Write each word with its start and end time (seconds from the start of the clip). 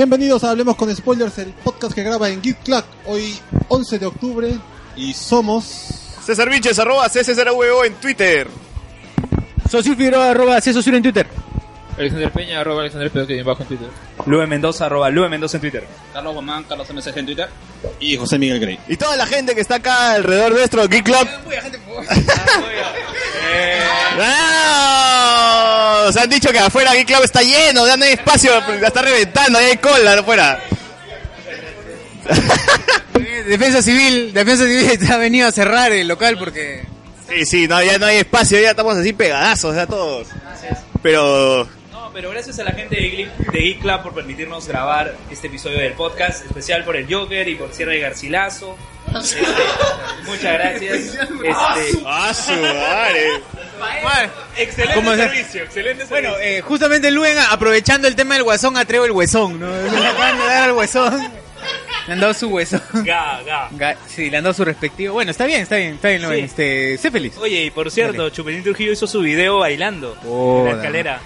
Bienvenidos 0.00 0.42
a 0.44 0.52
Hablemos 0.52 0.76
con 0.76 0.96
Spoilers, 0.96 1.36
el 1.40 1.52
podcast 1.52 1.94
que 1.94 2.02
graba 2.02 2.30
en 2.30 2.40
Geek 2.40 2.62
Club 2.62 2.82
hoy 3.04 3.34
11 3.68 3.98
de 3.98 4.06
octubre 4.06 4.58
y 4.96 5.12
somos... 5.12 5.62
César 6.24 6.48
Vinches, 6.48 6.78
arroba 6.78 7.06
CCRWO 7.10 7.84
en 7.84 7.92
Twitter. 7.96 8.48
Socio 9.70 9.94
Figueroa, 9.94 10.30
arroba 10.30 10.58
Cesosur 10.62 10.94
en 10.94 11.02
Twitter. 11.02 11.26
Alexander 11.98 12.32
Peña, 12.32 12.60
arroba 12.60 12.80
Alexander 12.80 13.10
Peña, 13.10 13.26
que 13.26 13.42
bajo 13.42 13.60
en 13.60 13.68
Twitter. 13.68 13.88
Lue 14.26 14.46
Mendoza, 14.46 14.86
arroba 14.86 15.10
Lue 15.10 15.28
Mendoza 15.28 15.56
en 15.56 15.60
Twitter. 15.62 15.86
Carlos 16.12 16.34
Gomán, 16.34 16.64
Carlos 16.64 16.88
MSG 16.92 17.18
en 17.18 17.26
Twitter. 17.26 17.48
y 17.98 18.16
José 18.16 18.38
Miguel 18.38 18.60
Grey. 18.60 18.78
Y 18.88 18.96
toda 18.96 19.16
la 19.16 19.26
gente 19.26 19.54
que 19.54 19.60
está 19.60 19.76
acá 19.76 20.12
alrededor 20.12 20.52
nuestro, 20.52 20.86
Geek 20.88 21.04
Club. 21.04 21.28
¡No! 24.16 26.04
Nos 26.06 26.16
han 26.22 26.30
dicho 26.30 26.50
que 26.50 26.58
afuera 26.58 26.94
Geek 26.94 27.06
Club 27.06 27.22
está 27.24 27.42
lleno, 27.42 27.86
ya 27.86 27.96
no 27.96 28.04
hay 28.04 28.12
espacio, 28.12 28.52
ya 28.80 28.88
está 28.88 29.02
reventando, 29.02 29.60
ya 29.60 29.66
hay 29.66 29.76
cola 29.76 30.14
afuera. 30.14 30.60
Defensa 33.46 33.82
Civil, 33.82 34.32
Defensa 34.32 34.64
Civil 34.64 34.98
ha 35.12 35.16
venido 35.16 35.48
a 35.48 35.52
cerrar 35.52 35.92
el 35.92 36.08
local 36.08 36.36
porque... 36.38 36.84
Sí, 37.28 37.46
sí, 37.46 37.68
no, 37.68 37.82
ya 37.82 37.98
no 37.98 38.06
hay 38.06 38.16
espacio, 38.18 38.60
ya 38.60 38.70
estamos 38.70 38.96
así 38.96 39.12
pegadazos, 39.12 39.76
ya 39.76 39.86
todos. 39.86 40.26
Pero 41.02 41.68
No, 42.10 42.14
pero 42.14 42.30
gracias 42.30 42.58
a 42.58 42.64
la 42.64 42.72
gente 42.72 42.96
de 42.96 43.02
Geek, 43.08 43.36
de 43.52 43.58
Geek 43.60 43.80
Club 43.82 44.02
por 44.02 44.14
permitirnos 44.14 44.66
grabar 44.66 45.14
este 45.30 45.46
episodio 45.46 45.78
del 45.78 45.92
podcast, 45.92 46.44
especial 46.44 46.82
por 46.84 46.96
el 46.96 47.06
Joker 47.12 47.46
y 47.48 47.54
por 47.54 47.72
Sierra 47.72 47.92
de 47.92 48.00
Garcilaso. 48.00 48.76
Este, 49.16 49.38
muchas 50.26 50.52
gracias. 50.54 50.94
Este, 50.94 51.18
¡Ah, 52.06 52.34
su 52.34 52.50
madre! 52.52 54.30
excelente 54.56 54.94
¿Cómo 54.94 55.12
se- 55.12 55.18
servicio, 55.18 55.62
excelente 55.62 56.04
Bueno, 56.06 56.30
servicio. 56.30 56.58
eh, 56.58 56.60
justamente 56.62 57.10
Luen, 57.12 57.36
aprovechando 57.50 58.08
el 58.08 58.16
tema 58.16 58.34
del 58.34 58.42
guasón, 58.42 58.76
atrevo 58.76 59.04
el 59.04 59.12
huesón, 59.12 59.60
¿no? 59.60 59.68
Le 60.00 60.06
acaban 60.06 60.36
de 60.38 60.44
dar 60.46 60.62
al 60.64 60.72
huesón. 60.72 61.32
Le 62.08 62.12
han 62.14 62.20
dado 62.20 62.34
su 62.34 62.48
huesón. 62.48 62.82
Ga, 63.04 63.40
ga. 63.46 63.68
Ga- 63.70 63.96
Sí, 64.08 64.30
le 64.30 64.38
han 64.38 64.42
dado 64.44 64.54
su 64.54 64.64
respectivo. 64.64 65.14
Bueno, 65.14 65.30
está 65.30 65.46
bien, 65.46 65.60
está 65.62 65.76
bien, 65.76 65.94
está 65.94 66.08
bien, 66.08 66.22
Luen. 66.22 66.38
Sí. 66.38 66.44
Este, 66.46 66.98
sé 66.98 67.10
feliz. 67.12 67.36
Oye, 67.38 67.64
y 67.66 67.70
por 67.70 67.88
cierto, 67.90 68.30
Chupetín 68.30 68.64
Trujillo 68.64 68.92
hizo 68.92 69.06
su 69.06 69.20
video 69.20 69.58
bailando 69.60 70.16
Oh, 70.26 70.60
en 70.60 70.72
la 70.72 70.76
escalera. 70.78 71.20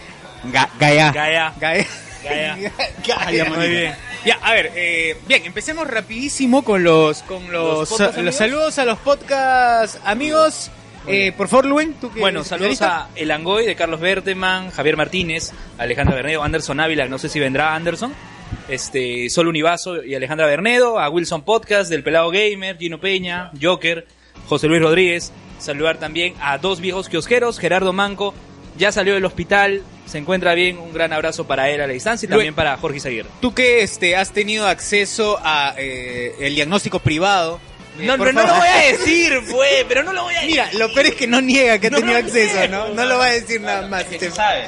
Ga- 0.53 0.71
Gaia. 0.79 1.13
Gaia. 1.13 1.53
Gaia. 1.61 1.87
Gaia. 2.23 2.73
Gaia, 3.07 3.45
Muy 3.47 3.69
bien. 3.69 3.95
Ya, 4.25 4.39
a 4.43 4.53
ver, 4.55 4.73
eh, 4.75 5.17
bien, 5.29 5.45
empecemos 5.45 5.87
rapidísimo 5.87 6.65
con 6.65 6.83
los 6.83 7.23
con 7.25 7.53
los, 7.53 7.91
¿Los 8.17 8.35
saludos 8.35 8.79
a 8.79 8.85
los 8.87 8.99
podcast 8.99 9.97
amigos. 10.07 10.71
Eh, 11.07 11.33
por 11.37 11.49
favor, 11.49 11.67
Luen, 11.67 11.93
tú 12.01 12.11
que 12.11 12.21
Bueno, 12.21 12.43
saludos 12.45 12.81
a 12.81 13.09
El 13.15 13.31
Angoy 13.31 13.67
de 13.67 13.77
Carlos 13.77 14.01
Berteman, 14.01 14.71
Javier 14.71 14.97
Martínez, 14.97 15.53
Alejandra 15.77 16.15
Bernedo, 16.17 16.43
Anderson 16.43 16.81
Ávila, 16.81 17.07
no 17.09 17.19
sé 17.19 17.29
si 17.29 17.39
vendrá 17.39 17.75
Anderson, 17.75 18.15
este, 18.71 19.29
Sol 19.29 19.49
Univaso 19.49 20.03
y 20.03 20.15
Alejandra 20.15 20.47
Bernedo, 20.47 20.99
a 20.99 21.11
Wilson 21.11 21.43
Podcast 21.43 21.91
del 21.91 22.03
Pelado 22.03 22.31
Gamer, 22.31 22.79
Gino 22.79 22.99
Peña, 23.01 23.51
Joker, 23.61 24.07
José 24.49 24.67
Luis 24.69 24.81
Rodríguez, 24.81 25.31
saludar 25.59 25.99
también 25.99 26.33
a 26.41 26.57
dos 26.57 26.81
viejos 26.81 27.11
kiosqueros, 27.11 27.59
Gerardo 27.59 27.93
Manco, 27.93 28.35
ya 28.77 28.93
salió 28.93 29.15
del 29.15 29.25
hospital, 29.25 29.83
se 30.07 30.19
encuentra 30.19 30.55
bien, 30.55 30.79
un 30.79 30.93
gran 30.93 31.13
abrazo 31.13 31.47
para 31.47 31.71
él 31.71 31.81
a 31.81 31.87
la 31.87 31.93
distancia 31.93 32.27
y 32.27 32.31
también 32.31 32.55
para 32.55 32.77
Jorge 32.77 32.99
Izaguirre. 32.99 33.29
Tú 33.41 33.55
que 33.55 33.83
este 33.83 34.17
has 34.17 34.33
tenido 34.33 34.67
acceso 34.67 35.39
a 35.43 35.75
eh, 35.79 36.35
el 36.41 36.55
diagnóstico 36.55 36.99
privado. 36.99 37.59
eh, 37.99 38.05
No, 38.07 38.17
por 38.17 38.27
pero 38.29 38.41
no 38.43 38.47
lo 38.47 38.55
voy 38.59 38.69
a 38.69 38.77
decir, 38.93 39.41
fue, 39.47 39.87
pero 39.89 40.03
no 40.03 40.13
lo 40.13 40.25
voy 40.25 40.35
a 40.35 40.41
decir. 40.41 40.51
Mira, 40.51 40.69
lo 40.75 40.93
peor 40.93 41.07
es 41.07 41.15
que 41.15 41.27
no 41.27 41.41
niega 41.41 41.79
que 41.79 41.87
ha 41.87 41.91
No 41.91 41.99
tenido 41.99 42.19
lo 42.21 42.27
acceso, 42.27 42.55
niego, 42.57 42.69
¿no? 42.73 42.89
No 42.89 42.95
no. 42.95 43.05
lo 43.07 43.19
va 43.19 43.27
a 43.27 43.31
decir 43.33 43.61
nada 43.61 43.87
más. 43.89 44.05
Que 44.05 44.19
Te- 44.19 44.31
sí 44.31 44.37
sabe. 44.37 44.65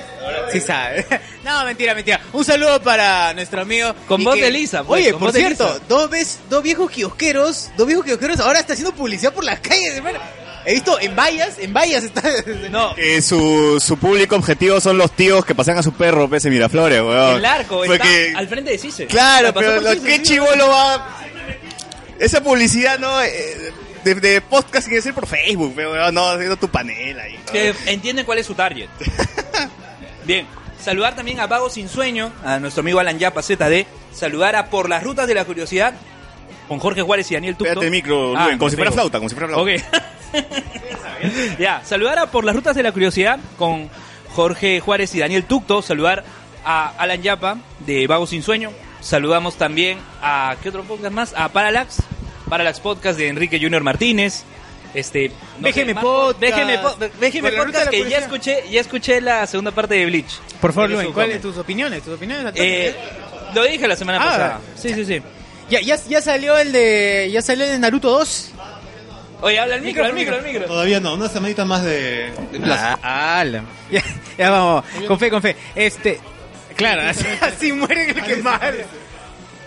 Sí 0.52 0.60
sabe. 0.60 1.06
No, 1.46 1.64
mentira, 1.64 1.94
mentira. 1.94 2.20
Un 2.32 2.44
saludo 2.44 2.82
para 2.82 3.32
nuestro 3.32 3.62
amigo. 3.62 3.94
Con 4.08 4.24
voz 4.24 4.34
que- 4.34 4.42
de 4.42 4.50
Lisa, 4.50 4.82
pues, 4.82 5.00
Oye, 5.04 5.14
por 5.14 5.30
cierto, 5.32 5.80
dos, 5.88 6.10
ves, 6.10 6.40
dos 6.50 6.60
viejos 6.60 6.90
kiosqueros, 6.90 7.70
dos 7.76 7.86
viejos 7.86 8.04
kiosqueros 8.04 8.40
ahora 8.40 8.58
está 8.58 8.72
haciendo 8.72 8.92
publicidad 8.96 9.32
por 9.32 9.44
las 9.44 9.60
calles, 9.60 9.94
hermano. 9.96 10.18
He 10.66 10.74
visto 10.74 10.98
en 11.00 11.14
vallas, 11.14 11.58
en 11.58 11.72
vallas 11.72 12.02
está. 12.04 12.22
No, 12.70 12.92
Eh, 12.96 13.22
su, 13.22 13.78
su 13.80 13.96
público 13.98 14.34
objetivo 14.36 14.80
son 14.80 14.98
los 14.98 15.12
tíos 15.12 15.44
que 15.44 15.54
pasan 15.54 15.78
a 15.78 15.82
su 15.82 15.92
perro, 15.92 16.28
pese 16.28 16.50
Miraflores, 16.50 17.00
weón. 17.00 17.36
el 17.36 17.44
arco 17.44 17.84
está 17.84 18.04
al 18.36 18.48
frente 18.48 18.72
de 18.72 18.78
Cise. 18.78 19.06
Claro, 19.06 19.54
pero 19.54 19.74
por 19.76 19.82
lo, 19.84 19.92
Cise, 19.92 20.06
¿qué 20.06 20.22
chivolo 20.22 20.68
va...? 20.68 21.18
Esa 22.18 22.42
publicidad, 22.42 22.98
¿no? 22.98 23.22
Eh, 23.22 23.72
De, 24.02 24.14
de 24.16 24.40
podcast 24.40 24.86
tiene 24.86 24.96
que 24.98 25.02
ser 25.02 25.14
por 25.14 25.26
Facebook, 25.26 25.72
weón, 25.76 26.14
no 26.14 26.30
haciendo 26.30 26.56
tu 26.56 26.68
panel 26.68 27.18
ahí. 27.20 27.38
¿no? 27.46 27.52
que 27.52 27.74
entienden 27.86 28.24
cuál 28.24 28.38
es 28.38 28.46
su 28.46 28.54
target. 28.54 28.88
Bien, 30.24 30.46
saludar 30.82 31.14
también 31.14 31.38
a 31.40 31.46
Vago 31.46 31.70
Sin 31.70 31.88
Sueño, 31.88 32.32
a 32.44 32.58
nuestro 32.58 32.80
amigo 32.80 32.98
Alan 33.00 33.18
Yapa 33.18 33.42
ZD, 33.42 33.84
saludar 34.12 34.56
a 34.56 34.66
Por 34.70 34.88
las 34.88 35.02
Rutas 35.04 35.26
de 35.28 35.34
la 35.34 35.44
Curiosidad, 35.44 35.94
con 36.68 36.78
Jorge 36.80 37.02
Juárez 37.02 37.30
y 37.30 37.34
Daniel 37.34 37.54
Tucto. 37.56 37.70
Pégate 37.70 37.86
el 37.86 37.92
micro, 37.92 38.36
Ah, 38.36 38.46
Luen, 38.46 38.58
como 38.58 38.70
si 38.70 38.76
fuera 38.76 38.90
flauta, 38.90 39.18
como 39.18 39.28
si 39.28 39.34
fuera 39.36 39.48
flauta. 39.54 39.62
Ok. 39.72 40.02
ya, 41.58 41.82
saludar 41.84 42.18
a 42.18 42.26
Por 42.30 42.44
las 42.44 42.54
Rutas 42.54 42.74
de 42.76 42.82
la 42.82 42.92
Curiosidad, 42.92 43.38
con 43.58 43.88
Jorge 44.34 44.80
Juárez 44.80 45.14
y 45.14 45.20
Daniel 45.20 45.44
Tucto, 45.44 45.82
saludar 45.82 46.24
a 46.64 46.88
Alan 46.98 47.22
Yapa, 47.22 47.58
de 47.80 48.06
Vago 48.06 48.26
Sin 48.26 48.42
Sueño, 48.42 48.70
saludamos 49.00 49.56
también 49.56 49.98
a, 50.22 50.56
¿qué 50.62 50.68
otro 50.68 50.82
podcast 50.84 51.12
más? 51.12 51.34
A 51.36 51.48
Parallax, 51.48 51.98
Parallax 52.48 52.80
Podcast 52.80 53.18
de 53.18 53.28
Enrique 53.28 53.58
Junior 53.60 53.82
Martínez, 53.82 54.44
este 54.94 55.30
no 55.60 55.68
BGM 55.68 55.94
más- 55.94 56.04
Podcast. 56.04 56.40
BGM, 56.40 56.82
po- 56.82 57.56
Podcast 57.64 57.90
que 57.90 58.08
ya 58.08 58.18
escuché 58.18 58.64
ya 58.70 58.80
escuché 58.80 59.20
la 59.20 59.46
segunda 59.46 59.70
parte 59.70 59.94
de 59.94 60.06
Bleach 60.06 60.38
Por 60.60 60.72
favor, 60.72 60.90
un 60.92 61.12
¿cuáles 61.12 61.42
tus 61.42 61.56
opiniones? 61.58 62.02
¿Tus 62.02 62.14
opiniones? 62.14 62.52
eh, 62.56 62.94
lo 63.54 63.64
dije 63.64 63.86
la 63.86 63.96
semana 63.96 64.18
Ah. 64.22 64.24
pasada 64.24 64.60
sí 64.76 64.94
sí 64.94 65.04
sí 65.04 65.22
ya, 65.68 65.80
ya, 65.80 65.96
ya 66.08 66.22
salió 66.22 66.56
el 66.56 66.70
de. 66.70 67.28
Ya 67.32 67.42
salió 67.42 67.64
el 67.64 67.72
de 67.72 67.78
Naruto 67.80 68.08
2. 68.10 68.52
Oye 69.42 69.58
habla 69.58 69.74
al 69.76 69.82
micro 69.82 70.04
al 70.04 70.12
micro 70.14 70.36
al 70.36 70.42
micro 70.44 70.64
Todavía 70.66 71.00
no, 71.00 71.14
una 71.14 71.28
semanita 71.28 71.64
más 71.64 71.82
de, 71.84 72.30
de 72.52 72.60
plazo. 72.60 72.98
Ah, 73.02 73.40
ala. 73.40 73.62
Ya, 73.90 74.02
ya 74.36 74.50
vamos, 74.50 74.84
con 75.06 75.18
fe, 75.18 75.30
con 75.30 75.40
fe. 75.42 75.54
Este, 75.74 76.18
claro, 76.76 77.02
así, 77.02 77.24
así 77.40 77.72
muere 77.72 78.10
el 78.10 78.22
que 78.22 78.36
más. 78.36 78.60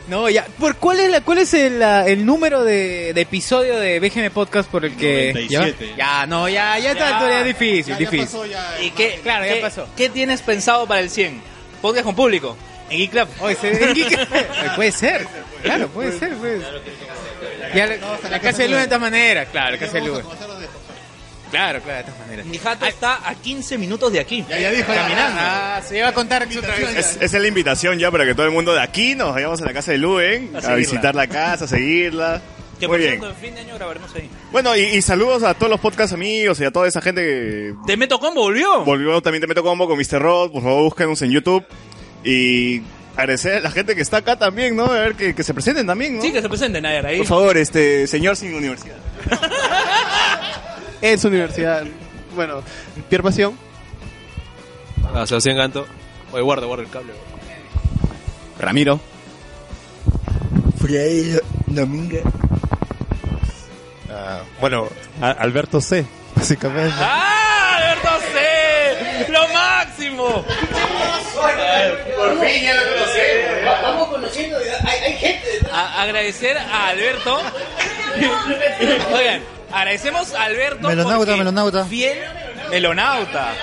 No, 0.09 0.27
ya. 0.27 0.45
¿Por 0.57 0.75
cuál 0.77 0.99
es 0.99 1.09
la, 1.11 1.21
cuál 1.21 1.37
es 1.37 1.53
el, 1.53 1.77
la- 1.79 2.07
el 2.07 2.25
número 2.25 2.63
de, 2.63 3.13
de 3.13 3.21
episodio 3.21 3.77
de 3.79 3.99
BGM 3.99 4.31
Podcast 4.31 4.67
por 4.69 4.83
el 4.83 4.95
que 4.97 5.31
97. 5.35 5.93
Ya, 5.95 6.25
no, 6.25 6.49
ya, 6.49 6.77
ya 6.79 6.91
está, 6.93 7.19
Ya. 7.29 7.43
difícil, 7.43 7.85
Ya, 7.85 7.93
ya 7.93 7.97
difícil. 7.99 8.25
pasó, 8.25 8.45
ya, 8.47 8.81
y 8.81 8.89
qué 8.91 9.19
Claro, 9.21 9.45
ya 9.45 9.61
pasó. 9.61 9.87
qué 9.95 10.09
tienes 10.09 10.41
pensado 10.41 10.87
para 10.87 10.99
el 11.01 11.09
100 11.11 11.39
podcast 11.81 12.05
con 12.05 12.15
público 12.15 12.57
en 12.89 12.97
Geek 12.97 13.11
Club 13.11 13.27
Oye, 13.39 13.57
en 13.61 13.95
Geek- 13.95 14.27
Oye, 14.31 14.69
puede 14.75 14.91
ser, 14.91 15.27
claro, 15.61 15.87
puede 15.89 16.17
ser, 16.17 16.33
pues. 16.37 16.61
Ya, 17.75 17.85
la, 17.87 17.95
la 18.29 18.39
casa 18.39 18.57
de 18.63 18.67
luz 18.69 18.77
de 18.77 18.83
esta 18.83 18.99
manera, 18.99 19.45
claro, 19.45 19.71
la 19.71 19.77
casa 19.77 19.93
de 19.93 20.01
luz. 20.01 20.21
Claro, 21.51 21.81
claro, 21.81 21.97
de 21.97 22.03
todas 22.03 22.19
maneras. 22.19 22.45
mi 22.45 22.57
jato 22.59 22.85
está 22.85 23.27
a 23.27 23.33
15 23.33 23.79
minutos 23.79 24.11
de 24.13 24.19
aquí 24.19 24.45
Ya, 24.47 24.59
ya 24.59 24.69
dijo, 24.69 24.93
caminando 24.93 25.35
Ah, 25.41 25.81
se 25.83 25.97
iba 25.97 26.07
a 26.07 26.13
contar 26.13 26.43
otra 26.47 26.75
vez. 26.75 26.95
Es, 26.95 27.15
esa 27.19 27.37
es 27.37 27.41
la 27.41 27.47
invitación 27.47 27.97
ya 27.97 28.11
para 28.11 28.23
que 28.23 28.35
todo 28.35 28.45
el 28.45 28.51
mundo 28.51 28.71
de 28.75 28.81
aquí 28.81 29.15
nos 29.15 29.33
vayamos 29.33 29.59
a 29.59 29.65
la 29.65 29.73
casa 29.73 29.91
de 29.91 29.97
Luen, 29.97 30.51
A 30.55 30.59
a, 30.73 30.75
visitar 30.75 31.15
la 31.15 31.25
casa, 31.25 31.65
a 31.65 31.67
seguirla. 31.67 32.39
que 32.79 32.87
Muy 32.87 32.93
por 32.93 32.99
bien. 32.99 33.09
cierto 33.19 33.29
en 33.31 33.35
fin 33.35 33.55
de 33.55 33.61
año 33.61 33.73
grabaremos 33.75 34.13
ahí 34.15 34.29
Bueno, 34.51 34.75
y, 34.75 34.81
y 34.81 35.01
saludos 35.01 35.41
a 35.41 35.55
todos 35.55 35.71
los 35.71 35.79
podcast 35.79 36.13
amigos 36.13 36.59
y 36.59 36.65
a 36.65 36.71
toda 36.71 36.87
esa 36.87 37.01
gente 37.01 37.21
que 37.23 37.73
te 37.87 37.97
meto 37.97 38.19
combo 38.19 38.41
volvió 38.41 38.83
volvió 38.85 39.19
también 39.21 39.41
Te 39.41 39.47
Meto 39.47 39.63
Combo 39.63 39.87
con 39.87 39.97
Mr. 39.97 40.21
Rod. 40.21 40.51
Por 40.51 40.61
favor, 40.61 40.83
búsquenos 40.83 41.19
en 41.23 41.31
YouTube. 41.31 41.65
Y 42.23 42.81
agradecer 43.21 43.55
a 43.57 43.59
la 43.61 43.71
gente 43.71 43.95
que 43.95 44.01
está 44.01 44.17
acá 44.17 44.35
también, 44.37 44.75
¿no? 44.75 44.85
A 44.85 44.99
ver, 44.99 45.15
que, 45.15 45.33
que 45.35 45.43
se 45.43 45.53
presenten 45.53 45.85
también, 45.87 46.17
¿no? 46.17 46.21
sí 46.21 46.31
que 46.31 46.41
se 46.41 46.49
presenten 46.49 46.85
a 46.85 46.89
ver 46.89 47.05
ahí 47.05 47.17
Por 47.19 47.27
favor, 47.27 47.57
este, 47.57 48.07
señor 48.07 48.35
sin 48.35 48.53
universidad. 48.53 48.97
en 51.01 51.19
su 51.19 51.27
universidad. 51.27 51.83
Bueno, 52.35 52.61
Pierre 53.09 53.23
Pasión. 53.23 53.57
Ah, 55.13 55.25
Sebastián 55.25 55.57
Ganto. 55.57 55.87
Oye, 56.31 56.41
guarda, 56.43 56.65
guarda 56.67 56.83
el 56.83 56.89
cable. 56.89 57.13
Ramiro. 58.59 58.99
Ah, 64.11 64.41
bueno, 64.59 64.87
a- 65.21 65.31
Alberto 65.31 65.81
C, 65.81 66.05
básicamente. 66.35 66.93
¡Ah! 66.97 67.77
¡Alberto 67.77 68.09
C! 68.33 69.31
¡Lo 69.31 69.47
máximo! 69.49 70.45
A- 75.71 76.01
agradecer 76.03 76.57
a 76.57 76.87
Alberto. 76.89 77.39
Oigan, 79.13 79.41
agradecemos 79.71 80.33
a 80.33 80.43
Alberto. 80.43 80.87
Melonauta, 80.87 81.35
melonauta. 81.35 81.85
Fiel 81.85 82.17
melonauta. 82.69 83.53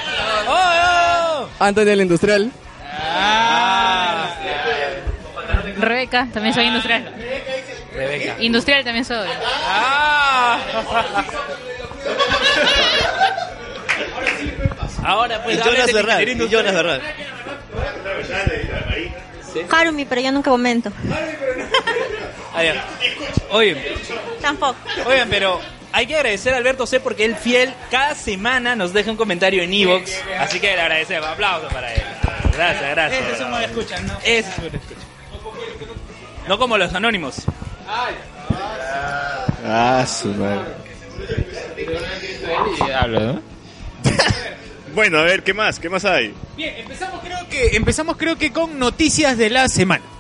¡Oh, 0.49 0.53
oh! 0.53 1.49
Antonio 1.59 1.93
el 1.93 2.01
Industrial. 2.01 2.51
Ah, 2.99 4.35
Rebeca, 5.79 6.29
también 6.33 6.55
soy 6.55 6.65
industrial. 6.67 7.13
Rebeca. 7.95 8.37
Industrial 8.41 8.85
también 8.85 9.05
soy. 9.05 9.29
Ah. 9.67 10.59
Ahora 15.05 15.43
pues 15.43 15.59
Jonas 15.63 15.89
y 15.89 15.93
Jonas 15.93 16.21
industrial. 16.73 17.03
Harumi, 19.71 20.05
pero 20.05 20.21
yo 20.21 20.33
nunca 20.33 20.51
comento. 20.51 20.91
Ah, 22.55 22.63
ya. 22.63 22.85
Oye, 23.51 23.97
Tampoco. 24.41 24.77
oigan, 25.07 25.29
pero 25.29 25.61
hay 25.93 26.07
que 26.07 26.17
agradecer 26.17 26.55
a 26.55 26.57
Alberto 26.59 26.87
C 26.87 27.01
porque 27.01 27.25
él 27.25 27.37
fiel 27.37 27.73
cada 27.91 28.15
semana 28.15 28.77
nos 28.77 28.93
deja 28.93 29.11
un 29.11 29.17
comentario 29.17 29.63
en 29.63 29.73
Evox, 29.73 30.13
así 30.39 30.61
que 30.61 30.75
le 30.75 30.81
agradecemos. 30.81 31.27
Aplausos 31.29 31.73
para 31.73 31.93
él. 31.93 32.03
Gracias, 32.53 32.91
gracias. 32.91 33.23
Ese 33.23 33.33
es 33.33 33.41
un 33.41 33.63
escuchan, 33.63 34.07
¿no? 34.07 34.19
Ese 34.23 34.41
es 34.51 34.59
un 34.59 34.65
escucha. 34.67 35.01
No 36.49 36.59
como 36.59 36.79
los 36.79 36.93
anónimos. 36.95 37.43
Ah, 39.65 40.07
su 40.07 40.29
madre. 40.29 40.61
Bueno, 44.97 45.19
a 45.19 45.25
ver, 45.25 45.43
¿qué 45.43 45.53
más? 45.53 45.79
¿Qué 45.79 45.91
más 45.91 46.07
hay? 46.07 46.33
Bien, 46.57 46.75
empezamos 46.79 47.21
creo 47.21 47.47
que 47.51 47.77
empezamos 47.77 48.17
creo 48.17 48.39
que 48.39 48.51
con 48.51 48.79
noticias 48.79 49.37
de 49.37 49.51
la 49.51 49.69
semana. 49.69 50.16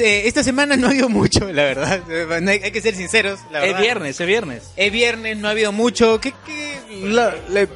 Eh, 0.00 0.26
esta 0.26 0.42
semana 0.42 0.76
no 0.76 0.86
ha 0.86 0.90
habido 0.90 1.08
mucho, 1.08 1.50
la 1.52 1.62
verdad. 1.64 2.00
Hay, 2.48 2.60
hay 2.62 2.70
que 2.72 2.80
ser 2.80 2.94
sinceros, 2.94 3.40
la 3.50 3.64
Es 3.64 3.76
viernes, 3.78 4.20
es 4.20 4.26
viernes. 4.26 4.62
Es 4.76 4.92
viernes, 4.92 5.36
no 5.38 5.48
ha 5.48 5.52
habido 5.52 5.72
mucho. 5.72 6.20
¿Qué, 6.20 6.32
qué? 6.46 6.78
La- 7.04 7.34
le- 7.50 7.68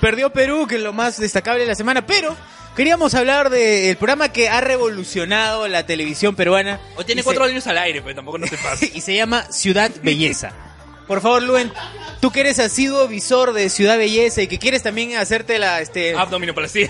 perdió 0.00 0.30
Perú, 0.32 0.66
que 0.66 0.76
es 0.76 0.82
lo 0.82 0.92
más 0.92 1.18
destacable 1.18 1.60
de 1.62 1.66
la 1.66 1.74
semana, 1.74 2.06
pero 2.06 2.36
queríamos 2.76 3.14
hablar 3.14 3.50
del 3.50 3.96
programa 3.96 4.32
que 4.32 4.48
ha 4.48 4.60
revolucionado 4.60 5.68
la 5.68 5.84
televisión 5.86 6.34
peruana. 6.36 6.80
O 6.96 7.04
tiene 7.04 7.22
cuatro 7.22 7.44
se- 7.44 7.50
años 7.52 7.66
al 7.66 7.78
aire, 7.78 8.00
pero 8.02 8.14
tampoco 8.16 8.38
no 8.38 8.46
te 8.46 8.56
pasa. 8.62 8.84
y 8.92 9.00
se 9.00 9.14
llama 9.14 9.44
Ciudad 9.50 9.90
Belleza. 10.02 10.52
Por 11.10 11.20
favor, 11.20 11.42
Luen, 11.42 11.72
tú 12.20 12.30
que 12.30 12.38
eres 12.38 12.60
asiduo 12.60 13.08
visor 13.08 13.52
de 13.52 13.68
Ciudad 13.68 13.98
Belleza 13.98 14.42
y 14.42 14.46
que 14.46 14.60
quieres 14.60 14.84
también 14.84 15.16
hacerte 15.16 15.58
la 15.58 15.80
este 15.80 16.14
Abdominoplastía. 16.14 16.88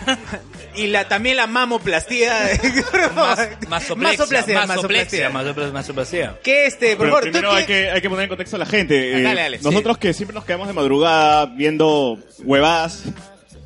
y 0.76 0.88
la 0.88 1.08
también 1.08 1.37
la 1.38 1.46
mamoplastía. 1.46 2.34
Más, 3.17 3.49
masoplexia, 3.67 3.96
Masoplastía, 3.96 4.67
masoplexia, 4.67 4.67
masoplastía. 4.67 5.31
masopla- 5.31 5.72
masoplastía. 5.72 6.38
¿Qué 6.44 6.67
este, 6.67 6.96
por 6.96 7.06
Pero 7.06 7.11
favor, 7.12 7.25
tú 7.25 7.31
primero 7.32 7.52
hay 7.52 7.64
qué- 7.64 7.72
que, 7.84 7.90
hay 7.93 8.00
que 8.02 8.11
poner 8.11 8.25
en 8.25 8.28
contexto 8.28 8.56
a 8.56 8.59
la 8.59 8.66
gente. 8.66 9.18
Eh, 9.18 9.23
Dale, 9.23 9.40
dale, 9.40 9.59
sí. 9.59 9.64
nosotros 9.64 9.97
que 9.97 10.12
siempre 10.12 10.35
nos 10.35 10.44
quedamos 10.44 10.68
de 10.68 10.75
madrugada 10.75 11.47
viendo 11.47 12.18
huevadas 12.44 13.04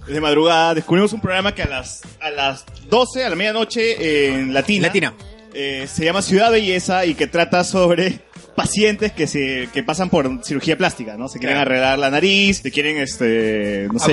de 0.07 0.21
madrugada, 0.21 0.75
descubrimos 0.75 1.13
un 1.15 1.21
programa 1.21 1.53
que 1.53 1.63
a 1.63 1.67
las, 1.67 2.03
a 2.21 2.31
las 2.31 2.65
12, 2.91 3.25
a 3.25 3.29
la 3.31 3.35
medianoche 3.35 4.29
en 4.29 4.55
Latina, 4.55 4.87
Latina. 4.87 5.15
eh, 5.53 5.89
se 5.93 6.05
llama 6.05 6.23
Ciudad 6.23 6.53
Belleza 6.53 7.07
y 7.07 7.15
que 7.15 7.27
trata 7.27 7.65
sobre 7.65 8.21
pacientes 8.55 9.13
que 9.13 9.27
se 9.27 9.69
que 9.73 9.83
pasan 9.83 10.11
por 10.11 10.45
cirugía 10.45 10.77
plástica, 10.79 11.17
¿no? 11.17 11.29
Se 11.29 11.39
quieren 11.39 11.57
Claro. 11.57 11.71
arreglar 11.71 11.99
la 11.99 12.11
nariz, 12.11 12.59
se 12.63 12.71
quieren, 12.71 12.99
este, 12.99 13.89
no 13.93 13.99
sé, 13.99 14.13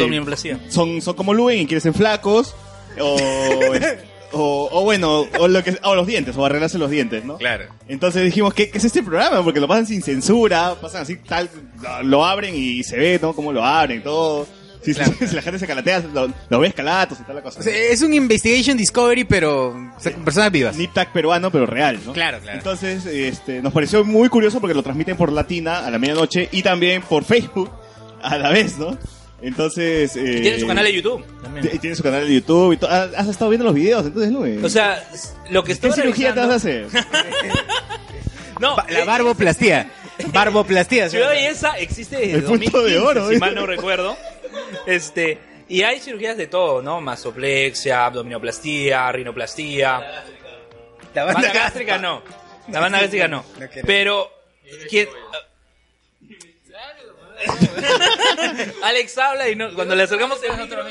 son, 0.69 1.01
son 1.01 1.15
como 1.15 1.33
Luen 1.33 1.59
y 1.59 1.65
quieren 1.65 1.81
ser 1.81 1.93
flacos, 1.93 2.55
o, 2.99 3.17
o, 4.33 4.69
o 4.71 4.83
bueno, 4.83 5.25
o, 5.39 5.47
lo 5.47 5.63
que, 5.63 5.77
o 5.83 5.95
los 5.95 6.07
dientes, 6.07 6.35
o 6.37 6.45
arreglarse 6.45 6.77
los 6.77 6.89
dientes, 6.89 7.23
¿no? 7.25 7.37
Claro. 7.37 7.65
Entonces 7.87 8.23
dijimos, 8.23 8.53
¿qué, 8.53 8.69
qué 8.69 8.77
es 8.77 8.85
este 8.85 9.03
programa? 9.03 9.43
Porque 9.43 9.59
lo 9.59 9.67
pasan 9.67 9.85
sin 9.87 10.01
censura, 10.01 10.75
pasan 10.81 11.03
así, 11.03 11.17
tal, 11.17 11.49
lo, 11.81 12.03
lo 12.03 12.25
abren 12.25 12.55
y 12.55 12.83
se 12.83 12.97
ve, 12.97 13.19
¿no? 13.21 13.33
Cómo 13.33 13.51
lo 13.51 13.63
abren, 13.63 14.01
todo. 14.03 14.47
Si, 14.85 14.93
Claro. 14.95 15.13
si 15.27 15.35
la 15.35 15.41
gente 15.43 15.59
se 15.59 15.67
calatea, 15.67 15.99
lo, 16.13 16.31
lo 16.49 16.59
ves 16.59 16.73
calatos 16.73 17.19
y 17.19 17.23
tal 17.23 17.35
la 17.35 17.41
cosa. 17.43 17.59
O 17.59 17.63
sea, 17.63 17.75
es 17.75 18.01
un 18.01 18.13
investigation 18.13 18.75
discovery, 18.75 19.23
pero 19.25 19.67
o 19.69 19.99
sea, 19.99 20.11
con 20.13 20.23
personas 20.25 20.51
vivas. 20.51 20.75
Nip 20.75 20.91
Tuck 20.93 21.09
peruano, 21.13 21.51
pero 21.51 21.65
real, 21.67 21.99
¿no? 22.05 22.13
Claro, 22.13 22.39
claro. 22.39 22.57
Entonces, 22.57 23.05
este, 23.05 23.61
nos 23.61 23.73
pareció 23.73 24.03
muy 24.03 24.27
curioso 24.29 24.59
porque 24.59 24.73
lo 24.73 24.81
transmiten 24.81 25.15
por 25.17 25.31
Latina 25.31 25.85
a 25.85 25.91
la 25.91 25.99
medianoche 25.99 26.49
y 26.51 26.63
también 26.63 27.03
por 27.03 27.23
Facebook 27.23 27.69
a 28.23 28.37
la 28.39 28.49
vez, 28.49 28.77
¿no? 28.79 28.97
Entonces... 29.43 30.15
Eh, 30.15 30.35
Y 30.37 30.41
tiene 30.41 30.59
su 30.59 30.67
canal 30.67 30.83
de 30.85 30.93
YouTube. 30.93 31.23
También. 31.43 31.79
Tiene 31.79 31.95
su 31.95 32.03
canal 32.03 32.27
de 32.27 32.33
YouTube 32.33 32.73
y 32.73 32.77
to- 32.77 32.87
has 32.89 33.27
estado 33.27 33.49
viendo 33.49 33.65
los 33.65 33.73
videos, 33.75 34.05
entonces, 34.05 34.31
¿no? 34.31 34.41
O 34.65 34.69
sea, 34.69 35.03
lo 35.49 35.63
que 35.63 35.67
¿Qué 35.67 35.73
estoy 35.73 35.91
cirugía 35.91 36.33
te 36.33 36.39
vas 36.41 36.49
a 36.49 36.55
hacer? 36.55 36.87
No, 38.59 38.75
Ba- 38.75 38.85
la 38.89 38.99
eh, 38.99 39.05
barboplastía. 39.07 39.89
Barboplastía. 40.31 41.09
Ciudad. 41.09 41.29
Belleza 41.29 41.71
existe 41.79 42.17
desde 42.17 42.33
El 42.35 42.43
punto 42.43 42.83
de 42.83 42.93
2015, 42.95 42.99
oro, 42.99 43.29
si 43.29 43.35
¿eh? 43.35 43.39
mal 43.39 43.55
no 43.55 43.65
recuerdo. 43.65 44.15
Este, 44.85 45.37
y 45.69 45.83
hay 45.83 45.99
cirugías 45.99 46.37
de 46.37 46.47
todo, 46.47 46.81
¿no? 46.81 47.01
Masoplexia, 47.01 48.05
abdominoplastía, 48.05 49.11
rinoplastía. 49.11 50.23
La 51.13 51.25
Banda 51.25 51.33
banda 51.41 51.53
gástrica 51.53 51.97
no. 51.97 52.21
La 52.69 52.79
banda 52.79 52.99
gástrica 52.99 53.27
no. 53.27 53.43
Pero 53.85 54.31
¿quién? 54.89 55.07
Alex 58.83 59.17
habla 59.17 59.49
y 59.49 59.55
no, 59.55 59.73
cuando 59.73 59.95
le 59.95 60.03
acercamos 60.03 60.39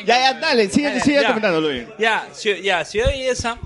Ya, 0.05 0.19
ya, 0.19 0.35
dale, 0.35 0.69
sigue, 0.69 0.95
Ya, 0.95 1.01
sigue 1.01 1.23
ya. 1.23 1.29
comentando, 1.29 1.61
Luis. 1.61 1.85
Ya, 1.99 2.29
ya, 2.63 2.85
Ciudad 2.85 3.07
Belleza 3.09 3.59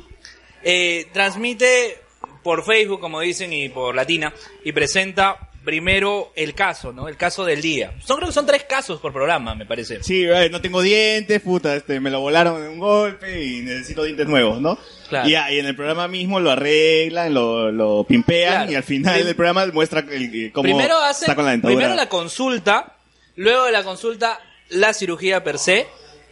eh, 0.63 1.07
transmite 1.13 1.99
por 2.43 2.65
Facebook, 2.65 3.01
como 3.01 3.21
dicen, 3.21 3.53
y 3.53 3.69
por 3.69 3.95
Latina, 3.95 4.33
y 4.65 4.73
presenta 4.73 5.51
primero 5.65 6.33
el 6.37 6.55
caso, 6.55 6.93
¿no? 6.93 7.09
El 7.09 7.17
caso 7.17 7.45
del 7.45 7.63
día. 7.63 7.93
Son, 8.05 8.17
creo 8.19 8.29
que 8.29 8.35
son 8.35 8.47
tres 8.47 8.65
casos 8.65 9.01
por 9.01 9.13
programa, 9.13 9.55
me 9.55 9.65
parece. 9.67 10.03
Sí, 10.03 10.27
no 10.51 10.61
tengo 10.61 10.83
dientes, 10.83 11.41
puta, 11.41 11.75
este, 11.75 11.99
me 12.01 12.11
lo 12.11 12.21
volaron 12.21 12.63
de 12.63 12.69
un 12.69 12.79
golpe 12.79 13.43
y 13.45 13.63
necesito 13.63 14.05
dientes 14.05 14.27
nuevos, 14.27 14.61
¿no? 14.61 14.79
Claro. 15.09 15.29
Y, 15.29 15.33
y 15.33 15.59
en 15.59 15.67
el 15.67 15.75
programa 15.75 16.07
mismo 16.09 16.41
lo 16.41 16.51
arreglan, 16.51 17.33
lo, 17.35 17.73
lo 17.73 18.05
pimpean 18.05 18.55
Claro. 18.55 18.73
y 18.73 18.75
al 18.75 18.83
final 18.83 19.25
del 19.25 19.35
programa 19.35 19.67
muestra 19.73 20.01
el, 20.11 20.51
cómo 20.53 20.63
primero 20.65 20.99
hacen, 20.99 21.25
está 21.25 21.35
con 21.35 21.45
la 21.45 21.53
dentadura. 21.53 21.77
primero 21.79 21.95
la 21.97 22.09
consulta, 22.09 22.97
luego 23.37 23.65
de 23.65 23.73
la 23.73 23.83
consulta 23.83 24.39
la 24.71 24.93
cirugía 24.93 25.43
per 25.45 25.59
se 25.59 25.87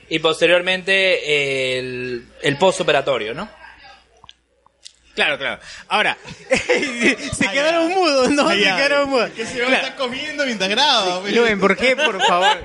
y 0.09 0.19
posteriormente 0.19 1.79
el, 1.79 2.27
el 2.43 2.59
postoperatorio, 2.59 3.35
¿no? 3.35 3.49
Claro, 5.14 5.37
claro. 5.38 5.61
Ahora, 5.88 6.16
se 7.37 7.49
quedaron 7.50 7.90
mudos, 7.90 8.31
¿no? 8.31 8.49
Se 8.50 8.61
ya. 8.61 8.76
quedaron 8.76 9.11
mudos. 9.11 9.31
Que 9.31 9.47
se 9.47 9.59
Claro. 9.59 9.75
está 9.75 9.97
comiendo 9.97 10.45
mientras 10.47 10.71
graba. 10.71 11.21
Luen, 11.28 11.61
¿por 11.61 11.76
qué? 11.76 11.97
Por 11.97 12.21
favor. 12.25 12.64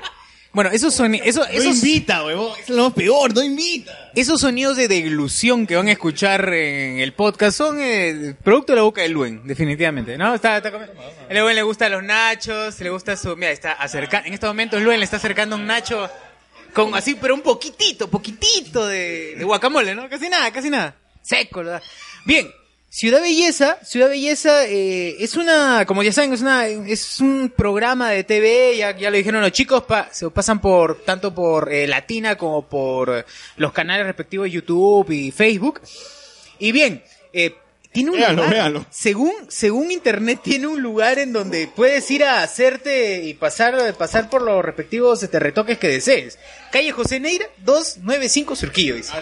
Bueno, 0.52 0.70
esos 0.70 0.94
son 0.94 1.14
eso, 1.14 1.40
No 1.40 1.46
esos, 1.46 1.76
invita, 1.76 2.24
huevón. 2.24 2.52
Es 2.58 2.70
lo 2.70 2.90
peor, 2.90 3.34
no 3.34 3.42
invita. 3.42 4.10
esos 4.14 4.40
sonidos 4.40 4.76
de 4.78 4.88
deglución 4.88 5.66
que 5.66 5.76
van 5.76 5.88
a 5.88 5.92
escuchar 5.92 6.52
en 6.52 6.98
el 7.00 7.12
podcast 7.12 7.56
son 7.58 7.78
eh, 7.80 8.34
producto 8.42 8.72
de 8.72 8.76
la 8.76 8.82
boca 8.82 9.02
de 9.02 9.10
Luen, 9.10 9.42
definitivamente, 9.46 10.16
¿no? 10.16 10.34
Está, 10.34 10.56
está 10.56 10.72
comiendo. 10.72 10.94
A 11.30 11.34
Luen 11.34 11.54
le 11.54 11.62
gustan 11.62 11.92
los 11.92 12.02
nachos, 12.02 12.80
le 12.80 12.88
gusta 12.90 13.16
su, 13.16 13.36
mira, 13.36 13.50
está 13.52 13.72
acercando, 13.72 14.26
en 14.26 14.34
estos 14.34 14.48
momentos 14.48 14.80
Luen 14.82 14.98
le 14.98 15.04
está 15.04 15.18
acercando 15.18 15.54
un 15.54 15.66
nacho 15.66 16.10
con 16.72 16.94
así, 16.94 17.14
pero 17.14 17.34
un 17.34 17.42
poquitito, 17.42 18.08
poquitito 18.08 18.86
de, 18.86 19.34
de 19.36 19.44
guacamole, 19.44 19.94
¿no? 19.94 20.08
Casi 20.08 20.28
nada, 20.30 20.50
casi 20.50 20.70
nada. 20.70 20.94
Seco, 21.22 21.58
¿verdad? 21.60 21.82
Bien. 22.28 22.52
Ciudad 22.90 23.22
Belleza, 23.22 23.78
Ciudad 23.82 24.10
Belleza 24.10 24.66
eh, 24.66 25.16
es 25.18 25.34
una, 25.36 25.86
como 25.86 26.02
ya 26.02 26.12
saben, 26.12 26.34
es 26.34 26.42
una, 26.42 26.66
es 26.66 27.20
un 27.22 27.50
programa 27.56 28.10
de 28.10 28.22
TV, 28.22 28.76
ya, 28.76 28.94
ya 28.94 29.10
lo 29.10 29.16
dijeron 29.16 29.40
los 29.40 29.52
chicos, 29.52 29.84
se 30.10 30.28
pasan 30.28 30.60
por, 30.60 31.02
tanto 31.04 31.34
por 31.34 31.72
eh, 31.72 31.86
Latina 31.86 32.36
como 32.36 32.68
por 32.68 33.24
los 33.56 33.72
canales 33.72 34.04
respectivos 34.04 34.50
YouTube 34.50 35.10
y 35.10 35.30
Facebook. 35.30 35.80
Y 36.58 36.72
bien, 36.72 37.02
eh, 37.32 37.54
tiene 37.92 38.10
un 38.10 38.16
Véalo, 38.18 38.36
lugar, 38.42 38.50
véalo. 38.52 38.86
según, 38.90 39.32
según 39.48 39.90
internet, 39.90 40.40
tiene 40.42 40.66
un 40.66 40.80
lugar 40.82 41.18
en 41.18 41.32
donde 41.32 41.66
puedes 41.74 42.08
ir 42.10 42.22
a 42.24 42.42
hacerte 42.42 43.24
y 43.24 43.34
pasar, 43.34 43.94
pasar 43.94 44.28
por 44.30 44.42
los 44.42 44.64
respectivos 44.64 45.22
este, 45.22 45.38
retoques 45.38 45.78
que 45.78 45.88
desees. 45.88 46.38
Calle 46.70 46.92
José 46.92 47.18
Neira, 47.18 47.46
295 47.64 48.56
Surquillo, 48.56 48.94
dice. 48.94 49.12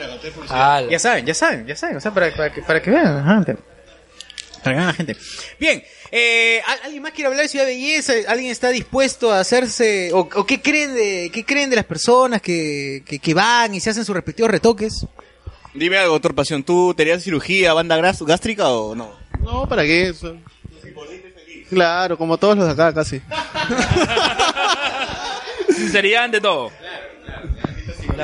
Ala. 0.48 0.90
Ya 0.90 0.98
saben, 0.98 1.24
ya 1.26 1.34
saben, 1.34 1.66
ya 1.66 1.76
saben, 1.76 1.96
o 1.96 2.00
sea, 2.00 2.12
para, 2.12 2.34
para 2.34 2.52
que, 2.52 2.62
para 2.62 2.82
que 2.82 2.90
vean, 2.90 3.06
ajá, 3.18 3.44
te- 3.44 3.54
para 3.54 4.74
que 4.74 4.78
vean 4.80 4.86
la 4.88 4.92
gente. 4.94 5.16
Bien, 5.60 5.82
eh, 6.10 6.60
¿al- 6.66 6.80
¿alguien 6.86 7.02
más 7.02 7.12
quiere 7.12 7.28
hablar 7.28 7.44
de 7.44 7.48
Ciudad 7.48 7.66
Belleza? 7.66 8.14
¿Alguien 8.26 8.50
está 8.50 8.70
dispuesto 8.70 9.32
a 9.32 9.38
hacerse, 9.38 10.10
o, 10.12 10.28
o 10.34 10.44
qué 10.44 10.60
creen 10.60 10.92
de, 10.94 11.30
qué 11.32 11.44
creen 11.44 11.70
de 11.70 11.76
las 11.76 11.84
personas 11.84 12.42
que, 12.42 13.04
que, 13.06 13.20
que 13.20 13.32
van 13.32 13.74
y 13.76 13.80
se 13.80 13.90
hacen 13.90 14.04
sus 14.04 14.14
respectivos 14.14 14.50
retoques? 14.50 15.06
Dime 15.76 15.98
algo, 15.98 16.14
doctor 16.14 16.34
Pasión. 16.34 16.62
¿Tú 16.62 16.94
te 16.94 17.02
harías 17.02 17.22
cirugía, 17.22 17.72
banda 17.74 17.96
gástrica 17.96 18.68
o 18.70 18.94
no? 18.94 19.12
No, 19.40 19.68
¿para 19.68 19.82
qué? 19.84 20.08
Eso- 20.08 20.36
Claro, 21.68 22.16
como 22.16 22.38
todos 22.38 22.56
los 22.56 22.66
de 22.66 22.72
acá 22.72 22.94
casi. 22.94 23.20
Sinceridad 25.74 26.24
ante 26.24 26.40
todo. 26.40 26.70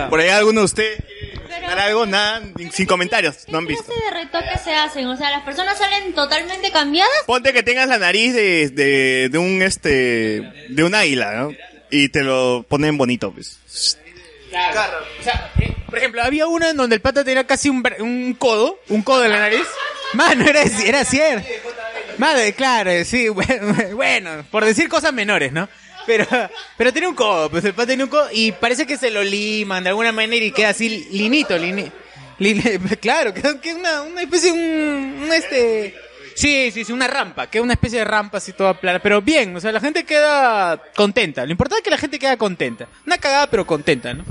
Por 0.08 0.20
ahí 0.20 0.28
alguno 0.28 0.60
de 0.60 0.64
ustedes 0.66 1.02
algo, 1.78 2.06
nada, 2.06 2.42
sin 2.70 2.86
comentarios, 2.86 3.48
no 3.48 3.58
han 3.58 3.66
¿Qué 3.66 3.72
visto. 3.72 3.86
clase 3.92 4.04
de 4.04 4.10
retoques 4.24 4.60
se 4.62 4.74
hacen? 4.74 5.06
O 5.06 5.16
sea, 5.16 5.30
las 5.30 5.42
personas 5.42 5.78
salen 5.78 6.12
totalmente 6.12 6.70
cambiadas. 6.70 7.10
Ponte 7.26 7.52
que 7.52 7.62
tengas 7.62 7.88
la 7.88 7.98
nariz 7.98 8.34
de, 8.34 8.68
de, 8.70 9.28
de 9.30 9.38
un 9.38 9.62
este 9.62 10.42
de 10.68 10.84
un 10.84 10.94
águila, 10.94 11.32
¿no? 11.34 11.50
Y 11.90 12.08
te 12.10 12.22
lo 12.22 12.64
ponen 12.68 12.98
bonito, 12.98 13.32
pues. 13.32 13.58
Claro. 14.50 14.98
O 15.18 15.22
sea, 15.22 15.50
eh, 15.60 15.74
por 15.92 15.98
ejemplo, 15.98 16.22
había 16.22 16.46
una 16.46 16.70
en 16.70 16.76
donde 16.78 16.96
el 16.96 17.02
pata 17.02 17.22
tenía 17.22 17.46
casi 17.46 17.68
un, 17.68 17.86
un 18.00 18.32
codo, 18.32 18.80
un 18.88 19.02
codo 19.02 19.26
en 19.26 19.30
la 19.32 19.40
nariz. 19.40 19.66
Mano, 20.14 20.42
era, 20.46 20.62
era 20.62 21.04
cierto. 21.04 21.46
Madre, 22.16 22.54
claro, 22.54 22.90
sí, 23.04 23.28
bueno, 23.94 24.42
por 24.50 24.64
decir 24.64 24.88
cosas 24.88 25.12
menores, 25.12 25.52
¿no? 25.52 25.68
Pero, 26.06 26.26
pero 26.78 26.94
tenía 26.94 27.10
un 27.10 27.14
codo, 27.14 27.50
pues 27.50 27.62
el 27.66 27.74
pata 27.74 27.88
tenía 27.88 28.06
un 28.06 28.10
codo 28.10 28.26
y 28.32 28.52
parece 28.52 28.86
que 28.86 28.96
se 28.96 29.10
lo 29.10 29.22
liman 29.22 29.84
de 29.84 29.90
alguna 29.90 30.12
manera 30.12 30.42
y 30.42 30.50
queda 30.50 30.70
así 30.70 30.88
linito, 31.10 31.58
lini, 31.58 31.92
lini- 32.38 32.98
claro, 33.00 33.34
que 33.34 33.74
una, 33.74 34.04
especie 34.22 34.50
un, 34.50 35.20
un 35.24 35.30
este, 35.32 35.94
sí, 36.34 36.70
sí, 36.72 36.84
sí, 36.84 36.92
una 36.92 37.06
rampa, 37.06 37.46
que 37.48 37.58
es 37.58 37.64
una 37.64 37.74
especie 37.74 37.98
de 38.00 38.04
rampa 38.04 38.38
así 38.38 38.52
toda 38.52 38.74
plana, 38.80 39.00
pero 39.00 39.20
bien, 39.22 39.54
o 39.56 39.60
sea, 39.60 39.72
la 39.72 39.80
gente 39.80 40.04
queda 40.04 40.80
contenta, 40.94 41.44
lo 41.44 41.52
importante 41.52 41.80
es 41.80 41.84
que 41.84 41.90
la 41.90 41.98
gente 41.98 42.18
queda 42.18 42.36
contenta, 42.36 42.88
una 43.06 43.18
cagada 43.18 43.48
pero 43.48 43.66
contenta, 43.66 44.14
¿no? 44.14 44.24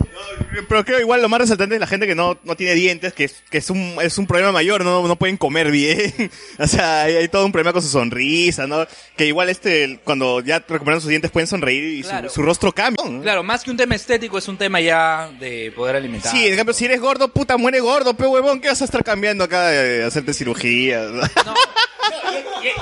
Pero 0.67 0.85
creo 0.85 0.99
igual 0.99 1.21
lo 1.21 1.29
más 1.29 1.39
resaltante 1.41 1.75
es 1.75 1.81
la 1.81 1.87
gente 1.87 2.07
que 2.07 2.15
no, 2.15 2.37
no 2.43 2.55
tiene 2.55 2.73
dientes, 2.75 3.13
que, 3.13 3.25
es, 3.25 3.43
que 3.49 3.57
es, 3.59 3.69
un, 3.69 3.95
es 4.01 4.17
un 4.17 4.27
problema 4.27 4.51
mayor, 4.51 4.83
no, 4.83 5.07
no 5.07 5.15
pueden 5.15 5.37
comer 5.37 5.71
bien. 5.71 6.31
o 6.59 6.67
sea, 6.67 7.03
hay, 7.03 7.15
hay 7.15 7.27
todo 7.27 7.45
un 7.45 7.51
problema 7.51 7.73
con 7.73 7.81
su 7.81 7.89
sonrisa, 7.89 8.67
¿no? 8.67 8.85
Que 9.17 9.25
igual 9.25 9.49
este, 9.49 9.99
cuando 10.03 10.41
ya 10.41 10.59
recuperan 10.67 10.99
sus 11.01 11.09
dientes 11.09 11.31
pueden 11.31 11.47
sonreír 11.47 11.83
y 11.83 12.03
su- 12.03 12.09
Claro. 12.09 12.29
su, 12.29 12.41
rostro 12.41 12.71
cambia. 12.73 13.05
¿no? 13.05 13.21
Claro, 13.21 13.41
más 13.43 13.63
que 13.63 13.71
un 13.71 13.77
tema 13.77 13.95
estético, 13.95 14.37
es 14.37 14.47
un 14.49 14.57
tema 14.57 14.81
ya 14.81 15.29
de 15.39 15.71
poder 15.75 15.95
alimentar. 15.95 16.31
Sí, 16.31 16.45
en 16.47 16.55
cambio, 16.57 16.73
si 16.73 16.85
eres 16.85 16.99
gordo, 16.99 17.29
puta, 17.29 17.55
muere 17.57 17.79
gordo, 17.79 18.13
pe 18.13 18.25
huevón, 18.27 18.59
¿qué 18.59 18.67
vas 18.67 18.81
a 18.81 18.85
estar 18.85 19.03
cambiando 19.03 19.43
acá 19.45 19.67
de 19.67 20.03
hacerte 20.03 20.33
cirugía? 20.33 21.03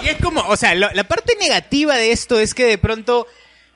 Y, 0.02 0.06
y 0.06 0.10
es 0.10 0.18
como, 0.18 0.42
o 0.42 0.56
sea, 0.58 0.76
lo- 0.76 0.92
la 0.94 1.04
parte 1.06 1.36
negativa 1.40 1.96
de 1.96 2.12
esto 2.12 2.40
es 2.40 2.54
que 2.54 2.66
de 2.66 2.78
pronto 2.78 3.28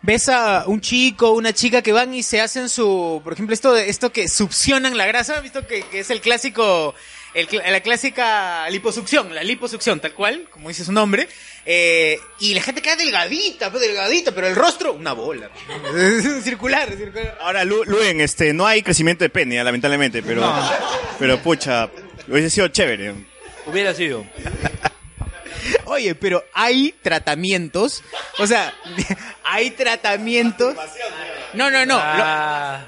ves 0.02 0.28
a 0.30 0.66
un 0.68 0.82
chico, 0.82 1.32
una 1.32 1.54
chica 1.54 1.82
que 1.82 1.94
van 1.94 2.14
y 2.14 2.24
se 2.24 2.42
hacen 2.42 2.68
su, 2.70 3.22
por 3.24 3.34
ejemplo, 3.34 3.54
esto 3.54 3.74
de 3.74 3.90
esto 3.90 4.12
que 4.12 4.28
succionan 4.28 4.98
la 4.98 5.06
grasa, 5.06 5.36
¿has 5.38 5.44
visto 5.44 5.66
que, 5.66 5.82
que 5.84 6.00
es 6.00 6.10
el 6.10 6.20
clásico, 6.20 6.94
el 7.34 7.48
la 7.72 7.80
clásica 7.80 8.70
liposucción, 8.70 9.34
la 9.34 9.44
liposucción, 9.44 10.02
tal 10.02 10.12
cual, 10.14 10.46
como 10.52 10.68
dice 10.68 10.84
su 10.84 10.92
nombre, 10.92 11.30
eh, 11.66 12.20
y 12.42 12.54
la 12.54 12.62
gente 12.62 12.82
queda 12.82 12.98
delgadita, 12.98 13.72
pues, 13.72 13.82
delgadita, 13.82 14.34
pero 14.34 14.48
el 14.48 14.56
rostro, 14.58 14.92
una 14.92 15.14
bola. 15.14 15.50
circular, 16.44 16.90
circular. 16.98 17.38
Ahora, 17.40 17.64
Lu- 17.64 17.86
Luen, 17.86 18.20
este, 18.20 18.52
no 18.52 18.68
hay 18.68 18.84
crecimiento 18.84 19.24
de 19.24 19.30
pene, 19.30 19.64
lamentablemente, 19.64 20.22
pero, 20.22 20.44
pero 21.18 21.42
pucha, 21.42 21.90
hubiese 22.28 22.50
sido 22.50 22.68
chévere. 22.68 23.14
Hubiera 23.66 23.94
sido. 23.94 24.26
Oye, 25.86 26.16
pero 26.16 26.44
hay 26.54 26.94
tratamientos, 27.02 28.04
o 28.40 28.48
sea, 28.48 28.74
hay 29.44 29.72
tratamientos. 29.72 30.76
No, 31.54 31.70
no, 31.70 31.86
no. 31.86 31.96
lo- 31.96 32.02
Ah, 32.04 32.86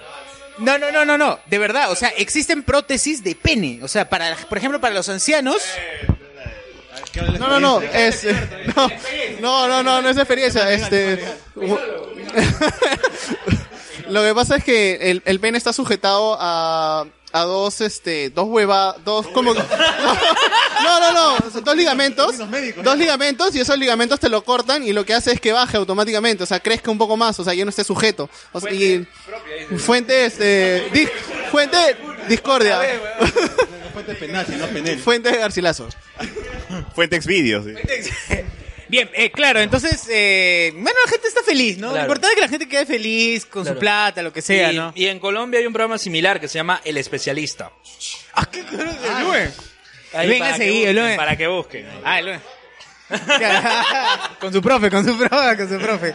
No, 0.57 0.77
no, 0.77 0.89
no, 0.91 1.03
no, 1.05 1.17
no. 1.17 1.39
De 1.47 1.57
verdad, 1.57 1.91
o 1.91 1.95
sea, 1.95 2.09
existen 2.09 2.63
prótesis 2.63 3.23
de 3.23 3.35
pene. 3.35 3.79
O 3.83 3.87
sea, 3.87 4.09
para, 4.09 4.35
por 4.47 4.57
ejemplo, 4.57 4.79
para 4.79 4.93
los 4.93 5.09
ancianos. 5.09 5.61
No, 7.39 7.47
no, 7.47 7.59
no, 7.59 7.81
es, 7.81 8.25
no, 8.75 8.89
no, 9.39 9.67
no, 9.69 9.83
no, 9.83 10.01
no 10.01 10.09
es 10.09 10.17
experiencia, 10.17 10.69
este, 10.71 11.23
lo 14.09 14.21
que 14.23 14.33
pasa 14.35 14.57
es 14.57 14.63
que 14.63 15.11
el, 15.11 15.21
el 15.25 15.39
pene 15.39 15.57
está 15.57 15.71
sujetado 15.73 16.37
a, 16.39 17.05
a 17.35 17.41
dos, 17.43 17.81
este, 17.81 18.29
dos 18.29 18.45
hueva, 18.47 18.95
dos, 19.03 19.27
como, 19.27 19.53
no, 20.83 20.99
no, 20.99 21.11
no, 21.13 21.37
dos 21.61 21.75
ligamentos, 21.75 22.35
dos 22.83 22.97
ligamentos 22.97 23.53
y 23.55 23.59
esos 23.59 23.77
ligamentos 23.77 24.19
te 24.21 24.29
lo 24.29 24.43
cortan 24.45 24.83
y 24.83 24.93
lo 24.93 25.05
que 25.05 25.13
hace 25.13 25.33
es 25.33 25.41
que 25.41 25.51
baje 25.51 25.75
automáticamente, 25.75 26.43
o 26.43 26.45
sea, 26.45 26.61
crezca 26.61 26.91
un 26.91 26.97
poco 26.97 27.17
más, 27.17 27.37
o 27.39 27.43
sea, 27.43 27.53
ya 27.53 27.65
no 27.65 27.69
esté 27.71 27.83
sujeto, 27.83 28.29
o 28.53 28.61
sea, 28.61 28.71
y, 28.73 29.05
fuente, 29.77 30.25
este, 30.25 30.89
di- 30.93 31.09
fuente, 31.51 31.77
discordia, 32.29 32.79
Fuente 33.93 34.15
penal, 34.15 34.45
no 34.57 34.67
penel. 34.67 34.99
fuente 34.99 35.31
garcilaso. 35.37 35.87
Fuente 36.93 37.15
sí. 37.63 38.35
Bien, 38.87 39.09
eh, 39.13 39.31
claro, 39.31 39.59
entonces, 39.61 40.07
eh, 40.09 40.71
bueno, 40.73 40.97
la 41.05 41.11
gente 41.11 41.27
está 41.27 41.41
feliz, 41.43 41.77
¿no? 41.77 41.87
Lo 41.87 41.93
Claro. 41.93 42.05
importante 42.07 42.33
es 42.33 42.35
que 42.35 42.41
la 42.41 42.49
gente 42.49 42.67
quede 42.69 42.85
feliz 42.85 43.45
con 43.45 43.63
Claro. 43.63 43.75
su 43.75 43.79
plata, 43.79 44.21
lo 44.21 44.31
que 44.31 44.41
sea, 44.41 44.71
y, 44.71 44.75
¿no? 44.77 44.91
y 44.95 45.07
en 45.07 45.19
Colombia 45.19 45.59
hay 45.59 45.65
un 45.65 45.73
programa 45.73 45.97
similar 45.97 46.39
que 46.39 46.47
se 46.47 46.59
llama 46.59 46.81
El 46.85 46.97
Especialista. 46.97 47.71
Ahí 50.13 50.27
Venga 50.29 50.45
para 50.45 50.57
que 50.57 50.63
seguido, 50.63 50.85
busquen, 50.87 50.95
Luen. 50.95 51.17
Para 51.17 51.35
que 51.35 51.47
busquen. 51.47 51.89
Ah, 52.03 52.21
lo- 52.21 52.39
con 54.39 54.53
su 54.53 54.61
profe, 54.61 54.89
con 54.89 55.05
su 55.05 55.17
profe, 55.17 55.57
con 55.57 55.69
su 55.69 55.77
profe. 55.79 56.13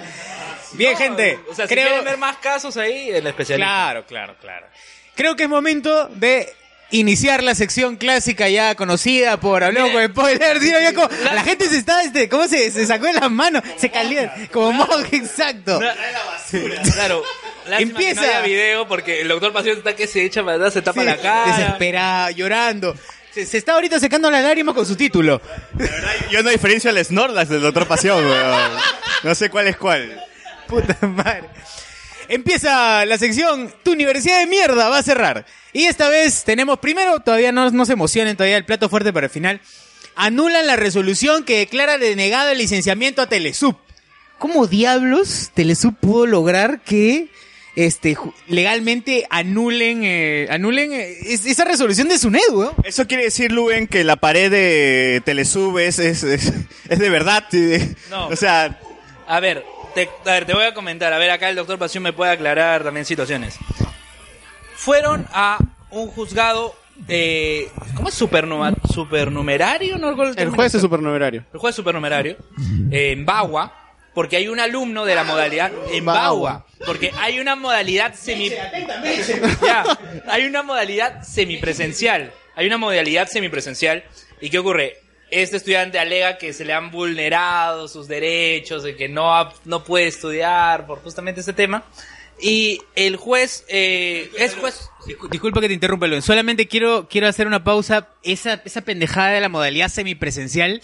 Bien, 0.72 0.96
gente. 0.96 1.38
O 1.48 1.54
sea, 1.54 1.66
si 1.66 1.74
creo... 1.74 1.86
quieren 1.88 2.04
ver 2.04 2.16
más 2.18 2.36
casos 2.38 2.76
ahí, 2.76 3.10
El 3.10 3.26
Especialista. 3.26 3.66
Claro, 3.66 4.06
claro, 4.06 4.36
claro. 4.40 4.66
Creo 5.14 5.36
que 5.36 5.42
es 5.44 5.48
momento 5.48 6.06
de 6.08 6.52
iniciar 6.92 7.42
la 7.42 7.54
sección 7.54 7.96
clásica 7.96 8.48
ya 8.48 8.74
conocida 8.74 9.38
por 9.38 9.62
Hablemos 9.64 9.90
con 9.92 10.06
Spoiler. 10.08 10.58
tío, 10.60 10.80
ya 10.80 10.92
como- 10.94 11.08
la 11.32 11.42
gente 11.42 11.68
se 11.68 11.78
está, 11.78 12.02
este, 12.02 12.28
¿cómo 12.28 12.48
se, 12.48 12.70
se 12.70 12.86
sacó 12.86 13.06
de 13.06 13.12
las 13.14 13.30
manos? 13.30 13.62
Se 13.76 13.90
calienta, 13.90 14.34
como 14.52 14.72
mojo, 14.72 14.98
exacto. 15.12 15.80
Claro. 16.94 17.22
Lástima 17.68 17.90
Empieza. 17.92 18.20
Que 18.22 18.26
no 18.26 18.32
haya 18.32 18.40
video 18.42 18.88
porque 18.88 19.20
el 19.20 19.28
doctor 19.28 19.52
Pasión 19.52 19.78
está 19.78 19.94
que 19.94 20.06
se 20.06 20.24
echa 20.24 20.42
para 20.42 20.56
atrás, 20.56 20.72
se 20.72 20.82
tapa 20.82 21.00
Sí, 21.00 21.06
la 21.06 21.16
cara. 21.16 21.56
Desesperado, 21.56 22.30
llorando. 22.30 22.96
Se, 23.32 23.46
se 23.46 23.58
está 23.58 23.74
ahorita 23.74 24.00
secando 24.00 24.28
las 24.30 24.42
lágrimas 24.42 24.74
con 24.74 24.84
su 24.84 24.96
título. 24.96 25.40
Yo 26.32 26.42
no 26.42 26.50
diferencio 26.50 26.90
al 26.90 27.04
Snorlax 27.04 27.48
del 27.48 27.60
Doctor 27.62 27.86
Pasión, 27.86 28.24
weón. 28.24 28.72
No 29.22 29.34
sé 29.36 29.48
cuál 29.50 29.68
es 29.68 29.76
cuál. 29.76 30.20
Puta 30.66 30.96
madre. 31.06 31.44
Empieza 32.30 33.04
la 33.06 33.18
sección 33.18 33.72
Tu 33.82 33.92
universidad 33.92 34.38
de 34.40 34.46
mierda 34.46 34.88
va 34.88 34.98
a 34.98 35.02
cerrar. 35.02 35.44
Y 35.72 35.84
esta 35.84 36.08
vez 36.08 36.44
tenemos 36.44 36.78
primero, 36.78 37.20
todavía 37.20 37.52
no, 37.52 37.70
no 37.70 37.84
se 37.84 37.92
emocionen, 37.92 38.36
todavía 38.36 38.56
el 38.56 38.64
plato 38.64 38.88
fuerte 38.88 39.12
para 39.12 39.26
el 39.26 39.30
final. 39.32 39.60
Anulan 40.16 40.66
la 40.66 40.76
resolución 40.76 41.44
que 41.44 41.58
declara 41.58 41.98
denegado 41.98 42.50
el 42.50 42.58
licenciamiento 42.58 43.20
a 43.22 43.26
Telesub. 43.28 43.76
¿Cómo 44.38 44.66
diablos 44.66 45.50
Telesub 45.54 45.94
pudo 45.96 46.26
lograr 46.26 46.80
que 46.82 47.28
este 47.76 48.16
legalmente 48.48 49.26
anulen 49.30 50.00
eh, 50.02 50.48
anulen 50.50 50.92
eh, 50.92 51.16
es- 51.26 51.46
esa 51.46 51.64
resolución 51.64 52.08
de 52.08 52.18
SUNEDU? 52.18 52.64
¿no? 52.64 52.74
Eso 52.84 53.06
quiere 53.06 53.24
decir, 53.24 53.52
Luen, 53.52 53.86
que 53.86 54.02
la 54.02 54.16
pared 54.16 54.50
de 54.50 55.22
Telesub 55.24 55.78
es, 55.78 55.98
es, 55.98 56.22
es, 56.24 56.52
es 56.88 56.98
de 56.98 57.08
verdad. 57.10 57.44
sí. 57.50 57.78
No. 58.10 58.28
O 58.28 58.36
sea, 58.36 58.78
A 59.28 59.40
ver, 59.40 59.64
te, 59.94 60.08
a 60.26 60.32
ver, 60.32 60.44
te 60.46 60.52
voy 60.54 60.64
a 60.64 60.74
comentar. 60.74 61.12
A 61.12 61.18
ver, 61.18 61.30
acá 61.30 61.48
el 61.48 61.56
doctor 61.56 61.78
Pasión 61.78 62.02
me 62.02 62.12
puede 62.12 62.32
aclarar 62.32 62.82
también 62.84 63.04
situaciones. 63.06 63.58
Fueron 64.74 65.26
a 65.32 65.58
un 65.90 66.08
juzgado, 66.08 66.74
eh, 67.08 67.68
¿cómo 67.94 68.08
es 68.08 68.20
supernuma- 68.20 68.74
supernumerario? 68.92 69.98
No 69.98 70.10
El 70.10 70.34
término 70.34 70.56
juez 70.56 70.74
es 70.74 70.80
supernumerario. 70.80 71.44
El 71.52 71.58
juez 71.58 71.74
supernumerario, 71.74 72.36
eh, 72.90 73.12
en 73.12 73.26
Bagua, 73.26 73.74
porque 74.14 74.36
hay 74.36 74.48
un 74.48 74.58
alumno 74.58 75.04
de 75.04 75.14
la 75.14 75.24
modalidad 75.24 75.70
en 75.92 76.04
Bagua, 76.04 76.66
porque 76.86 77.12
hay 77.18 77.40
una 77.40 77.56
modalidad 77.56 78.14
semi 78.14 78.50
Ya, 78.50 79.84
hay 80.28 80.46
una 80.46 80.62
modalidad 80.62 81.22
semipresencial, 81.22 82.32
hay 82.56 82.66
una 82.66 82.78
modalidad 82.78 83.28
semipresencial 83.28 84.02
y 84.40 84.48
qué 84.50 84.58
ocurre? 84.58 84.96
Este 85.30 85.56
estudiante 85.58 85.98
alega 85.98 86.38
que 86.38 86.52
se 86.52 86.64
le 86.64 86.72
han 86.72 86.90
vulnerado 86.90 87.86
sus 87.88 88.08
derechos, 88.08 88.82
de 88.82 88.96
que 88.96 89.08
no 89.08 89.34
ha- 89.34 89.52
no 89.64 89.84
puede 89.84 90.06
estudiar 90.08 90.86
por 90.86 90.98
justamente 91.02 91.40
este 91.40 91.52
tema 91.52 91.84
y 92.42 92.80
el 92.96 93.16
juez 93.16 93.64
eh, 93.68 94.30
es 94.38 94.54
juez 94.56 94.88
Discu- 95.06 95.28
Disculpa 95.30 95.60
que 95.60 95.68
te 95.68 95.74
interrumpa, 95.74 96.06
Luen. 96.06 96.22
Solamente 96.22 96.66
quiero, 96.68 97.06
quiero 97.08 97.26
hacer 97.28 97.46
una 97.46 97.62
pausa. 97.64 98.08
Esa, 98.22 98.60
esa 98.64 98.80
pendejada 98.82 99.30
de 99.30 99.40
la 99.40 99.48
modalidad 99.48 99.88
semipresencial 99.88 100.80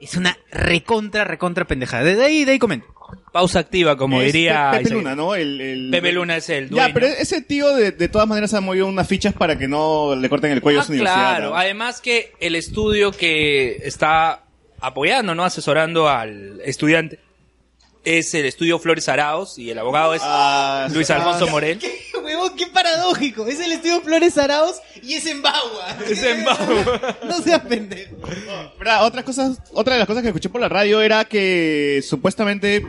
es 0.00 0.16
una 0.16 0.38
recontra, 0.50 1.24
recontra 1.24 1.64
pendejada. 1.66 2.04
De 2.04 2.24
ahí, 2.24 2.44
de 2.44 2.52
ahí 2.52 2.58
comento. 2.58 2.86
Pausa 3.32 3.58
activa 3.60 3.96
como 3.96 4.20
Es 4.20 4.32
diría 4.32 4.70
Pepe 4.72 4.82
Isaac. 4.84 4.96
Luna, 4.98 5.14
¿no? 5.16 5.34
El, 5.34 5.60
el- 5.60 5.90
Pepe 5.90 6.12
Luna 6.12 6.36
es 6.36 6.48
el 6.50 6.70
Ya, 6.70 6.90
pero 6.92 7.06
ese 7.06 7.40
tío 7.42 7.74
de, 7.74 7.90
de 7.92 8.08
todas 8.08 8.28
maneras 8.28 8.54
ha 8.54 8.60
movido 8.60 8.86
unas 8.86 9.06
fichas 9.08 9.32
para 9.34 9.58
que 9.58 9.68
no 9.68 10.14
le 10.14 10.28
corten 10.28 10.50
el 10.52 10.60
cuello 10.60 10.80
a 10.80 10.82
Ah, 10.82 10.86
su 10.86 10.92
universidad. 10.92 11.16
claro. 11.30 11.50
¿no? 11.50 11.56
Además 11.56 12.00
que 12.00 12.32
el 12.40 12.54
estudio 12.56 13.10
que 13.12 13.76
está 13.84 14.44
apoyando, 14.80 15.34
¿no? 15.34 15.44
Asesorando 15.44 16.08
al 16.08 16.60
estudiante 16.64 17.18
es 18.04 18.34
el 18.34 18.44
estudio 18.46 18.78
Flores 18.78 19.08
Araos 19.08 19.58
y 19.58 19.70
el 19.70 19.78
abogado 19.78 20.14
es 20.14 20.22
Ah, 20.24 20.88
Luis 20.92 21.10
Alfonso 21.10 21.46
Morel. 21.48 21.78
Huevón, 22.24 22.54
qué 22.56 22.66
paradójico. 22.66 23.46
Es 23.46 23.60
el 23.60 23.72
estudio 23.72 24.00
Flores 24.00 24.38
Araos 24.38 24.76
y 25.02 25.14
es 25.14 25.26
en 25.26 25.42
Bagua. 25.42 25.96
Es 26.08 26.22
en 26.22 26.44
Bagua. 26.44 27.18
no 27.28 27.40
seas 27.42 27.60
pendejo. 27.62 28.16
Verdad, 28.78 29.04
otras 29.04 29.24
cosas, 29.24 29.58
otra 29.72 29.94
de 29.94 29.98
las 29.98 30.06
cosas 30.06 30.22
que 30.22 30.28
escuché 30.28 30.48
por 30.48 30.60
la 30.60 30.68
radio 30.68 31.02
era 31.02 31.24
que 31.26 32.02
supuestamente 32.06 32.86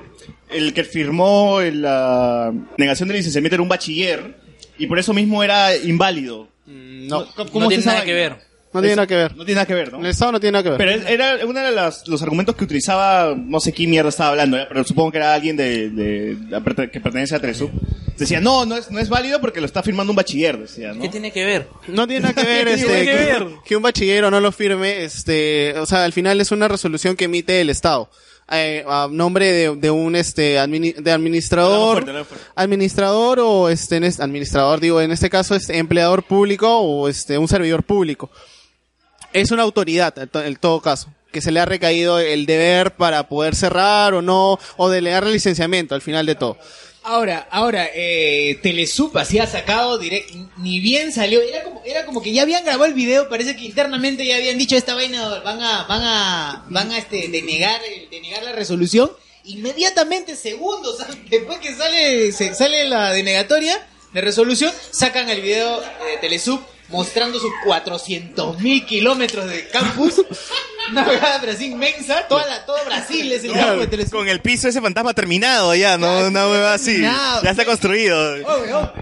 el 0.49 0.73
que 0.73 0.83
firmó 0.83 1.59
la 1.61 2.53
negación 2.77 3.09
de 3.09 3.15
licenciamiento 3.15 3.55
era 3.55 3.63
un 3.63 3.69
bachiller 3.69 4.37
y 4.77 4.87
por 4.87 4.99
eso 4.99 5.13
mismo 5.13 5.43
era 5.43 5.75
inválido. 5.75 6.47
No, 6.65 7.25
¿Cómo 7.35 7.59
No 7.59 7.63
es 7.65 7.69
tiene 7.69 7.85
nada 7.85 8.03
que 8.03 8.13
ver. 8.13 8.37
No 8.75 8.81
tiene 8.81 8.95
nada 8.95 9.07
que 9.07 9.15
ver. 9.15 9.35
No 9.35 9.45
tiene 9.45 9.55
nada 9.55 9.65
que 9.65 9.73
ver, 9.73 9.91
¿no? 9.93 9.99
El 9.99 10.05
Estado 10.07 10.31
no 10.33 10.39
tiene 10.39 10.51
nada 10.53 10.63
que 10.63 10.69
ver. 10.69 10.77
Pero 10.77 10.91
es- 10.91 11.05
era 11.09 11.45
uno 11.45 11.59
de 11.59 11.71
las- 11.71 12.07
los 12.07 12.21
argumentos 12.21 12.55
que 12.55 12.63
utilizaba, 12.63 13.33
no 13.35 13.59
sé 13.59 13.73
quién 13.73 13.89
mierda 13.89 14.09
estaba 14.09 14.29
hablando, 14.31 14.57
¿ya? 14.57 14.67
pero 14.67 14.83
supongo 14.83 15.11
que 15.11 15.17
era 15.17 15.33
alguien 15.33 15.57
de, 15.57 15.89
de- 15.89 16.35
de- 16.35 16.91
que 16.91 16.99
pertenece 17.01 17.35
a 17.35 17.39
Tresu. 17.39 17.69
Decía, 18.17 18.39
no, 18.39 18.65
no 18.65 18.77
es, 18.77 18.89
no 18.91 18.99
es 18.99 19.09
válido 19.09 19.41
porque 19.41 19.59
lo 19.59 19.65
está 19.65 19.83
firmando 19.83 20.11
un 20.11 20.15
bachiller, 20.15 20.57
decía, 20.57 20.93
¿no? 20.93 21.01
¿Qué 21.01 21.09
tiene 21.09 21.31
que 21.33 21.43
ver? 21.43 21.67
No 21.89 22.07
tiene 22.07 22.21
nada 22.21 22.33
que 22.33 22.43
ver, 22.47 22.67
¿Qué 22.67 22.73
este, 22.75 22.85
tiene 22.87 22.99
que 23.05 23.11
que, 23.11 23.17
ver? 23.25 23.47
que 23.65 23.75
un 23.75 23.83
bachillero 23.83 24.31
no 24.31 24.39
lo 24.39 24.51
firme, 24.53 25.03
este, 25.03 25.73
o 25.77 25.85
sea, 25.85 26.05
al 26.05 26.13
final 26.13 26.39
es 26.39 26.51
una 26.51 26.67
resolución 26.69 27.15
que 27.17 27.25
emite 27.25 27.59
el 27.59 27.69
Estado. 27.69 28.09
eh, 28.51 28.85
a 28.87 29.07
nombre 29.11 29.51
de, 29.51 29.75
de 29.75 29.89
un 29.89 30.15
este 30.15 30.59
admini- 30.59 30.93
de 30.95 31.11
administrador 31.11 31.93
fuerte, 31.93 32.11
dale 32.13 32.25
fuerte. 32.25 32.45
administrador 32.55 33.39
o 33.41 33.69
este 33.69 33.95
en 33.97 34.03
es- 34.03 34.19
administrador 34.19 34.79
digo 34.79 35.01
en 35.01 35.09
este 35.11 35.31
caso 35.31 35.55
es 35.55 35.67
empleador 35.71 36.21
público 36.21 36.77
o 36.77 37.09
este 37.09 37.39
un 37.39 37.47
servidor 37.47 37.81
público 37.81 38.29
es 39.41 39.51
una 39.51 39.63
autoridad 39.63 40.17
en 40.17 40.29
to- 40.29 40.43
en 40.43 40.55
todo 40.55 40.81
caso 40.81 41.09
que 41.31 41.41
se 41.41 41.51
le 41.51 41.59
ha 41.59 41.65
recaído 41.65 42.17
el 42.19 42.45
deber 42.45 42.95
para 42.95 43.27
poder 43.27 43.55
cerrar 43.55 44.13
o 44.13 44.21
no 44.21 44.57
o 44.77 44.89
delegar 44.89 45.25
el 45.25 45.33
licenciamiento 45.33 45.93
al 45.93 46.01
final 46.01 46.25
de 46.25 46.35
todo. 46.35 46.57
Ahora, 47.03 47.47
ahora, 47.51 47.87
eh, 47.93 48.57
Telesup 48.63 49.15
así 49.17 49.37
ha 49.37 49.45
sacado 49.45 49.97
direct, 49.99 50.31
ni 50.57 50.79
bien 50.79 51.11
salió, 51.11 51.39
era 51.41 51.63
como, 51.63 51.81
era 51.85 52.05
como 52.05 52.21
que 52.23 52.31
ya 52.33 52.41
habían 52.43 52.63
grabado 52.63 52.85
el 52.85 52.93
video, 52.95 53.29
parece 53.29 53.55
que 53.55 53.65
internamente 53.65 54.25
ya 54.25 54.37
habían 54.37 54.57
dicho 54.57 54.75
esta 54.75 54.95
vaina, 54.95 55.39
van 55.43 55.61
a, 55.61 55.83
van 55.83 56.01
a, 56.03 56.65
van 56.69 56.91
a 56.91 56.97
este, 56.97 57.27
denegar, 57.27 57.79
el- 57.83 58.09
denegar 58.09 58.41
la 58.41 58.53
resolución, 58.53 59.11
inmediatamente, 59.43 60.35
segundos 60.35 60.97
después 61.29 61.59
que 61.59 61.75
sale, 61.75 62.31
se, 62.31 62.53
sale 62.55 62.87
la 62.87 63.11
denegatoria 63.11 63.85
de 64.13 64.21
resolución, 64.21 64.71
sacan 64.91 65.29
el 65.29 65.41
video 65.41 65.79
de 65.81 66.17
Telesup 66.21 66.61
mostrando 66.89 67.39
sus 67.39 67.51
400 67.63 68.59
mil 68.59 68.85
kilómetros 68.85 69.49
de 69.49 69.67
campus, 69.69 70.21
una 70.91 71.05
pero 71.39 71.51
así 71.51 71.65
inmensa, 71.65 72.27
toda 72.27 72.45
la, 72.45 72.65
todo 72.65 72.77
Brasil 72.85 73.31
es 73.31 73.43
el 73.43 73.53
campo 73.53 73.81
de 73.81 73.87
Telesup. 73.87 74.11
Con 74.11 74.29
el 74.29 74.39
piso 74.41 74.67
ese 74.67 74.81
fantasma 74.81 75.13
terminado 75.13 75.73
ya, 75.75 75.97
¿no? 75.97 76.27
Una 76.27 76.47
hueva 76.47 76.73
así. 76.73 76.93
terminado. 76.93 77.43
Ya 77.43 77.51
está 77.51 77.65
construido. 77.65 78.35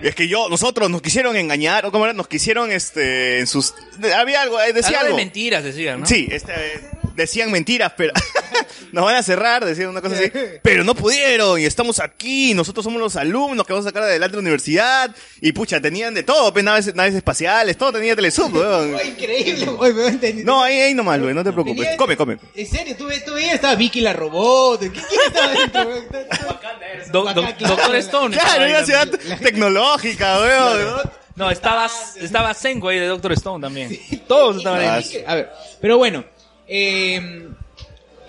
Es 0.01 0.15
que 0.15 0.27
yo, 0.27 0.49
nosotros 0.49 0.89
nos 0.89 1.01
quisieron 1.01 1.35
engañar, 1.35 1.85
o 1.85 1.91
cómo 1.91 2.05
era, 2.05 2.13
nos 2.13 2.27
quisieron, 2.27 2.71
este, 2.71 3.39
en 3.39 3.47
sus, 3.47 3.73
había 4.15 4.41
algo, 4.41 4.61
eh, 4.61 4.73
decía 4.73 4.99
Algo 4.99 5.07
algo. 5.07 5.17
de 5.17 5.23
mentiras 5.25 5.63
decían, 5.63 6.01
¿no? 6.01 6.05
Sí, 6.05 6.27
este, 6.31 6.53
eh, 6.53 6.81
decían 7.15 7.51
mentiras, 7.51 7.93
pero 7.97 8.13
nos 8.91 9.05
van 9.05 9.15
a 9.15 9.23
cerrar, 9.23 9.65
decían 9.65 9.89
una 9.89 10.01
cosa 10.01 10.15
así. 10.15 10.31
Pero 10.61 10.83
no 10.83 10.95
pudieron, 10.95 11.59
y 11.59 11.65
estamos 11.65 11.99
aquí, 11.99 12.53
nosotros 12.53 12.83
somos 12.83 12.99
los 13.01 13.15
alumnos 13.15 13.65
que 13.65 13.73
vamos 13.73 13.85
a 13.85 13.89
sacar 13.89 14.03
adelante 14.03 14.35
la 14.37 14.41
universidad. 14.41 15.11
Y 15.41 15.51
pucha, 15.51 15.79
tenían 15.81 16.13
de 16.13 16.23
todo, 16.23 16.51
pues, 16.53 16.63
naves, 16.65 16.93
naves 16.95 17.15
espaciales, 17.15 17.77
todo 17.77 17.93
tenía 17.93 18.15
Telesub, 18.15 18.53
weón. 18.53 18.97
Increíble, 19.05 19.67
entendí. 20.07 20.43
No, 20.43 20.61
ahí, 20.63 20.79
ahí 20.79 20.93
nomás, 20.93 21.19
güey, 21.21 21.33
no 21.33 21.43
te 21.43 21.51
preocupes. 21.51 21.81
Tenía- 21.83 21.97
Come, 21.97 22.17
come. 22.17 22.37
En 22.55 22.67
serio, 22.67 22.95
tú, 22.97 23.07
tú 23.25 23.33
veías, 23.33 23.55
estaba 23.55 23.75
Vicky 23.75 24.01
la 24.01 24.13
robot. 24.13 24.79
¿Quién, 24.79 24.91
quién 24.93 25.21
estaba 25.27 25.51
dentro? 25.53 25.87
weón? 25.87 26.03
Do- 27.11 27.33
do- 27.33 27.41
Doctor 27.67 27.95
Stone. 27.97 28.35
Claro, 28.37 28.65
una 28.65 28.83
ciudad 28.85 29.07
tecnológica, 29.41 30.39
weón. 30.39 30.85
¿no? 30.85 31.23
No, 31.35 31.49
estaba, 31.51 31.89
estaba 32.21 32.53
Senko 32.53 32.89
ahí 32.89 32.99
de 32.99 33.07
Doctor 33.07 33.33
Stone 33.33 33.61
también. 33.61 33.97
Todos 34.27 34.57
estaban 34.57 34.81
Ah, 34.85 34.95
ahí. 34.95 35.23
A 35.25 35.35
ver, 35.35 35.51
pero 35.81 35.97
bueno, 35.97 36.23
eh, 36.67 37.49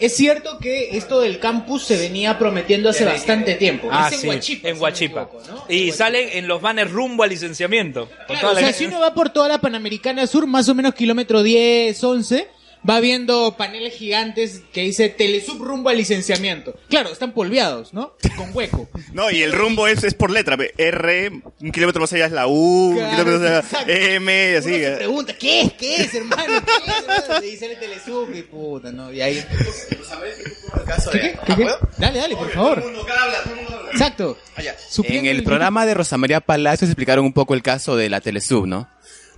es 0.01 0.17
cierto 0.17 0.59
que 0.59 0.97
esto 0.97 1.21
del 1.21 1.39
campus 1.39 1.85
se 1.85 1.97
venía 1.97 2.39
prometiendo 2.39 2.91
hace 2.91 3.05
bastante 3.05 3.55
tiempo. 3.55 3.89
Ah, 3.91 4.09
es 4.09 4.15
en 4.15 4.21
sí, 4.21 4.29
Huachipa. 4.29 4.69
en 4.69 4.81
Huachipa. 4.81 5.29
Y 5.69 5.93
sale 5.93 6.39
en 6.39 6.49
los 6.49 6.61
banners 6.61 6.91
rumbo 6.91 7.23
al 7.23 7.31
licenciamiento. 7.31 8.09
Claro, 8.27 8.51
o 8.51 8.55
sea, 8.57 8.73
si 8.73 8.87
uno 8.87 8.99
va 8.99 9.15
por 9.15 9.31
toda 9.31 9.49
la 9.49 9.59
Panamericana 9.59 10.27
Sur, 10.27 10.47
más 10.47 10.69
o 10.69 10.75
menos 10.75 10.95
kilómetro 10.95 11.43
10, 11.43 12.03
11, 12.03 12.49
va 12.89 13.01
viendo 13.01 13.57
paneles 13.57 13.95
gigantes 13.95 14.63
que 14.73 14.83
dice 14.83 15.09
Telesub 15.09 15.63
rumbo 15.63 15.89
al 15.89 15.97
licenciamiento. 15.97 16.75
Claro, 16.89 17.11
están 17.11 17.33
polveados, 17.33 17.95
¿no? 17.95 18.17
Con 18.37 18.51
hueco. 18.53 18.89
No, 19.15 19.31
y 19.31 19.43
el 19.43 19.53
rumbo 19.53 19.87
es, 19.87 20.03
es 20.03 20.13
por 20.13 20.33
letra. 20.33 20.57
R, 20.77 21.31
un 21.61 21.71
kilómetro 21.71 22.01
más 22.01 22.13
allá 22.13 22.27
es 22.27 22.33
la 22.33 22.49
U, 22.49 22.89
un 22.91 23.11
kilómetro 23.11 23.33
más 23.33 23.43
allá 23.43 23.59
exacto. 23.61 23.93
M, 23.93 24.51
y 24.51 24.57
así. 24.57 24.71
Uno 24.71 24.79
se 24.79 24.93
eh. 24.93 24.97
pregunta, 24.97 25.35
¿qué 25.39 25.61
es? 25.61 25.73
¿Qué 25.75 25.97
es, 25.97 26.15
hermano? 26.15 26.43
¿Qué 26.45 26.91
es? 26.91 26.99
hermano? 26.99 27.45
Y 27.45 27.57
sale 27.57 27.77
Telesub 27.77 28.35
y 28.35 28.43
puta, 28.43 28.91
¿no? 28.91 29.13
Y 29.13 29.21
ahí... 29.21 29.45
¿Qué, 29.89 29.97
qué? 31.13 31.39
¿Qué, 31.47 31.57
qué? 31.57 31.69
Dale, 31.99 32.19
dale, 32.19 32.37
por 32.37 32.51
favor. 32.51 32.83
Exacto. 33.93 34.37
En 34.57 34.67
Supliendo 34.89 35.31
el 35.31 35.45
programa 35.45 35.87
de 35.87 35.95
Rosa 35.95 36.19
María 36.19 36.41
Palacios 36.41 36.91
explicaron 36.91 37.25
un 37.25 37.33
poco 37.33 37.55
el 37.55 37.63
caso 37.63 37.97
de 37.97 38.11
la 38.11 38.21
Telesub, 38.21 38.67
¿no? 38.67 38.89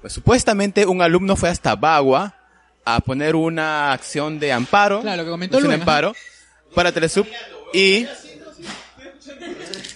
Pues 0.01 0.15
supuestamente 0.15 0.87
un 0.87 1.03
alumno 1.03 1.37
fue 1.37 1.51
hasta 1.51 1.77
Bagua 1.77 2.46
a 2.87 3.01
poner 3.01 3.35
una 3.37 3.93
acción 3.93 4.39
de 4.39 4.53
amparo, 4.53 5.03
Claro, 5.03 5.19
lo 5.19 5.25
que 5.25 5.31
comentó 5.31 5.57
acción 5.59 5.71
de 5.73 5.77
Luna, 5.77 5.83
amparo 5.83 6.15
para 6.75 6.93
Telesub 6.93 7.27
y 7.75 8.07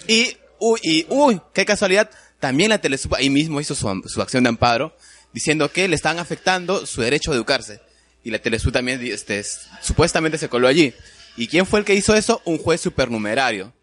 y 0.07 0.37
uy, 0.59 0.79
y 0.83 1.05
uy, 1.09 1.41
qué 1.53 1.65
casualidad, 1.65 2.09
también 2.39 2.69
la 2.69 2.79
Telesub 2.79 3.15
ahí 3.15 3.29
mismo 3.29 3.59
hizo 3.61 3.75
su, 3.75 4.03
su 4.07 4.21
acción 4.21 4.43
de 4.43 4.49
amparo 4.49 4.95
diciendo 5.31 5.71
que 5.71 5.87
le 5.87 5.95
estaban 5.95 6.19
afectando 6.19 6.85
su 6.85 7.01
derecho 7.01 7.31
a 7.31 7.35
educarse 7.35 7.79
y 8.23 8.31
la 8.31 8.39
Telesub 8.39 8.71
también 8.71 8.99
este, 9.03 9.43
supuestamente 9.81 10.37
se 10.37 10.49
coló 10.49 10.67
allí. 10.67 10.93
¿Y 11.37 11.47
quién 11.47 11.65
fue 11.65 11.79
el 11.79 11.85
que 11.85 11.95
hizo 11.95 12.13
eso? 12.13 12.41
Un 12.45 12.57
juez 12.57 12.81
supernumerario 12.81 13.73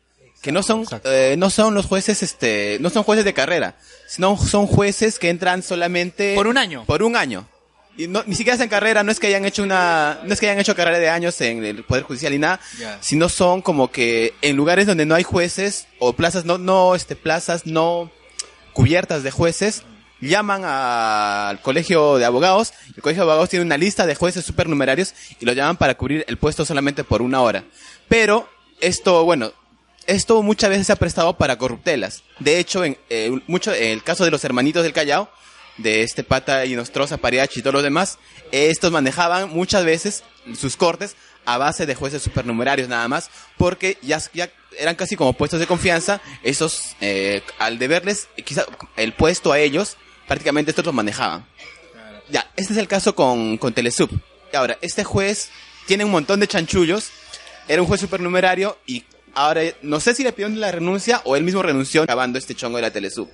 que 0.42 0.52
no 0.52 0.62
son 0.62 0.84
eh, 1.04 1.34
no 1.36 1.50
son 1.50 1.74
los 1.74 1.86
jueces 1.86 2.22
este 2.22 2.78
no 2.80 2.90
son 2.90 3.02
jueces 3.02 3.24
de 3.24 3.34
carrera 3.34 3.74
sino 4.06 4.36
son 4.38 4.68
jueces 4.68 5.18
que 5.18 5.30
entran 5.30 5.64
solamente 5.64 6.36
Por 6.36 6.46
un 6.46 6.56
año. 6.56 6.84
por 6.84 7.02
un 7.02 7.16
año 7.16 7.48
y 7.98 8.06
no, 8.08 8.22
ni 8.26 8.34
siquiera 8.34 8.54
hacen 8.54 8.68
carrera 8.70 9.02
no 9.02 9.12
es 9.12 9.20
que 9.20 9.26
hayan 9.26 9.44
hecho 9.44 9.62
una 9.62 10.20
no 10.24 10.32
es 10.32 10.40
que 10.40 10.46
hayan 10.46 10.58
hecho 10.60 10.74
carrera 10.74 10.98
de 10.98 11.10
años 11.10 11.38
en 11.42 11.62
el 11.64 11.84
poder 11.84 12.04
judicial 12.04 12.32
y 12.32 12.38
nada 12.38 12.60
sino 13.02 13.28
son 13.28 13.60
como 13.60 13.90
que 13.90 14.32
en 14.40 14.56
lugares 14.56 14.86
donde 14.86 15.04
no 15.04 15.14
hay 15.16 15.24
jueces 15.24 15.86
o 15.98 16.12
plazas 16.14 16.44
no 16.46 16.56
no 16.58 16.94
este 16.94 17.16
plazas 17.16 17.66
no 17.66 18.10
cubiertas 18.72 19.22
de 19.22 19.30
jueces 19.30 19.82
llaman 20.20 20.62
a- 20.64 21.48
al 21.50 21.60
colegio 21.60 22.16
de 22.18 22.24
abogados 22.24 22.72
el 22.96 23.02
colegio 23.02 23.22
de 23.24 23.30
abogados 23.30 23.50
tiene 23.50 23.64
una 23.64 23.76
lista 23.76 24.06
de 24.06 24.14
jueces 24.14 24.44
supernumerarios 24.44 25.14
y 25.40 25.44
lo 25.44 25.52
llaman 25.52 25.76
para 25.76 25.96
cubrir 25.96 26.24
el 26.28 26.36
puesto 26.38 26.64
solamente 26.64 27.04
por 27.04 27.20
una 27.22 27.40
hora 27.40 27.64
pero 28.08 28.48
esto 28.80 29.24
bueno 29.24 29.52
esto 30.06 30.42
muchas 30.42 30.70
veces 30.70 30.86
se 30.86 30.92
ha 30.94 30.96
prestado 30.96 31.36
para 31.36 31.58
corruptelas. 31.58 32.22
De 32.38 32.58
hecho, 32.58 32.82
en, 32.82 32.96
eh, 33.10 33.30
mucho, 33.46 33.74
en 33.74 33.90
el 33.90 34.02
caso 34.02 34.24
de 34.24 34.30
los 34.30 34.42
hermanitos 34.42 34.82
del 34.82 34.94
Callao, 34.94 35.28
de 35.78 36.02
este 36.02 36.24
pata 36.24 36.64
y 36.66 36.74
Nostroza, 36.74 37.16
Pariachi 37.16 37.60
y 37.60 37.62
todos 37.62 37.74
los 37.74 37.82
demás, 37.82 38.18
estos 38.52 38.92
manejaban 38.92 39.48
muchas 39.48 39.84
veces 39.84 40.24
sus 40.54 40.76
cortes 40.76 41.16
a 41.44 41.56
base 41.56 41.86
de 41.86 41.94
jueces 41.94 42.22
supernumerarios 42.22 42.88
nada 42.88 43.08
más, 43.08 43.30
porque 43.56 43.96
ya, 44.02 44.20
ya 44.34 44.50
eran 44.78 44.96
casi 44.96 45.16
como 45.16 45.32
puestos 45.32 45.60
de 45.60 45.66
confianza, 45.66 46.20
esos, 46.42 46.94
eh, 47.00 47.42
al 47.58 47.78
deberles 47.78 48.28
quizá 48.44 48.66
el 48.96 49.14
puesto 49.14 49.52
a 49.52 49.58
ellos, 49.58 49.96
prácticamente 50.26 50.72
estos 50.72 50.84
los 50.84 50.94
manejaban. 50.94 51.46
Ya, 52.28 52.50
este 52.56 52.74
es 52.74 52.78
el 52.78 52.86
caso 52.86 53.14
con, 53.14 53.56
con 53.56 53.72
Telesub. 53.72 54.10
Y 54.52 54.56
ahora, 54.56 54.76
este 54.82 55.04
juez 55.04 55.48
tiene 55.86 56.04
un 56.04 56.10
montón 56.10 56.38
de 56.40 56.46
chanchullos, 56.46 57.10
era 57.66 57.80
un 57.80 57.88
juez 57.88 58.02
supernumerario 58.02 58.78
y 58.86 59.04
ahora 59.34 59.62
no 59.82 60.00
sé 60.00 60.14
si 60.14 60.22
le 60.24 60.32
pidieron 60.32 60.60
la 60.60 60.70
renuncia 60.70 61.22
o 61.24 61.36
él 61.36 61.44
mismo 61.44 61.62
renunció 61.62 62.02
acabando 62.02 62.38
este 62.38 62.54
chongo 62.54 62.76
de 62.76 62.82
la 62.82 62.90
Telesub. 62.90 63.28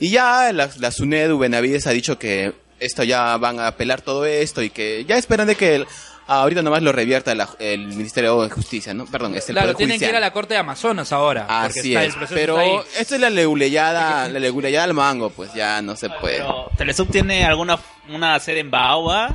Y 0.00 0.10
ya 0.10 0.52
la, 0.52 0.70
la 0.78 0.90
SUNEDU 0.90 1.38
Benavides 1.38 1.86
ha 1.86 1.90
dicho 1.90 2.18
que 2.18 2.52
esto 2.80 3.02
ya 3.02 3.36
van 3.36 3.58
a 3.58 3.66
apelar 3.68 4.00
todo 4.02 4.24
esto 4.24 4.62
y 4.62 4.70
que 4.70 5.04
ya 5.04 5.16
esperan 5.18 5.46
de 5.48 5.56
que 5.56 5.74
el- 5.76 5.86
ahorita 6.28 6.62
nomás 6.62 6.82
lo 6.82 6.92
revierta 6.92 7.34
la- 7.34 7.48
el 7.58 7.86
Ministerio 7.88 8.40
de 8.42 8.50
Justicia, 8.50 8.94
¿no? 8.94 9.06
Perdón, 9.06 9.34
es 9.34 9.48
el 9.48 9.54
Claro, 9.54 9.68
Poder 9.72 9.76
tienen 9.78 9.98
que 9.98 10.08
ir 10.08 10.14
a 10.14 10.20
la 10.20 10.32
corte 10.32 10.54
de 10.54 10.60
Amazonas 10.60 11.10
ahora. 11.12 11.46
Así 11.48 11.94
está 11.94 12.04
es, 12.04 12.14
el 12.14 12.36
pero 12.36 12.60
está 12.60 13.00
esto 13.00 13.14
es 13.16 13.20
la 13.20 13.30
leguleyada, 13.30 14.28
la 14.32 14.38
leguleyada 14.38 14.84
al 14.84 14.94
mango, 14.94 15.30
pues 15.30 15.52
ya 15.54 15.82
no 15.82 15.96
se 15.96 16.08
puede. 16.10 16.44
¿Telesub 16.76 17.10
tiene 17.10 17.44
alguna 17.44 17.78
una 18.10 18.38
sede 18.38 18.60
en 18.60 18.70
Baua? 18.70 19.34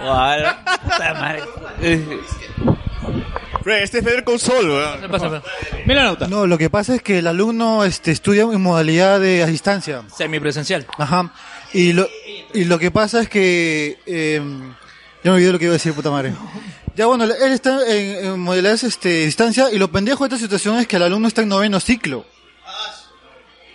¿O 0.00 0.12
algo? 0.12 0.48
Puta 0.82 1.14
madre. 1.14 1.42
Este 3.66 3.98
es 3.98 4.04
Feder 4.04 4.24
Consol, 4.24 4.68
weón. 4.68 6.28
No, 6.28 6.46
lo 6.46 6.58
que 6.58 6.68
pasa 6.70 6.94
es 6.96 7.02
que 7.02 7.18
el 7.18 7.26
alumno 7.26 7.84
este, 7.84 8.10
estudia 8.10 8.42
en 8.42 8.60
modalidad 8.60 9.20
de 9.20 9.42
a 9.42 9.46
distancia. 9.46 10.02
Semipresencial. 10.14 10.86
Ajá. 10.98 11.32
Y 11.72 11.92
lo, 11.92 12.08
y 12.52 12.64
lo 12.64 12.78
que 12.78 12.90
pasa 12.90 13.22
es 13.22 13.28
que... 13.28 13.98
Eh, 14.06 14.40
ya 15.22 15.30
me 15.30 15.36
olvidé 15.36 15.52
lo 15.52 15.58
que 15.58 15.64
iba 15.64 15.72
a 15.72 15.78
decir, 15.80 15.94
puta 15.94 16.10
madre. 16.10 16.34
Ya 16.96 17.06
bueno, 17.06 17.24
él 17.24 17.52
está 17.52 17.80
en, 17.90 18.26
en 18.26 18.40
modalidad 18.40 18.74
este, 18.74 19.08
de 19.08 19.24
distancia 19.24 19.72
y 19.72 19.78
lo 19.78 19.90
pendejo 19.90 20.24
de 20.24 20.34
esta 20.34 20.38
situación 20.38 20.76
es 20.78 20.86
que 20.86 20.96
el 20.96 21.02
alumno 21.02 21.28
está 21.28 21.40
en 21.40 21.48
noveno 21.48 21.80
ciclo. 21.80 22.26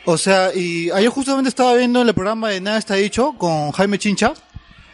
O 0.05 0.17
sea, 0.17 0.53
y 0.53 0.91
ayer 0.91 1.09
justamente 1.09 1.49
estaba 1.49 1.73
viendo 1.73 2.01
el 2.01 2.13
programa 2.13 2.49
de 2.49 2.61
Nada 2.61 2.77
está 2.77 2.95
dicho 2.95 3.33
con 3.37 3.71
Jaime 3.71 3.97
Chincha 3.97 4.33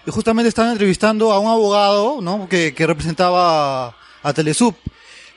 y 0.05 0.11
justamente 0.11 0.49
estaban 0.49 0.71
entrevistando 0.71 1.31
a 1.31 1.39
un 1.39 1.49
abogado, 1.49 2.21
¿no? 2.21 2.47
Que, 2.49 2.73
que 2.73 2.87
representaba 2.87 3.95
a, 4.25 4.29
a 4.29 4.33
Telesub. 4.33 4.75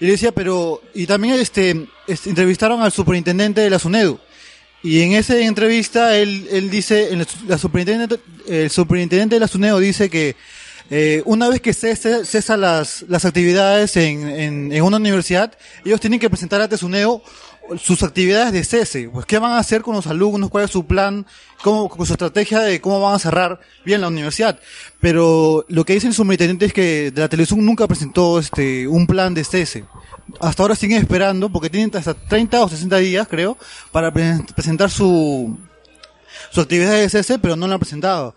Y 0.01 0.07
le 0.07 0.13
decía, 0.13 0.33
pero, 0.33 0.81
y 0.95 1.07
también 1.07 1.35
este, 1.35 1.87
este, 2.07 2.31
entrevistaron 2.31 2.83
al 2.83 2.93
superintendente 2.93 3.61
de 3.61 3.71
la 3.71 3.79
SUNEDU. 3.79 4.19
Y 4.83 5.03
en 5.03 5.13
esa 5.13 5.37
entrevista 5.37 6.17
él, 6.17 6.47
él 6.53 6.71
dice, 6.71 7.13
el, 7.13 7.27
la 7.49 7.59
superintendente, 7.59 8.21
el 8.47 8.71
superintendente 8.71 9.35
de 9.35 9.41
la 9.41 9.49
SUNEDU 9.49 9.79
dice 9.81 10.09
que 10.09 10.37
eh, 10.91 11.23
una 11.27 11.49
vez 11.49 11.61
que 11.61 11.75
cese, 11.75 12.25
cesa 12.25 12.57
las, 12.57 13.05
las 13.09 13.25
actividades 13.25 13.97
en, 13.97 14.29
en, 14.29 14.73
en 14.73 14.83
una 14.83 14.99
universidad, 14.99 15.53
ellos 15.85 16.01
tienen 16.01 16.21
que 16.21 16.31
presentar 16.31 16.61
ante 16.61 16.79
SUNEDU 16.79 17.21
sus 17.77 18.03
actividades 18.03 18.53
de 18.53 18.65
cese. 18.65 19.09
Pues, 19.13 19.27
¿qué 19.27 19.39
van 19.39 19.53
a 19.53 19.59
hacer 19.59 19.83
con 19.83 19.95
los 19.95 20.07
alumnos? 20.07 20.49
¿Cuál 20.51 20.65
es 20.65 20.71
su 20.71 20.87
plan? 20.87 21.27
¿Cómo, 21.63 21.89
con 21.89 22.07
su 22.07 22.13
estrategia 22.13 22.61
de 22.61 22.81
cómo 22.81 23.01
van 23.01 23.15
a 23.15 23.19
cerrar 23.19 23.61
bien 23.85 24.01
la 24.01 24.09
universidad? 24.09 24.59
Pero 25.01 25.65
lo 25.69 25.85
que 25.85 25.95
dice 25.95 26.07
el 26.07 26.15
superintendente 26.15 26.67
es 26.67 26.73
que 26.73 27.11
de 27.11 27.21
la 27.21 27.29
televisión 27.29 27.65
nunca 27.65 27.87
presentó 27.87 28.39
este, 28.39 28.87
un 28.89 29.07
plan 29.07 29.35
de 29.35 29.45
cese. 29.45 29.85
Hasta 30.41 30.63
ahora 30.63 30.75
siguen 30.77 30.99
esperando, 30.99 31.49
porque 31.51 31.71
tienen 31.71 31.91
hasta 31.97 32.15
30 32.15 32.63
o 32.63 32.69
60 32.69 32.97
días, 32.99 33.27
creo, 33.29 33.57
para 33.93 34.13
pre- 34.13 34.39
presentar 34.55 34.91
su, 34.91 35.59
su 36.51 36.61
actividad 36.61 36.93
de 36.93 37.09
cese, 37.09 37.39
pero 37.39 37.57
no 37.57 37.67
la 37.67 37.75
han 37.75 37.81
presentado. 37.81 38.35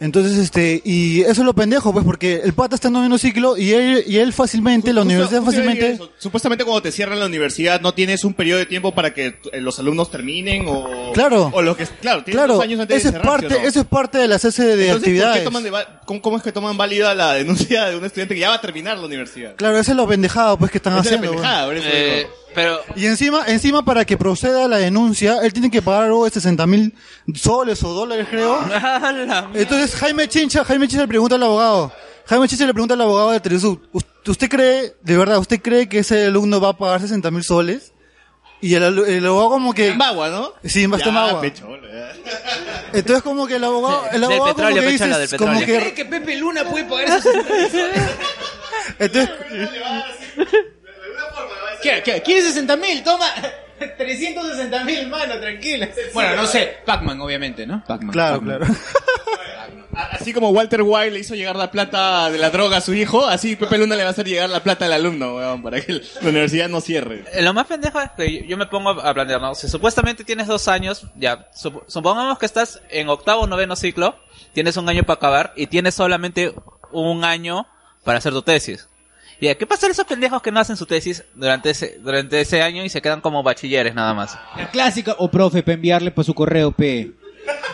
Entonces, 0.00 0.38
este, 0.38 0.80
y 0.84 1.20
eso 1.22 1.30
es 1.32 1.38
lo 1.38 1.54
pendejo, 1.54 1.92
pues, 1.92 2.04
porque 2.04 2.40
el 2.44 2.52
pata 2.52 2.74
está 2.74 2.88
en 2.88 2.94
noveno 2.94 3.18
ciclo 3.18 3.56
y 3.56 3.72
él, 3.72 4.04
y 4.06 4.18
él 4.18 4.32
fácilmente, 4.32 4.92
la 4.92 5.02
universidad 5.02 5.42
fácilmente. 5.42 5.98
Supuestamente 6.18 6.64
cuando 6.64 6.82
te 6.82 6.92
cierran 6.92 7.18
la 7.20 7.26
universidad 7.26 7.80
no 7.80 7.92
tienes 7.94 8.24
un 8.24 8.34
periodo 8.34 8.58
de 8.58 8.66
tiempo 8.66 8.92
para 8.92 9.12
que 9.14 9.38
eh, 9.52 9.60
los 9.60 9.78
alumnos 9.78 10.10
terminen 10.10 10.64
o... 10.66 11.12
Claro. 11.12 11.50
O 11.52 11.62
lo 11.62 11.76
que... 11.76 11.86
Claro, 11.86 12.24
tienes 12.24 12.38
claro, 12.38 12.54
dos 12.54 12.62
años 12.62 12.80
antes 12.80 12.98
eso 12.98 13.10
de 13.10 13.16
es 13.16 13.22
cerrar, 13.22 13.40
¿sí 13.40 13.46
parte, 13.46 13.62
no? 13.62 13.68
eso 13.68 13.80
es 13.80 13.86
parte 13.86 14.18
de 14.18 14.28
la 14.28 14.38
cese 14.38 14.64
de 14.64 14.72
Entonces, 14.72 14.92
¿por 14.92 15.02
qué 15.02 15.22
actividades. 15.22 15.44
toman 15.44 15.62
de 15.62 15.72
cómo, 16.04 16.22
cómo 16.22 16.36
es 16.36 16.42
que 16.42 16.52
toman 16.52 16.76
válida 16.76 17.14
la 17.14 17.34
denuncia 17.34 17.86
de 17.86 17.96
un 17.96 18.04
estudiante 18.04 18.34
que 18.34 18.40
ya 18.40 18.48
va 18.48 18.56
a 18.56 18.60
terminar 18.60 18.98
la 18.98 19.06
universidad? 19.06 19.56
Claro, 19.56 19.78
eso 19.78 19.90
es 19.92 19.96
lo 19.96 20.06
pendejado, 20.06 20.56
pues, 20.56 20.70
que 20.70 20.78
están 20.78 20.94
Esa 20.94 21.00
es 21.00 21.10
la 21.10 21.16
haciendo. 21.16 21.30
pendejada, 21.36 21.66
por 21.66 21.76
eso. 21.76 21.88
Pero... 22.54 22.80
Y 22.96 23.06
encima, 23.06 23.44
encima 23.46 23.84
para 23.84 24.04
que 24.04 24.16
proceda 24.16 24.66
la 24.68 24.78
denuncia, 24.78 25.38
él 25.42 25.52
tiene 25.52 25.70
que 25.70 25.82
pagar 25.82 26.04
algo 26.04 26.24
de 26.24 26.30
60 26.30 26.66
mil 26.66 26.94
soles 27.34 27.82
o 27.84 27.92
dólares, 27.92 28.26
creo. 28.30 28.58
Entonces 29.54 29.94
Jaime 29.96 30.28
Chincha, 30.28 30.64
Jaime 30.64 30.86
Chincha 30.88 31.02
le 31.02 31.08
pregunta 31.08 31.34
al 31.36 31.42
abogado, 31.42 31.92
Jaime 32.26 32.48
Chincha 32.48 32.66
le 32.66 32.72
pregunta 32.72 32.94
al 32.94 33.00
abogado 33.00 33.30
de 33.32 33.40
Telesub, 33.40 33.80
"¿Us- 33.92 34.04
¿usted 34.26 34.48
cree, 34.48 34.94
de 35.02 35.16
verdad, 35.16 35.38
usted 35.38 35.60
cree 35.60 35.88
que 35.88 35.98
ese 36.00 36.26
alumno 36.26 36.60
va 36.60 36.70
a 36.70 36.76
pagar 36.76 37.00
60 37.00 37.30
mil 37.30 37.42
soles? 37.44 37.92
Y 38.60 38.74
el, 38.76 38.84
abogado 39.26 39.50
como 39.50 39.74
que... 39.74 39.88
En 39.88 39.98
Bagua, 39.98 40.28
¿no? 40.28 40.52
Sí, 40.62 40.84
en 40.84 40.92
Bagua. 40.92 41.42
Entonces 42.92 43.22
como 43.24 43.48
que 43.48 43.56
el 43.56 43.64
abogado, 43.64 44.04
el 44.12 44.20
Del 44.20 44.24
abogado 44.24 44.54
petróleo, 44.54 44.76
como 44.76 44.86
que 44.86 44.92
pechola, 44.98 45.18
dice, 45.18 45.36
del 45.36 45.38
como 45.46 45.58
que... 45.58 45.64
¿Cree 45.80 45.94
que 45.94 46.04
Pepe 46.04 46.36
Luna 46.36 46.64
puede 46.64 46.84
pagar 46.84 47.18
esos 47.18 47.34
Entonces, 49.00 49.30
¿Qué, 51.82 52.02
qué? 52.04 52.22
¿Quieres 52.22 52.44
60 52.46 52.76
mil? 52.76 53.02
Toma 53.02 53.26
360 53.98 54.84
mil, 54.84 55.08
mano, 55.08 55.38
tranquila. 55.40 55.88
Bueno, 56.14 56.36
no 56.36 56.46
sé, 56.46 56.78
Pac-Man, 56.84 57.20
obviamente, 57.20 57.66
¿no? 57.66 57.82
Pac-Man. 57.86 58.12
Claro, 58.12 58.40
claro. 58.40 58.66
Así 60.12 60.32
como 60.32 60.48
Walter 60.50 60.80
White 60.82 61.10
le 61.10 61.18
hizo 61.20 61.34
llegar 61.34 61.54
la 61.54 61.70
plata 61.70 62.30
de 62.30 62.38
la 62.38 62.48
droga 62.48 62.78
a 62.78 62.80
su 62.80 62.94
hijo, 62.94 63.26
así 63.26 63.56
Pepe 63.56 63.76
Luna 63.76 63.94
le 63.94 64.02
va 64.04 64.08
a 64.08 64.12
hacer 64.12 64.26
llegar 64.26 64.48
la 64.48 64.62
plata 64.62 64.86
al 64.86 64.92
alumno, 64.94 65.36
weón, 65.36 65.62
para 65.62 65.82
que 65.82 65.92
la 65.92 66.28
universidad 66.30 66.68
no 66.70 66.80
cierre. 66.80 67.24
Eh, 67.32 67.42
Lo 67.42 67.52
más 67.52 67.66
pendejo 67.66 68.00
es 68.00 68.08
que 68.16 68.32
yo- 68.40 68.44
yo 68.46 68.56
me 68.56 68.66
pongo 68.66 68.90
a 68.90 69.12
plantear, 69.12 69.40
¿no? 69.42 69.54
Si 69.54 69.68
supuestamente 69.68 70.24
tienes 70.24 70.46
dos 70.46 70.66
años, 70.68 71.06
ya, 71.16 71.50
sup- 71.52 71.82
supongamos 71.88 72.38
que 72.38 72.46
estás 72.46 72.80
en 72.88 73.10
octavo 73.10 73.42
o 73.42 73.46
noveno 73.46 73.76
ciclo, 73.76 74.16
tienes 74.54 74.78
un 74.78 74.88
año 74.88 75.02
para 75.02 75.16
acabar 75.18 75.52
y 75.56 75.66
tienes 75.66 75.94
solamente 75.94 76.54
un 76.90 77.22
año 77.24 77.66
para 78.02 78.16
hacer 78.18 78.32
tu 78.32 78.40
tesis. 78.40 78.88
Ya, 79.42 79.56
¿qué 79.56 79.66
pasa 79.66 79.88
a 79.88 79.90
esos 79.90 80.06
pendejos 80.06 80.40
que 80.40 80.52
no 80.52 80.60
hacen 80.60 80.76
su 80.76 80.86
tesis 80.86 81.24
durante 81.34 81.70
ese, 81.70 81.98
durante 81.98 82.40
ese 82.40 82.62
año 82.62 82.84
y 82.84 82.88
se 82.88 83.02
quedan 83.02 83.20
como 83.20 83.42
bachilleres 83.42 83.92
nada 83.94 84.14
más? 84.14 84.38
La 84.56 84.70
clásica, 84.70 85.16
o 85.18 85.30
profe, 85.30 85.62
para 85.64 85.74
enviarle 85.74 86.12
por 86.12 86.24
su 86.24 86.32
correo, 86.32 86.70
P. 86.70 87.10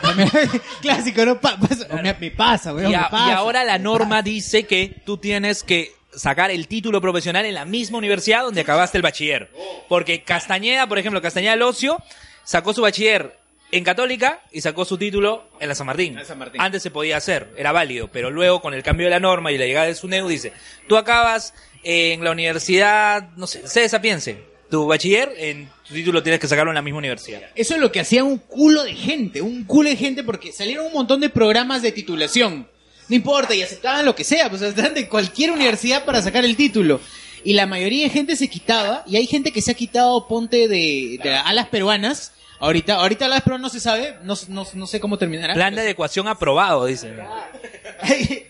Clásico, 0.81 1.25
¿no? 1.27 1.39
Pa- 1.41 1.59
pasa- 1.59 1.87
me, 2.03 2.15
me 2.15 2.31
pasa, 2.31 2.73
weón, 2.75 2.91
Y, 2.91 2.95
a- 2.95 3.03
me 3.03 3.09
pasa. 3.11 3.29
y 3.29 3.31
ahora 3.33 3.65
la 3.65 3.79
norma 3.79 4.23
dice 4.23 4.65
que 4.65 4.97
tú 5.05 5.19
tienes 5.19 5.63
que 5.63 5.93
sacar 6.15 6.51
el 6.51 6.67
título 6.69 7.01
profesional 7.01 7.45
en 7.45 7.55
la 7.55 7.65
misma 7.65 7.99
universidad 7.99 8.43
donde 8.45 8.63
acabaste 8.63 8.97
el 8.99 9.03
bachiller. 9.03 9.51
Porque 9.89 10.23
Castañeda, 10.23 10.87
por 10.87 10.99
ejemplo, 10.99 11.21
Castañeda 11.21 11.55
Locio 11.57 11.99
sacó 12.45 12.73
su 12.73 12.81
bachiller 12.83 13.37
en 13.71 13.85
Católica 13.85 14.43
y 14.53 14.61
sacó 14.61 14.85
su 14.85 14.97
título 14.97 15.49
en 15.61 15.69
la 15.69 15.75
San 15.75 15.87
Martín. 15.87 16.19
Antes 16.59 16.83
se 16.83 16.91
podía 16.91 17.17
hacer, 17.17 17.53
era 17.57 17.73
válido, 17.73 18.09
pero 18.11 18.31
luego 18.31 18.61
con 18.61 18.75
el 18.75 18.83
cambio 18.83 19.07
de 19.07 19.11
la 19.11 19.21
norma 19.21 19.53
y 19.53 19.59
la 19.59 19.67
llegada 19.67 19.87
de 19.87 19.95
SUNEU 19.95 20.29
dice, 20.29 20.53
tú 20.89 20.97
acabas 20.97 21.55
en 21.83 22.25
la 22.25 22.31
universidad, 22.31 23.31
no 23.37 23.47
sé, 23.47 23.67
C 23.67 23.81
de 23.81 23.89
Sapiense, 23.89 24.39
tu 24.71 24.87
bachiller, 24.87 25.33
en 25.37 25.69
tu 25.87 25.95
título 25.95 26.23
tienes 26.23 26.41
que 26.41 26.49
sacarlo 26.49 26.71
en 26.71 26.77
la 26.77 26.83
misma 26.83 26.99
universidad. 26.99 27.43
Eso 27.55 27.75
es 27.75 27.81
lo 27.81 27.93
que 27.93 28.01
hacía 28.01 28.25
un 28.25 28.39
culo 28.39 28.85
de 28.85 28.95
gente, 28.95 29.41
un 29.43 29.65
culo 29.65 29.89
de 29.89 29.97
gente 29.97 30.23
porque 30.23 30.53
salieron 30.53 30.87
un 30.87 30.93
montón 30.93 31.21
de 31.21 31.31
programas 31.31 31.83
de 31.83 31.93
titulación. 31.93 32.69
No 33.09 33.17
importa, 33.17 33.55
y 33.55 33.63
aceptaban 33.63 34.05
lo 34.05 34.15
que 34.15 34.25
sea, 34.25 34.51
pues 34.51 34.61
aceptaban 34.61 34.93
de 34.93 35.09
cualquier 35.09 35.51
universidad 35.51 36.05
para 36.05 36.21
sacar 36.21 36.45
el 36.45 36.57
título. 36.57 37.01
Y 37.43 37.55
la 37.55 37.67
mayoría 37.67 38.05
de 38.05 38.11
gente 38.11 38.37
se 38.37 38.49
quitaba, 38.49 39.03
y 39.07 39.17
hay 39.17 39.27
gente 39.27 39.51
que 39.51 39.63
se 39.63 39.71
ha 39.71 39.75
quitado 39.75 40.27
ponte 40.29 40.69
de, 40.69 41.19
de 41.23 41.35
alas 41.35 41.69
peruanas. 41.69 42.33
Ahorita, 42.61 42.95
ahorita 42.95 43.27
alas 43.27 43.43
peruanas 43.43 43.63
no 43.63 43.69
se 43.69 43.81
sabe, 43.81 44.17
no, 44.25 44.35
no, 44.49 44.67
no 44.75 44.87
sé 44.87 44.99
cómo 45.01 45.17
terminará. 45.17 45.55
Plan 45.55 45.75
de 45.75 45.83
adecuación 45.83 46.27
aprobado, 46.27 46.87
dicen. 46.87 47.17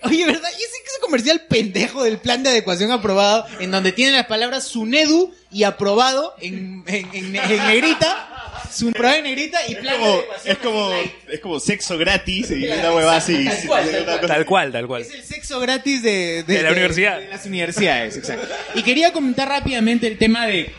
Oye, 0.03 0.27
¿verdad? 0.27 0.49
¿Y 0.53 0.63
ese, 0.63 0.77
ese 0.87 1.01
comercial 1.01 1.43
pendejo 1.49 2.03
del 2.05 2.19
plan 2.19 2.43
de 2.43 2.51
adecuación 2.51 2.91
aprobado, 2.91 3.47
en 3.61 3.71
donde 3.71 3.93
tiene 3.93 4.13
las 4.13 4.27
palabras 4.27 4.65
Sunedu 4.65 5.35
y 5.51 5.65
aprobado 5.65 6.35
en, 6.41 6.85
en, 6.87 7.15
en- 7.15 7.37
en 7.37 7.67
negrita? 7.67 8.35
Su 8.73 8.89
aprobado 8.89 9.17
en 9.17 9.25
negrita 9.25 9.59
y 9.69 9.75
plan 9.77 9.95
de 9.95 9.99
Como- 10.01 10.13
adecuación. 10.19 10.53
es 10.53 10.59
como 10.59 10.93
es 11.29 11.41
como 11.41 11.61
sexo 11.61 11.97
gratis 11.99 12.51
y 12.51 12.67
una 12.67 12.93
hueva 12.95 13.17
así. 13.17 13.45
Tal 13.45 13.67
cual, 13.67 13.91
tal 13.91 14.05
cual. 14.05 14.27
Tal 14.29 14.47
cual, 14.47 14.73
tal 14.73 14.87
cual. 14.87 15.03
Es 15.03 15.11
el 15.15 15.23
sexo 15.25 15.61
gratis 15.61 16.03
de, 16.03 16.43
De 16.45 16.63
la 16.63 16.73
universidad. 16.73 17.19
de 17.19 17.29
las 17.29 17.47
universidades, 17.47 18.17
exacto. 18.17 18.47
Y 18.75 18.83
quería 18.83 19.13
comentar 19.13 19.49
rápidamente 19.49 20.07
el 20.07 20.19
tema 20.19 20.47
de 20.47 20.73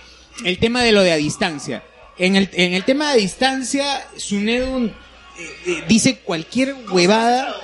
el 0.45 0.57
tema 0.59 0.83
de 0.83 0.91
lo 0.91 1.01
de 1.03 1.11
a 1.11 1.15
distancia. 1.15 1.83
En 2.19 2.36
el, 2.36 2.49
en 2.51 2.73
el 2.73 2.84
tema 2.84 3.13
de 3.13 3.19
distancia, 3.19 4.05
Sunedu 4.17 4.88
eh, 4.88 4.91
eh, 5.65 5.84
dice 5.88 6.17
cualquier 6.17 6.75
huevada. 6.91 7.55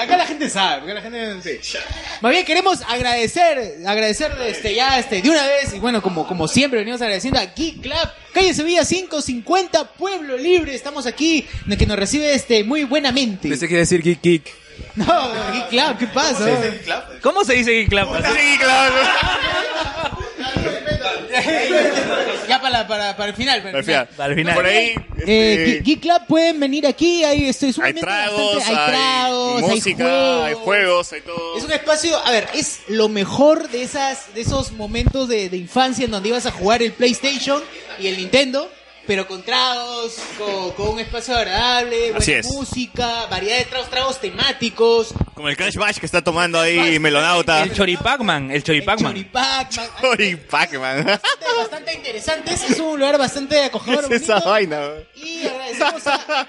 Acá 0.00 0.16
la 0.16 0.26
gente 0.26 0.50
sabe, 0.50 0.82
acá 0.82 0.94
la 0.94 1.02
gente 1.02 1.60
sí. 1.60 1.78
Más 2.20 2.32
bien 2.32 2.44
queremos 2.44 2.80
agradecer, 2.82 3.78
agradecer 3.86 4.32
este 4.46 4.74
ya 4.74 4.98
este 4.98 5.22
de 5.22 5.30
una 5.30 5.46
vez 5.46 5.74
y 5.74 5.78
bueno, 5.78 6.02
como 6.02 6.26
como 6.26 6.46
siempre 6.48 6.80
venimos 6.80 7.00
agradeciendo 7.00 7.40
a 7.40 7.46
Geek 7.46 7.80
Club, 7.82 8.10
calle 8.32 8.52
Sevilla 8.52 8.84
550, 8.84 9.92
Pueblo 9.92 10.36
Libre, 10.36 10.74
estamos 10.74 11.06
aquí, 11.06 11.46
que 11.78 11.86
nos 11.86 11.96
recibe 11.96 12.34
este 12.34 12.64
muy 12.64 12.84
buenamente. 12.84 13.48
Pensé 13.48 13.66
que 13.66 13.74
iba 13.74 13.78
a 13.78 13.86
decir 13.86 14.02
geek 14.02 14.22
geek. 14.22 14.54
No, 14.94 15.52
Geek 15.52 15.68
Club, 15.68 15.98
¿qué 15.98 16.06
pasa? 16.08 16.46
¿Cómo 17.22 17.44
se 17.44 17.54
dice 17.54 17.70
Geek 17.72 17.88
Club? 17.88 18.08
ya 22.48 22.60
para, 22.60 22.86
para, 22.86 23.16
para 23.16 23.30
el 23.30 23.34
final. 23.36 23.62
Para 23.62 23.78
el 23.78 23.84
final. 23.84 24.08
Para 24.16 24.32
el 24.32 24.38
final. 24.38 24.54
Por 24.54 24.66
ahí, 24.66 24.74
Eh, 24.78 24.94
este, 25.18 25.66
Geek- 25.66 25.82
Geek 25.84 26.00
Club 26.00 26.20
pueden 26.28 26.60
venir 26.60 26.86
aquí, 26.86 27.24
hay, 27.24 27.46
este, 27.48 27.68
es 27.68 27.78
un 27.78 27.84
hay 27.84 27.94
tragos, 27.94 28.56
bastante- 28.56 28.80
hay 28.80 28.86
tragos, 28.88 29.62
hay 29.62 29.68
música, 29.70 30.04
juegos. 30.04 30.44
hay 30.46 30.54
juegos, 30.54 31.12
hay 31.12 31.20
todo. 31.22 31.56
Es 31.58 31.64
un 31.64 31.72
espacio, 31.72 32.16
a 32.26 32.30
ver, 32.30 32.46
es 32.54 32.80
lo 32.88 33.08
mejor 33.08 33.68
de 33.68 33.82
esas, 33.82 34.34
de 34.34 34.40
esos 34.42 34.72
momentos 34.72 35.28
de, 35.28 35.48
de 35.48 35.56
infancia 35.56 36.04
en 36.04 36.10
donde 36.10 36.28
ibas 36.28 36.46
a 36.46 36.50
jugar 36.52 36.82
el 36.82 36.92
PlayStation 36.92 37.62
y 37.98 38.06
el 38.08 38.16
Nintendo, 38.18 38.70
pero 39.06 39.26
con 39.26 39.42
tragos, 39.42 40.16
con, 40.38 40.72
con 40.72 40.88
un 40.90 41.00
espacio 41.00 41.36
agradable, 41.36 42.12
buena 42.12 42.24
es. 42.32 42.46
música, 42.46 43.26
variedad 43.26 43.58
de 43.58 43.64
tragos, 43.66 43.90
tragos 43.90 44.20
temáticos, 44.20 45.14
Como 45.34 45.48
el 45.48 45.56
Crash 45.56 45.76
Bash 45.76 45.98
que 45.98 46.06
está 46.06 46.22
tomando 46.22 46.58
ahí 46.60 46.98
Melonauta. 46.98 47.62
El 47.62 47.72
Choripacman, 47.74 48.50
el 48.50 48.62
Choripacman. 48.62 49.24
Pac-Man, 49.32 49.88
Choripacman. 50.00 51.04
bastante, 51.06 51.46
bastante 51.56 51.94
interesantes, 51.94 52.70
es 52.70 52.78
un 52.80 52.98
lugar 52.98 53.18
bastante 53.18 53.62
acogedor, 53.64 54.08
¿Qué 54.08 54.16
es 54.16 54.22
esa 54.22 54.34
bonito. 54.34 54.50
vaina? 54.50 54.88
Y 55.14 55.46
agradecemos, 55.46 56.06
a- 56.06 56.48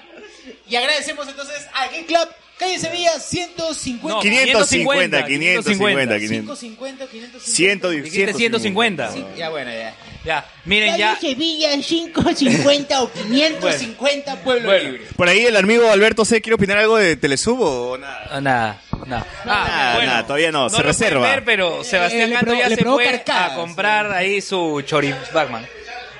y 0.68 0.76
agradecemos 0.76 1.28
entonces 1.28 1.66
a 1.74 1.88
Geek 1.88 2.06
Club, 2.06 2.28
calle 2.58 2.78
Sevilla, 2.78 3.18
150. 3.18 4.08
No, 4.16 4.20
550, 4.20 5.24
550, 5.26 5.26
550, 5.26 6.18
500. 6.18 6.58
550, 6.58 7.06
550. 7.06 7.38
100, 7.40 8.02
Dijiste 8.02 8.34
150. 8.34 9.14
Ya 9.36 9.48
bueno, 9.50 9.70
ya. 9.70 9.94
Ya, 10.24 10.44
miren 10.64 10.96
ya. 10.98 11.14
Calle 11.14 11.30
Sevilla, 11.30 11.70
550 11.80 13.02
o 13.02 13.10
550, 13.12 14.36
Pueblo 14.42 14.68
Bueno. 14.68 14.90
Libre. 14.90 15.06
Por 15.16 15.28
ahí 15.28 15.44
el 15.46 15.56
amigo 15.56 15.90
Alberto 15.90 16.24
C. 16.24 16.40
quiere 16.42 16.54
opinar 16.56 16.78
algo 16.78 16.96
de 16.98 17.16
Telesub 17.16 17.60
o 17.60 17.96
nada. 17.98 18.26
Ah, 18.30 18.40
Nada, 18.40 18.80
nada. 19.06 19.26
Ah, 19.44 19.46
Nada, 19.46 19.94
bueno, 19.94 20.10
nada, 20.10 20.22
todavía 20.26 20.52
no, 20.52 20.64
no 20.64 20.70
se 20.70 20.82
reserva. 20.82 21.20
ver, 21.22 21.44
pero 21.44 21.82
Sebastián 21.84 22.28
le 22.30 22.34
Ganto 22.36 22.50
provo- 22.50 22.58
ya 22.58 22.68
le 22.68 22.76
se 22.76 22.84
fue 22.84 23.22
a 23.28 23.54
comprar 23.54 24.12
ahí 24.12 24.40
su 24.40 24.82
Choripacman. 24.84 25.66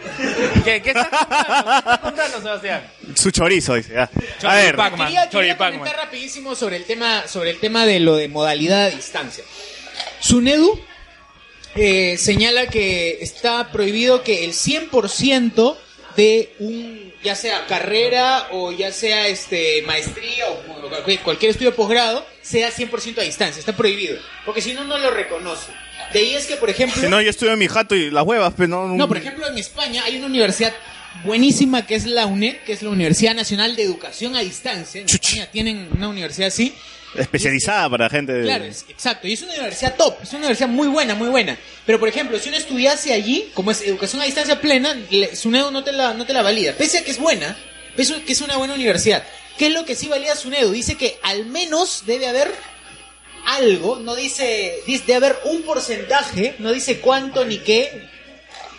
¿Qué, 0.64 0.82
qué 0.82 0.90
está 0.90 1.08
comprando? 1.10 1.44
¿Qué 1.72 1.78
está 1.78 2.00
comprando, 2.02 2.40
Sebastián? 2.42 2.90
Su 3.14 3.30
chorizo, 3.30 3.74
dice. 3.74 3.92
ya. 3.94 4.10
A 4.48 4.54
ver, 4.56 4.76
Quería, 5.06 5.28
quería 5.30 5.56
comentar 5.78 5.96
rapidísimo 6.04 6.54
sobre 6.54 6.76
el 6.76 6.84
tema, 6.84 7.26
sobre 7.26 7.50
el 7.50 7.58
tema 7.60 7.86
de 7.86 8.00
lo 8.00 8.16
de 8.16 8.28
modalidad 8.28 8.84
a 8.86 8.90
distancia. 8.90 9.44
Sunedu 10.20 10.80
eh, 11.74 12.16
señala 12.18 12.66
que 12.66 13.18
está 13.20 13.70
prohibido 13.70 14.22
que 14.22 14.44
el 14.44 14.52
100% 14.52 15.76
de 16.16 16.52
un, 16.58 17.12
ya 17.22 17.36
sea 17.36 17.66
carrera 17.66 18.48
o 18.50 18.72
ya 18.72 18.90
sea 18.90 19.28
este 19.28 19.82
maestría 19.82 20.46
o 20.48 20.88
cualquier- 20.90 21.20
cualquier 21.22 21.50
estudio 21.50 21.70
de 21.70 21.76
posgrado, 21.76 22.26
sea 22.42 22.70
100% 22.72 23.18
a 23.18 23.22
distancia. 23.22 23.60
Está 23.60 23.76
prohibido. 23.76 24.18
Porque 24.44 24.60
si 24.60 24.72
no, 24.72 24.82
no 24.84 24.98
lo 24.98 25.10
reconoce. 25.10 25.70
De 26.12 26.18
ahí 26.20 26.34
es 26.34 26.46
que, 26.46 26.56
por 26.56 26.70
ejemplo... 26.70 27.00
si 27.02 27.08
no, 27.08 27.20
yo 27.20 27.30
estuve 27.30 27.52
en 27.52 27.58
mi 27.58 27.68
jato 27.68 27.94
y 27.94 28.10
las 28.10 28.24
huevas, 28.24 28.54
pero 28.56 28.68
no. 28.68 28.88
No, 28.96 29.08
por 29.08 29.16
ejemplo, 29.16 29.46
en 29.48 29.58
España 29.58 30.02
hay 30.04 30.16
una 30.16 30.26
universidad 30.26 30.72
buenísima 31.24 31.86
que 31.86 31.94
es 31.96 32.06
la 32.06 32.26
UNED, 32.26 32.58
que 32.64 32.72
es 32.72 32.82
la 32.82 32.90
Universidad 32.90 33.34
Nacional 33.34 33.76
de 33.76 33.82
Educación 33.82 34.36
a 34.36 34.40
Distancia. 34.40 35.00
En 35.00 35.06
España 35.08 35.48
tienen 35.50 35.88
una 35.94 36.08
universidad 36.08 36.48
así. 36.48 36.74
Especializada 37.14 37.88
para 37.90 38.08
gente. 38.10 38.32
de- 38.32 38.42
Claro, 38.44 38.64
es- 38.64 38.84
exacto. 38.88 39.26
Y 39.26 39.32
es 39.32 39.42
una 39.42 39.52
universidad 39.54 39.96
top, 39.96 40.16
es 40.22 40.28
una 40.30 40.38
universidad 40.40 40.68
muy 40.68 40.88
buena, 40.88 41.14
muy 41.14 41.28
buena. 41.28 41.56
Pero, 41.86 41.98
por 41.98 42.08
ejemplo, 42.08 42.38
si 42.38 42.48
uno 42.48 42.58
estudiase 42.58 43.12
allí, 43.12 43.50
como 43.54 43.70
es 43.70 43.80
educación 43.82 44.20
a 44.22 44.24
distancia 44.26 44.60
plena, 44.60 44.94
le- 45.10 45.34
SUNEDU 45.34 45.70
no 45.70 45.82
te 45.84 45.92
la, 45.92 46.14
no 46.14 46.26
te 46.26 46.32
la 46.32 46.42
valida. 46.42 46.72
Pese 46.74 46.98
a 46.98 47.04
que 47.04 47.10
es 47.10 47.18
buena, 47.18 47.56
pese 47.96 48.14
a 48.14 48.22
que 48.24 48.32
es 48.32 48.40
una 48.40 48.56
buena 48.56 48.74
universidad. 48.74 49.24
¿Qué 49.56 49.66
es 49.68 49.72
lo 49.72 49.84
que 49.84 49.96
sí 49.96 50.06
valida 50.06 50.36
SUNEDU? 50.36 50.70
Dice 50.70 50.94
que 50.96 51.18
al 51.22 51.46
menos 51.46 52.04
debe 52.06 52.28
haber 52.28 52.52
algo, 53.48 53.98
no 53.98 54.14
dice, 54.14 54.82
dice 54.86 55.04
debe 55.06 55.26
haber 55.26 55.38
un 55.44 55.62
porcentaje, 55.62 56.54
no 56.58 56.70
dice 56.70 57.00
cuánto 57.00 57.44
ni 57.44 57.58
qué, 57.58 58.08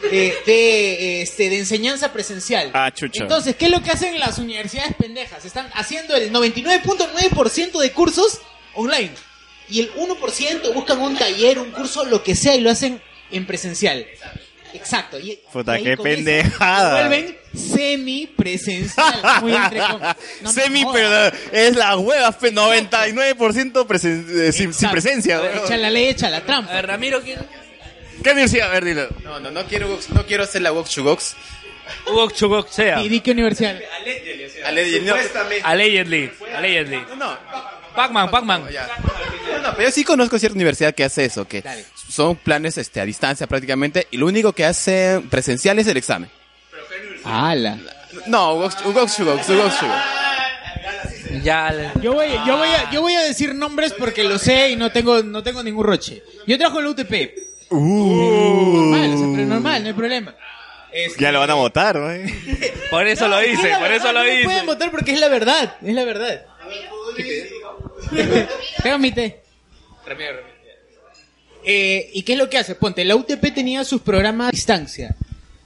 de, 0.04 0.38
de, 0.46 1.22
este, 1.24 1.50
de 1.50 1.60
enseñanza 1.60 2.14
presencial. 2.14 2.72
Ah, 2.74 2.92
chucha. 2.94 3.24
Entonces, 3.24 3.56
¿qué 3.56 3.66
es 3.66 3.72
lo 3.72 3.82
que 3.82 3.92
hacen 3.92 4.20
las 4.20 4.38
universidades 4.38 4.96
pendejas? 4.96 5.44
Están 5.44 5.70
haciendo 5.74 6.16
el 6.16 6.32
99.9% 6.32 7.80
de 7.80 7.92
cursos 7.92 8.42
online. 8.76 9.12
Y 9.70 9.82
el 9.82 9.94
1% 9.94 10.74
buscan 10.74 11.00
un 11.00 11.18
taller, 11.18 11.60
un 11.60 11.72
curso, 11.72 12.06
lo 12.06 12.24
que 12.24 12.36
sea, 12.36 12.56
y 12.56 12.62
lo 12.62 12.72
hacen 12.72 13.02
en 13.32 13.46
presencial. 13.46 14.08
Exacto. 14.74 15.20
Y, 15.20 15.40
Puta, 15.52 15.80
y 15.80 15.84
qué 15.84 15.94
eso 15.94 16.04
pendejada. 16.04 17.08
vuelven 17.08 17.38
semi-presencial. 17.54 19.22
Muy 19.42 19.54
entre 19.56 19.80
no 20.42 20.52
Semi, 20.52 20.86
pero 20.94 21.32
es 21.52 21.76
la 21.76 21.98
hueva, 21.98 22.32
pe, 22.32 22.54
99% 22.54 23.88
presen- 23.88 24.26
eh, 24.30 24.52
sin, 24.52 24.74
sin 24.74 24.90
presencia. 24.92 25.42
Echa 25.66 25.78
la 25.78 25.90
ley, 25.90 26.10
echa 26.10 26.30
la 26.30 26.42
trampa. 26.42 26.72
A 26.72 26.76
ver, 26.76 26.88
Ramiro, 26.88 27.22
¿quién? 27.22 27.40
¿Qué 28.24 28.32
universidad? 28.32 28.68
A 28.70 28.72
ver, 28.74 28.86
dilo. 28.86 29.08
No, 29.24 29.40
no, 29.40 29.50
no 29.52 29.64
quiero, 29.66 29.98
no 30.14 30.26
quiero 30.26 30.44
hacer 30.44 30.62
la 30.62 30.72
Vox 30.72 30.90
Chugox. 30.92 31.36
Hugo 32.06 32.30
Chugok 32.30 32.70
sea. 32.70 33.02
¿Y 33.02 33.10
di 33.10 33.20
qué 33.22 33.32
universidad? 33.32 33.80
Allegedly. 35.64 36.32
Allegedly. 36.56 37.00
Pac-Man, 37.96 38.30
Pac-Man. 38.30 38.62
No, 38.62 39.60
no, 39.62 39.72
pero 39.76 39.90
yo 39.90 39.92
sí 39.92 40.04
conozco 40.04 40.38
cierta 40.38 40.56
universidad 40.56 40.94
que 40.94 41.04
hace 41.04 41.26
eso, 41.26 41.48
que 41.48 41.64
son 42.20 42.36
planes 42.36 42.78
este, 42.78 43.00
a 43.00 43.06
distancia 43.06 43.48
prácticamente, 43.48 44.08
y 44.12 44.18
lo 44.18 44.26
único 44.26 44.52
que 44.52 44.66
hace 44.66 45.22
presencial 45.30 45.80
es 45.80 45.88
el 45.88 45.96
examen. 45.96 46.30
¡Hala! 47.24 47.78
No. 48.28 48.70
Ya. 51.42 51.94
Yo 52.02 52.14
voy, 52.14 52.28
yo 52.46 52.58
voy 52.58 52.68
a, 52.68 52.92
yo 52.92 53.02
voy 53.02 53.14
a 53.14 53.22
decir 53.22 53.56
nombres 53.56 53.94
porque 53.94 54.26
lo 54.26 54.38
sé 54.38 54.72
y 54.72 54.76
no 54.76 54.92
tengo, 54.92 55.24
no 55.24 55.42
tengo 55.44 55.64
ningún 55.64 55.86
roche. 55.86 56.22
Yo 56.46 56.58
trabajo 56.58 56.80
en 56.80 56.86
la 56.86 56.92
UTP. 56.92 57.12
Normal, 57.72 59.14
o 59.14 59.18
sea, 59.18 59.28
pero 59.34 59.46
normal, 59.48 59.82
no 59.84 59.88
hay 59.88 59.94
problema. 59.94 60.36
Este, 60.92 61.22
Ya 61.24 61.32
lo 61.32 61.40
van 61.40 61.52
a 61.52 61.54
votar, 61.54 61.96
¿no? 61.96 62.08
Por 62.92 63.08
eso 63.08 63.30
No, 63.30 63.36
lo 63.36 63.40
es 63.40 63.54
la 63.64 63.80
por 63.80 63.90
verdad, 63.90 63.96
eso 63.96 64.12
lo 64.12 64.20
me 64.24 64.32
dice. 64.32 64.44
pueden 64.44 64.66
votar 64.66 64.92
porque 64.92 65.14
es 65.14 65.20
la 65.22 65.30
verdad, 65.30 65.78
es 65.82 65.94
la 65.94 66.04
verdad. 66.04 66.46
Tengo 68.84 68.98
mi 68.98 69.12
té. 69.14 69.42
Eh, 71.72 72.10
¿Y 72.14 72.24
qué 72.24 72.34
es 72.34 72.40
lo 72.40 72.50
que 72.50 72.58
hace? 72.58 72.74
Ponte, 72.74 73.06
la 73.06 73.16
UTP 73.16 73.54
tenía 73.54 73.84
sus 73.84 74.02
programas 74.02 74.48
a 74.48 74.52
distancia. 74.52 75.16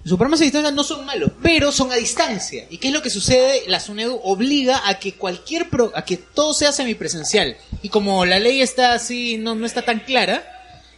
Sus 0.03 0.17
programas 0.17 0.41
a 0.41 0.43
distancia 0.43 0.69
no 0.71 0.83
son 0.83 1.05
malos, 1.05 1.31
pero 1.41 1.71
son 1.71 1.93
a 1.93 1.95
distancia. 1.95 2.65
¿Y 2.69 2.77
qué 2.77 2.89
es 2.89 2.93
lo 2.93 3.01
que 3.01 3.09
sucede? 3.09 3.61
La 3.67 3.79
SUNEDU 3.79 4.19
obliga 4.21 4.81
a 4.89 4.99
que 4.99 5.13
cualquier 5.13 5.69
pro- 5.69 5.93
a 5.95 6.03
que 6.03 6.17
todo 6.17 6.53
sea 6.53 6.73
semipresencial. 6.73 7.55
Y 7.81 7.87
como 7.87 8.25
la 8.25 8.37
ley 8.39 8.61
está 8.61 8.91
así, 8.93 9.37
no, 9.37 9.55
no 9.55 9.65
está 9.65 9.83
tan 9.83 10.01
clara, 10.01 10.43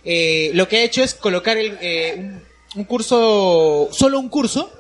eh, 0.04 0.50
lo 0.56 0.68
que 0.68 0.78
ha 0.78 0.84
hecho 0.84 1.04
es 1.04 1.14
colocar 1.14 1.56
el, 1.58 1.78
eh, 1.82 2.16
un, 2.18 2.42
un 2.76 2.84
curso, 2.86 3.90
solo 3.92 4.20
un 4.20 4.30
curso 4.30 4.72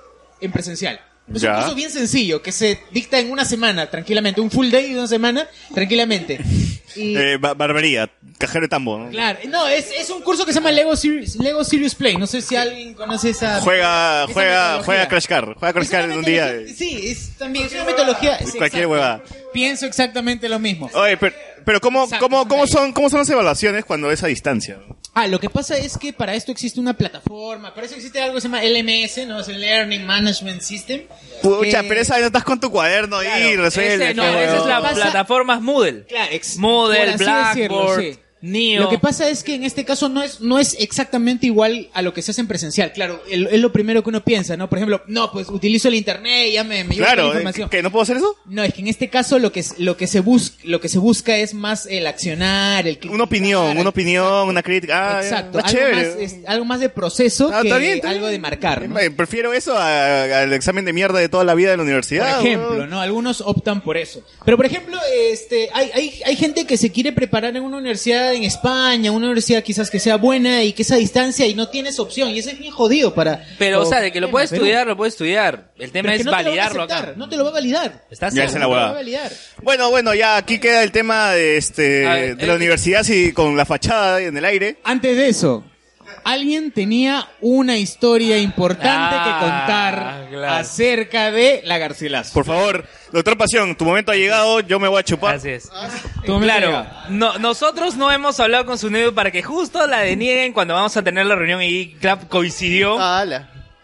en 0.41 0.51
presencial. 0.51 0.99
Es 1.33 1.41
Ya. 1.41 1.51
un 1.55 1.59
curso 1.61 1.75
bien 1.75 1.89
sencillo 1.91 2.41
que 2.41 2.51
se 2.51 2.79
dicta 2.91 3.17
en 3.19 3.31
una 3.31 3.45
semana, 3.45 3.89
tranquilamente. 3.89 4.41
Un 4.41 4.51
full 4.51 4.69
day 4.69 4.91
de 4.93 4.99
una 4.99 5.07
semana, 5.07 5.47
tranquilamente. 5.73 6.39
Y, 6.97 7.13
Eh, 7.17 7.35
ba- 7.37 7.53
barbería, 7.53 8.09
cajero 8.37 8.61
de 8.61 8.67
tambo. 8.69 8.97
¿no? 8.97 9.09
Claro, 9.09 9.37
no, 9.49 9.67
es, 9.67 9.87
es 9.99 10.09
un 10.09 10.21
curso 10.21 10.45
que 10.45 10.53
se 10.53 10.59
llama 10.59 10.71
Lego 10.71 10.95
Serious, 10.95 11.35
Lego 11.35 11.61
Serious 11.65 11.93
Play. 11.93 12.15
No 12.15 12.25
sé 12.25 12.41
si 12.41 12.55
alguien 12.55 12.93
conoce 12.93 13.31
esa. 13.31 13.59
Juega, 13.59 14.23
esa 14.23 14.33
juega, 14.33 14.81
juega 14.81 15.07
Crash 15.09 15.25
Car. 15.25 15.55
Juega 15.59 15.73
Crash 15.73 15.89
Car 15.89 16.05
en 16.09 16.17
un 16.19 16.23
día. 16.23 16.53
Sí, 16.73 17.01
es 17.09 17.31
también 17.37 17.65
es 17.65 17.73
una 17.73 17.83
metodología. 17.83 18.39
sí, 18.39 18.57
Cualquier 18.57 18.87
huevada. 18.87 19.21
Pienso 19.51 19.85
exactamente 19.85 20.47
lo 20.47 20.57
mismo. 20.57 20.89
Oye, 20.93 21.17
pero, 21.17 21.35
pero 21.65 21.81
¿cómo, 21.81 22.05
Exacto, 22.05 22.29
cómo, 22.29 22.47
cómo, 22.47 22.65
son, 22.65 22.93
¿cómo 22.93 23.09
son 23.09 23.19
las 23.19 23.29
evaluaciones 23.29 23.83
cuando 23.83 24.09
es 24.09 24.23
a 24.23 24.27
distancia? 24.27 24.77
Ah, 25.17 25.27
lo 25.27 25.39
que 25.39 25.49
pasa 25.49 25.77
es 25.77 25.97
que 25.97 26.11
para 26.11 26.35
esto 26.35 26.51
existe 26.51 26.77
una 26.77 26.93
plataforma, 26.93 27.73
para 27.73 27.87
eso 27.87 27.95
existe 27.95 28.21
algo 28.21 28.35
que 28.35 28.41
se 28.41 28.47
llama 28.49 28.61
LMS, 28.63 29.25
¿no? 29.25 29.39
Es 29.39 29.47
el 29.47 29.61
Learning 29.61 30.05
Management 30.05 30.61
System. 30.61 31.03
Pucha, 31.41 31.81
que- 31.83 31.87
pero 31.87 32.01
esa 32.01 32.19
no 32.19 32.25
estás 32.25 32.43
con 32.43 32.59
tu 32.59 32.69
cuaderno 32.69 33.15
ahí 33.17 33.53
y 33.53 33.55
resuelve. 33.55 33.93
Ese, 34.07 34.13
no, 34.13 34.23
esa 34.25 34.57
es 34.57 34.65
la 34.65 34.81
Pasa- 34.81 34.93
plataforma 34.95 35.59
Moodle. 35.61 36.03
Claro, 36.05 36.31
ex- 36.33 36.57
Moodle, 36.57 37.01
así 37.01 37.23
decirlo, 37.23 37.77
Blackboard, 37.77 38.01
sí. 38.01 38.19
Neo. 38.45 38.83
Lo 38.83 38.89
que 38.89 38.99
pasa 38.99 39.29
es 39.29 39.43
que 39.43 39.55
en 39.55 39.63
este 39.63 39.85
caso 39.85 40.07
no 40.09 40.21
es, 40.23 40.39
no 40.41 40.59
es 40.59 40.75
exactamente 40.79 41.45
igual 41.47 41.89
a 41.93 42.01
lo 42.01 42.13
que 42.13 42.21
se 42.21 42.31
hace 42.31 42.41
en 42.41 42.47
presencial. 42.47 42.91
Claro, 42.93 43.21
el- 43.29 43.47
es 43.47 43.59
lo 43.59 43.71
primero 43.71 44.03
que 44.03 44.09
uno 44.09 44.23
piensa, 44.23 44.55
¿no? 44.55 44.69
Por 44.69 44.77
ejemplo, 44.77 45.01
no, 45.07 45.31
pues 45.31 45.49
utilizo 45.49 45.87
el 45.87 45.95
internet 45.95 46.47
y 46.49 46.51
ya 46.53 46.63
me, 46.63 46.83
me 46.83 46.95
toda 46.95 47.07
la 47.07 47.13
Claro, 47.13 47.27
información. 47.29 47.67
¿eh? 47.67 47.69
¿que 47.71 47.81
no 47.83 47.91
puedo 47.91 48.03
hacer 48.03 48.17
eso? 48.17 48.35
No, 48.45 48.63
es 48.63 48.73
que 48.73 48.81
en 48.81 48.87
este 48.87 49.09
caso 49.09 49.39
lo 49.39 49.51
que, 49.51 49.61
es- 49.61 49.79
lo 49.79 49.97
que 49.97 50.07
se 50.07 50.19
busca, 50.19 50.57
lo 50.63 50.79
que 50.79 50.89
se 50.89 50.99
busca 50.99 51.35
es 51.37 51.53
más 51.53 51.85
el 51.87 52.05
accionar, 52.07 52.87
el 52.87 52.99
Una 53.09 53.23
opinión, 53.23 53.77
una 53.77 53.89
opinión, 53.89 54.47
una 54.47 54.61
crítica. 54.61 55.17
Ah, 55.17 55.21
Exacto, 55.23 55.57
algo 55.57 55.69
chévere. 55.69 55.95
más, 55.95 56.05
es- 56.19 56.35
algo 56.47 56.65
más 56.65 56.79
de 56.79 56.89
proceso 56.89 57.49
Ah, 57.53 57.61
que 57.61 57.67
está 57.69 57.79
bien, 57.79 57.95
está 57.95 58.09
algo 58.09 58.27
bien. 58.27 58.33
de 58.33 58.39
marcar, 58.39 58.87
¿no? 58.87 58.99
Eh, 58.99 59.09
Prefiero 59.11 59.53
eso 59.53 59.75
a- 59.77 60.41
al 60.41 60.53
examen 60.53 60.85
de 60.85 60.93
mierda 60.93 61.19
de 61.19 61.29
toda 61.29 61.43
la 61.43 61.55
vida 61.55 61.71
de 61.71 61.77
la 61.77 61.81
Por 61.81 61.85
universidad. 61.87 62.39
ejemplo, 62.41 62.69
huevón. 62.71 62.89
¿no? 62.89 63.01
Algunos 63.01 63.41
optan 63.41 63.81
por 63.81 63.97
eso. 63.97 64.21
Pero, 64.43 64.57
por 64.57 64.65
ejemplo, 64.65 64.97
este, 65.31 65.69
hay, 65.73 65.89
hay, 65.93 66.21
hay 66.25 66.35
gente 66.35 66.65
que 66.65 66.77
se 66.77 66.91
quiere 66.91 67.11
preparar 67.11 67.55
en 67.55 67.63
una 67.63 67.77
universidad 67.77 68.33
en 68.35 68.43
España, 68.43 69.11
una 69.11 69.25
universidad 69.25 69.63
quizás 69.63 69.89
que 69.89 69.99
sea 69.99 70.17
buena 70.17 70.63
y 70.63 70.73
que 70.73 70.83
esa 70.83 70.95
distancia 70.95 71.45
y 71.47 71.53
no 71.53 71.69
tienes 71.69 71.99
opción. 71.99 72.29
Y 72.29 72.39
eso 72.39 72.49
es 72.49 72.59
bien 72.59 72.71
jodido 72.71 73.13
para... 73.13 73.45
Pero, 73.57 73.81
o 73.81 73.85
sea, 73.85 74.01
de 74.01 74.11
que 74.11 74.19
lo 74.19 74.29
puedes 74.31 74.49
Perú. 74.49 74.63
estudiar, 74.63 74.87
lo 74.87 74.97
puedes 74.97 75.13
estudiar. 75.13 75.71
El 75.77 75.91
tema 75.91 76.09
Pero 76.09 76.13
es 76.13 76.17
que 76.19 76.23
no 76.25 76.31
te 76.31 76.31
lo 76.31 76.31
va 76.31 76.37
a 76.39 76.43
validarlo 76.43 76.83
aceptar, 76.83 77.09
acá. 77.09 77.13
No 77.17 77.29
te 77.29 77.37
lo 77.37 77.43
va 77.43 77.49
a 77.49 77.53
validar. 77.53 78.05
¿Estás 78.09 78.33
Ya, 78.33 78.43
es 78.43 78.53
la 78.53 78.59
No 78.59 78.65
te 78.65 78.71
lo 78.71 78.75
va 78.75 78.89
a 78.89 78.93
validar. 78.93 79.31
Bueno, 79.63 79.89
bueno, 79.89 80.13
ya 80.13 80.37
aquí 80.37 80.59
queda 80.59 80.83
el 80.83 80.91
tema 80.91 81.31
de, 81.31 81.57
este, 81.57 82.05
ver, 82.05 82.37
de 82.37 82.47
la 82.47 82.53
eh, 82.53 82.57
universidad 82.57 83.03
sí, 83.03 83.33
con 83.33 83.55
la 83.57 83.65
fachada 83.65 84.21
en 84.21 84.37
el 84.37 84.45
aire. 84.45 84.77
Antes 84.83 85.17
de 85.17 85.29
eso, 85.29 85.63
alguien 86.25 86.71
tenía 86.71 87.29
una 87.39 87.77
historia 87.77 88.37
importante 88.39 88.89
Ah, 89.17 89.23
que 89.23 89.45
contar 89.45 90.27
claro. 90.31 90.53
acerca 90.55 91.31
de 91.31 91.61
la 91.63 91.77
Garcilaso. 91.77 92.33
Por 92.33 92.43
favor, 92.45 92.85
doctor 93.13 93.37
Pasión, 93.37 93.75
tu 93.77 93.85
momento 93.85 94.11
ha 94.11 94.15
llegado, 94.15 94.59
yo 94.59 94.79
me 94.79 94.87
voy 94.89 94.99
a 94.99 95.03
chupar. 95.03 95.35
Así 95.35 95.49
es. 95.49 95.69
Momento 96.27 96.39
Claro, 96.41 96.85
no, 97.09 97.37
nosotros 97.37 97.95
no 97.95 98.11
hemos 98.11 98.39
hablado 98.39 98.65
con 98.65 98.77
su 98.77 98.89
novio 98.89 99.13
para 99.15 99.31
que 99.31 99.43
justo 99.43 99.85
la 99.87 99.99
denieguen 100.01 100.51
cuando 100.51 100.73
vamos 100.73 100.97
a 100.97 101.03
tener 101.03 101.25
la 101.25 101.35
reunión 101.35 101.61
y 101.61 101.93
Club 102.01 102.27
coincidió. 102.27 102.97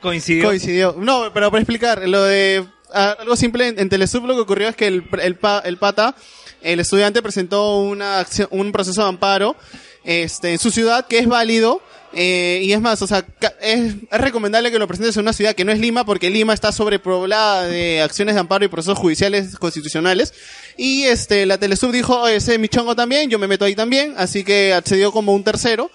Coincidió. 0.02 0.46
Coincidió. 0.48 0.96
No, 0.98 1.32
pero 1.34 1.52
para 1.52 1.62
explicar, 1.62 2.08
lo 2.08 2.24
de 2.24 2.66
ah, 2.94 3.16
algo 3.20 3.36
simple 3.36 3.68
en, 3.68 3.80
en 3.80 3.88
Telesub 3.88 4.26
lo 4.26 4.34
que 4.34 4.42
ocurrió 4.42 4.68
es 4.68 4.76
que 4.76 4.88
el, 4.88 5.04
el, 5.22 5.36
pa- 5.36 5.62
el 5.64 5.78
pata, 5.78 6.16
el 6.64 6.80
estudiante 6.80 7.22
presentó 7.22 7.78
una 7.78 8.20
acción, 8.20 8.48
un 8.50 8.72
proceso 8.72 9.04
de 9.04 9.10
amparo 9.10 9.56
este, 10.04 10.54
en 10.54 10.58
su 10.58 10.72
ciudad 10.72 11.06
que 11.06 11.20
es 11.20 11.28
válido. 11.28 11.82
Eh, 12.14 12.62
y 12.64 12.74
es 12.74 12.82
más, 12.82 13.02
o 13.02 13.08
sea, 13.08 13.26
es, 13.62 13.96
es 14.12 14.22
recomendable 14.22 14.72
que 14.72 14.80
lo 14.80 14.88
presentes 14.88 15.16
en 15.16 15.22
una 15.22 15.34
ciudad 15.34 15.56
que 15.56 15.64
no 15.64 15.72
es 15.72 15.80
Lima, 15.80 16.06
porque 16.06 16.30
Lima 16.30 16.54
está 16.54 16.72
sobrepoblada 16.72 17.68
de 17.68 18.02
acciones 18.02 18.36
de 18.36 18.42
amparo 18.42 18.66
y 18.66 18.68
procesos 18.68 18.98
judiciales 18.98 19.56
constitucionales. 19.58 20.34
Y 20.78 21.04
este, 21.04 21.46
la 21.46 21.58
Telesub 21.58 21.92
dijo, 21.92 22.22
"Oye, 22.22 22.36
ese 22.36 22.54
es 22.54 22.60
mi 22.60 22.68
chongo 22.68 22.96
también, 22.96 23.30
yo 23.30 23.40
me 23.40 23.48
meto 23.48 23.66
ahí 23.66 23.76
también, 23.76 24.14
así 24.18 24.44
que 24.44 24.74
accedió 24.74 25.12
como 25.12 25.34
un 25.34 25.44
tercero. 25.44 25.92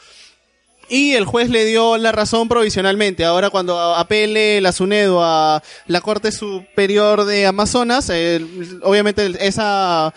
Y 0.88 1.14
el 1.14 1.24
juez 1.24 1.50
le 1.50 1.64
dio 1.64 1.96
la 1.96 2.12
razón 2.12 2.48
provisionalmente. 2.48 3.24
Ahora 3.24 3.50
cuando 3.50 3.96
apele 3.96 4.60
la 4.60 4.70
SUNEDO 4.70 5.22
a 5.22 5.62
la 5.88 6.00
Corte 6.00 6.30
Superior 6.30 7.24
de 7.24 7.46
Amazonas, 7.46 8.08
eh, 8.10 8.40
obviamente 8.82 9.32
esa, 9.40 10.14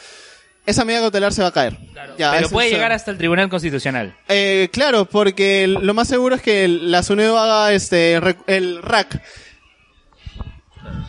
esa 0.69 0.85
medida 0.85 1.01
cautelar 1.01 1.33
se 1.33 1.41
va 1.41 1.49
a 1.49 1.51
caer. 1.51 1.77
Ya, 2.17 2.31
Pero 2.31 2.49
puede 2.49 2.67
es- 2.67 2.73
llegar 2.73 2.91
hasta 2.91 3.11
el 3.11 3.17
Tribunal 3.17 3.49
Constitucional. 3.49 4.15
Eh, 4.27 4.69
claro, 4.71 5.05
porque 5.05 5.67
lo 5.67 5.93
más 5.93 6.07
seguro 6.07 6.35
es 6.35 6.41
que 6.41 6.67
la 6.67 7.03
SUNEDO 7.03 7.37
haga 7.37 7.73
este, 7.73 8.19
el 8.47 8.81
RAC. 8.81 9.21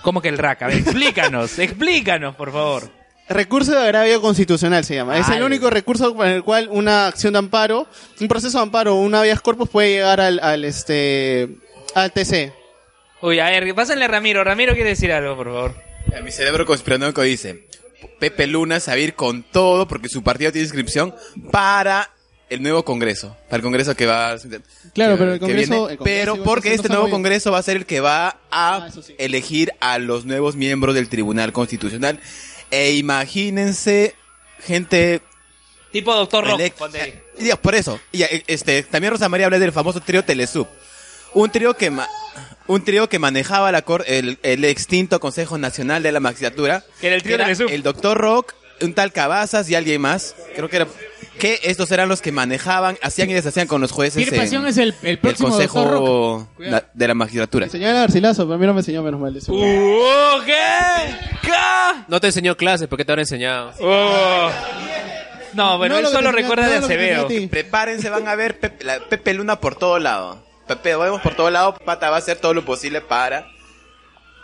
¿Cómo 0.03 0.20
que 0.23 0.29
el 0.29 0.38
RAC? 0.38 0.62
A 0.62 0.66
ver, 0.68 0.79
explícanos, 0.79 1.59
explícanos, 1.59 2.35
por 2.37 2.53
favor. 2.53 2.90
Recurso 3.29 3.70
de 3.73 3.79
agravio 3.79 4.20
constitucional 4.20 4.85
se 4.85 4.96
llama. 4.96 5.16
Es 5.16 5.29
el 5.29 5.42
único 5.44 5.70
recurso 5.70 6.14
con 6.16 6.27
el 6.27 6.42
cual 6.42 6.68
una 6.73 7.07
acción 7.07 7.35
de 7.35 7.38
amparo, 7.38 7.87
un 8.20 8.27
proceso 8.27 8.59
de 8.59 8.62
amparo 8.64 8.96
o 8.96 9.01
un 9.03 9.14
habeas 9.14 9.40
corpus 9.40 9.68
puede 9.68 9.90
llegar 9.92 10.20
al, 10.20 10.40
al 10.42 10.64
este, 10.64 11.49
al 11.94 12.11
TC. 12.12 12.53
Uy, 13.23 13.38
a 13.38 13.44
ver, 13.51 13.73
pásenle 13.75 14.07
a 14.07 14.09
Ramiro. 14.09 14.42
Ramiro 14.42 14.75
quiere 14.75 14.90
decir 14.90 15.12
algo, 15.12 15.37
por 15.37 15.46
favor. 15.46 15.75
A 16.16 16.20
mi 16.23 16.33
cerebro 16.33 16.66
conspiranoico 16.66 17.23
dice, 17.23 17.68
Pepe 18.19 18.47
Luna 18.47 18.81
se 18.81 18.91
va 18.91 18.95
a 18.97 18.99
ir 18.99 19.15
con 19.15 19.43
todo 19.43 19.87
porque 19.89 20.09
su 20.09 20.23
partido 20.23 20.53
tiene 20.53 20.65
inscripción 20.65 21.15
para 21.51 22.11
el 22.49 22.63
nuevo 22.63 22.85
Congreso, 22.85 23.37
para 23.49 23.57
el 23.59 23.63
Congreso 23.63 23.95
que 23.95 24.07
va 24.07 24.37
Claro, 24.95 25.15
que- 25.15 25.19
pero 25.19 25.33
el 25.35 25.41
Congreso- 25.41 25.47
viene, 25.71 25.93
el 25.93 25.99
Congreso 25.99 26.03
pero 26.05 26.43
porque 26.45 26.75
este 26.75 26.89
nuevo. 26.89 27.11
Congreso 27.11 27.53
va 27.53 27.59
a 27.59 27.63
ser 27.63 27.77
el 27.77 27.87
que 27.87 28.01
va 28.01 28.41
a 28.51 28.89
elegir 29.19 29.73
a 29.81 29.99
los 29.99 30.25
nuevos 30.25 30.57
miembros 30.57 30.95
del 30.95 31.09
Tribunal 31.09 31.53
Constitucional 31.53 32.19
e 32.71 32.93
imagínense 32.93 34.15
gente 34.67 35.23
Tipo 35.93 36.15
Doctor 36.15 36.45
Rock. 36.47 36.61
Por 37.63 37.75
eso. 37.75 38.01
Y, 38.13 38.23
este, 38.47 38.83
también 38.85 39.13
Rosa 39.13 39.29
María 39.29 39.47
habla 39.47 39.59
del 39.59 39.73
famoso 39.73 40.01
trío 40.01 40.25
Telesub. 40.25 40.67
Un 41.35 41.51
trío 41.51 41.75
que 41.75 41.90
ma- 41.90 42.09
un 42.66 42.85
trío 42.85 43.09
que 43.09 43.19
manejaba 43.19 43.73
la 43.73 43.83
cor- 43.83 44.05
el, 44.07 44.38
el 44.43 44.64
extinto 44.64 45.19
Consejo 45.21 45.59
Nacional 45.59 46.03
de 46.03 46.12
la 46.12 46.21
Magistratura. 46.21 46.85
Que 47.01 47.09
era 47.09 47.16
el 47.16 47.23
trío 47.23 47.37
Telesub. 47.37 47.69
El 47.71 47.83
doctor 47.83 48.16
Rock, 48.19 48.55
un 48.81 48.95
tal 48.95 49.12
Cabazas 49.12 49.69
y 49.71 49.75
alguien 49.75 50.01
más. 50.01 50.35
Creo 50.55 50.69
que 50.69 50.77
era 50.77 50.87
que 51.38 51.59
estos 51.64 51.90
eran 51.90 52.09
los 52.09 52.21
que 52.21 52.33
manejaban, 52.33 52.99
hacían 53.03 53.31
y 53.31 53.33
deshacían 53.33 53.66
con 53.66 53.81
los 53.81 53.93
jueces 53.93 54.23
en 54.29 54.37
Pasión 54.38 54.66
es 54.66 54.77
el, 54.77 54.95
el 55.03 55.19
próximo 55.19 55.49
Consejo 55.49 56.47
de 56.93 57.09
la 57.09 57.14
Magistratura. 57.14 57.66
El 57.73 57.81
Garcilaso, 57.81 58.43
pero 58.45 58.55
a 58.55 58.59
mí 58.59 58.66
no 58.66 58.75
me 58.75 58.81
enseñó 58.81 59.03
menos 59.03 59.19
mal 59.21 59.35
eso. 59.35 59.51
Uh, 59.53 60.43
¿Qué? 60.45 60.55
¿Qué? 61.43 61.51
No 62.09 62.21
te 62.21 62.27
enseñó 62.27 62.57
clases, 62.59 62.88
porque 62.88 63.05
te 63.07 63.12
habrá 63.12 63.23
enseñado? 63.23 63.73
Oh. 63.81 64.51
No, 65.55 65.79
bueno, 65.79 66.01
No 66.01 66.09
él 66.09 66.14
solo 66.14 66.31
recuerda 66.31 66.69
de 66.69 66.79
no 66.81 66.85
Acevedo. 66.87 67.29
Prepárense, 67.51 68.11
van 68.11 68.29
a 68.29 68.35
ver 68.37 68.61
Pepe, 68.61 68.85
la- 68.85 69.01
Pepe 69.01 69.33
Luna 69.35 69.61
por 69.61 69.77
todo 69.77 69.99
lado. 69.99 70.45
Pepe, 70.77 70.95
vamos 70.95 71.21
por 71.21 71.35
todo 71.35 71.51
lado. 71.51 71.75
Pata 71.75 72.11
va 72.11 72.17
a 72.17 72.19
hacer 72.21 72.39
todo 72.39 72.55
lo 72.55 72.65
posible 72.65 73.01
para, 73.01 73.51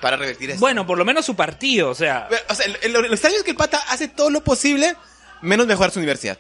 para 0.01 0.17
revertir 0.17 0.51
esto. 0.51 0.61
Bueno, 0.61 0.87
por 0.87 0.99
lo 0.99 1.05
menos 1.05 1.25
su 1.25 1.37
partido, 1.37 1.91
o 1.91 1.95
sea. 1.95 2.29
O 2.49 2.55
sea, 2.55 2.67
lo, 2.89 3.03
lo 3.03 3.13
extraño 3.13 3.37
es 3.37 3.43
que 3.43 3.53
el 3.53 3.57
Pata 3.57 3.81
hace 3.89 4.09
todo 4.09 4.31
lo 4.31 4.43
posible 4.43 4.97
menos 5.43 5.67
mejorar 5.67 5.91
su 5.91 5.99
universidad. 5.99 6.39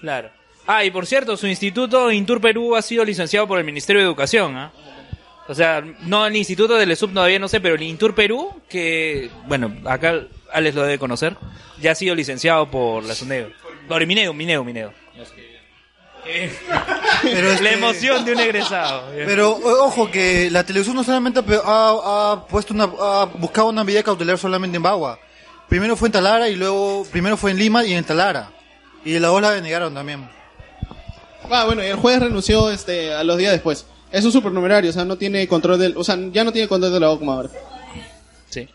Claro. 0.00 0.30
Ah, 0.66 0.84
y 0.84 0.90
por 0.90 1.06
cierto, 1.06 1.36
su 1.36 1.46
instituto 1.46 2.10
Intur 2.10 2.40
Perú 2.40 2.76
ha 2.76 2.82
sido 2.82 3.04
licenciado 3.04 3.46
por 3.46 3.58
el 3.58 3.64
Ministerio 3.64 4.00
de 4.00 4.06
Educación, 4.06 4.56
¿ah? 4.56 4.72
O 5.48 5.54
sea, 5.54 5.80
no 6.00 6.26
el 6.26 6.36
instituto 6.36 6.74
del 6.76 6.92
ESUP 6.92 7.12
todavía 7.12 7.38
no 7.38 7.48
sé, 7.48 7.60
pero 7.60 7.74
el 7.74 7.82
Intur 7.82 8.14
Perú, 8.14 8.62
que, 8.68 9.28
bueno, 9.46 9.74
acá 9.86 10.22
Alex 10.52 10.74
lo 10.74 10.82
debe 10.82 10.98
conocer, 10.98 11.36
ya 11.80 11.92
ha 11.92 11.94
sido 11.96 12.14
licenciado 12.14 12.70
por 12.70 13.02
la 13.04 13.14
SUNEDO. 13.14 13.50
Por 13.88 14.00
el 14.00 14.06
Mineo, 14.06 14.32
Mineo, 14.32 14.62
Mineo. 14.62 14.92
Eh, 16.26 16.52
La 17.60 17.72
emoción 17.72 18.24
de 18.24 18.32
un 18.32 18.40
egresado. 18.40 19.08
Pero 19.14 19.50
ojo 19.84 20.10
que 20.10 20.50
la 20.50 20.64
televisión 20.64 20.96
no 20.96 21.04
solamente 21.04 21.40
ha, 21.40 21.42
ha- 22.34 22.46
puesto 22.46 22.72
una, 22.74 22.84
ha 22.84 23.24
buscado 23.26 23.68
una 23.68 23.84
medida 23.84 24.02
cautelar 24.02 24.38
solamente 24.38 24.76
en 24.76 24.82
Bagua. 24.82 25.18
Primero 25.68 25.96
fue 25.96 26.08
en 26.08 26.12
Talara 26.12 26.48
y 26.48 26.54
luego 26.56 27.04
primero 27.10 27.36
fue 27.36 27.50
en 27.50 27.58
Lima 27.58 27.84
y 27.84 27.92
en 27.94 28.04
Talara. 28.04 28.50
Y 29.04 29.18
la 29.18 29.32
ola 29.32 29.50
denegaron 29.50 29.94
también. 29.94 30.28
Ah, 31.50 31.64
bueno, 31.64 31.82
y 31.82 31.86
el 31.86 31.96
juez 31.96 32.20
renunció 32.20 32.70
este, 32.70 33.12
a 33.12 33.24
los 33.24 33.36
días 33.36 33.52
después. 33.52 33.86
Es 34.12 34.24
un 34.24 34.32
supernumerario, 34.32 34.90
o 34.90 34.92
sea, 34.92 35.04
no 35.04 35.16
tiene 35.16 35.48
control 35.48 35.78
del, 35.78 35.96
o 35.96 36.04
sea, 36.04 36.16
ya 36.30 36.44
no 36.44 36.52
tiene 36.52 36.68
control 36.68 36.92
de 36.92 37.00
la 37.00 37.08
como 37.16 37.32
ahora. 37.32 37.48
Sí. 38.50 38.68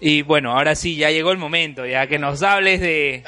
Y 0.00 0.22
bueno, 0.22 0.52
ahora 0.52 0.74
sí, 0.74 0.96
ya 0.96 1.10
llegó 1.10 1.30
el 1.30 1.38
momento, 1.38 1.86
ya 1.86 2.06
que 2.08 2.18
nos 2.18 2.42
hables 2.42 2.80
de... 2.80 3.22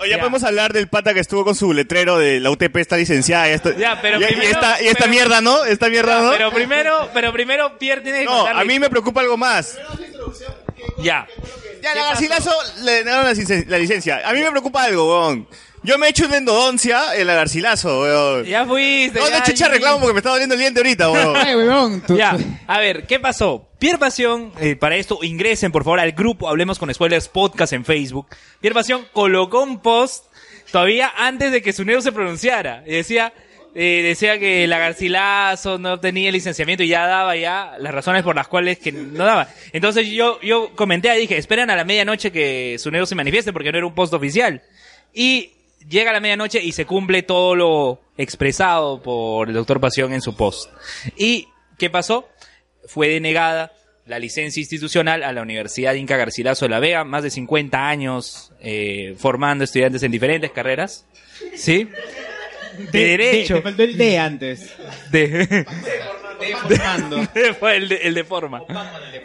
Oye, 0.00 0.10
ya 0.10 0.18
podemos 0.18 0.42
hablar 0.44 0.72
del 0.72 0.88
pata 0.88 1.12
que 1.14 1.20
estuvo 1.20 1.44
con 1.44 1.54
su 1.54 1.72
letrero 1.72 2.18
de 2.18 2.40
la 2.40 2.50
UTP 2.50 2.76
está 2.76 2.96
licenciada. 2.96 3.48
Y, 3.48 3.52
esto- 3.52 3.76
Ya, 3.76 4.00
pero 4.00 4.20
y- 4.20 4.24
esta, 4.24 4.80
y 4.82 4.86
esta 4.88 4.98
pero- 5.00 5.10
mierda, 5.10 5.40
¿no? 5.40 5.64
Esta 5.64 5.88
mierda, 5.88 6.20
¿no? 6.22 6.30
Pero 6.32 6.50
primero, 6.52 7.10
pero 7.12 7.32
primero 7.32 7.78
Pierre 7.78 8.02
tiene 8.02 8.18
que 8.20 8.24
No, 8.24 8.46
a 8.46 8.64
mí 8.64 8.78
me 8.78 8.88
preocupa 8.90 9.20
algo 9.20 9.36
más. 9.36 9.78
Ya. 10.98 11.26
Ya, 11.82 11.94
la 11.94 12.02
Garcilaso 12.04 12.52
le 12.82 13.04
negaron 13.04 13.26
la 13.68 13.78
licencia. 13.78 14.22
A 14.28 14.32
mí 14.32 14.40
me 14.40 14.50
preocupa 14.50 14.84
algo, 14.84 15.08
weón. 15.26 15.48
Yo 15.82 15.98
me 15.98 16.06
he 16.06 16.10
hecho 16.10 16.26
una 16.26 16.36
endodoncia 16.38 17.16
en 17.16 17.26
la 17.26 17.34
Garcilaso, 17.34 18.00
weón. 18.00 18.44
Ya 18.44 18.66
fuiste. 18.66 19.18
No, 19.18 19.28
ya, 19.28 19.38
no 19.38 19.44
chucha 19.44 19.66
ya. 19.66 19.68
reclamo 19.68 20.00
porque 20.00 20.14
me 20.14 20.18
está 20.18 20.30
doliendo 20.30 20.54
el 20.54 20.60
diente 20.60 20.80
ahorita, 20.80 21.10
weón. 21.10 22.02
Ya, 22.16 22.36
a 22.66 22.78
ver, 22.78 23.06
¿qué 23.06 23.20
pasó? 23.20 23.68
Pierre 23.78 23.98
Pasión, 23.98 24.52
eh, 24.60 24.76
para 24.76 24.96
esto 24.96 25.20
ingresen 25.22 25.70
por 25.70 25.84
favor 25.84 26.00
al 26.00 26.12
grupo 26.12 26.48
Hablemos 26.48 26.78
con 26.78 26.92
Spoilers 26.92 27.28
Podcast 27.28 27.72
en 27.72 27.84
Facebook. 27.84 28.26
Pierre 28.60 28.74
Pasión 28.74 29.06
colocó 29.12 29.62
un 29.62 29.80
post 29.80 30.24
todavía 30.72 31.12
antes 31.16 31.52
de 31.52 31.62
que 31.62 31.72
su 31.72 31.84
negro 31.84 32.02
se 32.02 32.12
pronunciara. 32.12 32.82
Y 32.86 32.92
decía, 32.92 33.32
eh, 33.74 34.00
decía 34.02 34.38
que 34.38 34.66
la 34.66 34.78
Garcilaso 34.78 35.78
no 35.78 36.00
tenía 36.00 36.32
licenciamiento 36.32 36.82
y 36.82 36.88
ya 36.88 37.06
daba 37.06 37.36
ya 37.36 37.76
las 37.78 37.94
razones 37.94 38.22
por 38.24 38.34
las 38.34 38.48
cuales 38.48 38.78
que 38.78 38.90
no 38.92 39.24
daba. 39.24 39.48
Entonces 39.72 40.08
yo, 40.08 40.40
yo 40.40 40.74
comenté 40.74 41.14
y 41.16 41.20
dije, 41.20 41.36
esperen 41.36 41.70
a 41.70 41.76
la 41.76 41.84
medianoche 41.84 42.32
que 42.32 42.76
su 42.78 42.90
negro 42.90 43.06
se 43.06 43.14
manifieste 43.14 43.52
porque 43.52 43.70
no 43.70 43.78
era 43.78 43.86
un 43.86 43.94
post 43.94 44.12
oficial. 44.14 44.62
Y 45.14 45.52
llega 45.86 46.12
la 46.12 46.20
medianoche 46.20 46.62
y 46.62 46.72
se 46.72 46.86
cumple 46.86 47.22
todo 47.22 47.54
lo 47.54 48.00
expresado 48.16 49.02
por 49.02 49.48
el 49.48 49.54
doctor 49.54 49.80
Pasión 49.80 50.12
en 50.12 50.20
su 50.20 50.36
post. 50.36 50.70
¿Y 51.16 51.48
qué 51.78 51.90
pasó? 51.90 52.28
Fue 52.86 53.08
denegada 53.08 53.72
la 54.06 54.18
licencia 54.18 54.60
institucional 54.60 55.22
a 55.22 55.32
la 55.32 55.42
Universidad 55.42 55.94
Inca 55.94 56.16
Garcilaso 56.16 56.64
de 56.64 56.70
la 56.70 56.80
Vega, 56.80 57.04
más 57.04 57.22
de 57.22 57.30
50 57.30 57.88
años 57.88 58.52
eh, 58.60 59.14
formando 59.18 59.64
estudiantes 59.64 60.02
en 60.02 60.10
diferentes 60.10 60.50
carreras. 60.50 61.06
¿Sí? 61.54 61.88
De, 62.90 63.04
derecho. 63.06 63.56
te 63.56 63.62
faltó 63.62 63.82
el 63.82 63.96
D 63.96 64.18
antes. 64.18 64.72
De, 65.10 65.66
Fue 67.58 67.76
el 67.76 67.88
de, 67.88 67.96
el 67.96 68.14
de 68.14 68.24
forma. 68.24 68.62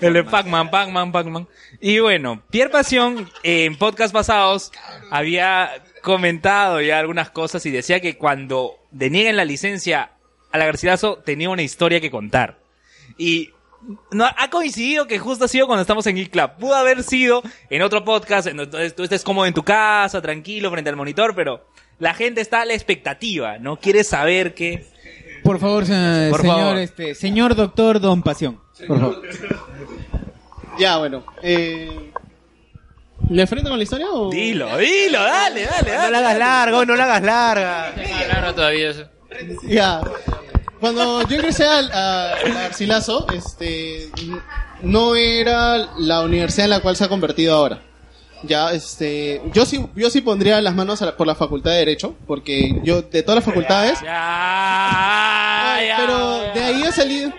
El 0.02 0.14
de 0.14 0.24
Pac-Man, 0.24 0.72
Pac-Man, 0.72 1.12
Pac-Man. 1.12 1.48
Y 1.80 2.00
bueno, 2.00 2.44
Pierre 2.50 2.72
Pasión 2.72 3.30
eh, 3.44 3.66
en 3.66 3.78
podcast 3.78 4.12
pasados 4.12 4.72
había 5.12 5.72
comentado 6.04 6.80
ya 6.82 7.00
algunas 7.00 7.32
cosas 7.32 7.66
y 7.66 7.72
decía 7.72 8.00
que 8.00 8.18
cuando 8.18 8.76
denieguen 8.92 9.36
la 9.38 9.46
licencia 9.46 10.12
a 10.52 10.58
la 10.60 10.66
Garcilaso 10.66 11.16
tenía 11.26 11.50
una 11.50 11.64
historia 11.64 12.00
que 12.00 12.12
contar. 12.12 12.60
Y 13.18 13.50
no, 14.12 14.26
ha 14.26 14.50
coincidido 14.52 15.08
que 15.08 15.18
justo 15.18 15.46
ha 15.46 15.48
sido 15.48 15.66
cuando 15.66 15.82
estamos 15.82 16.06
en 16.06 16.16
Geek 16.16 16.30
Club. 16.32 16.52
Pudo 16.60 16.76
haber 16.76 17.02
sido 17.04 17.42
en 17.72 17.82
otro 17.82 18.04
podcast, 18.06 18.48
en 18.48 18.58
donde 18.58 18.92
tú 18.92 19.04
estés 19.04 19.24
cómodo 19.24 19.46
en 19.48 19.54
tu 19.56 19.64
casa, 19.64 20.22
tranquilo, 20.22 20.70
frente 20.70 20.90
al 20.92 20.96
monitor, 20.96 21.34
pero 21.36 21.66
la 22.00 22.14
gente 22.14 22.42
está 22.42 22.62
a 22.62 22.66
la 22.66 22.74
expectativa, 22.74 23.58
¿no? 23.58 23.78
Quiere 23.78 24.04
saber 24.04 24.54
que... 24.54 24.86
Por 25.44 25.60
favor, 25.60 25.86
se- 25.86 26.28
Por 26.30 26.42
señor, 26.42 26.58
favor. 26.60 26.78
este, 26.78 27.16
señor 27.16 27.56
doctor 27.56 28.00
Don 28.00 28.22
Pasión. 28.24 28.60
Por 28.88 29.00
favor. 29.00 29.22
Ya, 30.80 30.98
bueno. 30.98 31.24
Eh... 31.42 32.12
¿Le 33.30 33.48
frente 33.48 33.70
con 33.70 33.78
la 33.80 33.84
historia 33.84 34.08
o...? 34.12 34.30
Dilo, 34.30 34.78
dilo, 34.78 35.22
dale, 35.24 35.66
dale, 35.66 35.92
dale. 35.92 36.04
No 36.06 36.12
la 36.12 36.18
hagas 36.20 36.38
larga, 36.38 36.86
no 36.86 36.96
la 36.96 37.04
hagas 37.06 37.22
larga. 37.24 37.94
Claro, 38.30 38.54
todavía 38.56 38.90
eso. 38.90 39.06
Ya. 39.64 40.02
Cuando 40.80 41.26
yo 41.28 41.36
ingresé 41.38 41.66
al 41.66 41.90
a- 41.92 42.36
Garcilaso, 42.54 43.26
este, 43.34 44.10
no 44.82 45.16
era 45.16 45.78
la 45.98 46.22
universidad 46.22 46.66
en 46.66 46.72
la 46.72 46.80
cual 46.82 46.96
se 46.96 47.06
ha 47.06 47.10
convertido 47.10 47.56
ahora. 47.56 47.80
Ya, 48.44 48.74
este, 48.74 49.42
yo 49.54 49.66
sí, 49.66 49.86
yo 49.96 50.10
sí 50.10 50.20
pondría 50.20 50.60
las 50.60 50.76
manos 50.76 51.02
a 51.02 51.06
la- 51.06 51.16
por 51.18 51.26
la 51.26 51.34
Facultad 51.36 51.72
de 51.72 51.78
Derecho, 51.78 52.16
porque 52.28 52.82
yo 52.84 53.02
de 53.02 53.24
todas 53.24 53.38
las 53.38 53.46
facultades, 53.46 54.00
pero 55.98 56.40
de 56.54 56.62
ahí 56.64 56.84
ha 56.84 56.92
salido, 56.92 57.32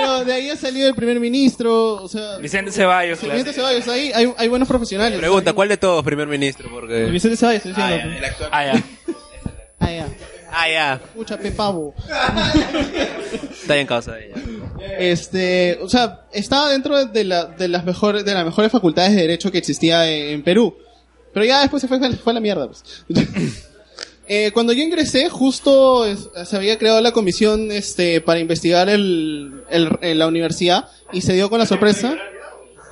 pero 0.00 0.24
de 0.24 0.32
ahí 0.32 0.50
ha 0.50 0.56
salido 0.56 0.88
el 0.88 0.94
primer 0.94 1.20
ministro, 1.20 1.94
o 2.02 2.08
sea, 2.08 2.38
Vicente 2.38 2.72
Ceballos, 2.72 3.18
claro. 3.18 3.34
Vicente 3.34 3.52
Ceballos, 3.52 3.88
ahí 3.88 4.12
hay, 4.14 4.32
hay 4.36 4.48
buenos 4.48 4.68
profesionales. 4.68 5.18
Pregunta, 5.18 5.52
¿cuál 5.52 5.68
de 5.68 5.76
todos, 5.76 6.04
primer 6.04 6.28
ministro? 6.28 6.68
Porque... 6.70 7.04
Vicente 7.06 7.36
Ceballos, 7.36 7.64
estoy 7.64 7.82
diciendo. 7.82 8.26
Ah, 8.50 8.64
ya. 8.64 8.84
Ah, 9.78 9.92
ya. 9.92 10.08
Ah, 10.52 10.68
ya. 10.68 11.00
Pucha, 11.14 11.38
pe 11.38 11.52
pavo. 11.52 11.94
Está 13.62 13.76
en 13.76 13.86
casa 13.86 14.14
de 14.14 14.26
ella. 14.26 14.36
Este, 14.98 15.78
o 15.80 15.88
sea, 15.88 16.26
estaba 16.32 16.70
dentro 16.70 17.04
de, 17.06 17.24
la, 17.24 17.44
de 17.44 17.68
las 17.68 17.84
mejores, 17.84 18.24
de 18.24 18.34
las 18.34 18.44
mejores 18.44 18.72
facultades 18.72 19.12
de 19.14 19.20
derecho 19.22 19.52
que 19.52 19.58
existía 19.58 20.10
en, 20.10 20.34
en 20.34 20.42
Perú. 20.42 20.76
Pero 21.32 21.46
ya 21.46 21.60
después 21.60 21.80
se 21.80 21.86
fue, 21.86 21.98
fue 22.16 22.32
a 22.32 22.34
la 22.34 22.40
mierda, 22.40 22.66
pues. 22.66 22.82
Eh, 24.32 24.52
cuando 24.52 24.72
yo 24.72 24.82
ingresé, 24.84 25.28
justo 25.28 26.04
es- 26.04 26.28
se 26.44 26.56
había 26.56 26.78
creado 26.78 27.00
la 27.00 27.10
comisión, 27.10 27.72
este, 27.72 28.20
para 28.20 28.38
investigar 28.38 28.88
el, 28.88 29.64
la 29.68 30.26
universidad 30.28 30.88
y 31.12 31.22
se 31.22 31.32
dio 31.32 31.50
con 31.50 31.58
la 31.58 31.66
sorpresa. 31.66 32.16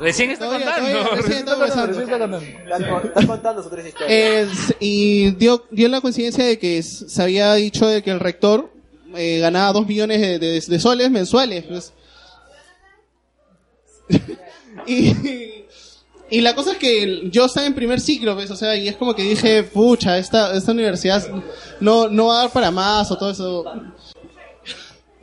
Recién 0.01 0.30
está 0.32 0.47
Todavía, 0.47 0.66
contando. 0.66 0.91
todavía, 0.99 1.16
recién 1.16 1.39
está 1.39 1.55
conversando. 1.55 2.41
Estás 3.05 3.26
contando 3.26 3.62
sus 3.62 3.70
tres 3.70 3.86
historias. 3.86 4.11
Eh, 4.12 4.74
y 4.80 5.30
dio, 5.32 5.64
dio 5.70 5.89
la 5.89 6.01
coincidencia 6.01 6.45
de 6.45 6.59
que 6.59 6.82
se 6.82 7.22
había 7.22 7.55
dicho 7.55 7.86
de 7.86 8.03
que 8.03 8.11
el 8.11 8.18
rector 8.20 8.70
eh, 9.16 9.39
ganaba 9.39 9.72
dos 9.72 9.86
millones 9.86 10.20
de, 10.20 10.39
de- 10.41 10.61
de 10.61 10.78
soles 10.80 11.09
mensuales. 11.11 11.64
pues. 11.68 11.93
y, 14.86 15.64
y 16.31 16.41
la 16.41 16.55
cosa 16.55 16.72
es 16.72 16.79
que 16.79 17.29
yo 17.31 17.47
estaba 17.47 17.66
en 17.66 17.74
primer 17.74 18.01
ciclo, 18.01 18.35
pues, 18.35 18.51
o 18.51 18.57
sea, 18.57 18.76
y 18.76 18.89
es 18.89 18.97
como 18.97 19.14
que 19.14 19.22
dije, 19.22 19.62
pucha, 19.62 20.18
esta, 20.18 20.55
esta 20.55 20.72
universidad 20.72 21.26
no, 21.81 22.09
no 22.09 22.26
va 22.26 22.35
a 22.35 22.43
dar 22.43 22.51
para 22.51 22.70
más 22.70 23.11
o 23.11 23.16
todo 23.18 23.31
eso. 23.31 23.64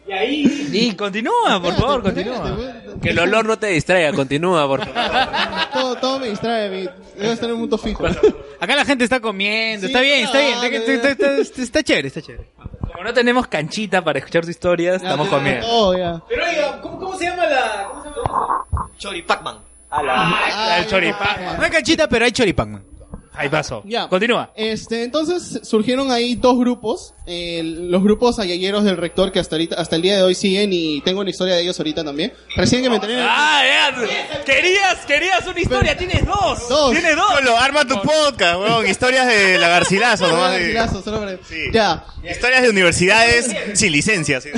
Y 0.07 0.11
ahí... 0.11 0.69
Y 0.71 0.91
continúa, 0.93 1.59
por 1.61 1.73
favor, 1.73 2.03
continúa. 2.03 2.55
Que 3.01 3.09
el 3.09 3.17
olor 3.19 3.45
no 3.45 3.57
te 3.57 3.67
distraiga, 3.67 4.13
continúa, 4.13 4.67
por 4.67 4.85
favor. 4.85 5.27
Todo, 5.73 5.95
todo 5.95 6.19
me 6.19 6.29
distrae, 6.29 6.69
me- 6.69 6.89
debo 7.19 7.33
estar 7.33 7.49
en 7.49 7.55
un 7.55 7.61
mundo 7.61 7.77
fijo. 7.77 8.05
Acá 8.59 8.75
la 8.75 8.85
gente 8.85 9.03
está 9.03 9.19
comiendo, 9.19 9.87
Sí, 9.87 9.91
está 9.93 10.01
bien, 10.01 10.25
está 10.25 10.37
bien, 10.39 10.53
está, 10.73 10.91
está- 10.93 11.09
está- 11.09 11.37
está- 11.41 11.61
está 11.63 11.83
chévere, 11.83 12.07
está 12.09 12.21
chévere. 12.21 12.49
Como 12.91 13.03
no 13.03 13.13
tenemos 13.13 13.47
canchita 13.47 14.03
para 14.03 14.19
escuchar 14.19 14.45
tu 14.45 14.51
historia, 14.51 14.95
estamos 14.95 15.27
comiendo. 15.27 15.65
Oh, 15.69 15.97
ya. 15.97 16.21
Pero 16.29 16.45
oiga, 16.45 16.81
¿cómo, 16.81 16.99
cómo 16.99 17.17
se 17.17 17.25
llama 17.25 17.45
la...? 17.47 17.87
¿Cómo 17.91 18.03
se 18.03 18.09
llama? 19.23 19.63
Choripacman. 19.89 20.33
Ah, 20.53 20.77
el 20.79 20.87
choripán. 20.87 21.57
No 21.57 21.63
hay 21.63 21.71
canchita, 21.71 22.07
pero 22.09 22.25
hay 22.25 22.31
choripán. 22.31 22.83
Ahí 23.37 23.49
pasó. 23.49 23.83
Ya. 23.85 24.07
Continúa. 24.07 24.53
Este, 24.55 25.03
entonces 25.03 25.59
surgieron 25.67 26.09
ahí 26.09 26.35
dos 26.35 26.57
grupos, 26.57 27.13
eh, 27.25 27.61
los 27.65 28.01
grupos 28.01 28.39
ayayeros 28.39 28.85
del 28.85 28.95
rector 28.95 29.33
que 29.33 29.39
hasta 29.39 29.55
ahorita, 29.57 29.75
hasta 29.75 29.97
el 29.97 30.03
día 30.03 30.15
de 30.15 30.23
hoy 30.23 30.35
siguen 30.35 30.71
y 30.71 31.01
tengo 31.01 31.19
una 31.19 31.31
historia 31.31 31.55
de 31.55 31.63
ellos 31.63 31.77
ahorita 31.77 32.05
también. 32.05 32.31
Recién 32.55 32.81
que 32.81 32.89
me 32.89 32.95
enteré. 32.95 33.17
Ah, 33.19 33.61
ya. 33.93 34.43
Querías, 34.45 35.05
querías 35.05 35.45
una 35.45 35.59
historia, 35.59 35.97
tienes 35.97 36.25
dos. 36.25 36.69
Dos. 36.69 36.91
Tienes 36.93 37.13
dos. 37.17 37.29
Solo, 37.35 37.57
arma 37.57 37.83
tu 37.85 38.01
podcast, 38.01 38.55
weón. 38.57 38.87
Historias 38.87 39.27
de 39.27 39.57
la 39.57 39.67
Garcilaso, 39.67 40.27
nomás. 40.29 40.51
de- 40.53 40.71
Garcilaso, 40.71 41.01
solo 41.03 41.19
para- 41.19 41.37
Ya. 41.73 42.05
Historias 42.23 42.61
de 42.61 42.69
universidades 42.69 43.53
sin 43.77 43.91
licencia. 43.91 44.39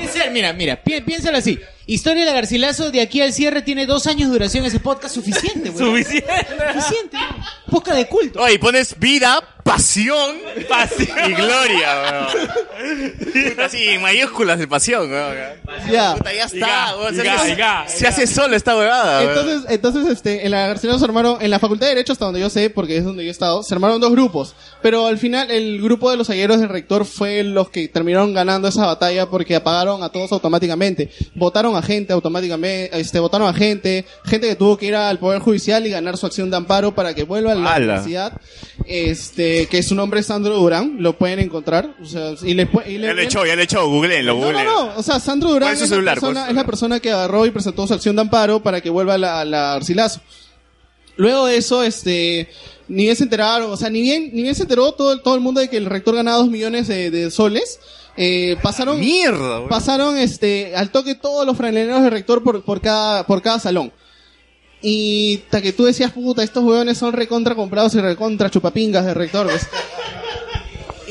Puede 0.00 0.12
ser, 0.12 0.30
mira, 0.30 0.52
mira, 0.52 0.82
pi- 0.82 1.00
piénsalo 1.02 1.38
así. 1.38 1.58
Historia 1.86 2.20
de 2.24 2.26
la 2.30 2.34
Garcilaso, 2.34 2.90
de 2.90 3.00
aquí 3.00 3.20
al 3.20 3.32
cierre 3.32 3.62
tiene 3.62 3.84
dos 3.86 4.06
años 4.06 4.28
de 4.28 4.32
duración 4.34 4.64
ese 4.64 4.78
podcast 4.80 5.14
suficiente, 5.14 5.70
güey. 5.70 6.04
Suficiente. 6.04 6.32
Suficiente. 6.74 7.16
Poca 7.70 7.94
de 7.94 8.06
culto. 8.06 8.40
Oye, 8.40 8.54
y 8.54 8.58
pones 8.58 8.98
vida, 8.98 9.40
pasión, 9.64 10.36
y 11.28 11.32
gloria, 11.32 11.88
weón. 12.02 13.50
Puta, 13.50 13.64
Así, 13.66 13.88
en 13.88 14.02
mayúsculas 14.02 14.58
de 14.58 14.66
pasión, 14.66 15.10
weón. 15.10 15.34
Ya. 15.90 16.14
Puta, 16.16 16.32
ya 16.32 16.34
Y 16.34 16.38
ga, 16.38 16.44
está, 16.44 16.96
weón. 16.96 17.14
y 17.14 17.16
Se, 17.16 17.22
ga, 17.24 17.34
hace- 17.34 17.50
y 17.50 17.54
ga, 17.54 17.84
y 17.86 17.90
se 17.98 18.06
hace 18.06 18.26
solo 18.26 18.56
esta 18.56 18.76
huevada, 18.76 19.20
weón. 19.20 19.30
Entonces, 19.30 19.70
entonces, 19.70 20.06
este, 20.08 20.44
en 20.44 20.50
la 20.52 20.66
Garcilaso 20.68 20.98
se 20.98 21.04
armaron, 21.04 21.38
en 21.40 21.50
la 21.50 21.58
Facultad 21.58 21.86
de 21.86 21.94
Derecho, 21.94 22.12
hasta 22.12 22.24
donde 22.24 22.40
yo 22.40 22.50
sé, 22.50 22.70
porque 22.70 22.96
es 22.96 23.04
donde 23.04 23.22
yo 23.24 23.28
he 23.28 23.32
estado, 23.32 23.62
se 23.62 23.74
armaron 23.74 24.00
dos 24.00 24.12
grupos. 24.12 24.54
Pero 24.82 25.06
al 25.06 25.18
final, 25.18 25.50
el 25.50 25.80
grupo 25.82 26.10
de 26.10 26.16
los 26.16 26.30
ayeros 26.30 26.60
del 26.60 26.68
rector 26.68 27.04
fue 27.04 27.42
los 27.42 27.70
que 27.70 27.88
terminaron 27.88 28.32
ganando 28.32 28.68
esa 28.68 28.86
batalla 28.86 29.26
porque 29.26 29.54
apagaron 29.56 30.02
a 30.02 30.08
todos 30.10 30.32
automáticamente. 30.32 31.10
Votaron 31.34 31.76
a 31.76 31.82
gente 31.82 32.12
automáticamente, 32.12 32.98
este, 32.98 33.18
votaron 33.20 33.48
a 33.48 33.52
gente, 33.54 34.04
gente 34.24 34.48
que 34.48 34.56
tuvo 34.56 34.76
que 34.76 34.86
ir 34.86 34.94
al 34.96 35.18
Poder 35.18 35.40
Judicial 35.40 35.86
y 35.86 35.90
ganar 35.90 36.16
su 36.16 36.26
acción 36.26 36.50
de 36.50 36.56
amparo 36.56 36.94
para 36.94 37.14
que 37.14 37.24
vuelva 37.24 37.52
a 37.52 37.54
la 37.54 37.76
universidad. 37.76 38.32
Este, 38.86 39.49
que 39.70 39.82
su 39.82 39.94
nombre 39.94 40.20
es 40.20 40.26
Sandro 40.26 40.56
Durán, 40.56 40.96
lo 40.98 41.16
pueden 41.18 41.38
encontrar. 41.38 41.94
O 42.02 42.04
sea, 42.04 42.32
y 42.42 42.54
le, 42.54 42.70
pu- 42.70 42.86
y 42.86 42.98
le- 42.98 43.08
Ya 43.08 43.14
lo 43.14 43.20
he 43.20 43.24
hecho, 43.24 43.46
ya 43.46 43.54
lo 43.54 43.60
he 43.60 43.64
hecho, 43.64 43.86
googleenlo, 43.88 44.34
no, 44.34 44.40
no, 44.40 44.46
googleenlo. 44.46 44.84
no. 44.86 44.98
O 44.98 45.02
sea, 45.02 45.18
Sandro 45.20 45.50
Durán 45.50 45.68
¿Cuál 45.68 45.72
es 45.74 45.78
su 45.78 45.84
es, 45.84 45.90
celular? 45.90 46.16
la 46.16 46.20
¿Cuál 46.20 46.32
persona, 46.32 46.40
es 46.40 46.46
su 46.46 46.50
es 46.50 46.56
la 46.56 46.66
persona 46.66 47.00
que 47.00 47.10
agarró 47.10 47.46
y 47.46 47.50
presentó 47.50 47.86
su 47.86 47.94
acción 47.94 48.16
de 48.16 48.22
amparo 48.22 48.62
para 48.62 48.80
que 48.80 48.90
vuelva 48.90 49.14
a 49.14 49.18
la, 49.18 49.44
la 49.44 49.60
Garcilaso. 49.74 50.20
Luego 51.16 51.46
de 51.46 51.56
eso, 51.56 51.82
este, 51.82 52.48
ni 52.88 53.04
bien 53.04 53.16
se 53.16 53.24
enteraron, 53.24 53.70
o 53.70 53.76
sea, 53.76 53.90
ni 53.90 54.00
bien, 54.00 54.30
ni 54.32 54.42
bien 54.42 54.54
se 54.54 54.62
enteró 54.62 54.92
todo, 54.92 55.12
el- 55.12 55.20
todo 55.22 55.34
el 55.34 55.40
mundo 55.40 55.60
de 55.60 55.68
que 55.68 55.76
el 55.76 55.86
rector 55.86 56.14
ganaba 56.14 56.38
dos 56.38 56.48
millones 56.48 56.88
de, 56.88 57.10
de 57.10 57.30
soles. 57.30 57.78
Eh, 58.16 58.56
pasaron, 58.62 58.98
Mierda, 59.00 59.66
pasaron, 59.68 60.16
este, 60.18 60.74
al 60.76 60.90
toque 60.90 61.14
todos 61.14 61.46
los 61.46 61.56
franeleros 61.56 62.02
del 62.02 62.10
rector 62.10 62.42
por, 62.42 62.62
por 62.64 62.80
cada, 62.80 63.26
por 63.26 63.40
cada 63.40 63.58
salón. 63.60 63.92
Y 64.82 65.40
hasta 65.44 65.60
que 65.60 65.72
tú 65.72 65.84
decías, 65.84 66.12
puta, 66.12 66.42
estos 66.42 66.64
huevones 66.64 66.98
son 66.98 67.12
recontra 67.12 67.54
comprados 67.54 67.94
y 67.94 68.00
recontra 68.00 68.50
chupapingas 68.50 69.04
del 69.04 69.14
rector. 69.14 69.50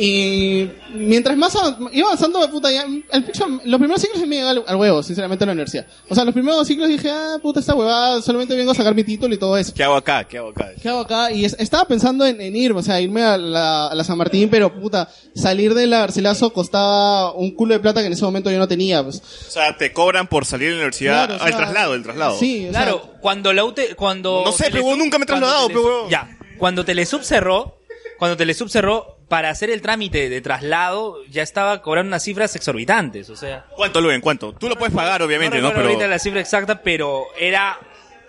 Y 0.01 0.69
mientras 0.93 1.35
más 1.35 1.53
iba 1.91 2.07
avanzando, 2.07 2.49
puta, 2.49 2.71
ya, 2.71 2.85
el 3.11 3.23
picho, 3.25 3.45
los 3.65 3.79
primeros 3.79 4.01
ciclos 4.01 4.25
me 4.25 4.35
llegaba 4.37 4.51
al, 4.51 4.63
al 4.65 4.75
huevo, 4.77 5.03
sinceramente, 5.03 5.43
a 5.43 5.47
la 5.47 5.51
universidad. 5.51 5.85
O 6.07 6.15
sea, 6.15 6.23
los 6.23 6.33
primeros 6.33 6.65
ciclos 6.65 6.87
dije, 6.87 7.09
ah, 7.11 7.37
puta, 7.41 7.59
esta 7.59 7.75
huevada, 7.75 8.21
solamente 8.21 8.55
vengo 8.55 8.71
a 8.71 8.75
sacar 8.75 8.95
mi 8.95 9.03
título 9.03 9.33
y 9.35 9.37
todo 9.37 9.57
eso. 9.57 9.73
¿Qué 9.75 9.83
hago 9.83 9.95
acá? 9.95 10.23
¿Qué 10.23 10.37
hago 10.37 10.49
acá? 10.51 10.69
¿Qué 10.81 10.87
hago 10.87 11.01
acá? 11.01 11.31
Y 11.31 11.43
es- 11.43 11.57
estaba 11.59 11.83
pensando 11.85 12.25
en, 12.25 12.39
en 12.39 12.55
irme, 12.55 12.79
o 12.79 12.83
sea, 12.83 13.01
irme 13.01 13.23
a 13.23 13.37
la, 13.37 13.87
a 13.87 13.95
la 13.95 14.03
San 14.05 14.17
Martín, 14.17 14.49
pero 14.49 14.73
puta, 14.79 15.09
salir 15.35 15.73
de 15.73 15.85
la 15.85 15.99
Garcilaso 15.99 16.53
costaba 16.53 17.33
un 17.33 17.51
culo 17.51 17.73
de 17.73 17.81
plata 17.81 17.99
que 17.99 18.07
en 18.07 18.13
ese 18.13 18.23
momento 18.23 18.49
yo 18.49 18.57
no 18.57 18.67
tenía, 18.69 19.03
pues. 19.03 19.17
O 19.47 19.51
sea, 19.51 19.75
te 19.75 19.91
cobran 19.91 20.27
por 20.27 20.45
salir 20.45 20.69
de 20.69 20.75
la 20.75 20.79
universidad. 20.83 21.25
Claro, 21.27 21.33
o 21.35 21.43
Ah, 21.43 21.47
el 21.47 21.53
sea, 21.53 21.57
traslado, 21.61 21.93
el 21.93 22.03
traslado. 22.03 22.37
Sí, 22.39 22.67
o 22.69 22.71
sea, 22.71 22.83
Claro, 22.83 23.01
cuando 23.19 23.51
la 23.51 23.65
UT, 23.65 23.79
cuando... 23.97 24.43
No 24.45 24.51
sé, 24.53 24.69
pero 24.71 24.95
nunca 24.95 25.17
me 25.17 25.23
he 25.23 25.27
trasladado, 25.27 25.67
pero. 25.67 26.09
Ya, 26.09 26.37
cuando 26.57 26.85
Telesub 26.85 27.21
cerró, 27.23 27.77
cuando 28.17 28.37
Telesub 28.37 28.69
cerró, 28.69 29.18
para 29.29 29.49
hacer 29.51 29.69
el 29.69 29.81
trámite 29.81 30.27
de 30.29 30.41
traslado, 30.41 31.23
ya 31.29 31.43
estaba 31.43 31.81
cobrando 31.81 32.09
unas 32.09 32.23
cifras 32.23 32.55
exorbitantes, 32.55 33.29
o 33.29 33.35
sea... 33.35 33.65
¿Cuánto, 33.75 34.01
Luen? 34.01 34.19
¿Cuánto? 34.21 34.53
Tú 34.53 34.67
lo 34.67 34.75
puedes 34.75 34.93
pagar, 34.93 35.21
obviamente, 35.21 35.57
no 35.57 35.61
¿no? 35.63 35.69
recuerdo 35.69 35.87
Pero... 35.89 35.99
ahorita 35.99 36.07
la 36.09 36.19
cifra 36.19 36.41
exacta, 36.41 36.81
pero 36.81 37.25
era... 37.37 37.79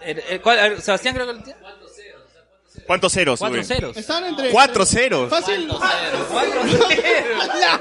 era- 0.04 0.20
era- 0.28 0.42
¿cuál- 0.42 0.58
a 0.58 0.68
ver, 0.68 0.80
Sebastián 0.80 1.14
creo 1.14 1.26
que... 1.26 1.32
lo 1.32 1.42
tiene. 1.42 1.58
¿Cuántos 2.86 3.12
ceros? 3.12 3.38
Cuatro 3.38 3.62
ceros. 3.62 3.96
estaban 3.96 4.24
entre... 4.26 4.50
Cuatro 4.50 4.84
ceros. 4.84 5.30
Fácil. 5.30 5.68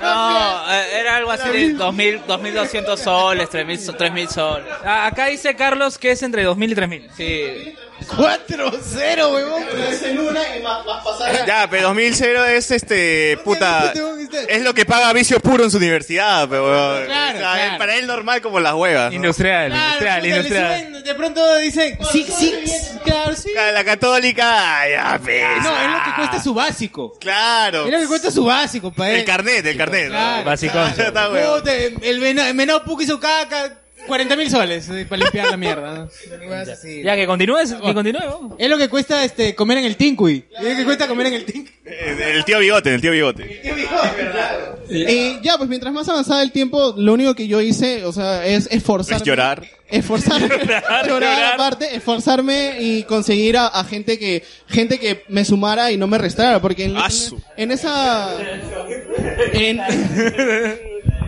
No, 0.01 0.73
eh, 0.73 0.99
era 0.99 1.15
algo 1.17 1.31
así 1.31 1.49
de 1.49 1.73
2000, 1.73 2.21
2200 2.27 2.99
soles, 2.99 3.49
3000 3.49 3.79
so- 3.79 3.93
3000 3.93 4.29
soles. 4.29 4.67
Acá 4.83 5.25
dice 5.27 5.55
Carlos 5.55 5.97
que 5.97 6.11
es 6.11 6.21
entre 6.23 6.45
2.000 6.47 6.71
y 6.71 6.75
3.000. 6.75 7.09
Sí. 7.15 7.75
4-0, 8.07 9.33
huevón. 9.33 9.63
en 10.03 10.19
una 10.19 10.57
y 10.57 10.61
más, 10.61 10.85
más 10.85 11.03
pasar. 11.03 11.45
Ya, 11.45 11.67
pero 11.69 11.89
2000 11.89 12.13
es 12.49 12.71
este, 12.71 13.37
puta, 13.43 13.93
es 14.47 14.61
lo 14.63 14.73
que 14.73 14.85
paga 14.85 15.11
vicio 15.13 15.39
puro 15.39 15.63
en 15.63 15.71
su 15.71 15.77
universidad, 15.77 16.47
pero 16.49 16.65
weón. 16.65 17.05
Claro, 17.05 17.37
O 17.37 17.41
sea, 17.41 17.53
claro. 17.53 17.77
para 17.77 17.95
él 17.95 18.07
normal 18.07 18.41
como 18.41 18.59
las 18.59 18.73
huevas. 18.73 19.09
¿no? 19.09 19.15
Industrial, 19.15 19.69
Claro, 19.71 19.85
industrial, 19.85 20.19
puta, 20.19 20.21
le 20.21 20.29
industrial. 20.29 20.79
suben, 20.87 21.03
de 21.03 21.15
pronto 21.15 21.55
dicen, 21.57 21.97
sí, 22.11 22.25
sí, 22.37 22.53
claro, 23.03 23.35
sí. 23.35 23.51
La 23.53 23.83
católica, 23.83 24.79
ay, 24.81 24.91
ya, 24.91 25.19
pues. 25.23 25.43
No, 25.63 25.81
es 25.81 25.91
lo 25.91 26.03
que 26.05 26.15
cuesta 26.17 26.41
su 26.41 26.53
básico. 26.53 27.17
Claro. 27.19 27.85
Es 27.85 27.91
lo 27.91 27.99
que 27.99 28.07
cuesta 28.07 28.31
su 28.31 28.45
básico, 28.45 28.91
pa' 28.91 29.09
él. 29.09 29.15
El 29.17 29.25
carnet, 29.25 29.65
el 29.65 29.77
carnet. 29.77 30.05
¿no? 30.05 30.09
Claro, 30.11 30.43
Basicón. 30.45 30.89
Está. 30.97 31.29
Puta, 31.29 31.73
el 31.73 32.19
venado, 32.19 32.49
el 32.49 32.81
Puck 32.81 33.01
hizo 33.01 33.19
caca, 33.19 33.73
40 34.09 34.35
mil 34.35 34.49
soles 34.49 34.89
eh, 34.89 35.05
para 35.07 35.23
limpiar 35.23 35.51
la 35.51 35.57
mierda. 35.57 36.09
Ya, 37.03 37.15
que 37.15 37.25
continúes, 37.25 37.73
que 37.73 37.93
continúe. 37.93 38.19
vamos. 38.19 38.55
Es 38.57 38.69
lo 38.69 38.77
que 38.77 38.89
cuesta 38.89 39.23
este 39.23 39.55
comer 39.55 39.77
en 39.77 39.85
el 39.85 39.95
Tincuy. 39.95 40.43
Es 40.57 40.63
lo 40.63 40.75
que 40.75 40.83
cuesta 40.83 41.07
comer 41.07 41.27
en 41.27 41.33
el 41.35 41.45
Tincuy. 41.45 41.71
El, 41.85 42.21
el 42.21 42.45
tío 42.45 42.59
bigote, 42.59 42.93
el 42.93 43.01
tío 43.01 43.11
bigote. 43.11 43.61
Y 44.89 45.39
ya, 45.41 45.57
pues 45.57 45.69
mientras 45.69 45.93
más 45.93 46.09
avanzaba 46.09 46.41
el 46.41 46.51
tiempo, 46.51 46.93
lo 46.97 47.13
único 47.13 47.35
que 47.35 47.47
yo 47.47 47.61
hice, 47.61 48.03
o 48.05 48.11
sea, 48.11 48.45
es 48.45 48.67
esforzarme. 48.71 49.17
Es 49.17 49.23
llorar. 49.23 49.63
Esforzarme. 49.87 50.47
llorar, 50.65 51.07
llorar. 51.07 51.53
aparte, 51.53 51.95
esforzarme 51.95 52.77
y 52.79 53.03
conseguir 53.03 53.57
a, 53.57 53.67
a 53.67 53.83
gente 53.83 54.17
que 54.19 54.43
gente 54.67 54.99
que 54.99 55.23
me 55.29 55.45
sumara 55.45 55.91
y 55.91 55.97
no 55.97 56.07
me 56.07 56.17
restara. 56.17 56.59
Porque 56.61 56.85
en, 56.85 56.91
en, 56.91 56.97
Asu. 56.97 57.41
en 57.57 57.71
esa. 57.71 58.35
En, 59.53 59.79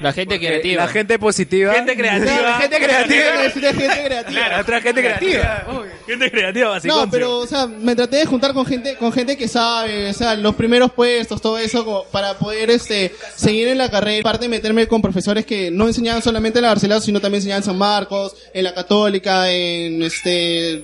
La 0.01 0.13
gente 0.13 0.39
creativa. 0.39 0.83
La 0.83 0.87
gente 0.87 1.19
positiva. 1.19 1.73
Gente 1.73 1.95
creativa. 1.95 2.59
gente 2.59 2.77
creativa. 2.77 3.71
gente 3.71 4.03
creativa. 4.03 4.23
Claro, 4.25 4.61
otra 4.61 4.81
gente 4.81 5.01
creativa. 5.01 5.65
Gente 6.07 6.31
creativa, 6.31 6.69
basicón. 6.69 6.97
No, 6.97 7.11
pero, 7.11 7.37
o 7.37 7.47
sea, 7.47 7.67
me 7.67 7.95
traté 7.95 8.17
de 8.17 8.25
juntar 8.25 8.53
con 8.53 8.65
gente, 8.65 8.95
con 8.95 9.13
gente 9.13 9.37
que 9.37 9.47
sabe, 9.47 10.09
o 10.09 10.13
sea, 10.13 10.35
los 10.35 10.55
primeros 10.55 10.91
puestos, 10.91 11.39
todo 11.39 11.57
eso, 11.57 11.85
como 11.85 12.03
para 12.05 12.33
poder, 12.33 12.71
este, 12.71 13.13
seguir 13.35 13.67
en 13.67 13.77
la 13.77 13.89
carrera. 13.89 14.21
Aparte, 14.21 14.47
meterme 14.47 14.87
con 14.87 15.01
profesores 15.01 15.45
que 15.45 15.69
no 15.69 15.87
enseñaban 15.87 16.21
solamente 16.21 16.59
en 16.59 16.63
la 16.63 16.69
Garcilaso, 16.69 17.05
sino 17.05 17.19
también 17.19 17.39
enseñaban 17.39 17.61
en 17.61 17.65
San 17.65 17.77
Marcos, 17.77 18.35
en 18.53 18.63
la 18.63 18.73
Católica, 18.73 19.51
en, 19.51 20.01
este, 20.01 20.83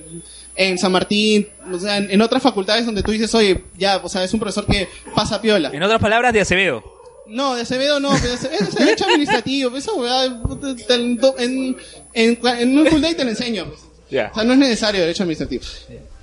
en 0.54 0.78
San 0.78 0.92
Martín, 0.92 1.48
o 1.72 1.78
sea, 1.78 1.96
en, 1.96 2.10
en 2.10 2.22
otras 2.22 2.42
facultades 2.42 2.86
donde 2.86 3.02
tú 3.02 3.10
dices, 3.10 3.34
oye, 3.34 3.64
ya, 3.76 3.96
o 3.96 4.08
sea, 4.08 4.22
es 4.22 4.32
un 4.32 4.38
profesor 4.38 4.64
que 4.66 4.88
pasa 5.14 5.42
piola. 5.42 5.70
En 5.72 5.82
otras 5.82 6.00
palabras, 6.00 6.32
de 6.32 6.40
Acevedo. 6.40 6.97
No, 7.28 7.54
de 7.54 7.62
Acevedo 7.62 8.00
no, 8.00 8.10
pero 8.20 8.34
es 8.34 8.74
el 8.80 8.88
hecho 8.88 9.04
administrativo, 9.04 9.76
esa 9.76 9.92
weá, 9.92 10.42
puta, 10.42 10.74
te- 10.74 10.94
en, 10.94 11.76
en, 12.14 12.38
en 12.42 12.78
un 12.78 12.86
full 12.86 13.00
day 13.00 13.14
te 13.14 13.24
lo 13.24 13.30
enseño. 13.30 13.70
Ya. 14.10 14.30
O 14.32 14.34
sea, 14.34 14.44
no 14.44 14.54
es 14.54 14.58
necesario 14.58 15.00
derecho 15.00 15.22
administrativo. 15.24 15.62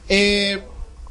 Eh, 0.10 0.60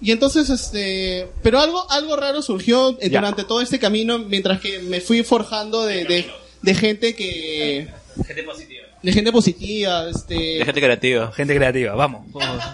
y 0.01 0.11
entonces, 0.13 0.51
este, 0.51 1.29
pero 1.43 1.61
algo, 1.61 1.89
algo 1.91 2.17
raro 2.17 2.43
surgió 2.43 2.97
eh, 3.01 3.09
durante 3.09 3.45
todo 3.45 3.61
este 3.61 3.79
camino 3.79 4.19
mientras 4.19 4.61
que 4.61 4.81
me 4.81 5.01
fui 5.01 5.23
forjando 5.23 5.85
de, 5.85 6.05
de, 6.05 6.27
de 6.63 6.75
gente 6.75 7.15
que, 7.15 7.89
Gente 8.27 8.43
positiva. 8.43 8.85
de 9.03 9.13
gente 9.13 9.33
positiva, 9.33 10.09
este. 10.09 10.65
gente 10.65 10.81
creativa. 10.81 11.33
Gente 11.33 11.55
creativa, 11.55 11.95
vamos. 11.95 12.23
vamos. 12.33 12.65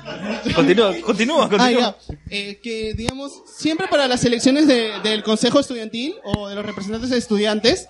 Continúa, 0.54 0.94
continúa, 1.04 1.44
Ah, 1.46 1.48
continúa. 1.48 1.96
ya. 2.08 2.16
Eh, 2.30 2.60
que 2.62 2.94
digamos, 2.94 3.32
siempre 3.56 3.88
para 3.88 4.06
las 4.06 4.24
elecciones 4.24 4.66
de- 4.68 4.92
del 5.02 5.22
Consejo 5.24 5.58
Estudiantil 5.60 6.14
o 6.24 6.48
de 6.48 6.54
los 6.54 6.64
representantes 6.64 7.10
de 7.10 7.18
estudiantes, 7.18 7.86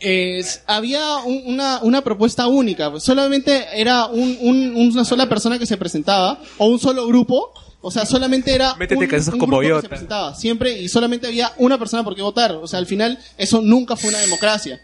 es- 0.00 0.62
había 0.66 1.16
un- 1.24 1.42
una, 1.46 1.78
una 1.82 2.02
propuesta 2.02 2.46
única. 2.46 2.92
solamente 3.00 3.66
era 3.74 4.06
un- 4.06 4.36
un- 4.40 4.76
una 4.76 5.04
sola 5.04 5.28
persona 5.28 5.58
que 5.58 5.66
se 5.66 5.76
presentaba, 5.76 6.40
o 6.58 6.66
un 6.66 6.78
solo 6.78 7.06
grupo. 7.06 7.52
O 7.86 7.90
sea, 7.90 8.06
solamente 8.06 8.54
era 8.54 8.74
Métete 8.76 8.98
un, 9.04 9.06
cabezas 9.10 9.34
un 9.34 9.40
como 9.40 9.58
grupo 9.58 9.76
que 9.76 9.82
se 9.82 9.88
presentaba. 9.90 10.34
Siempre, 10.34 10.72
y 10.80 10.88
solamente 10.88 11.26
había 11.26 11.52
una 11.58 11.78
persona 11.78 12.02
por 12.02 12.14
qué 12.14 12.22
votar. 12.22 12.52
O 12.52 12.66
sea, 12.66 12.78
al 12.78 12.86
final, 12.86 13.18
eso 13.36 13.60
nunca 13.60 13.94
fue 13.94 14.08
una 14.08 14.18
democracia. 14.20 14.80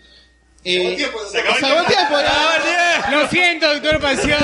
Eh, 0.62 1.08
se 1.30 1.38
acabó 1.40 1.80
el 1.80 1.86
tiempo. 1.86 2.16
Lo 3.10 3.28
siento, 3.28 3.72
doctor 3.72 4.00
Pasión. 4.00 4.38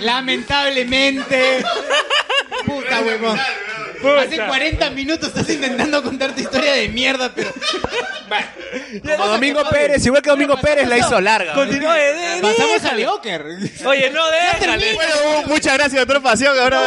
Lamentablemente. 0.00 1.64
Puta, 2.66 3.00
huevón. 3.00 3.38
Hace 4.18 4.36
40 4.38 4.90
minutos 4.90 5.28
estás 5.28 5.48
intentando 5.50 6.02
contar 6.02 6.34
tu 6.34 6.40
historia 6.40 6.72
de 6.74 6.88
mierda, 6.88 7.32
pero. 7.34 7.52
Como 9.02 9.26
Domingo 9.26 9.62
Pérez, 9.68 10.04
igual 10.06 10.22
que 10.22 10.30
Domingo 10.30 10.56
Pérez 10.58 10.88
la 10.88 10.98
hizo 10.98 11.20
larga. 11.20 11.54
Continúa. 11.54 11.96
Pasamos 12.40 12.84
a 12.84 12.94
Leoker. 12.94 13.44
Oye, 13.84 14.10
no, 14.10 14.24
déjale. 14.30 14.94
Bueno, 14.94 15.14
muchas 15.46 15.74
gracias, 15.74 16.06
doctor 16.06 16.22
Pasión. 16.22 16.58
Ahora... 16.58 16.80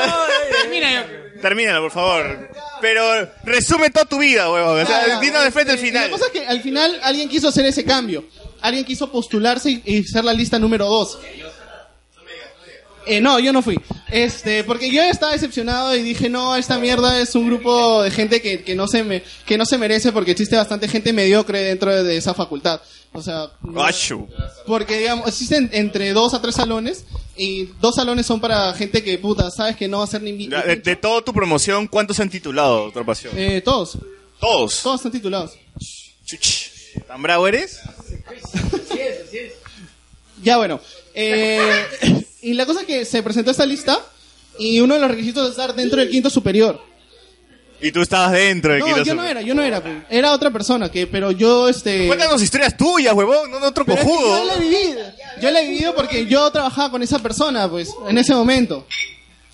Mira, 0.69 1.05
Termínalo, 1.43 1.81
por 1.81 1.91
favor. 1.91 2.49
Pero 2.79 3.29
resume 3.43 3.89
toda 3.89 4.05
tu 4.05 4.17
vida, 4.17 4.49
huevón. 4.49 4.81
O 4.81 4.85
sea, 4.85 5.19
dinos 5.19 5.43
de 5.43 5.51
frente 5.51 5.73
al 5.73 5.77
final. 5.77 6.05
La 6.05 6.09
cosa 6.09 6.27
es 6.27 6.31
que 6.31 6.47
al 6.47 6.61
final 6.61 6.97
alguien 7.03 7.27
quiso 7.27 7.49
hacer 7.49 7.65
ese 7.65 7.83
cambio. 7.83 8.23
Alguien 8.61 8.85
quiso 8.85 9.11
postularse 9.11 9.69
y, 9.69 9.81
y 9.83 10.03
ser 10.05 10.23
la 10.23 10.31
lista 10.31 10.57
número 10.57 10.85
dos. 10.87 11.19
Eh, 13.05 13.19
no, 13.19 13.39
yo 13.39 13.51
no 13.51 13.61
fui. 13.61 13.77
Este, 14.09 14.63
porque 14.63 14.89
yo 14.89 15.03
estaba 15.03 15.33
decepcionado 15.33 15.93
y 15.93 16.01
dije, 16.01 16.29
no, 16.29 16.55
esta 16.55 16.77
mierda 16.77 17.19
es 17.19 17.35
un 17.35 17.47
grupo 17.47 18.01
de 18.03 18.11
gente 18.11 18.41
que, 18.41 18.63
que 18.63 18.73
no 18.75 18.87
se 18.87 19.03
me, 19.03 19.21
que 19.45 19.57
no 19.57 19.65
se 19.65 19.77
merece 19.77 20.13
porque 20.13 20.31
existe 20.31 20.55
bastante 20.55 20.87
gente 20.87 21.11
mediocre 21.11 21.59
dentro 21.59 21.93
de, 21.93 22.03
de 22.03 22.15
esa 22.15 22.33
facultad. 22.33 22.79
O 23.13 23.21
sea, 23.21 23.51
no- 23.61 23.81
porque 24.65 24.97
digamos, 24.99 25.27
existen 25.27 25.69
entre 25.71 26.13
dos 26.13 26.33
a 26.33 26.41
tres 26.41 26.55
salones 26.55 27.05
y 27.37 27.65
dos 27.79 27.95
salones 27.95 28.25
son 28.25 28.39
para 28.41 28.73
gente 28.73 29.03
que 29.03 29.17
puta, 29.19 29.49
sabes 29.51 29.75
que 29.75 29.87
no 29.87 29.99
va 29.99 30.03
a 30.05 30.07
ser 30.07 30.21
ni 30.23 30.47
De, 30.47 30.75
de 30.77 30.95
toda 30.95 31.21
tu 31.21 31.31
promoción, 31.33 31.87
¿cuántos 31.87 32.19
han 32.19 32.29
titulado, 32.29 32.85
doctor 32.85 33.05
Pasión? 33.05 33.33
eh, 33.37 33.61
todos, 33.61 33.97
Todos. 34.39 34.81
todos 34.81 34.95
están 34.99 35.11
titulados. 35.11 35.51
Chuch. 36.25 36.69
¿Tan 37.07 37.21
bravo 37.21 37.47
eres? 37.47 37.79
Ya 40.43 40.57
bueno, 40.57 40.79
eh, 41.13 41.85
y 42.41 42.53
la 42.53 42.65
cosa 42.65 42.81
es 42.81 42.87
que 42.87 43.05
se 43.05 43.23
presentó 43.23 43.51
esta 43.51 43.65
lista 43.65 43.99
y 44.59 44.79
uno 44.79 44.95
de 44.95 44.99
los 44.99 45.09
requisitos 45.11 45.45
es 45.45 45.51
estar 45.51 45.73
dentro 45.75 45.99
del 45.99 46.09
quinto 46.09 46.29
superior. 46.29 46.81
Y 47.83 47.91
tú 47.91 48.01
estabas 48.01 48.31
dentro 48.31 48.77
No, 48.79 49.03
yo 49.03 49.13
no 49.13 49.23
era, 49.23 49.41
yo 49.41 49.53
no 49.53 49.61
era, 49.61 49.81
pues. 49.81 49.95
era 50.09 50.31
otra 50.31 50.49
persona 50.51 50.89
que, 50.89 51.05
pero 51.05 51.31
yo 51.31 51.67
este. 51.69 52.07
Cuéntanos 52.07 52.41
historias 52.41 52.75
tuyas, 52.77 53.13
huevón, 53.13 53.51
no 53.51 53.59
de 53.59 53.67
otro 53.67 53.85
Pero 53.85 53.97
es 53.99 54.03
que 54.05 54.09
cojudo. 54.09 54.37
yo 54.39 54.45
la 54.45 54.55
he 54.55 54.59
vivido, 54.59 54.99
yo 55.41 55.51
la 55.51 55.61
he 55.61 55.67
vivido 55.69 55.95
porque 55.95 56.25
yo 56.25 56.49
trabajaba 56.51 56.91
con 56.91 57.03
esa 57.03 57.19
persona, 57.19 57.69
pues, 57.69 57.89
en 58.07 58.17
ese 58.17 58.33
momento. 58.33 58.87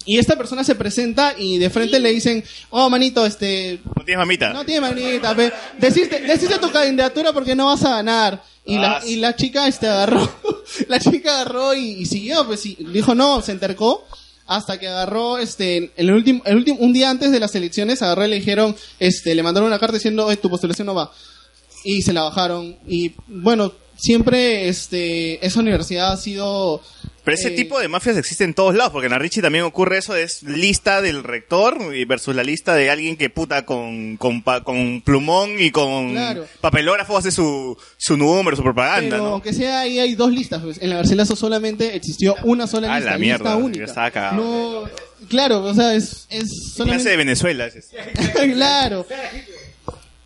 Y 0.06 0.18
esta 0.18 0.36
persona 0.38 0.64
se 0.64 0.76
presenta 0.76 1.36
y 1.38 1.58
de 1.60 1.70
frente 1.70 2.00
le 2.00 2.10
dicen, 2.12 2.44
oh 2.72 2.90
manito, 2.90 3.26
este, 3.26 3.80
No 3.96 4.04
tienes 4.06 4.20
mamita. 4.20 4.54
no 4.54 4.64
tiene 4.66 4.82
manita, 4.82 5.36
pe. 5.36 5.52
Deciste, 5.78 6.22
deciste 6.22 6.58
tu 6.58 6.72
candidatura 6.72 7.34
porque 7.34 7.56
no 7.56 7.66
vas 7.68 7.84
a 7.86 7.90
ganar. 7.98 8.42
Y 8.66 8.78
la, 8.78 8.98
Ah, 8.98 9.02
y 9.06 9.16
la 9.18 9.36
chica 9.36 9.68
este 9.68 9.88
agarró, 9.88 10.32
la 10.88 11.00
chica 11.00 11.42
agarró 11.42 11.74
y, 11.74 11.90
y 12.02 12.06
siguió, 12.06 12.46
pues 12.46 12.66
y 12.66 12.76
dijo 12.76 13.14
no, 13.16 13.42
se 13.42 13.52
entercó 13.52 14.08
hasta 14.50 14.80
que 14.80 14.88
agarró 14.88 15.38
este 15.38 15.92
el 15.96 16.12
último, 16.12 16.42
el 16.44 16.58
último, 16.58 16.80
un 16.80 16.92
día 16.92 17.12
antes 17.12 17.32
de 17.32 17.40
las 17.40 17.54
elecciones 17.54 18.02
agarró 18.02 18.26
y 18.26 18.30
le 18.30 18.36
dijeron, 18.38 18.76
este, 19.00 19.36
le 19.36 19.44
mandaron 19.44 19.68
una 19.68 19.78
carta 19.78 19.98
diciendo 19.98 20.26
"Oye, 20.26 20.38
tu 20.38 20.50
postulación 20.50 20.88
no 20.88 20.96
va. 20.96 21.12
Y 21.84 22.02
se 22.02 22.14
la 22.14 22.24
bajaron. 22.24 22.76
Y 22.88 23.14
bueno, 23.28 23.72
siempre 24.00 24.68
este 24.70 25.46
esa 25.46 25.60
universidad 25.60 26.14
ha 26.14 26.18
sido 26.18 26.82
Pero 27.24 27.36
ese 27.36 27.50
eh, 27.50 27.52
tipo 27.52 27.80
de 27.80 27.88
mafias 27.88 28.18
existe 28.18 28.44
en 28.44 28.54
todos 28.54 28.74
lados, 28.76 28.92
porque 28.94 29.08
en 29.08 29.12
la 29.12 29.20
Richie 29.20 29.42
también 29.42 29.64
ocurre 29.66 29.98
eso, 29.98 30.16
es 30.16 30.42
lista 30.44 31.02
del 31.02 31.24
rector 31.24 31.78
versus 32.08 32.34
la 32.36 32.44
lista 32.44 32.76
de 32.76 32.90
alguien 32.90 33.18
que 33.18 33.30
puta 33.30 33.66
con, 33.66 34.18
con, 34.18 34.42
con 34.42 35.02
plumón 35.02 35.52
y 35.60 35.70
con 35.72 36.12
Claro. 36.14 36.46
papelógrafo 36.62 37.18
hace 37.18 37.32
su, 37.32 37.78
su 37.98 38.18
número, 38.18 38.56
su 38.58 38.64
propaganda, 38.64 39.18
Pero 39.18 39.24
¿no? 39.24 39.30
aunque 39.34 39.54
sea 39.54 39.82
ahí 39.82 40.00
hay 40.00 40.16
dos 40.16 40.32
listas, 40.32 40.62
pues. 40.64 40.82
En 40.82 40.90
la 40.90 40.96
Garcilaso 40.98 41.36
solamente 41.36 41.96
existió 41.96 42.36
una 42.44 42.66
sola 42.68 42.94
Ah, 42.94 42.98
lista, 43.00 43.12
la 43.12 43.18
lista 43.18 43.38
mierda, 43.44 43.56
única. 43.58 43.80
yo 43.80 43.86
estaba 43.86 44.12
cagado. 44.12 44.36
No, 44.84 45.28
claro, 45.28 45.64
o 45.64 45.74
sea, 45.74 45.94
es, 45.94 46.26
es 46.30 46.48
¿Qué 46.50 46.72
solamente... 46.76 46.96
clase 47.04 47.10
de 47.10 47.18
Venezuela 47.18 47.66
es 47.68 47.90
claro. 48.54 49.06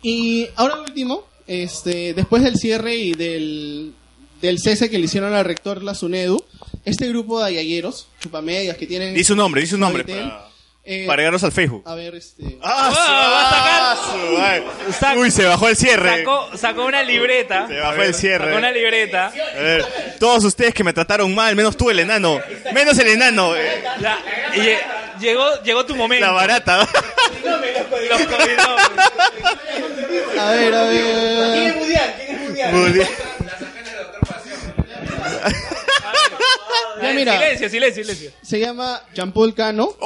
Y 0.02 0.46
ahora 0.56 0.80
último, 0.80 1.24
este, 1.46 2.14
después 2.14 2.42
del 2.42 2.56
cierre 2.56 2.96
y 2.96 3.12
del, 3.12 3.92
del 4.40 4.58
cese 4.58 4.90
que 4.90 4.98
le 4.98 5.04
hicieron 5.04 5.34
al 5.34 5.44
rector 5.44 5.82
la 5.82 5.94
SUNEDU, 5.94 6.42
este 6.84 7.08
grupo 7.08 7.40
de 7.40 7.46
ayayeros, 7.46 8.08
chupamedias 8.20 8.76
que 8.76 8.86
tienen... 8.86 9.14
Di 9.14 9.24
su 9.24 9.36
nombre, 9.36 9.60
di 9.60 9.66
su 9.66 9.78
nombre 9.78 10.04
para, 10.04 10.48
eh, 10.86 11.04
para 11.06 11.14
agregarlos 11.14 11.42
al 11.44 11.52
Facebook. 11.52 11.82
A 11.86 11.94
ver, 11.94 12.14
este... 12.14 12.58
¡Ah, 12.62 12.90
su- 12.92 13.00
ah, 13.00 13.96
su- 14.12 14.38
ay. 15.06 15.16
Uy, 15.18 15.30
se 15.30 15.44
bajó 15.44 15.68
el 15.68 15.76
cierre. 15.76 16.18
Sacó, 16.18 16.50
sacó 16.56 16.84
una 16.84 17.02
libreta. 17.02 17.66
Se 17.68 17.78
bajó 17.80 18.02
el 18.02 18.14
cierre. 18.14 18.44
Sacó 18.46 18.58
una 18.58 18.70
libreta. 18.70 19.26
A 19.28 19.60
ver, 19.62 19.84
todos 20.18 20.44
ustedes 20.44 20.74
que 20.74 20.84
me 20.84 20.92
trataron 20.92 21.34
mal, 21.34 21.56
menos 21.56 21.76
tú 21.76 21.90
el 21.90 22.00
enano. 22.00 22.38
Menos 22.72 22.98
el 22.98 23.08
enano. 23.08 23.56
eh, 23.56 23.82
Ya, 24.00 24.18
y 24.54 24.58
lle- 24.60 24.78
llegó, 25.20 25.62
llegó 25.62 25.86
tu 25.86 25.96
momento. 25.96 26.26
La 26.26 26.32
barata. 26.32 26.78
Los 27.44 28.20
codinombres. 28.22 29.08
A 30.38 30.50
ver, 30.50 30.74
a 30.74 30.82
ver... 30.84 31.52
¿Quién 31.54 31.66
es 31.68 31.74
Budián? 31.76 32.14
¿Quién 32.18 32.36
es 32.40 32.48
Budián? 32.48 32.72
Budián. 32.72 33.08
Ya, 37.02 37.12
mira. 37.14 37.32
Silencio, 37.38 37.68
silencio, 37.70 38.04
silencio. 38.04 38.30
Se 38.42 38.58
llama 38.60 39.02
Jean-Paul 39.14 39.54
Cano. 39.54 39.96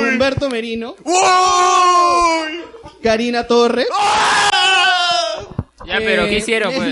Humberto 0.00 0.48
Merino. 0.50 0.96
Karina 3.02 3.46
Torres. 3.46 3.88
Ya, 5.86 5.98
pero 5.98 6.26
¿qué 6.26 6.34
Eh, 6.36 6.38
hicieron, 6.38 6.74
pues? 6.74 6.88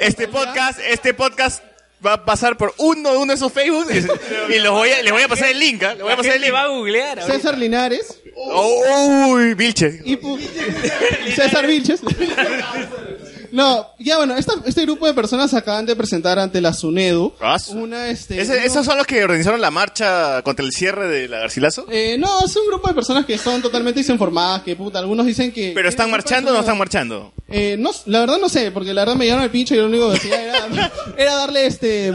Este 0.00 0.28
podcast, 0.28 0.78
este 0.80 1.14
podcast 1.14 1.62
va 2.04 2.12
a 2.14 2.24
pasar 2.24 2.56
por 2.56 2.74
uno 2.78 3.10
de 3.12 3.16
uno 3.18 3.26
de 3.32 3.34
esos 3.34 3.52
Facebook 3.52 3.86
y, 3.92 4.54
y 4.54 4.58
los 4.60 4.72
voy 4.72 4.90
a, 4.90 5.02
les 5.02 5.12
voy 5.12 5.22
a 5.22 5.28
pasar 5.28 5.48
el 5.50 5.58
link, 5.58 5.82
¿ah? 5.82 5.94
Les 5.94 6.02
voy 6.02 6.12
a 6.12 6.16
pasar 6.16 6.36
el 6.36 6.42
link. 6.42 6.54
va 6.54 6.62
a 6.62 6.66
googlear 6.68 7.18
ahorita. 7.20 7.36
César 7.36 7.58
Linares. 7.58 8.20
Uy, 8.36 9.54
Vilches. 9.54 9.96
Y 10.04 10.16
César 11.36 11.66
Vilches. 11.66 12.00
No, 13.52 13.86
ya 13.98 14.16
bueno, 14.18 14.36
esta- 14.36 14.54
este 14.66 14.82
grupo 14.82 15.06
de 15.06 15.14
personas 15.14 15.52
acaban 15.54 15.86
de 15.86 15.96
presentar 15.96 16.38
ante 16.38 16.60
la 16.60 16.72
SUNEDU 16.72 17.32
una 17.74 18.08
este 18.08 18.40
Ese- 18.40 18.52
uno- 18.56 18.62
¿Esos 18.64 18.84
son 18.86 18.96
los 18.98 19.06
que 19.06 19.22
organizaron 19.24 19.60
la 19.60 19.70
marcha 19.70 20.42
contra 20.42 20.64
el 20.64 20.72
cierre 20.72 21.08
de 21.08 21.28
la 21.28 21.38
Garcilaso? 21.40 21.86
eh, 21.90 22.16
no, 22.18 22.44
es 22.44 22.54
un 22.56 22.66
grupo 22.66 22.88
de 22.88 22.94
personas 22.94 23.24
que 23.24 23.38
son 23.38 23.62
totalmente 23.62 24.00
desinformadas, 24.00 24.62
que 24.62 24.76
puta, 24.76 24.98
algunos 24.98 25.26
dicen 25.26 25.52
que... 25.52 25.72
¿Pero 25.74 25.88
están 25.88 26.10
marchando 26.10 26.50
o 26.50 26.54
no 26.54 26.60
están 26.60 26.78
marchando? 26.78 27.32
Eh, 27.50 27.76
no, 27.78 27.90
la 28.06 28.20
verdad 28.20 28.38
no 28.38 28.48
sé, 28.48 28.70
porque 28.70 28.92
la 28.92 29.02
verdad 29.02 29.14
me 29.16 29.24
llegaron 29.24 29.44
el 29.44 29.50
pincho 29.50 29.74
y 29.74 29.78
lo 29.78 29.86
único 29.86 30.10
que 30.10 30.16
hacía 30.18 30.42
era, 30.42 30.92
era 31.16 31.34
darle 31.34 31.66
este... 31.66 32.12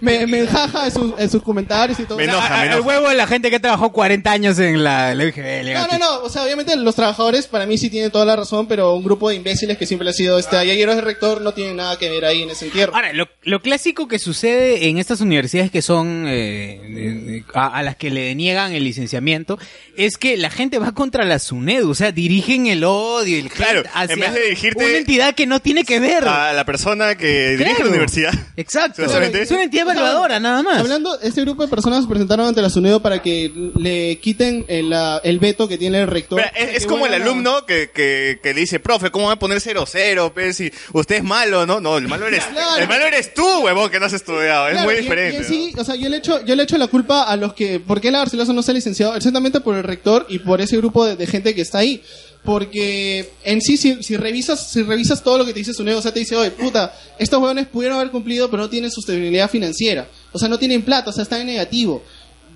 Me, 0.00 0.26
me 0.26 0.40
enjaja 0.40 0.86
en 0.86 0.92
sus, 0.92 1.12
en 1.18 1.30
sus 1.30 1.42
comentarios 1.42 1.98
y 2.00 2.04
todo. 2.04 2.18
O 2.18 2.20
sea, 2.20 2.72
El 2.76 2.80
huevo 2.80 3.08
de 3.08 3.14
la 3.14 3.26
gente 3.26 3.50
que 3.50 3.60
trabajó 3.60 3.92
40 3.92 4.30
años 4.30 4.58
en 4.58 4.82
la, 4.84 5.14
la 5.14 5.24
UGB. 5.24 5.74
No, 5.74 5.86
no, 5.86 5.98
no, 5.98 6.18
o 6.22 6.28
sea, 6.28 6.42
obviamente 6.44 6.74
los 6.76 6.94
trabajadores 6.94 7.46
para 7.46 7.66
mí 7.66 7.78
sí 7.78 7.90
tienen 7.90 8.10
toda 8.10 8.24
la 8.24 8.36
razón, 8.36 8.66
pero 8.66 8.94
un 8.94 9.02
grupo 9.04 9.28
de 9.28 9.36
imbéciles 9.36 9.76
que 9.78 9.86
siempre 9.86 10.08
ha 10.08 10.12
sido 10.12 10.38
este 10.38 10.51
ayeros 10.60 10.96
de 10.96 11.02
rector 11.02 11.40
no 11.40 11.52
tienen 11.52 11.76
nada 11.76 11.98
que 11.98 12.10
ver 12.10 12.24
ahí 12.24 12.42
en 12.42 12.50
ese 12.50 12.66
entierro. 12.66 12.94
Ahora, 12.94 13.12
lo, 13.12 13.28
lo 13.42 13.60
clásico 13.60 14.08
que 14.08 14.18
sucede 14.18 14.88
en 14.88 14.98
estas 14.98 15.20
universidades 15.20 15.70
que 15.70 15.82
son 15.82 16.26
eh, 16.28 16.80
de- 16.82 17.14
de- 17.32 17.44
a, 17.54 17.76
a 17.78 17.82
las 17.82 17.96
que 17.96 18.10
le 18.10 18.22
deniegan 18.22 18.72
el 18.72 18.84
licenciamiento 18.84 19.58
es 19.96 20.16
que 20.16 20.36
la 20.36 20.50
gente 20.50 20.78
va 20.78 20.92
contra 20.92 21.24
la 21.24 21.38
SUNED, 21.38 21.86
o 21.86 21.94
sea, 21.94 22.12
dirigen 22.12 22.66
el 22.66 22.84
odio, 22.84 23.38
el 23.38 23.50
Claro, 23.50 23.82
hacia 23.94 24.14
en 24.14 24.20
vez 24.20 24.34
de 24.34 24.42
dirigirte 24.42 24.84
una 24.84 24.96
entidad 24.96 25.34
que 25.34 25.46
no 25.46 25.60
tiene 25.60 25.84
que 25.84 26.00
ver. 26.00 26.26
A 26.26 26.52
la 26.52 26.64
persona 26.64 27.14
que 27.16 27.50
dirige 27.50 27.64
Claro. 27.74 27.84
la 27.84 27.90
universidad. 27.90 28.32
Exacto. 28.56 29.02
Es 29.32 29.50
una 29.50 29.64
entidad 29.64 29.82
evaluadora, 29.82 30.38
nada 30.40 30.62
más. 30.62 30.78
Hablando, 30.80 31.18
este 31.20 31.40
grupo 31.42 31.62
de 31.62 31.68
personas 31.68 32.02
se 32.04 32.08
presentaron 32.08 32.46
ante 32.46 32.60
la 32.62 32.70
SUNEDO 32.70 33.00
para 33.02 33.20
que 33.22 33.50
le 33.76 34.18
quiten 34.18 34.64
el, 34.68 34.90
la- 34.90 35.20
el 35.24 35.38
veto 35.38 35.68
que 35.68 35.78
tiene 35.78 36.00
el 36.00 36.06
rector. 36.08 36.42
Pero 36.54 36.70
es, 36.70 36.78
es 36.78 36.86
como 36.86 37.06
el 37.06 37.14
alumno 37.14 37.64
que, 37.66 37.90
que, 37.94 38.38
que 38.42 38.54
le 38.54 38.60
dice, 38.60 38.80
profe, 38.80 39.10
¿cómo 39.10 39.26
va 39.26 39.34
a 39.34 39.38
poner 39.38 39.58
0-0? 39.58 40.32
Pues, 40.44 40.56
si 40.56 40.72
usted 40.92 41.16
es 41.16 41.24
malo, 41.24 41.66
¿no? 41.66 41.80
No, 41.80 41.98
el 41.98 42.08
malo 42.08 42.26
eres, 42.26 42.44
Claro. 42.44 42.82
el 42.82 42.88
malo 42.88 43.06
eres 43.06 43.34
tú, 43.34 43.46
huevón, 43.60 43.90
que 43.90 43.98
no 44.00 44.06
has 44.06 44.12
estudiado. 44.12 44.68
Es 44.68 44.82
muy 44.82 44.94
y- 44.94 44.96
diferente. 44.98 45.54
y 45.54 45.72
o 45.78 45.84
sea, 45.84 45.94
yo 45.94 46.08
le 46.08 46.18
echo, 46.18 46.44
yo 46.44 46.54
le 46.56 46.62
echo 46.62 46.76
la 46.78 46.86
culpa 46.88 47.22
a 47.24 47.36
los 47.36 47.54
que, 47.54 47.80
¿por 47.80 48.00
qué 48.00 48.10
la 48.10 48.18
Garcilaso 48.18 48.52
no 48.52 48.62
se 48.62 48.70
ha 48.70 48.74
licenciado? 48.74 49.14
Exactamente 49.16 49.60
por 49.60 49.76
el 49.76 49.82
rector 49.82 50.26
y 50.28 50.38
por 50.40 50.60
ese 50.60 50.76
grupo 50.76 51.04
de, 51.06 51.16
de 51.16 51.26
gente 51.26 51.54
que 51.54 51.62
está 51.62 51.78
ahí. 51.78 52.02
Porque 52.44 53.30
en 53.44 53.60
sí, 53.60 53.76
si, 53.76 54.02
si 54.02 54.16
revisas, 54.16 54.70
si 54.72 54.82
revisas 54.82 55.22
todo 55.22 55.38
lo 55.38 55.44
que 55.46 55.52
te 55.52 55.60
dice 55.60 55.72
Sunedo, 55.72 55.98
o 55.98 56.02
sea, 56.02 56.12
te 56.12 56.18
dice, 56.20 56.34
oye, 56.34 56.50
puta, 56.50 56.92
estos 57.18 57.38
huevones 57.40 57.68
pudieron 57.68 57.98
haber 57.98 58.10
cumplido, 58.10 58.50
pero 58.50 58.64
no 58.64 58.68
tienen 58.68 58.90
sostenibilidad 58.90 59.48
financiera. 59.48 60.08
O 60.32 60.38
sea, 60.40 60.48
no 60.48 60.58
tienen 60.58 60.82
plata, 60.82 61.10
o 61.10 61.12
sea, 61.12 61.22
están 61.22 61.42
en 61.42 61.46
negativo. 61.46 62.02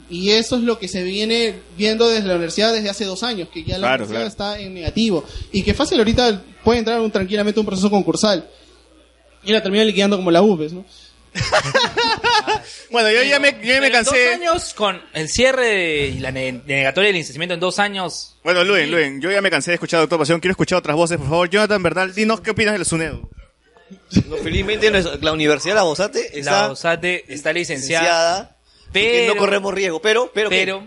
Y 0.08 0.30
eso 0.30 0.56
es 0.56 0.62
lo 0.62 0.78
que 0.78 0.86
se 0.88 1.02
viene 1.02 1.54
viendo 1.76 2.08
desde 2.08 2.28
la 2.28 2.34
universidad 2.34 2.72
desde 2.72 2.88
hace 2.90 3.04
dos 3.04 3.22
años, 3.22 3.48
que 3.52 3.64
ya 3.64 3.78
la 3.78 3.88
Claro, 3.88 4.04
universidad 4.04 4.32
claro. 4.32 4.52
está 4.54 4.60
en 4.64 4.74
negativo. 4.74 5.24
Y 5.52 5.62
que 5.62 5.74
fácil 5.74 5.98
ahorita 5.98 6.42
puede 6.62 6.78
entrar 6.78 7.00
un, 7.00 7.10
tranquilamente 7.10 7.58
un 7.60 7.66
proceso 7.66 7.90
concursal. 7.90 8.48
Y 9.44 9.52
la 9.52 9.62
termina 9.62 9.84
liquidando 9.84 10.16
como 10.16 10.30
la 10.30 10.42
UBES, 10.42 10.72
¿no? 10.72 10.84
Bueno, 12.90 13.10
yo 13.10 13.22
ya 13.24 13.38
me, 13.38 13.52
yo 13.62 13.74
ya 13.74 13.80
me 13.80 13.90
cansé. 13.90 14.24
Dos 14.26 14.34
años 14.34 14.74
con 14.74 15.00
el 15.12 15.28
cierre 15.28 15.66
de- 15.66 16.08
y 16.16 16.18
la 16.20 16.30
ne- 16.30 16.62
denegatoria 16.64 17.08
del 17.08 17.16
licenciamiento 17.16 17.54
en 17.54 17.60
dos 17.60 17.78
años. 17.78 18.36
Bueno, 18.44 18.64
Luen, 18.64 18.90
Luen, 18.90 19.20
yo 19.20 19.30
ya 19.30 19.42
me 19.42 19.50
cansé 19.50 19.72
de 19.72 19.74
escuchar 19.74 19.98
a 19.98 20.00
Doctor 20.02 20.20
Pasión. 20.20 20.40
Quiero 20.40 20.52
escuchar 20.52 20.78
otras 20.78 20.96
voces, 20.96 21.18
por 21.18 21.26
favor. 21.28 21.50
Jonathan 21.50 21.82
Bernal, 21.82 22.14
dinos 22.14 22.40
qué 22.40 22.50
opinas 22.52 22.74
del 22.74 22.84
SUNEDU. 22.86 23.28
No, 24.28 24.36
felizmente 24.38 24.90
la 24.90 25.32
Universidad 25.32 25.74
de 25.74 25.80
la 25.80 25.82
Bosate 25.84 26.38
está 26.38 26.50
La 26.66 26.70
OSATE 26.72 27.24
está 27.28 27.52
licenciada. 27.52 28.02
licenciada, 28.02 28.55
pero, 29.00 29.12
que 29.22 29.26
no 29.28 29.36
corremos 29.36 29.74
riesgo, 29.74 30.00
pero, 30.00 30.30
pero, 30.34 30.50
¿qué? 30.50 30.56
pero 30.58 30.84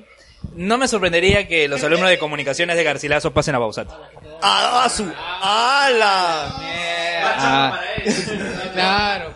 no 0.55 0.78
me 0.78 0.88
sorprendería 0.88 1.47
que 1.47 1.68
los 1.68 1.84
alumnos 1.84 2.10
de 2.10 2.18
comunicaciones 2.18 2.78
de 2.78 2.84
Garcilaso 2.84 3.32
pasen 3.34 3.55
a 3.55 3.60
Bausat. 3.60 3.89
¡Ah, 4.41 4.89
su! 4.93 5.03
¡Hala! 5.41 6.53
Ah. 7.22 7.80
Claro. 8.74 9.36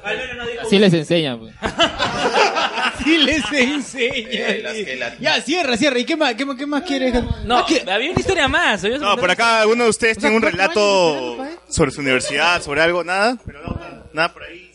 Así 0.61 0.79
les 0.79 0.93
enseñan. 0.93 1.39
pues. 1.39 1.53
Sí 3.03 3.17
les 3.17 3.43
enseña. 3.51 5.17
Ya, 5.19 5.41
cierra, 5.41 5.75
cierra. 5.75 5.99
¿Y 5.99 6.05
qué 6.05 6.15
más, 6.15 6.35
qué, 6.35 6.45
más- 6.45 6.55
qué 6.55 6.65
más 6.65 6.83
quieres? 6.83 7.13
No, 7.43 7.57
había 7.57 8.11
una 8.11 8.19
historia 8.19 8.47
más. 8.47 8.83
No, 8.83 9.17
por 9.17 9.29
acá 9.29 9.61
alguno 9.61 9.85
de 9.85 9.89
ustedes 9.89 10.17
O 10.17 10.21
sea, 10.21 10.29
tiene 10.29 10.37
un 10.45 10.51
relato 10.51 11.37
sobre 11.67 11.91
su 11.91 11.99
universidad, 12.01 12.61
sobre 12.61 12.81
algo, 12.81 13.03
nada. 13.03 13.37
Pero 13.45 13.61
no, 13.63 14.03
nada 14.13 14.31
por 14.33 14.43
ahí. 14.43 14.71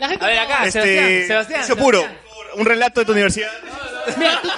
A 0.00 0.08
ver, 0.26 0.38
acá, 0.38 0.66
Este, 0.66 0.80
Sebastián, 0.82 1.26
Sebastián. 1.26 1.60
Vicio 1.60 1.76
puro, 1.76 2.04
un 2.56 2.64
relato 2.64 3.00
de 3.00 3.06
tu 3.06 3.12
universidad. 3.12 3.50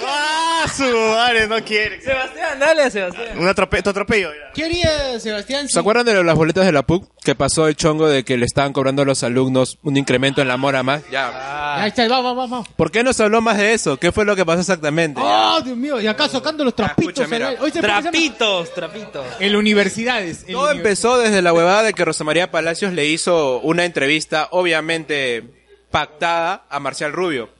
¡Ah, 0.07 0.65
su 0.75 0.83
madre! 0.83 1.47
No 1.47 1.63
quiere. 1.63 2.01
Sebastián, 2.01 2.59
dale 2.59 2.83
a 2.83 2.89
Sebastián. 2.89 3.37
Un 3.37 3.47
atrope 3.47 3.81
tu 3.83 3.89
atropello. 3.91 4.29
¿Qué 4.53 4.65
haría 4.65 5.19
Sebastián? 5.19 5.69
¿Se 5.69 5.79
acuerdan 5.79 6.05
de 6.05 6.23
las 6.23 6.35
boletas 6.35 6.65
de 6.65 6.71
la 6.71 6.83
PUC? 6.83 7.07
Que 7.23 7.35
pasó 7.35 7.67
el 7.67 7.75
chongo 7.75 8.07
de 8.07 8.23
que 8.23 8.37
le 8.37 8.45
estaban 8.45 8.73
cobrando 8.73 9.03
a 9.03 9.05
los 9.05 9.23
alumnos 9.23 9.77
un 9.83 9.97
incremento 9.97 10.41
en 10.41 10.47
la 10.47 10.57
mora 10.57 10.83
más. 10.83 11.03
Ya. 11.11 11.81
Ahí 11.81 11.89
está, 11.89 12.07
vamos, 12.07 12.35
vamos, 12.35 12.49
vamos. 12.49 12.67
¿Por 12.75 12.91
qué 12.91 13.03
no 13.03 13.13
se 13.13 13.23
habló 13.23 13.41
más 13.41 13.57
de 13.57 13.73
eso? 13.73 13.97
¿Qué 13.97 14.11
fue 14.11 14.25
lo 14.25 14.35
que 14.35 14.45
pasó 14.45 14.61
exactamente? 14.61 15.21
Oh, 15.23 15.61
Dios 15.63 15.77
mío, 15.77 15.99
y 16.01 16.07
acá 16.07 16.27
socando 16.27 16.63
los 16.63 16.75
trapitos. 16.75 17.19
escucha. 17.19 17.55
Hoy 17.59 17.71
se 17.71 17.81
Trapitos, 17.81 18.73
trapitos. 18.73 19.25
En 19.39 19.55
universidades. 19.55 20.45
en 20.47 20.53
Todo 20.53 20.71
empezó 20.71 21.17
desde 21.17 21.41
la 21.41 21.53
huevada 21.53 21.83
de 21.83 21.93
que 21.93 22.03
Rosa 22.05 22.23
María 22.23 22.51
Palacios 22.51 22.93
le 22.93 23.05
hizo 23.05 23.59
una 23.59 23.85
entrevista, 23.85 24.47
obviamente 24.51 25.43
pactada, 25.91 26.65
a 26.69 26.79
Marcial 26.79 27.13
Rubio. 27.13 27.54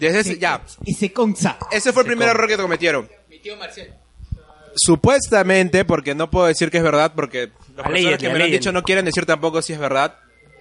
Desde 0.00 0.20
ese, 0.20 0.38
ya. 0.38 0.62
Y 0.84 0.94
se 0.94 1.12
conza. 1.12 1.58
Ese 1.70 1.92
fue 1.92 2.02
el 2.02 2.08
primer 2.08 2.28
error 2.28 2.48
que 2.48 2.56
cometieron. 2.56 3.08
Mi 3.28 3.38
tío 3.38 3.56
Marcial. 3.56 3.94
Supuestamente, 4.74 5.84
porque 5.84 6.14
no 6.14 6.30
puedo 6.30 6.46
decir 6.46 6.70
que 6.70 6.78
es 6.78 6.82
verdad, 6.82 7.12
porque 7.14 7.50
las 7.76 7.86
personas 7.86 8.18
que 8.18 8.28
me 8.30 8.38
lo 8.38 8.44
han 8.44 8.50
dicho 8.50 8.72
no 8.72 8.82
quieren 8.82 9.04
decir 9.04 9.26
tampoco 9.26 9.62
si 9.62 9.72
es 9.72 9.78
verdad. 9.78 10.16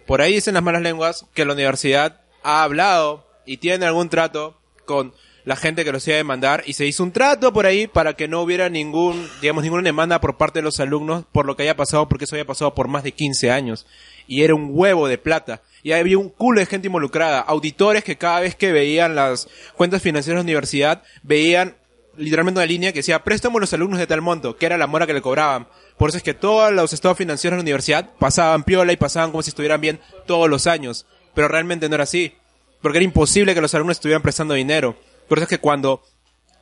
Por 0.06 0.22
ahí 0.22 0.34
dicen 0.34 0.56
las 0.56 0.64
malas 0.64 0.82
lenguas 0.82 1.26
que 1.34 1.46
la 1.46 1.54
universidad 1.54 2.22
ha 2.44 2.64
hablado 2.64 3.28
y 3.46 3.58
tiene 3.58 3.86
algún 3.86 4.10
trato 4.10 4.58
con 4.86 5.14
la 5.50 5.56
gente 5.56 5.84
que 5.84 5.92
los 5.92 6.08
iba 6.08 6.14
a 6.14 6.18
demandar 6.18 6.62
y 6.68 6.74
se 6.74 6.86
hizo 6.86 7.02
un 7.02 7.12
trato 7.12 7.52
por 7.52 7.66
ahí 7.66 7.88
para 7.88 8.14
que 8.14 8.28
no 8.28 8.44
hubiera 8.44 8.70
ningún, 8.70 9.28
digamos, 9.42 9.64
ninguna 9.64 9.82
demanda 9.82 10.22
por 10.22 10.38
parte 10.38 10.60
de 10.60 10.64
los 10.64 10.80
alumnos 10.80 11.26
por 11.32 11.48
lo 11.48 11.56
que 11.56 11.64
haya 11.64 11.76
pasado, 11.76 12.08
porque 12.08 12.26
eso 12.26 12.36
había 12.36 12.46
pasado 12.46 12.76
por 12.76 12.88
más 12.88 13.02
de 13.02 13.14
15 13.14 13.50
años. 13.50 13.88
Y 14.28 14.44
era 14.44 14.54
un 14.54 14.70
huevo 14.72 15.08
de 15.08 15.18
plata. 15.18 15.64
Y 15.82 15.94
había 15.94 16.20
un 16.20 16.30
culo 16.30 16.60
de 16.60 16.68
gente 16.68 16.86
involucrada. 16.86 17.40
Auditores 17.40 18.04
que 18.04 18.16
cada 18.16 18.42
vez 18.42 18.54
que 18.54 18.72
veían 18.72 19.16
las 19.16 19.48
cuentas 19.76 20.04
financieras 20.04 20.36
de 20.36 20.44
la 20.44 20.52
universidad, 20.52 21.02
veían 21.24 21.78
literalmente 22.16 22.60
una 22.60 22.68
línea 22.68 22.92
que 22.92 23.00
decía 23.00 23.24
préstamo 23.24 23.58
a 23.58 23.62
los 23.62 23.74
alumnos 23.74 23.98
de 23.98 24.06
tal 24.06 24.22
monto, 24.22 24.56
que 24.56 24.68
era 24.68 24.78
la 24.78 24.86
mora 24.86 25.08
que 25.08 25.16
le 25.16 25.22
cobraban. 25.24 25.68
Por 25.98 26.10
eso 26.10 26.20
es 26.20 26.24
que 26.24 26.36
todos 26.36 26.72
los 26.72 26.94
estados 26.94 27.18
financieros 27.18 27.56
de 27.56 27.62
la 27.62 27.64
universidad 27.64 28.08
pasaban 28.20 28.66
piola 28.66 28.94
y 28.94 28.98
pasaban 28.98 29.32
como 29.32 29.42
si 29.42 29.50
estuvieran 29.50 29.82
bien 29.82 30.00
todos 30.28 30.48
los 30.48 30.68
años. 30.68 31.08
Pero 31.34 31.48
realmente 31.48 31.90
no 31.90 31.96
era 31.96 32.04
así. 32.04 32.36
Porque 32.84 33.00
era 33.00 33.06
imposible 33.06 33.56
que 33.56 33.62
los 33.62 33.74
alumnos 33.74 33.98
estuvieran 33.98 34.22
prestando 34.22 34.54
dinero. 34.54 34.96
Por 35.30 35.38
eso 35.38 35.44
es 35.44 35.50
que 35.50 35.60
cuando 35.60 36.02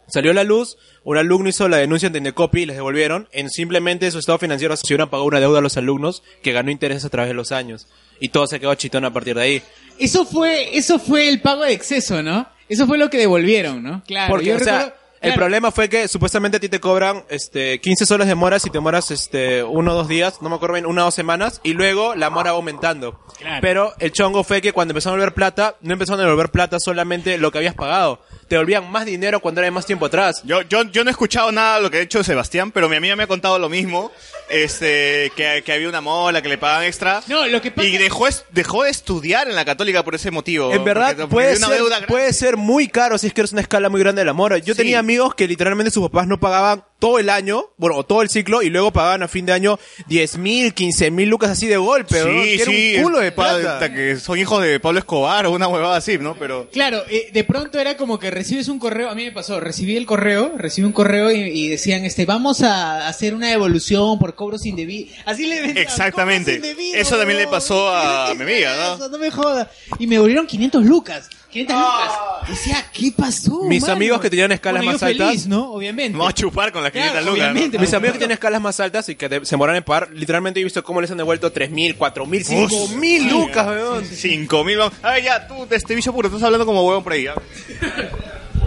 salió 0.07 0.32
a 0.32 0.34
la 0.36 0.43
luz, 0.43 0.78
un 1.03 1.18
alumno 1.18 1.49
hizo 1.49 1.68
la 1.68 1.78
denuncia 1.78 2.07
ante 2.07 2.20
Indecopi 2.20 2.61
y 2.61 2.65
les 2.68 2.76
devolvieron. 2.76 3.28
En 3.32 3.49
simplemente 3.49 4.09
su 4.11 4.20
estado 4.20 4.38
financiero 4.38 4.76
se 4.78 4.86
hubieran 4.88 5.09
pagado 5.09 5.26
una 5.28 5.39
deuda 5.39 5.59
a 5.59 5.61
los 5.61 5.78
alumnos 5.78 6.22
que 6.43 6.51
ganó 6.53 6.70
intereses 6.72 7.05
a 7.05 7.09
través 7.09 7.30
de 7.30 7.34
los 7.36 7.51
años. 7.51 7.88
Y 8.20 8.30
todo 8.30 8.45
se 8.47 8.59
quedó 8.59 8.74
chitón 8.76 9.05
a 9.05 9.11
partir 9.13 9.36
de 9.36 9.41
ahí. 9.41 9.63
Eso 9.99 10.26
fue, 10.26 10.78
eso 10.78 10.99
fue 10.99 11.28
el 11.28 11.41
pago 11.41 11.63
de 11.63 11.74
exceso, 11.74 12.22
¿no? 12.22 12.47
Eso 12.70 12.86
fue 12.86 12.97
lo 12.97 13.09
que 13.09 13.18
devolvieron, 13.18 13.82
¿no? 13.82 14.03
Claro. 14.05 14.30
Porque, 14.32 14.45
yo 14.47 14.55
o 14.57 14.59
sea, 14.59 14.78
recuerdo- 14.80 14.97
el 15.20 15.30
claro. 15.30 15.36
problema 15.38 15.72
fue 15.72 15.89
que 15.89 16.07
supuestamente 16.07 16.57
a 16.57 16.59
ti 16.59 16.70
te 16.70 16.80
cobran 16.80 17.24
este 17.30 17.80
15 17.82 18.05
soles 18.05 18.28
de 18.28 18.36
mora 18.36 18.59
si 18.59 18.70
te 18.70 18.80
moras 18.80 19.09
este 19.09 19.63
uno 19.63 19.91
o 19.93 19.95
dos 19.95 20.07
días, 20.07 20.41
no 20.43 20.49
me 20.49 20.55
acuerdo 20.55 20.74
bien, 20.76 20.86
una 20.86 21.01
o 21.01 21.05
dos 21.05 21.15
semanas, 21.15 21.59
y 21.63 21.74
luego 21.74 22.13
la 22.13 22.30
mora 22.30 22.51
va 22.51 22.57
aumentando. 22.57 23.20
Claro. 23.39 23.57
Pero 23.61 23.93
el 23.99 24.11
chongo 24.11 24.43
fue 24.43 24.61
que 24.61 24.74
cuando 24.74 24.91
empezaron 24.91 25.15
a 25.18 25.22
devolver 25.22 25.34
plata, 25.34 25.76
no 25.82 25.93
empezaron 25.93 26.20
a 26.20 26.24
devolver 26.26 26.51
plata 26.51 26.78
solamente 26.80 27.38
lo 27.39 27.51
que 27.51 27.57
habías 27.57 27.74
pagado. 27.74 28.22
Te 28.47 28.55
devolvían 28.55 28.89
más 28.89 29.05
dinero 29.05 29.39
cuando 29.41 29.59
era 29.61 29.65
de 29.65 29.71
más 29.71 29.85
tiempo 29.85 30.05
atrás. 30.05 30.41
Yo, 30.45 30.61
yo, 30.61 30.83
yo 30.83 31.03
no 31.03 31.09
he 31.09 31.11
escuchado 31.11 31.51
nada 31.51 31.77
de 31.77 31.81
lo 31.83 31.91
que 31.91 31.97
ha 31.97 32.01
hecho 32.01 32.23
Sebastián, 32.23 32.71
pero 32.71 32.87
mi 32.87 32.95
amiga 32.95 33.15
me 33.15 33.23
ha 33.23 33.27
contado 33.27 33.59
lo 33.59 33.67
mismo. 33.69 34.11
este, 34.49 35.31
que, 35.35 35.61
que 35.65 35.73
había 35.73 35.89
una 35.89 35.99
mola, 36.01 36.41
que 36.41 36.47
le 36.49 36.57
pagaban 36.57 36.85
extra. 36.85 37.21
No, 37.27 37.45
lo 37.47 37.61
que 37.61 37.71
pasa 37.71 37.87
Y 37.87 37.97
dejó, 37.97 38.25
dejó 38.51 38.83
de 38.83 38.89
estudiar 38.89 39.47
en 39.49 39.55
la 39.55 39.65
católica 39.65 40.03
por 40.05 40.15
ese 40.15 40.31
motivo. 40.31 40.73
En 40.73 40.83
verdad, 40.85 41.07
Porque- 41.09 41.21
porque 41.23 41.33
puede 41.35 41.55
ser, 41.57 42.07
puede 42.07 42.33
ser 42.33 42.57
muy 42.57 42.87
caro 42.87 43.17
si 43.17 43.27
es 43.27 43.33
que 43.33 43.41
eres 43.41 43.51
una 43.51 43.61
escala 43.61 43.89
muy 43.89 43.99
grande 43.99 44.21
del 44.21 44.29
amor. 44.29 44.55
Yo 44.61 44.75
tenía 44.75 44.99
amigos 44.99 45.35
que 45.35 45.47
literalmente 45.47 45.91
sus 45.91 46.03
papás 46.09 46.27
no 46.27 46.39
pagaban 46.39 46.83
todo 46.99 47.19
el 47.19 47.29
año, 47.29 47.65
bueno, 47.77 47.97
o 47.97 48.03
todo 48.05 48.21
el 48.21 48.29
ciclo, 48.29 48.61
y 48.61 48.69
luego 48.69 48.91
pagaban 48.91 49.23
a 49.23 49.27
fin 49.27 49.45
de 49.45 49.53
año 49.53 49.77
10 50.07 50.37
mil, 50.39 50.73
15 50.73 51.11
mil 51.11 51.29
lucas 51.29 51.51
así 51.51 51.67
de 51.67 51.77
golpe, 51.77 52.19
¿no? 52.19 52.43
Sí, 52.43 52.55
Que 52.57 52.61
era 52.63 52.71
sí. 52.71 52.95
un 52.97 53.03
culo 53.03 53.19
de 53.19 53.31
plata. 53.31 53.93
que 53.93 54.15
son 54.17 54.37
hijos 54.39 54.63
de 54.63 54.79
Pablo 54.79 54.99
Escobar 54.99 55.45
o 55.45 55.51
una 55.51 55.67
huevada 55.67 55.97
así, 55.97 56.17
¿no? 56.17 56.35
Pero... 56.35 56.69
Claro, 56.71 57.03
eh, 57.09 57.29
de 57.31 57.43
pronto 57.43 57.79
era 57.79 57.97
como 57.97 58.17
que 58.19 58.31
recibes 58.31 58.67
un 58.67 58.79
correo, 58.79 59.09
a 59.09 59.15
mí 59.15 59.25
me 59.25 59.31
pasó, 59.31 59.59
recibí 59.59 59.95
el 59.95 60.05
correo, 60.05 60.53
recibí 60.57 60.85
un 60.87 60.93
correo 60.93 61.31
y, 61.31 61.41
y 61.41 61.69
decían, 61.69 62.03
este, 62.05 62.25
vamos 62.25 62.61
a 62.63 63.07
hacer 63.07 63.33
una 63.35 63.49
devolución 63.49 64.17
por 64.19 64.35
cobros 64.35 64.65
indebidos. 64.65 65.13
Así 65.25 65.45
le 65.47 65.61
vendían, 65.61 65.77
Exactamente. 65.77 66.61
Eso 66.95 67.17
también 67.17 67.37
le 67.39 67.47
pasó 67.47 67.89
a 67.95 68.29
¿Qué 68.29 68.35
mi 68.35 68.43
amiga, 68.43 68.75
¿no? 68.75 68.95
eso? 68.95 69.09
No 69.09 69.17
me 69.17 69.29
jodas. 69.31 69.67
Y 69.99 70.07
me 70.07 70.15
devolvieron 70.15 70.47
500 70.47 70.83
lucas. 70.85 71.29
500 71.49 71.75
lucas. 71.75 72.11
Decía, 72.49 72.85
¿qué 72.93 73.11
pasó? 73.15 73.63
Mis 73.63 73.81
mano? 73.81 73.93
amigos 73.93 74.21
que 74.21 74.29
tenían 74.29 74.51
escalas 74.51 74.81
Bueno, 74.83 74.91
más 74.93 75.01
yo 75.01 75.07
altas. 75.07 75.27
feliz, 75.29 75.47
¿no? 75.47 75.71
Obviamente. 75.71 76.17
Vamos 76.17 76.31
a 76.31 76.35
chupar 76.35 76.71
con 76.71 76.83
las 76.83 76.91
500 76.91 77.25
lucas. 77.25 77.25
¿no? 77.25 77.31
obviamente. 77.33 77.79
Mis 77.79 77.93
amigos 77.93 78.13
que 78.13 78.19
tienen 78.19 78.33
escalas 78.35 78.61
más 78.61 78.79
altas 78.79 79.09
y 79.09 79.15
que 79.15 79.27
te- 79.29 79.45
se 79.45 79.57
moran 79.57 79.75
en 79.75 79.83
pagar, 79.83 80.09
literalmente 80.13 80.59
he 80.59 80.63
visto 80.63 80.83
cómo 80.83 81.01
les 81.01 81.09
han 81.11 81.17
devuelto 81.17 81.51
3 81.51 81.71
mil, 81.71 81.95
4 81.95 82.25
mil, 82.25 82.43
5 82.45 82.87
mil 82.89 83.29
lucas, 83.29 83.67
weón. 83.67 84.05
5 84.05 84.63
mil, 84.63 84.77
vamos. 84.77 84.93
A 85.01 85.11
ver, 85.11 85.23
ya, 85.23 85.47
tú, 85.47 85.65
de 85.67 85.75
este 85.75 85.95
bicho 85.95 86.13
puro, 86.13 86.27
estás 86.27 86.43
hablando 86.43 86.65
como 86.65 86.85
huevón 86.85 87.03
por 87.03 87.13
ahí. 87.13 87.27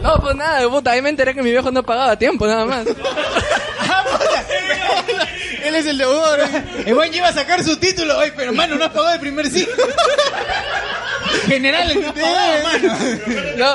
No, 0.03 0.17
pues 0.19 0.35
nada, 0.35 0.67
puta, 0.67 0.93
ahí 0.93 1.03
me 1.03 1.11
enteré 1.11 1.35
que 1.35 1.43
mi 1.43 1.51
viejo 1.51 1.71
no 1.71 1.83
pagaba 1.83 2.13
a 2.13 2.19
tiempo, 2.19 2.47
nada 2.47 2.65
más. 2.65 2.87
Él 5.63 5.75
es 5.75 5.85
el 5.87 5.99
deudor. 5.99 6.41
El 6.87 6.95
buen 6.95 7.13
lleva 7.13 7.29
a 7.29 7.33
sacar 7.35 7.63
su 7.63 7.77
título. 7.77 8.19
Ay, 8.19 8.33
pero 8.35 8.51
mano, 8.55 8.77
no 8.77 8.85
has 8.87 8.93
pagado 8.93 9.13
el 9.15 9.21
primer 9.21 9.47
ciclo. 9.51 9.75
General, 11.47 11.95
no. 13.57 13.75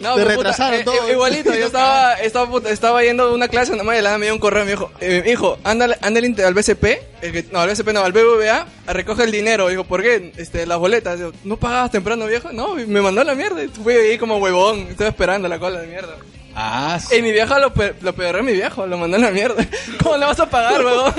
No, 0.00 0.14
Te 0.14 0.22
pues, 0.24 0.36
puta, 0.36 0.50
retrasaron 0.50 0.80
eh, 0.80 0.84
todo. 0.84 1.08
eh, 1.08 1.12
igualito, 1.12 1.54
yo 1.54 1.66
estaba, 1.66 2.14
estaba, 2.14 2.48
puta, 2.50 2.70
estaba 2.70 3.02
yendo 3.02 3.24
a 3.24 3.32
una 3.34 3.48
clase 3.48 3.74
nomás 3.74 3.96
de 3.96 4.02
la 4.02 4.10
nada 4.10 4.18
me 4.18 4.26
dio 4.26 4.34
un 4.34 4.40
correo 4.40 4.64
me 4.64 4.70
dijo, 4.72 4.90
eh, 5.00 5.24
hijo, 5.26 5.58
anda, 5.64 5.96
anda 6.02 6.18
al, 6.18 6.24
inter- 6.26 6.44
al 6.44 6.52
BCP, 6.54 6.84
el 7.22 7.32
que- 7.32 7.46
no, 7.50 7.60
al 7.60 7.70
BCP 7.70 7.92
no, 7.92 8.02
al 8.04 8.12
BBVA, 8.12 8.66
a 8.86 8.92
recoge 8.92 9.22
el 9.24 9.32
dinero. 9.32 9.68
Dijo, 9.68 9.84
¿por 9.84 10.02
qué? 10.02 10.32
Este, 10.36 10.66
las 10.66 10.78
boletas. 10.78 11.16
Digo, 11.18 11.32
¿no 11.44 11.56
pagabas 11.56 11.90
temprano, 11.90 12.26
viejo? 12.26 12.52
No, 12.52 12.78
y 12.78 12.86
me 12.86 13.00
mandó 13.00 13.22
a 13.22 13.24
la 13.24 13.34
mierda. 13.34 13.62
Y 13.64 13.68
fui 13.68 13.94
ahí 13.94 14.18
como 14.18 14.36
huevón, 14.36 14.86
estaba 14.90 15.08
esperando 15.08 15.48
la 15.48 15.58
cola 15.58 15.80
de 15.80 15.86
mierda. 15.86 16.14
Ah, 16.54 16.98
Y 17.16 17.20
mi 17.22 17.32
vieja 17.32 17.58
lo, 17.58 17.72
pe 17.72 17.94
lo 18.00 18.14
peoró 18.14 18.42
mi 18.42 18.52
viejo, 18.52 18.86
lo 18.86 18.96
mandó 18.98 19.16
a 19.16 19.20
la 19.20 19.30
mierda. 19.30 19.64
¿Cómo 20.02 20.16
le 20.18 20.26
vas 20.26 20.40
a 20.40 20.48
pagar, 20.48 20.82
huevón? 20.84 21.14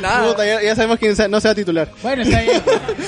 Nada. 0.00 0.28
Puta, 0.30 0.46
ya, 0.46 0.62
ya 0.62 0.74
sabemos 0.76 0.98
quién 0.98 1.16
sea- 1.16 1.28
no 1.28 1.40
sea 1.40 1.54
titular. 1.54 1.88
Bueno, 2.02 2.22
está 2.22 2.40
bien. 2.42 2.62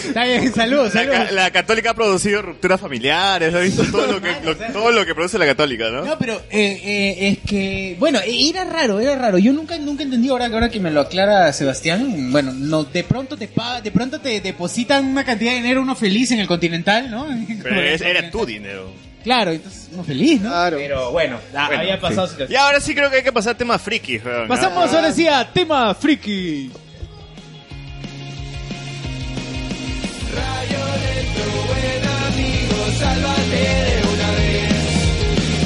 Está 0.06 0.24
bien, 0.24 0.54
saludos, 0.54 0.92
La, 1.32 1.50
católica 1.50 1.90
ha 1.90 1.94
producido 1.94 2.42
rupturas 2.42 2.80
familiares, 2.80 3.54
ha 3.54 3.60
visto 3.60 3.84
todo 3.84 4.06
lo 4.12 4.20
que, 4.22 4.32
lo- 4.44 4.56
todo 4.72 4.90
lo 4.92 5.04
que 5.06 5.14
produce 5.14 5.38
la 5.38 5.46
católica, 5.46 5.90
¿no? 5.90 6.04
No, 6.04 6.18
pero 6.18 6.34
eh, 6.50 6.80
eh, 6.84 7.28
es 7.28 7.38
que, 7.48 7.96
bueno, 7.98 8.18
eh, 8.20 8.48
era 8.50 8.64
raro, 8.64 8.98
era 9.00 9.16
raro. 9.16 9.38
Yo 9.38 9.52
nunca, 9.52 9.76
nunca 9.78 10.02
entendí 10.02 10.28
ahora, 10.28 10.46
ahora 10.46 10.68
que 10.70 10.80
me 10.80 10.90
lo 10.90 11.00
aclara 11.02 11.52
Sebastián. 11.52 12.32
Bueno, 12.32 12.52
no, 12.52 12.84
de 12.84 13.04
pronto 13.04 13.36
te 13.36 13.48
paga, 13.48 13.80
de 13.80 13.90
pronto 13.92 14.20
te 14.20 14.40
depositan 14.40 15.04
una 15.06 15.24
cantidad 15.24 15.50
de 15.52 15.58
dinero, 15.58 15.82
uno 15.82 15.94
feliz 15.94 16.30
en 16.32 16.40
el 16.40 16.46
Continental, 16.46 17.10
¿no? 17.10 17.26
Pero 17.62 17.80
es- 17.82 18.00
era 18.00 18.30
tu 18.30 18.44
dinero. 18.46 18.92
Claro, 19.26 19.50
entonces 19.50 19.88
uno 19.92 20.04
feliz, 20.04 20.40
¿no? 20.40 20.50
Claro. 20.50 20.76
Pero 20.76 21.10
bueno, 21.10 21.40
ah, 21.52 21.66
Bueno, 21.66 21.82
había 21.82 22.00
pasado 22.00 22.28
situación. 22.28 22.52
Y 22.52 22.54
ahora 22.54 22.80
sí 22.80 22.94
creo 22.94 23.10
que 23.10 23.16
hay 23.16 23.22
que 23.24 23.32
pasar 23.32 23.54
a 23.54 23.58
temas 23.58 23.82
frikis, 23.82 24.24
weón. 24.24 24.46
Pasamos 24.46 24.94
ahora 24.94 25.10
sí 25.12 25.26
a 25.26 25.44
tema 25.52 25.92
friki. 25.96 26.70
Sálvate 33.00 33.50
de 33.50 34.02
una 34.14 34.30
vez. 34.38 34.72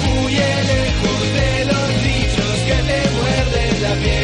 Huye 0.08 0.50
lejos 0.72 1.22
de 1.36 1.64
los 1.66 1.88
bichos 2.02 2.56
que 2.66 2.78
te 2.88 3.10
muerden 3.10 3.82
la 3.82 3.94
piel. 4.02 4.19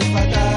Sientes 0.00 0.47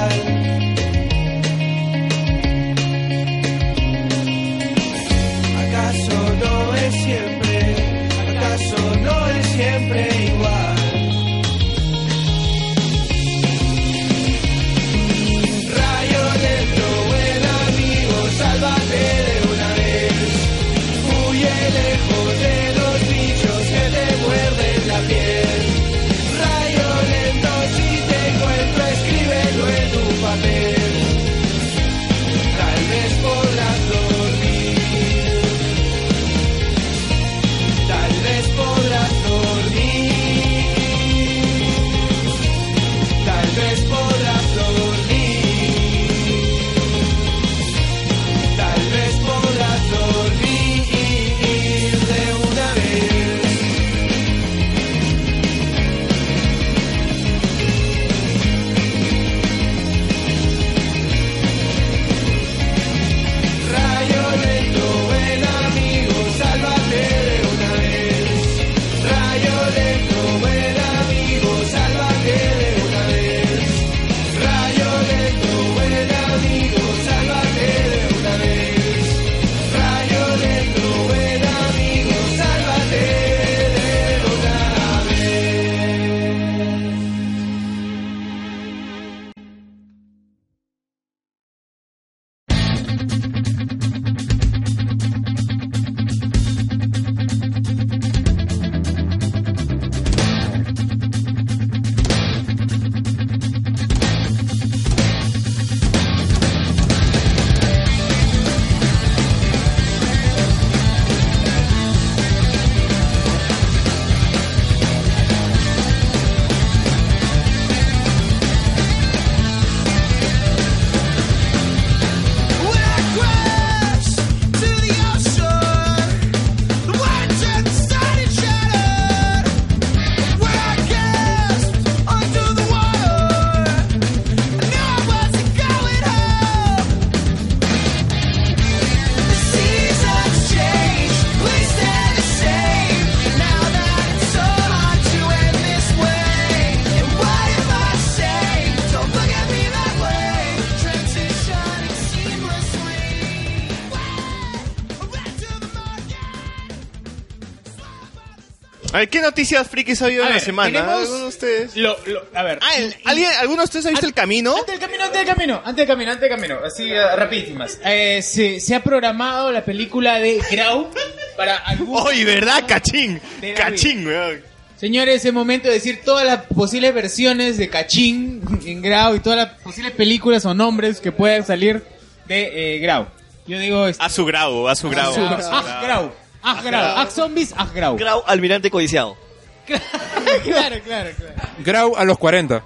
ver, 159.01 159.09
¿qué 159.09 159.21
noticias 159.21 159.67
frikis 159.67 160.01
ha 160.01 160.05
habido 160.05 160.23
en 160.23 160.29
la 160.29 160.35
ver, 160.35 160.43
semana? 160.43 160.71
tenemos- 160.71 161.01
¿Alguno 161.03 161.19
de 161.19 161.27
ustedes? 161.27 161.75
Lo, 161.75 161.97
lo- 162.07 162.25
a 162.33 162.43
ver. 162.43 162.59
Ah, 162.61 162.75
el- 162.77 162.95
¿alguien, 163.05 163.29
¿Alguno 163.39 163.61
de 163.61 163.65
ustedes 163.65 163.85
ha 163.85 163.89
visto 163.89 164.05
el 164.05 164.13
camino? 164.13 164.55
Antes 164.57 164.79
del 164.79 164.79
camino, 164.79 165.03
antes 165.03 165.17
del 165.25 165.27
camino, 165.35 165.55
antes 165.63 165.75
del 165.75 165.87
camino, 165.87 166.11
antes 166.11 166.29
del 166.29 166.37
camino. 166.39 166.59
Así, 166.65 166.89
eh, 166.91 167.15
rapidísimas. 167.15 167.79
Eh, 167.85 168.21
se, 168.23 168.59
se 168.59 168.75
ha 168.75 168.81
programado 168.83 169.51
la 169.51 169.63
película 169.65 170.19
de 170.19 170.39
Grau 170.49 170.89
para 171.37 171.57
algún... 171.57 171.99
¡Oye, 172.01 172.23
verdad! 172.25 172.63
¡Cachín! 172.67 173.21
De 173.39 173.53
¡Cachín, 173.53 174.05
weón! 174.07 174.41
Señores, 174.77 175.23
es 175.23 175.31
momento 175.33 175.67
de 175.67 175.75
decir 175.75 176.01
todas 176.03 176.25
las 176.25 176.43
posibles 176.45 176.91
versiones 176.93 177.57
de 177.57 177.69
Cachín 177.69 178.41
en 178.65 178.81
Grau 178.81 179.15
y 179.15 179.19
todas 179.19 179.37
las 179.37 179.61
posibles 179.61 179.91
películas 179.93 180.43
o 180.45 180.53
nombres 180.55 180.99
que 180.99 181.11
puedan 181.11 181.45
salir 181.45 181.83
de 182.25 182.75
eh, 182.75 182.79
Grau. 182.79 183.05
Yo 183.45 183.59
digo... 183.59 183.85
este, 183.87 184.03
A 184.03 184.09
su 184.09 184.23
grau, 184.25 184.67
a 184.67 184.75
su 184.75 184.89
grau. 184.89 185.13
Ah, 185.17 185.81
Grau. 185.83 186.11
Aj 186.43 186.63
Grau. 186.63 186.97
Aj 186.97 187.09
Zombies, 187.11 187.53
Aj 187.55 187.71
Grau. 187.73 187.95
Grau, 187.97 188.23
almirante 188.27 188.69
codiciado. 188.71 189.15
claro, 189.67 190.81
claro, 190.83 191.09
claro. 191.17 191.35
Grau 191.59 191.95
a 191.95 192.03
los 192.03 192.17
40. 192.17 192.63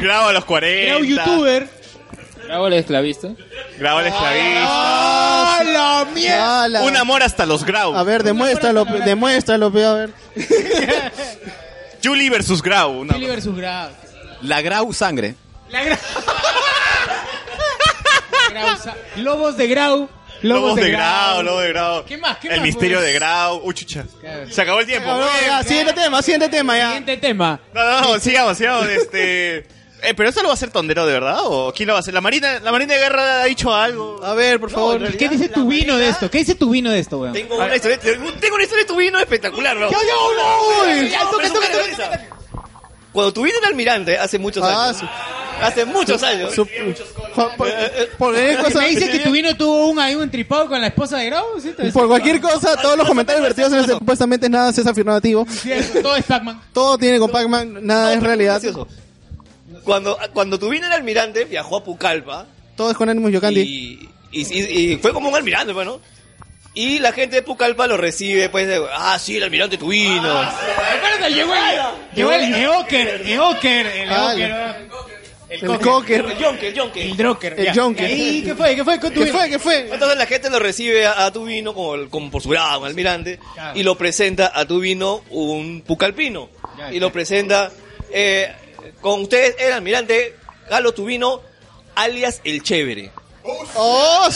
Grau 0.00 0.28
a 0.28 0.32
los 0.32 0.44
40. 0.44 0.86
Grau 0.86 1.04
youtuber. 1.04 1.68
Grabo 2.46 2.66
el 2.66 2.72
esclavista. 2.74 3.28
Grau 3.78 3.98
al 3.98 4.06
esclavista. 4.06 4.60
¡Ah, 4.66 5.62
la 5.64 6.04
mierda! 6.12 6.64
Ala. 6.64 6.82
Un 6.82 6.96
amor 6.96 7.22
hasta 7.22 7.46
los 7.46 7.64
grau. 7.64 7.94
A 7.94 8.02
ver, 8.02 8.22
demuéstralo, 8.22 8.84
demuéstralo, 8.84 9.72
pe, 9.72 9.84
a 9.84 9.92
ver. 9.94 10.10
Julie 12.04 12.28
versus 12.30 12.60
Grau. 12.62 13.00
una- 13.00 13.14
Billy 13.14 13.26
versus 13.28 13.56
Grau. 13.56 13.88
La 14.42 14.60
Grau 14.60 14.92
sangre. 14.92 15.34
La 15.70 15.84
Grau. 15.84 15.98
Grau 18.50 18.76
sa- 18.76 18.94
Lobos 19.16 19.56
de 19.56 19.66
Grau. 19.68 20.08
Lobos 20.44 20.76
de 20.76 20.90
Grau, 20.90 21.42
Lobos 21.42 21.62
de 21.62 21.68
Grau. 21.70 22.04
¿Qué 22.04 22.18
más? 22.18 22.38
¿Qué 22.38 22.48
El 22.48 22.56
más, 22.56 22.66
misterio 22.66 22.98
pues? 22.98 23.06
de 23.06 23.12
Grau. 23.14 23.60
Uy, 23.64 23.74
chucha. 23.74 24.04
Claro. 24.20 24.50
Se 24.50 24.60
acabó 24.62 24.80
el 24.80 24.86
tiempo. 24.86 25.08
Ya, 25.08 25.46
ya, 25.46 25.62
siguiente 25.62 25.92
tema, 25.94 26.22
siguiente 26.22 26.48
tema, 26.48 26.76
ya. 26.76 26.86
Siguiente 26.88 27.16
tema. 27.16 27.60
No, 27.72 27.82
no, 27.82 28.00
no, 28.00 28.18
sigamos, 28.20 28.56
sigamos. 28.58 28.86
Este. 28.88 29.66
Eh, 30.06 30.12
pero 30.14 30.28
eso 30.28 30.42
lo 30.42 30.48
va 30.48 30.52
a 30.52 30.54
hacer 30.54 30.70
Tondero 30.70 31.06
de 31.06 31.14
verdad 31.14 31.38
o 31.44 31.72
quién 31.74 31.86
lo 31.86 31.94
va 31.94 31.98
a 31.98 32.00
hacer? 32.00 32.12
La 32.12 32.20
Marina, 32.20 32.60
la 32.60 32.70
Marina 32.72 32.92
de 32.92 33.00
Guerra 33.00 33.40
ha 33.40 33.44
dicho 33.46 33.72
algo. 33.74 34.22
A 34.22 34.34
ver, 34.34 34.60
por 34.60 34.70
favor. 34.70 35.16
¿Qué 35.16 35.30
dice 35.30 35.48
tu 35.48 35.66
vino 35.66 35.96
de 35.96 36.10
esto? 36.10 36.30
¿Qué 36.30 36.38
dice 36.38 36.54
tu 36.54 36.68
vino 36.68 36.90
de 36.90 36.98
esto, 36.98 37.18
weón? 37.18 37.32
Tengo 37.32 37.56
una 37.56 37.74
historia, 37.74 37.98
tengo 37.98 38.54
una 38.54 38.64
historia 38.64 38.84
de 38.84 38.88
tu 38.88 38.96
vino 38.96 39.18
espectacular, 39.18 39.74
¿no? 39.76 39.90
Yo, 39.90 39.98
no, 40.36 40.82
Uy, 40.84 41.10
Cuando 43.14 43.32
tu 43.32 43.42
vino 43.42 43.56
era 43.56 43.68
almirante, 43.68 44.18
hace 44.18 44.38
muchos 44.38 44.62
Ah, 44.62 44.88
años. 44.88 44.98
su- 44.98 45.06
Hace 45.62 45.84
muchos 45.84 46.20
años. 46.24 46.52
Su- 46.52 46.66
por, 47.32 47.54
por- 48.18 48.34
cosa, 48.64 48.80
Me 48.80 48.88
dice 48.90 49.08
que 49.08 49.20
tu 49.20 49.30
vino 49.30 49.56
tuvo 49.56 49.86
un 49.88 50.00
ahí 50.00 50.16
un 50.16 50.28
tripado 50.28 50.66
con 50.68 50.80
la 50.80 50.88
esposa 50.88 51.18
de 51.18 51.26
Grau, 51.26 51.44
¿sí? 51.62 51.70
Te- 51.76 51.92
por 51.92 52.08
cualquier 52.08 52.40
cosa, 52.40 52.76
todos 52.82 52.98
los 52.98 53.06
comentarios 53.06 53.40
vertidos 53.42 53.72
en 53.72 53.78
este 53.78 53.92
supuestamente 53.92 54.48
nada 54.48 54.70
es 54.70 54.84
afirmativo. 54.84 55.46
Cierto, 55.48 56.02
todo 56.02 56.16
es 56.16 56.24
Pac-Man. 56.24 56.60
Todo 56.72 56.98
tiene 56.98 57.20
con 57.20 57.30
Pac-Man, 57.30 57.78
nada 57.86 58.14
es 58.14 58.22
realidad. 58.22 58.60
Cuando, 59.84 60.18
cuando 60.32 60.58
tu 60.58 60.68
vino 60.68 60.86
era 60.86 60.96
almirante, 60.96 61.44
viajó 61.44 61.76
a 61.76 61.84
Pucallpa 61.84 62.46
Todo 62.76 62.90
es 62.90 62.96
con 62.96 63.08
Animus 63.08 63.30
Yocandi. 63.32 63.60
y, 63.60 64.08
y, 64.32 64.58
y- 64.58 64.92
y 64.92 64.96
fue 64.96 65.12
como 65.12 65.28
un 65.28 65.36
almirante, 65.36 65.72
bueno. 65.72 66.00
Y 66.74 66.98
la 66.98 67.12
gente 67.12 67.36
de 67.36 67.42
Pucallpa 67.42 67.86
lo 67.86 67.96
recibe, 67.96 68.48
pues, 68.48 68.66
de, 68.66 68.84
ah, 68.92 69.16
sí, 69.18 69.36
el 69.36 69.44
almirante 69.44 69.78
tu 69.78 69.88
vino. 69.88 70.40
Acuérdate, 70.40 71.32
llegó 71.32 71.54
el, 71.54 71.80
llegó 72.16 72.32
el 72.32 72.54
Eoker, 72.54 73.22
Eoker, 73.26 73.86
el 73.86 74.10
Ah, 74.10 74.32
Eoker, 74.32 74.48
ya. 74.48 74.76
el 75.50 75.70
El 75.70 75.78
Cocker. 75.78 76.24
El 76.24 76.34
Jonker, 76.44 76.64
el 76.66 76.78
Jonker. 76.80 77.02
el 77.06 77.16
Droker. 77.16 77.60
El. 77.60 77.72
Jonker. 77.78 78.10
¿Y 78.10 78.42
qué 78.42 78.54
fue? 78.56 78.74
¿Qué 78.74 78.82
fue 78.82 78.98
con 78.98 79.14
tu 79.14 79.20
¿Qué 79.24 79.30
fue? 79.30 79.48
¿Qué 79.50 79.58
fue? 79.60 79.88
Entonces 79.92 80.18
la 80.18 80.26
gente 80.26 80.50
lo 80.50 80.58
recibe 80.58 81.06
a, 81.06 81.26
a 81.26 81.32
tu 81.32 81.44
vino 81.44 81.74
como, 81.74 82.10
como 82.10 82.28
por 82.32 82.42
su 82.42 82.48
grado, 82.48 82.80
un 82.80 82.86
almirante, 82.86 83.38
y 83.76 83.84
lo 83.84 83.96
presenta 83.96 84.50
a 84.52 84.64
tu 84.66 84.80
vino 84.80 85.22
un 85.30 85.80
pucalpino. 85.86 86.48
Ya, 86.76 86.92
y 86.92 86.98
lo 86.98 87.12
presenta 87.12 87.70
eh, 88.10 88.52
con 89.00 89.20
ustedes 89.22 89.54
el 89.60 89.72
almirante 89.74 90.34
Galo 90.68 90.92
Tubino, 90.92 91.40
alias 91.94 92.40
el 92.42 92.64
chévere. 92.64 93.12
Oh, 93.76 94.28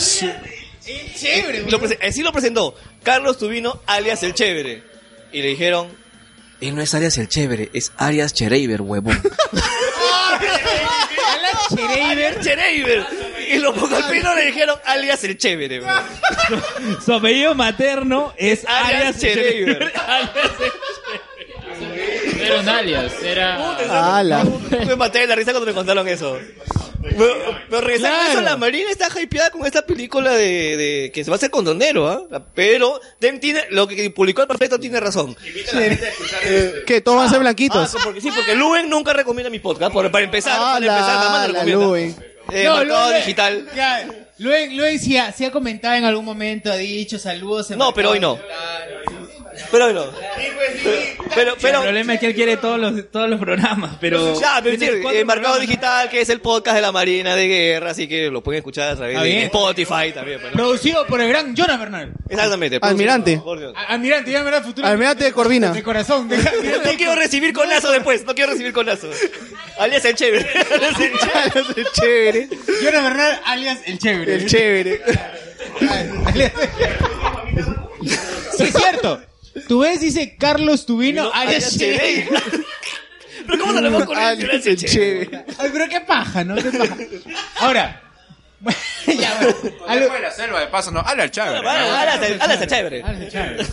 su- 0.89 1.19
Chévere, 1.21 1.65
Y 1.67 1.71
lo 1.71 1.81
prese- 1.81 1.99
así 2.07 2.23
lo 2.23 2.33
presentó, 2.33 2.75
Carlos 3.03 3.39
Tubino, 3.39 3.81
alias 3.87 4.23
el 4.23 4.35
chévere. 4.35 4.83
Y 5.33 5.43
le 5.43 5.49
dijeron, 5.49 5.89
él 6.61 6.75
no 6.75 6.83
es 6.83 6.95
alias 6.95 7.19
el 7.19 7.29
chévere, 7.29 7.71
es 7.75 7.93
alias 7.97 8.33
Chereiber, 8.35 8.81
huevón. 8.83 9.21
Alan 10.41 11.53
Chereiber. 11.77 12.41
Chereiber. 12.41 13.07
Y 13.51 13.59
los 13.59 13.75
pucalpinos 13.79 14.35
le 14.37 14.47
dijeron, 14.47 14.79
alias 14.85 15.23
el 15.25 15.37
chévere. 15.39 15.83
Su 17.05 17.15
apellido 17.15 17.55
materno 17.55 18.33
es 18.37 18.65
Alias 18.67 18.95
Arias 18.95 19.19
Chereiber. 19.19 19.93
No 22.37 22.45
era 22.45 22.61
un 22.61 22.69
alias, 22.69 23.13
era... 23.23 24.17
ala. 24.19 24.45
Me 24.87 24.97
maté 24.97 25.21
de 25.21 25.27
la 25.29 25.35
risa 25.35 25.53
cuando 25.53 25.67
me 25.67 25.75
contaron 25.75 26.07
eso. 26.09 26.39
Pero, 27.01 27.35
pero 27.71 27.81
regresando 27.81 28.17
a 28.19 28.23
eso, 28.25 28.33
Claro. 28.33 28.47
la 28.47 28.57
Marina 28.57 28.91
está 28.91 29.09
hypeada 29.21 29.51
con 29.51 29.65
esta 29.67 29.83
película 29.87 30.33
de, 30.33 30.77
de 30.77 31.13
que 31.15 31.23
se 31.25 31.31
va 31.31 31.35
a 31.35 31.39
hacer 31.39 31.51
con 31.51 31.65
Donero, 31.65 32.09
¿ah? 32.09 32.43
Pero 32.55 33.01
Dem 33.21 33.39
tiene, 33.41 33.63
lo 33.71 33.87
que 33.87 34.11
publicó 34.11 34.43
el 34.43 34.49
perfecto 34.49 34.79
tiene 34.81 34.99
razón. 34.99 35.37
¿Qué? 36.87 37.01
Todos 37.01 37.19
van 37.19 37.27
a 37.27 37.31
ser 37.31 37.37
Ah, 37.39 37.41
blanquitos. 37.43 37.97
porque 38.03 38.21
sí, 38.21 38.31
porque 38.35 38.55
Luen 38.55 38.89
nunca 38.89 39.13
recomienda 39.13 39.51
mi 39.51 39.59
podcast. 39.59 39.93
Por- 39.93 40.11
para 40.11 40.25
empezar, 40.25 40.59
para 40.59 40.77
empezar, 40.79 41.01
jamás 41.23 41.35
Ala, 41.45 41.47
lo 41.47 41.53
la 41.53 41.59
recomienda. 41.65 41.87
Luen. 41.87 42.17
Eh, 42.51 42.65
No, 42.65 42.83
Luen- 42.85 43.17
digital. 43.17 43.69
Ya, 43.77 44.09
Luen, 44.39 44.77
Luen 44.77 44.99
sí 44.99 45.17
ha, 45.17 45.33
sí 45.33 45.45
ha 45.45 45.51
comentado 45.51 45.95
en 45.97 46.05
algún 46.05 46.25
momento, 46.25 46.73
ha 46.73 46.77
dicho 46.77 47.19
saludos. 47.19 47.71
No, 47.71 47.93
pero 47.93 48.11
hoy 48.11 48.21
no. 48.21 48.37
Mercado 48.37 49.18
Pero 49.71 49.93
no. 49.93 50.07
Pero, 51.35 51.55
pero, 51.61 51.79
el 51.79 51.83
problema 51.85 52.15
es 52.15 52.21
que 52.21 52.27
él 52.27 52.35
quiere 52.35 52.57
todos 52.57 52.79
los, 52.79 53.11
todos 53.11 53.29
los 53.29 53.39
programas, 53.39 53.97
pero... 54.01 54.39
ya, 54.41 54.61
pero 54.63 54.77
cuatro 55.03 55.21
eh, 55.21 55.25
Mercado 55.25 55.59
Digital, 55.59 56.09
que 56.09 56.21
es 56.21 56.29
el 56.31 56.41
podcast 56.41 56.77
de 56.77 56.83
la 56.83 56.93
Marina 56.93 57.37
de 57.37 57.47
Guerra, 57.47 57.91
así 57.91 58.09
que 58.09 58.31
lo 58.31 58.43
pueden 58.43 58.59
escuchar 58.59 58.91
a 58.91 58.97
través 58.97 59.21
de. 59.21 59.45
Spotify 59.45 60.13
también. 60.15 60.41
pues. 60.41 60.53
Producido 60.53 61.07
por 61.07 61.21
el 61.21 61.29
gran 61.29 61.55
Jonah 61.57 61.77
Bernal. 61.77 62.13
Exactamente. 62.29 62.79
Almirante. 62.81 63.39
por 63.39 63.59
Dios. 63.59 63.75
A- 63.77 63.93
Almirante, 63.93 64.31
ya 64.31 64.43
verdad, 64.43 64.65
futuro. 64.65 64.87
Almirante 64.87 65.25
de 65.25 65.33
Corvina. 65.33 65.73
De 65.73 65.83
corazón. 65.83 66.29
De, 66.29 66.37
No 66.85 66.93
quiero 66.97 67.15
recibir 67.15 67.53
conazo 67.53 67.91
después, 67.91 68.25
no 68.25 68.35
quiero 68.35 68.53
recibir 68.53 68.73
conazo. 68.73 69.11
Alias 69.79 70.05
el 70.05 70.15
chévere. 70.15 70.47
Alias 70.75 71.01
el 71.01 71.13
chévere. 71.19 71.81
Es 71.83 71.93
chévere. 71.93 72.49
Jonah 72.83 73.03
Bernal, 73.03 73.41
alias 73.45 73.79
el 73.87 73.99
chévere. 73.99 74.35
El 74.35 74.47
chévere. 74.47 75.01
Sí, 78.57 78.65
es 78.65 78.73
cierto. 78.73 79.21
Tú 79.69 79.81
ves, 79.81 80.01
dice 80.01 80.37
Carlos 80.37 80.87
Tubino, 80.87 81.25
No, 81.25 81.33
alias 81.33 81.77
chévere. 81.79 82.29
Pero 83.47 83.59
¿cómo 83.61 83.73
nos 83.73 83.83
vemos 83.83 84.05
con 84.05 84.17
el 84.19 84.25
Alias 84.25 84.67
el 84.67 84.77
chévere. 84.77 85.45
Ay, 85.59 85.71
pero 85.73 85.89
qué 85.89 86.01
paja, 86.01 86.45
¿no? 86.45 86.55
Qué 86.57 86.71
paja. 86.71 86.97
Ahora. 87.61 88.03
ya, 89.07 89.39
bueno. 89.41 89.77
algo- 89.87 90.13
de 90.15 90.21
la 90.21 90.31
selva, 90.33 90.61
de 90.61 90.67
paso, 90.67 90.91
no. 90.91 91.01
Ala 91.01 91.25
el 91.25 91.31
chévere. 91.31 91.59
Alias 91.69 92.23
el- 92.23 92.41
alias 92.43 92.61
el 92.63 92.69
chévere. 92.69 93.03
alias 93.03 93.23
el 93.23 93.31
chévere. 93.31 93.65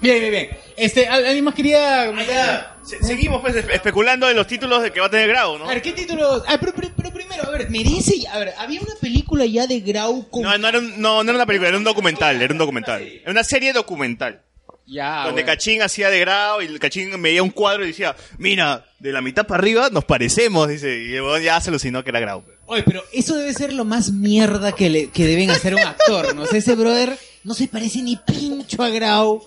Bien, 0.00 0.20
bien, 0.20 0.30
bien. 0.30 0.50
Este, 0.76 1.08
¿al- 1.08 1.24
¿alguien 1.26 1.44
más 1.44 1.54
quería 1.54 2.06
comentar? 2.06 2.76
Se- 2.84 3.02
Seguimos 3.02 3.40
pues 3.40 3.56
espe- 3.56 3.74
especulando 3.74 4.30
en 4.30 4.36
los 4.36 4.46
títulos 4.46 4.82
de 4.82 4.92
que 4.92 5.00
va 5.00 5.06
a 5.06 5.10
tener 5.10 5.26
Grau, 5.28 5.58
¿no? 5.58 5.64
A 5.64 5.68
ver, 5.68 5.82
¿qué 5.82 5.92
título? 5.92 6.44
Ah, 6.46 6.58
pero, 6.60 6.72
pero- 6.74 6.90
pero 6.96 7.10
primero, 7.12 7.42
a 7.44 7.50
ver, 7.50 7.68
merece. 7.70 8.14
A 8.30 8.38
ver, 8.38 8.54
había 8.58 8.80
una 8.80 8.94
película 9.00 9.44
ya 9.46 9.66
de 9.66 9.80
Grau 9.80 10.28
con. 10.30 10.42
No, 10.42 10.56
no 10.56 10.68
era, 10.68 10.78
un- 10.78 11.00
no, 11.00 11.24
no 11.24 11.30
era 11.30 11.38
una 11.38 11.46
película, 11.46 11.68
era 11.70 11.78
un 11.78 11.84
documental, 11.84 12.40
era 12.40 12.52
un 12.52 12.58
documental. 12.58 13.02
Era 13.02 13.30
una 13.32 13.42
serie 13.42 13.72
documental. 13.72 14.42
Ya, 14.88 15.24
donde 15.24 15.42
bueno. 15.42 15.46
Cachín 15.46 15.82
hacía 15.82 16.10
de 16.10 16.20
Grau 16.20 16.62
y 16.62 16.66
el 16.66 16.78
Cachín 16.78 17.20
veía 17.20 17.42
un 17.42 17.50
cuadro 17.50 17.84
y 17.84 17.88
decía, 17.88 18.14
mira, 18.38 18.84
de 19.00 19.10
la 19.12 19.20
mitad 19.20 19.44
para 19.46 19.58
arriba 19.60 19.88
nos 19.90 20.04
parecemos, 20.04 20.68
dice. 20.68 21.02
Y 21.02 21.14
el 21.14 21.22
huevón 21.22 21.42
ya 21.42 21.60
se 21.60 21.70
alucinó 21.70 22.04
que 22.04 22.10
era 22.10 22.20
Grau. 22.20 22.44
Oye, 22.66 22.84
pero 22.84 23.02
eso 23.12 23.34
debe 23.36 23.52
ser 23.52 23.72
lo 23.72 23.84
más 23.84 24.12
mierda 24.12 24.72
que, 24.72 24.88
le- 24.88 25.10
que 25.10 25.24
deben 25.26 25.50
hacer 25.50 25.74
un 25.74 25.80
actor, 25.80 26.34
¿no? 26.36 26.42
O 26.42 26.46
sea, 26.46 26.58
ese 26.58 26.74
brother 26.76 27.18
no 27.44 27.54
se 27.54 27.66
parece 27.68 28.00
ni 28.02 28.16
pincho 28.16 28.82
a 28.82 28.88
Grau. 28.90 29.42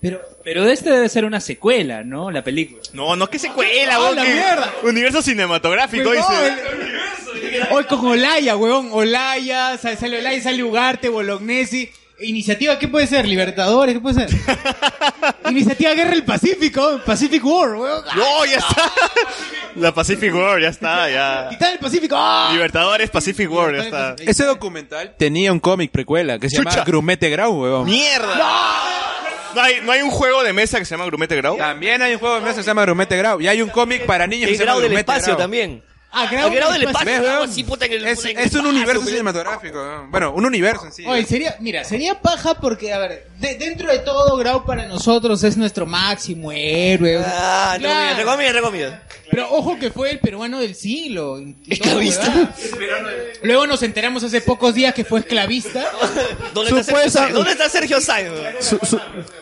Pero. 0.00 0.20
Pero 0.44 0.64
de 0.64 0.72
este 0.74 0.90
debe 0.90 1.08
ser 1.08 1.24
una 1.24 1.40
secuela, 1.40 2.04
¿no? 2.04 2.30
La 2.30 2.44
película. 2.44 2.80
No, 2.92 3.16
no 3.16 3.24
es 3.24 3.30
que 3.30 3.38
secuela, 3.40 3.94
¡Ah, 3.94 3.98
huevón, 3.98 4.16
la 4.16 4.22
que- 4.24 4.32
mierda! 4.34 4.74
Universo 4.84 5.20
cinematográfico, 5.22 6.08
Huevón, 6.10 6.24
dice. 6.30 7.56
el- 7.56 7.62
Hoy 7.72 7.84
con 7.84 8.06
Olaya, 8.06 8.56
huevón. 8.56 8.90
Olaya, 8.92 9.76
sale, 9.78 9.96
sale 9.96 10.18
Olaya, 10.20 10.40
sale 10.42 10.62
Ugarte, 10.62 11.08
Bolognesi. 11.08 11.90
Iniciativa, 12.18 12.78
¿qué 12.78 12.88
puede 12.88 13.06
ser? 13.06 13.26
Libertadores, 13.28 13.94
¿qué 13.94 14.00
puede 14.00 14.26
ser? 14.26 14.40
Iniciativa 15.50 15.92
Guerra 15.92 16.10
del 16.10 16.24
Pacífico, 16.24 17.00
Pacific 17.04 17.44
War, 17.44 17.74
huevón. 17.74 18.04
No, 18.16 18.44
ya 18.46 18.56
está. 18.56 18.90
La 19.76 19.92
Pacific 19.92 20.34
War, 20.34 20.60
ya 20.60 20.68
está, 20.68 21.10
ya. 21.10 21.48
Titán 21.50 21.70
del 21.72 21.78
Pacífico. 21.78 22.14
¡ah! 22.18 22.48
Libertadores 22.52 23.10
Pacific 23.10 23.50
War, 23.52 23.76
ya 23.76 23.82
está. 23.82 24.16
Ese 24.18 24.44
documental 24.44 25.14
tenía 25.18 25.52
un 25.52 25.60
cómic 25.60 25.90
precuela 25.90 26.38
que 26.38 26.48
se 26.48 26.56
Chucha. 26.56 26.70
llama 26.70 26.84
Grumete 26.84 27.28
Grau, 27.28 27.52
weón. 27.62 27.84
¡Mierda! 27.84 28.50
No 29.54 29.60
hay, 29.62 29.80
no 29.82 29.92
hay 29.92 30.00
un 30.02 30.10
juego 30.10 30.42
de 30.42 30.52
mesa 30.54 30.78
que 30.78 30.84
se 30.86 30.94
llama 30.94 31.04
Grumete 31.06 31.36
Grau. 31.36 31.56
También 31.58 32.00
hay 32.02 32.14
un 32.14 32.18
juego 32.18 32.34
de 32.36 32.40
mesa 32.40 32.56
que 32.56 32.62
se 32.62 32.66
llama 32.68 32.82
Grumete 32.82 33.16
Grau. 33.18 33.40
Y 33.40 33.48
hay 33.48 33.60
un 33.62 33.68
cómic 33.70 34.06
para 34.06 34.26
niños 34.26 34.46
que 34.46 34.52
El 34.52 34.56
se 34.58 34.64
llama 34.64 34.72
grado 34.76 34.80
del 34.80 34.90
Grumete 34.90 35.10
espacio 35.12 35.34
Grau. 35.34 35.38
también. 35.44 35.82
Ah, 36.18 36.28
Grau 36.30 36.48
A 36.48 36.54
Grau 36.54 36.72
del 36.72 36.82
espacio. 36.84 37.10
espacio. 37.10 37.22
¿Ves, 37.22 37.30
algo 37.30 37.44
así, 37.44 37.64
puta, 37.64 37.84
en 37.86 37.92
el- 37.92 38.06
Es, 38.06 38.24
en 38.24 38.30
el 38.30 38.36
es 38.38 38.38
un 38.38 38.44
espacio, 38.60 38.68
universo 38.70 39.00
pero- 39.00 39.10
cinematográfico. 39.10 39.76
¿no? 39.84 40.08
Bueno, 40.10 40.32
un 40.32 40.46
universo 40.46 40.86
en 40.86 40.92
sí. 40.92 41.04
Oye, 41.06 41.24
sería, 41.26 41.56
mira, 41.60 41.84
sería 41.84 42.20
paja 42.20 42.54
porque, 42.54 42.92
a 42.92 42.98
ver, 42.98 43.26
de- 43.38 43.54
dentro 43.56 43.90
de 43.92 43.98
todo, 43.98 44.36
Grau 44.36 44.64
para 44.64 44.86
nosotros 44.86 45.42
es 45.44 45.56
nuestro 45.56 45.84
máximo 45.86 46.50
héroe. 46.52 47.22
Ah, 47.24 47.74
entre 47.76 47.88
comillas, 47.90 48.10
entre 48.10 48.24
comillas, 48.24 48.48
entre 48.48 48.62
comillas. 48.62 49.00
Pero 49.30 49.50
ojo 49.50 49.76
que 49.78 49.90
fue 49.90 50.10
el 50.12 50.20
peruano 50.20 50.60
del 50.60 50.74
siglo. 50.74 51.38
Esclavista. 51.68 52.32
Luego 53.42 53.66
nos 53.66 53.82
enteramos 53.82 54.22
hace 54.24 54.40
pocos 54.40 54.74
días 54.74 54.94
que 54.94 55.04
fue 55.04 55.20
esclavista. 55.20 55.84
¿Dónde 56.54 56.70
está 56.70 56.84
Sergio 56.84 57.10
Supuesta-? 57.10 57.28
¿Dónde 57.32 57.50
está 57.52 57.68
Sergio 57.68 58.00
Sáenz? 58.00 58.32
Su- 58.60 58.78
su- 58.86 59.00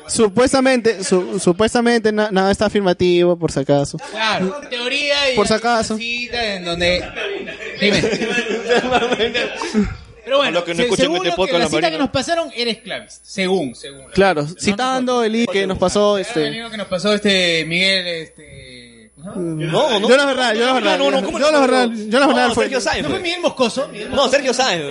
supuestamente, 0.09 1.05
su- 1.05 1.39
supuestamente 1.39 2.13
na- 2.13 2.31
nada 2.31 2.51
está 2.51 2.67
afirmativo, 2.67 3.39
por 3.39 3.53
si 3.53 3.61
acaso. 3.61 3.99
Claro, 4.11 4.61
teoría 4.71 5.33
y 5.33 5.37
Por 5.37 5.47
si 5.47 5.55
acaso. 5.55 5.97
cita 5.97 6.55
en 6.65 6.71
donde... 6.71 7.05
Dime. 7.81 8.03
Pero 10.25 10.39
bueno, 10.39 10.53
Lo 10.53 10.65
que 10.65 10.73
no 10.75 10.83
se- 10.85 10.97
según 10.97 11.17
este 11.27 11.39
lo 11.39 11.47
que 11.47 11.53
la 11.53 11.59
la 11.59 11.65
cita 11.67 11.77
Marina. 11.77 11.91
que 11.91 11.99
nos 11.99 12.09
pasaron 12.11 12.51
era 12.57 12.71
esclavista. 12.71 13.21
Según, 13.23 13.75
según. 13.75 14.07
Claro, 14.13 14.47
citando 14.59 15.23
el 15.23 15.37
I 15.37 15.47
que 15.47 15.67
nos 15.67 15.77
pasó 15.79 16.17
este. 16.17 16.51
Lo 16.51 16.71
que 16.71 16.77
nos 16.79 16.87
pasó 16.89 17.13
este 17.13 17.65
Miguel, 17.67 18.07
este... 18.07 19.11
No, 19.17 19.99
no. 20.01 20.09
Yo 20.09 20.17
la 20.17 20.25
verdad, 20.27 20.55
yo 20.55 20.65
la 20.67 20.73
verdad. 20.75 20.99
No, 20.99 21.11
no, 21.11 21.21
no, 21.21 21.27
¿cómo 21.27 21.39
Yo 21.39 21.47
la 21.51 21.53
no? 21.53 21.61
verdad, 21.63 21.89
yo 21.95 22.21
la 22.21 22.27
verdad 22.27 22.49
No, 22.49 22.55
fue. 22.55 22.65
Sergio 22.65 22.81
Sáenz. 22.81 23.03
¿No 23.05 23.11
fue 23.11 23.21
Miguel 23.21 23.41
Moscoso? 23.41 23.91
No, 24.11 24.29
Sergio 24.29 24.53
Sáenz. 24.55 24.85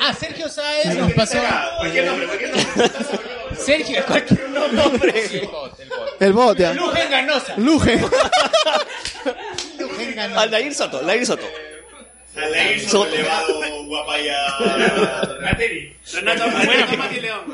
Ah, 0.00 0.14
Sergio 0.14 0.48
Sáenz 0.48 0.94
nos 0.96 1.12
pasó... 1.12 1.38
Cualquier 1.78 2.06
nombre, 2.06 2.26
cualquier 2.26 2.50
nombre. 2.50 2.90
Sergio, 3.58 4.04
cualquier 4.06 4.48
nombre. 4.50 5.48
El 6.20 6.32
bot, 6.32 6.58
ya. 6.58 6.72
Lujen 6.74 7.10
Ganosa. 7.10 7.54
Luge. 7.56 7.96
Lujen 7.98 8.10
Ganosa. 8.10 8.86
Aldair 10.36 10.74
Soto, 10.74 10.98
Aldair 10.98 11.26
Soto. 11.26 11.46
Soto. 12.86 13.12
elevado, 13.12 13.60
guapaya. 13.86 14.36
Nateri. 15.40 15.92
Renato 16.14 16.44
León. 16.46 16.56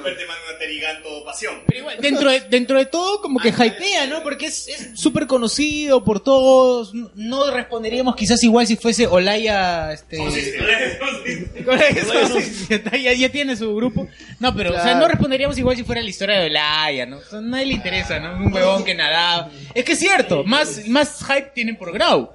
Fuerte 0.03 0.27
man, 0.27 0.37
Nateri, 0.53 0.81
Ganto, 0.81 1.25
pasión. 1.25 1.55
Pero 1.66 1.79
igual, 1.81 1.97
dentro 2.01 2.31
de, 2.31 2.41
dentro 2.41 2.79
de 2.79 2.87
todo, 2.87 3.20
como 3.22 3.41
que 3.41 3.49
hypea, 3.49 4.07
¿no? 4.07 4.22
Porque 4.22 4.47
es 4.47 4.68
es 4.68 4.91
súper 5.01 5.27
conocido 5.27 6.05
por 6.05 6.20
todos. 6.20 6.93
No- 7.14 7.51
responderíamos 7.51 8.14
quizás 8.16 8.43
igual 8.45 8.66
si 8.66 8.77
fuese 8.77 9.07
Olaya, 9.07 9.93
este... 9.93 10.18
ya, 12.68 12.97
ya- 12.99 13.12
ya 13.12 13.29
tiene 13.31 13.57
su 13.57 13.75
grupo. 13.75 14.09
No, 14.41 14.55
pero, 14.55 14.70
o 14.70 14.83
sea, 14.83 14.95
no 14.97 15.09
responderíamos 15.09 15.57
igual 15.59 15.77
si 15.77 15.85
fuera 15.85 16.03
la 16.03 16.09
historia 16.11 16.41
de 16.41 16.47
Olaya, 16.47 17.07
¿no? 17.07 17.18
O 17.18 17.22
sea, 17.22 17.39
a 17.39 17.43
nadie 17.43 17.66
le 17.66 17.72
interesa, 17.75 18.18
¿no? 18.18 18.37
Un 18.45 18.53
huevón 18.53 18.85
que 18.85 18.95
nadaba. 18.95 19.51
Es 19.75 19.85
que 19.85 19.93
es 19.93 19.99
cierto, 19.99 20.45
más, 20.45 20.87
más 20.89 21.25
hype 21.27 21.51
tienen 21.55 21.77
por 21.77 21.93
Grau. 21.93 22.33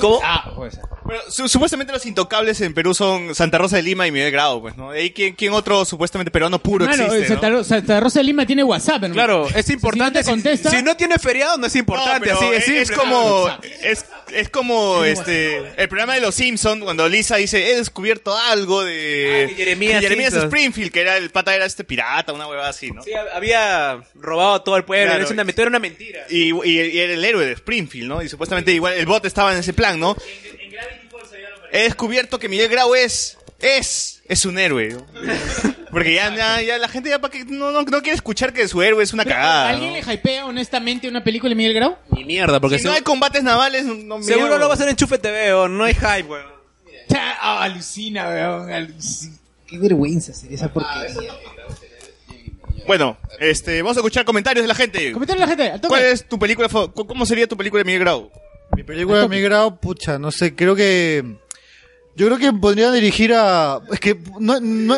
¿Cómo? 0.00 0.20
Ah, 0.24 0.52
puede 0.56 0.70
ser. 0.72 0.82
Bueno, 1.04 1.22
su- 1.30 1.48
supuestamente 1.48 1.92
los 1.92 2.04
intocables 2.06 2.60
en 2.60 2.74
Perú 2.74 2.94
son 2.94 3.34
Santa 3.34 3.58
Rosa 3.58 3.76
de 3.76 3.82
Lima 3.82 4.06
y 4.06 4.12
Miguel 4.12 4.30
Grau, 4.30 4.60
pues, 4.60 4.76
¿no? 4.76 4.92
De 4.92 5.00
ahí, 5.00 5.10
¿quién, 5.10 5.34
quién 5.34 5.52
otro 5.52 5.84
supuestamente 5.84 6.30
peruano 6.30 6.58
puro 6.58 6.86
Bueno, 6.86 7.04
existe, 7.04 7.28
Santa, 7.28 7.48
no? 7.50 7.56
Ro- 7.58 7.64
Santa 7.64 8.00
Rosa 8.00 8.18
de 8.20 8.24
Lima 8.24 8.44
tiene 8.46 8.62
WhatsApp, 8.64 9.02
¿no? 9.02 9.14
Claro, 9.14 9.46
es 9.54 9.70
importante. 9.70 10.22
Si 10.22 10.30
no 10.30 10.36
te 10.36 10.42
contesta- 10.42 10.70
si, 10.70 10.76
si 10.78 10.82
no 10.82 10.96
tiene 10.96 11.18
feriado, 11.18 11.56
no 11.58 11.66
es 11.66 11.76
importante. 11.76 12.20
pero 12.28 12.36
así 12.38 12.46
es, 12.54 12.68
es 12.68 12.90
como 12.90 13.48
es, 13.82 14.04
es 14.32 14.48
como 14.50 15.04
este 15.04 15.58
el 15.80 15.88
programa 15.88 16.14
de 16.14 16.20
los 16.20 16.34
Simpsons 16.34 16.82
cuando 16.84 17.08
Lisa 17.08 17.36
dice 17.36 17.72
he 17.72 17.76
descubierto 17.76 18.36
algo 18.36 18.84
de 18.84 19.48
Ah, 19.50 19.54
Jeremías 19.56 20.02
Jeremías. 20.02 20.34
Springfield 20.34 20.92
que 20.92 21.00
era 21.00 21.16
el 21.16 21.30
pata 21.30 21.54
era 21.54 21.64
este 21.64 21.84
pirata 21.84 22.32
una 22.34 22.46
huevada 22.46 22.68
así 22.68 22.90
no 22.90 23.02
Sí, 23.02 23.12
había 23.14 24.02
robado 24.14 24.54
a 24.54 24.64
todo 24.64 24.76
el 24.76 24.84
pueblo. 24.84 25.06
Claro. 25.12 25.24
Es 25.24 25.30
una, 25.30 25.42
era 25.42 25.66
una 25.68 25.78
mentira. 25.78 26.20
y, 26.28 26.52
y, 26.52 26.80
y 26.80 26.98
era 26.98 27.14
el 27.14 27.24
héroe 27.24 27.46
de 27.46 27.52
Springfield 27.52 28.08
no 28.08 28.22
y 28.22 28.28
supuestamente 28.28 28.72
igual 28.72 28.94
el 28.94 29.06
bot 29.06 29.24
estaba 29.24 29.52
en 29.54 29.57
ese 29.58 29.72
plan 29.72 29.98
no 29.98 30.16
he 31.72 31.82
descubierto 31.82 32.38
que 32.38 32.48
Miguel 32.48 32.68
Grau 32.68 32.94
es 32.94 33.36
es 33.60 34.22
es 34.28 34.44
un 34.44 34.58
héroe 34.58 34.88
¿no? 34.90 35.06
porque 35.90 36.14
ya, 36.14 36.34
ya, 36.34 36.60
ya 36.62 36.78
la 36.78 36.88
gente 36.88 37.08
ya 37.10 37.18
pa' 37.18 37.30
que 37.30 37.44
no, 37.44 37.70
no, 37.72 37.82
no 37.82 38.02
quiere 38.02 38.14
escuchar 38.14 38.52
que 38.52 38.68
su 38.68 38.82
héroe 38.82 39.02
es 39.02 39.12
una 39.12 39.24
cagada 39.24 39.70
¿Alguien 39.70 39.92
¿no? 39.92 39.96
le 40.06 40.14
hypea 40.14 40.46
honestamente 40.46 41.08
una 41.08 41.24
película 41.24 41.48
de 41.50 41.54
Miguel 41.56 41.74
Grau? 41.74 41.96
Ni 42.10 42.24
mierda, 42.24 42.60
porque 42.60 42.78
si 42.78 42.84
no 42.84 42.92
hay 42.92 43.02
combates 43.02 43.42
navales 43.42 43.84
no, 43.84 44.22
seguro 44.22 44.58
lo 44.58 44.66
va 44.66 44.72
a 44.72 44.76
hacer 44.76 44.88
en 44.88 44.96
Chufe 44.96 45.18
TV, 45.18 45.52
o 45.54 45.68
no 45.68 45.84
hay 45.84 45.94
hype, 45.94 46.22
weón. 46.24 46.58
Ah, 47.40 47.62
alucina, 47.62 48.28
weón. 48.28 48.70
alucina. 48.70 49.34
Qué 49.66 49.78
vergüenza 49.78 50.32
sería 50.34 50.56
esa 50.56 50.72
porquería. 50.72 51.32
Bueno, 52.86 53.18
este, 53.38 53.82
vamos 53.82 53.96
a 53.96 54.00
escuchar 54.00 54.24
comentarios 54.24 54.62
de 54.64 54.68
la 54.68 54.74
gente. 54.74 55.12
Comentarios 55.12 55.40
de 55.40 55.46
la 55.46 55.56
gente, 55.56 55.72
al 55.72 55.80
toque. 55.80 55.88
¿Cuál 55.88 56.02
es 56.04 56.26
tu 56.28 56.38
película? 56.38 56.68
fa- 56.68 56.88
cu- 56.88 57.06
¿Cómo 57.06 57.26
sería 57.26 57.46
tu 57.46 57.56
película 57.56 57.80
de 57.80 57.84
Miguel 57.84 58.00
Grau? 58.00 58.30
Mi 58.78 58.84
película 58.84 59.22
de 59.22 59.28
mi 59.28 59.40
grado, 59.40 59.74
pucha, 59.74 60.20
no 60.20 60.30
sé, 60.30 60.54
creo 60.54 60.76
que... 60.76 61.24
Yo 62.14 62.26
creo 62.26 62.38
que 62.38 62.52
podría 62.52 62.92
dirigir 62.92 63.34
a... 63.34 63.80
Es 63.90 63.98
que 63.98 64.16
no... 64.38 64.60
no 64.60 64.94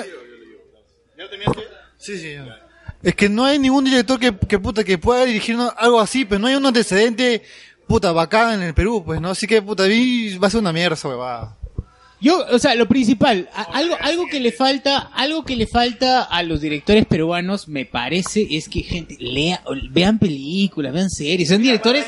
Sí, 1.97 2.19
sí. 2.19 2.35
ya. 2.35 2.61
Es 3.03 3.15
que 3.15 3.31
no 3.31 3.47
hay 3.47 3.59
ningún 3.59 3.87
director 3.87 4.21
que, 4.21 4.37
que 4.37 4.59
puta, 4.59 4.85
que 4.85 4.99
pueda 4.99 5.25
dirigir 5.25 5.57
algo 5.79 5.99
así, 5.99 6.27
pero 6.27 6.39
no 6.39 6.49
hay 6.49 6.57
un 6.57 6.67
antecedente, 6.67 7.43
puta, 7.87 8.13
bacán 8.13 8.61
en 8.61 8.63
el 8.65 8.75
Perú, 8.75 9.03
pues, 9.03 9.19
¿no? 9.19 9.31
Así 9.31 9.47
que, 9.47 9.63
puta, 9.63 9.85
a 9.85 9.89
mí 9.89 10.37
va 10.37 10.49
a 10.49 10.51
ser 10.51 10.61
una 10.61 10.75
mierda 10.75 10.93
esa 10.93 11.09
huevada. 11.09 11.57
Yo, 12.21 12.45
o 12.51 12.59
sea, 12.59 12.75
lo 12.75 12.87
principal, 12.87 13.49
a- 13.55 13.63
algo, 13.63 13.97
algo 14.01 14.27
que 14.27 14.41
le 14.41 14.53
falta, 14.53 14.99
algo 15.15 15.43
que 15.45 15.57
le 15.57 15.67
falta 15.67 16.23
a 16.23 16.43
los 16.43 16.61
directores 16.61 17.07
peruanos, 17.07 17.67
me 17.69 17.87
parece, 17.87 18.47
es 18.51 18.69
que 18.69 18.83
gente 18.83 19.17
lea, 19.19 19.63
o- 19.65 19.75
vean 19.91 20.19
películas, 20.19 20.93
vean 20.93 21.09
series, 21.09 21.49
son 21.49 21.63
directores, 21.63 22.05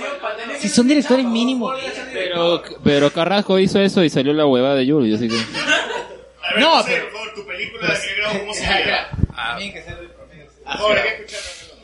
si 0.58 0.68
son 0.68 0.86
directores 0.86 1.24
mínimos. 1.24 1.74
Pero, 2.12 2.62
pero 2.84 3.10
Carrasco 3.10 3.58
hizo 3.58 3.80
eso 3.80 4.04
y 4.04 4.10
salió 4.10 4.32
la 4.34 4.44
huevada 4.46 4.74
de 4.74 4.86
Yuri, 4.86 5.14
así 5.14 5.28
que... 5.28 5.36
No, 6.60 6.84
pero, 6.86 7.04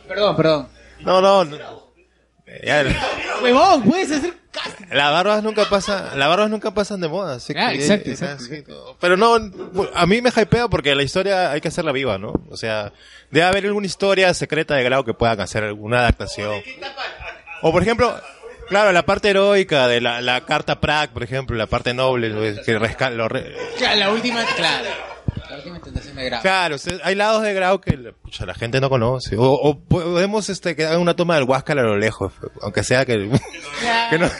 perdón, 0.06 0.36
perdón. 0.36 0.68
No, 1.00 1.20
no. 1.20 1.44
no. 1.44 1.88
Ya, 2.64 2.84
Huevón, 3.42 3.82
puedes 3.82 4.10
hacer 4.10 4.32
las 4.90 5.12
barbas 5.12 5.42
nunca 5.42 5.64
pasan, 5.68 6.18
las 6.18 6.28
barbas 6.28 6.50
nunca 6.50 6.72
pasan 6.72 7.00
de 7.00 7.08
moda, 7.08 7.36
así 7.36 7.52
Ah, 7.56 7.70
que- 7.70 7.76
exacto, 7.76 8.10
eh, 8.10 8.12
exacto. 8.12 8.96
Pero 9.00 9.16
no, 9.16 9.36
a 9.94 10.06
mí 10.06 10.20
me 10.22 10.30
hypea 10.30 10.68
porque 10.68 10.94
la 10.94 11.02
historia 11.02 11.50
hay 11.50 11.60
que 11.60 11.68
hacerla 11.68 11.92
viva, 11.92 12.18
¿no? 12.18 12.32
O 12.50 12.56
sea, 12.56 12.92
debe 13.30 13.46
haber 13.46 13.66
alguna 13.66 13.86
historia 13.86 14.32
secreta 14.34 14.74
de 14.74 14.84
Grau 14.84 15.04
que 15.04 15.14
puedan 15.14 15.40
hacer 15.40 15.64
alguna 15.64 16.00
adaptación. 16.00 16.62
O 17.62 17.72
por 17.72 17.82
ejemplo, 17.82 18.18
claro, 18.68 18.92
la 18.92 19.04
parte 19.04 19.30
heroica 19.30 19.88
de 19.88 20.00
la, 20.00 20.20
la 20.20 20.42
carta 20.44 20.80
Prague, 20.80 21.12
por 21.12 21.22
ejemplo, 21.22 21.56
la 21.56 21.66
parte 21.66 21.92
noble, 21.94 22.28
que 22.64 22.78
resca- 22.78 23.10
lo 23.10 23.28
re- 23.28 23.54
la 23.96 24.10
última, 24.10 24.44
claro. 24.56 24.88
Claro, 26.42 26.76
o 26.76 26.78
sea, 26.78 26.98
hay 27.02 27.14
lados 27.14 27.42
de 27.42 27.54
Grau 27.54 27.80
que 27.80 27.96
pucha, 28.22 28.46
la 28.46 28.54
gente 28.54 28.80
no 28.80 28.88
conoce. 28.88 29.36
O, 29.36 29.52
o 29.52 29.78
podemos 29.78 30.48
este, 30.48 30.76
que 30.76 30.84
hagan 30.84 31.00
una 31.00 31.14
toma 31.16 31.36
del 31.36 31.44
Huáscar 31.44 31.78
a 31.78 31.82
lo 31.82 31.96
lejos, 31.96 32.32
aunque 32.62 32.84
sea 32.84 33.04
que, 33.04 33.14
que 34.10 34.18
no, 34.18 34.30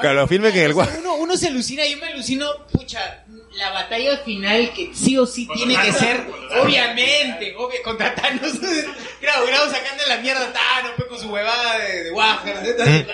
que 0.00 0.08
lo 0.08 0.26
filmen 0.26 0.52
que 0.52 0.60
en 0.60 0.70
el 0.70 0.72
Huáscar. 0.74 1.00
Uno, 1.00 1.14
uno 1.16 1.36
se 1.36 1.48
alucina, 1.48 1.86
yo 1.86 1.98
me 1.98 2.06
alucino, 2.06 2.46
pucha, 2.72 3.24
la 3.52 3.70
batalla 3.70 4.18
final 4.18 4.72
que 4.72 4.94
sí 4.94 5.18
o 5.18 5.26
sí 5.26 5.48
tiene 5.54 5.76
que 5.76 5.92
ser, 5.92 6.24
obviamente, 6.62 7.54
obvio, 7.56 7.82
contra 7.82 8.14
Thanos. 8.14 8.60
Grau, 9.20 9.46
Grau 9.46 9.70
sacando 9.70 10.04
la 10.08 10.18
mierda 10.18 10.48
a 10.48 10.52
Thanos, 10.52 10.92
pues, 10.96 11.08
con 11.08 11.18
su 11.18 11.28
huevada 11.28 11.78
de, 11.78 12.04
de 12.04 12.10
Wajer. 12.12 13.06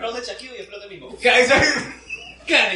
Rosa 0.00 0.22
Chaquido 0.22 0.54
y 0.56 0.58
explota 0.58 0.86
mismo. 0.88 1.14
Claro. 1.16 1.46
Claro, 2.46 2.74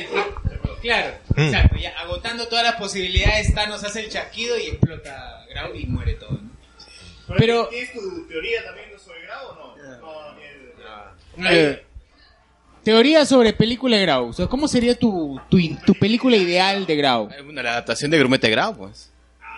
claro, 0.87 1.17
Mm. 1.37 1.41
exacto, 1.43 1.77
ya 1.77 1.91
agotando 2.01 2.49
todas 2.49 2.65
las 2.65 2.77
posibilidades, 2.77 3.55
Thanos 3.55 3.85
hace 3.85 4.01
el 4.05 4.11
chasquido 4.11 4.59
y 4.59 4.63
explota 4.69 5.45
Grau 5.51 5.75
y 5.75 5.87
muere 5.87 6.15
todo. 6.15 6.33
¿no? 6.33 6.51
Pero, 7.39 7.67
¿Tienes 7.69 7.93
tu 7.93 8.27
teoría 8.29 8.65
también 8.65 8.89
sobre 9.05 9.23
Grau 9.23 9.49
o 9.49 9.55
no? 11.37 11.51
Eh, 11.51 11.83
teoría 12.83 13.27
sobre 13.27 13.53
película 13.53 13.97
de 13.97 14.03
Grau. 14.03 14.29
O 14.29 14.33
sea, 14.33 14.47
¿Cómo 14.47 14.69
sería 14.69 14.95
tu, 14.99 15.39
tu, 15.51 15.59
tu 15.85 15.95
película 15.95 16.37
ideal 16.37 16.87
de 16.87 16.97
Grau? 16.97 17.29
Una 17.49 17.63
la 17.63 17.73
adaptación 17.73 18.11
de 18.11 18.19
Grumete 18.19 18.49
Grau, 18.49 18.77
pues. 18.77 19.11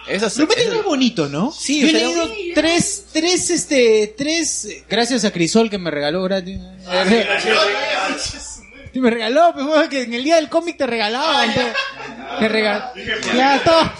Grumete 0.06 0.24
esa- 0.26 0.26
es 0.70 0.74
muy 0.74 0.82
bonito, 0.82 1.28
¿no? 1.28 1.52
Sí, 1.52 1.82
Yo 1.82 1.88
he 1.88 1.92
leído 1.92 2.30
tres, 2.54 3.06
tres, 3.12 3.50
este, 3.50 4.14
tres, 4.16 4.82
gracias 4.88 5.24
a 5.26 5.30
Crisol 5.30 5.68
que 5.68 5.76
me 5.78 5.90
regaló 5.90 6.22
gratis. 6.22 6.58
Sí, 8.92 9.00
me 9.00 9.10
regaló, 9.10 9.50
pues, 9.54 9.66
bueno, 9.66 9.88
que 9.88 10.02
en 10.02 10.14
el 10.14 10.24
día 10.24 10.36
del 10.36 10.48
cómic 10.48 10.76
te 10.76 10.86
regalaban, 10.86 11.52
pues. 11.52 11.66
Te 12.40 12.48
regaló. 12.48 12.84
Ya, 13.36 13.60
todo. 13.64 13.92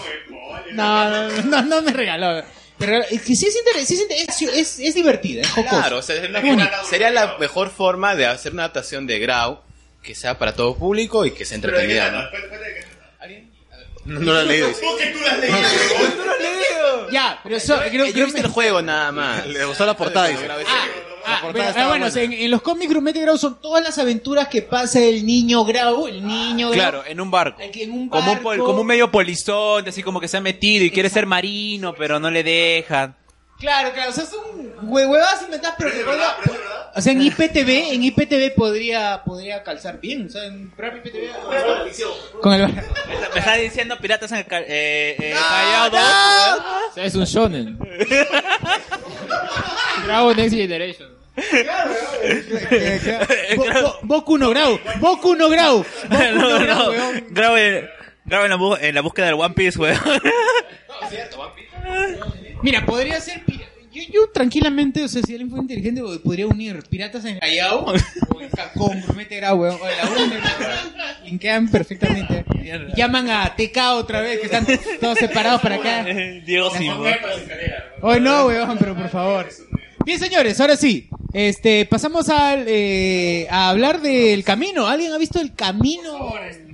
No, 0.72 1.08
no, 1.10 1.42
no, 1.42 1.62
no 1.62 1.82
me 1.82 1.92
regaló. 1.92 2.42
Te 2.78 2.86
regaló- 2.86 3.06
Es 3.10 3.22
que 3.22 3.34
sí 3.34 3.46
es, 3.46 3.56
inter- 3.56 3.84
sí 3.84 3.94
es, 4.10 4.42
es, 4.54 4.78
es, 4.78 4.94
divertida, 4.94 5.42
es 5.42 5.50
jocosa. 5.50 5.80
Claro, 5.80 5.98
o 5.98 6.02
sea, 6.02 6.16
es 6.16 6.30
la- 6.30 6.84
sería 6.84 7.10
la 7.10 7.36
mejor 7.38 7.70
forma 7.70 8.14
de 8.14 8.26
hacer 8.26 8.52
una 8.52 8.64
adaptación 8.64 9.06
de 9.06 9.18
Grau 9.18 9.60
que 10.02 10.14
sea 10.14 10.38
para 10.38 10.54
todo 10.54 10.76
público 10.76 11.26
y 11.26 11.32
que 11.32 11.44
sea 11.44 11.56
entretenida, 11.56 12.10
¿no? 12.10 12.22
No, 14.04 14.20
no 14.20 14.32
lo 14.32 14.40
he 14.40 14.44
leído. 14.46 14.68
dice. 14.68 14.80
Ya, 17.10 17.40
pero 17.42 17.56
eso, 17.56 17.78
creo, 17.90 18.06
Yo 18.06 18.12
creo 18.12 18.24
viste 18.26 18.40
el 18.40 18.48
juego 18.48 18.82
nada 18.82 19.12
más. 19.12 19.46
Le 19.46 19.64
gustó 19.64 19.86
la 19.86 19.96
portada, 19.96 20.28
dice. 20.28 20.46
Ah, 20.50 20.86
Ah, 21.30 21.40
bueno, 21.42 21.60
ah, 21.76 21.86
bueno, 21.88 22.06
buena. 22.10 22.22
en, 22.22 22.32
en 22.32 22.50
los 22.50 22.62
cómics 22.62 22.90
Grumete 22.90 23.20
Grau 23.20 23.36
son 23.38 23.60
todas 23.60 23.82
las 23.84 23.98
aventuras 23.98 24.48
que 24.48 24.62
pasa 24.62 24.98
el 25.00 25.24
niño 25.26 25.64
Grau, 25.64 26.06
el 26.06 26.26
niño 26.26 26.70
Grau. 26.70 26.80
Claro, 26.80 27.02
en 27.06 27.20
un 27.20 27.30
barco. 27.30 27.60
En 27.60 27.90
un 27.92 28.08
Como 28.08 28.22
un, 28.22 28.26
barco. 28.28 28.42
pol- 28.42 28.58
como 28.58 28.80
un 28.80 28.86
medio 28.86 29.10
polizonte, 29.10 29.90
así 29.90 30.02
como 30.02 30.20
que 30.20 30.28
se 30.28 30.36
ha 30.36 30.40
metido 30.40 30.84
y 30.84 30.90
quiere 30.90 31.10
ser 31.10 31.26
marino, 31.26 31.94
pero 31.94 32.18
no 32.18 32.30
le 32.30 32.42
dejan. 32.42 33.14
Claro, 33.58 33.92
claro, 33.92 34.10
o 34.10 34.14
sea, 34.14 34.24
son 34.24 34.38
hue- 34.88 35.08
huevadas 35.08 35.42
inventadas, 35.42 35.74
pero 35.76 35.90
que 35.90 36.04
podría- 36.04 36.36
O 36.94 37.00
sea, 37.02 37.12
en 37.12 37.22
IPTV, 37.22 37.92
en 37.92 38.04
IPTV 38.04 38.54
podría, 38.54 39.22
podría 39.24 39.64
calzar 39.64 39.98
bien, 40.00 40.26
o 40.26 40.30
sea, 40.30 40.44
en 40.44 40.70
programa 40.70 41.02
IPTV... 41.04 42.40
Con 42.40 42.52
el... 42.54 42.72
Me 42.72 43.38
está 43.40 43.54
diciendo 43.54 43.98
piratas 43.98 44.30
en 44.30 44.38
el 44.38 44.44
eh, 44.50 45.16
eh, 45.18 45.34
Callao 45.34 45.90
dos, 45.90 46.62
O 46.90 46.94
sea, 46.94 47.04
es 47.04 47.14
un 47.16 47.24
shonen. 47.24 47.76
Dragon 50.06 50.36
Next 50.36 50.54
Generation. 50.54 51.08
Bo- 53.56 53.64
Bo- 53.82 53.98
Boku 54.02 54.38
no 54.38 54.50
Grau, 54.50 54.78
Boku 55.00 55.34
no 55.36 55.48
Grau, 55.48 55.84
Boku 56.08 56.24
no 56.34 56.58
no, 56.58 56.58
Grau, 56.60 56.92
no. 56.92 57.56
en, 58.44 58.50
la 58.50 58.56
bu- 58.56 58.78
en 58.80 58.94
la 58.94 59.00
búsqueda 59.00 59.26
del 59.26 59.34
One 59.36 59.54
Piece, 59.54 59.78
weón. 59.78 59.98
Mira, 62.62 62.84
podría 62.84 63.20
ser... 63.20 63.44
pira- 63.44 63.66
Yo, 63.92 64.02
yo 64.12 64.30
tranquilamente, 64.30 65.02
o 65.04 65.08
sea, 65.08 65.22
si 65.22 65.32
alguien 65.32 65.50
fue 65.50 65.60
inteligente, 65.60 66.02
podría 66.22 66.46
unir 66.46 66.82
Piratas 66.88 67.24
en 67.24 67.38
Callao 67.38 67.86
o 67.86 68.40
en 68.40 68.48
Ca- 68.50 68.72
con 68.74 69.00
Grumete 69.00 69.36
Grau, 69.36 69.56
weón. 69.60 69.78
O 69.80 69.86
la 69.86 70.10
unen. 70.24 70.40
Linkean 71.24 71.68
perfectamente. 71.68 72.44
Llaman 72.96 73.30
a 73.30 73.54
TK 73.56 73.76
otra 73.94 74.20
vez, 74.20 74.40
que 74.40 74.46
están 74.46 74.66
todos 75.00 75.18
separados 75.18 75.60
para 75.62 75.76
acá. 75.76 76.04
Diego 76.04 76.70
Simón. 76.76 77.06
Hoy 78.02 78.20
no, 78.20 78.46
weón, 78.46 78.76
pero 78.78 78.94
por 78.94 79.08
favor. 79.08 79.48
Bien, 80.08 80.18
señores, 80.18 80.58
ahora 80.58 80.74
sí. 80.74 81.06
Este, 81.34 81.84
pasamos 81.84 82.30
al, 82.30 82.64
eh, 82.66 83.46
a 83.50 83.68
hablar 83.68 84.00
del 84.00 84.42
camino. 84.42 84.86
¿Alguien 84.86 85.12
ha 85.12 85.18
visto 85.18 85.38
el 85.38 85.54
camino 85.54 86.32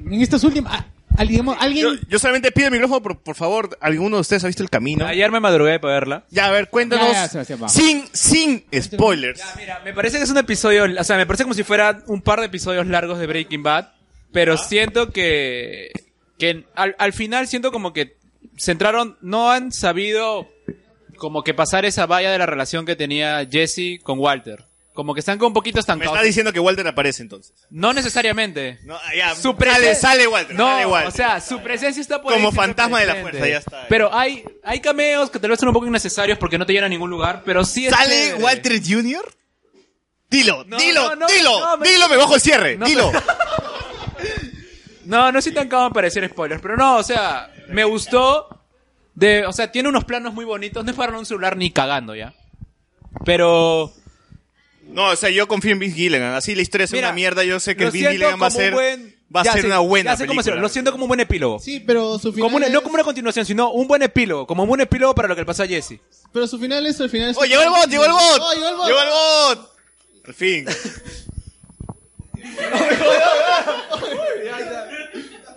en 0.08 0.22
estos 0.22 0.44
últimos... 0.44 0.70
ah, 0.72 0.86
al- 1.16 1.26
digamos, 1.26 1.56
alguien... 1.58 1.84
Yo, 1.84 2.00
yo 2.08 2.18
solamente 2.20 2.52
pido 2.52 2.68
el 2.68 2.72
micrófono, 2.74 3.02
por, 3.02 3.18
por 3.18 3.34
favor, 3.34 3.76
¿alguno 3.80 4.18
de 4.18 4.20
ustedes 4.20 4.44
ha 4.44 4.46
visto 4.46 4.62
el 4.62 4.70
camino? 4.70 5.04
Ayer 5.04 5.32
me 5.32 5.40
madrugué 5.40 5.80
para 5.80 5.94
verla. 5.94 6.24
Ya, 6.30 6.46
a 6.46 6.52
ver, 6.52 6.68
cuéntanos, 6.70 7.08
Ya, 7.08 7.26
ya, 7.26 7.44
Sebastián, 7.44 7.68
sin, 7.68 8.04
sin 8.12 8.64
spoilers. 8.80 9.42
Me 9.84 9.92
parece 9.92 10.18
que 10.18 10.22
es 10.22 10.30
un 10.30 10.38
episodio, 10.38 10.84
o 10.96 11.02
sea, 11.02 11.16
me 11.16 11.26
parece 11.26 11.42
como 11.42 11.54
si 11.54 11.64
fuera 11.64 12.04
un 12.06 12.22
par 12.22 12.38
de 12.38 12.46
episodios 12.46 12.86
largos 12.86 13.18
de 13.18 13.26
Breaking 13.26 13.64
Bad, 13.64 13.88
pero 14.30 14.56
siento 14.56 15.10
que, 15.10 15.90
que 16.38 16.66
al, 16.76 16.94
al 17.00 17.12
final 17.12 17.48
siento 17.48 17.72
como 17.72 17.92
que 17.92 18.16
centraron, 18.56 19.18
no 19.22 19.50
han 19.50 19.72
sabido 19.72 20.53
como 21.16 21.42
que 21.42 21.54
pasar 21.54 21.84
esa 21.84 22.06
valla 22.06 22.30
de 22.30 22.38
la 22.38 22.46
relación 22.46 22.84
que 22.86 22.96
tenía 22.96 23.46
Jesse 23.50 24.00
con 24.02 24.18
Walter. 24.18 24.64
Como 24.92 25.12
que 25.12 25.18
están 25.20 25.38
como 25.38 25.48
un 25.48 25.54
poquito 25.54 25.76
Me 25.78 25.80
estancados. 25.80 26.14
está 26.14 26.24
diciendo 26.24 26.52
que 26.52 26.60
Walter 26.60 26.86
aparece 26.86 27.20
entonces. 27.22 27.52
No 27.68 27.92
necesariamente. 27.92 28.78
No, 28.84 28.96
ya, 29.16 29.34
Su 29.34 29.56
sale, 29.58 29.94
sale 29.96 30.28
Walter, 30.28 30.54
No, 30.54 30.66
sale 30.68 30.86
Walter. 30.86 31.08
o 31.08 31.10
sea, 31.10 31.40
su 31.40 31.60
presencia 31.62 32.00
está 32.00 32.22
por 32.22 32.32
Como 32.32 32.50
ahí 32.50 32.54
fantasma 32.54 33.00
de 33.00 33.06
la 33.06 33.16
fuerza, 33.16 33.48
ya 33.48 33.58
está. 33.58 33.86
Pero 33.88 34.14
hay, 34.14 34.44
hay 34.62 34.78
cameos 34.80 35.30
que 35.30 35.40
tal 35.40 35.50
vez 35.50 35.58
son 35.58 35.68
un 35.70 35.74
poco 35.74 35.88
innecesarios 35.88 36.38
porque 36.38 36.58
no 36.58 36.64
te 36.66 36.72
llenan 36.72 36.86
a 36.86 36.90
ningún 36.90 37.10
lugar, 37.10 37.42
pero 37.44 37.64
sí 37.64 37.86
es 37.86 37.92
¿Sale 37.92 38.14
chévere. 38.26 38.44
Walter 38.44 38.80
Jr.? 38.86 39.34
Dilo, 40.30 40.64
No, 40.64 40.76
dilo, 40.78 41.16
no, 41.16 41.26
dilo, 41.26 41.76
me- 41.78 41.88
dilo, 41.88 42.08
me 42.08 42.16
bajo 42.16 42.36
el 42.36 42.40
cierre, 42.40 42.76
No, 42.76 42.86
dilo. 42.86 43.10
No, 45.04 45.30
no 45.30 45.42
soy 45.42 45.52
tan 45.52 45.68
cabrón 45.68 45.92
para 45.92 46.06
decir 46.06 46.26
spoilers, 46.28 46.62
pero 46.62 46.76
no, 46.76 46.96
o 46.96 47.02
sea, 47.02 47.50
me 47.68 47.84
gustó. 47.84 48.48
De, 49.14 49.46
o 49.46 49.52
sea, 49.52 49.70
tiene 49.70 49.88
unos 49.88 50.04
planos 50.04 50.34
muy 50.34 50.44
bonitos. 50.44 50.84
No 50.84 50.90
es 50.90 50.96
para 50.96 51.16
un 51.16 51.24
celular 51.26 51.56
ni 51.56 51.70
cagando 51.70 52.14
ya. 52.14 52.34
Pero. 53.24 53.92
No, 54.88 55.10
o 55.10 55.16
sea, 55.16 55.30
yo 55.30 55.48
confío 55.48 55.72
en 55.72 55.78
Vince 55.78 55.96
Gilligan. 55.96 56.34
Así 56.34 56.54
la 56.54 56.62
historia 56.62 56.84
es 56.84 56.92
Mira, 56.92 57.08
una 57.08 57.14
mierda. 57.14 57.44
Yo 57.44 57.58
sé 57.60 57.76
que 57.76 57.84
Vince 57.90 58.10
Gilligan 58.10 58.40
va 58.42 58.48
a 58.48 58.50
ser, 58.50 58.72
buen- 58.74 59.14
va 59.34 59.40
a 59.40 59.44
Ya 59.44 59.52
ser 59.52 59.62
sé, 59.62 59.66
una 59.68 59.78
buena 59.78 60.10
ya 60.12 60.16
sé 60.16 60.24
cómo 60.26 60.36
película. 60.36 60.40
hacerlo, 60.40 60.60
Lo 60.60 60.68
siento 60.68 60.92
como 60.92 61.04
un 61.04 61.08
buen 61.08 61.20
epílogo. 61.20 61.58
Sí, 61.58 61.80
pero 61.80 62.18
su 62.18 62.32
final 62.32 62.46
Como 62.46 62.56
una- 62.58 62.66
es- 62.66 62.72
No 62.72 62.82
como 62.82 62.94
una 62.94 63.04
continuación, 63.04 63.46
sino 63.46 63.70
un 63.72 63.88
buen 63.88 64.02
epílogo. 64.02 64.46
Como 64.46 64.62
un 64.64 64.68
buen 64.68 64.80
epílogo 64.82 65.14
para 65.14 65.28
lo 65.28 65.34
que 65.34 65.40
le 65.42 65.46
pasó 65.46 65.62
a 65.62 65.66
Jesse. 65.66 66.00
Pero 66.32 66.46
su 66.46 66.58
final 66.58 66.84
es 66.86 67.00
el 67.00 67.08
final 67.08 67.30
es... 67.30 67.36
¡Oh, 67.38 67.44
llegó 67.44 67.62
el 67.62 67.70
bot, 67.70 67.88
llegó 67.88 68.04
el 68.04 68.12
bot! 68.12 68.40
¡Oh, 68.40 68.52
llegó 68.54 68.68
el 68.68 68.76
bot! 68.76 68.86
¡Llegó 68.88 69.00
el 69.00 69.08
bot! 69.08 69.72
Al 70.26 70.34
fin. 70.34 70.66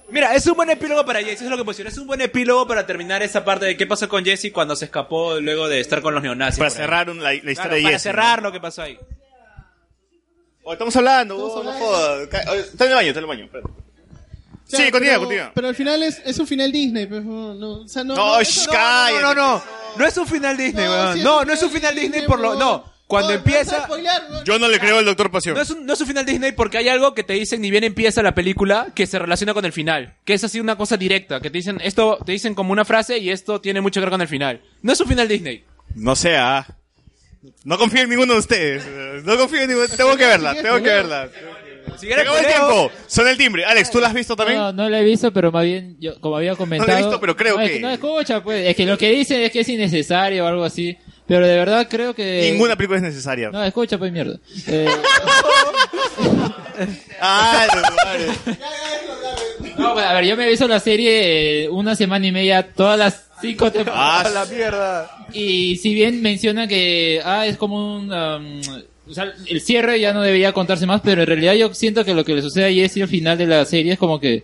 Mira, 0.09 0.33
es 0.35 0.47
un 0.47 0.55
buen 0.55 0.69
epílogo 0.69 1.05
para 1.05 1.19
Jesse, 1.19 1.33
eso 1.35 1.43
es 1.45 1.49
lo 1.49 1.57
que 1.57 1.65
pusieron. 1.65 1.91
Es 1.91 1.97
un 1.99 2.07
buen 2.07 2.21
epílogo 2.21 2.65
para 2.67 2.85
terminar 2.85 3.21
esa 3.23 3.43
parte 3.43 3.65
de 3.65 3.75
qué 3.75 3.85
pasó 3.85 4.07
con 4.07 4.23
Jesse 4.23 4.51
cuando 4.53 4.75
se 4.75 4.85
escapó 4.85 5.39
luego 5.39 5.67
de 5.67 5.79
estar 5.81 6.01
con 6.01 6.13
los 6.13 6.23
neonazis. 6.23 6.59
Para 6.59 6.69
cerrar 6.69 7.09
un- 7.09 7.17
la, 7.21 7.29
la 7.31 7.33
historia 7.33 7.53
Claro, 7.55 7.75
de 7.75 7.81
para 7.81 7.93
Jesse. 7.95 8.03
cerrar 8.03 8.41
lo 8.41 8.51
que 8.51 8.59
pasó 8.61 8.83
ahí. 8.83 8.97
Oh, 10.63 10.73
estamos 10.73 10.95
hablando, 10.95 11.37
oh, 11.37 11.63
no 11.63 11.71
jodas. 11.73 12.27
Oh, 12.49 12.53
Está 12.53 12.85
en 12.85 12.89
el 12.91 12.95
baño, 12.95 13.07
está 13.09 13.19
en 13.19 13.23
el 13.23 13.25
baño. 13.27 13.45
espérate. 13.45 13.69
Claro, 14.69 14.85
sí, 14.85 14.91
continúa, 14.91 15.17
continúa. 15.19 15.51
Pero 15.55 15.67
al 15.69 15.75
final 15.75 16.03
es, 16.03 16.21
es 16.25 16.39
un 16.39 16.47
final 16.47 16.71
Disney, 16.73 17.05
pues, 17.07 17.23
no, 17.23 17.51
o 17.83 17.87
sea, 17.87 18.03
no... 18.03 18.15
No. 18.15 18.37
No, 18.41 19.21
no, 19.21 19.33
no. 19.33 19.63
No 19.97 20.05
es 20.05 20.17
un 20.17 20.27
final 20.27 20.57
Disney, 20.57 20.85
No, 20.85 20.91
weón. 20.91 21.13
sí 21.13 21.19
es 21.19 21.25
No, 21.25 21.45
no 21.45 21.53
es 21.53 21.63
un 21.63 21.71
final 21.71 21.95
Disney 21.95 22.25
por 22.27 22.39
lo. 22.39 22.55
No. 22.55 22.83
Cuando 23.07 23.29
No, 23.29 23.35
empieza. 23.37 23.85
spoilear, 23.85 24.21
weón. 24.29 24.43
Yo 24.43 24.59
no 24.59 24.67
le 24.67 24.79
creo 24.79 24.97
al 24.97 25.05
Doctor 25.05 25.31
Pasión. 25.31 25.55
No 25.55 25.61
es, 25.61 25.69
un, 25.69 25.85
no 25.85 25.93
es 25.93 26.01
un 26.01 26.07
final 26.07 26.25
Disney 26.25 26.51
porque 26.51 26.77
hay 26.77 26.89
algo 26.89 27.13
que 27.13 27.23
te 27.23 27.33
dicen 27.33 27.61
ni 27.61 27.71
bien 27.71 27.85
empieza 27.85 28.21
la 28.21 28.35
película 28.35 28.87
que 28.93 29.07
se 29.07 29.17
relaciona 29.17 29.53
con 29.53 29.63
el 29.63 29.71
final. 29.71 30.15
Que 30.25 30.33
es 30.33 30.43
así 30.43 30.59
una 30.59 30.75
cosa 30.75 30.97
directa. 30.97 31.39
Que 31.39 31.49
te 31.49 31.57
dicen 31.57 31.79
esto, 31.81 32.17
te 32.25 32.33
dicen 32.33 32.53
como 32.53 32.73
una 32.73 32.83
frase 32.83 33.17
y 33.17 33.29
esto 33.29 33.61
tiene 33.61 33.79
mucho 33.79 34.01
que 34.01 34.05
ver 34.05 34.11
con 34.11 34.21
el 34.21 34.27
final. 34.27 34.61
No 34.81 34.91
es 34.91 34.99
un 34.99 35.07
final 35.07 35.27
Disney. 35.27 35.63
No 35.95 36.15
sé, 36.17 36.35
ah. 36.35 36.67
No 37.63 37.77
confío 37.77 38.01
en 38.01 38.09
ninguno 38.09 38.33
de 38.33 38.39
ustedes. 38.39 38.85
No 39.25 39.37
confío 39.37 39.61
en 39.61 39.69
ninguno. 39.69 39.87
Tengo 39.87 40.17
que 40.17 40.25
verla, 40.25 40.53
tengo 40.53 40.75
que 40.77 40.89
verla. 40.89 41.29
Si 41.97 42.07
el 42.11 42.45
tiempo. 42.45 42.91
Son 43.07 43.27
el 43.27 43.37
timbre. 43.37 43.63
Alex, 43.65 43.89
¿tú 43.89 43.99
la 43.99 44.07
has 44.07 44.13
visto 44.13 44.35
también? 44.35 44.59
No, 44.59 44.73
no 44.73 44.89
la 44.89 44.99
he 44.99 45.03
visto, 45.03 45.31
pero 45.31 45.51
más 45.51 45.63
bien, 45.63 45.95
yo, 45.99 46.19
como 46.19 46.35
había 46.37 46.55
comentado... 46.55 46.87
No 46.87 46.93
la 46.93 46.99
he 46.99 47.03
visto, 47.03 47.19
pero 47.19 47.35
creo 47.35 47.55
No, 47.55 47.61
es 47.61 47.71
que- 47.71 47.79
No 47.79 47.89
escucha, 47.89 48.43
pues. 48.43 48.67
Es 48.67 48.75
que 48.75 48.85
lo 48.85 48.97
que 48.97 49.09
dicen 49.11 49.41
es 49.41 49.51
que 49.51 49.61
es 49.61 49.69
innecesario 49.69 50.43
o 50.43 50.47
algo 50.47 50.63
así. 50.65 50.97
Pero 51.27 51.45
de 51.45 51.55
verdad 51.57 51.87
creo 51.89 52.13
que... 52.13 52.49
Ninguna 52.51 52.75
película 52.75 52.97
es 52.97 53.03
necesaria. 53.03 53.49
No, 53.51 53.63
escucha, 53.63 53.97
pues 53.97 54.11
mierda. 54.11 54.39
Eh, 54.67 54.87
Ah, 57.19 57.67
no, 57.73 57.81
vale. 58.05 58.27
no, 59.77 59.93
pues, 59.93 60.05
a 60.05 60.13
ver, 60.13 60.25
yo 60.25 60.37
me 60.37 60.45
he 60.45 60.49
visto 60.49 60.67
la 60.67 60.79
serie 60.79 61.63
eh, 61.63 61.69
una 61.69 61.95
semana 61.95 62.27
y 62.27 62.31
media, 62.31 62.71
todas 62.71 62.99
las 62.99 63.25
cinco 63.41 63.71
temporadas. 63.71 64.27
Ah, 64.27 64.29
la 64.29 64.45
mierda. 64.45 65.25
Y 65.33 65.77
si 65.77 65.93
bien 65.93 66.21
menciona 66.21 66.67
que 66.67 67.21
ah, 67.23 67.45
es 67.47 67.57
como 67.57 67.97
un... 67.97 68.11
um, 68.13 68.61
o 69.09 69.13
sea, 69.13 69.33
el 69.47 69.61
cierre 69.61 69.99
ya 69.99 70.13
no 70.13 70.21
debería 70.21 70.51
contarse 70.51 70.85
más, 70.85 71.01
pero 71.01 71.21
en 71.21 71.27
realidad 71.27 71.53
yo 71.53 71.73
siento 71.73 72.03
que 72.03 72.13
lo 72.13 72.25
que 72.25 72.35
le 72.35 72.41
sucede 72.41 72.65
a 72.65 72.71
Jesse 72.73 73.01
al 73.01 73.07
final 73.07 73.37
de 73.37 73.47
la 73.47 73.63
serie 73.65 73.93
es 73.93 73.99
como 73.99 74.19
que 74.19 74.43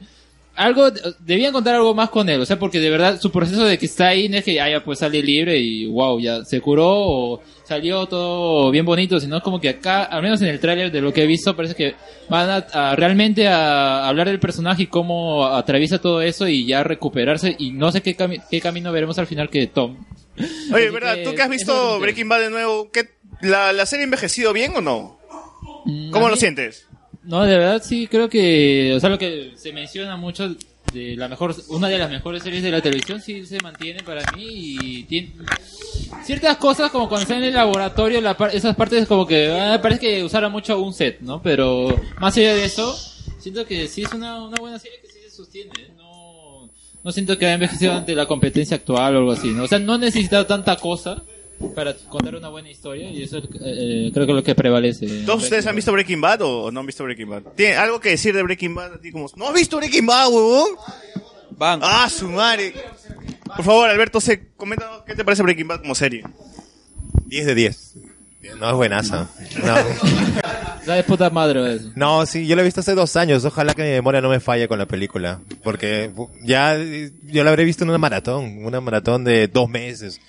algo 0.55 0.91
debían 1.19 1.51
contar 1.51 1.75
algo 1.75 1.93
más 1.95 2.09
con 2.09 2.29
él, 2.29 2.39
o 2.41 2.45
sea, 2.45 2.59
porque 2.59 2.79
de 2.79 2.89
verdad 2.89 3.19
su 3.19 3.31
proceso 3.31 3.65
de 3.65 3.77
que 3.77 3.85
está 3.87 4.09
ahí 4.09 4.29
no 4.29 4.37
es 4.37 4.43
que 4.43 4.59
ah, 4.61 4.69
ya 4.69 4.83
pues 4.83 4.99
sale 4.99 5.21
libre 5.21 5.57
y 5.57 5.85
wow, 5.87 6.19
ya 6.19 6.43
se 6.45 6.61
curó 6.61 6.87
o 6.89 7.41
salió 7.63 8.05
todo 8.05 8.69
bien 8.69 8.85
bonito, 8.85 9.19
sino 9.19 9.37
es 9.37 9.43
como 9.43 9.59
que 9.59 9.69
acá, 9.69 10.03
al 10.03 10.21
menos 10.21 10.41
en 10.41 10.49
el 10.49 10.59
tráiler 10.59 10.91
de 10.91 11.01
lo 11.01 11.11
que 11.13 11.23
he 11.23 11.27
visto, 11.27 11.55
parece 11.55 11.73
que 11.75 11.95
van 12.29 12.49
a, 12.49 12.55
a 12.91 12.95
realmente 12.95 13.47
a 13.47 14.07
hablar 14.07 14.27
del 14.27 14.39
personaje 14.39 14.83
y 14.83 14.87
cómo 14.87 15.45
atraviesa 15.47 15.99
todo 15.99 16.21
eso 16.21 16.47
y 16.47 16.65
ya 16.65 16.83
recuperarse 16.83 17.55
y 17.57 17.71
no 17.71 17.91
sé 17.91 18.01
qué, 18.01 18.15
cami- 18.15 18.43
qué 18.51 18.61
camino 18.61 18.91
veremos 18.91 19.17
al 19.17 19.27
final 19.27 19.49
que 19.49 19.65
Tom. 19.67 19.97
Oye, 20.73 20.85
Así 20.85 20.93
¿verdad? 20.93 21.15
que 21.15 21.23
¿Tú 21.25 21.35
que 21.35 21.41
has 21.41 21.49
visto 21.49 21.99
Breaking 21.99 22.27
Bad 22.29 22.39
de 22.41 22.49
nuevo? 22.49 22.91
¿qué, 22.91 23.09
la, 23.41 23.71
¿La 23.73 23.85
serie 23.85 24.03
ha 24.03 24.05
envejecido 24.05 24.51
bien 24.53 24.73
o 24.75 24.81
no? 24.81 25.19
¿Cómo 26.11 26.27
a 26.27 26.29
lo 26.29 26.35
sientes? 26.35 26.87
No, 27.23 27.43
de 27.43 27.57
verdad 27.57 27.81
sí 27.83 28.07
creo 28.07 28.29
que, 28.29 28.93
o 28.95 28.99
sea, 28.99 29.09
lo 29.09 29.17
que 29.17 29.53
se 29.55 29.71
menciona 29.71 30.17
mucho 30.17 30.55
de 30.93 31.15
la 31.15 31.27
mejor, 31.27 31.55
una 31.69 31.87
de 31.87 31.97
las 31.97 32.09
mejores 32.09 32.43
series 32.43 32.61
de 32.61 32.71
la 32.71 32.81
televisión 32.81 33.21
sí 33.21 33.45
se 33.45 33.59
mantiene 33.61 34.03
para 34.03 34.21
mí 34.35 34.45
y 34.45 35.03
tiene 35.03 35.31
ciertas 36.23 36.57
cosas 36.57 36.91
como 36.91 37.07
cuando 37.07 37.23
está 37.23 37.37
en 37.37 37.45
el 37.45 37.53
laboratorio, 37.53 38.21
la 38.21 38.37
esas 38.51 38.75
partes 38.75 39.07
como 39.07 39.25
que 39.25 39.49
ah, 39.51 39.79
parece 39.81 40.01
que 40.01 40.23
usara 40.23 40.49
mucho 40.49 40.79
un 40.79 40.93
set, 40.93 41.19
¿no? 41.21 41.41
Pero 41.41 41.95
más 42.19 42.37
allá 42.37 42.53
de 42.53 42.65
eso, 42.65 42.95
siento 43.39 43.65
que 43.65 43.87
sí 43.87 44.03
es 44.03 44.13
una, 44.13 44.43
una 44.43 44.57
buena 44.59 44.77
serie 44.77 44.99
que 45.01 45.07
sí 45.07 45.19
se 45.23 45.31
sostiene, 45.31 45.71
¿eh? 45.79 45.91
no, 45.97 46.69
no 47.03 47.11
siento 47.11 47.37
que 47.37 47.45
haya 47.45 47.55
envejecido 47.55 47.93
ante 47.93 48.13
la 48.13 48.25
competencia 48.25 48.77
actual 48.77 49.15
o 49.15 49.19
algo 49.19 49.31
así, 49.31 49.47
¿no? 49.47 49.63
O 49.63 49.67
sea, 49.67 49.79
no 49.79 49.97
necesita 49.97 50.45
tanta 50.45 50.75
cosa 50.75 51.23
para 51.75 51.95
contar 51.95 52.35
una 52.35 52.49
buena 52.49 52.69
historia 52.69 53.09
y 53.09 53.23
eso 53.23 53.37
eh, 53.37 54.11
creo 54.13 54.25
que 54.25 54.31
es 54.31 54.35
lo 54.35 54.43
que 54.43 54.55
prevalece. 54.55 55.07
¿Todos 55.25 55.43
ustedes 55.43 55.65
han 55.67 55.75
visto 55.75 55.91
Breaking 55.91 56.21
Bad 56.21 56.41
o 56.41 56.71
no 56.71 56.79
han 56.79 56.85
visto 56.85 57.03
Breaking 57.03 57.29
Bad? 57.29 57.43
¿Tiene 57.55 57.75
algo 57.75 57.99
que 57.99 58.09
decir 58.09 58.35
de 58.35 58.43
Breaking 58.43 58.75
Bad? 58.75 58.95
Así 58.95 59.11
como, 59.11 59.27
¿No 59.35 59.47
has 59.47 59.53
visto 59.53 59.77
Breaking 59.77 60.05
Bad, 60.05 60.29
huevón? 60.29 60.69
Van. 61.51 61.79
Ah, 61.83 62.09
su 62.09 62.27
madre. 62.29 62.73
Por 63.55 63.63
favor, 63.63 63.89
Alberto, 63.89 64.19
se, 64.19 64.49
coméntanos 64.57 65.03
qué 65.03 65.15
te 65.15 65.23
parece 65.23 65.43
Breaking 65.43 65.67
Bad 65.67 65.81
como 65.81 65.95
serie. 65.95 66.23
10 67.27 67.45
de 67.45 67.55
10. 67.55 67.93
No 68.59 68.69
es 68.69 68.75
buenaza. 68.75 69.29
No. 69.63 69.75
La 70.85 70.95
de 70.95 71.03
puta 71.03 71.29
madre 71.29 71.75
eso. 71.75 71.91
No, 71.95 72.25
sí, 72.25 72.45
yo 72.45 72.57
la 72.57 72.61
he 72.61 72.65
visto 72.65 72.81
hace 72.81 72.93
dos 72.93 73.15
años. 73.15 73.45
Ojalá 73.45 73.73
que 73.73 73.83
mi 73.83 73.89
memoria 73.91 74.19
no 74.19 74.27
me 74.29 74.41
falle 74.41 74.67
con 74.67 74.77
la 74.77 74.85
película. 74.85 75.39
Porque 75.63 76.11
ya 76.41 76.77
yo 76.77 77.43
la 77.45 77.51
habré 77.51 77.63
visto 77.63 77.85
en 77.85 77.89
una 77.89 77.99
maratón. 77.99 78.65
Una 78.65 78.81
maratón 78.81 79.23
de 79.23 79.47
dos 79.47 79.69
meses. 79.69 80.19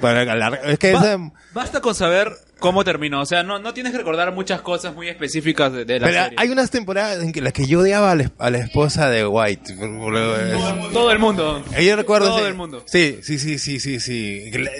Para 0.00 0.22
alargar- 0.22 0.60
es 0.64 0.78
que 0.78 0.92
Ba- 0.92 0.98
esa- 1.00 1.32
Basta 1.54 1.80
con 1.80 1.94
saber 1.94 2.32
cómo 2.58 2.84
terminó. 2.84 3.20
O 3.22 3.26
sea, 3.26 3.42
no, 3.42 3.58
no 3.58 3.72
tienes 3.72 3.92
que 3.92 3.98
recordar 3.98 4.32
muchas 4.32 4.60
cosas 4.60 4.94
muy 4.94 5.08
específicas 5.08 5.72
de, 5.72 5.84
de 5.84 6.00
la 6.00 6.06
pero 6.06 6.22
serie. 6.24 6.36
hay 6.38 6.48
unas 6.50 6.70
temporadas 6.70 7.22
en 7.22 7.32
que 7.32 7.40
las 7.40 7.52
que 7.52 7.66
yo 7.66 7.80
odiaba 7.80 8.10
a 8.10 8.14
la, 8.16 8.30
a 8.38 8.50
la 8.50 8.58
esposa 8.58 9.08
de 9.08 9.26
White. 9.26 9.74
Todo 10.92 11.10
el 11.12 11.18
mundo. 11.18 11.64
Yo 11.80 11.96
recuerdo 11.96 12.28
Todo 12.28 12.38
ese- 12.40 12.48
el 12.48 12.54
mundo. 12.54 12.82
Sí, 12.86 13.20
sí, 13.22 13.38
sí, 13.38 13.58
sí, 13.58 13.80
sí, 13.80 14.00
sí. 14.00 14.50
Que, 14.52 14.58
la- 14.58 14.70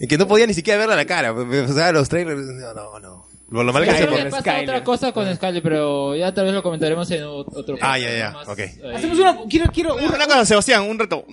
y 0.00 0.06
que 0.06 0.18
no 0.18 0.26
podía 0.26 0.46
ni 0.46 0.54
siquiera 0.54 0.78
verla 0.78 0.94
a 0.94 0.98
la 0.98 1.04
cara. 1.06 1.32
O 1.32 1.72
sea, 1.72 1.92
los 1.92 2.08
trailers. 2.08 2.40
No, 2.40 2.74
no, 2.74 2.98
no. 3.00 3.25
Lo, 3.48 3.62
lo 3.62 3.72
mal 3.72 3.84
que 3.84 3.92
se 3.94 4.06
pone. 4.08 4.26
pasa 4.26 4.60
otra 4.60 4.82
cosa 4.82 5.12
con 5.12 5.32
Skyler, 5.36 5.62
pero 5.62 6.16
ya 6.16 6.34
tal 6.34 6.46
vez 6.46 6.54
lo 6.54 6.64
comentaremos 6.64 7.08
en 7.12 7.22
otro 7.22 7.76
Ah, 7.80 7.96
ya, 7.96 8.10
ya. 8.16 8.36
Ok. 8.44 8.58
eh, 8.58 8.72
Hacemos 8.94 9.18
una. 9.20 9.38
Quiero, 9.48 9.70
quiero. 9.72 9.94
Una 9.94 10.26
cosa, 10.26 10.44
Sebastián, 10.44 10.82
un 10.82 10.98
reto. 10.98 11.24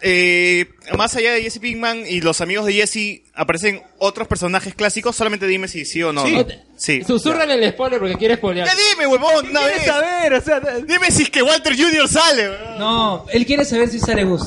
Eh, 0.00 0.66
más 0.98 1.14
allá 1.14 1.32
de 1.32 1.42
Jesse 1.42 1.60
Pinkman 1.60 2.02
y 2.08 2.20
los 2.20 2.40
amigos 2.40 2.66
de 2.66 2.72
Jesse, 2.72 3.22
¿aparecen 3.34 3.80
otros 3.98 4.26
personajes 4.26 4.74
clásicos? 4.74 5.14
Solamente 5.14 5.46
dime 5.46 5.68
si 5.68 5.84
sí 5.84 6.02
o 6.02 6.12
no. 6.12 6.26
Sí. 6.26 6.34
¿no? 6.34 6.44
Sí. 6.76 7.02
El 7.06 7.70
spoiler 7.70 8.00
porque 8.00 8.16
quiere 8.16 8.34
spoilear. 8.36 8.66
Ya 8.66 8.74
dime, 8.74 9.06
huevón, 9.06 9.46
una 9.48 9.64
vez. 9.64 9.84
saber? 9.84 10.34
O 10.34 10.40
sea, 10.40 10.58
Dime 10.60 11.12
si 11.12 11.22
es 11.22 11.30
que 11.30 11.42
Walter 11.44 11.76
Jr. 11.76 12.08
sale. 12.08 12.48
huevón. 12.50 12.78
No, 12.80 13.26
él 13.32 13.46
quiere 13.46 13.64
saber 13.64 13.88
si 13.88 14.00
sale 14.00 14.24
Gus. 14.24 14.42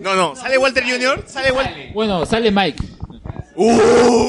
No, 0.00 0.16
no, 0.16 0.34
¿sale 0.34 0.58
Walter 0.58 0.82
Jr.? 0.82 1.22
¿Sale 1.28 1.52
Walter? 1.52 1.92
Bueno, 1.94 2.26
sale 2.26 2.50
Mike. 2.50 2.82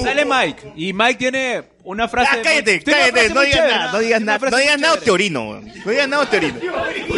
Sale 0.04 0.26
Mike. 0.26 0.74
Y 0.76 0.94
Mike 0.94 1.16
tiene 1.16 1.64
una 1.84 2.08
frase. 2.08 2.30
Ah, 2.34 2.40
cállate, 2.44 2.82
una 2.86 2.94
cállate, 2.98 3.12
frase 3.12 3.34
no 3.34 3.42
digas 3.42 3.68
nada, 3.70 3.92
no 3.92 4.00
digas 4.00 4.22
una 4.22 4.38
nada, 4.38 4.50
no 4.50 4.58
digas 4.58 4.80
nada 4.80 4.98
teorino, 4.98 5.50
weón. 5.50 5.66
no 5.86 5.92
digas 5.92 6.08
nada 6.10 6.30
teorino. 6.30 6.60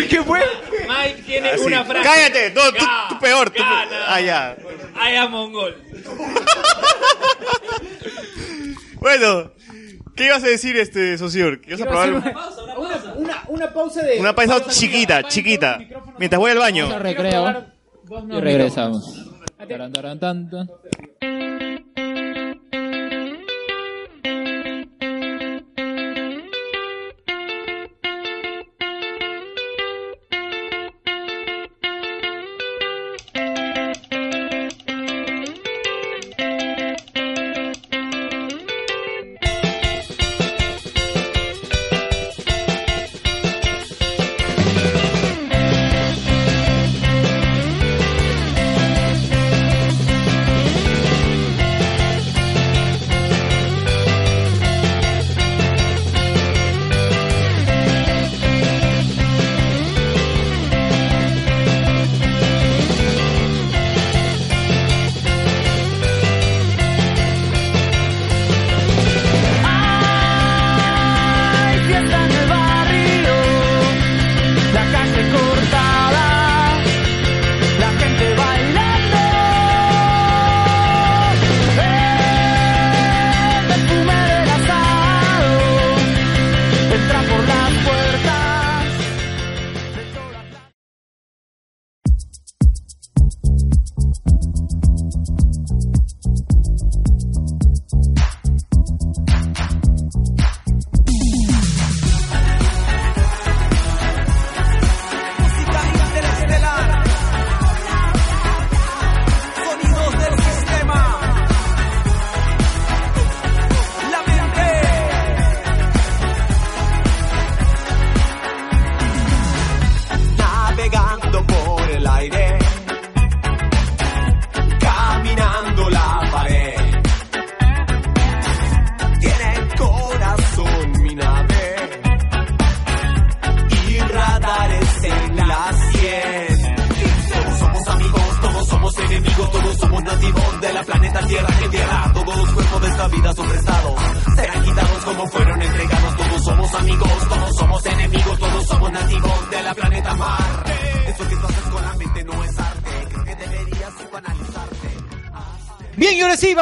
¿Qué 0.10 0.23
fue? 0.23 0.40
Mike 0.88 1.23
tiene 1.26 1.49
Así. 1.49 1.64
una 1.64 1.84
frase. 1.84 2.03
Cállate, 2.07 2.52
no, 2.52 2.72
tú, 2.73 2.86
tú 3.10 3.19
peor, 3.19 3.49
tú. 3.49 3.64
Ah, 3.64 4.22
ya. 4.22 4.56
I 4.95 5.15
am 5.15 5.32
mongol. 5.32 5.76
Bueno, 8.99 9.52
¿qué 10.15 10.26
ibas 10.26 10.44
a 10.44 10.48
decir, 10.48 10.77
este, 10.77 11.18
Socior? 11.18 11.61
¿Qué 11.61 11.72
ibas 11.72 11.82
a 11.82 11.86
probar? 11.86 12.10
Una, 12.14 13.14
una, 13.15 13.44
una 13.48 13.73
pausa 13.73 14.02
de. 14.02 14.19
Una 14.19 14.34
pausa 14.34 14.65
chiquita, 14.69 15.23
chiquita. 15.23 15.80
Mientras 16.18 16.40
voy 16.40 16.52
al 16.52 16.57
baño. 16.57 16.84
Vamos 16.86 16.99
a 16.99 17.03
recreo. 17.03 17.65
Y 18.32 18.40
regresamos. 18.40 19.26
Taran, 19.57 19.91
taran, 19.95 20.19
tan, 20.19 20.38
tan. 20.52 20.68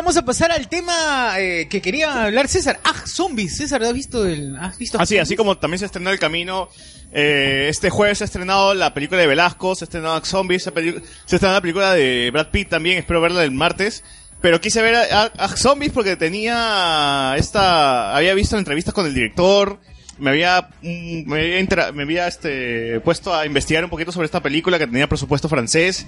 Vamos 0.04 0.18
a 0.18 0.26
pasar 0.26 0.52
al 0.52 0.68
tema 0.68 1.36
eh, 1.40 1.68
que 1.70 1.82
quería 1.82 2.26
hablar 2.26 2.50
César. 2.50 2.78
Ah, 2.84 2.94
zombies. 3.06 3.56
César, 3.56 3.82
¿has 3.84 3.94
visto 3.94 4.26
el. 4.28 4.54
¿Has 4.58 4.78
visto 4.78 5.00
Así, 5.00 5.18
así 5.18 5.38
como 5.38 5.58
también 5.58 5.80
se 5.80 5.86
estrenó 5.86 6.10
El 6.10 6.20
Camino, 6.20 6.68
eh, 7.14 7.68
este 7.70 7.90
jueves 7.90 8.18
se 8.18 8.24
ha 8.24 8.26
estrenado 8.26 8.74
la 8.74 8.94
película 8.94 9.22
de 9.22 9.28
Velasco, 9.28 9.76
se 9.76 9.86
ha 9.86 9.88
estrenado 9.88 10.20
Zombies, 10.26 10.64
se 10.64 10.70
ha 10.72 10.74
se 10.74 10.80
ha 10.90 11.36
estrenado 11.36 11.54
la 11.54 11.62
película 11.62 11.94
de 11.94 12.30
Brad 12.34 12.48
Pitt 12.52 12.68
también, 12.70 12.98
espero 12.98 13.22
verla 13.22 13.44
el 13.44 13.52
martes. 13.52 14.04
Pero 14.42 14.60
quise 14.60 14.82
ver 14.82 14.96
a, 14.96 15.22
a- 15.24 15.32
a 15.46 15.48
Zombies 15.56 15.94
porque 15.94 16.18
tenía 16.18 17.34
esta, 17.38 18.14
había 18.14 18.34
visto 18.34 18.58
entrevistas 18.58 18.94
con 18.94 19.06
el 19.06 19.14
director, 19.14 19.80
me 20.20 20.32
había, 20.32 20.70
mm, 20.82 21.30
me 21.30 21.40
había, 21.40 21.92
me 21.92 22.04
había 22.04 22.28
este, 22.28 23.00
puesto 23.02 23.34
a 23.34 23.46
investigar 23.46 23.84
un 23.84 23.90
poquito 23.90 24.12
sobre 24.12 24.26
esta 24.26 24.42
película 24.42 24.78
que 24.78 24.88
tenía 24.88 25.08
presupuesto 25.08 25.50
francés, 25.50 26.06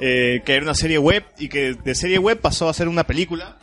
eh, 0.00 0.42
que 0.44 0.54
era 0.54 0.62
una 0.62 0.74
serie 0.74 0.98
web 0.98 1.24
y 1.38 1.48
que 1.48 1.74
de 1.74 1.94
serie 1.94 2.18
web 2.18 2.40
pasó 2.40 2.68
a 2.68 2.74
ser 2.74 2.88
una 2.88 3.04
película. 3.04 3.58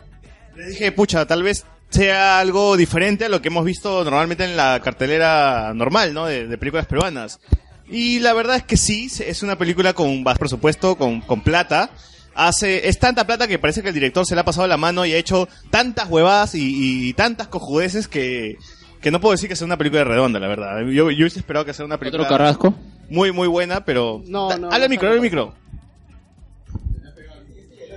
Le 0.55 0.67
dije, 0.67 0.91
pucha, 0.91 1.25
tal 1.25 1.43
vez 1.43 1.65
sea 1.89 2.39
algo 2.39 2.77
diferente 2.77 3.25
a 3.25 3.29
lo 3.29 3.41
que 3.41 3.49
hemos 3.49 3.65
visto 3.65 4.03
normalmente 4.03 4.43
en 4.43 4.57
la 4.57 4.81
cartelera 4.81 5.73
normal, 5.73 6.13
¿no? 6.13 6.25
De, 6.25 6.57
películas 6.57 6.87
peruanas. 6.87 7.39
Y 7.87 8.19
la 8.19 8.33
verdad 8.33 8.57
es 8.57 8.63
que 8.63 8.77
sí, 8.77 9.09
es 9.19 9.43
una 9.43 9.57
película 9.57 9.93
con 9.93 10.23
bajo 10.23 10.39
presupuesto, 10.39 10.97
con, 10.97 11.21
con 11.21 11.41
plata. 11.41 11.91
Hace, 12.33 12.89
es 12.89 12.99
tanta 12.99 13.25
plata 13.25 13.47
que 13.47 13.59
parece 13.59 13.81
que 13.81 13.89
el 13.89 13.93
director 13.93 14.25
se 14.25 14.35
le 14.35 14.41
ha 14.41 14.45
pasado 14.45 14.67
la 14.67 14.75
mano 14.75 15.05
y 15.05 15.13
ha 15.13 15.17
hecho 15.17 15.47
tantas 15.69 16.09
huevadas 16.09 16.51
y 16.55 17.13
tantas 17.13 17.47
cojudeces 17.47 18.09
que, 18.09 18.57
que 19.05 19.11
no 19.11 19.21
puedo 19.21 19.33
decir 19.33 19.47
que 19.47 19.55
sea 19.55 19.65
una 19.65 19.77
película 19.77 20.03
redonda, 20.03 20.39
la 20.39 20.47
verdad. 20.47 20.79
Yo, 20.81 21.11
yo 21.11 21.25
hubiese 21.25 21.37
esperado 21.37 21.63
que 21.63 21.75
sea 21.75 21.85
una 21.85 21.99
película 21.99 22.23
Otro 22.23 22.35
Carrasco. 22.39 22.73
muy, 23.07 23.31
muy 23.31 23.47
buena, 23.47 23.85
pero... 23.85 24.19
No, 24.25 24.57
no. 24.57 24.71
Habla 24.71 24.85
el 24.85 24.89
micro, 24.89 25.07
habla 25.09 25.17
el 25.17 25.21
micro. 25.21 25.53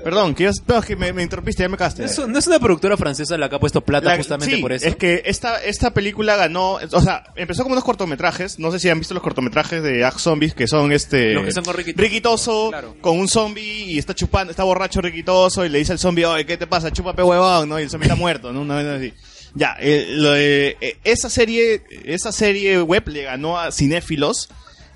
Perdón, 0.04 0.34
que, 0.34 0.44
ibas- 0.44 0.62
no, 0.66 0.80
que 0.82 0.96
me, 0.96 1.12
me 1.14 1.22
interrumpiste, 1.22 1.62
ya 1.62 1.68
me 1.70 1.78
cagaste. 1.78 2.02
No 2.02 2.08
es, 2.08 2.28
no 2.28 2.38
es 2.38 2.46
una 2.46 2.58
productora 2.58 2.96
francesa 2.98 3.38
la 3.38 3.48
que 3.48 3.56
ha 3.56 3.58
puesto 3.58 3.80
plata 3.80 4.10
La- 4.10 4.16
justamente 4.18 4.54
sí, 4.56 4.60
por 4.62 4.72
eso. 4.72 4.86
Es 4.86 4.96
que 4.96 5.22
esta, 5.24 5.56
esta 5.64 5.94
película 5.94 6.36
ganó, 6.36 6.74
o 6.92 7.00
sea, 7.00 7.24
empezó 7.36 7.62
como 7.62 7.72
unos 7.72 7.84
cortometrajes, 7.84 8.58
no 8.58 8.70
sé 8.70 8.78
si 8.78 8.90
han 8.90 8.98
visto 8.98 9.14
los 9.14 9.22
cortometrajes 9.22 9.82
de 9.82 10.04
Act 10.04 10.18
Zombies, 10.18 10.52
que 10.54 10.66
son 10.68 10.92
este... 10.92 11.32
Los 11.32 11.44
que 11.46 11.52
son 11.52 11.64
con 11.64 11.74
Ricky 11.74 11.92
Toso. 11.94 12.02
Ricky 12.02 12.20
Toso, 12.20 12.70
con 13.00 13.18
un 13.18 13.28
zombie 13.28 13.62
y 13.92 13.98
está 13.98 14.14
chupando, 14.14 14.50
está 14.50 14.62
borracho 14.62 15.00
Ricky 15.00 15.22
Toso 15.22 15.64
y 15.64 15.70
le 15.70 15.78
dice 15.78 15.92
al 15.92 15.98
zombie, 15.98 16.26
oye, 16.26 16.44
¿qué 16.44 16.58
te 16.58 16.66
pasa? 16.66 16.90
Chúpape 16.92 17.22
huevón, 17.22 17.66
¿no? 17.68 17.80
Y 17.80 17.84
el 17.84 17.90
zombie 17.90 18.04
está 18.08 18.14
muerto, 18.14 18.52
¿no? 18.52 18.60
Una 18.60 18.76
vez 18.76 18.86
así. 18.86 19.14
Ya, 19.54 19.76
eh, 19.80 20.76
eh, 20.80 20.96
esa 21.04 21.30
serie, 21.30 21.82
esa 22.04 22.32
serie 22.32 22.80
web 22.82 23.08
le 23.08 23.22
ganó 23.22 23.58
a 23.58 23.72
cinéfilos 23.72 24.48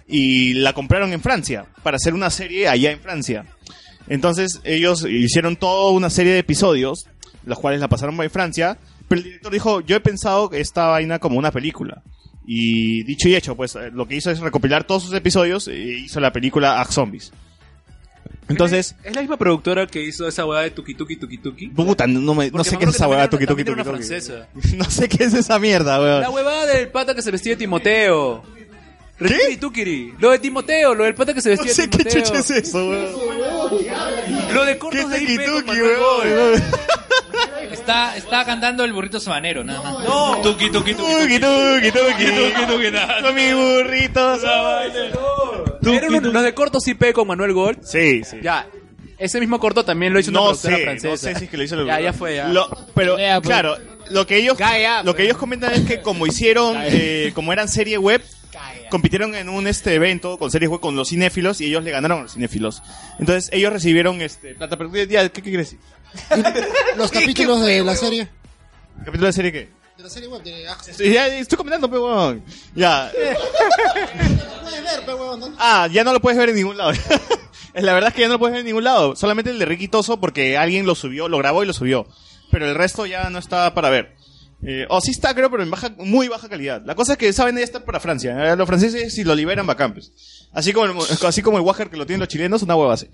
y 0.07 0.55
la 0.55 0.73
compraron 0.73 1.13
en 1.13 1.23
Francia, 1.23 1.67
para 1.83 1.97
hacer 1.97 2.15
una 2.15 2.31
serie 2.31 2.69
allá 2.69 2.91
en 2.91 3.01
Francia. 3.01 3.47
Entonces 4.09 4.61
ellos 4.65 5.07
hicieron 5.09 5.57
toda 5.57 5.93
una 5.93 6.11
serie 6.11 6.33
de 6.33 6.41
episodios, 6.41 7.07
los 7.45 7.59
cuales 7.59 7.81
la 7.81 7.89
pasaron 7.89 8.21
en 8.21 8.31
Francia, 8.31 8.79
pero 9.09 9.21
el 9.21 9.25
director 9.25 9.53
dijo, 9.53 9.81
yo 9.81 9.97
he 9.97 10.01
pensado 10.01 10.51
esta 10.53 10.87
vaina 10.87 11.19
como 11.19 11.39
una 11.39 11.51
película. 11.51 12.03
Y 12.47 13.05
dicho 13.05 13.29
y 13.29 13.37
hecho, 13.37 13.57
pues 13.57 13.77
eh, 13.77 13.91
lo 13.93 14.07
que 14.07 14.17
hizo 14.17 14.31
es 14.31 14.41
recopilar 14.41 14.85
todos 14.85 15.05
sus 15.05 15.15
episodios 15.15 15.69
e 15.69 15.77
hizo 15.77 16.21
la 16.21 16.33
película 16.33 16.81
Act 16.81 16.93
Zombies. 16.93 17.33
Entonces, 18.49 18.97
¿Es 19.05 19.15
la 19.15 19.21
misma 19.23 19.39
productora 19.39 19.87
que 19.87 20.03
hizo 20.03 20.27
esa 20.29 20.45
hueá 20.45 20.63
de 20.63 20.71
Tuki 20.71 20.95
Tuki 20.95 21.17
Tuki 21.17 21.39
Tuki? 21.39 21.69
puta, 21.69 22.07
no, 22.07 22.35
me- 22.35 22.51
no 22.51 22.65
sé 22.65 22.77
qué 22.77 22.85
es 22.85 22.95
esa 22.95 23.09
huevada, 23.09 23.31
también 23.31 23.49
tuki 23.49 23.65
tuki 23.65 23.83
tuki. 23.83 24.03
No 24.77 24.85
sé 24.91 25.09
qué 25.09 25.25
es 25.25 25.33
esa 25.35 25.59
mierda, 25.59 26.01
weón. 26.01 26.21
La 26.21 26.31
huevada 26.31 26.67
del 26.67 26.89
pata 26.89 27.15
que 27.15 27.23
se 27.23 27.31
vestía 27.31 27.53
de 27.53 27.57
Timoteo. 27.57 28.43
¿Qué? 29.29 29.57
Tukiri. 29.57 30.15
Lo 30.19 30.31
de 30.31 30.39
Timoteo, 30.39 30.95
lo 30.95 31.05
del 31.05 31.15
pata 31.15 31.33
que 31.35 31.41
se 31.41 31.51
vestía 31.51 31.69
No 31.71 31.75
sé 31.75 31.83
de 31.83 31.91
qué 31.91 31.99
Timoteo. 32.05 32.23
chucha 32.25 32.39
es 32.41 32.51
eso, 32.51 32.79
weón. 32.89 34.55
Lo 34.55 34.65
de 34.65 34.79
cortos 34.79 35.11
de 35.11 35.23
IP 35.23 35.45
con 35.51 35.67
Manuel 35.67 35.97
weón? 35.99 36.53
Gol. 36.53 36.63
Está, 37.71 38.17
está 38.17 38.45
cantando 38.45 38.85
el 38.85 38.93
burrito 38.93 39.19
sabanero, 39.19 39.65
nada 39.65 39.83
más. 39.83 40.05
No. 40.05 40.37
Tuki, 40.43 40.71
tuki, 40.71 40.95
tuki. 40.95 41.13
Tuki, 41.13 41.41
tuki, 41.41 41.91
tuki. 41.91 42.25
Tuki, 42.27 42.67
tuki, 42.73 42.91
nada. 42.91 43.23
Con 43.23 43.35
mi 43.35 43.53
burrito. 43.53 44.35
Era 45.85 46.09
uno- 46.09 46.21
los 46.33 46.43
de 46.43 46.55
cortos 46.55 46.87
IP 46.87 47.13
con 47.13 47.27
Manuel 47.27 47.53
Gol. 47.53 47.79
Sí, 47.83 48.23
sí. 48.25 48.39
Ya. 48.43 48.67
Ese 49.19 49.39
mismo 49.41 49.59
corto 49.61 49.85
también 49.85 50.13
lo 50.13 50.19
hizo 50.19 50.31
una 50.31 50.41
No 50.41 50.47
productora 50.47 50.77
sé, 50.77 50.83
francesa. 50.83 51.09
no 51.11 51.17
sé 51.17 51.35
si 51.39 51.45
es 51.45 51.51
que 51.51 51.57
lo 51.57 51.63
hizo 51.63 51.81
el 51.81 51.87
Ya, 51.87 52.01
ya 52.01 52.13
fue, 52.13 52.37
ya. 52.37 52.49
Lo- 52.49 52.69
pero, 52.95 53.17
Ya, 53.19 53.41
pues. 53.41 53.49
claro, 53.49 53.77
lo 54.11 54.27
que 54.27 54.37
ellos, 54.39 54.59
lo 55.05 55.15
que 55.15 55.23
ellos 55.25 55.37
comentan 55.37 55.73
es 55.73 55.83
que 55.83 56.01
como 56.03 56.27
hicieron, 56.27 56.77
eh, 56.81 57.31
como 57.35 57.53
eran 57.53 57.69
serie 57.69 57.99
web, 57.99 58.21
compitieron 58.93 59.35
en 59.35 59.49
un 59.49 59.67
este 59.67 59.95
evento 59.95 60.39
con 60.39 60.51
series 60.51 60.71
web 60.71 60.79
con 60.79 60.95
los 60.95 61.09
cinéfilos 61.09 61.63
y 61.63 61.65
ellos 61.65 61.83
le 61.83 61.91
ganaron 61.91 62.19
a 62.19 62.23
los 62.25 62.35
cinéfilos. 62.35 62.83
Entonces 63.19 63.49
ellos 63.51 63.73
recibieron 63.73 64.21
este 64.21 64.55
plata, 64.55 64.77
pero 64.77 64.95
ya, 64.95 65.27
¿qué, 65.31 65.43
qué 65.43 65.49
quieres 65.49 65.71
decir? 65.71 65.81
Los 66.99 67.11
capítulos 67.11 67.63
de 67.63 67.83
la 67.83 67.97
serie. 67.97 68.29
¿Capítulo 68.99 69.29
de 69.29 69.33
serie 69.33 69.51
qué? 69.51 69.71
De 69.97 70.03
la 70.03 70.11
serie 70.11 70.29
web 70.29 70.43
de 70.43 70.69
Access. 70.69 70.99
Sí, 70.99 71.11
Ya, 71.11 71.27
estoy 71.27 71.57
comentando, 71.57 71.91
pe, 71.91 71.97
huevón. 71.97 72.45
Ya. 72.75 73.11
Ah, 75.59 75.89
ya 75.91 76.05
no 76.05 76.13
lo 76.13 76.21
puedes 76.21 76.39
ver 76.39 76.51
en 76.51 76.57
ningún 76.57 76.77
lado. 76.77 76.93
La 77.75 77.95
verdad 77.95 78.09
es 78.09 78.15
que 78.15 78.21
ya 78.21 78.27
no 78.27 78.35
lo 78.35 78.39
puedes 78.39 78.53
ver 78.53 78.61
en 78.61 78.67
ningún 78.67 78.85
lado. 78.85 79.17
Solamente 79.17 79.51
el 79.51 79.59
de 79.59 79.65
Ricky 79.65 79.89
Toso 79.89 80.21
porque 80.21 80.59
alguien 80.59 80.85
lo 80.85 80.95
subió, 80.95 81.29
lo 81.29 81.39
grabó 81.39 81.63
y 81.63 81.67
lo 81.67 81.73
subió. 81.73 82.07
Pero 82.51 82.69
el 82.69 82.75
resto 82.75 83.07
ya 83.07 83.31
no 83.31 83.39
está 83.39 83.73
para 83.75 83.89
ver. 83.89 84.15
Eh, 84.65 84.87
o 84.89 85.01
sí 85.01 85.11
está, 85.11 85.35
creo, 85.35 85.51
pero 85.51 85.63
en 85.65 85.71
baja, 85.71 85.93
muy 85.99 86.29
baja 86.29 86.49
calidad. 86.49 86.83
La 86.87 86.95
cosa 86.95 87.13
es 87.13 87.19
que 87.19 87.27
esa 87.27 87.43
vaina 87.43 87.59
ya 87.59 87.65
está 87.65 87.85
para 87.85 87.99
Francia. 87.99 88.53
Eh, 88.53 88.57
Los 88.57 88.69
franceses, 88.69 89.13
si 89.13 89.25
lo 89.25 89.35
liberan, 89.35 89.67
bacán, 89.67 89.93
pues. 89.93 90.13
Así 90.53 90.73
como 90.73 91.03
el, 91.03 91.09
así 91.27 91.43
como 91.43 91.59
el 91.59 91.65
Wacker 91.65 91.91
que 91.91 91.97
lo 91.97 92.07
tienen 92.07 92.21
los 92.21 92.29
chilenos, 92.29 92.63
una 92.63 92.77
hueva 92.77 92.95
así. 92.95 93.09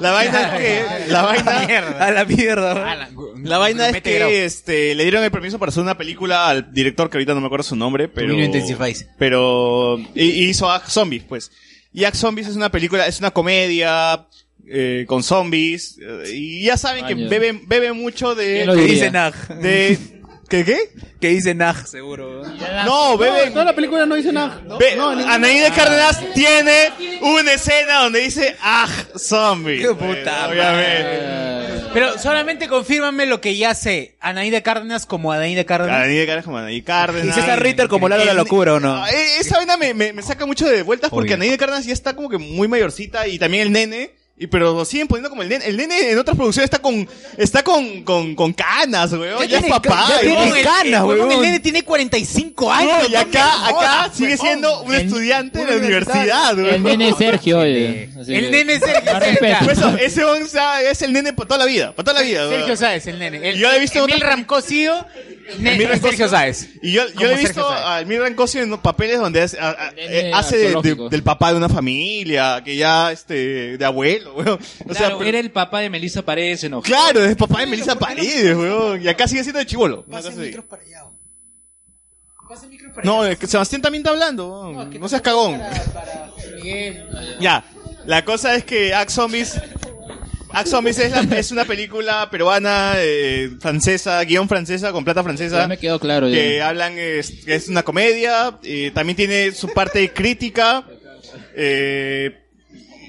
La 0.00 0.10
vaina 0.10 0.56
es 0.58 0.60
que, 1.06 1.08
la 1.12 1.22
vaina, 1.22 1.60
A 2.00 2.10
la 2.10 2.24
mierda. 2.26 3.08
la 3.42 3.58
vaina 3.58 3.86
es 3.86 3.92
Mete 3.94 4.14
grado. 4.16 4.30
que, 4.30 4.44
este, 4.44 4.94
le 4.94 5.04
dieron 5.04 5.24
el 5.24 5.30
permiso 5.30 5.58
para 5.58 5.70
hacer 5.70 5.82
una 5.82 5.96
película 5.96 6.48
al 6.48 6.70
director 6.72 7.08
que 7.08 7.16
ahorita 7.16 7.32
no 7.32 7.40
me 7.40 7.46
acuerdo 7.46 7.62
su 7.64 7.76
nombre, 7.76 8.08
pero, 8.08 8.34
pero, 9.18 9.98
y, 10.14 10.22
y 10.22 10.48
hizo 10.50 10.70
Act 10.70 10.88
Zombies, 10.88 11.22
pues. 11.28 11.50
Y 11.92 12.04
Act 12.04 12.16
Zombies 12.16 12.48
es 12.48 12.56
una 12.56 12.70
película, 12.70 13.06
es 13.06 13.18
una 13.20 13.30
comedia, 13.30 14.26
eh, 14.68 15.04
con 15.08 15.22
zombies, 15.22 15.98
eh, 16.00 16.30
y 16.34 16.64
ya 16.64 16.76
saben 16.76 17.06
que 17.06 17.14
beben, 17.14 17.66
bebe 17.66 17.92
mucho 17.92 18.34
de, 18.34 18.54
¿Quién 18.56 18.66
lo 18.66 18.74
de- 18.74 18.82
de, 19.62 20.19
¿qué, 20.50 20.64
qué? 20.64 20.78
Que 21.20 21.28
dice 21.28 21.54
Nag, 21.54 21.86
seguro. 21.86 22.42
No, 22.84 23.16
beben, 23.16 23.52
Toda 23.52 23.64
la 23.64 23.74
película 23.74 24.04
no 24.04 24.14
dice 24.16 24.32
nada. 24.32 24.60
Ve- 24.78 24.96
No, 24.96 25.14
ningún- 25.14 25.30
Anaí 25.30 25.58
de 25.60 25.70
Cárdenas 25.70 26.20
tiene 26.34 26.90
una 27.22 27.52
escena 27.54 28.02
donde 28.02 28.20
dice 28.20 28.56
¡Ah, 28.62 28.86
zombie! 29.16 29.86
puta 29.86 30.48
obviamente. 30.48 31.90
Pero 31.92 32.18
solamente 32.18 32.68
confírmame 32.68 33.26
lo 33.26 33.40
que 33.40 33.56
ya 33.56 33.74
sé. 33.74 34.14
Anaí 34.20 34.50
de 34.50 34.62
Cárdenas 34.62 35.06
como 35.06 35.32
Anaí 35.32 35.54
de 35.56 35.64
Cárdenas. 35.66 35.96
Anaí 36.04 36.16
de 36.16 36.26
Cárdenas 36.26 36.44
como 36.44 36.58
Anaí 36.58 36.82
Cárdenas. 36.82 37.36
Y 37.36 37.40
César 37.40 37.60
Ritter 37.62 37.88
como 37.88 38.08
Lalo 38.08 38.24
la 38.24 38.34
locura, 38.34 38.74
¿o 38.74 38.80
no? 38.80 38.94
Ah, 39.02 39.10
eh, 39.10 39.38
Esa 39.40 39.56
vaina 39.56 39.76
me, 39.76 39.92
me, 39.94 40.12
me 40.12 40.22
saca 40.22 40.46
mucho 40.46 40.66
de 40.68 40.82
vueltas 40.82 41.10
porque 41.10 41.30
Obvio. 41.30 41.34
Anaí 41.36 41.48
de 41.50 41.58
Cárdenas 41.58 41.84
ya 41.86 41.92
está 41.92 42.14
como 42.14 42.28
que 42.28 42.38
muy 42.38 42.68
mayorcita 42.68 43.26
y 43.26 43.38
también 43.38 43.62
el 43.64 43.72
nene. 43.72 44.12
Y 44.42 44.46
pero 44.46 44.72
lo 44.72 44.84
siguen 44.86 45.06
poniendo 45.06 45.28
como 45.28 45.42
el 45.42 45.50
nene. 45.50 45.66
El 45.66 45.76
nene 45.76 46.12
en 46.12 46.18
otras 46.18 46.34
producciones 46.34 46.64
está 46.64 46.78
con, 46.78 47.06
está 47.36 47.62
con, 47.62 48.02
con, 48.04 48.34
con 48.34 48.54
canas, 48.54 49.12
weón. 49.12 49.46
Ya, 49.46 49.58
es 49.58 49.66
papá. 49.66 50.06
ya 50.08 50.20
tiene 50.20 50.50
weón. 50.50 50.64
canas, 50.64 51.04
weón. 51.04 51.30
El 51.32 51.40
nene 51.42 51.60
tiene 51.60 51.82
45 51.82 52.72
años. 52.72 53.02
No, 53.02 53.08
y 53.10 53.16
acá, 53.16 53.68
acá 53.68 54.10
sigue 54.14 54.38
siendo 54.38 54.80
un 54.82 54.94
estudiante 54.94 55.58
de 55.58 55.66
la 55.70 55.76
universidad, 55.76 56.56
weón. 56.56 56.74
El 56.74 56.82
nene 56.82 57.12
Sergio, 57.18 57.58
oye. 57.58 58.08
Así 58.18 58.34
El 58.34 58.44
que- 58.46 58.50
nene 58.50 58.80
Sergio. 58.80 59.12
Por 59.60 59.70
eso, 59.72 59.96
ese 59.98 60.24
weón, 60.24 60.42
es 60.90 61.02
el 61.02 61.12
nene 61.12 61.34
para 61.34 61.46
toda 61.46 61.58
la 61.58 61.66
vida, 61.66 61.94
para 61.94 62.04
toda 62.04 62.20
la 62.20 62.26
vida. 62.26 62.48
Sergio. 62.48 62.76
Sáez, 62.76 63.06
el 63.08 63.18
nene. 63.18 63.46
El, 63.50 63.58
Yo 63.58 63.70
he 63.70 63.78
visto 63.78 63.98
Emil 63.98 64.14
otra- 64.16 64.30
Ramcosio, 64.30 65.06
ne- 65.58 65.74
Emil 65.74 65.86
Rancosio. 65.88 66.08
Sergio 66.12 66.28
Sáez. 66.30 66.68
Y 66.82 66.92
yo, 66.92 67.02
yo 67.18 67.30
he 67.30 67.36
visto 67.36 67.68
a 67.68 68.00
Emil 68.00 68.20
Rancosio 68.22 68.62
en 68.62 68.78
papeles 68.78 69.18
donde 69.18 69.42
hace, 69.42 69.58
a- 69.60 69.68
a- 69.68 69.90
Nene 69.92 70.32
hace 70.32 70.56
de- 70.56 70.62
de- 70.62 70.66
arqueológico. 70.68 71.08
del 71.10 71.22
papá 71.22 71.50
de 71.50 71.58
una 71.58 71.68
familia, 71.68 72.62
que 72.64 72.76
ya, 72.76 73.12
este, 73.12 73.76
de 73.76 73.84
abuelo, 73.84 74.29
weón. 74.36 74.58
O 74.88 74.94
sea, 74.94 75.08
pero- 75.08 75.22
era 75.24 75.38
el 75.38 75.50
papá 75.50 75.80
de 75.80 75.90
Melissa 75.90 76.22
Paredes 76.22 76.64
Ojo. 76.64 76.82
claro, 76.82 77.24
es 77.24 77.36
papá 77.36 77.60
de 77.60 77.66
Melissa 77.66 77.96
Paredes, 77.98 78.56
weón. 78.56 79.02
Y 79.02 79.08
acá 79.08 79.26
sigue 79.28 79.42
siendo 79.42 79.58
de 79.58 79.66
chivolo. 79.66 80.04
No, 83.04 83.24
es 83.24 83.38
que 83.38 83.46
Sebastián 83.46 83.80
también 83.80 84.00
está 84.02 84.10
hablando, 84.10 84.48
weón. 84.72 85.00
no 85.00 85.08
seas 85.08 85.22
cagón. 85.22 85.60
Ya, 87.40 87.64
la 88.06 88.24
cosa 88.24 88.54
es 88.56 88.64
que 88.64 88.92
Act 88.92 89.10
Zombies... 89.10 89.56
Es, 90.98 91.12
la- 91.12 91.38
es 91.38 91.52
una 91.52 91.64
película 91.64 92.28
peruana, 92.28 92.94
eh, 92.96 93.50
francesa, 93.60 94.20
guion 94.24 94.48
francesa, 94.48 94.90
con 94.90 95.04
plata 95.04 95.22
francesa. 95.22 95.58
Ya 95.60 95.68
me 95.68 95.78
quedó 95.78 96.00
claro. 96.00 96.28
ya. 96.28 96.34
que 96.34 96.60
hablan 96.60 96.94
es, 96.98 97.68
una 97.68 97.84
comedia, 97.84 98.58
eh, 98.64 98.90
también 98.92 99.16
tiene 99.16 99.52
su 99.52 99.68
parte 99.68 100.12
crítica. 100.12 100.84
eh, 101.54 102.36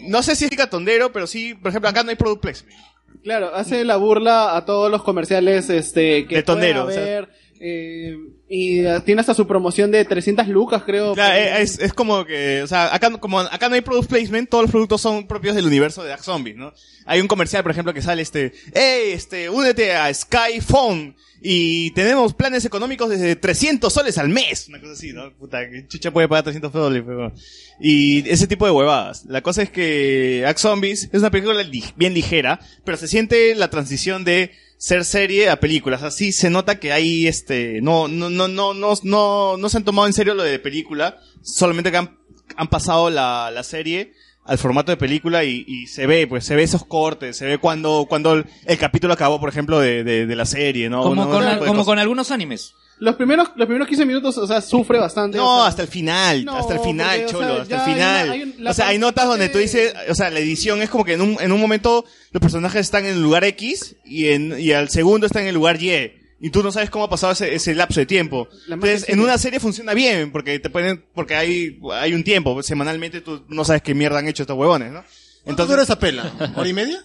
no 0.08 0.24
sé 0.24 0.36
si 0.36 0.46
es 0.46 0.50
crítica 0.50 0.70
tondero, 0.70 1.12
pero 1.12 1.28
sí, 1.28 1.54
por 1.56 1.70
ejemplo, 1.70 1.90
acá 1.90 2.04
no 2.04 2.10
hay 2.10 2.16
product 2.16 2.42
placement. 2.42 2.78
Claro, 3.24 3.54
hace 3.54 3.84
la 3.84 3.98
burla 3.98 4.56
a 4.56 4.66
todos 4.66 4.90
los 4.90 5.04
comerciales 5.04 5.70
este 5.70 6.26
que 6.28 6.38
De 6.38 6.44
tondero, 6.44 6.86
pueda 6.86 6.90
o 6.90 6.92
sea. 6.94 7.02
haber, 7.18 7.30
eh, 7.60 8.18
y 8.54 8.80
eh, 8.86 9.00
tiene 9.06 9.22
hasta 9.22 9.34
su 9.34 9.48
promoción 9.48 9.92
de 9.92 10.04
300 10.04 10.46
lucas, 10.50 10.84
creo. 10.86 11.14
Claro, 11.14 11.36
eh, 11.36 11.62
es, 11.62 11.80
es 11.80 11.94
como 11.94 12.26
que, 12.26 12.62
o 12.64 12.68
sea, 12.68 12.94
acá, 12.94 13.10
no- 13.10 13.20
como 13.22 13.40
acá 13.40 13.70
no 13.70 13.76
hay 13.76 13.82
product 13.82 14.10
placement, 14.10 14.50
todos 14.50 14.64
los 14.66 14.72
productos 14.72 15.00
son 15.00 15.26
propios 15.26 15.56
del 15.56 15.66
universo 15.66 16.04
de 16.04 16.12
Act 16.12 16.24
Zombies, 16.24 16.58
¿no? 16.58 16.74
Hay 17.06 17.22
un 17.22 17.28
comercial, 17.28 17.64
por 17.64 17.72
ejemplo, 17.72 17.94
que 17.94 18.02
sale 18.02 18.22
este, 18.22 18.52
hey, 18.74 19.12
este, 19.14 19.50
únete 19.50 19.94
a 19.94 20.14
Skyphone 20.14 21.16
y 21.42 21.92
tenemos 21.92 22.34
planes 22.34 22.66
económicos 22.66 23.10
desde 23.10 23.36
300 23.36 23.92
soles 23.92 24.18
al 24.18 24.30
mes. 24.30 24.68
Una 24.68 24.80
cosa 24.80 24.94
así, 24.94 25.12
¿no? 25.14 25.32
Puta, 25.34 25.68
que 25.70 25.88
chucha 25.88 26.12
puede 26.12 26.28
pagar 26.28 26.44
300 26.44 26.72
soles, 26.72 27.04
pero... 27.06 27.34
Y 27.80 28.30
ese 28.30 28.46
tipo 28.48 28.66
de 28.66 28.72
huevadas. 28.72 29.26
La 29.26 29.42
cosa 29.42 29.64
es 29.64 29.72
que 29.72 30.44
Act 30.46 30.60
Zombies 30.60 31.10
es 31.12 31.20
una 31.20 31.32
película 31.32 31.64
li- 31.64 31.84
bien 31.96 32.14
ligera, 32.14 32.60
pero 32.86 32.98
se 32.98 33.08
siente 33.08 33.56
la 33.56 33.70
transición 33.72 34.24
de 34.24 34.52
ser 34.78 35.04
serie 35.04 35.50
a 35.50 35.60
películas. 35.60 36.04
Así 36.04 36.32
se 36.32 36.52
nota 36.52 36.80
que 36.80 36.92
hay 36.92 37.26
este, 37.28 37.80
no, 37.82 38.08
no, 38.08 38.30
no, 38.30 38.41
no, 38.48 38.74
no, 38.74 38.94
no, 39.04 39.58
no 39.58 39.70
se 39.70 39.78
han 39.78 39.84
tomado 39.86 40.08
en 40.08 40.14
serio 40.14 40.34
lo 40.34 40.44
de 40.44 40.60
película, 40.60 41.20
solamente 41.42 41.92
que 41.92 41.98
han, 41.98 42.18
han 42.56 42.68
pasado 42.68 43.10
la, 43.10 43.52
la 43.54 43.64
serie 43.64 44.14
al 44.44 44.58
formato 44.58 44.92
de 44.92 44.98
película 44.98 45.44
y, 45.44 45.64
y 45.68 45.86
se 45.88 46.08
ve, 46.08 46.26
pues 46.28 46.46
se 46.46 46.56
ve 46.56 46.64
esos 46.64 46.84
cortes, 46.86 47.38
se 47.38 47.46
ve 47.46 47.58
cuando, 47.60 48.08
cuando 48.10 48.34
el, 48.34 48.46
el 48.66 48.78
capítulo 48.78 49.14
acabó, 49.14 49.40
por 49.40 49.50
ejemplo, 49.50 49.80
de, 49.80 50.04
de, 50.04 50.26
de 50.26 50.36
la 50.36 50.46
serie, 50.46 50.90
¿no? 50.90 51.04
Como, 51.04 51.26
No, 51.26 51.30
con, 51.30 51.68
como 51.68 51.86
con 51.86 52.00
algunos 52.00 52.32
animes. 52.32 52.74
Los 52.98 53.16
primeros, 53.16 53.50
los 53.56 53.66
primeros 53.66 53.88
15 53.88 54.06
minutos, 54.06 54.38
o 54.38 54.46
sea, 54.46 54.62
sufre 54.62 55.00
bastante. 55.00 55.36
No, 55.38 55.58
o 55.58 55.60
sea, 55.62 55.68
hasta 55.70 55.82
el 55.84 55.88
final, 55.88 56.46
No, 56.46 56.56
hasta 56.58 56.74
el 56.76 56.80
final, 56.82 57.22
porque, 57.22 57.36
o 57.36 57.40
cholo, 57.40 57.54
sea, 57.54 57.62
hasta 57.64 57.76
el 57.76 57.82
hay 57.82 57.94
final. 57.94 58.24
una- 58.26 58.34
hay 58.34 58.42
un- 58.44 58.68
o 58.68 58.74
sea, 58.74 58.88
hay 58.90 58.98
notas 59.00 59.26
donde 59.28 59.50
tú 59.50 59.58
dices, 59.58 59.94
o 60.10 60.14
sea, 60.16 60.30
la 60.30 60.40
edición 60.40 60.82
es 60.84 60.90
como 60.90 61.04
que 61.06 61.14
en 61.14 61.22
un, 61.22 61.38
en 61.40 61.52
un 61.52 61.60
momento 61.62 62.06
los 62.32 62.42
personajes 62.42 62.82
están 62.82 63.06
en 63.06 63.14
el 63.14 63.22
lugar 63.24 63.44
X 63.44 63.96
y 64.06 64.28
en, 64.30 64.56
y 64.60 64.72
al 64.72 64.90
segundo 64.90 65.26
están 65.28 65.44
en 65.44 65.48
el 65.50 65.56
lugar 65.56 65.82
Y. 65.82 66.14
Y 66.42 66.50
tú 66.50 66.64
no 66.64 66.72
sabes 66.72 66.90
cómo 66.90 67.06
ha 67.06 67.10
pasado 67.10 67.34
ese, 67.34 67.54
ese 67.54 67.76
lapso 67.76 68.00
de 68.00 68.06
tiempo. 68.08 68.48
Entonces, 68.68 69.08
en 69.10 69.20
una 69.20 69.38
serie 69.38 69.60
funciona 69.60 69.94
bien, 69.94 70.32
porque 70.32 70.58
te 70.60 70.70
ponen, 70.72 71.06
porque 71.14 71.36
hay, 71.36 71.80
hay 71.94 72.14
un 72.16 72.24
tiempo. 72.24 72.62
Semanalmente 72.64 73.22
tú 73.22 73.44
no 73.48 73.64
sabes 73.64 73.84
qué 73.84 73.94
mierda 73.94 74.20
han 74.20 74.28
hecho 74.28 74.44
estos 74.44 74.58
huevones, 74.58 74.92
¿no? 74.92 75.04
¿Cuánto 75.44 75.66
dura 75.68 75.84
esa 75.84 76.00
pela? 76.00 76.32
¿Hora 76.56 76.68
y 76.68 76.74
media? 76.74 77.04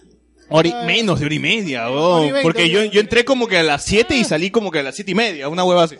Hora 0.49 0.67
y- 0.69 0.85
menos 0.87 1.19
de 1.19 1.25
hora 1.25 1.35
y 1.35 1.39
media, 1.39 1.87
y 1.89 2.21
veinte, 2.23 2.41
Porque 2.41 2.69
yo, 2.69 2.83
yo 2.85 2.99
entré 3.01 3.25
como 3.25 3.47
que 3.47 3.57
a 3.57 3.63
las 3.63 3.83
7 3.83 4.15
y 4.15 4.23
salí 4.23 4.49
como 4.49 4.71
que 4.71 4.79
a 4.79 4.83
las 4.83 4.95
siete 4.95 5.11
y 5.11 5.15
media, 5.15 5.49
una 5.49 5.63
hueva 5.65 5.83
así. 5.83 5.97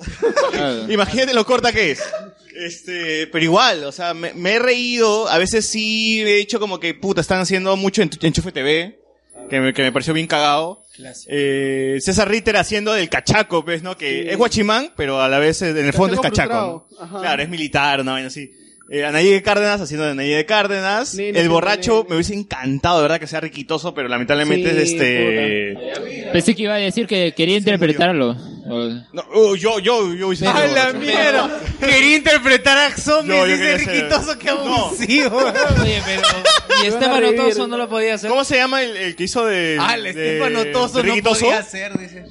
Imagínate 0.89 1.33
lo 1.33 1.45
corta 1.45 1.71
que 1.71 1.91
es. 1.91 2.01
Este, 2.55 3.27
pero 3.27 3.43
igual, 3.43 3.83
o 3.83 3.91
sea, 3.91 4.13
me, 4.15 4.33
me 4.33 4.53
he 4.53 4.59
reído, 4.59 5.27
a 5.29 5.37
veces 5.37 5.67
sí 5.67 6.21
he 6.21 6.39
hecho 6.39 6.59
como 6.59 6.79
que, 6.79 6.93
puta, 6.95 7.21
están 7.21 7.39
haciendo 7.39 7.75
mucho 7.75 8.01
en 8.01 8.09
Enchufe 8.21 8.51
TV, 8.51 8.99
que 9.49 9.59
me, 9.59 9.73
que 9.73 9.81
me 9.83 9.91
pareció 9.91 10.13
bien 10.13 10.27
cagado. 10.27 10.83
Eh, 11.27 11.97
César 12.01 12.27
Ritter 12.29 12.57
haciendo 12.57 12.93
del 12.93 13.09
cachaco, 13.09 13.63
pues, 13.63 13.83
¿no? 13.83 13.97
Que 13.97 14.23
Sí. 14.23 14.29
es 14.29 14.37
guachimán, 14.37 14.91
pero 14.95 15.21
a 15.21 15.27
la 15.29 15.37
vez 15.39 15.61
en 15.61 15.77
el 15.77 15.93
fondo 15.93 16.15
es 16.15 16.21
Cachaco. 16.21 16.87
¿no? 16.99 17.19
Claro, 17.21 17.41
es 17.43 17.49
militar, 17.49 18.01
una 18.01 18.13
vaina 18.13 18.27
así. 18.27 18.51
Eh, 18.89 19.03
Anaí 19.03 19.29
de 19.29 19.41
Cárdenas 19.41 19.81
haciendo 19.81 20.05
de 20.05 20.11
Anaí 20.11 20.29
de 20.29 20.45
Cárdenas. 20.45 21.17
El 21.17 21.49
borracho 21.49 22.05
me 22.09 22.15
hubiese 22.15 22.33
encantado, 22.33 22.97
de 22.97 23.01
verdad, 23.03 23.19
que 23.19 23.27
sea 23.27 23.41
riquitoso, 23.41 23.93
pero 23.93 24.07
lamentablemente 24.07 24.71
Sí, 24.71 24.77
es 24.77 24.91
este... 24.91 25.77
Pensé 26.31 26.55
que 26.55 26.63
iba 26.63 26.75
a 26.75 26.77
decir 26.77 27.05
que 27.07 27.33
quería 27.35 27.57
interpretarlo. 27.57 28.35
No, 28.65 29.23
uh, 29.33 29.55
yo, 29.55 29.79
yo, 29.79 30.13
yo 30.13 30.27
hubiese 30.27 30.45
¡A 30.47 30.67
la 30.67 30.91
mierda! 30.93 31.49
Quería 31.79 32.17
interpretar 32.17 32.77
a 32.77 32.97
zombies, 32.97 33.37
No, 33.39 33.45
dice 33.45 33.57
quería 33.59 33.79
ser- 33.79 33.87
riquitoso, 33.87 34.37
qué 34.39 34.49
abusivo. 34.49 35.37
Oye, 35.81 36.01
pero. 36.05 36.21
Y 36.83 36.87
Estefano 36.87 37.33
Toso 37.33 37.67
no 37.67 37.77
lo 37.77 37.87
podía 37.87 38.15
hacer. 38.15 38.29
¿Cómo 38.29 38.43
se 38.43 38.57
llama 38.57 38.83
el, 38.83 38.95
el 38.97 39.15
que 39.15 39.23
hizo 39.23 39.45
de... 39.45 39.77
Ah, 39.79 39.95
el 39.95 40.03
de- 40.03 40.09
Estefano 40.09 40.65
Toso 40.73 41.01
de 41.01 41.15
no 41.15 41.23
podía 41.23 41.59
hacer, 41.59 41.97
dice. 41.97 42.25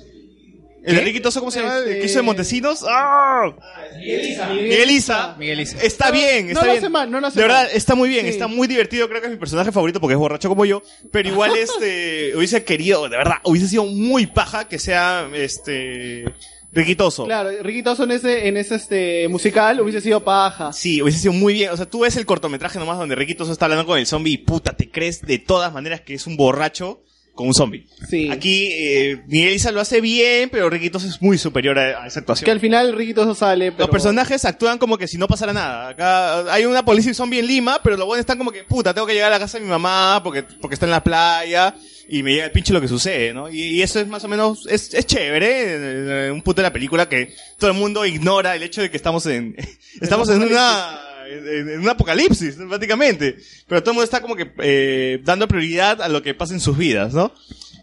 ¿El 0.87 0.95
de 0.97 1.01
Ricky 1.03 1.21
Toso 1.21 1.41
cómo 1.41 1.51
se 1.51 1.61
llama? 1.61 1.79
¿El 1.79 1.99
que 2.01 2.07
hizo 2.07 2.19
de 2.19 2.23
Montesinos? 2.23 2.85
¡Ah! 2.89 3.53
Miguel 3.99 4.91
Isa. 4.91 5.35
Miguel 5.39 5.61
Isa. 5.61 5.79
Está 5.83 6.07
No, 6.07 6.13
bien, 6.13 6.47
no 6.47 6.53
está 6.53 6.61
lo 6.65 6.73
bien. 6.73 6.79
hace 6.79 6.89
mal, 6.89 7.11
no 7.11 7.21
lo 7.21 7.27
hace 7.27 7.39
De 7.41 7.47
verdad, 7.47 7.65
mal. 7.65 7.71
está 7.75 7.95
muy 7.95 8.09
bien, 8.09 8.23
Sí. 8.25 8.31
está 8.31 8.47
muy 8.47 8.69
divertido. 8.69 9.09
Creo 9.09 9.21
que 9.21 9.27
es 9.27 9.33
mi 9.33 9.39
personaje 9.39 9.73
favorito 9.73 10.01
porque 10.01 10.15
es 10.15 10.19
borracho 10.19 10.49
como 10.49 10.65
yo. 10.65 10.83
Pero 11.11 11.29
igual, 11.29 11.53
este, 11.59 12.37
hubiese 12.37 12.65
querido, 12.65 13.09
de 13.09 13.17
verdad, 13.17 13.37
hubiese 13.45 13.69
sido 13.69 13.85
muy 13.87 14.27
paja 14.27 14.69
que 14.69 14.79
sea, 14.79 15.29
este, 15.35 16.25
riquitoso. 16.73 17.25
Claro, 17.25 17.51
Riquitoso 17.63 18.05
en 18.05 18.13
ese, 18.13 18.47
en 18.49 18.57
ese 18.57 18.77
este, 18.77 19.29
musical 19.29 19.81
hubiese 19.81 20.01
sido 20.01 20.23
paja. 20.23 20.73
Sí, 20.73 21.03
hubiese 21.03 21.19
sido 21.19 21.33
muy 21.33 21.55
bien. 21.55 21.71
O 21.71 21.77
sea, 21.77 21.87
tú 21.87 22.01
ves 22.01 22.17
el 22.17 22.27
cortometraje 22.27 22.79
nomás 22.79 22.99
donde 22.99 23.15
Riquitoso 23.17 23.51
está 23.51 23.65
hablando 23.65 23.87
con 23.87 23.99
el 23.99 24.07
zombie 24.07 24.35
y 24.35 24.39
puta, 24.39 24.77
te 24.77 24.91
crees 24.91 25.23
de 25.23 25.39
todas 25.39 25.73
maneras 25.73 26.01
que 26.03 26.15
es 26.15 26.27
un 26.27 26.37
borracho 26.37 27.03
con 27.37 27.47
un 27.47 27.55
zombie. 27.55 27.87
Sí. 28.09 28.31
Aquí, 28.31 28.69
eh, 28.73 29.23
Miguel 29.29 29.55
Isa 29.55 29.71
lo 29.71 29.81
hace 29.81 30.01
bien, 30.01 30.49
pero 30.51 30.69
Riquitoso 30.69 31.07
es 31.07 31.23
muy 31.23 31.39
superior 31.39 31.79
a, 31.79 32.03
a 32.03 32.07
esa 32.09 32.21
actuación. 32.21 32.47
Que 32.47 32.51
al 32.51 32.59
final 32.59 32.97
Riquitoso 32.97 33.35
sale, 33.35 33.71
pero... 33.71 33.85
Los 33.85 33.91
personajes 33.91 34.45
actúan 34.45 34.79
como 34.79 34.99
que 34.99 35.07
si 35.07 35.19
no 35.19 35.29
pasara 35.29 35.53
nada. 35.53 35.91
Acá 35.91 36.53
hay 36.53 36.65
una 36.65 36.85
policía 36.85 37.15
zombie 37.15 37.39
en 37.39 37.47
Lima, 37.47 37.79
pero 37.85 37.97
los 37.97 38.07
buenos 38.07 38.21
están 38.21 38.39
como 38.39 38.51
que, 38.51 38.65
puta, 38.65 38.93
tengo 38.93 39.07
que 39.07 39.15
llegar 39.15 39.29
a 39.31 39.35
la 39.37 39.39
casa 39.39 39.59
de 39.59 39.65
mi 39.65 39.71
mamá 39.71 40.21
porque, 40.25 40.43
porque 40.43 40.75
está 40.75 40.87
en 40.87 40.93
la 40.93 41.05
playa 41.05 41.75
y 42.09 42.23
me 42.23 42.33
llega 42.33 42.47
el 42.47 42.53
pinche 42.53 42.73
lo 42.73 42.81
que 42.81 42.89
sucede, 42.89 43.35
¿no? 43.35 43.51
Y, 43.51 43.63
y 43.63 43.83
eso 43.83 44.01
es 44.01 44.07
más 44.07 44.25
o 44.25 44.29
menos, 44.29 44.67
es, 44.69 44.95
es 44.95 45.07
chévere, 45.07 46.27
eh, 46.27 46.31
un 46.31 46.43
punto 46.43 46.63
de 46.63 46.69
la 46.69 46.73
película 46.73 47.09
que 47.09 47.35
todo 47.59 47.71
el 47.71 47.77
mundo 47.77 48.07
ignora 48.07 48.55
el 48.55 48.63
hecho 48.63 48.81
de 48.81 48.91
que 48.91 48.97
estamos 48.97 49.27
en, 49.27 49.57
estamos 50.01 50.29
en 50.31 50.43
una, 50.43 50.99
en, 51.29 51.81
un 51.81 51.89
apocalipsis, 51.89 52.55
prácticamente. 52.55 53.37
Pero 53.67 53.83
todo 53.83 53.93
el 53.93 53.95
mundo 53.97 54.05
está 54.05 54.21
como 54.21 54.37
que, 54.37 54.51
eh, 54.59 55.21
dando 55.25 55.49
prioridad 55.49 56.03
a 56.03 56.09
lo 56.09 56.23
que 56.23 56.35
pasa 56.35 56.55
en 56.55 56.61
sus 56.61 56.77
vidas, 56.77 57.13
¿no? 57.15 57.33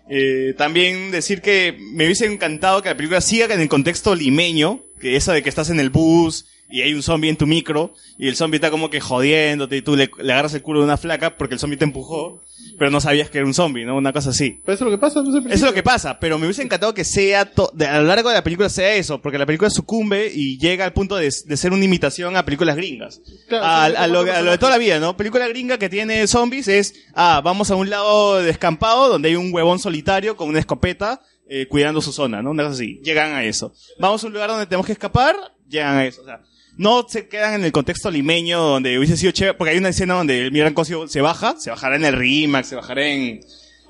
Eh, 0.10 0.54
también 0.58 1.12
decir 1.12 1.42
que 1.42 1.78
me 1.94 2.06
hubiese 2.06 2.26
encantado 2.26 2.82
que 2.82 2.90
la 2.90 2.98
película 2.98 3.22
siga 3.22 3.54
en 3.54 3.62
el 3.62 3.70
contexto 3.70 4.16
limeño, 4.16 4.84
que 5.00 5.16
eso 5.16 5.32
de 5.32 5.44
que 5.44 5.50
estás 5.50 5.70
en 5.70 5.80
el 5.80 5.90
bus 5.90 6.46
y 6.74 6.82
hay 6.82 6.94
un 6.96 7.04
zombie 7.04 7.30
en 7.30 7.38
tu 7.38 7.46
micro 7.46 7.94
y 8.18 8.28
el 8.28 8.36
zombie 8.36 8.58
está 8.58 8.72
como 8.72 8.90
que 8.90 9.00
jodiéndote 9.00 9.78
y 9.78 9.82
tú 9.84 9.96
le, 9.96 10.10
le 10.18 10.34
agarras 10.34 10.54
el 10.56 10.64
culo 10.64 10.80
de 10.80 10.86
una 10.86 10.98
flaca 10.98 11.38
porque 11.38 11.54
el 11.54 11.60
zombie 11.60 11.78
te 11.78 11.84
empujó, 11.86 12.42
pero 12.80 12.90
no 12.90 13.00
sabías 13.00 13.30
que 13.30 13.38
era 13.38 13.46
un 13.46 13.54
zombie, 13.54 13.86
¿no? 13.86 13.96
Una 13.96 14.12
cosa 14.12 14.32
así. 14.32 14.60
Pero 14.66 14.74
eso 14.76 14.86
es 14.86 14.92
lo 14.92 14.98
que 14.98 15.00
pasa. 15.02 15.22
no 15.22 15.32
sé. 15.32 15.38
Eso 15.48 15.54
es 15.54 15.62
lo 15.62 15.74
que 15.74 15.84
pasa, 15.84 16.20
pero 16.20 16.40
me 16.40 16.46
hubiese 16.48 16.64
encantado 16.64 16.94
que 16.96 17.04
sea 17.04 17.46
to- 17.52 17.70
de- 17.76 17.86
a 17.86 18.00
lo 18.02 18.08
largo 18.08 18.30
de 18.30 18.36
la 18.36 18.44
película 18.44 18.70
sea 18.70 18.96
eso, 18.96 19.22
porque 19.22 19.38
la 19.38 19.46
película 19.46 19.70
sucumbe 19.70 20.32
y 20.34 20.58
llega 20.58 20.84
al 20.86 20.94
punto 20.94 21.16
de, 21.16 21.26
de 21.46 21.58
ser 21.58 21.74
una 21.74 21.86
imitación 21.86 22.36
a 22.38 22.44
películas 22.46 22.76
gringas. 22.76 23.22
Claro, 23.48 23.66
a, 23.66 23.90
sí, 23.90 23.96
a 23.96 24.08
lo, 24.08 24.20
como 24.22 24.32
a 24.32 24.42
lo 24.42 24.52
de 24.52 24.58
toda 24.58 24.72
la 24.72 24.78
vida, 24.80 25.00
¿no? 25.00 25.16
Película 25.16 25.48
gringa 25.48 25.78
que 25.78 25.90
tiene 25.90 26.26
zombies 26.26 26.68
es, 26.68 26.96
ah, 27.14 27.42
vamos 27.44 27.70
a 27.70 27.76
un 27.76 27.92
lado 27.92 28.42
descampado 28.42 29.10
donde 29.10 29.30
hay 29.30 29.36
un 29.36 29.54
huevón 29.54 29.78
solitario 29.78 30.36
con 30.36 30.50
una 30.50 30.58
escopeta 30.60 31.22
eh, 31.48 31.68
cuidando 31.68 32.02
su 32.02 32.12
zona, 32.12 32.42
¿no? 32.42 32.50
Una 32.52 32.64
cosa 32.64 32.76
así. 32.76 33.00
Llegan 33.04 33.34
a 33.34 33.44
eso. 33.44 33.74
Vamos 34.00 34.24
a 34.24 34.28
un 34.28 34.34
lugar 34.34 34.50
donde 34.50 34.66
tenemos 34.66 34.88
que 34.88 34.94
escapar, 34.94 35.36
llegan 35.70 35.98
a 35.98 36.06
eso. 36.06 36.22
O 36.22 36.26
sea, 36.26 36.42
no 36.78 37.06
se 37.08 37.28
quedan 37.28 37.56
en 37.56 37.66
el 37.66 37.72
contexto 37.72 38.10
limeño 38.10 38.60
donde 38.60 38.98
hubiese 38.98 39.18
sido 39.18 39.32
chévere, 39.32 39.58
porque 39.58 39.72
hay 39.72 39.78
una 39.78 39.90
escena 39.90 40.16
donde 40.16 40.40
el 40.40 40.52
Miran 40.52 40.74
Cosio 40.74 41.08
se 41.08 41.22
baja, 41.22 41.56
se 41.60 41.70
bajará 41.70 41.96
en 41.96 42.06
el 42.06 42.16
RIMAX, 42.16 42.68
se 42.68 42.76
bajará 42.76 43.06
en, 43.06 43.42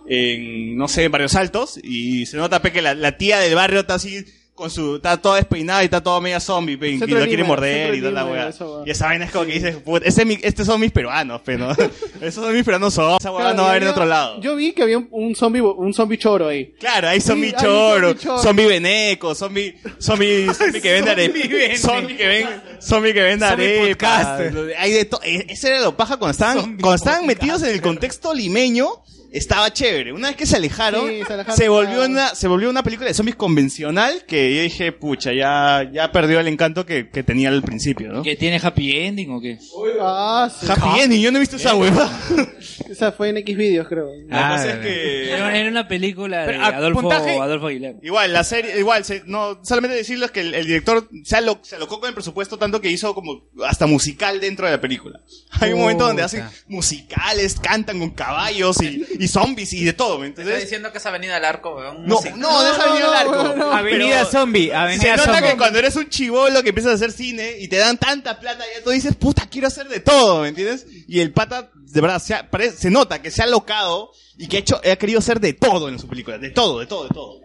en, 0.07 0.77
no 0.77 0.87
sé, 0.87 1.05
en 1.05 1.11
Barrios 1.11 1.35
Altos, 1.35 1.79
y 1.81 2.25
se 2.25 2.37
nota 2.37 2.61
que 2.61 2.81
la, 2.81 2.93
la 2.93 3.17
tía 3.17 3.39
del 3.39 3.55
barrio 3.55 3.81
está 3.81 3.95
así, 3.95 4.25
con 4.55 4.69
su, 4.69 4.97
está 4.97 5.17
toda 5.17 5.37
despeinada 5.37 5.81
y 5.81 5.85
está 5.85 6.01
toda 6.01 6.21
media 6.21 6.39
zombie, 6.39 6.77
pe, 6.77 6.89
y 6.91 6.97
lo 6.99 7.25
quiere 7.25 7.43
morder 7.43 7.95
y 7.95 7.99
toda 7.99 8.11
la 8.11 8.25
weá. 8.25 8.51
Y 8.85 8.91
esa 8.91 9.07
vaina 9.07 9.25
es 9.25 9.31
como 9.31 9.45
que 9.45 9.53
dices, 9.53 9.77
puta, 9.77 10.05
ese, 10.05 10.25
estos 10.43 10.67
son 10.67 10.79
mis 10.79 10.91
peruanos, 10.91 11.41
pero 11.43 11.71
Esos 12.21 12.43
son 12.45 12.53
mis 12.53 12.63
peruanos 12.63 12.93
son, 12.93 13.17
esa 13.19 13.31
weá 13.31 13.41
Claro, 13.41 13.57
no 13.57 13.63
va 13.63 13.67
a 13.69 13.71
haber 13.71 13.83
en 13.83 13.89
otro 13.89 14.05
lado. 14.05 14.39
Yo 14.41 14.55
vi 14.55 14.73
que 14.73 14.83
había 14.83 14.99
un, 14.99 15.07
un 15.11 15.35
zombie, 15.35 15.61
un 15.61 15.93
zombie 15.93 16.17
choro 16.17 16.47
ahí. 16.47 16.73
Claro, 16.79 17.09
hay 17.09 17.19
zombie 17.19 17.49
Sí, 17.49 17.55
choro, 17.59 18.09
zombie 18.09 18.23
choro. 18.23 18.37
zombie 18.39 18.65
veneco, 18.67 19.35
zombie, 19.35 19.75
zombie, 19.99 20.47
zombie 20.53 20.81
que 20.81 20.93
vende 20.93 21.11
arepas, 21.11 21.79
zombie 21.81 22.15
que 22.15 22.27
vende, 22.27 22.51
zombie 22.79 23.13
que 23.13 23.21
vende. 23.21 24.75
Hay 24.77 24.91
de 24.91 25.05
todo. 25.05 25.21
Ese 25.23 25.69
era 25.69 25.81
lo 25.81 25.97
paja 25.97 26.17
cuando 26.17 26.31
estaban, 26.31 26.77
cuando 26.77 26.95
estaban 26.95 27.25
metidos 27.25 27.63
en 27.63 27.69
el 27.69 27.81
contexto 27.81 28.33
limeño. 28.33 28.87
Estaba 29.33 29.73
chévere. 29.73 30.13
Una 30.13 30.27
vez 30.29 30.37
que 30.37 30.45
se 30.45 30.55
alejaron, 30.57 31.09
Sí, 31.09 31.21
se 31.55 31.67
volvió 31.69 31.95
claro. 31.97 32.11
una, 32.11 32.35
se 32.35 32.47
volvió 32.47 32.69
una 32.69 32.83
película 32.83 33.07
de 33.09 33.13
zombies 33.13 33.35
convencional 33.35 34.23
que 34.27 34.55
yo 34.55 34.61
dije, 34.61 34.91
pucha, 34.91 35.33
ya, 35.33 35.89
ya 35.91 36.11
perdió 36.11 36.39
el 36.39 36.47
encanto 36.47 36.85
que, 36.85 37.09
que 37.09 37.23
tenía 37.23 37.49
al 37.49 37.63
principio, 37.63 38.11
¿no? 38.13 38.21
¿Que 38.23 38.35
tiene 38.35 38.59
happy 38.61 38.91
ending 38.95 39.31
o 39.31 39.41
qué? 39.41 39.57
Ah, 39.99 40.49
sí. 40.55 40.67
Happy 40.69 40.99
ending, 41.01 41.21
yo 41.21 41.31
no 41.31 41.37
he 41.37 41.41
visto 41.41 41.55
esa 41.55 41.75
hueva. 41.75 42.09
Esa 42.89 43.11
fue 43.11 43.29
en 43.29 43.37
X 43.37 43.57
videos, 43.57 43.87
creo. 43.87 44.07
La 44.27 44.49
cosa 44.51 44.69
es 44.73 44.77
que... 44.79 45.31
Era, 45.33 45.57
era 45.57 45.69
una 45.69 45.87
película 45.87 46.41
de 46.41 46.45
Pero, 46.53 46.63
ah, 46.63 46.67
Adolfo, 46.67 47.01
puntaje- 47.01 47.39
Adolfo 47.39 47.67
Aguilar. 47.67 47.95
Igual, 48.03 48.31
la 48.33 48.43
serie, 48.43 48.77
igual, 48.79 49.03
se- 49.03 49.23
no, 49.25 49.59
solamente 49.63 49.97
decirles 49.97 50.29
que 50.31 50.41
el, 50.41 50.53
el 50.53 50.65
director 50.67 51.09
se, 51.23 51.37
alo- 51.37 51.59
se 51.63 51.75
alocó 51.75 51.99
con 51.99 52.09
el 52.09 52.13
presupuesto 52.13 52.57
tanto 52.57 52.79
que 52.81 52.89
hizo 52.91 53.15
como 53.15 53.45
hasta 53.65 53.87
musical 53.87 54.39
dentro 54.39 54.65
de 54.67 54.73
la 54.73 54.81
película. 54.81 55.21
Hay 55.59 55.73
un 55.73 55.79
momento 55.79 56.05
donde 56.05 56.21
hacen 56.21 56.43
musicales, 56.67 57.55
cantan 57.59 57.97
con 57.99 58.11
caballos 58.11 58.81
y, 58.81 59.03
y 59.19 59.22
zombies 59.27 59.73
y 59.73 59.83
de 59.83 59.93
todo, 59.93 60.19
¿me 60.19 60.27
entiendes? 60.27 60.61
diciendo 60.61 60.91
que 60.91 60.97
es 60.97 61.05
Avenida 61.05 61.35
del 61.35 61.45
Arco, 61.45 61.75
weón. 61.75 62.05
No, 62.05 62.15
Música. 62.15 62.35
no, 62.35 62.63
deja 62.63 62.85
venir 62.87 63.03
al 63.03 63.13
arco. 63.15 63.63
Avenida 63.73 64.17
Pero 64.19 64.31
Zombie, 64.31 64.71
Avenida 64.73 65.01
Se 65.03 65.17
nota 65.17 65.33
Zombie. 65.35 65.51
que 65.51 65.57
cuando 65.57 65.79
eres 65.79 65.95
un 65.95 66.09
chivolo 66.09 66.63
que 66.63 66.69
empiezas 66.69 66.91
a 66.93 66.95
hacer 66.95 67.11
cine 67.11 67.55
y 67.59 67.67
te 67.67 67.77
dan 67.77 67.97
tanta 67.97 68.39
plata, 68.39 68.63
ya 68.75 68.83
tú 68.83 68.89
dices, 68.91 69.15
puta, 69.15 69.47
quiero 69.49 69.67
hacer 69.67 69.87
de 69.87 69.99
todo, 69.99 70.41
¿me 70.41 70.49
entiendes? 70.49 70.85
Y 71.07 71.19
el 71.19 71.31
pata, 71.31 71.69
de 71.75 72.01
verdad, 72.01 72.21
se, 72.21 72.33
ha- 72.33 72.49
pare- 72.49 72.71
se 72.71 72.89
nota 72.89 73.21
que 73.21 73.31
se 73.31 73.41
ha 73.43 73.47
locado 73.47 74.11
y 74.37 74.47
que 74.47 74.57
ha 74.57 74.59
hecho, 74.59 74.77
ha 74.83 74.95
querido 74.95 75.19
hacer 75.19 75.39
de 75.39 75.53
todo 75.53 75.89
en 75.89 75.99
su 75.99 76.07
película, 76.07 76.37
de 76.37 76.49
todo, 76.49 76.79
de 76.79 76.85
todo, 76.87 77.03
de 77.03 77.09
todo. 77.09 77.41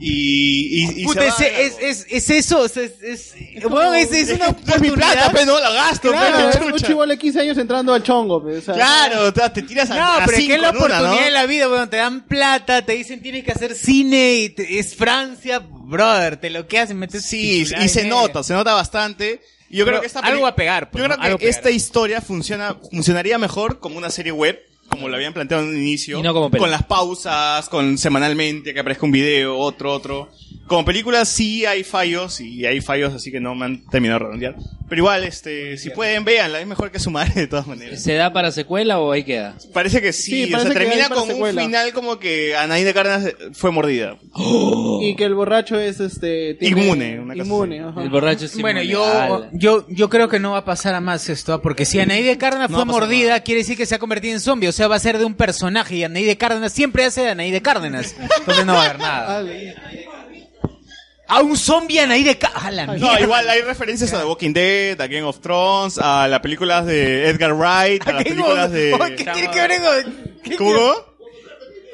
Y, 0.00 0.84
y, 0.84 1.02
y 1.02 1.04
Puta, 1.04 1.30
se 1.32 1.50
va 1.50 1.58
es, 1.58 1.76
es, 1.80 2.06
es 2.08 2.30
eso, 2.30 2.64
es, 2.64 2.76
es, 2.76 2.92
es, 3.02 3.34
bueno, 3.64 3.92
es, 3.94 4.12
es 4.12 4.30
una 4.30 4.48
no 4.50 4.74
es 4.74 4.80
mi 4.80 4.90
plata, 4.90 5.26
oportunidad. 5.26 5.32
pero 5.32 5.46
no 5.46 5.60
la 5.60 5.70
gasto, 5.70 6.10
Claro, 6.12 6.36
pe, 6.38 6.48
es 6.50 6.54
chucha. 6.58 6.66
un 6.72 6.78
chivolo 6.78 7.10
de 7.12 7.18
15 7.18 7.40
años 7.40 7.58
entrando 7.58 7.94
al 7.94 8.02
chongo. 8.04 8.44
pe, 8.44 8.58
o 8.58 8.60
sea, 8.60 8.74
Claro, 8.74 9.32
te, 9.32 9.62
tiras 9.62 9.90
a, 9.90 9.96
No, 9.96 10.24
pero 10.26 10.38
es 10.38 10.46
que 10.46 10.54
es 10.54 10.60
la 10.60 10.68
en 10.68 10.76
una, 10.76 10.84
oportunidad 10.84 11.10
¿no? 11.18 11.24
de 11.24 11.30
la 11.32 11.46
vida, 11.46 11.68
weón. 11.68 11.90
Te 11.90 11.96
dan 11.96 12.26
plata, 12.26 12.82
te 12.84 12.92
dicen 12.92 13.20
tienes 13.20 13.42
que 13.44 13.50
hacer 13.52 13.74
cine 13.74 14.34
y 14.34 14.48
te- 14.50 14.78
es 14.78 14.94
Francia, 14.94 15.58
brother. 15.58 16.36
Te 16.36 16.50
lo 16.50 16.68
que 16.68 16.78
hacen, 16.78 16.96
metes 16.96 17.24
Sí, 17.24 17.62
y 17.62 17.88
se 17.88 18.02
en 18.02 18.08
nota, 18.10 18.42
se 18.44 18.54
nota 18.54 18.74
bastante. 18.74 19.40
Y 19.68 19.78
yo 19.78 19.84
Pero 19.84 19.96
creo 19.96 20.00
que 20.02 20.06
esta 20.06 20.20
algo 20.20 20.46
a 20.46 20.54
pegar, 20.54 20.90
pues, 20.90 21.02
Yo 21.02 21.08
¿no? 21.08 21.14
creo 21.14 21.20
que 21.22 21.26
Algo 21.26 21.38
pegará. 21.38 21.56
esta 21.58 21.70
historia 21.72 22.20
funciona, 22.20 22.76
funcionaría 22.90 23.36
mejor 23.36 23.80
como 23.80 23.98
una 23.98 24.10
serie 24.10 24.32
web, 24.32 24.58
como 24.98 25.08
lo 25.08 25.16
habían 25.16 25.32
planteado 25.32 25.62
en 25.64 25.70
un 25.70 25.76
inicio. 25.78 26.18
Y 26.18 26.22
no 26.22 26.34
como. 26.34 26.50
Con 26.50 26.70
las 26.70 26.82
pausas, 26.84 27.68
con 27.68 27.96
semanalmente 27.98 28.74
que 28.74 28.80
aparezca 28.80 29.06
un 29.06 29.12
video, 29.12 29.56
otro, 29.56 29.92
otro. 29.92 30.28
Como 30.66 30.84
película 30.84 31.24
sí 31.24 31.64
hay 31.64 31.82
fallos, 31.82 32.42
y 32.42 32.66
hay 32.66 32.82
fallos 32.82 33.14
así 33.14 33.32
que 33.32 33.40
no 33.40 33.54
me 33.54 33.64
han 33.64 33.86
terminado 33.86 34.18
de 34.18 34.24
redondear. 34.26 34.54
Pero 34.86 35.00
igual, 35.00 35.24
este, 35.24 35.78
si 35.78 35.88
pueden, 35.90 36.24
véanla, 36.24 36.60
es 36.60 36.66
mejor 36.66 36.90
que 36.90 36.98
su 36.98 37.10
madre 37.10 37.32
de 37.34 37.46
todas 37.46 37.66
maneras. 37.66 38.02
¿Se 38.02 38.12
da 38.14 38.32
para 38.34 38.50
secuela 38.52 38.98
o 39.00 39.12
ahí 39.12 39.24
queda? 39.24 39.54
Parece 39.72 40.02
que 40.02 40.12
sí, 40.12 40.44
Sí, 40.44 40.44
o 40.44 40.50
parece 40.52 40.72
sea, 40.72 40.78
que 40.80 40.86
termina 40.86 41.08
para 41.08 41.20
con 41.20 41.28
un 41.30 41.34
secuela. 41.36 41.62
final 41.62 41.92
como 41.94 42.18
que 42.18 42.54
Anaí 42.54 42.84
de 42.84 42.92
Cárdenas 42.92 43.32
fue 43.52 43.70
mordida. 43.70 44.18
Y 45.00 45.14
que 45.16 45.24
el 45.24 45.34
borracho 45.34 45.78
es 45.78 46.00
este. 46.00 46.54
tiene- 46.54 46.82
Inmune, 46.82 47.20
una 47.20 47.34
cosa 47.34 47.44
Inmune, 47.46 47.80
ajá. 47.80 48.02
El 48.02 48.10
borracho 48.10 48.44
es 48.46 48.60
Bueno, 48.60 48.82
inmune. 48.82 48.92
yo, 48.92 49.04
Ala. 49.06 49.48
yo, 49.52 49.86
yo 49.88 50.08
creo 50.10 50.28
que 50.28 50.38
no 50.38 50.52
va 50.52 50.58
a 50.58 50.64
pasar 50.64 50.94
a 50.94 51.00
más 51.00 51.28
esto, 51.28 51.52
¿ah? 51.54 51.62
porque 51.62 51.84
si 51.86 51.98
Anaí 52.00 52.22
de 52.22 52.36
Cárdenas 52.38 52.70
No 52.70 52.76
fue 52.76 52.84
mordida, 52.86 53.40
quiere 53.40 53.60
decir 53.60 53.76
que 53.76 53.86
se 53.86 53.94
ha 53.94 53.98
convertido 53.98 54.34
en 54.34 54.40
zombie, 54.40 54.68
o 54.68 54.72
sea, 54.72 54.87
va 54.88 54.96
a 54.96 55.00
ser 55.00 55.18
de 55.18 55.24
un 55.24 55.34
personaje, 55.34 55.96
y 55.96 56.04
Anaí 56.04 56.24
de 56.24 56.36
Cárdenas 56.36 56.72
siempre 56.72 57.04
hace 57.04 57.22
de 57.22 57.30
Anaí 57.30 57.50
de 57.50 57.62
Cárdenas, 57.62 58.14
entonces 58.38 58.64
no 58.66 58.74
va 58.74 58.82
a 58.82 58.84
haber 58.84 58.98
nada. 58.98 59.44
A 61.30 61.42
un 61.42 61.58
zombie 61.58 62.00
Anaí 62.00 62.22
de 62.22 62.38
Cárdenas, 62.38 62.98
No, 62.98 63.18
igual 63.20 63.46
hay 63.50 63.60
referencias 63.60 64.12
a 64.14 64.20
The 64.20 64.24
Walking 64.24 64.52
Dead, 64.54 64.98
a 64.98 65.06
Game 65.06 65.24
of 65.24 65.40
Thrones, 65.40 65.98
a 65.98 66.26
las 66.26 66.40
películas 66.40 66.86
de 66.86 67.28
Edgar 67.28 67.52
Wright, 67.52 68.06
a 68.08 68.12
las 68.14 68.24
¿Qué 68.24 68.30
películas 68.30 68.70
de... 68.72 68.94
oh, 68.94 68.98
¿Qué 69.14 69.24
tiene 69.24 69.50
que 69.50 69.60
ver 69.60 69.80
con 69.82 70.56
¿Cómo? 70.56 71.07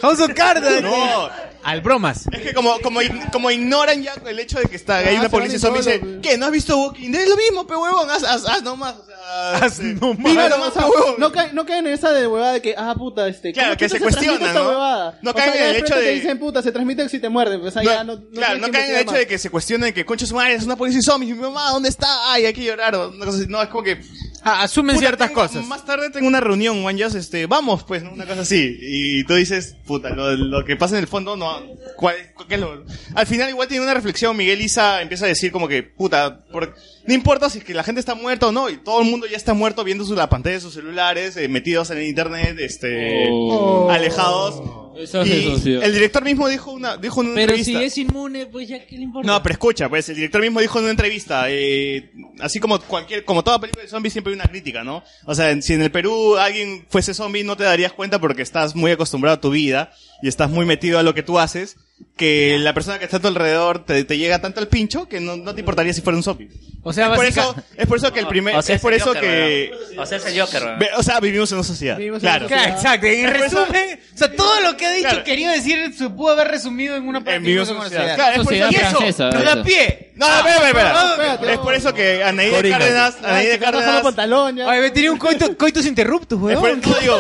House 0.05 0.21
of 0.21 0.33
Cards? 0.35 0.83
No, 0.83 1.29
Al 1.63 1.81
bromas. 1.81 2.27
es 2.31 2.41
que 2.43 2.53
como, 2.53 2.79
como, 2.81 3.01
como 3.33 3.51
ignoran 3.51 4.03
ya 4.03 4.13
el 4.27 4.39
hecho 4.39 4.59
de 4.59 4.67
que 4.67 4.77
está, 4.77 4.99
hay 4.99 5.17
Ah, 5.17 5.21
una 5.21 5.23
se 5.25 5.29
policía 5.31 5.55
en 5.55 5.61
zombie 5.61 5.81
y 5.81 5.83
solo, 5.83 5.95
dice, 5.97 6.07
pues. 6.07 6.21
¿qué? 6.23 6.37
¿No 6.39 6.47
has 6.47 6.53
visto 6.53 6.77
Walking 6.79 7.11
Dead? 7.11 7.23
Es 7.23 7.29
lo 7.31 7.37
mismo, 7.37 7.67
pe 7.67 7.75
huevón, 7.75 8.11
haz, 8.11 8.23
haz, 8.23 8.47
haz 8.47 8.63
nomás. 8.63 8.97
O 8.97 9.07
sea, 9.07 9.15
Haz 9.57 9.73
este, 9.81 9.85
nomás. 9.95 10.19
vive 10.19 10.49
nomás, 10.51 10.73
sea, 10.75 10.83
pe 10.83 10.89
huevón. 10.91 11.15
no, 11.19 11.33
caen, 11.33 11.55
no 11.55 11.65
caen 11.65 11.87
en 11.87 11.95
esa 11.95 12.13
de 12.13 12.27
huevada 12.27 12.53
de 12.53 12.61
que, 12.63 12.75
ah, 12.77 12.95
puta, 12.95 13.27
este. 13.29 13.53
Claro, 13.55 13.69
¿cómo 13.71 13.79
que 13.79 13.87
chucha 13.87 13.99
se 13.99 14.03
cuestionan, 14.05 14.39
transmite 14.41 14.51
esta 14.59 14.63
¿no? 14.63 14.69
huevada? 14.69 15.19
No 15.23 15.31
O 15.31 15.35
sea, 15.35 15.43
caen 15.45 15.55
en 15.55 15.59
ya 15.61 15.67
el 15.69 15.73
de 15.73 15.79
hecho 15.81 15.95
de- 15.97 16.03
Te 16.03 16.11
dicen, 16.11 16.39
puta, 16.39 16.63
se 16.63 16.73
transmite 16.73 17.09
si 17.09 17.19
te 17.19 17.29
muerden. 17.31 17.67
O 17.67 17.71
sea, 17.71 17.83
ya 17.83 18.05
no. 18.05 18.17
no 18.17 18.23
claro, 18.31 18.53
tienes 18.53 18.61
no 18.61 18.67
que 18.67 18.73
caen 18.73 18.91
en 18.91 18.97
el 18.97 19.03
hecho 19.03 19.15
de 19.15 19.27
que 19.27 19.39
se 19.39 19.49
cuestionen 19.49 19.95
que 19.95 20.05
concha 20.05 20.27
su 20.27 20.35
madre 20.35 20.55
es 20.55 20.65
una 20.65 20.77
policía 20.77 21.01
zombie, 21.03 21.33
mi 21.33 21.41
mamá, 21.41 21.71
¿dónde 21.71 21.89
está? 21.89 22.07
Ay, 22.31 22.45
hay 22.45 22.53
que 22.53 22.63
llorar. 22.63 22.95
o 22.95 23.09
una 23.09 23.25
cosa 23.25 23.39
así. 23.39 23.47
No, 23.49 23.63
es 23.63 23.69
como 23.71 23.83
que 23.83 24.03
Ah, 24.47 24.63
asumen 24.63 24.95
Puta, 24.97 25.07
ciertas 25.07 25.29
tengo- 25.29 25.41
cosas. 25.41 25.67
Más 25.67 25.85
tarde 25.87 26.11
tengo 26.11 26.29
una 26.29 26.39
reunión, 26.41 26.83
Juan, 26.83 26.97
ya, 26.99 27.07
este, 27.07 27.47
vamos, 27.47 27.83
pues, 27.85 28.03
¿no? 28.03 28.13
una 28.13 28.27
cosa 28.27 28.43
así. 28.43 28.77
Y 28.81 29.25
tú 29.25 29.35
dices, 29.37 29.77
puta, 29.87 30.11
lo, 30.11 30.33
lo 30.37 30.65
que 30.65 30.77
pasa 30.77 30.97
en 30.97 31.01
el 31.01 31.09
fondo, 31.09 31.35
no, 31.37 31.63
¿cuál, 31.97 32.15
qué 32.49 32.57
es 32.57 32.61
lo- 32.61 32.85
Al 33.15 33.27
final 33.27 33.49
igual 33.49 33.69
tiene 33.69 33.83
una 33.85 33.95
reflexión, 33.95 34.37
Miguel 34.37 34.61
Isa 34.61 35.01
empieza 35.01 35.25
a 35.25 35.29
decir 35.29 35.51
como 35.51 35.67
que, 35.67 35.83
puta, 35.83 36.45
por- 36.53 36.75
no 37.07 37.15
importa 37.15 37.51
si 37.51 37.59
es 37.59 37.65
que 37.65 37.75
la 37.75 37.83
gente 37.85 38.01
está 38.01 38.15
muerta 38.15 38.47
o 38.49 38.53
no, 38.53 38.69
y 38.71 38.77
todo 38.79 39.01
el 39.03 39.11
mundo 39.11 39.27
ya 39.27 39.37
está 39.37 39.55
muerto 39.55 39.85
viendo 39.85 40.05
su, 40.05 40.15
la 40.15 40.29
pantalla 40.29 40.55
de 40.57 40.61
sus 40.61 40.75
celulares, 40.75 41.37
eh, 41.37 41.49
metidos 41.49 41.91
en 41.91 41.99
el 41.99 42.05
internet, 42.05 42.57
este, 42.59 43.29
Oh. 43.31 43.91
alejados. 43.91 44.63
Eso 44.97 45.23
es 45.23 45.29
y 45.29 45.49
eso, 45.73 45.83
el 45.83 45.93
director 45.93 46.23
mismo 46.23 46.47
dijo 46.49 46.71
una, 46.71 46.97
dijo 46.97 47.21
en 47.21 47.27
una 47.27 47.35
Pero 47.35 47.55
entrevista. 47.57 47.81
si 47.81 47.85
es 47.85 47.99
inmune, 47.99 48.47
pues 48.47 48.69
ya, 48.69 48.87
¿qué 48.87 48.97
le 48.97 49.03
importa? 49.03 49.27
No, 49.27 49.43
pero 49.43 49.53
escucha, 49.55 49.89
pues 49.89 50.09
el 50.09 50.15
director 50.15 50.41
mismo 50.41 50.61
dijo 50.61 50.79
en 50.79 50.85
una 50.85 50.93
entrevista, 50.93 51.47
eh, 51.49 52.13
así 52.39 52.61
como 52.61 52.79
cualquier, 52.79 53.25
como 53.25 53.43
toda 53.43 53.59
película 53.61 53.83
de 53.83 53.89
zombies 53.91 54.13
siempre 54.13 54.33
hay 54.33 54.37
una 54.39 54.47
crítica, 54.49 54.85
¿no? 54.85 55.03
O 55.27 55.35
sea, 55.35 55.61
si 55.63 55.73
en 55.73 55.83
el 55.83 55.91
Perú 55.91 56.37
alguien 56.37 56.87
fuese 56.89 57.13
zombie 57.13 57.43
no 57.43 57.57
te 57.57 57.65
darías 57.65 57.93
cuenta 57.93 58.21
porque 58.21 58.43
estás 58.43 58.77
muy 58.77 58.93
acostumbrado 58.93 59.37
a 59.37 59.41
tu 59.41 59.51
vida 59.51 59.93
y 60.23 60.29
estás 60.29 60.49
muy 60.49 60.65
metido 60.65 61.01
a 61.01 61.03
lo 61.03 61.13
que 61.13 61.25
tú 61.25 61.41
haces, 61.41 61.77
que 62.17 62.57
la 62.61 62.73
persona 62.75 62.99
que 62.99 63.05
está 63.07 63.17
a 63.17 63.21
tu 63.21 63.29
alrededor 63.29 63.85
te, 63.85 64.05
te 64.05 64.17
llega 64.19 64.41
tanto 64.41 64.61
al 64.61 64.69
pincho 64.69 65.09
que 65.09 65.21
no, 65.21 65.37
no 65.37 65.55
te 65.55 65.61
importaría 65.61 65.93
si 65.93 66.01
fuera 66.01 66.17
un 66.17 66.23
zombie. 66.23 66.49
O 66.87 66.93
sea, 66.93 67.07
es 67.07 67.11
por 67.17 67.25
básica- 67.25 67.41
eso, 67.43 67.55
es 67.77 67.87
por 67.87 67.97
eso 67.99 68.13
que 68.13 68.21
el 68.21 68.27
primer, 68.27 68.55
O 68.57 68.63
sea, 68.63 68.77
es 68.77 68.83
por 68.83 68.93
el 68.93 69.01
eso 69.01 69.07
Joker, 69.15 69.23
que, 69.23 69.71
weón. 69.73 69.99
O 70.01 70.07
sea, 70.07 70.19
es 70.19 70.27
el 70.27 70.39
Joker, 70.41 70.63
weón. 70.65 70.79
Ve- 70.79 70.91
o 70.97 71.03
sea, 71.03 71.19
vivimos 71.21 71.51
en 71.51 71.59
una 71.59 71.67
sociedad. 71.67 71.97
claro. 72.21 72.47
Claro, 72.47 72.73
exacto. 72.75 73.07
En 73.07 73.25
Es 73.25 73.33
por 73.33 73.47
eso- 73.47 73.65
resumen, 73.65 74.01
o 74.15 74.19
sea, 74.19 74.37
todo 74.37 74.61
lo 74.61 74.77
que 74.77 74.87
ha 74.87 74.91
dicho 74.93 75.09
Claro. 75.09 75.25
quería 75.25 75.51
decir 75.51 75.95
se 75.97 76.11
pudo 76.11 76.33
haber 76.33 76.49
resumido 76.49 76.95
en 76.97 77.09
una 77.09 77.19
En 77.19 77.25
práctica 77.25 77.47
vivimos 77.47 77.69
en 77.71 77.75
una 77.77 77.85
sociedad. 77.85 78.03
sociedad. 78.03 78.17
Claro, 78.17 78.41
es 78.41 78.45
por 78.45 78.55
eso- 78.55 78.71
y 78.71 78.75
eso 78.75 78.91
francesa, 78.91 79.31
nos 79.31 79.45
da 79.45 79.53
eso. 79.55 79.63
pie. 79.65 80.13
No, 80.15 80.29
no, 80.29 80.37
espera, 80.37 80.57
espera, 80.69 81.33
espera. 81.33 81.53
Es 81.55 81.59
por 81.59 81.75
eso 81.75 81.95
que 81.95 82.23
Anaí 82.23 82.47
de 82.51 82.53
Coringa. 82.57 82.79
Cárdenas, 82.79 83.17
Anaí 83.25 83.47
de 83.47 83.59
Cárdenas, 83.59 84.03
pantalón, 84.03 84.57
ya. 84.57 84.71
Ay, 84.71 84.91
tenía 84.93 85.11
un 85.11 85.19
coito, 85.19 85.57
coitus 85.57 85.87
interruptus, 85.87 86.39
Es 86.51 86.57
por, 86.59 86.65
weón. 86.69 86.81
no, 86.87 86.95
digo, 87.01 87.19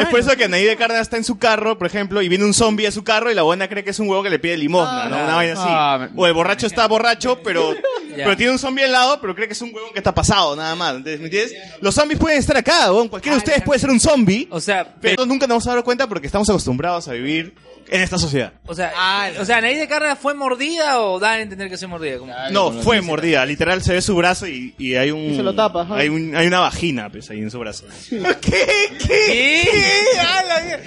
es 0.00 0.06
por 0.08 0.20
eso 0.20 0.34
que 0.36 0.44
Anaí 0.44 0.64
de 0.64 0.76
Cárdenas 0.76 1.02
está 1.02 1.16
en 1.18 1.24
su 1.24 1.38
carro, 1.38 1.76
por 1.76 1.86
ejemplo, 1.86 2.22
y 2.22 2.28
viene 2.28 2.44
un 2.44 2.54
zombie 2.54 2.86
a 2.86 2.92
su 2.92 3.04
carro 3.04 3.30
y 3.30 3.34
la 3.34 3.42
buena 3.42 3.68
cree 3.68 3.84
que 3.84 3.90
es 3.90 3.98
un 3.98 4.03
huevo 4.08 4.22
que 4.22 4.30
le 4.30 4.38
pide 4.38 4.56
limosna, 4.56 5.08
¿no? 5.08 5.16
Una 5.24 5.34
vaina 5.34 5.52
así. 5.52 5.62
Ah, 5.66 6.08
o 6.14 6.26
el 6.26 6.32
borracho 6.32 6.66
está 6.66 6.86
borracho, 6.86 7.40
pero, 7.42 7.74
pero 8.16 8.36
tiene 8.36 8.52
un 8.52 8.58
zombie 8.58 8.84
al 8.84 8.92
lado, 8.92 9.20
pero 9.20 9.34
cree 9.34 9.46
que 9.46 9.54
es 9.54 9.62
un 9.62 9.74
huevo 9.74 9.92
que 9.92 9.98
está 9.98 10.14
pasado, 10.14 10.56
nada 10.56 10.74
más. 10.74 10.96
Entonces, 10.96 11.20
¿me 11.20 11.26
entiendes? 11.26 11.54
Los 11.80 11.94
zombies 11.94 12.18
pueden 12.18 12.38
estar 12.38 12.56
acá, 12.56 12.92
weón. 12.92 13.08
Cualquiera 13.08 13.36
de 13.36 13.38
ustedes 13.38 13.62
puede 13.62 13.80
ser 13.80 13.90
un 13.90 14.00
zombie. 14.00 14.48
O 14.50 14.60
sea, 14.60 14.94
pero 15.00 15.26
nunca 15.26 15.46
nos 15.46 15.54
vamos 15.54 15.66
a 15.68 15.74
dar 15.74 15.84
cuenta 15.84 16.06
porque 16.06 16.26
estamos 16.26 16.48
acostumbrados 16.48 17.08
a 17.08 17.12
vivir 17.12 17.54
en 17.88 18.00
esta 18.02 18.18
sociedad. 18.18 18.52
O 18.66 18.74
sea, 18.74 18.92
o 19.40 19.44
sea, 19.44 19.58
¿Anaí 19.58 19.76
de 19.76 19.86
Cárdenas 19.88 20.18
fue 20.18 20.34
mordida 20.34 21.00
o 21.00 21.18
dan 21.18 21.32
a 21.38 21.40
entender 21.42 21.68
que 21.68 21.76
fue 21.78 21.88
mordida? 21.88 22.18
Como- 22.18 22.32
No, 22.50 22.72
fue 22.82 23.00
mordida. 23.00 23.44
Literal 23.46 23.82
se 23.82 23.92
ve 23.94 24.02
su 24.02 24.14
brazo 24.16 24.46
y, 24.46 24.74
y 24.78 24.94
hay 24.94 25.10
un. 25.10 25.20
Y 25.32 25.36
se 25.36 25.42
lo 25.42 25.54
tapa, 25.54 25.82
ajá. 25.82 25.96
Hay, 25.96 26.08
un, 26.08 26.34
hay 26.36 26.46
una 26.46 26.60
vagina, 26.60 27.08
pues, 27.10 27.28
ahí 27.30 27.38
en 27.40 27.50
su 27.50 27.58
brazo. 27.58 27.86
¿Qué? 28.10 28.66
¿Qué? 29.06 29.68
Ah, 30.20 30.42
la 30.48 30.60
mierda. 30.60 30.84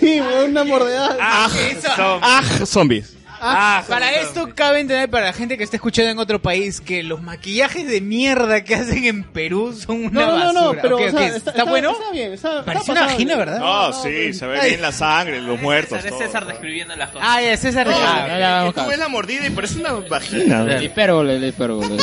Sí, 0.00 0.20
weón, 0.20 0.50
una 0.50 0.64
mordida. 0.64 1.16
Ah, 1.20 1.50
eso. 1.70 1.88
Ah, 1.96 2.42
zombies. 2.64 3.14
Ah, 3.42 3.82
para 3.88 4.12
esto 4.20 4.50
cabe 4.54 4.80
entender 4.80 5.08
para 5.08 5.26
la 5.26 5.32
gente 5.32 5.56
que 5.56 5.64
está 5.64 5.76
escuchando 5.76 6.10
en 6.10 6.18
otro 6.18 6.40
país 6.42 6.80
que 6.80 7.02
los 7.02 7.22
maquillajes 7.22 7.86
de 7.88 8.00
mierda 8.00 8.62
que 8.64 8.74
hacen 8.74 9.04
en 9.04 9.24
Perú 9.24 9.72
son 9.74 10.04
una 10.04 10.20
No, 10.20 10.38
no, 10.38 10.52
no, 10.52 10.60
basura. 10.62 10.82
pero 10.82 10.96
Ok, 10.96 11.02
o 11.02 11.10
sea, 11.10 11.26
¿Está, 11.26 11.36
está, 11.38 11.50
está- 11.52 11.64
bueno? 11.64 11.90
Está 11.92 12.10
bien, 12.12 12.32
está, 12.34 12.64
Parece 12.64 12.92
una 12.92 13.06
vagina, 13.06 13.36
¿verdad? 13.36 13.58
No, 13.58 13.92
sí, 14.02 14.32
se 14.34 14.46
ve 14.46 14.60
bien 14.68 14.82
la 14.82 14.92
sangre, 14.92 15.40
los 15.40 15.60
muertos. 15.60 15.98
César, 15.98 16.06
es 16.12 16.18
todo. 16.18 16.26
César 16.26 16.46
describiendo 16.46 16.94
las 16.96 17.10
cosas. 17.10 17.28
Ah, 17.30 17.40
ya, 17.42 17.56
César. 17.56 17.86
No, 17.86 17.94
Ah, 17.96 18.22
que- 18.24 18.28
ya, 18.32 18.38
ya, 18.38 18.52
vamos 18.58 18.74
que 18.74 18.80
tú 18.82 18.86
ves 18.88 18.98
la 18.98 19.08
mordida 19.08 19.46
y 19.46 19.50
parece 19.50 19.78
una 19.80 19.92
vagina. 19.92 20.62
La 20.64 20.82
hipérbole, 20.82 21.38
la 21.40 21.46
hipérbole. 21.46 21.96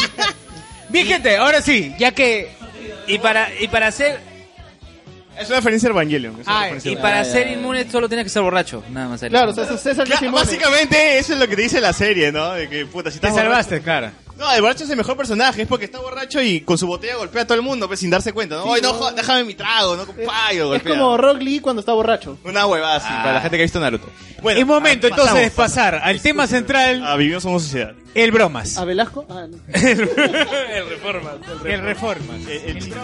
Bien, 0.89 1.05
gente, 1.07 1.37
ahora 1.37 1.61
sí, 1.61 1.93
ya 1.99 2.11
que... 2.11 2.55
Y 3.07 3.19
para, 3.19 3.49
y 3.59 3.67
para 3.67 3.91
ser, 3.91 4.19
Es 5.39 5.47
una 5.47 5.57
referencia 5.57 5.89
a 5.89 5.91
Evangelion. 5.91 6.39
es 6.39 6.47
una 6.47 6.57
Ah, 6.57 6.61
referencia 6.63 6.91
y 6.91 6.95
para 6.97 7.23
ser 7.25 7.47
inmune 7.51 7.89
solo 7.89 8.07
tienes 8.07 8.25
que 8.25 8.29
ser 8.29 8.41
borracho. 8.41 8.83
Nada 8.89 9.07
más. 9.09 9.21
Claro, 9.21 9.53
César, 9.53 9.77
César 9.77 10.03
que 10.05 10.11
Claro, 10.11 10.19
se 10.19 10.25
inmune. 10.25 10.43
básicamente 10.43 11.17
eso 11.19 11.33
es 11.33 11.39
lo 11.39 11.47
que 11.47 11.55
te 11.55 11.61
dice 11.63 11.79
la 11.81 11.93
serie, 11.93 12.31
¿no? 12.31 12.51
De 12.53 12.67
que, 12.69 12.85
puta, 12.85 13.11
si 13.11 13.19
Te 13.19 13.27
estás 13.27 13.41
salvaste, 13.43 13.81
claro. 13.81 14.07
borracho- 14.07 14.23
No, 14.37 14.53
el 14.53 14.61
borracho 14.61 14.83
es 14.83 14.89
el 14.91 14.97
mejor 14.97 15.17
personaje, 15.17 15.63
es 15.63 15.67
porque 15.67 15.85
está 15.85 15.99
borracho 15.99 16.39
y 16.43 16.61
con 16.61 16.77
su 16.77 16.85
botella 16.85 17.15
golpea 17.15 17.41
a 17.41 17.45
todo 17.45 17.55
el 17.55 17.63
mundo, 17.63 17.87
pues 17.87 17.99
sin 17.99 18.11
darse 18.11 18.33
cuenta, 18.33 18.55
¿no? 18.57 18.61
Jo- 18.65 19.11
déjame 19.11 19.43
mi 19.45 19.55
trago, 19.55 19.95
¿no? 19.95 20.05
Pa, 20.05 20.53
y 20.53 20.57
lo 20.57 20.65
Es 20.75 20.83
golpea. 20.83 20.93
como 20.95 21.17
Rock 21.17 21.41
Lee 21.41 21.59
cuando 21.59 21.79
está 21.79 21.93
borracho. 21.93 22.37
Una 22.43 22.67
huevada 22.67 22.97
así, 22.97 23.07
para 23.07 23.33
la 23.33 23.41
gente 23.41 23.57
que 23.57 23.63
ha 23.63 23.65
visto 23.65 23.79
Naruto. 23.79 24.07
Bueno, 24.43 24.59
es 24.59 24.65
momento 24.67 25.07
ah, 25.07 25.09
entonces 25.09 25.41
de 25.41 25.49
pasar 25.51 25.95
al 25.95 26.21
tema 26.21 26.45
central, 26.45 27.01
Ah, 27.03 27.15
vivimos 27.15 27.43
en 27.45 27.51
una 27.51 27.59
sociedad. 27.59 27.93
el 28.13 28.31
bromas. 28.31 28.77
¿A 28.77 28.85
Velasco? 28.85 29.25
Ah, 29.27 29.47
no. 29.49 29.57
el 29.73 29.97
reforma. 30.89 31.31
El 31.65 31.81
reformas. 31.81 32.41
El, 32.47 32.49
el 32.51 32.75
chiste. 32.83 32.95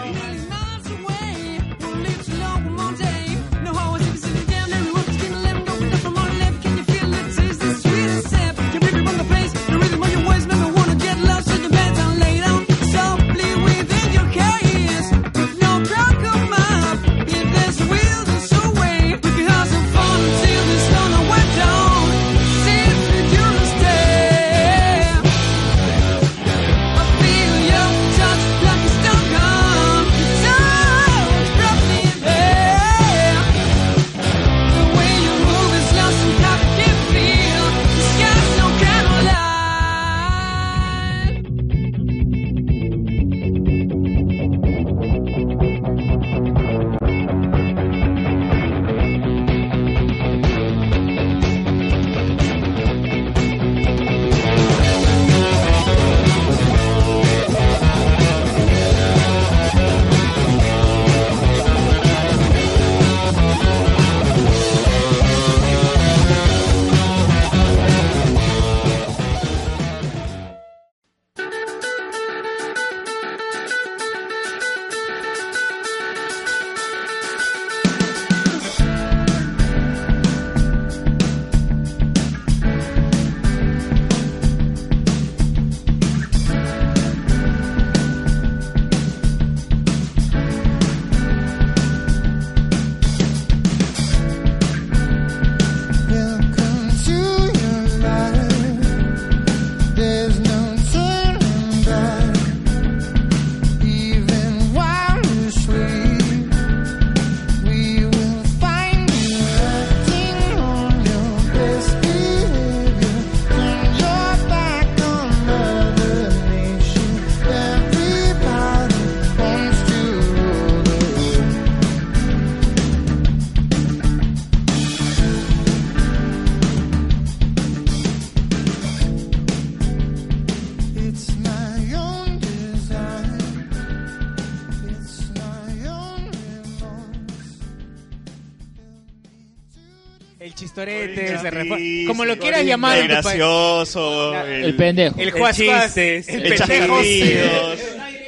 El 141.44 141.72
el 141.72 142.06
Como 142.06 142.24
lo 142.24 142.38
quieras 142.38 142.60
el 142.60 142.66
llamar 142.66 142.96
país. 142.98 143.08
gracioso, 143.08 144.34
El 144.44 144.74
pendejo. 144.76 145.20
El 145.20 145.28
El 145.28 145.30
juaspas, 145.32 145.84
chistes, 145.94 146.28
el 146.28 146.46
el 146.46 146.54
pendejo. 146.58 147.00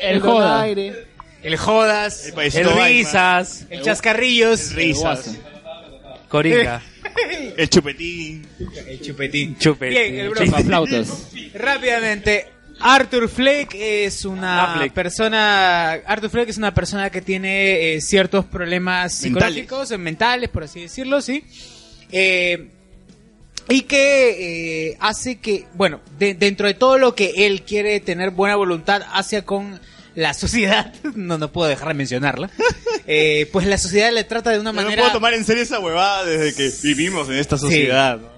El 0.03 0.21
joda. 0.21 0.69
el 0.69 1.57
jodas, 1.57 2.27
El 2.37 2.57
el, 2.67 2.71
risas, 2.85 3.67
el 3.71 3.83
chascarrillos, 3.83 4.71
El 4.71 4.77
risas. 4.77 5.37
Coringa. 6.29 6.83
El 7.57 7.69
chupetín. 7.71 8.47
el 8.89 9.01
chupetín. 9.01 9.57
Chupetín. 9.59 9.97
Bien, 10.13 10.17
el. 10.27 10.65
Flautas. 10.65 11.29
Rápidamente, 11.55 12.47
Arthur 12.81 13.29
Fleck 13.31 13.75
es 13.75 14.27
una 14.27 14.75
Affleck. 14.75 14.93
persona. 14.93 15.93
Arthur 15.93 16.29
Fleck 16.29 16.49
es 16.51 16.59
una 16.59 16.75
persona 16.75 17.09
que 17.09 17.23
tiene 17.23 17.95
eh, 17.95 18.01
ciertos 18.03 18.45
problemas 18.45 19.23
Mentales. 19.23 19.55
psicológicos, 19.55 19.91
eh, 19.93 19.99
mentales, 19.99 20.51
por 20.51 20.65
así 20.65 20.81
decirlo, 20.83 21.23
sí. 21.23 21.43
Eh, 22.13 22.67
y 23.69 23.83
que 23.83 24.89
eh, 24.91 24.97
hace 25.01 25.37
que, 25.41 25.67
bueno, 25.75 26.01
de- 26.19 26.35
dentro 26.35 26.67
de 26.67 26.75
todo 26.75 26.99
lo 26.99 27.15
que 27.15 27.33
él 27.47 27.63
quiere 27.63 28.01
tener 28.01 28.31
buena 28.31 28.57
voluntad 28.57 29.03
hacia 29.13 29.45
con 29.45 29.81
la 30.15 30.35
sociedad, 30.35 30.95
no, 31.15 31.37
no 31.39 31.53
puedo 31.53 31.69
dejar 31.69 31.89
de 31.89 31.95
mencionarla, 31.95 32.51
eh, 33.07 33.49
pues 33.53 33.67
la 33.67 33.79
sociedad 33.79 34.13
le 34.13 34.25
trata 34.25 34.51
de 34.51 34.61
una 34.61 34.71
Yo 34.71 34.77
no 34.77 34.83
manera... 34.83 35.03
puedo 35.03 35.15
tomar 35.15 35.35
en 35.35 35.45
serio 35.45 35.63
esa 35.63 35.79
huevada 35.81 36.25
desde 36.25 36.55
que 36.55 36.73
vivimos 36.87 37.29
en 37.29 37.35
esta 37.37 37.59
sociedad. 37.59 38.19
¿no? 38.19 38.37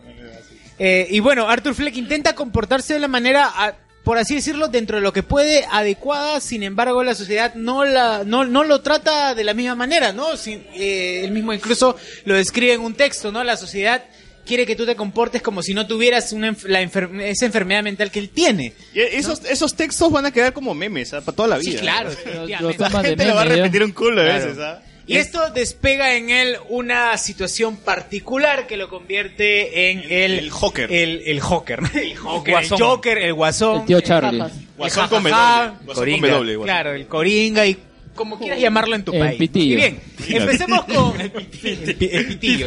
Eh, 0.79 1.07
y 1.11 1.21
bueno, 1.21 1.49
Arthur 1.49 1.75
Fleck 1.75 1.97
intenta 1.97 2.35
comportarse 2.35 2.95
de 2.95 3.01
la 3.01 3.09
manera, 3.09 3.47
a- 3.53 3.75
por 4.05 4.17
así 4.17 4.37
decirlo, 4.37 4.69
dentro 4.69 4.97
de 4.97 5.03
lo 5.03 5.13
que 5.13 5.23
puede, 5.23 5.65
adecuada, 5.71 6.41
sin 6.41 6.63
embargo 6.63 7.03
la 7.03 7.15
sociedad 7.15 7.55
no, 7.55 7.85
la, 7.85 8.23
no, 8.25 8.45
no 8.45 8.65
lo 8.65 8.81
trata 8.81 9.35
de 9.35 9.45
la 9.45 9.53
misma 9.55 9.75
manera, 9.75 10.13
¿no? 10.13 10.37
Sin- 10.37 10.65
eh, 10.75 11.23
él 11.25 11.33
mismo 11.33 11.53
incluso 11.53 11.97
lo 12.25 12.35
describe 12.35 12.73
en 12.75 12.81
un 12.81 12.95
texto, 12.95 13.31
¿no? 13.33 13.45
La 13.45 13.57
sociedad 13.57 14.03
quiere 14.49 14.67
que 14.67 14.75
tú 14.75 14.85
te 14.87 14.97
comportes 14.97 15.43
como 15.43 15.63
si 15.63 15.75
no 15.75 15.87
tuvieras 15.87 16.33
una 16.33 16.57
la 16.65 16.83
enfer- 16.83 17.21
esa 17.23 17.47
enfermedad 17.47 17.83
mental 17.85 18.11
que 18.11 18.19
él 18.19 18.31
tiene. 18.31 18.73
Y 18.95 19.01
esos, 19.01 19.45
esos 19.45 19.77
textos 19.77 20.11
van 20.11 20.27
a 20.27 20.33
quedar 20.33 20.53
como 20.53 20.75
memes 20.75 21.13
¿ah? 21.15 21.21
para 21.21 21.37
toda 21.37 21.49
la 21.49 21.59
vida. 21.59 21.73
Sí, 21.73 21.77
claro. 21.79 22.11
¿no? 22.61 22.71
La 22.79 22.91
gente 23.03 23.25
lo 23.27 23.35
va 23.35 23.43
a 23.43 23.45
repetir 23.45 23.85
un 23.85 23.93
culo 23.93 24.23
a 24.23 24.25
Claro. 24.25 24.45
veces. 24.47 24.59
¿ah? 24.61 24.83
Y 25.07 25.17
esto 25.17 25.51
despega 25.55 26.15
en 26.17 26.29
él 26.29 26.57
una 26.69 27.17
situación 27.17 27.77
particular 27.79 28.67
que 28.67 28.77
lo 28.77 28.91
convierte 28.91 29.91
en 29.91 30.01
el... 30.01 30.33
El 30.39 30.51
Joker. 30.51 30.93
El, 30.93 31.23
el 31.25 31.41
Joker. 31.41 31.81
El 31.95 32.15
Joker, 32.17 32.53
Guasón. 32.53 32.79
el 32.79 32.85
Joker, 32.85 33.19
el 33.19 33.33
Guasón. 33.35 33.81
El 33.81 33.87
tío 33.87 34.01
Charlie. 34.03 34.41
jajas, 34.41 34.57
Guasón 34.77 35.05
el 35.05 35.09
con 35.11 35.23
W, 35.23 35.31
Guasón 35.31 35.87
con 35.87 35.95
Coringa. 35.95 36.29
W. 36.29 36.63
Claro, 36.65 36.93
el 36.95 37.07
Coringa 37.07 37.67
y 37.67 37.79
como 38.19 38.39
quieras 38.39 38.61
llamarlo 38.61 38.95
en 38.97 39.05
tu 39.05 39.13
El 39.13 39.21
país. 39.21 39.39
pitillo. 39.39 39.73
Y 39.73 39.77
bien, 39.77 40.01
empecemos 40.29 40.85
con... 40.85 41.19
El, 41.21 41.31
pi- 41.31 42.09
el 42.13 42.27
pitillo. 42.27 42.67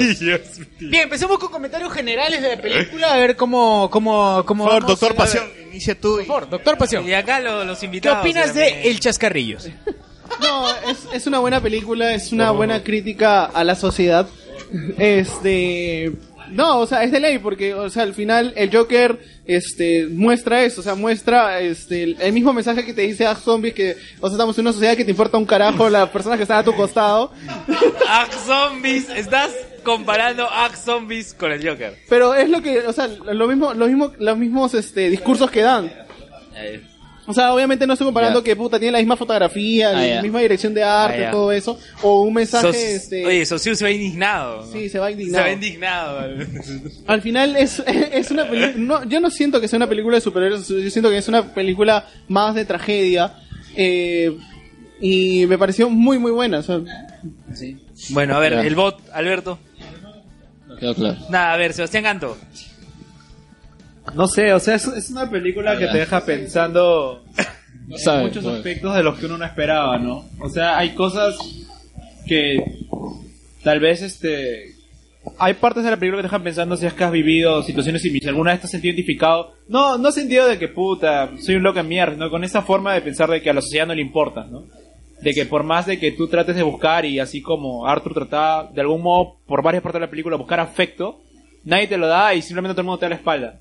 Bien, 0.79 1.03
empecemos 1.03 1.37
con 1.37 1.51
comentarios 1.51 1.91
generales 1.93 2.41
de 2.41 2.55
la 2.55 2.61
película, 2.61 3.13
a 3.13 3.17
ver 3.17 3.35
cómo... 3.35 3.89
cómo, 3.91 4.43
cómo 4.45 4.63
Por 4.63 4.71
favor, 4.71 4.83
vamos. 4.83 4.99
doctor 4.99 5.15
Pasión, 5.15 5.43
inicia 5.71 5.93
tú. 5.99 6.15
Por 6.17 6.25
favor, 6.25 6.49
doctor 6.49 6.77
Pasión. 6.77 7.07
Y 7.07 7.13
acá 7.13 7.39
lo- 7.39 7.63
los 7.65 7.77
¿Qué 7.79 7.85
invitados. 7.85 8.21
opinas 8.21 8.51
obviamente. 8.51 8.79
de 8.81 8.89
El 8.89 8.99
Chascarrillos? 8.99 9.69
No, 10.41 10.67
es, 10.89 10.97
es 11.13 11.27
una 11.27 11.39
buena 11.39 11.59
película, 11.61 12.13
es 12.13 12.31
una 12.31 12.51
buena 12.51 12.81
crítica 12.83 13.45
a 13.45 13.63
la 13.63 13.75
sociedad. 13.75 14.27
Este. 14.97 16.11
No, 16.51 16.79
o 16.79 16.87
sea, 16.87 17.03
es 17.03 17.11
de 17.11 17.19
ley, 17.19 17.39
porque, 17.39 17.73
o 17.73 17.89
sea, 17.89 18.03
al 18.03 18.13
final 18.13 18.53
el 18.55 18.75
Joker, 18.75 19.19
este, 19.45 20.07
muestra 20.07 20.63
eso, 20.63 20.81
o 20.81 20.83
sea, 20.83 20.95
muestra, 20.95 21.59
este, 21.59 22.03
el, 22.03 22.33
mismo 22.33 22.53
mensaje 22.53 22.85
que 22.85 22.93
te 22.93 23.01
dice 23.03 23.25
a 23.25 23.35
zombies 23.35 23.73
que, 23.73 23.95
o 24.19 24.27
sea, 24.27 24.35
estamos 24.35 24.57
en 24.57 24.65
una 24.65 24.73
sociedad 24.73 24.95
que 24.95 25.05
te 25.05 25.11
importa 25.11 25.37
un 25.37 25.45
carajo 25.45 25.89
las 25.89 26.09
personas 26.09 26.37
que 26.37 26.43
están 26.43 26.59
a 26.59 26.63
tu 26.63 26.75
costado. 26.75 27.31
Axe 28.07 28.37
Zombies. 28.45 29.09
Estás 29.09 29.51
comparando 29.83 30.47
Axe 30.49 30.83
Zombies 30.83 31.33
con 31.33 31.51
el 31.51 31.67
Joker. 31.67 31.97
Pero 32.09 32.33
es 32.33 32.49
lo 32.49 32.61
que, 32.61 32.79
o 32.79 32.93
sea, 32.93 33.07
lo 33.07 33.47
mismo, 33.47 33.73
lo 33.73 33.87
mismo, 33.87 34.11
los 34.19 34.37
mismos, 34.37 34.73
este, 34.73 35.09
discursos 35.09 35.49
que 35.49 35.61
dan. 35.61 35.91
O 37.27 37.33
sea, 37.33 37.53
obviamente 37.53 37.85
no 37.85 37.93
estoy 37.93 38.05
comparando 38.05 38.43
que 38.43 38.55
puta 38.55 38.79
tiene 38.79 38.93
la 38.93 38.97
misma 38.97 39.15
fotografía, 39.15 39.89
Ah, 39.91 40.01
la 40.15 40.21
misma 40.23 40.39
dirección 40.41 40.73
de 40.73 40.83
arte, 40.83 41.27
Ah, 41.27 41.31
todo 41.31 41.51
eso, 41.51 41.77
o 42.01 42.23
un 42.23 42.33
mensaje, 42.33 42.67
Sos- 42.67 42.75
este, 42.75 43.25
Oye, 43.25 43.45
Sosur 43.45 43.75
se 43.75 43.83
va 43.83 43.91
indignado. 43.91 44.65
Sí, 44.71 44.89
se 44.89 44.97
va 44.99 45.05
Se 45.07 45.11
indignado. 45.13 45.43
va 45.45 45.51
indignado. 45.51 46.19
Al 47.07 47.21
final 47.21 47.55
es, 47.55 47.79
es 47.87 48.31
una 48.31 48.49
película. 48.49 48.73
No, 48.77 49.03
yo 49.07 49.19
no 49.19 49.29
siento 49.29 49.61
que 49.61 49.67
sea 49.67 49.77
una 49.77 49.87
película 49.87 50.15
de 50.15 50.21
superhéroes, 50.21 50.67
yo 50.67 50.89
siento 50.89 51.09
que 51.11 51.17
es 51.17 51.27
una 51.27 51.53
película 51.53 52.05
más 52.27 52.55
de 52.55 52.65
tragedia. 52.65 53.35
eh, 53.75 54.35
y 55.03 55.45
me 55.47 55.57
pareció 55.57 55.89
muy, 55.89 56.19
muy 56.19 56.31
buena. 56.31 56.59
o 56.59 56.63
sea, 56.63 56.79
Bueno, 58.09 58.35
a 58.35 58.39
ver, 58.39 58.53
el 58.53 58.75
bot, 58.75 58.99
Alberto. 59.13 59.57
Quedó 60.79 60.95
claro. 60.95 61.17
Nada, 61.29 61.53
a 61.53 61.57
ver, 61.57 61.73
Sebastián 61.73 62.03
Canto. 62.03 62.37
No 64.13 64.27
sé, 64.27 64.53
o 64.53 64.59
sea, 64.59 64.75
es, 64.75 64.87
es 64.87 65.09
una 65.09 65.29
película 65.29 65.77
que 65.77 65.87
te 65.87 65.99
deja 65.99 66.25
pensando 66.25 67.23
en 67.89 67.97
Sabe, 67.97 68.23
muchos 68.23 68.43
bueno. 68.43 68.57
aspectos 68.57 68.95
de 68.95 69.03
los 69.03 69.17
que 69.17 69.25
uno 69.25 69.37
no 69.37 69.45
esperaba, 69.45 69.97
¿no? 69.97 70.25
O 70.39 70.49
sea, 70.49 70.77
hay 70.77 70.91
cosas 70.91 71.35
que 72.25 72.63
tal 73.63 73.79
vez 73.79 74.01
este 74.01 74.75
hay 75.37 75.53
partes 75.53 75.83
de 75.83 75.91
la 75.91 75.97
película 75.97 76.17
que 76.17 76.23
te 76.23 76.27
dejan 76.29 76.43
pensando 76.43 76.75
si 76.75 76.85
es 76.85 76.93
que 76.93 77.03
has 77.03 77.11
vivido 77.11 77.61
situaciones 77.61 78.01
similares, 78.01 78.29
alguna 78.29 78.51
vez 78.51 78.61
te 78.61 78.65
has 78.65 78.71
sentido 78.71 78.93
identificado, 78.93 79.53
no, 79.67 79.97
no 79.97 80.11
sentido 80.11 80.47
de 80.47 80.57
que 80.57 80.67
puta, 80.67 81.29
soy 81.39 81.55
un 81.55 81.63
loco 81.63 81.79
en 81.79 81.87
mierda, 81.87 82.13
sino 82.13 82.29
con 82.29 82.43
esa 82.43 82.63
forma 82.63 82.93
de 82.93 83.01
pensar 83.01 83.29
de 83.29 83.41
que 83.41 83.49
a 83.49 83.53
la 83.53 83.61
sociedad 83.61 83.85
no 83.85 83.93
le 83.93 84.01
importa, 84.01 84.45
¿no? 84.45 84.63
De 85.21 85.33
que 85.33 85.45
por 85.45 85.63
más 85.63 85.85
de 85.85 85.99
que 85.99 86.11
tú 86.11 86.27
trates 86.27 86.55
de 86.55 86.63
buscar 86.63 87.05
y 87.05 87.19
así 87.19 87.41
como 87.41 87.85
Arthur 87.85 88.15
trataba 88.15 88.71
de 88.73 88.81
algún 88.81 89.03
modo 89.03 89.35
por 89.45 89.61
varias 89.61 89.83
partes 89.83 89.99
de 89.99 90.07
la 90.07 90.09
película 90.09 90.37
buscar 90.37 90.59
afecto, 90.59 91.21
nadie 91.65 91.87
te 91.87 91.97
lo 91.97 92.07
da 92.07 92.33
y 92.33 92.41
simplemente 92.41 92.73
todo 92.73 92.81
el 92.81 92.87
mundo 92.87 92.99
te 92.99 93.05
da 93.05 93.09
la 93.09 93.15
espalda. 93.15 93.60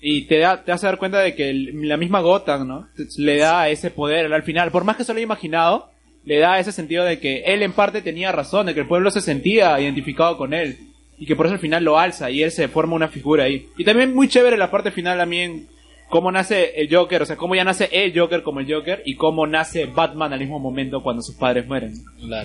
Y 0.00 0.22
te, 0.26 0.38
da, 0.38 0.62
te 0.62 0.72
hace 0.72 0.86
dar 0.86 0.98
cuenta 0.98 1.18
de 1.20 1.34
que 1.34 1.50
el- 1.50 1.88
la 1.88 1.96
misma 1.96 2.20
Gotham, 2.20 2.66
¿no? 2.68 2.88
Le 3.16 3.38
da 3.38 3.68
ese 3.68 3.90
poder 3.90 4.32
al 4.32 4.42
final. 4.42 4.70
Por 4.70 4.84
más 4.84 4.96
que 4.96 5.04
se 5.04 5.12
lo 5.12 5.16
haya 5.16 5.24
imaginado, 5.24 5.90
le 6.24 6.38
da 6.38 6.58
ese 6.58 6.72
sentido 6.72 7.04
de 7.04 7.18
que 7.18 7.44
él 7.46 7.62
en 7.62 7.72
parte 7.72 8.02
tenía 8.02 8.32
razón, 8.32 8.66
de 8.66 8.74
que 8.74 8.80
el 8.80 8.88
pueblo 8.88 9.10
se 9.10 9.20
sentía 9.20 9.78
identificado 9.80 10.36
con 10.36 10.52
él. 10.54 10.76
Y 11.18 11.24
que 11.24 11.34
por 11.34 11.46
eso 11.46 11.54
al 11.54 11.60
final 11.60 11.82
lo 11.82 11.98
alza 11.98 12.30
y 12.30 12.42
él 12.42 12.50
se 12.50 12.68
forma 12.68 12.94
una 12.94 13.08
figura 13.08 13.44
ahí. 13.44 13.68
Y 13.78 13.84
también 13.84 14.14
muy 14.14 14.28
chévere 14.28 14.58
la 14.58 14.70
parte 14.70 14.90
final 14.90 15.16
también, 15.16 15.66
cómo 16.10 16.30
nace 16.30 16.72
el 16.80 16.94
Joker, 16.94 17.22
o 17.22 17.26
sea, 17.26 17.36
cómo 17.36 17.54
ya 17.54 17.64
nace 17.64 17.88
el 17.90 18.12
Joker 18.16 18.42
como 18.42 18.60
el 18.60 18.70
Joker 18.70 19.02
y 19.06 19.14
cómo 19.16 19.46
nace 19.46 19.86
Batman 19.86 20.34
al 20.34 20.40
mismo 20.40 20.58
momento 20.58 21.02
cuando 21.02 21.22
sus 21.22 21.34
padres 21.36 21.66
mueren. 21.66 21.94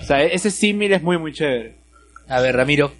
O 0.02 0.06
sea, 0.06 0.22
ese 0.24 0.50
símil 0.50 0.92
es 0.94 1.02
muy, 1.02 1.18
muy 1.18 1.32
chévere. 1.34 1.74
A 2.28 2.40
ver, 2.40 2.56
Ramiro. 2.56 2.92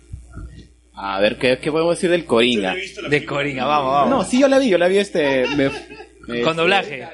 A 0.94 1.20
ver, 1.20 1.38
¿qué, 1.38 1.58
qué 1.58 1.70
podemos 1.72 1.96
decir 1.96 2.10
del 2.10 2.24
Coringa? 2.26 2.74
De 3.08 3.24
Coringa, 3.24 3.64
vamos, 3.64 3.92
vamos. 3.92 4.10
No, 4.10 4.24
sí, 4.24 4.40
yo 4.40 4.48
la 4.48 4.58
vi, 4.58 4.68
yo 4.68 4.78
la 4.78 4.88
vi 4.88 4.98
este... 4.98 5.46
me- 5.56 5.70
me- 6.28 6.42
Con 6.42 6.56
doblaje. 6.56 7.06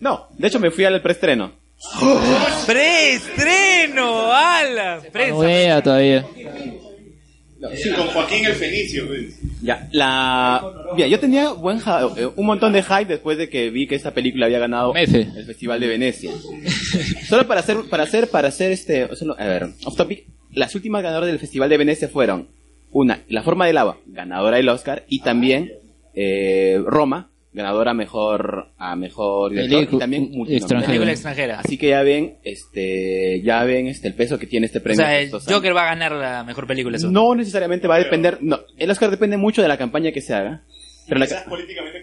No, 0.00 0.28
de 0.36 0.46
hecho 0.48 0.60
me 0.60 0.70
fui 0.70 0.84
al 0.84 1.00
preestreno. 1.02 1.52
¡Preestreno! 2.66 4.32
¡Hala! 4.32 5.00
Prensa. 5.12 5.32
No 5.34 5.38
vea 5.40 5.82
todavía. 5.82 6.26
Sí, 7.74 7.90
con 7.90 8.06
Joaquín 8.08 8.44
el 8.44 8.54
Fenicio. 8.54 9.06
pues. 9.08 9.40
Ya, 9.62 9.88
la... 9.90 10.62
Mira, 10.94 11.08
yo 11.08 11.18
tenía 11.18 11.50
buen 11.50 11.78
ja- 11.80 12.08
eh, 12.16 12.28
un 12.36 12.46
montón 12.46 12.72
de 12.72 12.82
hype 12.84 13.06
después 13.06 13.36
de 13.38 13.48
que 13.48 13.70
vi 13.70 13.86
que 13.88 13.96
esta 13.96 14.12
película 14.12 14.46
había 14.46 14.60
ganado 14.60 14.92
Mefe. 14.92 15.22
el 15.36 15.44
Festival 15.44 15.80
de 15.80 15.88
Venecia. 15.88 16.30
Solo 17.28 17.46
para 17.48 17.60
hacer, 17.60 17.78
para 17.90 18.04
hacer, 18.04 18.28
para 18.28 18.48
hacer 18.48 18.70
este... 18.70 19.08
a 19.38 19.44
ver, 19.46 19.70
off 19.84 19.96
topic. 19.96 20.24
Las 20.52 20.74
últimas 20.74 21.02
ganadoras 21.02 21.28
del 21.30 21.38
Festival 21.40 21.68
de 21.68 21.76
Venecia 21.78 22.08
fueron 22.08 22.48
una, 22.92 23.20
La 23.28 23.42
Forma 23.42 23.66
del 23.66 23.78
Agua, 23.78 23.98
ganadora 24.06 24.56
del 24.56 24.68
Oscar, 24.68 25.04
y 25.08 25.20
también 25.20 25.72
eh, 26.14 26.80
Roma, 26.86 27.30
ganadora 27.52 27.90
a 27.90 27.94
mejor, 27.94 28.68
a 28.78 28.96
mejor 28.96 29.52
director, 29.52 29.94
y 29.94 29.98
también 29.98 30.30
extranjera. 30.48 30.86
Película 30.86 31.12
extranjera. 31.12 31.60
Así 31.60 31.76
que 31.78 31.88
ya 31.88 32.02
ven, 32.02 32.36
este, 32.44 33.42
ya 33.42 33.64
ven 33.64 33.86
este 33.88 34.08
el 34.08 34.14
peso 34.14 34.38
que 34.38 34.46
tiene 34.46 34.66
este 34.66 34.78
O 34.78 34.82
premio. 34.82 35.04
sea, 35.04 35.18
el 35.18 35.26
estos 35.26 35.46
años. 35.46 35.56
Joker 35.56 35.76
va 35.76 35.82
a 35.82 35.94
ganar 35.94 36.12
la 36.12 36.44
mejor 36.44 36.66
película. 36.66 36.96
eso. 36.96 37.10
No 37.10 37.34
necesariamente 37.34 37.88
va 37.88 37.96
a 37.96 37.98
depender, 37.98 38.38
no, 38.40 38.60
el 38.76 38.90
Oscar 38.90 39.10
depende 39.10 39.36
mucho 39.36 39.62
de 39.62 39.68
la 39.68 39.76
campaña 39.78 40.12
que 40.12 40.20
se 40.20 40.34
haga. 40.34 40.62
Pero 41.08 41.20
la, 41.20 41.26
Quizás 41.26 41.44
políticamente. 41.44 42.02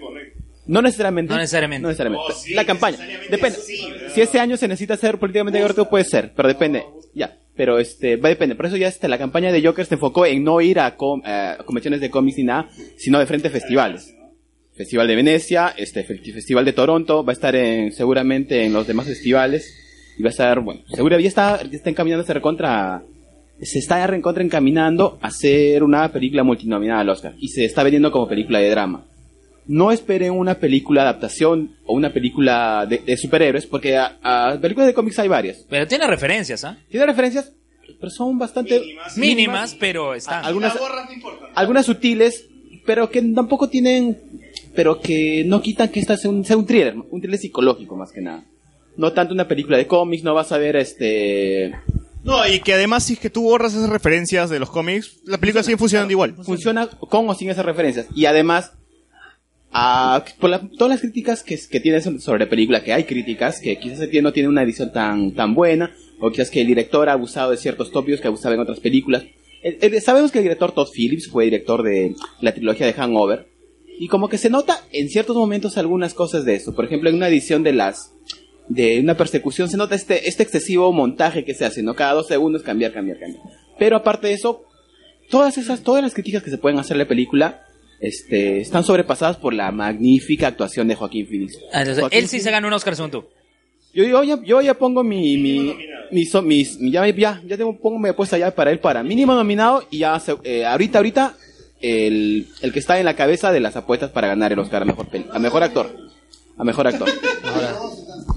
No 0.68 0.82
necesariamente. 0.82 1.34
No 1.34 1.40
necesariamente. 1.40 1.82
No 1.84 1.88
necesariamente. 1.90 2.26
Oh, 2.30 2.34
sí, 2.34 2.54
la 2.54 2.66
campaña. 2.66 2.98
Depende. 3.30 3.58
si 3.60 4.22
ese 4.22 4.40
año 4.40 4.58
se 4.58 4.68
necesita 4.68 4.98
ser 4.98 5.18
políticamente 5.18 5.60
correcto, 5.62 5.90
puede 5.90 6.04
ser, 6.06 6.32
pero 6.36 6.48
depende. 6.48 6.84
Ya. 7.14 7.38
Pero 7.56 7.80
este, 7.80 8.18
va 8.18 8.28
a 8.28 8.30
depender. 8.30 8.58
Por 8.58 8.66
eso 8.66 8.76
ya 8.76 8.88
este, 8.90 9.08
la 9.08 9.18
campaña 9.18 9.52
de 9.52 9.64
Joker 9.66 9.86
se 9.86 9.94
enfocó 9.96 10.26
en 10.26 10.44
no 10.44 10.60
ir 10.60 10.78
a, 10.80 10.96
com- 10.98 11.22
eh, 11.26 11.56
a 11.58 11.64
convenciones 11.64 12.02
de 12.02 12.10
cómics 12.10 12.38
ni 12.38 12.44
nada, 12.44 12.68
sino 12.98 13.18
de 13.20 13.26
frente 13.26 13.48
a 13.48 13.52
festivales. 13.52 14.14
Festival 14.76 15.08
de 15.08 15.16
Venecia, 15.16 15.74
este 15.78 16.04
fe- 16.04 16.18
Festival 16.34 16.66
de 16.66 16.74
Toronto, 16.74 17.24
va 17.24 17.32
a 17.32 17.34
estar 17.34 17.56
en, 17.56 17.94
seguramente 17.94 18.66
en 18.66 18.74
los 18.74 18.86
demás 18.88 19.06
festivales. 19.08 19.74
Y 20.18 20.24
va 20.24 20.30
a 20.30 20.32
estar, 20.32 20.60
bueno, 20.62 20.82
seguro 20.94 21.18
ya 21.20 21.28
está, 21.30 21.62
ya 21.64 21.78
está 21.78 21.90
encaminándose 21.90 22.34
recontra, 22.34 23.04
se 23.62 23.80
está 23.80 24.06
recontra 24.08 24.44
encaminando 24.44 25.18
a 25.22 25.28
hacer 25.28 25.82
una 25.84 26.10
película 26.12 26.44
multinominada 26.44 27.02
al 27.02 27.10
Oscar. 27.10 27.36
Y 27.38 27.48
se 27.50 27.64
está 27.64 27.84
vendiendo 27.84 28.12
como 28.12 28.28
película 28.28 28.60
de 28.60 28.70
drama. 28.70 29.06
No 29.68 29.92
esperen 29.92 30.32
una 30.32 30.56
película 30.56 31.02
adaptación 31.02 31.76
o 31.86 31.94
una 31.94 32.14
película 32.14 32.86
de, 32.88 33.00
de 33.00 33.18
superhéroes, 33.18 33.66
porque 33.66 33.98
a, 33.98 34.18
a 34.22 34.60
películas 34.60 34.88
de 34.88 34.94
cómics 34.94 35.20
hay 35.20 35.28
varias. 35.28 35.66
Pero 35.70 35.88
tiene 35.88 36.06
referencias, 36.08 36.64
¿ah? 36.64 36.78
Tiene 36.90 37.06
referencias, 37.08 37.52
pero 38.00 38.10
son 38.12 38.38
bastante 38.38 38.82
Mínimas, 39.16 39.76
pero 39.80 40.14
están. 40.14 40.46
algunas, 40.46 40.78
algunas 41.56 41.86
sutiles, 41.86 42.48
pero 42.86 43.10
que 43.10 43.22
tampoco 43.22 43.68
tienen, 43.70 44.20
pero 44.76 45.00
que 45.00 45.44
no 45.46 45.62
quitan 45.62 45.90
que 45.90 46.00
esta 46.00 46.16
sea 46.18 46.30
un, 46.30 46.46
sea 46.46 46.58
un 46.58 46.66
thriller, 46.66 46.96
un 47.10 47.22
thriller 47.22 47.40
psicológico 47.40 47.96
más 47.96 48.12
que 48.12 48.22
nada. 48.22 48.44
no 48.98 49.14
tanto 49.14 49.34
una 49.34 49.48
película 49.48 49.78
de 49.78 49.88
cómics, 49.88 50.24
no 50.24 50.34
vas 50.34 50.52
a 50.52 50.58
ver 50.58 50.76
este... 50.76 51.74
No, 52.24 52.48
y 52.48 52.60
que 52.60 52.74
además 52.74 53.04
si 53.04 53.14
es 53.14 53.20
que 53.20 53.30
tú 53.30 53.44
borras 53.44 53.76
esas 53.76 53.90
referencias 53.90 54.50
de 54.50 54.58
los 54.60 54.72
cómics, 54.72 55.18
la 55.26 55.38
película 55.38 55.62
sigue 55.64 55.78
funcionando 55.78 56.12
igual. 56.12 56.34
Funciona 56.44 56.88
con 56.88 57.30
o 57.30 57.36
sin 57.36 57.52
esas 57.52 57.66
referencias. 57.66 58.08
Y 58.16 58.26
además, 58.26 58.72
ah, 59.78 60.24
por 60.40 60.50
todas 60.78 60.90
las 60.90 61.02
críticas 61.02 61.44
que, 61.44 61.60
que 61.70 61.80
tienes 61.80 62.06
sobre 62.24 62.46
la 62.46 62.50
película, 62.50 62.84
que 62.84 62.94
hay 62.94 63.04
críticas, 63.04 63.60
que 63.60 63.78
quizás 63.78 64.00
no 64.22 64.32
tiene 64.34 64.50
una 64.50 64.64
edición 64.64 64.92
tan, 64.94 65.34
tan 65.34 65.54
buena, 65.54 65.92
o 66.20 66.32
quizás 66.32 66.50
que 66.50 66.62
el 66.62 66.68
director 66.68 67.10
ha 67.10 67.14
abusado 67.14 67.52
de 67.52 67.58
ciertos 67.58 67.92
tópicos 67.92 68.22
que 68.22 68.28
abusaba 68.28 68.56
en 68.56 68.62
otras 68.62 68.80
películas. 68.80 69.24
El- 69.62 69.78
el- 69.82 70.02
sabemos 70.02 70.32
que 70.32 70.38
el 70.40 70.44
director 70.46 70.72
Todd 70.72 70.88
Phillips 70.96 71.28
fue 71.28 71.46
director 71.46 71.84
de 71.84 72.16
la 72.42 72.54
trilogía 72.54 72.86
de 72.88 72.94
Hangover, 72.94 73.48
y 74.00 74.08
como 74.08 74.28
que 74.30 74.38
se 74.38 74.50
nota 74.50 74.80
en 74.92 75.10
ciertos 75.10 75.36
momentos 75.36 75.78
algunas 75.78 76.14
cosas 76.14 76.44
de 76.46 76.56
eso. 76.56 76.74
Por 76.76 76.86
ejemplo, 76.86 77.10
en 77.10 77.16
una 77.16 77.28
edición 77.28 77.64
de 77.64 77.74
las 77.74 78.12
de 78.68 79.00
una 79.00 79.16
persecución 79.16 79.70
se 79.70 79.78
nota 79.78 79.94
este 79.96 80.28
este 80.28 80.42
excesivo 80.44 80.92
montaje 80.92 81.46
que 81.46 81.54
se 81.54 81.66
hace, 81.66 81.84
¿no? 81.84 81.94
Cada 81.96 82.14
dos 82.14 82.28
segundos 82.28 82.64
cambiar, 82.64 82.92
cambiar, 82.94 83.20
cambiar. 83.20 83.42
Pero 83.78 83.96
aparte 83.98 84.28
de 84.28 84.34
eso, 84.34 84.64
todas 85.30 85.58
esas, 85.58 85.82
todas 85.82 86.02
las 86.04 86.14
críticas 86.14 86.44
que 86.44 86.50
se 86.50 86.58
pueden 86.58 86.80
hacer 86.80 86.96
a 86.96 87.00
la 87.00 87.08
película, 87.08 87.62
este, 88.00 88.62
están 88.62 88.84
sobrepasadas 88.84 89.38
por 89.38 89.54
la 89.54 89.72
magnífica 89.72 90.48
actuación 90.48 90.88
de 90.88 90.96
Joaquín 90.96 91.28
Phoenix. 91.28 91.58
Ah, 91.74 91.80
entonces, 91.82 92.02
Joaquín 92.02 92.20
él 92.20 92.28
sí 92.28 92.40
se 92.40 92.52
gana 92.52 92.68
un 92.68 92.74
Oscar 92.74 92.96
según 92.96 93.12
tú. 93.12 93.26
Yo, 93.94 94.04
yo, 94.04 94.24
ya, 94.24 94.38
yo 94.44 94.62
ya 94.62 94.74
pongo 94.74 95.04
mi, 95.04 95.38
mi, 95.38 95.78
mi 96.12 96.26
so- 96.26 96.42
mis, 96.42 96.78
mi- 96.80 96.92
ya, 96.92 97.08
ya, 97.08 97.42
ya 97.46 97.58
tengo, 97.58 97.78
pongo 97.80 97.98
mi 97.98 98.10
apuesta 98.10 98.38
ya 98.38 98.54
para 98.54 98.70
él 98.72 98.80
para 98.80 99.02
mínimo 99.04 99.34
nominado 99.34 99.88
y 99.90 100.00
ya, 100.00 100.20
se- 100.20 100.36
eh, 100.44 100.66
ahorita, 100.66 101.00
ahorita, 101.00 101.34
el, 101.82 102.48
el 102.62 102.74
que 102.74 102.80
está 102.80 103.00
en 103.00 103.06
la 103.06 103.16
cabeza 103.16 103.52
de 103.54 103.60
las 103.62 103.76
apuestas 103.78 104.12
para 104.12 104.28
ganar 104.28 104.52
el 104.52 104.60
Oscar 104.60 104.82
a 104.82 104.86
mejor 104.86 105.08
peli, 105.08 105.26
a 105.32 105.40
mejor 105.40 105.64
actor. 105.64 105.96
A 106.58 106.64
mejor 106.64 106.88
actor. 106.88 107.10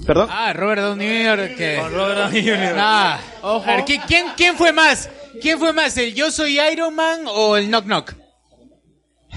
¿Perdón? 0.05 0.27
Ah, 0.31 0.53
Robert 0.53 0.81
Downey 0.81 1.23
Jr. 1.25 1.55
que... 1.55 1.81
Robert 1.89 2.17
Downey 2.19 2.41
Jr. 2.41 2.75
Ah, 2.77 3.19
a 3.43 3.59
ver, 3.75 3.85
¿qui- 3.85 4.01
¿quién, 4.07 4.25
¿quién 4.35 4.55
fue 4.55 4.71
más? 4.73 5.09
¿Quién 5.41 5.59
fue 5.59 5.71
más, 5.73 5.95
el 5.97 6.13
Yo 6.15 6.31
Soy 6.31 6.59
Iron 6.71 6.95
Man 6.95 7.21
o 7.27 7.55
el 7.57 7.67
Knock 7.67 7.85
Knock? 7.85 8.13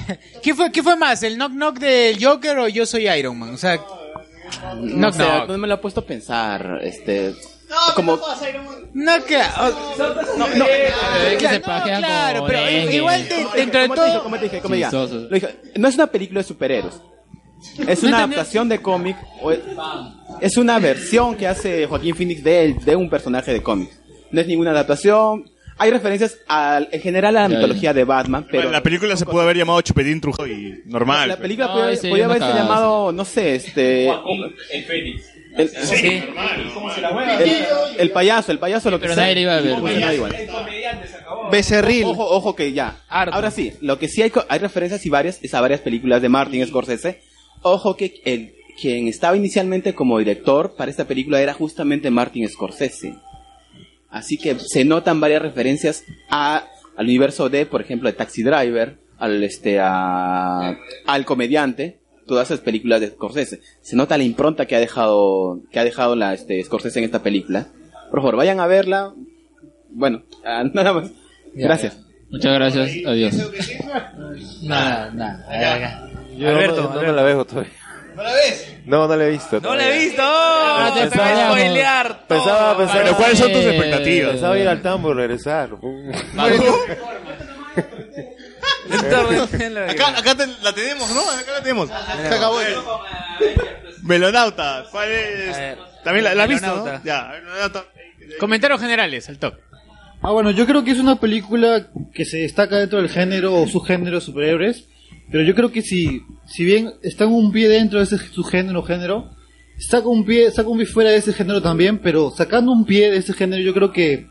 ¿Qué 0.43 0.55
fue, 0.55 0.71
¿Qué 0.73 0.83
fue 0.83 0.97
más, 0.97 1.23
el 1.23 1.37
Knock 1.37 1.53
Knock 1.53 1.79
del 1.79 2.23
Joker 2.25 2.59
o 2.59 2.69
Yo 2.69 2.87
Soy 2.87 3.09
Iron 3.09 3.39
Man? 3.39 3.55
O 3.55 3.57
sea, 3.57 3.81
No, 4.81 5.11
no 5.47 5.59
me 5.59 5.69
lo 5.69 5.75
he 5.75 5.79
puesto 5.79 6.01
a 6.01 6.05
pensar, 6.07 6.81
este... 6.83 7.35
como... 7.95 8.19
No, 8.95 9.25
que... 9.25 9.39
No, 10.37 10.47
no. 10.57 10.65
No 15.77 15.89
es 15.89 15.95
una 15.95 16.07
película 16.09 16.41
de 16.41 16.45
superhéroes. 16.45 16.95
Es 17.87 18.03
No 18.03 18.09
una 18.09 18.19
adaptación 18.25 18.69
de 18.69 18.83
cómic. 18.83 19.17
o 19.41 19.51
es- 19.53 19.61
Es 20.41 20.57
una 20.57 20.79
versión 20.81 21.37
que 21.37 21.47
hace 21.47 21.87
Joaquín 21.87 22.15
Phoenix 22.17 22.43
de, 22.43 22.65
él, 22.65 22.77
de 22.85 22.97
un 22.97 23.09
personaje 23.09 23.53
de 23.53 23.63
cómic. 23.63 23.89
No 24.33 24.41
es 24.41 24.47
ninguna 24.47 24.73
adaptación. 24.73 25.51
Hay 25.79 25.91
referencias 25.91 26.39
al, 26.49 26.89
en 26.93 27.01
general 27.01 27.37
a 27.37 27.43
la 27.43 27.49
Ya, 27.49 27.57
mitología 27.57 27.93
de 27.95 28.05
Batman, 28.05 28.47
pero 28.51 28.71
la 28.71 28.83
película 28.83 29.17
se 29.17 29.25
pudo 29.27 29.41
haber 29.41 29.57
llamado 29.57 29.81
Chupetín 29.81 30.21
Trujo 30.21 30.47
y 30.47 30.83
normal. 30.87 31.29
la 31.29 31.37
película 31.39 31.67
No, 31.69 31.73
podía, 31.75 31.91
ese 31.91 32.09
podía 32.11 32.27
no 32.27 32.33
haberse 32.35 32.55
llamado, 32.59 33.13
no 33.13 33.25
sé, 33.25 33.55
este... 33.57 34.09
El 34.09 34.85
Fénix. 34.87 35.25
El, 35.57 35.69
Sí. 35.69 36.07
el, 36.07 37.67
el 37.99 38.11
payaso, 38.11 38.53
el 38.53 38.59
payaso 38.59 38.91
lo 38.91 38.99
que 38.99 39.03
Pero 39.03 39.15
sea, 39.15 39.25
nadie 39.25 39.35
le 39.35 39.41
iba 39.43 39.57
a 39.57 39.61
ver. 39.61 40.15
igual. 40.15 40.35
Becerril. 41.51 42.05
Ojo, 42.05 42.25
ojo 42.25 42.55
que 42.57 42.73
ya. 42.73 42.97
Ahora 43.09 43.51
sí, 43.51 43.75
lo 43.81 43.99
que 43.99 44.09
sí 44.09 44.23
hay, 44.23 44.31
co- 44.31 44.45
hay 44.49 44.59
referencias 44.59 45.05
y 45.05 45.11
varias 45.11 45.39
es 45.43 45.53
a 45.55 45.61
varias 45.61 45.81
películas 45.81 46.23
de 46.23 46.29
Martin 46.29 46.67
Scorsese. 46.67 47.21
Ojo 47.63 47.97
que 47.97 48.21
el 48.25 48.55
quien 48.81 49.07
estaba 49.09 49.37
inicialmente 49.37 49.95
como 49.95 50.19
director 50.19 50.75
para 50.77 50.91
esta 50.91 51.05
película 51.07 51.41
era 51.43 51.53
justamente 51.53 52.11
Martin 52.11 52.49
Scorsese. 52.49 53.17
Así 54.13 54.37
que 54.37 54.57
se 54.59 54.85
notan 54.85 55.21
varias 55.21 55.41
referencias 55.41 56.05
a, 56.31 56.67
al 56.97 57.07
universo 57.07 57.49
de, 57.49 57.65
por 57.65 57.81
ejemplo, 57.81 58.09
de 58.09 58.13
Taxi 58.13 58.43
Driver, 58.43 58.99
al 59.19 59.43
este 59.43 59.81
a, 59.81 60.77
al 61.07 61.25
comediante, 61.25 61.99
todas 62.27 62.51
esas 62.51 62.61
películas 62.61 63.01
de 63.01 63.09
Scorsese. 63.09 63.61
Se 63.81 63.97
nota 63.97 64.19
la 64.19 64.25
impronta 64.25 64.67
que 64.67 64.77
ha 64.77 64.81
dejado 64.81 65.61
que 65.71 65.81
ha 65.81 65.85
dejado 65.85 66.15
la 66.15 66.35
este 66.35 66.63
Scorsese 66.63 66.99
en 66.99 67.07
esta 67.07 67.23
película. 67.23 67.69
Por 68.11 68.21
favor, 68.21 68.37
vayan 68.37 68.61
a 68.61 68.67
verla. 68.67 69.15
Bueno, 69.91 70.23
ah, 70.45 70.65
nada 70.73 70.93
más. 70.93 71.11
Gracias. 71.55 71.99
Muchas 72.31 72.53
gracias. 72.55 72.91
Adiós. 73.07 73.35
Nada, 74.63 75.11
nada. 75.11 76.11
Yo 76.37 76.49
Alberto, 76.49 76.83
no, 76.83 76.95
no 76.95 77.03
me 77.03 77.13
la 77.13 77.23
veo 77.23 77.45
todavía. 77.45 77.73
¿No 78.15 78.23
la 78.23 78.33
ves? 78.33 78.75
No, 78.85 79.09
no 79.09 79.17
la 79.17 79.25
he 79.27 79.31
visto. 79.31 79.61
No 79.61 79.75
la 79.75 79.89
he 79.89 79.99
visto. 79.99 80.23
No, 80.23 80.95
te 80.95 81.01
Pensaba- 81.03 81.31
voy 81.31 81.41
a 81.41 81.47
spoilear. 81.51 82.27
Pensaba, 82.27 82.77
pensaba, 82.77 83.03
Pero 83.05 83.17
¿cuáles 83.17 83.39
son 83.39 83.53
tus 83.53 83.65
expectativas? 83.65 84.31
Pensaba 84.33 84.59
ir 84.59 84.69
al 84.69 84.83
tambo, 84.83 85.15
regresar. 85.15 85.71
Acá, 89.89 90.19
acá 90.19 90.35
te- 90.35 90.47
la 90.63 90.73
tenemos, 90.73 91.11
¿no? 91.11 91.21
Acá 91.31 91.53
la 91.53 91.61
tenemos. 91.63 91.89
Se 91.89 92.35
acabó. 92.35 92.59
Melonauta, 94.03 94.85
¿cuál 94.91 95.11
es? 95.11 95.57
También 96.05 96.25
la, 96.25 96.35
la 96.35 96.43
has 96.45 96.49
visto, 96.49 96.67
¿no? 96.67 97.05
Ya, 97.05 97.29
Melonauta. 97.45 97.85
Comentarios 98.41 98.81
generales, 98.81 99.29
al 99.29 99.39
top. 99.39 99.55
Ah, 100.23 100.31
bueno, 100.31 100.51
yo 100.53 100.67
creo 100.67 100.85
que 100.85 100.93
es 100.93 100.99
una 100.99 101.17
película 101.17 101.87
que 102.15 102.25
se 102.25 102.39
destaca 102.39 102.77
dentro 102.77 102.99
del 103.01 103.09
género 103.11 103.55
o 103.55 103.67
subgénero 103.67 104.17
de 104.21 104.25
superhéroes, 104.25 104.85
pero 105.33 105.45
yo 105.45 105.55
creo 105.55 105.73
que 105.73 105.81
si, 105.81 106.21
si 106.47 106.63
bien 106.63 106.93
está 107.03 107.25
con 107.25 107.35
un 107.35 107.51
pie 107.51 107.67
dentro 107.67 107.99
de 107.99 108.05
ese 108.05 108.19
subgénero 108.19 108.81
o 108.81 108.83
género, 108.83 109.31
saca 109.79 110.07
un 110.07 110.27
pie, 110.27 110.51
saca 110.51 110.69
un 110.69 110.77
pie 110.77 110.87
fuera 110.87 111.11
de 111.11 111.17
ese 111.17 111.33
género 111.33 111.63
también, 111.63 111.99
pero 111.99 112.31
sacando 112.31 112.71
un 112.71 112.85
pie 112.85 113.11
de 113.11 113.17
ese 113.17 113.33
género 113.33 113.63
yo 113.63 113.73
creo 113.73 113.91
que 113.93 114.27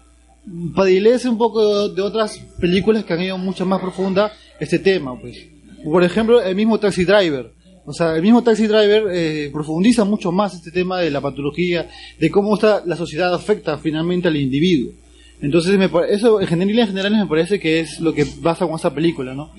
padilece 0.75 1.27
un 1.27 1.39
poco 1.39 1.89
de, 1.89 2.01
otras 2.03 2.37
películas 2.59 3.03
que 3.03 3.13
han 3.13 3.21
ido 3.21 3.37
mucho 3.39 3.65
más 3.65 3.81
profunda 3.81 4.31
este 4.59 4.77
tema, 4.77 5.19
pues. 5.19 5.47
Por 5.83 6.03
ejemplo, 6.03 6.39
el 6.39 6.55
mismo 6.55 6.79
Taxi 6.79 7.03
Driver. 7.03 7.51
O 7.83 7.93
sea, 7.93 8.15
el 8.15 8.21
mismo 8.21 8.43
Taxi 8.43 8.67
Driver 8.67 9.05
eh, 9.11 9.49
profundiza 9.51 10.05
mucho 10.05 10.31
más 10.31 10.53
este 10.53 10.69
tema 10.69 10.99
de 10.99 11.09
la 11.09 11.19
patología, 11.19 11.89
de 12.19 12.29
cómo 12.29 12.53
está 12.53 12.83
la 12.85 12.95
sociedad 12.95 13.33
afecta 13.33 13.79
finalmente 13.79 14.27
al 14.27 14.37
individuo. 14.37 14.93
Entonces, 15.41 15.75
me 15.79 15.89
eso 16.09 16.39
en 16.39 16.45
general, 16.45 16.77
en 16.77 16.87
general 16.87 17.17
me 17.17 17.25
parece 17.25 17.59
que 17.59 17.79
es 17.79 17.99
lo 17.99 18.13
que 18.13 18.27
pasa 18.27 18.67
con 18.67 18.75
esta 18.75 18.93
película, 18.93 19.33
¿no? 19.33 19.51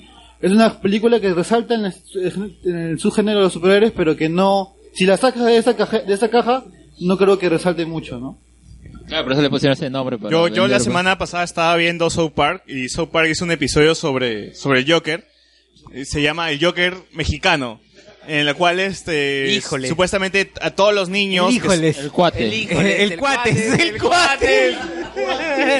Es 0.43 0.51
una 0.51 0.81
película 0.81 1.21
que 1.21 1.33
resalta 1.33 1.73
en 1.73 1.85
el, 1.85 1.93
en 2.65 2.75
el 2.75 2.99
subgénero 2.99 3.39
de 3.39 3.43
los 3.45 3.53
superhéroes, 3.53 3.93
pero 3.95 4.17
que 4.17 4.27
no, 4.27 4.75
si 4.93 5.05
la 5.05 5.15
sacas 5.15 5.45
de 5.45 5.55
esa 5.55 5.75
caja, 5.77 5.99
de 5.99 6.13
esa 6.13 6.29
caja, 6.29 6.65
no 6.99 7.17
creo 7.17 7.39
que 7.39 7.47
resalte 7.47 7.85
mucho, 7.85 8.19
¿no? 8.19 8.37
Claro, 9.07 9.23
por 9.23 9.33
eso 9.33 9.41
le 9.41 9.49
pusieron 9.49 9.73
ese 9.77 9.89
nombre. 9.89 10.17
para 10.17 10.29
Yo, 10.29 10.49
la 10.67 10.75
pues. 10.75 10.83
semana 10.83 11.17
pasada 11.17 11.45
estaba 11.45 11.75
viendo 11.77 12.09
South 12.09 12.31
Park 12.35 12.63
y 12.67 12.89
South 12.89 13.07
Park 13.09 13.29
hizo 13.31 13.45
un 13.45 13.51
episodio 13.51 13.95
sobre, 13.95 14.53
sobre 14.53 14.81
el 14.81 14.91
Joker. 14.91 15.25
Eh, 15.93 16.03
Se 16.03 16.21
llama 16.21 16.51
El 16.51 16.63
Joker 16.63 16.93
Mexicano. 17.13 17.79
En 18.27 18.47
el 18.47 18.55
cual 18.55 18.79
este 18.79 19.49
Híjole. 19.51 19.87
supuestamente 19.89 20.51
a 20.61 20.71
todos 20.71 20.93
los 20.93 21.09
niños 21.09 21.49
que- 21.49 21.55
Híjoles. 21.55 21.97
El 21.97 22.11
cuate. 22.11 22.45
El 22.45 22.53
híjole, 22.53 23.03
El 23.03 23.17
cuate, 23.17 23.49
es 23.49 23.79
el 23.79 23.97
cuate. 24.01 24.75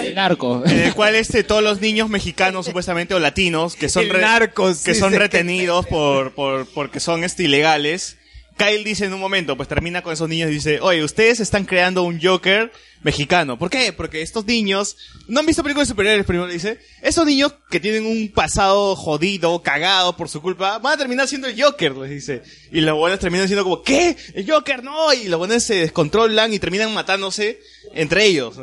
El 0.07 0.15
narco. 0.15 0.61
en 0.65 0.80
el 0.80 0.94
cual 0.94 1.15
este 1.15 1.44
todos 1.44 1.64
los 1.64 1.82
niños 1.82 2.10
mexicanos 2.10 2.65
supuestamente 2.65 3.14
o 3.14 3.20
latinos 3.20 3.76
que 3.76 3.90
son 3.90 4.03
El 4.03 4.10
re- 4.11 4.22
narcos, 4.22 4.84
que 4.84 4.94
sí, 4.94 4.99
son 4.99 5.11
sé 5.11 5.18
que- 5.18 5.24
retenidos 5.24 5.86
por, 5.88 6.34
por 6.34 6.68
porque 6.68 6.99
son 6.99 7.24
este 7.24 7.44
ilegales 7.44 8.18
Kyle 8.58 8.84
dice 8.84 9.06
en 9.06 9.14
un 9.14 9.20
momento 9.20 9.58
pues 9.58 9.70
termina 9.70 10.02
con 10.02 10.14
esos 10.14 10.30
niños 10.30 10.50
y 10.50 10.54
dice 10.54 10.80
oye 10.82 11.04
ustedes 11.04 11.40
están 11.40 11.66
creando 11.66 12.04
un 12.04 12.22
Joker 12.22 12.72
mexicano 13.02 13.58
¿por 13.58 13.70
qué? 13.70 13.94
porque 13.94 14.22
estos 14.22 14.46
niños 14.46 14.96
no 15.28 15.40
han 15.40 15.46
visto 15.46 15.64
películas 15.64 15.88
de 15.88 15.92
superhéroes 15.92 16.26
primero 16.26 16.48
dice 16.48 16.80
esos 17.02 17.26
niños 17.26 17.54
que 17.70 17.80
tienen 17.80 18.06
un 18.06 18.30
pasado 18.30 18.96
jodido 18.96 19.62
cagado 19.62 20.16
por 20.16 20.30
su 20.30 20.42
culpa 20.42 20.78
van 20.80 20.94
a 20.94 20.98
terminar 20.98 21.28
siendo 21.28 21.48
el 21.48 21.62
Joker 21.62 21.96
les 21.98 22.10
dice 22.10 22.44
y 22.72 22.82
los 22.82 22.98
buenos 22.98 23.20
terminan 23.20 23.48
siendo 23.48 23.64
como 23.64 23.82
¿qué? 23.82 24.16
el 24.34 24.50
Joker 24.50 24.84
no 24.84 25.14
y 25.14 25.28
los 25.28 25.38
buenos 25.38 25.64
se 25.64 25.76
descontrolan 25.76 26.54
y 26.54 26.60
terminan 26.60 26.94
matándose 26.94 27.60
entre 27.94 28.26
ellos. 28.26 28.56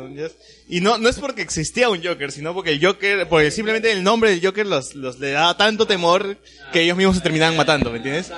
Y 0.67 0.81
no, 0.81 0.97
no 0.97 1.09
es 1.09 1.19
porque 1.19 1.41
existía 1.41 1.89
un 1.89 2.03
Joker, 2.03 2.31
sino 2.31 2.53
porque 2.53 2.71
el 2.71 2.85
Joker, 2.85 3.27
porque 3.27 3.51
simplemente 3.51 3.91
el 3.91 4.03
nombre 4.03 4.29
del 4.29 4.45
Joker 4.45 4.65
los, 4.65 4.95
los 4.95 5.19
le 5.19 5.31
daba 5.31 5.57
tanto 5.57 5.85
temor 5.85 6.37
que 6.71 6.81
ellos 6.81 6.97
mismos 6.97 7.17
se 7.17 7.21
terminaban 7.21 7.57
matando, 7.57 7.91
¿me 7.91 7.97
entiendes? 7.97 8.31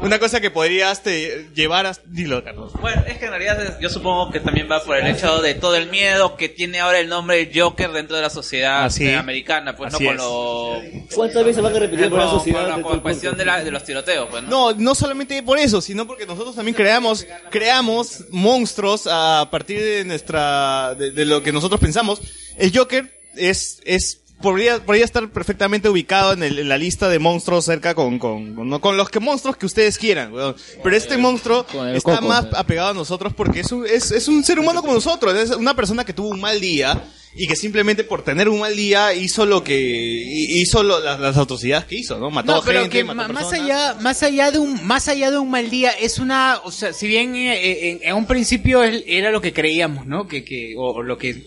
Una 0.00 0.18
cosa 0.18 0.40
que 0.40 0.50
podrías 0.50 1.02
te 1.02 1.46
llevar 1.54 1.86
a... 1.86 1.96
Dilo, 2.06 2.42
Carlos. 2.42 2.72
Bueno, 2.80 3.02
es 3.06 3.16
que 3.18 3.26
en 3.26 3.30
realidad 3.30 3.62
es- 3.64 3.78
yo 3.78 3.88
supongo 3.88 4.30
que 4.32 4.40
también 4.40 4.68
va 4.70 4.82
por 4.82 4.96
el 4.96 5.06
hecho 5.06 5.40
de 5.40 5.54
todo 5.54 5.76
el 5.76 5.88
miedo 5.88 6.36
que 6.36 6.48
tiene 6.48 6.80
ahora 6.80 6.98
el 6.98 7.08
nombre 7.08 7.50
Joker 7.54 7.92
dentro 7.92 8.16
de 8.16 8.22
la 8.22 8.28
sociedad 8.30 8.84
Así. 8.84 9.06
eh, 9.06 9.14
americana, 9.16 9.76
pues 9.76 9.94
Así 9.94 10.02
no 10.04 10.08
con 10.10 10.16
lo... 10.16 10.82
¿Cuántas 11.14 11.44
veces 11.44 11.62
van 11.62 11.76
a 11.76 11.78
repetir 11.78 12.10
por 12.10 12.18
la 12.18 12.28
sociedad? 12.28 12.60
con 12.62 12.68
la- 12.70 12.76
de 12.76 12.82
con 12.82 12.90
todo 12.90 12.96
la 12.96 13.02
cuestión 13.02 13.36
de, 13.38 13.44
la- 13.44 13.62
de 13.64 13.70
los 13.70 13.84
tiroteos, 13.84 14.28
pues, 14.30 14.42
¿no? 14.42 14.72
No, 14.72 14.72
no 14.78 14.94
solamente 14.96 15.40
por 15.44 15.58
eso, 15.58 15.80
sino 15.80 16.06
porque 16.06 16.26
nosotros 16.26 16.56
también 16.56 16.74
creamos, 16.74 17.24
creamos 17.50 18.24
monstruos 18.30 19.06
a 19.10 19.48
partir 19.50 19.80
de 19.80 20.04
nuestra, 20.04 20.94
de, 20.96 21.12
de 21.12 21.24
lo 21.24 21.42
que 21.42 21.52
nosotros 21.52 21.80
pensamos. 21.80 22.20
El 22.58 22.76
Joker 22.76 23.10
es, 23.36 23.80
es 23.84 24.22
podría, 24.44 24.78
podría 24.84 25.04
estar 25.04 25.28
perfectamente 25.30 25.88
ubicado 25.88 26.34
en, 26.34 26.42
el- 26.44 26.58
en 26.60 26.68
la 26.68 26.78
lista 26.78 27.08
de 27.08 27.18
monstruos 27.18 27.64
cerca 27.64 27.94
con, 27.96 28.18
con, 28.20 28.54
con, 28.54 28.68
no, 28.68 28.80
con 28.80 28.96
los 28.96 29.08
que 29.10 29.18
monstruos 29.18 29.56
que 29.56 29.66
ustedes 29.66 29.98
quieran, 29.98 30.32
weón. 30.32 30.54
Pero 30.84 30.96
este 30.96 31.16
monstruo 31.16 31.66
el 31.72 31.96
está 31.96 32.16
coco, 32.16 32.28
más 32.28 32.46
apegado 32.54 32.90
a 32.90 32.94
nosotros 32.94 33.32
porque 33.34 33.60
es 33.60 33.72
un, 33.72 33.84
es, 33.86 34.12
es 34.12 34.28
un 34.28 34.44
ser 34.44 34.60
humano 34.60 34.82
como 34.82 34.94
nosotros. 34.94 35.34
Es 35.34 35.50
una 35.50 35.74
persona 35.74 36.04
que 36.04 36.12
tuvo 36.12 36.28
un 36.28 36.40
mal 36.40 36.60
día 36.60 37.02
y 37.36 37.48
que 37.48 37.56
simplemente 37.56 38.04
por 38.04 38.22
tener 38.22 38.48
un 38.48 38.60
mal 38.60 38.76
día 38.76 39.12
hizo 39.12 39.44
lo 39.44 39.64
que, 39.64 39.76
hi- 39.76 40.60
hizo 40.60 40.84
lo- 40.84 41.00
las, 41.00 41.18
las 41.18 41.36
atrocidades 41.36 41.86
que 41.86 41.96
hizo, 41.96 42.16
¿no? 42.18 42.30
Mató 42.30 42.54
No, 42.54 42.62
pero 42.62 42.82
gente, 42.82 42.98
que 42.98 43.02
mató 43.04 43.16
ma- 43.16 43.28
más 43.28 43.46
personas. 43.48 43.60
allá, 43.64 44.00
más 44.00 44.22
allá 44.22 44.50
de 44.52 44.58
un, 44.60 44.86
más 44.86 45.08
allá 45.08 45.30
de 45.32 45.38
un 45.38 45.50
mal 45.50 45.68
día, 45.68 45.90
es 45.90 46.20
una, 46.20 46.60
o 46.62 46.70
sea, 46.70 46.92
si 46.92 47.08
bien 47.08 47.34
eh, 47.34 47.54
eh, 47.60 47.90
en, 47.90 48.08
en 48.08 48.14
un 48.14 48.26
principio 48.26 48.84
él- 48.84 49.02
era 49.08 49.32
lo 49.32 49.40
que 49.40 49.52
creíamos, 49.52 50.06
¿no? 50.06 50.28
Que, 50.28 50.44
que, 50.44 50.74
o, 50.76 50.92
o 50.92 51.02
lo 51.02 51.18
que 51.18 51.42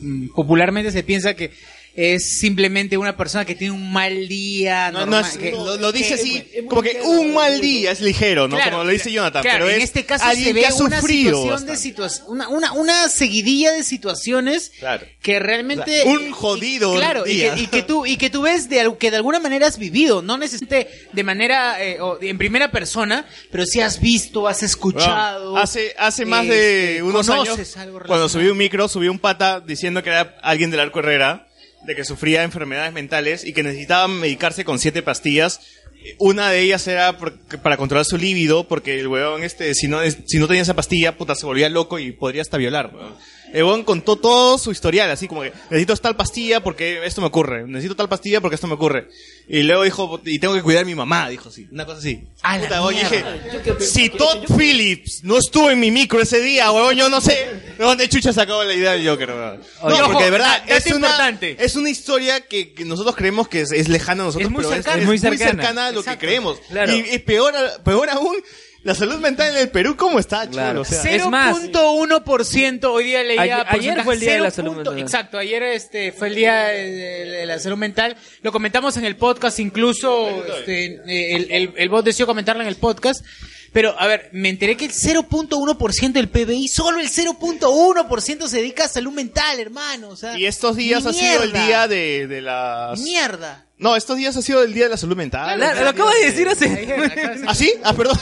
mm, 0.00 0.28
popularmente 0.36 0.92
se 0.92 1.02
piensa 1.02 1.34
que 1.34 1.50
es 2.00 2.38
simplemente 2.38 2.96
una 2.96 3.16
persona 3.16 3.44
que 3.44 3.56
tiene 3.56 3.72
un 3.74 3.92
mal 3.92 4.28
día, 4.28 4.92
No, 4.92 5.00
no 5.00 5.06
normal, 5.06 5.30
es- 5.32 5.36
que- 5.36 5.50
lo, 5.50 5.76
lo 5.78 5.90
dice 5.90 6.10
que- 6.10 6.14
así, 6.14 6.44
como 6.68 6.80
que 6.80 7.00
un 7.02 7.34
mal 7.34 7.60
día 7.60 7.90
es 7.90 8.00
ligero, 8.00 8.46
¿no? 8.46 8.54
Claro, 8.54 8.70
como 8.70 8.84
lo 8.84 8.90
dice 8.90 9.10
Jonathan, 9.10 9.42
claro, 9.42 9.64
pero 9.64 9.70
en 9.70 9.78
es 9.78 9.84
este 9.84 10.06
caso 10.06 10.24
se 10.32 10.52
ve 10.52 10.64
una 10.78 11.00
situación 11.00 11.66
de 11.66 11.72
situa- 11.74 12.22
una, 12.28 12.48
una, 12.48 12.72
una 12.74 13.08
seguidilla 13.08 13.72
de 13.72 13.82
situaciones 13.82 14.70
Claro. 14.78 15.06
que 15.22 15.40
realmente 15.40 16.02
O 16.02 16.04
sea, 16.04 16.12
un 16.12 16.30
jodido 16.30 16.94
claro 16.94 17.26
y 17.26 17.38
que, 17.38 17.52
y 17.56 17.66
que 17.66 17.82
tú 17.82 18.06
y 18.06 18.16
que 18.16 18.30
tú 18.30 18.42
ves 18.42 18.68
de 18.68 18.80
al- 18.80 18.96
que 18.96 19.10
de 19.10 19.16
alguna 19.16 19.40
manera 19.40 19.66
has 19.66 19.76
vivido 19.78 20.22
no 20.22 20.38
necesariamente 20.38 20.88
de 21.12 21.24
manera 21.24 21.82
eh, 21.84 22.00
o 22.00 22.16
en 22.22 22.38
primera 22.38 22.70
persona 22.70 23.26
pero 23.50 23.66
sí 23.66 23.80
has 23.80 24.00
visto 24.00 24.46
has 24.46 24.62
escuchado 24.62 25.50
Bueno, 25.50 25.64
hace 25.64 25.94
hace 25.98 26.24
más 26.24 26.46
de 26.46 26.90
este, 26.98 27.02
unos 27.02 27.28
años, 27.28 27.76
algo 27.76 27.98
cuando 28.06 28.28
subí 28.28 28.46
un 28.46 28.56
micro, 28.56 28.86
subí 28.86 29.08
un 29.08 29.18
pata 29.18 29.58
diciendo 29.60 30.00
que 30.04 30.10
era 30.10 30.36
alguien 30.42 30.70
del 30.70 30.78
arco 30.80 31.00
Herrera, 31.00 31.47
de 31.84 31.94
que 31.94 32.04
sufría 32.04 32.42
enfermedades 32.42 32.92
mentales 32.92 33.44
y 33.44 33.52
que 33.52 33.62
necesitaba 33.62 34.08
medicarse 34.08 34.64
con 34.64 34.78
siete 34.78 35.02
pastillas. 35.02 35.60
Una 36.18 36.50
de 36.50 36.60
ellas 36.60 36.86
era 36.86 37.18
por- 37.18 37.38
para 37.60 37.76
controlar 37.76 38.04
su 38.04 38.16
líbido, 38.18 38.68
porque 38.68 38.98
el 39.00 39.08
weón, 39.08 39.42
este, 39.42 39.74
si 39.74 39.88
no, 39.88 39.98
si 40.26 40.38
no 40.38 40.46
tenía 40.46 40.62
esa 40.62 40.74
pastilla, 40.76 41.16
puta, 41.16 41.34
se 41.34 41.44
volvía 41.46 41.68
loco 41.68 41.98
y 41.98 42.12
podría 42.12 42.42
hasta 42.42 42.56
violar. 42.56 42.92
El 43.52 43.64
weón 43.64 43.84
contó 43.84 44.16
todo 44.16 44.58
su 44.58 44.70
historial, 44.72 45.10
así 45.10 45.26
como 45.28 45.42
que 45.42 45.52
necesito 45.70 45.96
tal 45.96 46.16
pastilla 46.16 46.60
porque 46.62 47.04
esto 47.04 47.20
me 47.20 47.26
ocurre, 47.28 47.66
necesito 47.66 47.96
tal 47.96 48.08
pastilla 48.08 48.40
porque 48.40 48.56
esto 48.56 48.66
me 48.66 48.74
ocurre. 48.74 49.08
Y 49.48 49.62
luego 49.62 49.82
dijo, 49.84 50.20
y 50.26 50.38
tengo 50.38 50.54
que 50.54 50.62
cuidar 50.62 50.82
a 50.82 50.86
mi 50.86 50.94
mamá, 50.94 51.28
dijo 51.30 51.48
así, 51.48 51.66
una 51.72 51.86
cosa 51.86 51.98
así. 51.98 52.16
Puta, 52.60 52.82
weón, 52.82 52.94
dije, 52.94 53.24
si 53.80 54.10
Todd 54.10 54.44
Phillips 54.56 55.24
no 55.24 55.38
estuvo 55.38 55.70
en 55.70 55.80
mi 55.80 55.90
micro 55.90 56.20
ese 56.20 56.40
día, 56.40 56.70
weón, 56.70 56.94
yo 56.96 57.08
no 57.08 57.20
sé 57.20 57.32
de 57.78 57.84
dónde 57.84 58.08
chucha 58.08 58.32
sacó 58.32 58.62
la 58.64 58.74
idea 58.74 58.92
del 58.92 59.08
Joker, 59.08 59.30
weón. 59.30 59.60
Oye, 59.82 59.96
No, 59.96 60.02
ojo, 60.04 60.12
porque 60.12 60.24
de 60.24 60.30
verdad 60.30 60.62
es 60.66 60.86
una, 60.86 60.94
importante. 61.08 61.56
es 61.58 61.76
una 61.76 61.88
historia 61.90 62.40
que, 62.42 62.74
que 62.74 62.84
nosotros 62.84 63.16
creemos 63.16 63.48
que 63.48 63.62
es, 63.62 63.72
es 63.72 63.88
lejana 63.88 64.24
a 64.24 64.26
nosotros, 64.26 64.46
Es 64.48 64.52
muy 64.52 64.62
pero 64.62 64.74
cercana. 64.74 64.96
es, 64.96 65.02
Es 65.02 65.06
muy 65.08 65.18
cercana. 65.18 65.86
a 65.86 65.92
lo 65.92 66.00
Exacto. 66.00 66.20
que 66.20 66.26
creemos. 66.26 66.58
Claro. 66.68 66.92
Y, 66.94 66.98
y 67.14 67.18
peor, 67.20 67.54
peor 67.84 68.10
aún, 68.10 68.36
la 68.84 68.94
salud 68.94 69.16
mental 69.18 69.52
en 69.52 69.58
el 69.58 69.70
Perú, 69.70 69.96
¿cómo 69.96 70.18
está, 70.18 70.48
chulo? 70.48 70.80
O 70.80 70.84
sea, 70.84 71.02
0.1% 71.02 72.84
hoy 72.84 73.04
día 73.04 73.22
leía 73.22 73.42
Ayer- 73.68 74.02
fue 74.04 74.14
el 74.14 74.20
día 74.20 74.32
de 74.34 74.40
la 74.40 74.50
0. 74.50 74.54
salud 74.54 74.74
mental. 74.76 74.98
Exacto, 74.98 75.38
ayer 75.38 75.62
este 75.62 76.12
fue 76.12 76.28
el 76.28 76.34
día 76.34 76.64
de, 76.68 76.90
de 76.90 77.46
la 77.46 77.58
salud 77.58 77.76
mental. 77.76 78.16
Lo 78.42 78.52
comentamos 78.52 78.96
en 78.96 79.04
el 79.04 79.16
podcast, 79.16 79.58
incluso 79.58 80.44
este, 80.58 80.86
el, 81.34 81.50
el, 81.50 81.74
el 81.76 81.88
bot 81.88 82.04
decidió 82.04 82.26
comentarlo 82.26 82.62
en 82.62 82.68
el 82.68 82.76
podcast. 82.76 83.24
Pero, 83.70 83.94
a 84.00 84.06
ver, 84.06 84.30
me 84.32 84.48
enteré 84.48 84.78
que 84.78 84.86
el 84.86 84.92
0.1% 84.92 86.12
del 86.12 86.30
PBI, 86.30 86.68
solo 86.68 87.00
el 87.00 87.10
0.1% 87.10 88.46
se 88.48 88.56
dedica 88.56 88.84
a 88.86 88.88
salud 88.88 89.12
mental, 89.12 89.60
hermano. 89.60 90.08
O 90.08 90.16
sea, 90.16 90.38
y 90.38 90.46
estos 90.46 90.76
días 90.76 91.04
ha 91.04 91.12
sido 91.12 91.42
el 91.42 91.52
día 91.52 91.86
de, 91.86 92.26
de 92.26 92.40
las... 92.40 92.98
Mierda. 93.00 93.66
No, 93.78 93.94
estos 93.94 94.16
días 94.16 94.36
ha 94.36 94.42
sido 94.42 94.64
el 94.64 94.74
día 94.74 94.84
de 94.84 94.90
la 94.90 94.96
salud 94.96 95.16
mental. 95.16 95.56
Claro, 95.56 95.82
lo 95.84 95.88
acabas 95.90 96.14
de 96.14 96.24
decir 96.26 96.48
hace... 96.48 97.44
¿Ah, 97.46 97.54
sí? 97.54 97.74
Ah, 97.84 97.92
perdón. 97.94 98.18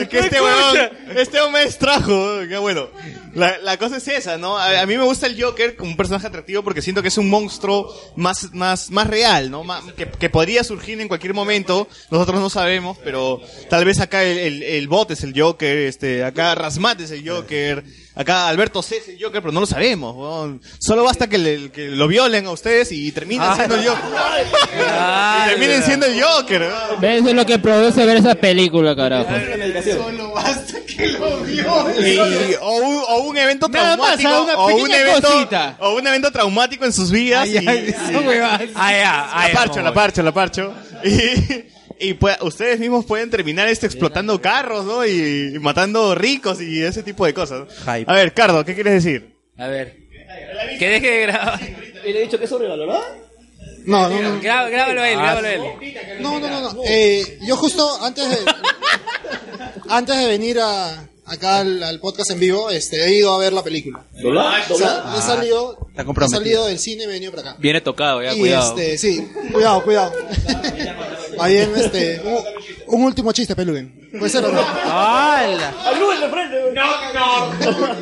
es 0.00 0.08
que 0.08 0.18
este 0.18 0.40
weón, 0.40 0.76
este 1.16 1.40
hombre 1.40 1.62
es 1.62 1.78
trajo, 1.78 2.38
qué 2.48 2.58
bueno. 2.58 2.88
La, 3.34 3.58
la 3.58 3.76
cosa 3.76 3.98
es 3.98 4.08
esa, 4.08 4.36
¿no? 4.36 4.58
A, 4.58 4.80
a 4.80 4.86
mí 4.86 4.96
me 4.96 5.04
gusta 5.04 5.28
el 5.28 5.40
Joker 5.40 5.76
como 5.76 5.92
un 5.92 5.96
personaje 5.96 6.26
atractivo 6.26 6.64
porque 6.64 6.82
siento 6.82 7.00
que 7.02 7.08
es 7.08 7.18
un 7.18 7.30
monstruo 7.30 7.94
más, 8.16 8.52
más, 8.54 8.90
más 8.90 9.06
real, 9.06 9.52
¿no? 9.52 9.62
Más- 9.62 9.84
que, 9.92 10.08
que 10.08 10.28
podría 10.30 10.64
surgir 10.64 11.00
en 11.00 11.06
cualquier 11.06 11.34
momento, 11.34 11.86
nosotros 12.10 12.40
no 12.40 12.50
sabemos, 12.50 12.98
pero 13.04 13.40
tal 13.70 13.84
vez 13.84 14.00
acá 14.00 14.24
el, 14.24 14.38
el, 14.38 14.62
el 14.64 14.88
bot 14.88 15.12
es 15.12 15.22
el 15.22 15.38
Joker, 15.40 15.76
este, 15.78 16.24
acá 16.24 16.56
Rasmat 16.56 17.00
es 17.02 17.12
el 17.12 17.28
Joker, 17.28 17.84
acá 18.18 18.48
Alberto 18.48 18.82
C 18.82 18.98
es 18.98 19.08
el 19.08 19.16
Joker, 19.22 19.40
pero 19.40 19.52
no 19.52 19.60
lo 19.60 19.66
sabemos, 19.66 20.14
weón. 20.16 20.60
Solo 20.78 21.04
basta 21.04 21.28
que, 21.28 21.38
le- 21.38 21.70
que 21.70 21.88
lo 21.88 22.06
violen 22.08 22.46
a 22.46 22.50
ustedes 22.50 22.92
y 22.92 23.10
terminen 23.12 23.46
Ah. 23.48 23.54
siendo 23.56 23.76
el 23.76 23.86
Joker. 23.88 24.04
y 25.44 25.48
terminen 25.48 25.82
siendo 25.82 26.06
el 26.06 26.22
Joker, 26.22 26.60
weón. 26.62 27.00
¿Ves? 27.00 27.20
Eso 27.20 27.28
es 27.30 27.34
lo 27.34 27.46
que 27.46 27.58
produce 27.58 28.04
ver 28.04 28.16
esa 28.18 28.34
película, 28.34 28.94
carajo. 28.94 29.28
Solo 29.94 30.32
basta 30.32 30.78
que 30.86 31.06
lo 31.08 31.38
vio. 31.40 31.64
Y- 32.00 32.54
o, 32.60 32.70
un, 32.76 33.02
o 33.08 33.18
un 33.22 33.36
evento 33.38 33.68
Nada 33.68 33.96
más, 33.96 34.16
traumático 34.18 34.42
una 34.44 34.54
o 34.58 34.66
un 34.66 34.82
pequeña 34.82 34.98
evento 35.00 35.28
cosita. 35.30 35.76
o 35.80 35.94
un 35.94 36.06
evento 36.06 36.30
traumático 36.32 36.84
en 36.84 36.92
sus 36.92 37.10
vidas 37.10 37.42
Ay, 37.44 37.52
y, 37.54 37.68
ay, 37.68 37.88
y-. 37.88 37.94
Ah, 38.74 38.92
ya, 38.92 39.30
ah, 39.32 39.48
ya, 39.48 39.54
parcho 39.54 39.80
la 39.82 39.92
parcho 39.94 40.22
la 40.22 40.32
parcho 40.32 40.74
y, 41.04 41.64
y 42.00 42.14
pues, 42.14 42.36
ustedes 42.42 42.78
mismos 42.80 43.04
pueden 43.04 43.30
terminar 43.30 43.68
esto 43.68 43.86
explotando 43.86 44.40
carros 44.40 44.84
no 44.84 45.04
y, 45.06 45.52
y 45.54 45.58
matando 45.58 46.14
ricos 46.14 46.60
y 46.60 46.82
ese 46.82 47.02
tipo 47.02 47.26
de 47.26 47.34
cosas 47.34 47.66
a 47.86 48.12
ver 48.14 48.32
Cardo 48.34 48.64
qué 48.64 48.74
quieres 48.74 49.02
decir 49.04 49.34
A 49.56 49.66
ver. 49.68 49.96
Que 50.78 50.88
deje 50.88 51.10
de 51.10 51.20
grabar. 51.22 51.60
¿Y 52.04 52.12
le 52.12 52.18
he 52.20 52.22
dicho 52.22 52.38
que 52.38 52.44
eso 52.44 52.58
regaló, 52.58 52.86
No, 53.86 54.08
no, 54.08 54.20
no. 54.22 54.40
Grá- 54.40 54.68
Grábalo 54.68 55.04
él, 55.04 55.18
Ah, 55.18 55.22
grábalo 55.22 55.48
él. 55.48 55.60
No, 56.20 56.38
no, 56.38 56.48
no. 56.48 56.72
no. 56.74 56.82
Eh, 56.86 57.38
yo 57.46 57.56
justo 57.56 58.04
antes 58.04 58.28
de, 58.28 58.36
antes 59.88 60.16
de 60.16 60.26
venir 60.26 60.58
a, 60.60 61.08
acá 61.28 61.58
al, 61.60 61.82
al 61.82 62.00
podcast 62.00 62.30
en 62.30 62.40
vivo, 62.40 62.70
este, 62.70 63.04
he 63.04 63.14
ido 63.18 63.32
a 63.34 63.38
ver 63.38 63.52
la 63.52 63.62
película. 63.62 64.04
¿Dobla? 64.20 64.62
O 64.70 64.74
sea, 64.76 64.88
¿Dobla? 64.94 65.14
he 65.18 65.22
salido, 65.22 65.78
Está 65.96 66.24
he 66.24 66.28
salido 66.28 66.66
del 66.66 66.78
cine 66.78 67.02
y 67.02 67.04
he 67.04 67.08
venido 67.08 67.32
para 67.32 67.50
acá. 67.50 67.56
Viene 67.60 67.80
tocado, 67.80 68.22
ya, 68.22 68.34
y 68.34 68.38
cuidado. 68.38 68.76
este, 68.78 68.98
sí, 68.98 69.28
cuidado, 69.52 69.82
cuidado. 69.84 70.12
Ahí 71.40 71.56
en 71.58 71.76
este, 71.76 72.20
un, 72.24 72.98
un 72.98 73.04
último 73.04 73.32
chiste, 73.32 73.54
Peluguen. 73.54 74.08
¿Puede 74.18 74.30
ser 74.30 74.44
o 74.44 74.50
no? 74.52 74.60
¡Hala! 74.60 75.72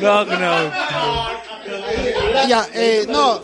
No, 0.01 0.25
no. 0.25 0.71
Ya, 2.47 2.67
eh, 2.73 3.05
no, 3.09 3.41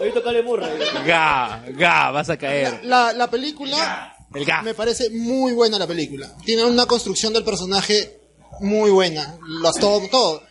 Ga, 1.05 1.63
ga, 1.75 2.11
vas 2.11 2.29
a 2.29 2.37
caer. 2.37 2.79
la, 2.83 3.11
la 3.13 3.29
película 3.29 4.15
El 4.33 4.45
ga. 4.45 4.61
me 4.61 4.73
parece 4.73 5.09
muy 5.09 5.51
buena 5.53 5.77
la 5.77 5.87
película. 5.87 6.29
Tiene 6.45 6.63
una 6.65 6.85
construcción 6.85 7.33
del 7.33 7.43
personaje 7.43 8.21
muy 8.59 8.91
buena. 8.91 9.37
Los, 9.47 9.75
todo, 9.75 10.07
todo. 10.09 10.43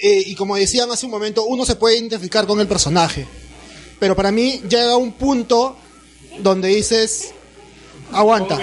Eh, 0.00 0.22
y 0.26 0.34
como 0.34 0.56
decían 0.56 0.90
hace 0.90 1.06
un 1.06 1.12
momento, 1.12 1.44
uno 1.44 1.64
se 1.64 1.76
puede 1.76 1.98
identificar 1.98 2.46
con 2.46 2.60
el 2.60 2.68
personaje. 2.68 3.26
Pero 3.98 4.14
para 4.14 4.30
mí 4.30 4.62
llega 4.68 4.96
un 4.96 5.12
punto 5.12 5.76
donde 6.38 6.68
dices, 6.68 7.32
aguanta. 8.12 8.58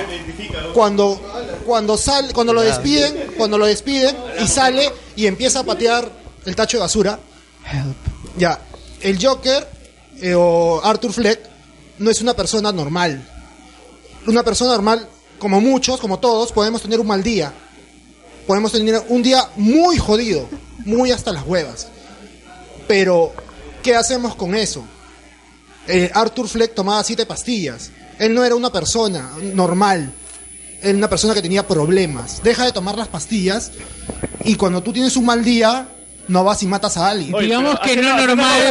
Cuando, 0.73 1.19
cuando 1.65 1.97
sale, 1.97 2.34
cuando 2.34 2.53
lo 2.53 2.61
despiden, 2.61 3.34
cuando 3.38 3.57
lo 3.57 3.65
despiden 3.65 4.15
y 4.41 4.47
sale 4.47 4.91
y 5.15 5.26
empieza 5.26 5.59
a 5.59 5.63
patear 5.63 6.09
el 6.45 6.55
tacho 6.55 6.77
de 6.77 6.81
basura. 6.81 7.19
Ya, 8.38 8.59
el 9.01 9.23
Joker 9.23 9.67
eh, 10.22 10.34
o 10.35 10.81
Arthur 10.84 11.11
Fleck 11.11 11.39
no 11.99 12.11
es 12.11 12.22
una 12.22 12.34
persona 12.34 12.72
normal. 12.72 13.27
Una 14.27 14.43
persona 14.43 14.72
normal, 14.72 15.07
como 15.38 15.61
muchos, 15.61 15.99
como 15.99 16.19
todos, 16.19 16.51
podemos 16.51 16.81
tener 16.81 16.99
un 16.99 17.07
mal 17.07 17.23
día. 17.23 17.53
Podemos 18.47 18.72
tener 18.72 19.01
un 19.09 19.23
día 19.23 19.49
muy 19.55 19.97
jodido, 19.97 20.47
muy 20.85 21.11
hasta 21.11 21.31
las 21.31 21.45
huevas. 21.45 21.88
Pero, 22.88 23.34
¿qué 23.81 23.95
hacemos 23.95 24.35
con 24.35 24.55
eso? 24.55 24.85
Eh, 25.88 26.11
Arthur 26.13 26.47
Fleck 26.47 26.73
tomaba 26.76 27.03
siete 27.03 27.26
pastillas. 27.26 27.91
Él 28.19 28.34
no 28.34 28.43
era 28.43 28.55
una 28.55 28.72
persona 28.72 29.31
normal. 29.41 30.11
Era 30.81 30.97
una 30.97 31.09
persona 31.09 31.34
que 31.34 31.41
tenía 31.41 31.67
problemas. 31.67 32.43
Deja 32.43 32.65
de 32.65 32.72
tomar 32.72 32.97
las 32.97 33.07
pastillas 33.07 33.72
y 34.43 34.55
cuando 34.55 34.84
tú 34.84 34.93
tienes 34.93 35.17
un 35.17 35.26
mal 35.26 35.43
día, 35.43 35.88
no 36.27 36.43
vas 36.43 36.61
y 36.64 36.68
matas 36.68 36.97
a 36.97 37.10
alguien. 37.10 37.35
Digamos 37.39 37.80
que 37.80 37.95
no 37.97 38.18
normal. 38.18 38.61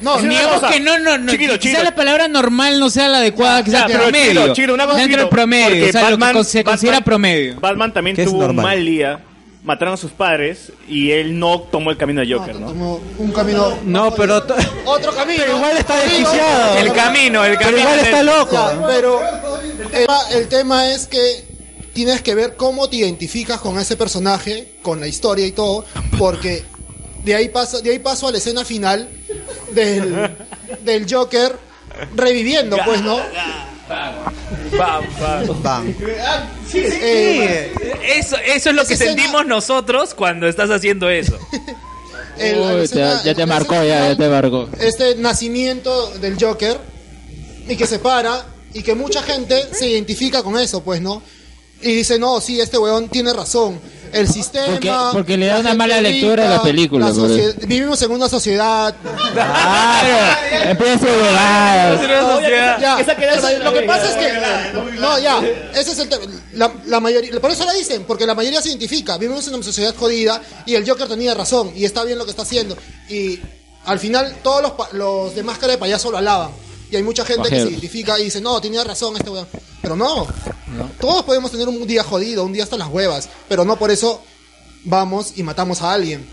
No, 0.00 0.16
digamos 0.18 0.62
que 0.70 0.80
no, 0.80 0.98
no, 0.98 1.18
no. 1.18 1.32
quizá 1.58 1.82
la 1.82 1.94
palabra 1.94 2.28
normal 2.28 2.78
no 2.80 2.90
sea 2.90 3.08
la 3.08 3.18
adecuada, 3.18 3.62
quizá 3.64 3.86
pero 3.86 4.00
promedio. 4.04 4.74
Una 4.74 4.86
cosa, 4.86 4.98
Dentro 4.98 5.20
del 5.20 5.28
promedio, 5.28 5.64
porque 5.68 5.88
o 5.88 5.92
sea, 5.92 6.10
lo 6.10 6.18
Batman- 6.18 6.34
que 6.36 6.44
se 6.44 6.64
considera 6.64 6.96
Batman- 6.98 7.04
promedio. 7.04 7.60
Batman 7.60 7.92
también 7.92 8.16
¿Qué 8.16 8.22
es 8.22 8.28
tuvo 8.30 8.46
un 8.46 8.56
mal 8.56 8.84
día. 8.84 9.20
Mataron 9.64 9.94
a 9.94 9.96
sus 9.98 10.12
padres 10.12 10.72
y 10.88 11.10
él 11.10 11.38
no 11.38 11.60
tomó 11.60 11.90
el 11.90 11.96
camino 11.98 12.20
de 12.24 12.32
Joker, 12.32 12.54
¿no? 12.56 12.68
Como 12.68 13.00
un 13.18 13.32
camino. 13.32 13.76
No, 13.84 14.14
pero. 14.14 14.36
Otro 14.86 15.12
camino. 15.14 15.42
Pero 15.44 15.56
igual 15.58 15.76
está 15.76 15.96
desquiciado. 16.00 16.78
El 16.78 16.92
camino, 16.92 17.44
el 17.44 17.50
Pero 17.58 17.60
camino 17.62 17.80
igual 17.80 17.96
del- 17.96 18.04
está 18.06 18.22
loco. 18.22 18.52
Ya, 18.52 18.86
pero 18.86 19.20
el 19.82 19.88
tema, 19.90 20.18
el 20.32 20.48
tema 20.48 20.88
es 20.88 21.06
que 21.06 21.44
tienes 21.92 22.22
que 22.22 22.34
ver 22.34 22.54
cómo 22.56 22.88
te 22.88 22.96
identificas 22.96 23.60
con 23.60 23.78
ese 23.78 23.96
personaje, 23.96 24.74
con 24.80 25.00
la 25.00 25.08
historia 25.08 25.44
y 25.46 25.52
todo, 25.52 25.84
porque 26.18 26.64
de 27.28 27.34
ahí 27.34 27.48
paso, 27.50 27.80
de 27.82 27.90
ahí 27.90 27.98
paso 27.98 28.26
a 28.28 28.32
la 28.32 28.38
escena 28.38 28.64
final 28.64 29.06
del, 29.72 30.34
del 30.82 31.06
Joker 31.12 31.54
reviviendo, 32.16 32.78
pues, 32.86 33.02
¿no? 33.02 33.18
Sí, 36.70 36.80
Eh, 36.84 37.72
Eso, 38.16 38.36
eso 38.36 38.70
es 38.70 38.76
lo 38.76 38.84
que 38.84 38.94
escena- 38.94 39.12
sentimos 39.14 39.46
nosotros 39.46 40.14
cuando 40.14 40.46
estás 40.48 40.70
haciendo 40.70 41.08
eso. 41.10 41.38
el- 42.38 42.60
la 42.60 42.66
Uy, 42.68 42.74
te- 42.78 42.84
escena- 42.84 43.22
ya 43.24 43.34
te 43.34 43.46
marcó, 43.46 43.74
ya, 43.74 44.08
ya 44.08 44.16
te 44.16 44.28
marcó. 44.28 44.68
Este 44.80 45.14
nacimiento 45.16 46.10
del 46.18 46.36
Joker 46.42 46.78
y 47.68 47.76
que 47.76 47.86
se 47.86 47.98
para 47.98 48.46
y 48.74 48.82
que 48.82 48.94
mucha 48.94 49.22
gente 49.22 49.68
se 49.72 49.86
identifica 49.88 50.42
con 50.42 50.58
eso, 50.58 50.82
pues, 50.82 51.00
¿no? 51.00 51.22
Y 51.80 51.92
dice, 51.92 52.18
no, 52.18 52.40
sí, 52.40 52.60
este 52.60 52.76
weón 52.78 53.08
tiene 53.08 53.32
razón. 53.32 53.80
El 54.12 54.28
sistema... 54.28 54.66
Porque- 54.72 54.92
porque 55.12 55.36
le 55.36 55.46
da 55.46 55.58
una 55.58 55.74
mala 55.74 56.00
lectura 56.00 56.46
a 56.46 56.50
la 56.56 56.62
película, 56.62 57.06
la 57.08 57.12
Vivimos 57.66 58.00
en 58.02 58.10
una 58.10 58.28
sociedad... 58.28 58.94
Empieza 60.62 61.06
a 63.48 63.52
lo 63.64 63.72
que 63.72 63.82
pasa 63.82 64.08
es 64.10 64.16
que 64.16 65.00
no 65.00 65.18
ya 65.18 65.40
ese 65.74 65.92
es 65.92 65.98
el 65.98 66.08
tema. 66.08 66.24
la, 66.54 66.72
la 66.86 67.00
mayoría 67.00 67.40
por 67.40 67.50
eso 67.50 67.64
la 67.64 67.72
dicen 67.72 68.04
porque 68.06 68.26
la 68.26 68.34
mayoría 68.34 68.60
se 68.62 68.68
identifica. 68.70 69.16
Vivimos 69.18 69.46
en 69.48 69.54
una 69.54 69.64
sociedad 69.64 69.94
jodida 69.96 70.40
y 70.66 70.74
el 70.74 70.88
Joker 70.88 71.08
tenía 71.08 71.34
razón 71.34 71.72
y 71.74 71.84
está 71.84 72.04
bien 72.04 72.18
lo 72.18 72.24
que 72.24 72.30
está 72.30 72.42
haciendo. 72.42 72.76
Y 73.08 73.38
al 73.84 73.98
final 73.98 74.36
todos 74.42 74.62
los, 74.62 74.72
pa- 74.72 74.88
los 74.92 75.34
de 75.34 75.42
máscara 75.42 75.72
de 75.72 75.78
payaso 75.78 76.10
lo 76.10 76.18
alaban 76.18 76.50
y 76.90 76.96
hay 76.96 77.02
mucha 77.02 77.24
gente 77.24 77.48
que 77.48 77.60
se 77.60 77.70
identifica 77.70 78.18
y 78.18 78.24
dice 78.24 78.40
no 78.40 78.60
tenía 78.60 78.84
razón 78.84 79.16
este 79.16 79.30
weón 79.30 79.46
pero 79.80 79.96
no. 79.96 80.26
Todos 81.00 81.24
podemos 81.24 81.50
tener 81.50 81.68
un 81.68 81.86
día 81.86 82.02
jodido 82.02 82.44
un 82.44 82.52
día 82.52 82.64
hasta 82.64 82.76
las 82.76 82.88
huevas 82.88 83.28
pero 83.48 83.64
no 83.64 83.78
por 83.78 83.90
eso 83.90 84.22
vamos 84.84 85.32
y 85.36 85.42
matamos 85.42 85.82
a 85.82 85.92
alguien. 85.92 86.26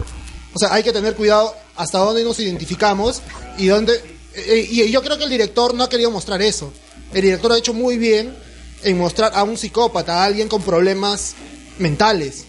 O 0.54 0.60
sea, 0.60 0.74
hay 0.74 0.84
que 0.84 0.94
tener 0.94 1.16
cuidado 1.16 1.54
hasta 1.76 2.00
dónde 2.00 2.24
nos 2.24 2.40
identificamos 2.40 3.22
y 3.58 3.68
dónde... 3.68 4.02
eh, 4.36 4.68
y 4.70 4.90
yo 4.90 5.02
creo 5.02 5.18
que 5.18 5.26
el 5.26 5.30
director 5.30 5.74
no 5.74 5.84
ha 5.84 5.90
querido 5.90 6.12
mostrar 6.12 6.42
eso. 6.42 6.72
El 7.14 7.22
director 7.22 7.52
ha 7.52 7.58
hecho 7.58 7.74
muy 7.74 7.98
bien 7.98 8.36
en 8.84 8.98
mostrar 8.98 9.32
a 9.36 9.44
un 9.44 9.58
psicópata, 9.58 10.22
a 10.22 10.26
alguien 10.26 10.48
con 10.48 10.62
problemas 10.62 11.34
mentales. 11.80 12.46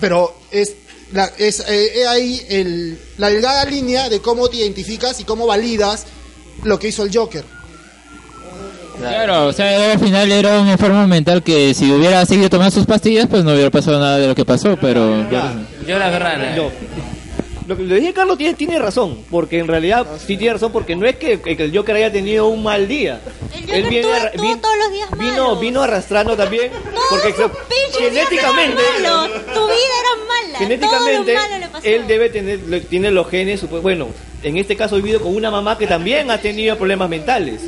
Pero 0.00 0.36
es, 0.50 0.74
la, 1.12 1.32
es 1.38 1.60
eh, 1.60 2.00
eh, 2.00 2.06
ahí 2.06 2.44
el, 2.48 3.00
la 3.16 3.30
delgada 3.30 3.64
línea 3.64 4.08
de 4.08 4.20
cómo 4.20 4.48
te 4.48 4.58
identificas 4.58 5.18
y 5.20 5.24
cómo 5.24 5.46
validas 5.46 6.04
lo 6.64 6.78
que 6.78 6.88
hizo 6.88 7.04
el 7.04 7.16
Joker. 7.16 7.44
Claro, 8.98 9.48
o 9.48 9.52
sea, 9.52 9.92
al 9.92 9.98
final 9.98 10.32
era 10.32 10.60
un 10.60 10.68
enfermo 10.68 11.06
mental 11.06 11.42
que 11.42 11.74
si 11.74 11.92
hubiera 11.92 12.24
seguido 12.24 12.48
tomando 12.48 12.70
sus 12.70 12.86
pastillas, 12.86 13.26
pues 13.28 13.44
no 13.44 13.52
hubiera 13.52 13.70
pasado 13.70 14.00
nada 14.00 14.18
de 14.18 14.26
lo 14.26 14.34
que 14.34 14.44
pasó, 14.44 14.76
pero... 14.80 15.28
Yo 15.86 15.98
la 15.98 16.08
verdad. 16.08 16.56
No. 16.56 16.70
Lo 17.66 17.76
que 17.76 17.82
le 17.82 17.96
dije 17.96 18.12
Carlos 18.12 18.38
tiene, 18.38 18.54
tiene 18.54 18.78
razón, 18.78 19.24
porque 19.30 19.58
en 19.58 19.66
realidad 19.66 20.06
sí 20.24 20.36
tiene 20.36 20.52
razón, 20.54 20.70
porque 20.72 20.94
no 20.94 21.04
es 21.06 21.16
que, 21.16 21.40
que 21.40 21.52
el 21.64 21.76
Joker 21.76 21.96
haya 21.96 22.12
tenido 22.12 22.46
un 22.46 22.62
mal 22.62 22.86
día. 22.86 23.20
Él 23.68 23.84
viene, 23.88 24.02
tuvo- 24.06 24.14
arra- 24.14 24.30
tuvo 24.32 24.44
vin- 24.46 24.60
todos 24.60 24.76
los 24.78 24.92
días 24.92 25.10
vino, 25.18 25.56
vino 25.56 25.82
arrastrando 25.82 26.36
también, 26.36 26.70
porque 27.10 27.34
genéticamente, 27.98 28.82
Malo. 29.02 29.28
Tu 29.28 29.66
vida 29.66 29.94
era 30.00 30.24
mala. 30.28 30.58
genéticamente 30.58 31.36
él 31.82 32.06
debe 32.06 32.30
tener, 32.30 32.60
le- 32.60 32.80
tiene 32.80 33.10
los 33.10 33.28
genes, 33.28 33.68
bueno, 33.82 34.08
en 34.42 34.56
este 34.58 34.76
caso 34.76 34.96
he 34.96 35.00
vivido 35.00 35.20
con 35.20 35.34
una 35.34 35.50
mamá 35.50 35.76
que 35.78 35.86
también 35.86 36.30
ha 36.30 36.38
tenido 36.40 36.76
problemas 36.76 37.08
mentales. 37.08 37.62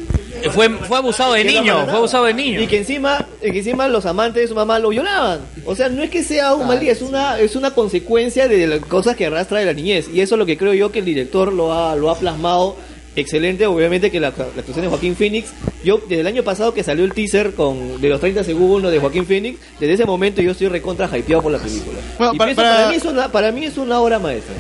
Fue, 0.53 0.69
fue 0.71 0.99
abusado 0.99 1.33
de 1.35 1.45
niño, 1.45 1.85
fue 1.85 1.95
abusado 1.97 2.25
de 2.25 2.35
niño. 2.35 2.61
Y 2.61 2.67
que 2.67 2.79
encima, 2.79 3.27
y 3.43 3.51
que 3.51 3.59
encima 3.59 3.89
los 3.89 4.07
amantes 4.07 4.43
de 4.43 4.49
su 4.49 4.55
mamá 4.55 4.79
lo 4.79 4.89
violaban. 4.91 5.41
O 5.65 5.75
sea, 5.75 5.89
no 5.89 6.03
es 6.03 6.11
que 6.11 6.23
sea 6.23 6.55
un 6.55 6.67
mal 6.67 6.81
día, 6.81 6.93
es 6.93 7.03
una, 7.03 7.39
es 7.39 7.57
una 7.57 7.73
consecuencia 7.73 8.49
de 8.49 8.67
las 8.67 8.81
cosas 8.81 9.17
que 9.17 9.27
arrastra 9.27 9.59
de 9.61 9.67
la 9.67 9.73
niñez. 9.73 10.09
Y 10.13 10.21
eso 10.21 10.35
es 10.35 10.39
lo 10.39 10.47
que 10.47 10.57
creo 10.57 10.75
yo 10.75 10.91
que 10.93 11.01
el 11.01 11.05
director 11.05 11.53
lo 11.53 11.73
ha, 11.73 11.95
lo 11.97 12.11
ha 12.11 12.19
plasmado 12.19 12.77
excelente. 13.17 13.67
Obviamente 13.67 14.11
que 14.11 14.21
la, 14.21 14.31
la 14.37 14.45
actuación 14.45 14.83
de 14.83 14.89
Joaquín 14.89 15.17
Phoenix, 15.17 15.49
yo 15.85 15.99
desde 16.09 16.21
el 16.21 16.27
año 16.27 16.43
pasado 16.45 16.73
que 16.73 16.83
salió 16.85 17.05
el 17.05 17.13
teaser 17.13 17.55
con 17.55 18.01
de 18.01 18.09
los 18.09 18.21
30 18.21 18.45
segundos 18.45 18.93
de 18.93 18.99
Joaquín 19.01 19.27
Phoenix, 19.27 19.59
desde 19.81 19.95
ese 19.95 20.05
momento 20.05 20.41
yo 20.41 20.53
estoy 20.53 20.69
recontra 20.69 21.07
hypeado 21.17 21.43
por 21.43 21.53
la 21.53 21.59
película. 21.59 21.99
Bueno, 22.19 22.35
y 22.35 22.39
para- 22.39 22.47
pienso, 22.55 22.63
para- 22.63 22.77
para, 22.77 22.89
mí 22.91 22.95
es 22.97 23.05
una, 23.05 23.33
para 23.33 23.53
mí 23.53 23.65
es 23.65 23.77
una 23.79 24.01
obra 24.01 24.19
maestra. 24.19 24.55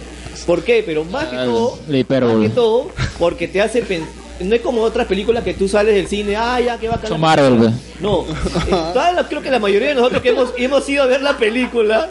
¿Por 0.46 0.62
qué? 0.62 0.82
Pero 0.84 1.04
más 1.04 1.26
que 1.26 1.36
todo, 1.36 1.78
La 1.88 1.98
hipérbole. 1.98 2.34
más 2.34 2.42
que 2.48 2.54
todo, 2.54 2.90
porque 3.18 3.48
te 3.48 3.60
hace 3.60 3.82
pensar. 3.82 4.08
No 4.40 4.54
es 4.54 4.60
como 4.60 4.82
otras 4.82 5.06
películas 5.06 5.42
que 5.44 5.54
tú 5.54 5.68
sales 5.68 5.94
del 5.94 6.06
cine, 6.06 6.36
ah, 6.36 6.60
ya, 6.60 6.78
que 6.78 6.88
va 6.88 6.94
a 6.94 7.06
Son 7.06 7.20
Marvel, 7.20 7.58
no, 8.00 8.22
eh, 8.68 8.70
todas 8.70 9.14
las- 9.14 9.26
creo 9.26 9.42
que 9.42 9.50
la 9.50 9.58
mayoría 9.58 9.88
de 9.88 9.94
nosotros 9.96 10.22
que 10.22 10.28
hemos, 10.30 10.52
hemos 10.56 10.88
ido 10.88 11.02
a 11.02 11.06
ver 11.06 11.22
la 11.22 11.36
película, 11.36 12.08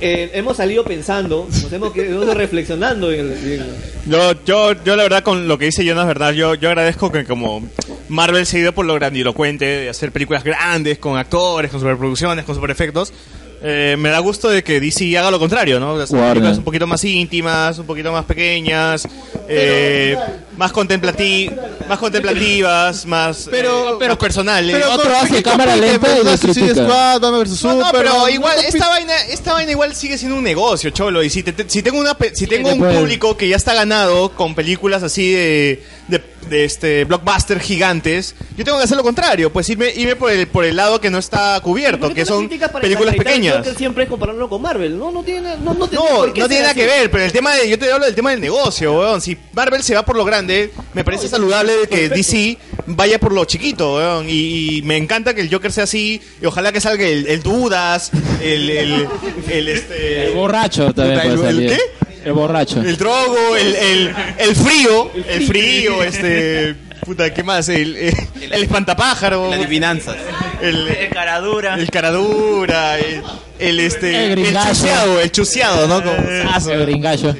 eh, 0.00 0.30
hemos 0.34 0.56
salido 0.58 0.84
pensando, 0.84 1.46
nos 1.50 1.72
hemos 1.72 1.92
quedado 1.92 2.34
reflexionando 2.34 3.10
en 3.12 3.20
el... 3.32 3.52
en- 3.52 3.66
Yo, 4.10 4.32
yo, 4.44 4.72
yo 4.84 4.96
la 4.96 5.02
verdad 5.04 5.22
con 5.22 5.48
lo 5.48 5.58
que 5.58 5.66
dice 5.66 5.84
Jonas, 5.84 6.06
verdad, 6.06 6.32
yo, 6.32 6.54
yo 6.54 6.68
agradezco 6.68 7.10
que 7.10 7.24
como 7.24 7.62
Marvel 8.08 8.46
se 8.46 8.58
ha 8.58 8.60
ido 8.60 8.72
por 8.72 8.84
lo 8.86 8.94
grandilocuente 8.94 9.64
de 9.64 9.88
hacer 9.88 10.12
películas 10.12 10.44
grandes, 10.44 10.98
con 10.98 11.16
actores, 11.18 11.70
con 11.70 11.80
superproducciones, 11.80 12.44
con 12.44 12.54
superefectos. 12.54 13.12
Eh, 13.62 13.96
me 13.98 14.10
da 14.10 14.18
gusto 14.18 14.48
de 14.50 14.62
que 14.62 14.80
DC 14.80 15.16
haga 15.16 15.30
lo 15.30 15.38
contrario, 15.38 15.80
¿no? 15.80 15.96
Hacer 15.96 16.14
Warner. 16.16 16.32
películas 16.34 16.58
un 16.58 16.64
poquito 16.64 16.86
más 16.86 17.02
íntimas, 17.04 17.78
un 17.78 17.86
poquito 17.86 18.12
más 18.12 18.24
pequeñas, 18.26 19.08
eh, 19.48 20.16
más, 20.58 20.72
contemplati 20.72 21.50
más 21.88 21.98
contemplativas, 21.98 23.06
más, 23.06 23.48
Pero- 23.50 24.00
eh, 24.02 24.08
más 24.08 24.16
personales. 24.18 24.74
pero 24.76 24.92
Otro 24.92 25.16
hace 25.16 25.42
cámara 25.42 25.74
lenta 25.76 26.06
y 26.18 26.24
lo 26.24 26.36
Suicide 26.36 26.66
critica. 26.66 26.84
Squad, 26.84 27.20
Batman 27.20 27.40
vs 27.44 27.62
No, 27.64 27.88
pero 27.92 28.10
no, 28.10 28.28
igual, 28.28 28.58
esta 28.66 28.88
vaina, 28.88 29.14
esta 29.30 29.52
vaina 29.54 29.70
igual 29.72 29.94
sigue 29.94 30.18
siendo 30.18 30.36
un 30.36 30.44
negocio, 30.44 30.90
cholo. 30.90 31.22
Y 31.22 31.30
si, 31.30 31.42
te- 31.42 31.52
te- 31.52 31.68
si 31.68 31.82
tengo 31.82 31.98
una, 31.98 32.14
pe- 32.14 32.34
si 32.34 32.46
tengo 32.46 32.68
un 32.68 32.78
después- 32.80 32.98
público 32.98 33.36
que 33.36 33.48
ya 33.48 33.56
está 33.56 33.74
ganado 33.74 34.32
con 34.32 34.54
películas 34.54 35.02
así 35.02 35.32
de, 35.32 35.82
de, 36.08 36.22
de 36.50 36.64
este 36.64 37.04
blockbuster 37.04 37.60
gigantes, 37.60 38.34
yo 38.56 38.64
tengo 38.64 38.78
que 38.78 38.84
hacer 38.84 38.96
lo 38.96 39.02
contrario, 39.02 39.52
pues 39.52 39.68
irme, 39.70 39.92
irme 39.94 40.16
por 40.16 40.30
el 40.30 40.46
por 40.46 40.64
el 40.64 40.76
lado 40.76 41.00
que 41.00 41.10
no 41.10 41.18
está 41.18 41.58
cubierto, 41.60 42.00
¿Por 42.06 42.08
qué 42.10 42.22
que 42.22 42.26
son 42.26 42.48
películas 42.48 42.70
desacreditar 42.72 43.14
Joker 43.50 43.74
siempre 43.76 44.04
es 44.04 44.10
compararlo 44.10 44.48
con 44.48 44.62
Marvel, 44.62 44.98
no, 44.98 45.10
no 45.10 45.22
tiene, 45.22 45.56
no, 45.58 45.74
no, 45.74 45.86
tendría 45.88 46.10
No, 46.10 46.16
por 46.16 46.32
qué 46.32 46.40
no 46.40 46.46
ser 46.46 46.48
tiene 46.48 46.60
nada 46.62 46.70
así. 46.72 46.80
que 46.80 46.86
ver, 46.86 47.10
pero 47.10 47.24
el 47.24 47.32
tema 47.32 47.54
de, 47.54 47.68
yo 47.68 47.78
te 47.78 47.90
hablo 47.92 48.06
del 48.06 48.14
tema 48.14 48.30
del 48.30 48.40
negocio, 48.40 48.92
weón. 48.98 49.20
Si 49.20 49.36
Marvel 49.52 49.82
se 49.82 49.94
va 49.94 50.04
por 50.04 50.16
lo 50.16 50.24
grande, 50.24 50.70
me 50.94 51.04
parece 51.04 51.28
saludable 51.28 51.72
que 51.90 52.08
DC 52.08 52.58
vaya 52.86 53.18
por 53.18 53.32
lo 53.32 53.44
chiquito, 53.44 53.96
weón. 53.96 54.26
Y, 54.28 54.78
y 54.78 54.82
me 54.82 54.96
encanta 54.96 55.34
que 55.34 55.40
el 55.42 55.50
Joker 55.52 55.72
sea 55.72 55.84
así, 55.84 56.20
y 56.40 56.46
ojalá 56.46 56.72
que 56.72 56.80
salga 56.80 57.04
el, 57.06 57.26
el 57.26 57.42
Dudas, 57.42 58.10
el, 58.42 58.70
el, 58.70 59.08
el, 59.50 59.68
este... 59.68 60.26
El 60.28 60.34
borracho 60.34 60.92
también 60.94 61.20
¿El- 61.20 61.36
puede 61.38 61.48
el 61.50 61.54
salir. 61.56 61.70
qué? 61.70 62.06
El 62.26 62.32
borracho. 62.32 62.80
El 62.80 62.96
drogo, 62.96 63.54
el, 63.56 63.74
el, 63.76 64.14
el 64.38 64.56
frío, 64.56 65.10
el 65.28 65.46
frío, 65.46 66.02
este... 66.02 66.74
Puta, 67.06 67.32
¿qué 67.32 67.42
más? 67.44 67.68
El, 67.68 67.96
el, 67.96 68.14
el 68.40 68.52
espantapájaro. 68.64 69.48
Las 69.48 69.60
adivinanzas. 69.60 70.16
El, 70.60 70.88
El 70.88 71.08
caradura. 71.10 71.74
el 71.76 71.88
caradura, 71.90 72.98
el, 72.98 73.22
el, 73.60 73.80
este... 73.80 74.32
El 74.32 74.52
chuseado, 74.54 75.20
el 75.20 75.30
chuseado, 75.32 75.86
¿no? 75.86 76.02
Como 76.02 76.16
sazo. 76.52 76.72
El 76.72 76.82
gringallo. 76.86 77.34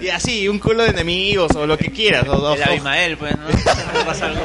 Y 0.00 0.08
así, 0.10 0.46
un 0.46 0.58
culo 0.58 0.82
de 0.84 0.90
enemigos 0.90 1.50
o 1.56 1.66
lo 1.66 1.76
que 1.78 1.90
quieras. 1.90 2.28
O, 2.28 2.32
o- 2.36 2.54
El 2.54 2.62
Abimael, 2.62 3.16
pues, 3.16 3.34
¿no? 3.36 3.48
No 3.48 4.04
pasa 4.06 4.26
algo. 4.26 4.42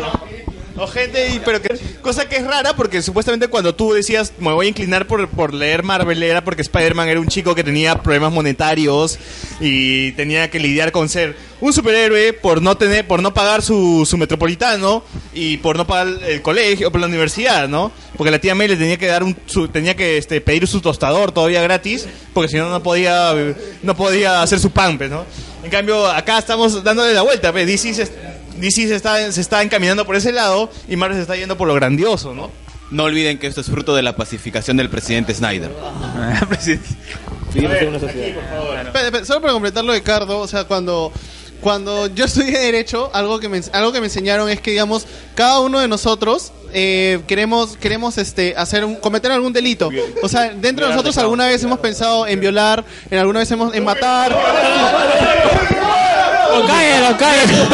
O 0.76 0.88
gente, 0.88 1.30
y- 1.36 1.40
pero 1.45 1.62
que, 1.62 1.78
cosa 2.02 2.28
que 2.28 2.38
es 2.38 2.45
rara 2.48 2.76
porque 2.76 3.02
supuestamente 3.02 3.48
cuando 3.48 3.76
tú 3.76 3.94
decías 3.94 4.34
me 4.40 4.52
voy 4.54 4.66
a 4.66 4.70
inclinar 4.70 5.06
por, 5.08 5.28
por 5.30 5.54
leer 5.54 5.84
Marvel 5.84 6.22
era 6.24 6.44
porque 6.44 6.62
Spider-Man 6.64 7.08
era 7.10 7.20
un 7.20 7.28
chico 7.28 7.54
que 7.56 7.64
tenía 7.64 8.02
problemas 8.02 8.34
monetarios 8.34 9.20
y 9.60 10.12
tenía 10.14 10.50
que 10.50 10.60
lidiar 10.60 10.91
con 10.91 11.10
ser 11.10 11.36
un 11.62 11.72
superhéroe 11.74 12.34
por 12.34 12.62
no 12.62 12.76
tener, 12.76 13.08
por 13.08 13.22
no 13.22 13.34
pagar 13.34 13.62
su, 13.62 14.06
su 14.10 14.18
metropolitano 14.18 15.04
y 15.34 15.58
por 15.58 15.78
no 15.78 15.88
pagar 15.88 16.08
el 16.28 16.41
colegio, 16.41 16.91
por 16.91 17.00
la 17.00 17.08
universidad, 17.08 17.70
¿no? 17.70 17.91
Porque 18.18 18.32
la 18.32 18.40
tía 18.40 18.54
May 18.56 18.68
le 18.68 18.76
tenía 18.76 18.98
que 18.98 19.08
dar 19.08 19.24
un, 19.24 19.38
su- 19.45 19.68
tenía 19.70 19.95
que 19.95 20.18
este, 20.18 20.41
pedir 20.41 20.68
su 20.68 20.82
tostador 20.82 21.32
todavía 21.32 21.62
gratis 21.62 22.06
porque 22.34 22.50
si 22.50 22.58
no 22.58 22.70
no 22.70 22.82
podía, 22.84 23.34
no 23.84 23.95
podía 23.95 24.41
hacer 24.41 24.60
su 24.60 24.72
pan, 24.72 24.98
¿no? 25.10 25.26
En 25.64 25.70
cambio 25.70 26.06
acá 26.08 26.40
estamos 26.40 26.84
dándole 26.84 27.14
la 27.14 27.22
vuelta, 27.22 27.52
pues, 27.54 27.66
DC 27.66 27.94
se, 27.94 28.12
DC 28.58 28.88
se 28.88 28.96
está, 28.96 29.32
se 29.32 29.42
está 29.42 29.62
encaminando 29.64 30.06
por 30.06 30.16
ese 30.16 30.32
lado 30.32 30.70
y 30.88 30.96
Marvel 30.96 31.18
se 31.18 31.22
está 31.22 31.36
yendo 31.36 31.58
por 31.58 31.68
lo 31.68 31.74
grandioso, 31.74 32.34
¿no? 32.34 32.52
No 32.92 33.04
olviden 33.06 33.40
que 33.40 33.48
esto 33.48 33.62
es 33.62 33.68
fruto 33.68 33.96
de 33.96 34.04
la 34.04 34.16
pacificación 34.16 34.78
del 34.78 34.90
presidente 34.90 35.34
Snyder. 35.34 35.72
Espera, 37.56 39.26
solo 39.26 39.42
para 39.42 39.54
completar 39.54 39.84
lo 39.84 39.94
de 39.94 40.02
Cardo, 40.02 40.40
o 40.40 40.48
sea, 40.48 40.66
cuando, 40.66 41.12
cuando 41.62 42.08
yo 42.08 42.26
estudié 42.26 42.60
Derecho, 42.60 43.10
algo 43.14 43.40
que, 43.40 43.50
me, 43.50 43.62
algo 43.72 43.92
que 43.92 44.00
me 44.00 44.08
enseñaron 44.08 44.50
es 44.50 44.60
que, 44.62 44.72
digamos, 44.72 45.06
cada 45.36 45.60
uno 45.60 45.80
de 45.80 45.88
nosotros 45.88 46.52
eh, 46.74 47.22
queremos, 47.28 47.78
queremos 47.78 48.18
este, 48.18 48.56
hacer 48.58 48.84
un, 48.86 48.96
cometer 48.96 49.32
algún 49.32 49.54
delito. 49.54 49.90
O 50.22 50.30
sea, 50.30 50.50
dentro 50.50 50.86
de 50.86 50.92
nosotros 50.92 51.18
alguna 51.18 51.48
vez 51.48 51.64
hemos 51.64 51.80
pensado 51.80 52.28
en 52.28 52.40
violar, 52.40 52.84
en 53.10 53.20
alguna 53.20 53.40
vez 53.40 53.52
hemos 53.52 53.74
en 53.74 53.84
matar. 53.84 54.36
Cállalo, 56.68 57.18
cállalo. 57.18 57.70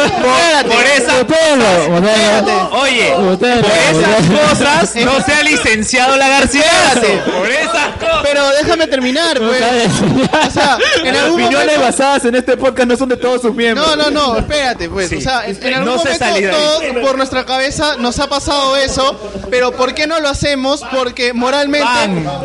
Por 0.68 0.84
esa 0.96 1.16
Botelo, 1.20 1.90
botelo. 1.90 2.70
Oye, 2.72 3.12
por 3.14 3.44
esas 3.44 4.50
cosas 4.50 4.96
no 5.04 5.20
se 5.22 5.32
ha 5.32 5.42
licenciado 5.42 6.16
la 6.16 6.28
García. 6.28 6.64
Por 7.38 7.50
esas 7.50 7.88
cosas. 7.98 8.20
Pero 8.22 8.48
déjame 8.50 8.86
terminar, 8.86 9.38
pues. 9.38 9.62
O 10.46 10.50
sea, 10.50 10.78
en 11.04 11.14
Las 11.14 11.24
algún 11.24 11.40
opiniones 11.42 11.76
momento... 11.76 11.82
basadas 11.82 12.24
en 12.24 12.34
este 12.34 12.56
podcast 12.56 12.88
no 12.88 12.96
son 12.96 13.08
de 13.08 13.16
todos 13.16 13.42
sus 13.42 13.54
miembros. 13.54 13.86
No, 13.86 13.96
no, 13.96 14.10
no, 14.10 14.36
espérate, 14.38 14.88
pues. 14.88 15.08
Sí. 15.08 15.16
O 15.16 15.20
sea, 15.20 15.46
en 15.46 15.56
en 15.62 15.74
algún 15.74 15.94
No 15.94 15.98
se 16.02 16.18
momento 16.18 16.56
todos 16.56 16.82
por 17.02 17.16
nuestra 17.16 17.44
cabeza 17.44 17.96
nos 17.98 18.18
ha 18.18 18.28
pasado 18.28 18.76
eso, 18.76 19.18
pero 19.50 19.72
¿por 19.72 19.94
qué 19.94 20.06
no 20.06 20.20
lo 20.20 20.28
hacemos? 20.28 20.82
Porque 20.92 21.32
moralmente, 21.32 21.86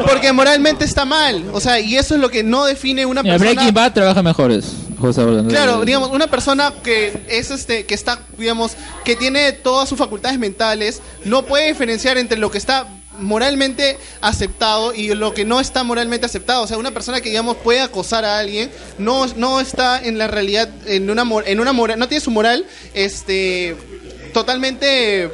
porque 0.08 0.34
moralmente 0.34 0.86
está 0.86 1.06
mal. 1.06 1.46
O 1.54 1.60
sea, 1.60 1.80
y 1.80 1.98
eso 1.98 2.16
es 2.16 2.22
lo 2.22 2.30
que 2.30 2.44
no 2.44 2.66
define 2.66 3.06
una 3.06 3.24
persona. 3.24 3.52
Breaking 3.52 3.74
Bad 3.74 3.94
trabaja 3.94 4.22
mejores. 4.22 4.66
José. 5.14 5.24
Claro, 5.50 5.86
digamos, 5.86 6.10
una 6.12 6.28
persona 6.28 6.74
que 6.84 7.14
es 7.28 7.52
este, 7.52 7.86
que 7.86 7.94
está, 7.94 8.20
digamos, 8.38 8.74
que 9.04 9.16
tiene 9.16 9.52
todas 9.54 9.88
sus 9.90 9.98
facultades 9.98 10.38
mentales, 10.40 11.02
no 11.24 11.46
puede 11.46 11.68
diferenciar 11.68 12.18
entre 12.18 12.38
lo 12.38 12.52
que 12.52 12.58
está 12.58 12.88
moralmente 13.18 13.98
aceptado 14.20 14.94
y 14.94 15.14
lo 15.14 15.34
que 15.34 15.46
no 15.46 15.62
está 15.62 15.84
moralmente 15.84 16.26
aceptado. 16.26 16.64
O 16.64 16.68
sea, 16.68 16.78
una 16.78 16.92
persona 16.92 17.22
que, 17.22 17.30
digamos, 17.30 17.56
puede 17.58 17.80
acosar 17.80 18.26
a 18.26 18.40
alguien, 18.40 18.70
no, 18.98 19.26
no 19.38 19.62
está 19.62 20.04
en 20.04 20.18
la 20.18 20.28
realidad, 20.28 20.70
en 20.86 21.10
una, 21.10 21.24
mor- 21.24 21.46
en 21.48 21.60
una 21.62 21.72
moral, 21.72 21.98
no 21.98 22.10
tiene 22.10 22.20
su 22.20 22.32
moral, 22.32 22.66
este, 22.94 23.78
totalmente 24.34 25.32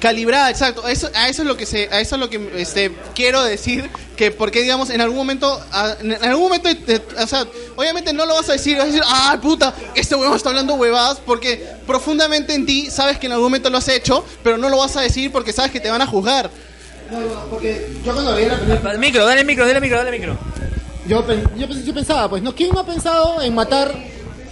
calibrada, 0.00 0.50
exacto. 0.50 0.88
Eso, 0.88 1.08
a 1.14 1.28
eso 1.28 1.42
es 1.42 1.48
lo 1.48 1.56
que 1.56 1.66
se, 1.66 1.88
a 1.92 2.00
eso 2.00 2.16
es 2.16 2.20
lo 2.20 2.28
que 2.28 2.50
este, 2.56 2.90
quiero 3.14 3.44
decir 3.44 3.88
que 4.22 4.30
porque 4.30 4.62
digamos 4.62 4.90
en 4.90 5.00
algún 5.00 5.16
momento, 5.16 5.60
a- 5.72 5.96
en 6.00 6.12
algún 6.24 6.44
momento, 6.44 6.68
eh, 6.68 7.00
o 7.20 7.26
sea, 7.26 7.44
obviamente 7.74 8.12
no 8.12 8.24
lo 8.24 8.34
vas 8.34 8.48
a 8.48 8.52
decir, 8.52 8.76
vas 8.76 8.84
a 8.84 8.86
decir, 8.86 9.02
ah 9.04 9.36
puta, 9.42 9.74
este 9.96 10.14
huevo 10.14 10.36
está 10.36 10.50
hablando 10.50 10.74
huevadas 10.74 11.18
porque 11.26 11.66
profundamente 11.88 12.54
en 12.54 12.64
ti 12.64 12.88
sabes 12.88 13.18
que 13.18 13.26
en 13.26 13.32
algún 13.32 13.46
momento 13.46 13.68
lo 13.68 13.78
has 13.78 13.88
hecho, 13.88 14.24
pero 14.44 14.58
no 14.58 14.68
lo 14.68 14.78
vas 14.78 14.96
a 14.96 15.00
decir 15.00 15.32
porque 15.32 15.52
sabes 15.52 15.72
que 15.72 15.80
te 15.80 15.90
van 15.90 16.02
a 16.02 16.06
juzgar. 16.06 16.50
porque 17.50 17.88
yo 18.04 18.12
cuando 18.12 18.34
veía 18.34 18.48
la 18.48 18.58
película... 18.60 18.94
Micro, 18.98 19.26
dale 19.26 19.44
micro, 19.44 19.66
dale 19.66 19.80
micro, 19.80 19.98
dale 19.98 20.10
micro. 20.12 20.38
Yo, 21.08 21.24
yo, 21.56 21.66
yo 21.66 21.92
pensaba, 21.94 22.28
pues, 22.30 22.42
¿no? 22.44 22.54
¿quién 22.54 22.70
no 22.70 22.78
ha 22.78 22.86
pensado 22.86 23.42
en 23.42 23.52
matar 23.54 23.92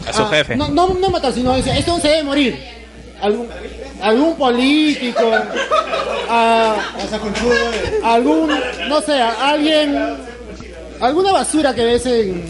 A 0.04 0.12
su 0.12 0.26
jefe. 0.26 0.56
No, 0.56 0.68
no, 0.68 0.94
no 0.94 1.10
matar, 1.10 1.32
sino 1.32 1.54
dice, 1.54 1.70
esto 1.78 1.98
se 2.00 2.08
debe 2.08 2.24
morir. 2.24 2.79
Algún, 3.22 3.48
algún 4.02 4.36
político, 4.36 5.30
a, 6.28 6.76
algún, 8.04 8.50
no 8.88 9.00
sé, 9.02 9.12
a 9.20 9.50
alguien, 9.50 9.96
alguna 11.00 11.32
basura 11.32 11.74
que 11.74 11.84
ves 11.84 12.06
en, 12.06 12.42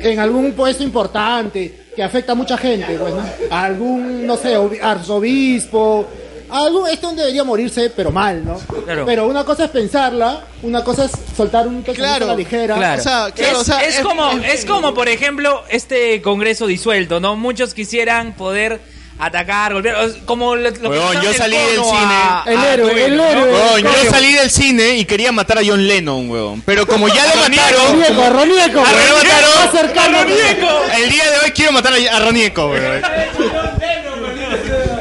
en 0.00 0.18
algún 0.18 0.52
puesto 0.52 0.82
importante 0.82 1.86
que 1.94 2.02
afecta 2.02 2.32
a 2.32 2.34
mucha 2.34 2.58
gente, 2.58 2.98
pues, 2.98 3.14
¿no? 3.14 3.22
Algún, 3.50 4.26
no 4.26 4.36
sé, 4.36 4.56
obi- 4.58 4.80
arzobispo, 4.82 6.06
algo, 6.50 6.86
esto 6.86 7.12
debería 7.12 7.42
morirse, 7.42 7.90
pero 7.90 8.10
mal, 8.12 8.44
¿no? 8.44 8.58
Claro. 8.84 9.04
Pero 9.06 9.26
una 9.26 9.44
cosa 9.44 9.64
es 9.64 9.70
pensarla, 9.70 10.44
una 10.62 10.84
cosa 10.84 11.06
es 11.06 11.12
soltar 11.36 11.66
un 11.66 11.82
pensamiento 11.82 12.24
a 12.24 12.28
la 12.28 12.36
ligera. 12.36 12.74
Claro. 12.76 13.02
es, 13.36 13.68
es 13.88 14.00
como, 14.00 14.30
es 14.32 14.64
como, 14.64 14.94
por 14.94 15.08
ejemplo, 15.08 15.62
este 15.70 16.20
congreso 16.22 16.66
disuelto, 16.66 17.18
¿no? 17.18 17.34
Muchos 17.36 17.72
quisieran 17.74 18.34
poder 18.34 18.80
atacar, 19.18 19.72
golpear, 19.72 19.96
como 20.26 20.54
lo, 20.56 20.70
lo 20.70 20.90
Weón, 20.90 21.22
yo 21.22 21.32
salí 21.32 21.56
del 21.56 21.76
cine. 21.82 22.14
a- 22.14 22.44
El 22.46 22.56
a 22.58 22.72
héroe, 22.74 22.90
Twitter, 22.90 23.10
el 23.10 23.16
¿no? 23.16 23.24
héroe. 23.24 23.52
Weón, 23.52 23.82
yo 23.82 23.92
Coño. 23.92 24.10
salí 24.10 24.32
del 24.34 24.50
cine 24.50 24.96
y 24.96 25.04
quería 25.04 25.32
matar 25.32 25.58
a 25.58 25.62
John 25.66 25.86
Lennon, 25.86 26.30
weón. 26.30 26.62
Pero 26.62 26.86
como 26.86 27.08
ya 27.08 27.26
lo 27.34 27.42
Ronieco, 27.42 27.62
mataron. 27.64 27.92
Ronieco, 27.92 28.30
Ronieco, 28.30 28.80
lo 28.80 29.16
Ronieco, 29.16 29.58
más 29.64 29.70
cercano. 29.72 30.18
a 30.18 30.22
Ronieco. 30.24 30.68
El 31.02 31.10
día 31.10 31.30
de 31.30 31.36
hoy 31.44 31.50
quiero 31.52 31.72
matar 31.72 31.92
a, 31.94 32.16
a 32.16 32.20
Ronieco, 32.20 32.66
weón. 32.70 33.02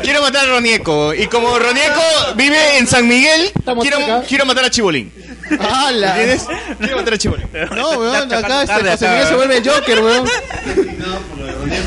Quiero 0.01 0.21
matar 0.21 0.45
a 0.45 0.49
Ronieco. 0.49 1.13
Y 1.13 1.27
como 1.27 1.57
Ronieco 1.59 2.01
vive 2.35 2.77
en 2.77 2.87
San 2.87 3.07
Miguel, 3.07 3.51
quiero, 3.81 3.97
quiero 4.27 4.45
matar 4.45 4.65
a 4.65 4.69
Chibolín. 4.69 5.11
¡Hala! 5.59 6.09
¿Entiendes? 6.21 6.47
Quiero 6.79 6.97
matar 6.97 7.13
a 7.13 7.17
Chibolín. 7.17 7.47
No, 7.75 7.89
weón, 7.99 8.33
acá 8.33 8.63
este, 8.63 8.89
José 8.91 9.07
Miguel 9.09 9.23
se 9.27 9.35
weón. 9.35 9.35
vuelve 9.37 9.57
el 9.57 9.69
Joker, 9.69 9.99
weón. 10.03 10.25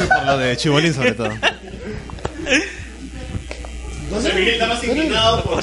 Por 0.09 0.25
lo 0.27 0.39
de 0.39 0.57
Chibolín 0.57 0.95
sobre 0.95 1.13
todo. 1.13 1.31
Está 4.49 4.67
más 4.67 4.85
inclinado 4.85 5.43
por 5.45 5.63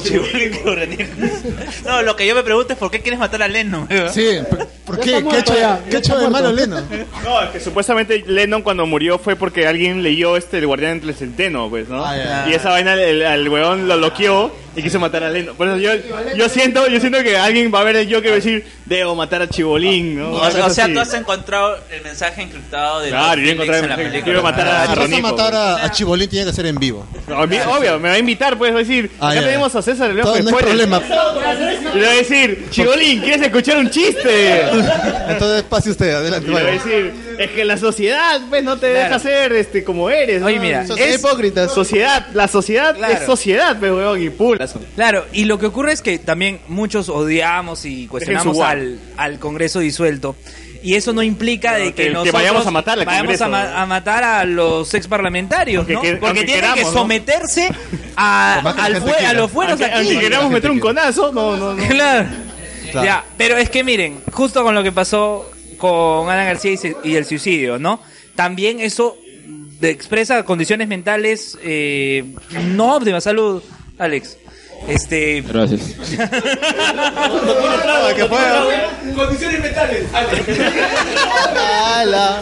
No, 1.84 2.02
lo 2.02 2.16
que 2.16 2.26
yo 2.26 2.34
me 2.34 2.42
pregunto 2.42 2.72
es 2.72 2.78
por 2.78 2.90
qué 2.90 3.00
quieres 3.00 3.18
matar 3.18 3.42
a 3.42 3.48
Lennon. 3.48 3.88
Sí, 4.12 4.38
¿por 4.84 5.00
qué? 5.00 5.24
¿Qué 5.24 5.36
ha 5.36 5.38
hecho, 5.40 5.54
qué 5.90 5.96
ha 5.96 5.98
hecho 5.98 6.18
de 6.18 6.28
malo 6.28 6.52
Lennon? 6.52 6.86
No, 7.24 7.42
es 7.42 7.50
que 7.50 7.60
supuestamente 7.60 8.24
Lennon 8.26 8.62
cuando 8.62 8.86
murió 8.86 9.18
fue 9.18 9.36
porque 9.36 9.66
alguien 9.66 10.02
leyó 10.02 10.36
este 10.36 10.58
El 10.58 10.66
Guardián 10.66 11.00
del 11.00 11.14
Centeno, 11.14 11.68
pues, 11.68 11.88
¿no? 11.88 12.02
ya. 12.04 12.46
Y 12.48 12.54
esa 12.54 12.70
vaina 12.70 12.94
el, 12.94 13.22
el 13.22 13.48
weón 13.48 13.88
lo 13.88 13.96
bloqueó 13.98 14.52
y 14.76 14.82
quiso 14.82 15.00
matar 15.00 15.24
a 15.24 15.30
Lennon. 15.30 15.56
Por 15.56 15.66
eso 15.68 15.78
yo, 15.78 15.90
yo 16.36 16.48
siento, 16.48 16.86
yo 16.88 17.00
siento 17.00 17.22
que 17.22 17.36
alguien 17.36 17.72
va 17.74 17.80
a 17.80 17.84
ver 17.84 17.96
el 17.96 18.06
Joker 18.06 18.26
y 18.26 18.28
va 18.28 18.32
a 18.32 18.36
decir, 18.36 18.64
debo 18.84 19.14
matar 19.14 19.40
a 19.42 19.48
Chibolín, 19.48 20.18
¿no? 20.18 20.32
O, 20.32 20.42
Algo 20.44 20.66
o 20.66 20.70
sea, 20.70 20.86
tú 20.92 21.00
has 21.00 21.12
encontrado 21.14 21.78
el 21.90 22.02
mensaje 22.02 22.42
encriptado 22.42 23.00
de 23.00 23.08
Claro, 23.08 23.40
yo 23.40 23.50
encontré 23.52 23.74
Felix 23.80 23.82
en 23.82 23.88
la 23.88 23.94
el 23.94 23.98
mensaje. 23.98 24.02
película. 24.10 24.24
Quiero 24.24 24.42
matar 24.42 24.68
a- 24.68 24.82
Si 24.82 24.88
vas 24.88 24.90
a 24.90 24.94
Ronieco, 25.02 25.22
matar 25.28 25.54
a, 25.54 25.84
a 25.84 25.90
Chibolín, 25.90 26.28
tiene 26.28 26.46
que 26.46 26.52
ser 26.52 26.66
en 26.66 26.76
vivo. 26.76 27.06
No, 27.26 27.38
a 27.42 27.46
mí- 27.46 27.56
obvio, 27.66 27.98
me 27.98 28.08
va 28.10 28.14
a 28.14 28.18
invitar, 28.18 28.56
pues, 28.58 28.72
va 28.72 28.76
a 28.76 28.80
decir, 28.80 29.10
Ah, 29.18 29.28
acá 29.30 29.40
ya. 29.40 29.46
tenemos 29.46 29.74
a 29.74 29.82
César 29.82 30.10
el 30.10 30.20
Todo, 30.20 30.38
no 30.42 30.48
hay 30.58 30.62
problema. 30.64 31.00
Y 31.94 31.98
le 31.98 32.06
va 32.06 32.12
a 32.12 32.16
decir, 32.16 32.66
Chibolín, 32.70 33.20
¿quieres 33.20 33.42
escuchar 33.42 33.78
un 33.78 33.88
chiste? 33.90 34.60
Entonces 35.28 35.62
pase 35.62 35.90
usted, 35.90 36.14
adelante. 36.14 36.50
Y 36.50 36.54
le 36.54 36.62
va 36.62 36.68
a 36.68 36.72
decir, 36.72 37.12
es 37.38 37.50
que 37.50 37.64
la 37.64 37.76
sociedad, 37.78 38.40
pues, 38.48 38.62
no 38.62 38.76
te 38.78 38.86
deja 38.88 39.18
ser 39.18 39.52
este, 39.52 39.84
como 39.84 40.10
eres. 40.10 40.42
Oye, 40.42 40.56
¿no? 40.56 40.62
mira, 40.62 40.86
Sociedad 40.86 41.10
es- 41.10 41.18
hipócrita. 41.20 41.68
Sociedad, 41.68 42.26
la 42.34 42.48
sociedad 42.48 42.94
Claro. 42.96 43.14
es 43.14 43.24
sociedad, 43.26 43.76
pues, 43.78 43.92
weón, 43.92 44.22
y 44.22 44.30
pura. 44.30 44.65
Claro, 44.94 45.24
y 45.32 45.44
lo 45.44 45.58
que 45.58 45.66
ocurre 45.66 45.92
es 45.92 46.02
que 46.02 46.18
también 46.18 46.60
muchos 46.68 47.08
odiamos 47.08 47.84
y 47.84 48.06
cuestionamos 48.06 48.58
al, 48.60 48.98
al 49.16 49.38
Congreso 49.38 49.80
disuelto. 49.80 50.36
Y 50.82 50.94
eso 50.94 51.12
no 51.12 51.22
implica 51.22 51.74
de 51.74 51.92
que, 51.94 52.12
que- 52.12 52.30
vayamos 52.30 52.66
a 52.66 52.70
matar 52.70 52.98
al 52.98 53.04
vayamos 53.06 53.40
a, 53.40 53.44
Congreso. 53.46 53.48
ma- 53.74 53.82
a 53.82 53.86
matar 53.86 54.22
a 54.22 54.44
los 54.44 54.92
ex 54.94 55.08
parlamentarios, 55.08 55.88
¿no? 55.88 56.00
que- 56.00 56.16
Porque 56.16 56.44
tienen 56.44 56.54
queramos, 56.56 56.78
que 56.78 56.84
¿no? 56.84 56.92
someterse 56.92 57.68
a, 58.16 58.60
al 58.60 58.92
los 59.36 59.50
fueros 59.50 59.72
Aunque- 59.80 59.84
aquí. 59.86 59.94
aunque 60.10 60.20
queramos 60.20 60.50
meter 60.52 60.70
un 60.70 60.78
conazo, 60.78 61.32
no, 61.32 61.56
no, 61.56 61.74
no. 61.74 61.88
Claro. 61.88 62.28
Claro. 62.92 63.04
Ya, 63.06 63.24
pero 63.36 63.56
es 63.56 63.68
que 63.68 63.82
miren, 63.82 64.20
justo 64.30 64.62
con 64.62 64.74
lo 64.76 64.82
que 64.84 64.92
pasó 64.92 65.50
con 65.76 66.30
Ana 66.30 66.44
García 66.44 66.70
y, 66.72 66.76
se- 66.76 66.96
y 67.02 67.16
el 67.16 67.24
suicidio, 67.24 67.78
¿no? 67.80 68.00
También 68.36 68.78
eso 68.78 69.16
expresa 69.82 70.44
condiciones 70.44 70.86
mentales 70.88 71.58
eh, 71.62 72.24
no 72.74 72.94
óptimas. 72.94 73.24
Salud, 73.24 73.62
Alex. 73.98 74.38
Este. 74.88 75.42
Gracias. 75.42 75.80
Condiciones 79.14 79.60
mentales. 79.60 80.04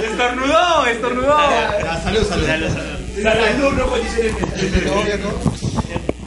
Estornudó, 0.03 0.87
estornudó. 0.87 1.37
salud, 2.03 2.23
salud. 2.29 2.47
Salud, 3.23 3.73
no 3.73 3.87
condiciones 3.87 4.41
mentales. 4.41 5.21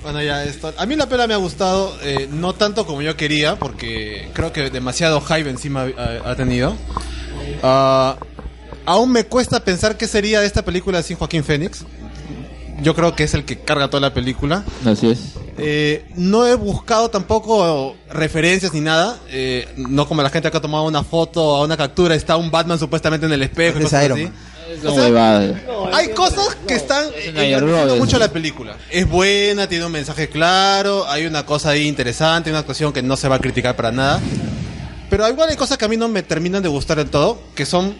Bueno, 0.01 0.21
ya, 0.21 0.43
esto. 0.45 0.73
A 0.77 0.85
mí 0.85 0.95
la 0.95 1.09
pela 1.09 1.27
me 1.27 1.33
ha 1.33 1.37
gustado, 1.37 1.97
eh, 2.01 2.29
no 2.31 2.53
tanto 2.53 2.85
como 2.85 3.01
yo 3.01 3.17
quería, 3.17 3.57
porque 3.57 4.29
creo 4.33 4.53
que 4.53 4.69
demasiado 4.69 5.19
hype 5.19 5.49
encima 5.49 5.87
ha, 5.97 6.31
ha 6.31 6.35
tenido. 6.35 6.77
Ah, 7.61 8.15
aún 8.85 9.11
me 9.11 9.25
cuesta 9.25 9.59
pensar 9.65 9.97
qué 9.97 10.07
sería 10.07 10.39
de 10.39 10.47
esta 10.47 10.63
película 10.63 11.03
sin 11.03 11.17
Joaquín 11.17 11.43
Phoenix. 11.43 11.85
Yo 12.81 12.93
creo 12.95 13.15
que 13.15 13.23
es 13.23 13.33
el 13.33 13.45
que 13.45 13.59
carga 13.59 13.89
toda 13.89 14.01
la 14.01 14.13
película. 14.13 14.63
Así 14.85 15.09
es. 15.09 15.33
Eh, 15.57 16.05
no 16.15 16.45
he 16.45 16.55
buscado 16.55 17.09
tampoco 17.09 17.95
referencias 18.09 18.73
ni 18.73 18.81
nada. 18.81 19.17
Eh, 19.29 19.67
no 19.77 20.07
como 20.07 20.21
la 20.21 20.29
gente 20.29 20.51
que 20.51 20.57
ha 20.57 20.61
tomado 20.61 20.83
una 20.85 21.03
foto 21.03 21.43
o 21.43 21.65
una 21.65 21.75
captura. 21.75 22.13
Está 22.15 22.37
un 22.37 22.51
Batman 22.51 22.77
supuestamente 22.77 23.25
en 23.25 23.33
el 23.33 23.41
espejo. 23.41 23.79
Es 23.79 23.85
cosas 23.85 24.05
Iron 24.05 24.19
así. 24.19 24.25
Man. 24.25 24.33
Es 24.71 24.85
O 24.85 24.93
sea. 24.93 25.39
Hay 25.93 26.09
cosas 26.09 26.57
que 26.67 26.75
están 26.75 27.05
engrandeciendo 27.05 27.67
Robert. 27.67 27.97
mucho 27.97 28.19
la 28.19 28.31
película. 28.31 28.77
Es 28.91 29.09
buena, 29.09 29.67
tiene 29.67 29.85
un 29.85 29.91
mensaje 29.91 30.29
claro, 30.29 31.07
hay 31.07 31.25
una 31.25 31.45
cosa 31.45 31.69
ahí 31.69 31.87
interesante, 31.87 32.49
una 32.49 32.59
actuación 32.59 32.91
que 32.91 33.01
no 33.01 33.15
se 33.15 33.29
va 33.29 33.37
a 33.37 33.39
criticar 33.39 33.75
para 33.75 33.91
nada. 33.91 34.19
Pero 35.09 35.27
igual 35.29 35.49
hay 35.49 35.55
cosas 35.55 35.77
que 35.77 35.85
a 35.85 35.87
mí 35.87 35.95
no 35.95 36.09
me 36.09 36.21
terminan 36.21 36.61
de 36.61 36.69
gustar 36.69 36.97
del 36.97 37.09
todo, 37.09 37.39
que 37.55 37.65
son 37.65 37.95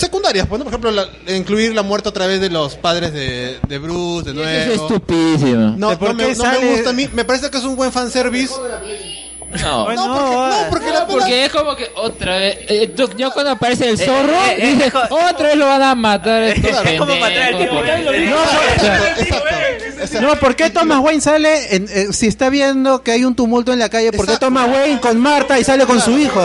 secundarias. 0.00 0.48
Bueno, 0.48 0.64
por 0.64 0.72
ejemplo, 0.72 0.90
la- 0.90 1.08
incluir 1.36 1.74
la 1.74 1.82
muerte 1.82 2.08
otra 2.08 2.26
vez 2.26 2.40
de 2.40 2.50
los 2.50 2.76
padres 2.76 3.12
de, 3.12 3.58
de 3.68 3.78
Bruce, 3.78 4.28
de 4.30 4.34
nuevo. 4.34 4.48
Es 4.72 4.80
estupidísimo. 4.80 5.74
No, 5.76 5.90
¿De 5.90 5.96
por 5.96 6.08
no 6.08 6.14
me, 6.14 6.24
qué 6.28 6.34
no 6.36 6.44
me 6.44 6.50
sale? 6.50 6.70
gusta 6.72 6.90
a 6.90 6.92
mí. 6.92 7.08
Me 7.12 7.24
parece 7.24 7.50
que 7.50 7.58
es 7.58 7.64
un 7.64 7.76
buen 7.76 7.92
fanservice. 7.92 8.54
No, 9.62 9.90
No, 9.90 9.90
porque, 9.90 9.96
no, 9.96 10.70
porque 10.70 10.86
la 10.90 10.92
pela- 10.92 11.06
porque 11.08 11.44
es 11.46 11.52
como 11.52 11.74
que 11.76 11.90
otra 11.96 12.36
vez. 12.36 12.58
eh, 12.68 12.86
tú- 12.96 13.10
yo 13.16 13.32
cuando 13.32 13.50
aparece 13.52 13.88
el 13.88 13.98
zorro, 13.98 14.32
eh, 14.46 14.54
eh, 14.58 14.82
es 14.86 14.92
co- 14.92 15.00
otra 15.10 15.48
vez 15.48 15.56
lo 15.56 15.66
van 15.66 15.82
a 15.82 15.94
matar. 15.96 16.42
estos 16.44 16.86
Es 16.86 16.98
como 16.98 17.16
matar 17.16 17.38
al 17.42 17.58
tipo, 17.58 17.74
pendejos". 17.80 17.84
que 17.84 17.94
es 17.94 18.04
lo 18.04 18.12
mismo. 18.12 18.36
No, 20.20 20.36
¿por 20.36 20.56
qué 20.56 20.70
Thomas 20.70 20.98
Wayne 21.00 21.20
sale 21.20 21.74
en- 21.76 21.88
eh, 21.90 22.08
si 22.12 22.26
está 22.26 22.48
viendo 22.48 23.02
que 23.02 23.12
hay 23.12 23.24
un 23.24 23.34
tumulto 23.34 23.72
en 23.72 23.78
la 23.78 23.88
calle? 23.88 24.12
¿Por 24.12 24.26
qué 24.26 24.36
Thomas 24.38 24.68
Wayne 24.68 25.00
con 25.00 25.18
Marta 25.18 25.58
y 25.58 25.64
sale 25.64 25.84
con 25.86 26.00
su 26.00 26.18
hijo? 26.18 26.40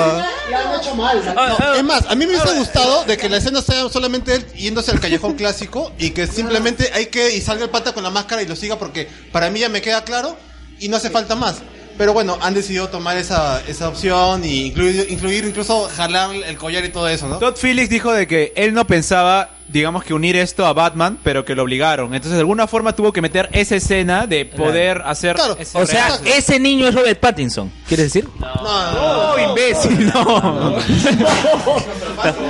Le 0.49 0.55
han 0.55 0.79
hecho 0.79 0.95
mal. 0.95 1.21
No, 1.59 1.73
es 1.75 1.83
más, 1.83 2.05
a 2.07 2.15
mí 2.15 2.25
me 2.25 2.33
hubiese 2.35 2.53
gustado 2.57 3.03
de 3.05 3.17
que 3.17 3.29
la 3.29 3.37
escena 3.37 3.61
sea 3.61 3.87
solamente 3.89 4.35
él 4.35 4.45
yéndose 4.55 4.91
al 4.91 4.99
callejón 4.99 5.33
clásico 5.37 5.91
y 5.97 6.11
que 6.11 6.27
simplemente 6.27 6.91
hay 6.93 7.07
que 7.07 7.35
y 7.35 7.41
salga 7.41 7.63
el 7.65 7.69
pata 7.69 7.93
con 7.93 8.03
la 8.03 8.09
máscara 8.09 8.41
y 8.41 8.47
lo 8.47 8.55
siga 8.55 8.77
porque 8.77 9.07
para 9.31 9.49
mí 9.49 9.59
ya 9.59 9.69
me 9.69 9.81
queda 9.81 10.03
claro 10.03 10.35
y 10.79 10.89
no 10.89 10.97
hace 10.97 11.09
falta 11.09 11.35
más. 11.35 11.55
Pero 11.97 12.13
bueno, 12.13 12.37
han 12.41 12.53
decidido 12.53 12.89
tomar 12.89 13.17
esa, 13.17 13.63
esa 13.67 13.87
opción 13.87 14.43
y 14.43 14.65
incluir, 14.65 15.07
incluir 15.09 15.45
incluso 15.45 15.89
jalar 15.95 16.35
el 16.35 16.57
collar 16.57 16.83
y 16.83 16.89
todo 16.89 17.07
eso, 17.07 17.27
¿no? 17.27 17.39
Todd 17.39 17.55
Phillips 17.55 17.89
dijo 17.89 18.11
de 18.11 18.27
que 18.27 18.51
él 18.55 18.73
no 18.73 18.85
pensaba, 18.85 19.49
digamos 19.67 20.03
que 20.03 20.13
unir 20.13 20.35
esto 20.35 20.65
a 20.65 20.73
Batman, 20.73 21.17
pero 21.23 21.43
que 21.43 21.55
lo 21.55 21.63
obligaron. 21.63 22.13
Entonces 22.13 22.33
de 22.33 22.39
alguna 22.39 22.67
forma 22.67 22.95
tuvo 22.95 23.11
que 23.11 23.21
meter 23.21 23.49
esa 23.51 23.75
escena 23.75 24.27
de 24.27 24.45
poder 24.45 25.01
hacer... 25.05 25.35
ese 25.59 25.77
O 25.77 25.85
sea, 25.85 26.19
ese 26.25 26.59
niño 26.59 26.87
es 26.87 26.95
Robert 26.95 27.19
Pattinson. 27.19 27.71
¿Quieres 27.87 28.13
decir? 28.13 28.27
No, 28.39 29.49
imbécil, 29.49 30.11
no. 30.13 30.77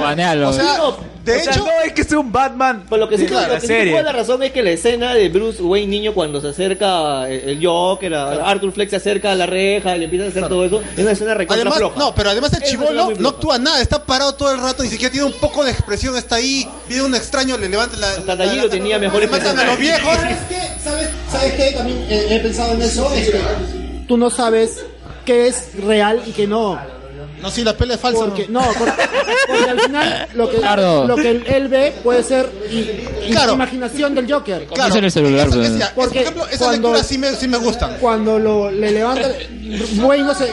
Banealo. 0.01 0.49
O 0.49 0.53
sea, 0.53 0.77
de 1.25 1.41
hecho, 1.41 1.65
no 1.65 1.71
es 1.83 1.93
que 1.93 2.03
sea 2.03 2.19
un 2.19 2.31
Batman 2.31 2.85
Por 2.87 2.99
lo 2.99 3.09
que 3.09 3.17
sí, 3.17 3.25
de 3.25 3.31
lo 3.31 3.41
la 3.41 3.59
que 3.59 3.67
sí 3.67 3.89
la 3.91 4.11
razón 4.11 4.43
es 4.43 4.51
que 4.51 4.61
la 4.61 4.69
escena 4.69 5.15
de 5.15 5.27
Bruce 5.29 5.61
Wayne 5.61 5.87
niño 5.87 6.13
cuando 6.13 6.39
se 6.39 6.49
acerca 6.49 7.27
el 7.27 7.55
el 7.55 7.65
Joker, 7.65 8.13
a- 8.13 8.49
Arthur 8.49 8.71
Fleck 8.71 8.89
se 8.89 8.97
acerca 8.97 9.31
a 9.31 9.35
la 9.35 9.45
reja, 9.45 9.95
le 9.95 10.05
empieza 10.05 10.25
a 10.25 10.29
hacer 10.29 10.47
todo 10.47 10.65
eso, 10.65 10.81
es 10.95 11.01
una 11.01 11.11
escena 11.11 11.33
recontra 11.33 11.61
Además, 11.61 11.77
floja. 11.79 11.99
no, 11.99 12.13
pero 12.13 12.29
además 12.29 12.53
el 12.53 12.61
chivolo 12.63 13.11
no 13.17 13.29
actúa 13.29 13.57
nada, 13.57 13.81
está 13.81 14.03
parado 14.03 14.35
todo 14.35 14.51
el 14.51 14.59
rato, 14.59 14.83
ni 14.83 14.89
siquiera 14.89 15.11
tiene 15.11 15.25
un 15.25 15.33
poco 15.33 15.63
de 15.63 15.71
expresión, 15.71 16.15
está 16.15 16.35
ahí, 16.35 16.67
viene 16.87 17.03
un 17.05 17.15
extraño, 17.15 17.57
le 17.57 17.69
levanta 17.69 17.97
la... 17.97 18.09
Hasta 18.09 18.37
Talliro 18.37 18.69
tenía 18.69 18.99
mejor 18.99 19.21
Le 19.21 19.27
matan 19.27 19.57
a 19.59 19.63
los 19.63 19.77
viejos. 19.79 20.13
¿Sabes 20.15 20.37
qué? 20.49 20.59
¿Sabes, 20.83 21.09
¿Sabes 21.31 21.53
qué? 21.53 21.71
También 21.71 22.05
eh, 22.09 22.27
he 22.31 22.39
pensado 22.39 22.73
en 22.73 22.81
eso. 22.81 23.11
Tú 24.07 24.17
no 24.17 24.29
sabes 24.29 24.85
qué 25.25 25.47
es 25.47 25.69
real 25.83 26.21
y 26.25 26.31
qué 26.31 26.47
no. 26.47 26.79
No, 27.41 27.51
si 27.51 27.63
la 27.63 27.75
pelea 27.75 27.95
es 27.95 28.01
falsa. 28.01 28.25
Porque, 28.25 28.47
no, 28.49 28.61
porque, 28.79 28.93
porque 29.47 29.69
al 29.69 29.79
final 29.81 30.27
lo 30.33 30.49
que, 30.49 30.57
Claro. 30.57 31.05
lo 31.07 31.15
que 31.15 31.29
él, 31.45 31.67
ve 31.67 31.93
puede 32.03 32.23
ser 32.23 32.49
i- 32.71 33.29
Claro. 33.31 33.53
imaginación 33.53 34.15
del 34.15 34.31
Joker. 34.31 34.65
Claro. 34.73 34.95
en 34.95 35.03
el 35.03 35.11
celular, 35.11 35.47
Eso- 35.47 35.57
pues. 35.57 35.69
esa- 35.71 35.93
Porque 35.93 36.13
por 36.19 36.21
ejemplo, 36.21 36.45
esas 36.47 36.57
cuando- 36.59 36.87
lecturas 36.89 37.07
sí 37.07 37.17
me, 37.17 37.35
sí 37.35 37.47
me 37.47 37.57
gustan. 37.57 37.97
Cuando 37.99 38.39
lo, 38.39 38.71
le 38.71 38.91
levanta, 38.91 39.29
Wayne 39.97 40.23
no 40.25 40.33
sé, 40.33 40.49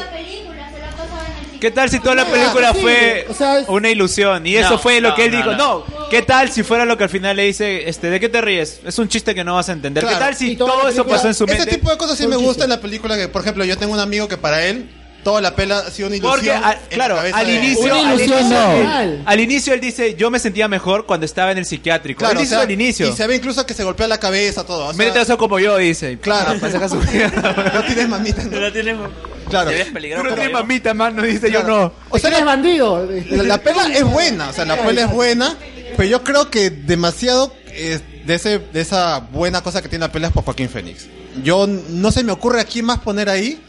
¿Qué 1.60 1.70
tal 1.70 1.88
si 1.88 2.00
toda 2.00 2.16
la 2.16 2.24
película 2.26 2.74
fue 2.74 3.24
una 3.68 3.88
ilusión? 3.88 4.44
Y 4.44 4.56
eso 4.56 4.70
No, 4.70 4.78
fue 4.78 5.00
lo 5.00 5.10
no, 5.10 5.14
que 5.14 5.26
él 5.26 5.30
no, 5.30 5.36
dijo. 5.38 5.52
no. 5.52 5.84
No, 6.12 6.18
¿qué 6.18 6.22
tal 6.26 6.50
si 6.52 6.62
fuera 6.62 6.84
lo 6.84 6.96
que 6.98 7.04
al 7.04 7.10
final 7.10 7.36
le 7.36 7.44
dice, 7.44 7.88
este, 7.88 8.10
¿de 8.10 8.20
qué 8.20 8.28
te 8.28 8.40
ríes? 8.40 8.80
Es 8.84 8.98
un 8.98 9.08
chiste 9.08 9.34
que 9.34 9.44
no 9.44 9.54
vas 9.54 9.68
a 9.68 9.72
entender. 9.72 10.02
Claro. 10.02 10.18
¿Qué 10.18 10.24
tal 10.24 10.34
si 10.36 10.52
Y 10.52 10.56
toda 10.56 10.72
todo 10.72 10.82
la 10.84 10.88
eso 10.90 10.96
película- 11.04 11.16
pasó 11.16 11.28
en 11.28 11.34
su 11.34 11.46
mente? 11.46 11.62
Ese 11.62 11.70
tipo 11.72 11.90
de 11.90 11.96
cosas 11.96 12.18
sí 12.18 12.26
me 12.26 12.36
gusta 12.36 12.64
en 12.64 12.70
la 12.70 12.80
película. 12.80 13.16
Que, 13.16 13.28
por 13.28 13.42
ejemplo, 13.42 13.64
yo 13.64 13.76
tengo 13.78 13.92
un 13.92 14.00
amigo 14.00 14.28
que 14.28 14.36
para 14.36 14.64
él 14.66 14.90
toda 15.24 15.40
la 15.40 15.54
pela 15.54 15.78
ha 15.78 15.90
sido 15.90 16.08
una 16.08 16.16
ilusión. 16.16 16.34
Porque, 16.36 16.50
a- 16.50 16.72
en 16.90 16.98
la 16.98 17.06
claro, 17.06 17.16
cabeza 17.16 17.38
al 17.38 17.46
de- 17.46 17.54
inicio, 17.54 17.94
al 17.94 18.14
inicio, 18.20 18.38
él, 18.38 19.22
al 19.24 19.40
inicio 19.40 19.72
él 19.74 19.80
dice, 19.80 20.14
yo 20.16 20.30
me 20.30 20.38
sentía 20.38 20.66
mejor 20.68 21.06
cuando 21.06 21.24
estaba 21.26 21.52
en 21.52 21.58
el 21.58 21.64
psiquiátrico. 21.64 22.18
Claro, 22.18 22.32
él 22.32 22.38
o 22.38 22.40
dice 22.40 22.50
sea, 22.50 22.58
eso 22.58 22.66
al 22.66 22.70
inicio. 22.72 23.08
Y 23.08 23.12
se 23.12 23.26
ve 23.26 23.36
incluso 23.36 23.64
que 23.64 23.72
se 23.74 23.84
golpea 23.84 24.08
la 24.08 24.18
cabeza, 24.18 24.64
todo. 24.66 24.86
O 24.86 24.88
sea, 24.92 24.98
Métete 24.98 25.20
eso 25.22 25.38
como 25.38 25.58
yo, 25.60 25.76
dice. 25.78 26.18
Claro. 26.18 26.58
Para 26.60 26.72
sacar 26.72 26.88
su- 26.88 26.96
no 27.74 27.84
tienes 27.86 28.08
mamita. 28.08 28.42
No, 28.44 28.72
tenemos. 28.72 29.10
Claro. 29.48 29.70
Te 29.70 29.76
ves 29.76 29.86
peligroso. 29.92 30.22
Tú 30.22 30.24
no 30.24 30.30
como 30.30 30.42
tienes 30.42 30.52
yo. 30.58 30.62
mamita, 30.62 30.94
man, 30.94 31.14
no 31.16 31.22
dice 31.22 31.50
yo 31.52 31.62
no. 31.62 31.92
O 32.10 32.18
sea, 32.18 32.30
eres 32.30 32.44
bandido. 32.44 33.08
La, 33.30 33.42
la 33.44 33.58
pela 33.58 33.86
es 33.94 34.02
buena, 34.04 34.48
o 34.48 34.52
sea, 34.52 34.64
la 34.64 34.76
pela 34.76 35.02
es 35.02 35.10
buena, 35.10 35.56
pero 35.96 36.08
yo 36.08 36.24
creo 36.24 36.50
que 36.50 36.70
demasiado 36.70 37.52
eh, 37.66 38.00
de 38.24 38.34
ese 38.34 38.58
de 38.58 38.80
esa 38.80 39.20
buena 39.20 39.62
cosa 39.62 39.82
que 39.82 39.88
tiene 39.88 40.06
la 40.06 40.12
pela 40.12 40.28
es 40.28 40.32
por 40.32 40.44
Joaquín 40.44 40.68
Phoenix. 40.68 41.06
Yo 41.42 41.66
no 41.66 42.12
se 42.12 42.24
me 42.24 42.32
ocurre 42.32 42.60
a 42.60 42.64
quién 42.64 42.84
más 42.84 43.00
poner 43.00 43.28
ahí, 43.28 43.60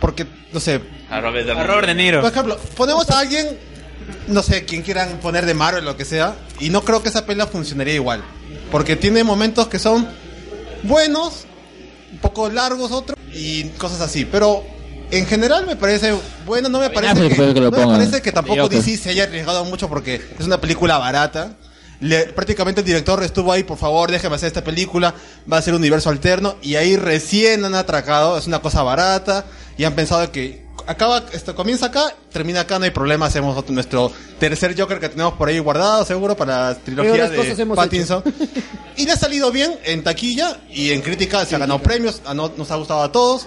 porque, 0.00 0.26
no 0.52 0.60
sé, 0.60 0.80
A 1.10 1.20
Robert, 1.20 1.48
A 1.50 1.64
Robert 1.64 1.86
De 1.86 1.94
Niro. 1.94 2.20
por 2.20 2.30
ejemplo, 2.30 2.58
ponemos 2.76 3.10
a 3.10 3.18
alguien, 3.18 3.58
no 4.28 4.42
sé, 4.42 4.64
quien 4.64 4.82
quieran 4.82 5.18
poner 5.18 5.44
de 5.46 5.54
Marvel 5.54 5.84
o 5.84 5.90
lo 5.90 5.96
que 5.96 6.04
sea, 6.04 6.34
y 6.58 6.70
no 6.70 6.82
creo 6.82 7.02
que 7.02 7.10
esa 7.10 7.26
pela 7.26 7.46
funcionaría 7.46 7.94
igual, 7.94 8.22
porque 8.70 8.96
tiene 8.96 9.24
momentos 9.24 9.68
que 9.68 9.78
son 9.78 10.08
buenos, 10.82 11.44
un 12.12 12.18
poco 12.18 12.48
largos 12.48 12.92
otros, 12.92 13.18
y 13.32 13.64
cosas 13.70 14.00
así, 14.00 14.24
pero... 14.24 14.64
En 15.10 15.26
general 15.26 15.66
me 15.66 15.76
parece 15.76 16.14
bueno, 16.44 16.68
no 16.68 16.78
me 16.80 16.90
parece 16.90 17.14
que, 17.28 17.34
puede 17.36 17.54
que 17.54 17.60
lo 17.60 17.70
no 17.70 17.76
me 17.78 17.82
parece 17.98 18.22
que 18.22 18.32
tampoco. 18.32 18.56
DC 18.76 18.96
se 18.96 19.10
haya 19.10 19.24
arriesgado 19.24 19.64
mucho 19.64 19.88
porque 19.88 20.20
es 20.38 20.44
una 20.46 20.60
película 20.60 20.98
barata. 20.98 21.56
Le- 22.00 22.24
prácticamente 22.26 22.80
el 22.82 22.86
director 22.86 23.22
estuvo 23.22 23.52
ahí, 23.52 23.62
por 23.62 23.78
favor, 23.78 24.10
déjeme 24.10 24.36
hacer 24.36 24.48
esta 24.48 24.62
película, 24.62 25.14
va 25.50 25.56
a 25.58 25.62
ser 25.62 25.72
un 25.74 25.80
universo 25.80 26.10
alterno, 26.10 26.56
y 26.60 26.74
ahí 26.76 26.96
recién 26.96 27.64
han 27.64 27.74
atracado, 27.74 28.36
es 28.36 28.46
una 28.46 28.58
cosa 28.60 28.82
barata, 28.82 29.46
y 29.78 29.84
han 29.84 29.94
pensado 29.94 30.30
que 30.30 30.66
acaba, 30.86 31.24
esto 31.32 31.54
comienza 31.54 31.86
acá, 31.86 32.14
termina 32.30 32.60
acá, 32.60 32.78
no 32.78 32.84
hay 32.84 32.90
problema, 32.90 33.24
hacemos 33.24 33.56
otro- 33.56 33.72
nuestro 33.74 34.12
tercer 34.38 34.78
Joker 34.78 35.00
que 35.00 35.08
tenemos 35.08 35.32
por 35.34 35.48
ahí 35.48 35.58
guardado, 35.58 36.04
seguro, 36.04 36.36
para 36.36 36.68
la 36.68 36.74
trilogía 36.74 37.12
de 37.30 37.36
Pattinson. 37.76 38.22
Y 38.98 39.06
le 39.06 39.12
ha 39.12 39.16
salido 39.16 39.50
bien 39.50 39.78
en 39.84 40.02
taquilla 40.04 40.58
y 40.70 40.90
en 40.90 41.00
crítica, 41.00 41.46
se 41.46 41.54
ha 41.54 41.58
ganado 41.58 41.80
premios, 41.82 42.20
a 42.26 42.34
no- 42.34 42.52
nos 42.58 42.70
ha 42.70 42.76
gustado 42.76 43.02
a 43.02 43.10
todos. 43.10 43.46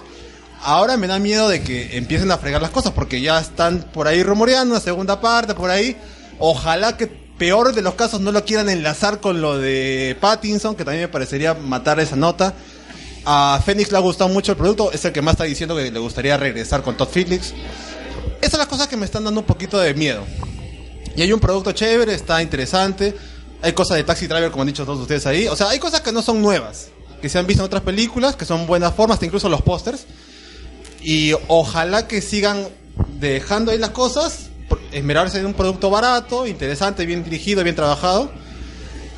Ahora 0.62 0.96
me 0.96 1.06
da 1.06 1.18
miedo 1.18 1.48
de 1.48 1.62
que 1.62 1.96
empiecen 1.96 2.30
a 2.30 2.38
fregar 2.38 2.60
las 2.60 2.70
cosas 2.70 2.92
porque 2.92 3.20
ya 3.20 3.40
están 3.40 3.82
por 3.92 4.06
ahí 4.06 4.22
rumoreando 4.22 4.74
una 4.74 4.80
segunda 4.80 5.20
parte 5.20 5.54
por 5.54 5.70
ahí. 5.70 5.96
Ojalá 6.38 6.96
que 6.96 7.06
peor 7.06 7.74
de 7.74 7.80
los 7.80 7.94
casos 7.94 8.20
no 8.20 8.32
lo 8.32 8.44
quieran 8.44 8.68
enlazar 8.68 9.20
con 9.20 9.40
lo 9.40 9.56
de 9.56 10.16
Pattinson, 10.20 10.76
que 10.76 10.84
también 10.84 11.04
me 11.04 11.08
parecería 11.08 11.54
matar 11.54 11.98
esa 11.98 12.14
nota. 12.14 12.52
A 13.24 13.60
Phoenix 13.64 13.90
le 13.90 13.96
ha 13.96 14.00
gustado 14.00 14.28
mucho 14.28 14.52
el 14.52 14.58
producto, 14.58 14.92
es 14.92 15.02
el 15.06 15.12
que 15.12 15.22
más 15.22 15.32
está 15.32 15.44
diciendo 15.44 15.74
que 15.74 15.90
le 15.90 15.98
gustaría 15.98 16.36
regresar 16.36 16.82
con 16.82 16.96
Todd 16.96 17.08
Phillips. 17.08 17.54
Esas 18.40 18.50
son 18.50 18.58
las 18.58 18.68
cosas 18.68 18.88
que 18.88 18.96
me 18.98 19.06
están 19.06 19.24
dando 19.24 19.40
un 19.40 19.46
poquito 19.46 19.78
de 19.78 19.94
miedo. 19.94 20.24
Y 21.16 21.22
hay 21.22 21.32
un 21.32 21.40
producto 21.40 21.72
chévere, 21.72 22.14
está 22.14 22.42
interesante. 22.42 23.14
Hay 23.62 23.72
cosas 23.72 23.96
de 23.96 24.04
Taxi 24.04 24.26
Driver, 24.26 24.50
como 24.50 24.62
han 24.62 24.68
dicho 24.68 24.84
todos 24.84 25.00
ustedes 25.00 25.26
ahí. 25.26 25.48
O 25.48 25.56
sea, 25.56 25.70
hay 25.70 25.78
cosas 25.78 26.02
que 26.02 26.12
no 26.12 26.20
son 26.20 26.42
nuevas, 26.42 26.88
que 27.20 27.28
se 27.30 27.38
han 27.38 27.46
visto 27.46 27.62
en 27.62 27.66
otras 27.66 27.82
películas, 27.82 28.36
que 28.36 28.44
son 28.44 28.66
buenas 28.66 28.94
formas, 28.94 29.22
incluso 29.22 29.48
los 29.48 29.62
pósters. 29.62 30.06
Y 31.02 31.32
ojalá 31.48 32.06
que 32.06 32.20
sigan 32.20 32.68
dejando 33.18 33.72
ahí 33.72 33.78
las 33.78 33.90
cosas, 33.90 34.50
esmerarse 34.92 35.38
en 35.38 35.46
un 35.46 35.54
producto 35.54 35.90
barato, 35.90 36.46
interesante, 36.46 37.06
bien 37.06 37.24
dirigido, 37.24 37.62
bien 37.62 37.76
trabajado. 37.76 38.30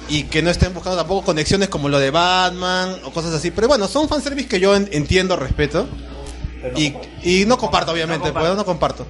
Y 0.09 0.25
que 0.25 0.43
no 0.43 0.51
estén 0.51 0.75
buscando 0.75 0.99
tampoco 0.99 1.25
conexiones 1.27 1.69
como 1.69 1.89
lo 1.89 1.99
de 1.99 2.11
Batman 2.11 2.97
o 3.05 3.13
cosas 3.13 3.33
así. 3.35 3.51
Pero 3.51 3.69
bueno, 3.69 3.89
son 3.89 4.09
fanservice 4.09 4.49
que 4.49 4.61
yo 4.61 4.75
en- 4.75 4.89
entiendo, 4.93 5.37
respeto. 5.37 5.89
Y, 6.77 6.95
y 7.25 7.45
no 7.47 7.59
comparto, 7.59 7.93
obviamente, 7.93 8.33
pues 8.33 8.55
no 8.55 8.65
comparto. 8.65 9.07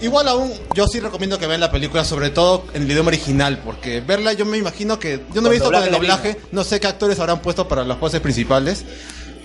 Igual 0.00 0.28
aún, 0.28 0.52
yo 0.74 0.86
sí 0.86 1.00
recomiendo 1.00 1.38
que 1.38 1.46
vean 1.46 1.60
la 1.60 1.70
película, 1.70 2.04
sobre 2.04 2.30
todo 2.30 2.64
en 2.74 2.82
el 2.82 2.90
idioma 2.90 3.08
original, 3.08 3.58
porque 3.64 4.00
verla 4.00 4.34
yo 4.34 4.44
me 4.44 4.58
imagino 4.58 4.98
que, 4.98 5.22
yo 5.32 5.40
no 5.40 5.48
he 5.48 5.52
visto 5.52 5.70
con 5.70 5.82
el 5.82 5.90
doblaje 5.90 6.32
doblaje, 6.32 6.48
no 6.52 6.64
sé 6.64 6.80
qué 6.80 6.86
actores 6.86 7.18
habrán 7.18 7.40
puesto 7.40 7.66
para 7.66 7.82
las 7.82 7.98
voces 7.98 8.20
principales, 8.20 8.84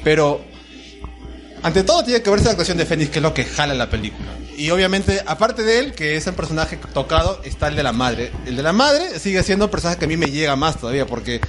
pero 0.03 0.41
ante 1.63 1.83
todo 1.83 2.03
tiene 2.03 2.21
que 2.21 2.29
verse 2.29 2.45
la 2.45 2.51
actuación 2.51 2.77
de 2.77 2.85
Fénix, 2.85 3.09
que 3.11 3.19
es 3.19 3.23
lo 3.23 3.33
que 3.33 3.45
jala 3.45 3.73
la 3.73 3.89
película. 3.89 4.29
Y 4.57 4.69
obviamente, 4.71 5.21
aparte 5.25 5.63
de 5.63 5.79
él, 5.79 5.93
que 5.93 6.15
es 6.15 6.27
el 6.27 6.33
personaje 6.33 6.77
tocado, 6.93 7.41
está 7.43 7.67
el 7.67 7.75
de 7.75 7.83
la 7.83 7.93
madre. 7.93 8.31
El 8.45 8.55
de 8.55 8.63
la 8.63 8.73
madre 8.73 9.19
sigue 9.19 9.41
siendo 9.43 9.65
un 9.65 9.71
personaje 9.71 9.99
que 9.99 10.05
a 10.05 10.07
mí 10.07 10.17
me 10.17 10.27
llega 10.27 10.55
más 10.55 10.77
todavía, 10.77 11.05
porque 11.05 11.41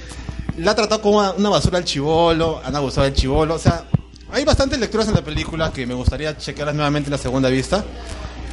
la 0.57 0.71
ha 0.71 0.75
tratado 0.75 1.01
como 1.01 1.19
una, 1.19 1.31
una 1.31 1.49
basura 1.49 1.77
al 1.77 1.85
chivolo, 1.85 2.61
han 2.63 2.75
abusado 2.75 3.05
del 3.05 3.13
chivolo, 3.13 3.55
o 3.55 3.59
sea, 3.59 3.85
hay 4.31 4.45
bastantes 4.45 4.79
lecturas 4.79 5.07
en 5.07 5.13
la 5.13 5.23
película 5.23 5.71
que 5.71 5.85
me 5.85 5.93
gustaría 5.93 6.35
chequearlas 6.37 6.75
nuevamente 6.75 7.07
en 7.07 7.11
la 7.11 7.17
segunda 7.19 7.49
vista. 7.49 7.83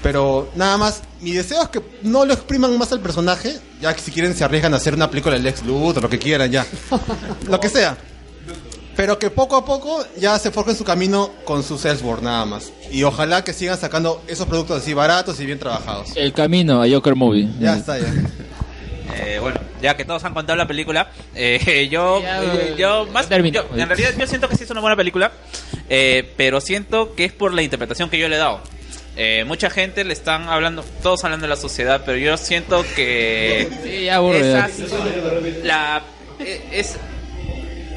Pero 0.03 0.51
nada 0.55 0.79
más, 0.79 1.03
mi 1.21 1.33
deseo 1.33 1.63
es 1.63 1.69
que 1.69 1.83
no 2.03 2.25
lo 2.25 2.33
expriman 2.33 2.77
más 2.79 2.91
al 2.93 3.01
personaje, 3.01 3.59
ya 3.81 3.95
que 3.95 4.01
si 4.01 4.11
quieren 4.11 4.35
se 4.35 4.45
arriesgan 4.45 4.73
a 4.73 4.79
hacer 4.79 4.95
una 4.95 5.11
película 5.11 5.37
de 5.37 5.43
Lex 5.43 5.65
Luthor, 5.65 6.03
lo 6.03 6.09
que 6.09 6.19
quieran 6.19 6.51
ya. 6.51 6.67
lo 7.49 7.61
que 7.61 7.69
sea. 7.69 7.97
Pero 9.01 9.19
que 9.19 9.31
poco 9.31 9.57
a 9.57 9.65
poco 9.65 10.05
ya 10.19 10.39
se 10.39 10.51
forjen 10.51 10.77
su 10.77 10.85
camino 10.85 11.31
con 11.47 11.63
su 11.63 11.79
Salesforce 11.79 12.23
nada 12.23 12.45
más. 12.45 12.71
Y 12.93 13.03
ojalá 13.03 13.43
que 13.43 13.55
sigan 13.55 13.79
sacando 13.79 14.23
esos 14.29 14.47
productos 14.47 14.83
así 14.83 14.93
baratos 14.93 15.41
y 15.41 15.47
bien 15.47 15.59
trabajados. 15.59 16.11
El 16.17 16.35
camino 16.35 16.83
a 16.83 16.87
Joker 16.87 17.15
Movie. 17.15 17.49
Ya 17.59 17.77
está, 17.77 17.99
ya. 17.99 18.07
Eh, 19.23 19.39
bueno, 19.41 19.59
ya 19.83 19.97
que 19.97 20.05
todos 20.05 20.23
han 20.25 20.33
contado 20.35 20.57
la 20.57 20.67
película, 20.69 21.11
eh, 21.35 21.89
yo, 21.91 22.23
eh, 22.25 22.75
yo 22.79 23.07
más, 23.13 23.29
yo- 23.29 23.67
en 23.77 23.89
realidad 23.89 24.11
yo 24.17 24.27
siento 24.27 24.49
que 24.49 24.57
sí 24.57 24.65
es 24.65 24.71
una 24.71 24.81
buena 24.81 24.97
película, 24.97 25.33
eh, 25.89 26.33
pero 26.37 26.61
siento 26.61 27.15
que 27.17 27.25
es 27.25 27.33
por 27.33 27.53
la 27.53 27.61
interpretación 27.63 28.09
que 28.09 28.19
yo 28.19 28.29
le 28.29 28.37
he 28.37 28.39
dado. 28.39 28.61
Eh, 29.17 29.45
mucha 29.47 29.69
gente 29.69 30.05
le 30.05 30.13
están 30.13 30.49
hablando, 30.49 30.85
todos 31.03 31.25
hablan 31.25 31.41
de 31.41 31.49
la 31.49 31.57
sociedad, 31.57 32.03
pero 32.07 32.19
yo 32.19 32.37
siento 32.37 32.85
que 32.95 33.69
Sí, 33.83 34.05
ya 34.05 34.21
esas- 34.21 34.71
la, 35.65 36.03
eh, 36.39 36.63
es, 36.73 36.97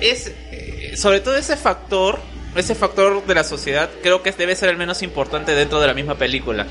es 0.02 0.28
eh, 0.28 0.36
sobre 0.95 1.20
todo 1.20 1.36
ese 1.36 1.57
factor 1.57 2.20
ese 2.56 2.76
factor 2.76 3.26
de 3.26 3.36
la 3.36 3.44
sociedad 3.44 3.90
creo 4.02 4.22
que 4.22 4.32
debe 4.32 4.56
ser 4.56 4.70
el 4.70 4.78
menos 4.78 5.02
importante 5.02 5.56
dentro 5.56 5.80
de 5.80 5.88
la 5.88 5.94
misma 5.94 6.15
película. 6.15 6.68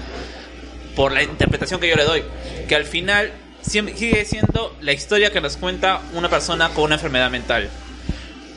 Por 0.94 1.12
la 1.12 1.23
interpretación 1.23 1.81
que 1.81 1.89
yo 1.89 1.97
le 1.97 2.05
doy. 2.05 2.23
Que 2.69 2.77
al 2.77 2.85
final 2.85 3.32
sigue 3.62 4.24
siendo 4.24 4.77
la 4.81 4.93
historia 4.93 5.32
que 5.32 5.40
nos 5.40 5.57
cuenta 5.57 6.01
una 6.12 6.28
persona 6.28 6.69
con 6.70 6.85
una 6.85 6.97
enfermedad 6.97 7.31
mental. 7.31 7.69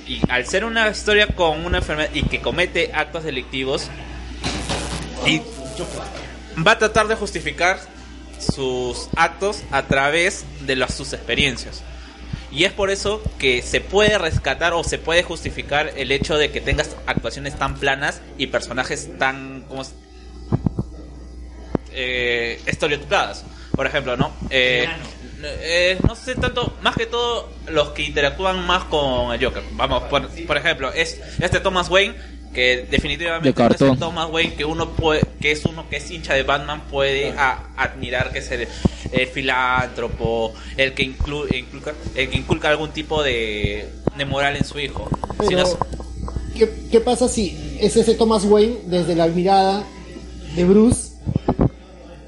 Y 0.07 0.21
al 0.29 0.45
ser 0.45 0.65
una 0.65 0.87
historia 0.89 1.27
con 1.27 1.65
una 1.65 1.79
enfermedad 1.79 2.09
y 2.13 2.23
que 2.23 2.41
comete 2.41 2.91
actos 2.93 3.23
delictivos, 3.23 3.89
y 5.25 5.41
va 6.65 6.73
a 6.73 6.77
tratar 6.77 7.07
de 7.07 7.15
justificar 7.15 7.79
sus 8.37 9.09
actos 9.15 9.63
a 9.71 9.83
través 9.83 10.45
de 10.61 10.75
las, 10.75 10.93
sus 10.93 11.13
experiencias. 11.13 11.81
Y 12.55 12.63
es 12.63 12.71
por 12.71 12.89
eso 12.89 13.21
que 13.37 13.61
se 13.61 13.81
puede 13.81 14.17
rescatar 14.17 14.71
o 14.73 14.83
se 14.85 14.97
puede 14.97 15.23
justificar 15.23 15.91
el 15.97 16.09
hecho 16.13 16.37
de 16.37 16.51
que 16.51 16.61
tengas 16.61 16.95
actuaciones 17.05 17.59
tan 17.59 17.75
planas 17.75 18.21
y 18.37 18.47
personajes 18.47 19.09
tan 19.19 19.63
como 19.63 19.83
eh, 21.91 22.61
estereotipadas. 22.65 23.43
Por 23.75 23.87
ejemplo, 23.87 24.15
¿no? 24.15 24.31
Eh, 24.51 24.87
eh, 25.43 25.97
no 26.07 26.15
sé 26.15 26.35
tanto, 26.35 26.77
más 26.81 26.95
que 26.95 27.05
todo 27.07 27.49
los 27.67 27.89
que 27.89 28.03
interactúan 28.03 28.65
más 28.65 28.85
con 28.85 29.33
el 29.33 29.43
Joker. 29.43 29.63
Vamos, 29.73 30.03
por, 30.03 30.29
por 30.45 30.55
ejemplo, 30.55 30.93
es 30.93 31.19
este 31.41 31.59
Thomas 31.59 31.89
Wayne 31.89 32.15
que 32.55 32.87
definitivamente 32.89 33.49
De 33.49 33.53
cartón. 33.53 33.77
no 33.87 33.93
es 33.93 33.93
el 33.93 33.99
Thomas 33.99 34.29
Wayne 34.31 34.53
que 34.55 34.65
uno 34.65 34.89
puede, 34.95 35.21
que 35.39 35.51
es 35.51 35.63
uno 35.65 35.87
que 35.89 35.97
es 35.97 36.09
hincha 36.09 36.33
de 36.33 36.41
Batman 36.41 36.81
puede 36.89 37.31
a- 37.37 37.67
admirar 37.77 38.31
que 38.31 38.39
es 38.39 38.49
el, 38.49 38.67
el 39.11 39.27
filántropo, 39.27 40.53
el 40.77 40.93
que 40.93 41.03
inclu- 41.03 41.53
inculca, 41.55 41.93
el 42.15 42.29
que 42.29 42.37
inculca 42.37 42.69
algún 42.69 42.89
tipo 42.91 43.21
de, 43.21 43.87
de 44.17 44.25
moral 44.25 44.55
en 44.55 44.63
su 44.65 44.79
hijo. 44.79 45.07
Si 45.47 45.53
no 45.53 45.63
Pero, 45.65 45.77
¿qué, 46.55 46.87
qué 46.89 46.99
pasa 47.01 47.27
si 47.27 47.77
es 47.79 47.95
ese 47.95 48.15
Thomas 48.15 48.45
Wayne 48.45 48.77
desde 48.85 49.13
la 49.15 49.27
mirada 49.27 49.83
de 50.55 50.63
Bruce 50.65 51.11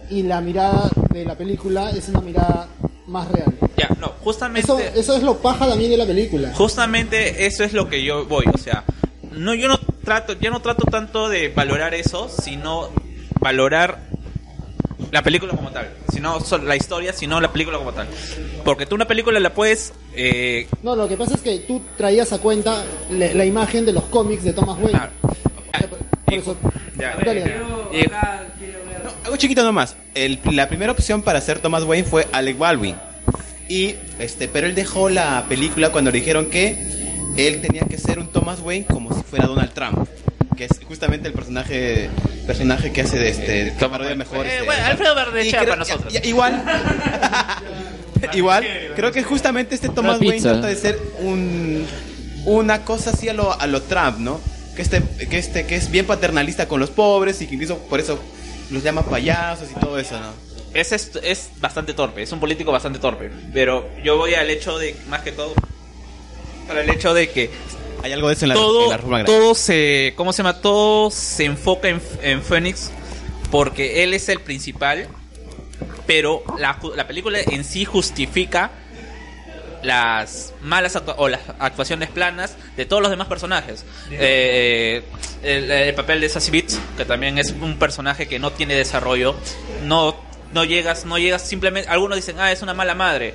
y 0.10 0.24
la 0.24 0.41
mirada 0.41 0.90
de 1.14 1.26
la 1.26 1.36
película 1.36 1.90
es 1.91 2.08
una 2.10 2.22
mirada 2.22 2.68
más 3.08 3.30
real? 3.32 3.54
ya, 3.78 3.90
no, 3.99 4.10
justamente 4.22 4.72
Eso, 4.72 4.80
eso 4.80 5.16
es 5.18 5.24
lo 5.24 5.38
paja 5.38 5.68
también 5.68 5.91
de 5.91 5.98
la 5.98 6.06
película. 6.06 6.54
Justamente 6.56 7.45
eso 7.45 7.64
es 7.64 7.74
lo 7.74 7.88
que 7.90 8.04
yo 8.04 8.26
voy, 8.26 8.45
o 8.54 8.58
sea, 8.58 8.84
no 9.32 9.54
yo 9.54 9.68
no 9.68 9.78
trato, 10.04 10.34
yo 10.34 10.49
no 10.52 10.62
trato 10.62 10.84
tanto 10.90 11.30
de 11.30 11.49
valorar 11.49 11.94
eso, 11.94 12.30
sino 12.30 12.90
valorar 13.40 13.99
la 15.12 15.22
película 15.22 15.54
como 15.56 15.70
tal, 15.72 15.90
sino 16.12 16.38
la 16.64 16.76
historia, 16.76 17.14
sino 17.14 17.40
la 17.40 17.52
película 17.52 17.78
como 17.78 17.94
tal. 17.94 18.08
Porque 18.66 18.86
tú 18.86 18.95
una 18.95 19.06
película 19.08 19.40
la 19.40 19.54
puedes 19.54 19.94
eh, 20.14 20.68
No, 20.84 20.95
lo 20.95 21.08
que 21.08 21.16
pasa 21.16 21.36
es 21.36 21.41
que 21.41 21.60
tú 21.60 21.82
traías 21.95 22.34
a 22.34 22.40
cuenta 22.40 22.84
la, 23.12 23.34
la 23.34 23.45
imagen 23.45 23.86
de 23.86 23.94
los 23.94 24.04
cómics 24.06 24.44
de 24.44 24.54
Thomas 24.54 24.78
Wayne. 24.82 24.99
Por 26.26 26.34
eso, 26.34 26.58
dale, 26.95 27.24
dale. 27.26 27.56
No, 27.58 29.12
algo 29.24 29.38
chiquito 29.38 29.64
nomás. 29.64 29.95
El- 30.14 30.40
la 30.52 30.68
primera 30.68 30.91
opción 30.91 31.22
para 31.22 31.40
ser 31.40 31.60
Thomas 31.60 31.84
Wayne 31.84 32.08
fue 32.08 32.28
Alec 32.32 32.58
Baldwin. 32.58 32.95
Y 33.70 33.95
este, 34.20 34.48
pero 34.48 34.68
él 34.68 34.76
dejó 34.76 35.10
la 35.10 35.45
película 35.48 35.91
cuando 35.91 36.12
le 36.12 36.20
dijeron 36.20 36.49
que 36.49 37.06
él 37.38 37.61
tenía 37.61 37.84
que 37.84 37.97
ser 37.97 38.19
un 38.19 38.27
Thomas 38.27 38.59
Wayne 38.61 38.85
como 38.85 39.14
si 39.15 39.23
fuera 39.23 39.45
Donald 39.47 39.72
Trump. 39.73 40.07
Que 40.55 40.65
es 40.65 40.72
justamente 40.88 41.27
el 41.27 41.34
personaje 41.35 42.09
personaje 42.47 42.91
que 42.91 43.01
hace 43.01 43.19
de 43.19 43.30
este 43.30 43.73
que 43.77 43.89
parodia 43.89 44.15
mejor. 44.15 44.45
Eh, 44.45 44.53
este, 44.53 44.65
bueno, 44.65 44.85
Alfredo 44.85 45.15
para 45.15 45.76
nosotros. 45.76 46.14
y- 46.14 46.18
y- 46.26 46.30
igual 46.30 46.64
igual 48.34 48.65
creo 48.95 49.11
que 49.11 49.23
justamente 49.23 49.76
este 49.76 49.89
Thomas 49.89 50.19
Wayne 50.19 50.41
trata 50.41 50.68
de 50.68 50.76
ser 50.76 50.99
un 51.19 51.85
una 52.45 52.84
cosa 52.85 53.09
así 53.11 53.27
a 53.30 53.34
lo, 53.34 53.59
a 53.59 53.68
lo 53.68 53.81
Trump, 53.81 54.19
¿no? 54.19 54.39
Que 54.76 54.81
este, 54.81 55.01
que 55.30 55.38
este, 55.38 55.65
que 55.65 55.76
es 55.76 55.91
bien 55.91 56.05
paternalista 56.05 56.68
con 56.68 56.80
los 56.80 56.89
pobres 56.91 57.41
y 57.41 57.47
que 57.47 57.55
incluso 57.55 57.77
por 57.89 57.99
eso 57.99 58.18
los 58.72 58.81
llama 58.84 59.03
payasos 59.03 59.69
y 59.76 59.80
todo 59.80 59.99
eso, 59.99 60.18
¿no? 60.19 60.31
es, 60.73 60.91
es, 60.91 61.11
es 61.23 61.49
bastante 61.59 61.93
torpe, 61.93 62.22
es 62.22 62.31
un 62.31 62.39
político 62.39 62.72
bastante 62.72 62.99
torpe. 62.99 63.30
Pero 63.53 63.89
yo 64.03 64.18
voy 64.18 64.34
al 64.35 64.49
hecho 64.49 64.77
de, 64.80 64.95
más 65.09 65.22
que 65.23 65.31
todo, 65.34 65.53
para 66.68 66.81
el 66.81 66.89
hecho 66.89 67.14
de 67.14 67.30
que 67.30 67.49
Hay 68.03 68.11
algo 68.11 68.27
de 68.27 68.34
eso 68.35 68.45
en 68.45 68.49
la, 68.49 68.56
todo, 68.56 68.84
en 68.85 68.89
la 68.91 68.98
reforma 68.98 69.18
agraria. 69.19 69.39
todo 69.39 69.56
se, 69.56 70.14
¿cómo 70.15 70.34
se 70.34 70.38
llama? 70.44 70.61
Todo 70.61 71.10
se 71.11 71.45
enfoca 71.45 71.88
en, 71.89 72.02
en 72.22 72.41
Phoenix 72.41 72.91
porque 73.52 74.03
él 74.03 74.14
es 74.14 74.27
el 74.30 74.41
principal, 74.41 75.07
pero 76.06 76.44
la, 76.60 76.77
la 76.95 77.07
película 77.07 77.39
en 77.39 77.64
sí 77.64 77.85
justifica 77.85 78.72
las 79.84 80.53
malas 80.61 80.95
actua- 80.95 81.15
o 81.18 81.30
las 81.30 81.41
actuaciones 81.60 82.10
planas 82.10 82.56
de 82.76 82.85
todos 82.85 83.02
los 83.02 83.11
demás 83.11 83.27
personajes. 83.27 83.85
Eh, 84.11 85.03
el, 85.44 85.69
el 85.72 85.94
papel 85.95 86.19
de 86.19 86.30
Sassy 86.30 86.52
Beats, 86.52 86.80
que 86.98 87.06
también 87.06 87.38
es 87.38 87.52
un 87.52 87.77
personaje 87.77 88.27
que 88.27 88.39
no 88.39 88.52
tiene 88.52 88.73
desarrollo, 88.76 89.35
no, 89.85 90.15
no 90.53 90.64
llegas, 90.65 91.06
no 91.06 91.18
llegas 91.18 91.44
simplemente, 91.44 91.89
algunos 91.89 92.15
dicen, 92.15 92.39
ah, 92.39 92.52
es 92.52 92.61
una 92.64 92.73
mala 92.73 92.95
madre, 92.95 93.34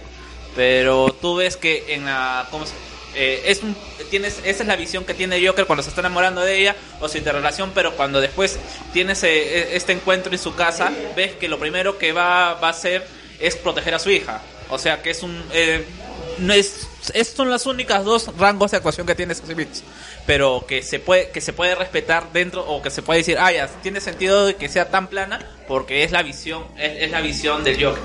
pero 0.57 1.17
tú 1.21 1.37
ves 1.37 1.57
que 1.57 1.95
en 1.95 2.05
la, 2.07 2.49
¿cómo 2.51 2.67
se- 2.67 2.73
eh, 3.15 3.43
es 3.47 3.63
un, 3.63 3.77
tienes, 4.11 4.39
esa 4.45 4.63
es 4.63 4.67
la 4.69 4.77
visión 4.77 5.05
que 5.05 5.15
tiene 5.15 5.45
Joker 5.47 5.67
cuando 5.67 5.83
se 5.83 5.89
está 5.91 6.01
enamorando 6.01 6.41
de 6.41 6.59
ella 6.61 6.77
o 7.01 7.09
su 7.09 7.19
interrelación, 7.19 7.73
pero 7.75 7.93
cuando 7.97 8.21
después 8.21 8.59
tienes 8.93 9.23
eh, 9.25 9.77
este 9.77 9.93
encuentro 9.93 10.33
en 10.33 10.39
su 10.39 10.55
casa, 10.55 10.91
ves 11.17 11.33
que 11.33 11.49
lo 11.49 11.59
primero 11.59 11.99
que 11.99 12.13
va, 12.13 12.55
va 12.55 12.69
a 12.69 12.71
hacer 12.71 13.07
es 13.41 13.57
proteger 13.57 13.95
a 13.95 13.99
su 13.99 14.11
hija. 14.11 14.41
O 14.71 14.79
sea 14.79 15.03
que 15.03 15.11
es 15.11 15.23
un... 15.23 15.43
eh, 15.53 15.85
no 16.39 16.55
es, 16.55 16.87
es- 17.13 17.29
son 17.29 17.51
las 17.51 17.67
únicas 17.67 18.05
dos 18.05 18.31
rangos 18.39 18.71
de 18.71 18.79
actuación 18.79 19.07
que 19.07 19.15
tiene 19.15 19.35
Sassy. 19.35 19.55
Pero 20.25 20.65
que 20.67 20.83
se 20.83 20.99
puede 21.01 21.31
que 21.31 21.41
se 21.41 21.53
puede 21.53 21.75
respetar 21.75 22.33
dentro 22.33 22.65
o 22.67 22.81
que 22.81 22.89
se 22.91 23.03
puede 23.03 23.19
decir, 23.19 23.37
ah, 23.39 23.53
ya, 23.53 23.67
tiene 23.83 24.01
sentido 24.01 24.57
que 24.57 24.69
sea 24.69 24.89
tan 24.89 25.09
plana 25.09 25.41
porque 25.69 26.05
es 26.05 26.13
la 26.13 26.23
visión 26.23 26.65
es, 26.79 27.03
es 27.03 27.11
la 27.11 27.21
visión 27.21 27.65
del 27.65 27.85
Joker. 27.85 28.03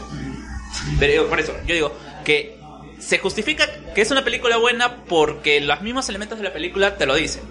Pero 0.99 1.13
yo- 1.13 1.29
por 1.29 1.39
eso, 1.39 1.53
yo 1.65 1.73
digo 1.75 1.93
que 2.25 2.56
se 2.99 3.19
justifica 3.19 3.67
que 3.93 4.01
es 4.01 4.11
una 4.11 4.23
película 4.23 4.57
buena 4.57 5.03
porque 5.05 5.61
los 5.61 5.81
mismos 5.81 6.09
elementos 6.09 6.37
de 6.37 6.43
la 6.45 6.53
película 6.53 6.97
te 6.97 7.05
lo 7.05 7.15
dicen. 7.15 7.43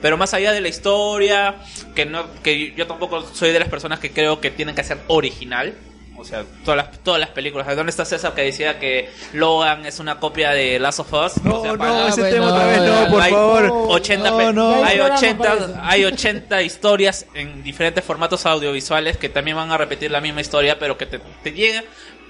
Pero 0.00 0.18
más 0.18 0.34
allá 0.34 0.52
de 0.52 0.60
la 0.60 0.68
historia, 0.68 1.56
que 1.94 2.04
no 2.04 2.26
que 2.42 2.72
yo 2.76 2.86
tampoco 2.86 3.22
soy 3.32 3.52
de 3.52 3.58
las 3.58 3.68
personas 3.68 4.00
que 4.00 4.10
creo 4.12 4.40
que 4.40 4.50
tienen 4.50 4.74
que 4.74 4.84
ser 4.84 4.98
original. 5.08 5.74
O 6.16 6.24
sea, 6.24 6.44
todas 6.64 6.76
las, 6.76 7.02
todas 7.02 7.18
las 7.18 7.30
películas. 7.30 7.66
¿Dónde 7.74 7.90
está 7.90 8.04
César 8.04 8.34
que 8.34 8.42
decía 8.42 8.78
que 8.78 9.10
Logan 9.32 9.84
es 9.84 9.98
una 9.98 10.20
copia 10.20 10.50
de 10.50 10.78
Last 10.78 11.00
of 11.00 11.12
Us? 11.12 11.42
No, 11.42 11.76
no, 11.76 12.08
ese 12.08 12.22
tema 12.30 12.52
otra 12.52 12.66
vez 12.66 12.82
no, 12.82 13.10
por 13.10 13.20
hay 13.22 13.32
favor. 13.32 13.72
80 13.88 14.52
No. 14.52 14.84
Hay, 14.84 14.96
Ya 14.98 15.06
hay 15.06 15.16
programa 15.16 15.16
80, 15.16 15.38
para 15.42 15.54
eso. 15.54 15.78
hay 15.82 16.04
80 16.04 16.62
historias 16.62 17.26
en 17.34 17.62
diferentes 17.62 18.04
formatos 18.04 18.46
audiovisuales 18.46 19.16
que 19.16 19.28
también 19.28 19.56
van 19.56 19.72
a 19.72 19.76
repetir 19.76 20.10
la 20.10 20.20
misma 20.20 20.40
historia, 20.40 20.78
pero 20.78 20.96
que 20.96 21.06
te, 21.06 21.18
te 21.42 21.52
lleguen, 21.52 21.84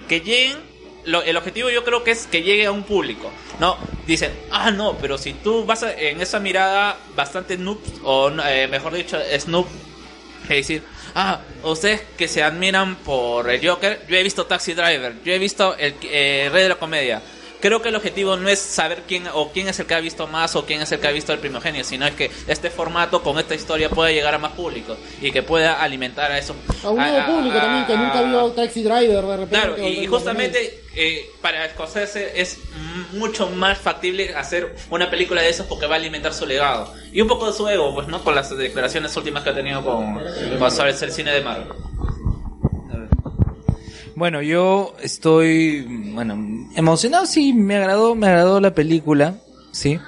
que 0.08 0.20
lleguen 0.20 0.58
lo- 1.06 1.22
el 1.22 1.36
objetivo 1.36 1.70
yo 1.70 1.84
creo 1.84 2.02
que 2.04 2.10
es 2.12 2.26
que 2.26 2.42
llegue 2.42 2.66
a 2.66 2.72
un 2.72 2.82
público, 2.84 3.30
¿no? 3.60 3.76
Dicen, 4.06 4.32
ah, 4.50 4.70
no, 4.70 4.96
pero 4.98 5.18
si 5.18 5.32
tú 5.34 5.64
vas 5.64 5.82
a- 5.82 5.92
en 5.98 6.20
esa 6.20 6.40
mirada 6.40 6.96
bastante 7.16 7.56
noob, 7.56 7.78
o 8.04 8.30
eh, 8.46 8.66
mejor 8.68 8.94
dicho, 8.94 9.18
snoop, 9.38 9.66
es 10.44 10.48
decir, 10.48 10.82
ah, 11.14 11.40
ustedes 11.62 12.02
que 12.18 12.28
se 12.28 12.42
admiran 12.42 12.96
por 12.96 13.48
el 13.50 13.66
Joker, 13.66 14.04
yo 14.08 14.16
he 14.16 14.22
visto 14.22 14.46
Taxi 14.46 14.74
Driver, 14.74 15.14
yo 15.24 15.32
he 15.32 15.38
visto 15.38 15.76
el 15.76 15.94
eh, 16.02 16.48
Rey 16.52 16.62
de 16.64 16.68
la 16.70 16.74
Comedia. 16.76 17.22
Creo 17.60 17.80
que 17.80 17.88
el 17.88 17.96
objetivo 17.96 18.36
no 18.36 18.48
es 18.48 18.58
saber 18.58 19.04
quién 19.08 19.24
o 19.32 19.50
quién 19.50 19.68
es 19.68 19.78
el 19.80 19.86
que 19.86 19.94
ha 19.94 20.00
visto 20.00 20.26
más 20.26 20.54
o 20.54 20.66
quién 20.66 20.82
es 20.82 20.92
el 20.92 21.00
que 21.00 21.08
ha 21.08 21.12
visto 21.12 21.32
el 21.32 21.38
primogenio, 21.38 21.82
sino 21.82 22.06
es 22.06 22.14
que 22.14 22.30
este 22.46 22.68
formato 22.68 23.22
con 23.22 23.38
esta 23.38 23.54
historia 23.54 23.88
pueda 23.88 24.10
llegar 24.10 24.34
a 24.34 24.38
más 24.38 24.52
público 24.52 24.96
y 25.22 25.32
que 25.32 25.42
pueda 25.42 25.80
alimentar 25.82 26.30
a 26.30 26.38
eso. 26.38 26.54
A 26.82 26.90
un 26.90 26.98
nuevo 26.98 27.16
a- 27.16 27.22
a- 27.22 27.26
público 27.26 27.56
también 27.56 27.86
que 27.86 27.96
nunca 27.96 28.22
vio 28.22 28.52
Taxi 28.52 28.82
Driver 28.82 29.24
de 29.24 29.36
repente. 29.36 29.48
Claro, 29.50 29.78
y, 29.88 30.06
justamente 30.06 30.82
eh, 30.96 31.30
para 31.40 31.68
Scorsese 31.70 32.38
es 32.40 32.58
mucho 33.12 33.48
más 33.48 33.78
factible 33.78 34.34
hacer 34.34 34.74
una 34.90 35.10
película 35.10 35.40
de 35.40 35.48
esos 35.48 35.66
porque 35.66 35.86
va 35.86 35.94
a 35.94 35.98
alimentar 35.98 36.34
su 36.34 36.44
legado. 36.46 36.92
Y 37.12 37.20
un 37.22 37.28
poco 37.28 37.46
de 37.46 37.52
su 37.56 37.66
ego, 37.68 37.94
pues, 37.94 38.08
¿no? 38.08 38.22
Con 38.22 38.34
las 38.34 38.54
declaraciones 38.56 39.16
últimas 39.16 39.42
que 39.42 39.50
ha 39.50 39.54
tenido 39.54 39.82
con, 39.82 40.20
con 40.58 40.70
sobre 40.70 40.90
el 40.90 41.12
cine 41.12 41.32
de 41.32 41.40
Marvel. 41.40 41.68
Bueno, 44.16 44.42
yo 44.42 44.94
estoy, 45.02 46.12
bueno, 46.14 46.38
emocionado, 46.76 47.26
sí, 47.26 47.52
me 47.52 47.76
agradó, 47.76 48.14
me 48.14 48.28
agradó 48.28 48.60
la 48.60 48.72
película, 48.74 49.38
sí. 49.72 49.98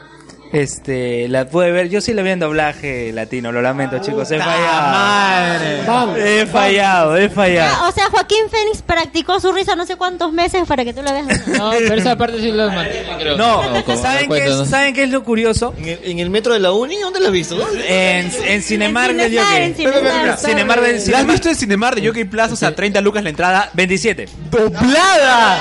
Este, 0.52 1.28
la 1.28 1.48
pude 1.48 1.72
ver, 1.72 1.88
yo 1.88 2.00
sí 2.00 2.14
la 2.14 2.22
vi 2.22 2.30
en 2.30 2.38
doblaje 2.38 3.12
latino, 3.12 3.52
lo 3.52 3.62
lamento 3.62 3.98
chicos, 3.98 4.30
he 4.30 4.38
fallado. 4.38 6.16
He 6.16 6.46
fallado, 6.46 7.16
he 7.16 7.28
fallado. 7.28 7.76
Ah, 7.78 7.88
o 7.88 7.92
sea, 7.92 8.08
Joaquín 8.10 8.48
Fénix 8.50 8.82
practicó 8.82 9.40
su 9.40 9.52
risa 9.52 9.74
no 9.76 9.86
sé 9.86 9.96
cuántos 9.96 10.32
meses 10.32 10.66
para 10.66 10.84
que 10.84 10.94
tú 10.94 11.02
la 11.02 11.12
veas. 11.12 11.46
No, 11.56 11.70
pero 11.70 11.94
esa 11.94 12.16
parte 12.16 12.40
sí 12.40 12.52
la 12.52 12.68
mantiene, 12.68 13.16
creo. 13.18 13.36
No, 13.36 13.62
¿saben, 13.96 14.28
qué 14.28 14.44
es. 14.44 14.68
¿saben 14.68 14.94
qué 14.94 15.04
es 15.04 15.10
lo 15.10 15.24
curioso? 15.24 15.74
¿En 15.78 16.18
el, 16.18 16.30
metro 16.30 16.52
de 16.52 16.60
la 16.60 16.72
Uni? 16.72 16.96
¿Dónde 16.98 17.20
la 17.20 17.26
has 17.26 17.32
visto? 17.32 17.56
En, 17.88 18.30
en 18.46 18.62
Cinemark 18.62 19.10
En 19.10 19.16
del 19.16 19.38
Jockey. 19.38 19.74
Cinemark 19.74 20.82
del 20.82 21.10
¿La 21.10 21.18
has 21.18 21.26
visto 21.26 21.48
en 21.48 21.56
Cinemar 21.56 21.94
de 21.94 22.06
Jockey 22.06 22.24
Plaza? 22.24 22.54
O 22.54 22.56
sea, 22.56 22.74
30 22.74 23.00
lucas 23.00 23.24
la 23.24 23.30
entrada. 23.30 23.70
27. 23.74 24.28
¡Doblada! 24.50 25.56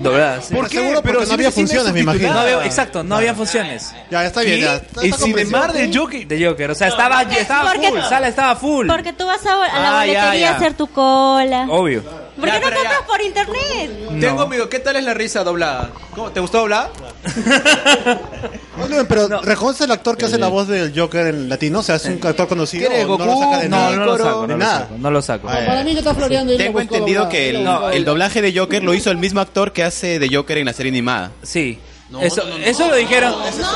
Dobladas. 0.00 0.46
sí. 0.46 0.54
¿Por 0.54 0.68
qué? 0.68 0.78
Seguro 0.78 1.02
porque 1.02 1.26
no 1.26 1.32
había 1.34 1.50
funciones, 1.50 1.92
me 1.92 2.00
imagino. 2.00 2.32
No 2.32 2.40
había- 2.40 2.64
exacto, 2.64 3.02
no 3.04 3.16
había 3.16 3.34
funciones. 3.34 3.92
Ya, 4.10 4.24
está 4.24 4.40
bien, 4.42 4.56
¿Qué? 4.56 4.62
ya. 4.64 4.74
Está- 4.76 5.04
¿Y 5.06 5.10
está 5.10 5.24
Cinemar 5.24 5.60
comprensible. 5.66 5.86
de 5.92 5.98
Joker? 5.98 6.26
De 6.26 6.46
Joker, 6.46 6.70
o 6.70 6.74
sea, 6.74 6.88
estaba, 6.88 7.22
estaba 7.22 7.72
porque- 7.72 7.88
full, 7.90 8.00
sala 8.08 8.28
estaba 8.28 8.56
full. 8.56 8.86
Porque 8.86 9.12
tú 9.12 9.26
vas 9.26 9.44
a, 9.46 9.52
a 9.52 9.56
la 9.58 10.00
Ah, 10.00 10.06
ya, 10.06 10.12
boletería 10.24 10.40
ya. 10.40 10.52
a 10.52 10.56
hacer 10.56 10.74
tu 10.74 10.86
cola. 10.86 11.66
Obvio. 11.68 12.02
¿Por 12.40 12.48
qué 12.50 12.58
no 12.60 12.70
compras 12.70 13.02
por 13.06 13.20
internet? 13.20 13.90
Tengo 14.20 14.46
miedo, 14.46 14.68
¿qué 14.70 14.78
tal 14.78 14.96
es 14.96 15.04
la 15.04 15.12
risa 15.14 15.44
doblada? 15.44 15.90
¿Cómo? 16.14 16.30
¿Te 16.30 16.40
gustó 16.40 16.58
doblada? 16.60 16.90
Oye, 18.82 19.04
pero 19.04 19.28
¿reconoce 19.42 19.84
el 19.84 19.90
actor 19.90 20.16
que 20.16 20.24
hace 20.24 20.38
la 20.38 20.48
voz 20.48 20.68
del 20.68 20.98
Joker 20.98 21.26
en 21.28 21.48
latino? 21.48 21.80
O 21.80 21.82
sea, 21.82 21.96
es 21.96 22.04
un 22.06 22.18
actor 22.22 22.48
conocido. 22.48 22.88
¿Quiere 22.88 23.04
o 23.04 23.18
no 23.18 23.24
lo 23.26 23.32
Goku? 23.34 23.44
saca 23.44 23.58
de 23.62 23.68
No, 23.68 23.76
nada? 23.76 23.96
no 23.96 24.04
lo 24.06 24.16
saco, 24.18 24.40
no 24.40 24.46
lo 24.46 24.56
nada. 24.56 24.78
saco, 24.80 24.94
no 24.98 25.10
lo 25.10 25.22
saco. 25.22 25.46
Para 25.48 25.84
mí 25.84 25.92
que 25.92 25.98
está 25.98 26.14
floreando 26.14 26.52
y 26.52 26.56
lo 26.58 26.64
Tengo 26.64 26.78
buscó 26.78 26.94
entendido 26.94 27.28
que 27.28 27.52
lo 27.52 27.58
el, 27.60 27.66
buscó 27.66 27.90
el 27.90 28.04
doblaje 28.04 28.42
de 28.42 28.58
Joker 28.58 28.82
lo 28.82 28.94
hizo 28.94 29.10
el 29.10 29.18
mismo 29.18 29.40
actor 29.40 29.72
que 29.72 29.84
hace 29.84 30.18
de 30.18 30.34
Joker 30.34 30.58
en 30.58 30.66
la 30.66 30.72
serie 30.72 30.90
animada. 30.90 31.32
Sí. 31.42 31.78
eso, 32.22 32.42
eso 32.64 32.88
lo 32.88 32.96
dijeron. 32.96 33.34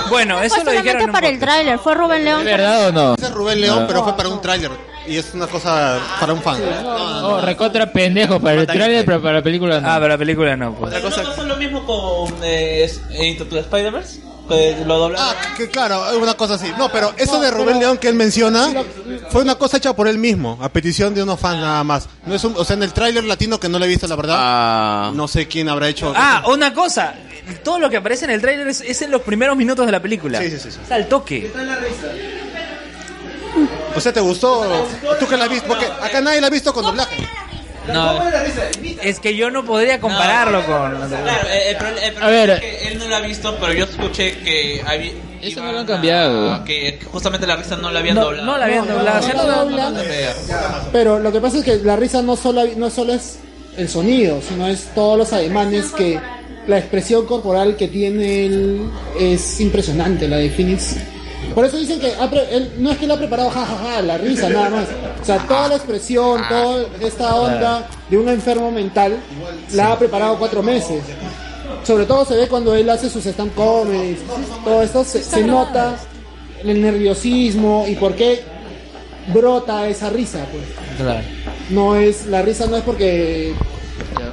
bueno, 0.09 0.41
eso 0.43 0.57
Fue 0.57 0.65
lo 0.65 0.71
dijeron. 0.83 1.12
para 1.12 1.29
el 1.29 1.39
tráiler, 1.39 1.79
fue 1.79 1.95
Rubén 1.95 2.25
León. 2.25 2.45
¿Verdad 2.45 2.89
o 2.89 2.93
no? 2.93 3.15
Ese 3.15 3.27
es 3.27 3.33
Rubén 3.33 3.61
León, 3.61 3.81
No. 3.83 3.87
pero 3.87 4.05
fue 4.05 4.16
para 4.16 4.29
un 4.31 4.41
tráiler. 4.41 4.71
Y 5.06 5.16
es 5.16 5.35
una 5.35 5.47
cosa 5.47 6.01
para 6.18 6.32
un 6.32 6.43
fan. 6.43 6.60
Oh, 6.85 7.40
recontra 7.40 7.93
pendejo 7.93 8.40
para 8.40 8.60
el 8.60 8.66
trailer, 8.66 9.05
pero 9.05 9.20
para 9.20 9.35
la 9.35 9.43
película 9.43 9.81
no. 9.81 9.89
Ah, 9.89 9.94
para 9.94 10.09
la 10.09 10.18
película 10.18 10.56
no. 10.56 10.74
Pues. 10.74 10.94
¿No 10.94 11.10
pasa 11.10 11.43
lo 11.43 11.56
mismo 11.56 11.85
con 11.85 12.32
eh, 12.43 12.90
Into 13.20 13.47
the 13.47 13.60
Spider-Verse? 13.60 14.20
Que 14.48 14.85
lo 14.86 14.98
doblaron. 14.98 15.26
Ah, 15.26 15.55
que 15.56 15.70
claro, 15.70 16.18
una 16.18 16.35
cosa 16.35 16.55
así. 16.55 16.70
No, 16.76 16.90
pero 16.90 17.14
eso 17.16 17.40
de 17.40 17.51
Rubén 17.51 17.78
León 17.78 17.97
que 17.97 18.09
él 18.09 18.14
menciona 18.14 18.68
fue 19.31 19.43
una 19.43 19.55
cosa 19.55 19.78
hecha 19.78 19.94
por 19.94 20.06
él 20.06 20.18
mismo, 20.18 20.59
a 20.60 20.68
petición 20.68 21.14
de 21.14 21.22
unos 21.22 21.40
fans 21.40 21.60
nada 21.60 21.82
más. 21.82 22.09
No 22.26 22.35
es 22.35 22.44
un, 22.44 22.55
o 22.56 22.64
sea, 22.64 22.76
en 22.76 22.82
el 22.82 22.93
tráiler 22.93 23.24
latino 23.24 23.59
que 23.59 23.68
no 23.68 23.78
le 23.78 23.86
he 23.86 23.89
visto 23.89 24.06
la 24.06 24.16
verdad. 24.16 25.12
No 25.12 25.28
sé 25.28 25.48
quién 25.48 25.68
habrá 25.68 25.89
hecho. 25.89 26.12
Ah, 26.14 26.44
una 26.48 26.74
cosa. 26.74 27.14
Todo 27.62 27.78
lo 27.78 27.90
que 27.90 27.98
aparece 27.98 28.24
en 28.24 28.32
el 28.32 28.40
tráiler 28.40 28.68
es, 28.68 28.81
es 28.81 29.02
en 29.02 29.10
los 29.10 29.22
primeros 29.22 29.56
minutos 29.56 29.85
de 29.86 29.93
la 29.93 30.01
película. 30.01 30.40
Sí, 30.40 30.51
sí, 30.51 30.59
sí, 30.59 30.70
sí. 30.70 30.78
Es 30.85 30.93
al 30.93 31.09
toque. 31.09 31.51
O 33.97 34.01
sea, 34.01 34.12
¿te 34.12 34.21
gustó? 34.21 34.87
¿Tú 35.21 35.27
que 35.27 35.37
la 35.37 35.45
has 35.45 35.51
visto? 35.51 35.69
Porque 35.69 35.87
acá 35.87 36.21
nadie 36.21 36.41
la 36.41 36.49
ha 36.49 36.51
visto 36.51 36.73
con 36.73 36.85
doblaje. 36.85 37.16
No, 37.93 38.19
es 39.03 39.21
que 39.21 39.37
yo 39.37 39.51
no 39.51 39.62
podría 39.65 40.01
compararlo 40.01 40.65
con. 40.65 40.93
Claro, 41.09 41.49
el, 41.51 41.69
el 41.69 41.77
problema 41.77 42.27
A 42.27 42.31
ver. 42.31 42.51
es 42.51 42.61
que 42.61 42.89
él 42.89 42.99
no 42.99 43.09
lo 43.09 43.16
ha 43.16 43.21
visto, 43.21 43.57
pero 43.61 43.73
yo 43.75 43.85
escuché 43.85 44.39
que 44.39 44.83
había, 44.87 45.12
Eso 45.43 45.62
no 45.62 45.71
lo 45.71 45.81
han 45.81 45.87
cambiado. 45.87 46.65
que 46.65 46.99
justamente 47.12 47.47
la 47.47 47.57
risa 47.57 47.77
no 47.77 47.91
la 47.91 47.99
habían 48.01 48.15
No, 48.15 48.23
doblado. 48.25 48.47
no 48.47 48.59
la 48.59 48.65
habían 48.65 48.87
doblado. 48.89 49.97
Pero 50.93 51.19
lo 51.19 51.31
que 51.31 51.41
pasa 51.41 51.59
es 51.59 51.65
que 51.65 51.77
la 51.77 51.97
risa 51.97 52.23
no 52.23 52.37
solo, 52.37 52.62
no 52.77 52.89
solo 52.89 53.12
es 53.12 53.39
el 53.77 53.89
sonido, 53.89 54.41
sino 54.47 54.66
es 54.66 54.87
todos 54.95 55.19
los 55.19 55.33
ademanes 55.35 55.93
que 55.93 56.19
la 56.66 56.79
expresión 56.79 57.27
corporal 57.27 57.77
que 57.77 57.89
tiene 57.89 58.47
él 58.47 58.91
es 59.21 59.61
impresionante, 59.61 60.27
la 60.27 60.37
de 60.39 60.49
Phoenix. 60.49 60.97
Por 61.55 61.65
eso 61.65 61.77
dicen 61.77 62.01
que 62.01 62.12
ha 62.15 62.29
pre- 62.31 62.55
él, 62.57 62.73
no 62.79 62.91
es 62.91 62.99
que 62.99 63.07
le 63.07 63.15
ha 63.15 63.16
preparado 63.16 63.51
jajaja 63.51 64.03
la 64.03 64.19
risa 64.19 64.49
nada 64.49 64.71
más. 64.71 64.87
O 65.21 65.25
sea, 65.25 65.39
toda 65.47 65.69
la 65.69 65.77
expresión, 65.77 66.41
toda 66.49 66.87
esta 67.01 67.35
onda 67.37 67.87
de 68.11 68.19
un 68.19 68.29
enfermo 68.29 68.71
mental 68.71 69.16
la 69.73 69.93
ha 69.93 69.99
preparado 69.99 70.39
cuatro 70.39 70.62
meses. 70.62 71.03
Sobre 71.85 72.07
todo 72.07 72.25
se 72.25 72.35
ve 72.37 72.49
cuando 72.49 72.75
él 72.75 72.89
hace 72.91 73.09
sus 73.11 73.25
stand 73.27 73.55
comedies. 73.55 74.19
Todo 74.65 74.83
esto 74.83 75.05
se, 75.05 75.23
se 75.23 75.45
nota 75.45 75.97
el 76.65 76.81
nerviosismo 76.81 77.85
y 77.89 77.95
por 77.95 78.15
qué 78.15 78.43
brota 79.33 79.87
esa 79.89 80.11
risa, 80.11 80.45
pues. 80.51 80.65
Claro. 80.97 81.21
No 81.71 81.97
es, 81.97 82.27
la 82.27 82.43
risa 82.43 82.66
no 82.66 82.77
es 82.77 82.83
porque 82.83 83.53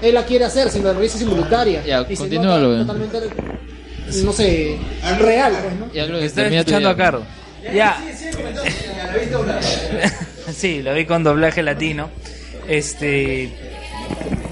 él 0.01 0.13
la 0.13 0.25
quiere 0.25 0.45
hacer, 0.45 0.69
sino 0.69 0.91
la 0.93 0.99
risa 0.99 1.17
es 1.17 1.23
involuntaria. 1.23 1.83
Ya, 1.85 2.05
y 2.09 2.15
se 2.15 2.27
nota 2.29 2.59
totalmente, 2.59 3.19
no 4.23 4.33
sé, 4.33 4.77
real, 5.19 5.57
pues, 5.63 5.75
¿no? 5.75 5.93
Ya 5.93 6.05
lo 6.05 6.19
termina 6.29 6.63
tu 6.63 6.71
escuchando 6.71 6.89
a 6.89 6.97
Carlos. 6.97 7.23
Ya. 7.73 7.97
sí, 10.53 10.81
lo 10.81 10.93
vi 10.93 11.05
con 11.05 11.23
doblaje 11.23 11.63
latino. 11.63 12.09
Este. 12.67 13.51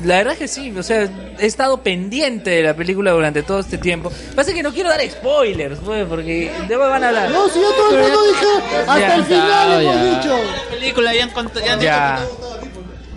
La 0.04 0.18
verdad 0.18 0.34
es 0.34 0.40
que 0.40 0.48
sí, 0.48 0.74
o 0.78 0.84
sea, 0.84 1.10
he 1.40 1.46
estado 1.46 1.84
pendiente 1.84 2.52
de 2.52 2.64
la 2.64 2.74
película 2.74 3.12
durante 3.12 3.44
todo 3.44 3.60
este 3.60 3.78
tiempo. 3.78 4.12
Pasa 4.34 4.54
que 4.54 4.64
no 4.64 4.74
quiero 4.74 4.90
dar 4.90 5.02
spoilers, 5.02 5.80
pues, 5.84 6.06
porque 6.08 6.50
luego 6.68 6.90
van 6.90 7.04
a 7.04 7.10
hablar. 7.10 7.30
No, 7.32 7.50
si 7.50 7.60
yo 7.60 7.70
todo 7.74 7.98
el 7.98 8.04
mundo 8.04 8.20
dije, 8.28 8.46
hasta 8.78 9.00
Ya, 9.00 9.16
el 9.16 9.24
final 9.26 9.84
ya. 9.84 9.94
hemos 9.94 10.24
dicho. 10.24 10.38
La 10.38 10.70
película 10.70 11.14
ya 11.14 11.24
han, 11.24 11.82
ya 11.82 12.16
han. 12.16 12.24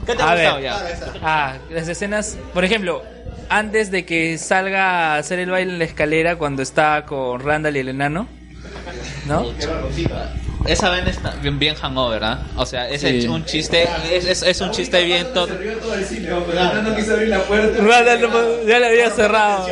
¿Qué 0.05 0.17
te 0.17 0.23
ha 0.23 0.31
A 0.31 0.35
gustado 0.35 0.61
ya? 0.61 0.83
Ah, 1.23 1.55
las 1.71 1.87
escenas, 1.87 2.37
por 2.53 2.65
ejemplo, 2.65 3.05
antes 3.59 3.91
de 3.91 4.05
que 4.05 4.39
salga 4.39 5.15
a 5.15 5.19
hacer 5.19 5.39
el 5.39 5.51
baile 5.51 5.73
en 5.73 5.79
la 5.79 5.85
escalera 5.85 6.37
cuando 6.37 6.63
está 6.63 7.05
con 7.07 7.41
Randall 7.41 7.77
y 7.77 7.81
el 7.81 7.89
enano, 7.89 8.27
¿no? 9.27 9.53
Esa 10.67 10.89
vaina 10.89 11.11
está 11.11 11.35
bien, 11.43 11.59
bien 11.59 11.75
hangover, 11.75 12.23
¿ah? 12.25 12.47
O 12.57 12.65
sea, 12.65 12.89
es 12.89 13.01
Sí. 13.03 13.27
un 13.27 13.45
chiste, 13.45 13.87
es, 14.13 14.27
es, 14.27 14.43
es 14.43 14.61
un 14.61 14.71
chiste 14.71 15.03
bien 15.05 15.27
todo. 15.35 15.49
No 15.49 16.97
quiso 16.97 17.13
abrir 17.15 17.29
la 17.29 17.41
puerta. 17.41 17.83
Randall 17.83 18.21
no- 18.23 18.63
ya 18.67 18.79
le 18.79 18.87
había 18.87 19.11
cerrado. 19.11 19.67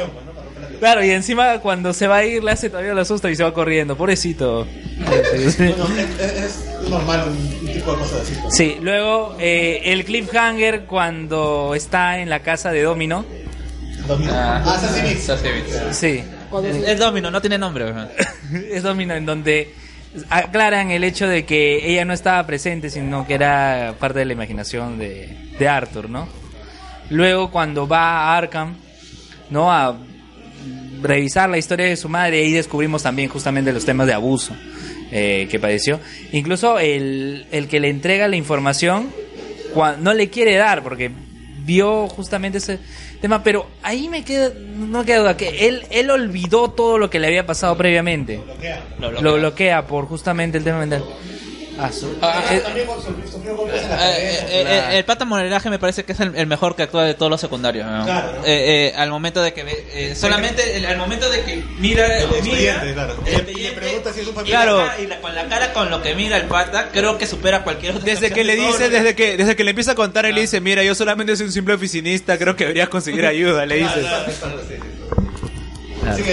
Claro, 0.80 1.04
y 1.04 1.10
encima 1.10 1.58
cuando 1.60 1.92
se 1.92 2.06
va 2.06 2.16
a 2.16 2.24
ir 2.24 2.42
le 2.42 2.50
hace 2.52 2.70
todavía 2.70 2.94
la 2.94 3.02
asusta 3.02 3.30
y 3.30 3.36
se 3.36 3.42
va 3.44 3.52
corriendo, 3.52 3.96
pobrecito. 3.96 4.66
es, 5.34 5.58
normal 6.88 7.28
un, 7.28 7.66
tipo 7.72 7.92
de 7.92 7.98
cosas 7.98 8.22
así. 8.22 8.34
Sí, 8.50 8.76
luego 8.80 9.36
eh, 9.38 9.80
el 9.84 10.04
cliffhanger 10.04 10.84
cuando 10.86 11.74
está 11.74 12.18
en 12.18 12.30
la 12.30 12.40
casa 12.40 12.72
de 12.72 12.82
Domino. 12.82 13.24
Ah, 14.32 14.78
Sassy 14.80 15.02
Beats. 15.02 15.96
Sí. 15.96 16.22
Es 16.86 16.98
Domino, 16.98 17.30
no 17.30 17.40
tiene 17.40 17.58
nombre. 17.58 17.92
es 18.70 18.82
Domino 18.82 19.14
en 19.14 19.24
donde 19.24 19.74
aclaran 20.28 20.90
el 20.90 21.04
hecho 21.04 21.28
de 21.28 21.44
que 21.44 21.88
ella 21.88 22.04
no 22.04 22.12
estaba 22.12 22.44
presente, 22.46 22.90
sino 22.90 23.26
que 23.26 23.34
era 23.34 23.94
parte 23.98 24.20
de 24.20 24.24
la 24.24 24.32
imaginación 24.32 24.98
de, 24.98 25.52
de 25.58 25.68
Arthur, 25.68 26.10
¿no? 26.10 26.28
Luego 27.10 27.50
cuando 27.50 27.86
va 27.86 28.32
a 28.32 28.36
Arkham, 28.36 28.74
¿no? 29.50 29.72
A 29.72 29.96
revisar 31.02 31.48
la 31.48 31.58
historia 31.58 31.86
de 31.86 31.96
su 31.96 32.08
madre, 32.08 32.40
ahí 32.40 32.52
descubrimos 32.52 33.02
también 33.02 33.28
justamente 33.28 33.72
los 33.72 33.84
temas 33.84 34.06
de 34.06 34.12
abuso 34.12 34.54
eh, 35.12 35.46
que 35.50 35.58
padeció. 35.58 36.00
Incluso 36.32 36.78
el, 36.78 37.46
el 37.52 37.68
que 37.68 37.80
le 37.80 37.88
entrega 37.88 38.28
la 38.28 38.36
información 38.36 39.08
no 40.00 40.14
le 40.14 40.30
quiere 40.30 40.56
dar 40.56 40.82
porque 40.82 41.10
vio 41.64 42.08
justamente 42.08 42.58
ese 42.58 42.78
tema, 43.20 43.42
pero 43.42 43.66
ahí 43.82 44.08
me 44.08 44.24
queda, 44.24 44.50
no 44.56 45.04
queda 45.04 45.20
duda, 45.20 45.36
que 45.36 45.68
él, 45.68 45.84
él 45.90 46.10
olvidó 46.10 46.70
todo 46.70 46.98
lo 46.98 47.10
que 47.10 47.18
le 47.18 47.26
había 47.26 47.46
pasado 47.46 47.76
previamente. 47.76 48.40
Lo 48.98 49.34
bloquea, 49.34 49.86
por 49.86 50.06
justamente 50.06 50.58
el 50.58 50.64
tema 50.64 50.78
mental. 50.78 51.04
Ah, 51.82 51.90
su- 51.92 52.16
Eh, 54.02 54.46
eh, 54.50 54.98
el 54.98 55.04
pata 55.04 55.24
modelaje 55.24 55.70
me 55.70 55.78
parece 55.78 56.04
que 56.04 56.12
es 56.12 56.20
el, 56.20 56.34
el 56.36 56.46
mejor 56.46 56.76
que 56.76 56.82
actúa 56.82 57.04
de 57.04 57.14
todos 57.14 57.30
los 57.30 57.40
secundarios. 57.40 57.86
¿no? 57.86 58.04
Claro. 58.04 58.32
Eh, 58.44 58.92
eh, 58.92 58.94
al 58.96 59.10
momento 59.10 59.42
de 59.42 59.52
que 59.52 59.64
ve, 59.64 59.86
eh, 59.92 60.14
solamente 60.14 60.76
el- 60.76 60.86
al 60.86 60.98
momento 60.98 61.28
de 61.30 61.42
que 61.42 61.56
mira, 61.78 62.06
mira 62.06 62.20
expediente, 62.20 62.92
claro. 62.92 63.12
el 63.26 63.34
expediente, 63.34 63.80
y 64.46 64.50
la 64.50 64.58
cara- 64.86 65.00
y 65.00 65.06
la- 65.06 65.20
con 65.20 65.34
la 65.34 65.48
cara 65.48 65.72
con 65.72 65.90
lo 65.90 66.02
que 66.02 66.14
mira 66.14 66.36
el 66.36 66.44
pata, 66.46 66.88
creo 66.92 67.16
que 67.18 67.26
supera 67.26 67.62
cualquier 67.64 67.92
otra 67.96 68.04
Desde 68.04 68.30
que 68.30 68.44
le 68.44 68.56
dice, 68.56 68.90
desde 68.90 69.14
que, 69.14 69.36
desde 69.36 69.56
que 69.56 69.64
le 69.64 69.70
empieza 69.70 69.92
a 69.92 69.94
contar, 69.94 70.26
él 70.26 70.34
le 70.34 70.42
dice, 70.42 70.60
mira, 70.60 70.82
yo 70.82 70.94
solamente 70.94 71.36
soy 71.36 71.46
un 71.46 71.52
simple 71.52 71.74
oficinista, 71.74 72.36
creo 72.38 72.56
que 72.56 72.64
deberías 72.64 72.88
conseguir 72.88 73.24
ayuda, 73.26 73.64
le 73.66 73.76
dice. 73.76 74.00
Claro. 76.00 76.24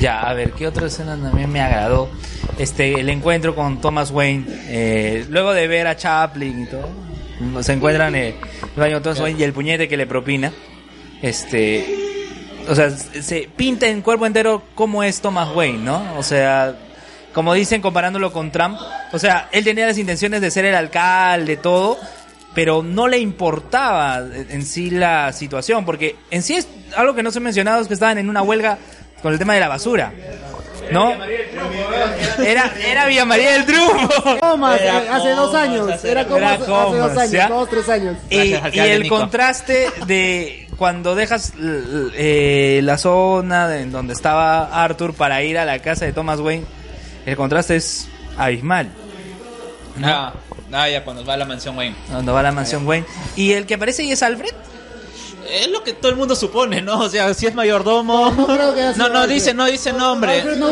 Ya, 0.00 0.20
a 0.20 0.34
ver, 0.34 0.52
¿qué 0.52 0.66
otra 0.66 0.86
escena 0.86 1.16
también 1.16 1.50
me 1.50 1.60
agradó? 1.60 2.10
Este, 2.58 3.00
el 3.00 3.08
encuentro 3.08 3.54
con 3.54 3.80
Thomas 3.80 4.10
Wayne. 4.10 4.44
eh, 4.68 5.26
luego 5.28 5.52
de 5.52 5.66
ver 5.68 5.86
a 5.86 5.96
Chaplin 5.96 6.62
y 6.62 6.66
todo, 6.66 7.62
se 7.62 7.72
encuentran 7.72 8.14
en 8.14 8.24
el 8.24 8.34
baño 8.76 8.96
de 8.96 9.00
Thomas 9.00 9.20
Wayne 9.20 9.40
y 9.40 9.42
el 9.44 9.52
puñete 9.52 9.88
que 9.88 9.96
le 9.96 10.06
propina. 10.06 10.52
Este, 11.22 11.84
o 12.68 12.74
sea, 12.74 12.90
se 12.90 13.48
pinta 13.54 13.86
en 13.86 14.02
cuerpo 14.02 14.26
entero 14.26 14.62
cómo 14.74 15.02
es 15.02 15.20
Thomas 15.20 15.48
Wayne, 15.54 15.78
¿no? 15.78 16.16
O 16.18 16.22
sea, 16.22 16.74
como 17.32 17.54
dicen 17.54 17.80
comparándolo 17.80 18.32
con 18.32 18.50
Trump, 18.50 18.78
o 19.12 19.18
sea, 19.18 19.48
él 19.52 19.64
tenía 19.64 19.86
las 19.86 19.98
intenciones 19.98 20.40
de 20.40 20.50
ser 20.50 20.64
el 20.64 20.74
alcalde, 20.74 21.56
todo, 21.56 21.98
pero 22.54 22.82
no 22.82 23.08
le 23.08 23.18
importaba 23.18 24.22
en 24.48 24.64
sí 24.66 24.90
la 24.90 25.32
situación, 25.32 25.84
porque 25.84 26.16
en 26.30 26.42
sí 26.42 26.54
es 26.54 26.68
algo 26.96 27.14
que 27.14 27.22
no 27.22 27.30
se 27.30 27.38
ha 27.38 27.42
mencionado, 27.42 27.80
es 27.80 27.88
que 27.88 27.94
estaban 27.94 28.18
en 28.18 28.28
una 28.28 28.42
huelga 28.42 28.78
con 29.22 29.32
el 29.32 29.38
tema 29.38 29.54
de 29.54 29.60
la 29.60 29.68
basura. 29.68 30.12
¿No? 30.90 31.12
Era, 32.44 32.70
era 32.84 33.06
Villa 33.06 33.24
María 33.24 33.52
del 33.52 33.64
Triunfo. 33.64 34.38
Comas, 34.40 34.80
Era 34.80 35.16
hace 35.16 35.30
dos 35.30 35.54
años. 35.54 36.04
Era 36.04 36.26
como 36.26 36.46
hace 36.46 36.66
dos 36.66 37.16
años, 37.16 37.30
¿ya? 37.30 37.48
dos, 37.48 37.68
tres 37.70 37.88
años. 37.88 38.16
Y, 38.28 38.54
y 38.72 38.78
el 38.78 39.08
contraste 39.08 39.88
de 40.06 40.68
cuando 40.76 41.14
dejas 41.14 41.52
eh, 41.58 42.80
la 42.82 42.98
zona 42.98 43.78
en 43.78 43.92
donde 43.92 44.12
estaba 44.12 44.82
Arthur 44.84 45.14
para 45.14 45.42
ir 45.42 45.56
a 45.56 45.64
la 45.64 45.78
casa 45.78 46.04
de 46.04 46.12
Thomas 46.12 46.40
Wayne, 46.40 46.64
el 47.24 47.36
contraste 47.36 47.76
es 47.76 48.08
abismal. 48.36 48.90
Ah, 50.02 50.32
ah, 50.72 50.88
ya 50.88 51.04
cuando 51.04 51.24
va 51.24 51.34
a 51.34 51.36
la 51.36 51.44
mansión 51.44 51.76
Wayne. 51.76 51.94
Cuando 52.10 52.32
va 52.32 52.40
a 52.40 52.42
la 52.42 52.52
mansión 52.52 52.86
Wayne. 52.86 53.06
¿Y 53.36 53.52
el 53.52 53.66
que 53.66 53.74
aparece 53.74 54.02
ahí 54.02 54.12
es 54.12 54.22
Alfred? 54.22 54.52
Es 55.48 55.68
lo 55.68 55.82
que 55.82 55.92
todo 55.92 56.10
el 56.10 56.16
mundo 56.16 56.34
supone, 56.36 56.80
¿no? 56.82 56.98
O 57.00 57.08
sea, 57.08 57.32
si 57.34 57.46
es 57.46 57.54
mayordomo. 57.54 58.30
No, 58.30 58.46
creo 58.46 58.74
que 58.74 58.92
no, 58.96 59.04
Alfred. 59.06 59.28
dice, 59.28 59.54
no 59.54 59.66
dice 59.66 59.92
nombre. 59.92 60.42
No 60.56 60.70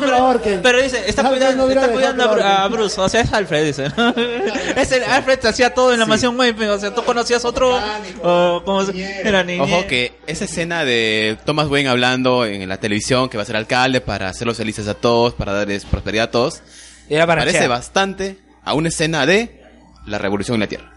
que 0.00 0.06
lo 0.06 0.16
ahorquen. 0.16 0.60
pero 0.62 0.80
dice, 0.82 1.02
está 1.06 1.22
Alfred 1.22 1.38
cuidando, 1.38 1.66
no 1.66 1.72
está 1.72 1.88
cuidando 1.92 2.24
a, 2.30 2.36
que 2.36 2.42
a. 2.42 2.68
Bruce. 2.68 3.00
O 3.00 3.08
sea, 3.08 3.20
es 3.22 3.32
Alfred, 3.32 3.64
dice. 3.66 3.86
es 4.76 4.92
el 4.92 5.04
Alfred 5.04 5.38
te 5.38 5.48
hacía 5.48 5.72
todo 5.74 5.92
en 5.92 6.00
la 6.00 6.06
mansión 6.06 6.38
Wayne. 6.38 6.70
O 6.70 6.78
sea, 6.78 6.94
tú 6.94 7.02
conocías 7.04 7.44
otro. 7.44 7.78
O 8.22 8.62
como 8.64 8.84
se- 8.84 9.20
era 9.26 9.42
niña. 9.44 9.62
Ojo 9.62 9.86
que 9.86 10.18
esa 10.26 10.44
escena 10.44 10.84
de 10.84 11.38
Thomas 11.44 11.68
Wayne 11.68 11.88
hablando 11.88 12.44
en 12.46 12.68
la 12.68 12.78
televisión 12.78 13.28
que 13.28 13.36
va 13.36 13.42
a 13.42 13.46
ser 13.46 13.56
alcalde 13.56 14.00
para 14.00 14.28
hacerlos 14.28 14.56
felices 14.56 14.88
a 14.88 14.94
todos, 14.94 15.34
para 15.34 15.52
darles 15.52 15.84
prosperidad 15.84 16.24
a 16.26 16.30
todos, 16.30 16.62
Era 17.08 17.26
para 17.26 17.42
parece 17.42 17.58
chear. 17.58 17.70
bastante 17.70 18.38
a 18.64 18.74
una 18.74 18.88
escena 18.88 19.26
de 19.26 19.60
la 20.06 20.18
revolución 20.18 20.54
en 20.56 20.60
la 20.60 20.66
Tierra. 20.66 20.92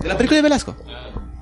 De 0.00 0.08
la 0.08 0.16
película 0.16 0.36
de 0.36 0.42
Velasco. 0.42 0.76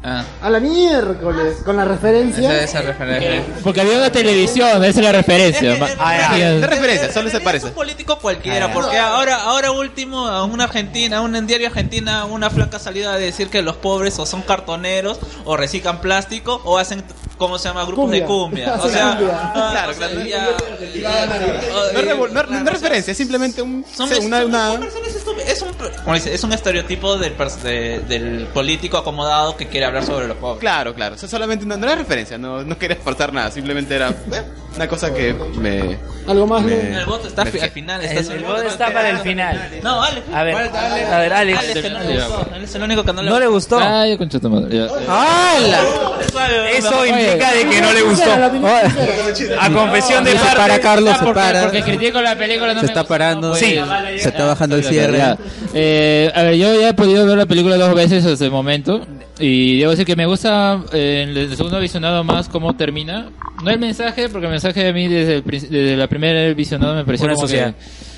A 0.05 0.51
la 0.51 0.61
miércoles, 0.61 1.57
con 1.65 1.77
la 1.79 1.85
referencia. 1.87 2.53
Esa, 2.63 2.81
esa 2.81 2.83
referencia. 2.83 3.43
Porque 3.63 3.81
había 3.81 3.97
una 3.97 4.13
televisión, 4.13 4.85
esa 4.85 5.01
es 5.01 5.05
la 5.05 5.13
referencia. 5.13 5.79
Ah, 5.99 6.37
ya. 6.39 6.53
es- 6.55 6.61
De 6.61 6.67
referencia, 6.67 7.11
solo 7.13 7.31
se 7.31 7.41
parece. 7.41 7.67
Es 7.67 7.71
un 7.71 7.75
político 7.77 8.19
cualquiera, 8.19 8.71
porque 8.73 8.99
ahora, 8.99 9.37
ahora 9.43 9.71
último, 9.71 10.27
a 10.27 10.45
una 10.45 10.65
Argentina, 10.65 11.19
a 11.19 11.21
un 11.23 11.47
diario 11.47 11.69
Argentina, 11.69 12.27
una 12.27 12.51
flaca 12.51 12.79
salida 12.79 13.17
de 13.17 13.25
decir 13.25 13.49
que 13.49 13.63
los 13.63 13.77
pobres 13.77 14.19
o 14.19 14.27
son 14.27 14.43
cartoneros, 14.43 15.19
o 15.47 15.57
reciclan 15.57 16.01
plástico, 16.03 16.61
o 16.65 16.77
hacen, 16.79 17.03
¿cómo 17.37 17.59
se 17.59 17.69
llama? 17.69 17.85
Grupos 17.85 18.11
de 18.11 18.25
cumbia. 18.25 18.75
O 18.83 18.89
sea, 18.89 19.19
ah, 19.21 19.69
Claro, 19.73 19.91
o 19.91 19.95
sea, 19.95 20.09
claro. 20.09 20.25
ya- 20.25 20.47
No 21.93 22.03
no 22.29 22.43
no 22.45 22.59
es 22.59 22.73
referencia, 22.73 23.13
es 23.13 23.17
simplemente 23.17 23.63
un, 23.63 23.85
Son 23.95 24.09
sí, 24.09 24.15
una, 24.25 24.45
una- 24.45 24.75
es 25.47 25.63
un, 25.63 25.69
como 26.05 26.15
dice, 26.15 26.33
es 26.35 26.43
un 26.45 26.53
estereotipo 26.53 27.17
del, 27.17 27.37
pers- 27.37 27.61
de- 27.63 28.01
del 28.01 28.47
político 28.49 28.97
acomodado 28.99 29.57
que 29.57 29.67
quiere 29.69 29.87
hablar 29.87 30.05
sobre 30.05 30.27
los 30.29 30.37
pobres. 30.37 30.61
Claro, 30.61 30.95
claro. 30.95 31.15
Eso 31.15 31.29
solamente 31.29 31.65
no, 31.67 31.77
no 31.77 31.87
era 31.87 31.95
referencia, 31.97 32.39
no, 32.39 32.63
no 32.63 32.79
quería 32.79 32.97
forzar 32.97 33.33
nada, 33.33 33.51
simplemente 33.51 33.95
era 33.95 34.11
eh, 34.11 34.43
una 34.77 34.89
cosa 34.89 35.13
que 35.13 35.35
me. 35.57 35.99
Algo 36.27 36.47
más, 36.47 36.63
me- 36.63 36.95
El 36.99 37.05
voto 37.07 37.29
está 37.29 37.43
al 37.43 37.49
final. 37.49 38.03
El- 38.05 38.19
Está 38.19 38.33
el 38.35 38.45
voto 38.45 38.63
está 38.63 38.93
para 38.93 39.11
el 39.11 39.19
final. 39.19 39.71
No, 39.83 40.03
Alex. 40.03 40.27
A 40.33 40.43
ver, 40.43 40.55
Alex, 40.57 40.75
a 41.11 41.19
ver, 41.19 41.33
Alex. 41.33 41.61
no 41.93 42.01
le 42.01 42.17
gustó. 42.25 42.47
Es 42.63 42.75
el 42.75 42.83
único 42.83 43.05
que 43.05 43.13
no 43.13 43.23
le 43.23 43.31
¿No 43.31 43.39
le 43.41 43.47
gustó? 43.47 43.79
Ay, 43.79 44.17
concha 44.17 44.41
tu 44.41 44.49
madre. 44.51 44.89
¡Hala! 45.09 45.81
Eso 46.73 47.05
implica 47.25 47.53
de 47.53 47.69
que 47.69 47.81
no 47.81 47.93
le 47.93 48.03
gustó. 48.03 48.31
A 49.61 49.71
confesión 49.71 50.25
de 50.25 50.33
Se 50.33 50.39
parte. 50.39 50.57
para 50.57 50.81
Carlos, 50.81 51.17
se 51.19 51.33
para. 51.33 51.63
porque 51.63 51.83
critico 51.83 52.21
la 52.21 52.37
película, 52.37 52.75
no 52.75 52.81
Se 52.81 52.87
está 52.87 53.05
parando. 53.05 53.55
Sí. 53.55 53.77
Se 54.19 54.29
está 54.29 54.45
bajando 54.47 54.77
el 54.77 54.85
cierre. 54.85 55.37
Eh, 55.75 56.31
a 56.35 56.43
ver, 56.43 56.55
yo 56.57 56.81
ya 56.81 56.91
he 56.91 56.95
podido 56.95 57.27
ver 57.27 57.37
la 57.39 57.47
película 57.47 57.77
dos 57.77 57.95
veces 57.95 58.25
hasta 58.25 58.45
el 58.45 58.51
momento 58.51 59.07
y 59.39 59.79
debo 59.81 59.91
decir 59.91 60.07
que 60.07 60.17
me 60.17 60.27
gusta 60.27 60.81
eh, 60.93 61.27
en 61.29 61.37
el 61.37 61.57
segundo 61.57 61.81
visionado 61.81 62.23
más 62.25 62.49
cómo 62.49 62.77
termina. 62.77 63.31
No 63.63 63.71
el 63.71 63.79
mensaje, 63.79 64.29
porque 64.29 64.47
el 64.47 64.53
mensaje 64.53 64.85
de 64.85 64.93
mí 64.93 65.09
desde, 65.09 65.37
el, 65.37 65.45
desde 65.45 65.97
la 65.97 66.07
primera 66.07 66.53
visionado 66.55 66.95
me 66.95 67.05
pareció 67.05 67.27
como 67.29 67.41
sociedad. 67.41 67.75
que- 67.75 68.14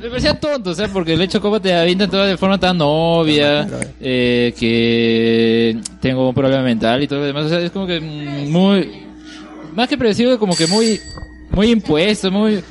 me 0.00 0.08
parecía 0.08 0.38
tonto, 0.38 0.70
o 0.70 0.74
sea, 0.74 0.88
porque 0.88 1.12
el 1.12 1.20
hecho 1.20 1.40
como 1.40 1.60
te 1.60 1.74
avientan 1.74 2.10
todo 2.10 2.24
de 2.24 2.36
forma 2.36 2.58
tan 2.58 2.78
obvia, 2.80 3.68
eh, 4.00 4.54
que 4.58 5.78
tengo 6.00 6.28
un 6.28 6.34
problema 6.34 6.62
mental 6.62 7.02
y 7.02 7.08
todo 7.08 7.20
lo 7.20 7.26
demás, 7.26 7.46
o 7.46 7.48
sea, 7.48 7.60
es 7.60 7.70
como 7.70 7.86
que 7.86 8.00
muy, 8.00 8.88
más 9.74 9.88
que 9.88 9.98
predecible, 9.98 10.38
como 10.38 10.56
que 10.56 10.66
muy, 10.66 10.98
muy 11.50 11.70
impuesto, 11.70 12.30
muy, 12.30 12.62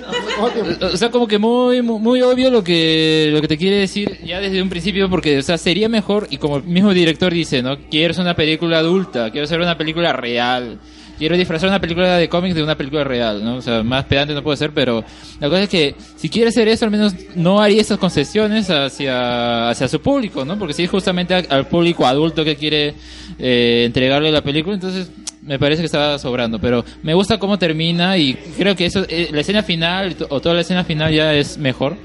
o 0.81 0.97
sea, 0.97 1.11
como 1.11 1.27
que 1.27 1.37
muy, 1.37 1.81
muy, 1.81 1.99
muy 1.99 2.21
obvio 2.21 2.49
lo 2.49 2.63
que, 2.63 3.29
lo 3.31 3.41
que 3.41 3.47
te 3.47 3.57
quiere 3.57 3.77
decir 3.77 4.19
ya 4.25 4.39
desde 4.39 4.61
un 4.61 4.69
principio, 4.69 5.09
porque, 5.09 5.37
o 5.37 5.43
sea, 5.43 5.57
sería 5.57 5.87
mejor, 5.87 6.27
y 6.31 6.37
como 6.37 6.57
el 6.57 6.63
mismo 6.63 6.93
director 6.93 7.31
dice, 7.31 7.61
¿no? 7.61 7.77
Quiero 7.91 8.11
hacer 8.11 8.23
una 8.23 8.35
película 8.35 8.79
adulta, 8.79 9.29
quiero 9.31 9.45
hacer 9.45 9.59
una 9.59 9.77
película 9.77 10.13
real. 10.13 10.79
Quiero 11.19 11.35
disfrazar 11.35 11.67
una 11.67 11.81
película 11.81 12.15
de 12.15 12.29
cómics 12.29 12.55
de 12.55 12.63
una 12.63 12.77
película 12.77 13.03
real, 13.03 13.43
¿no? 13.43 13.57
O 13.57 13.61
sea, 13.61 13.83
más 13.83 14.05
pedante 14.05 14.33
no 14.33 14.41
puede 14.41 14.55
ser, 14.55 14.71
pero 14.71 15.03
la 15.41 15.49
cosa 15.49 15.63
es 15.63 15.69
que 15.69 15.93
si 16.15 16.29
quiere 16.29 16.47
hacer 16.47 16.69
eso, 16.69 16.85
al 16.85 16.91
menos 16.91 17.13
no 17.35 17.61
haría 17.61 17.81
esas 17.81 17.97
concesiones 17.97 18.69
hacia, 18.69 19.69
hacia 19.69 19.89
su 19.89 19.99
público, 19.99 20.45
¿no? 20.45 20.57
Porque 20.57 20.73
si 20.73 20.83
es 20.83 20.89
justamente 20.89 21.33
al 21.35 21.67
público 21.67 22.07
adulto 22.07 22.45
que 22.45 22.55
quiere 22.55 22.93
eh, 23.37 23.83
entregarle 23.85 24.31
la 24.31 24.41
película, 24.41 24.75
entonces 24.75 25.11
me 25.41 25.59
parece 25.59 25.81
que 25.81 25.87
estaba 25.87 26.17
sobrando. 26.19 26.57
Pero 26.57 26.85
me 27.03 27.13
gusta 27.13 27.37
cómo 27.37 27.59
termina 27.59 28.17
y 28.17 28.35
creo 28.57 28.77
que 28.77 28.85
eso, 28.85 29.03
eh, 29.09 29.27
la 29.33 29.41
escena 29.41 29.61
final 29.61 30.15
o 30.29 30.39
toda 30.39 30.55
la 30.55 30.61
escena 30.61 30.85
final 30.85 31.13
ya 31.13 31.33
es 31.33 31.57
mejor. 31.57 31.97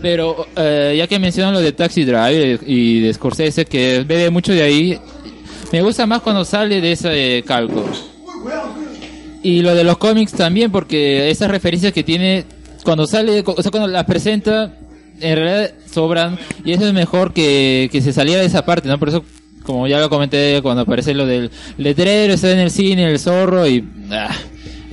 Pero 0.00 0.46
eh, 0.56 0.94
ya 0.96 1.06
que 1.06 1.18
mencionan 1.18 1.52
lo 1.52 1.60
de 1.60 1.72
Taxi 1.72 2.06
Drive 2.06 2.60
y 2.66 3.00
de 3.00 3.12
Scorsese, 3.12 3.66
que 3.66 4.04
bebe 4.06 4.30
mucho 4.30 4.54
de 4.54 4.62
ahí, 4.62 4.98
me 5.70 5.82
gusta 5.82 6.06
más 6.06 6.22
cuando 6.22 6.46
sale 6.46 6.80
de 6.80 6.92
ese 6.92 7.44
calco. 7.46 7.84
Y 9.42 9.60
lo 9.60 9.74
de 9.74 9.84
los 9.84 9.98
cómics 9.98 10.32
también, 10.32 10.72
porque 10.72 11.30
esas 11.30 11.50
referencias 11.50 11.92
que 11.92 12.02
tiene, 12.02 12.44
cuando 12.82 13.06
sale, 13.06 13.42
o 13.44 13.62
sea, 13.62 13.70
cuando 13.70 13.88
las 13.88 14.04
presenta, 14.04 14.74
en 15.20 15.36
realidad 15.36 15.72
sobran, 15.90 16.38
y 16.64 16.72
eso 16.72 16.86
es 16.86 16.94
mejor 16.94 17.32
que, 17.32 17.88
que 17.92 18.00
se 18.00 18.12
saliera 18.12 18.40
de 18.40 18.46
esa 18.46 18.64
parte, 18.64 18.88
¿no? 18.88 18.98
Por 18.98 19.10
eso, 19.10 19.24
como 19.62 19.86
ya 19.86 20.00
lo 20.00 20.08
comenté, 20.08 20.60
cuando 20.62 20.82
aparece 20.82 21.12
lo 21.14 21.26
del 21.26 21.50
letrero, 21.76 22.32
está 22.32 22.52
en 22.52 22.60
el 22.60 22.70
cine, 22.70 23.10
el 23.10 23.18
zorro, 23.18 23.66
y 23.66 23.84
ah, 24.10 24.34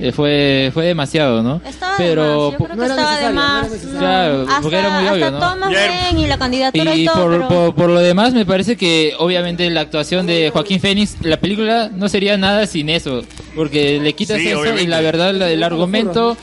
eh, 0.02 0.12
fue, 0.12 0.70
fue 0.74 0.86
demasiado, 0.86 1.42
¿no? 1.42 1.60
Estaba 1.64 1.94
Pero, 1.96 2.50
de 2.50 2.58
más, 2.58 2.58
yo 2.58 2.64
creo 2.66 2.76
que 2.78 2.84
estaba 2.86 3.18
de 3.18 3.30
más. 3.30 3.84
no. 3.84 3.98
Claro, 3.98 4.40
hasta, 4.48 4.60
porque 4.60 4.78
era 4.78 4.90
muy 4.90 4.98
hasta 5.04 5.12
obvio, 5.12 5.30
¿no? 5.30 5.38
Thomas 5.38 5.72
y 6.18 6.26
la 6.26 6.38
candidatura 6.38 6.94
y, 6.96 7.02
y 7.02 7.06
todo, 7.06 7.14
por, 7.22 7.30
pero- 7.30 7.48
por, 7.48 7.74
por 7.74 7.90
lo 7.90 8.00
demás, 8.00 8.34
me 8.34 8.44
parece 8.44 8.76
que 8.76 9.14
obviamente 9.18 9.68
la 9.70 9.80
actuación 9.82 10.26
de 10.26 10.50
Joaquín 10.50 10.80
Phoenix, 10.80 11.16
la 11.22 11.36
película 11.38 11.90
no 11.94 12.08
sería 12.08 12.36
nada 12.36 12.66
sin 12.66 12.88
eso, 12.90 13.22
porque 13.54 14.00
le 14.00 14.12
quitas 14.14 14.38
Sí, 14.38 14.48
eso 14.48 14.58
obviamente. 14.60 14.84
y 14.84 14.86
la 14.88 15.00
verdad 15.00 15.32
la- 15.34 15.50
el 15.50 15.62
argumento 15.62 16.36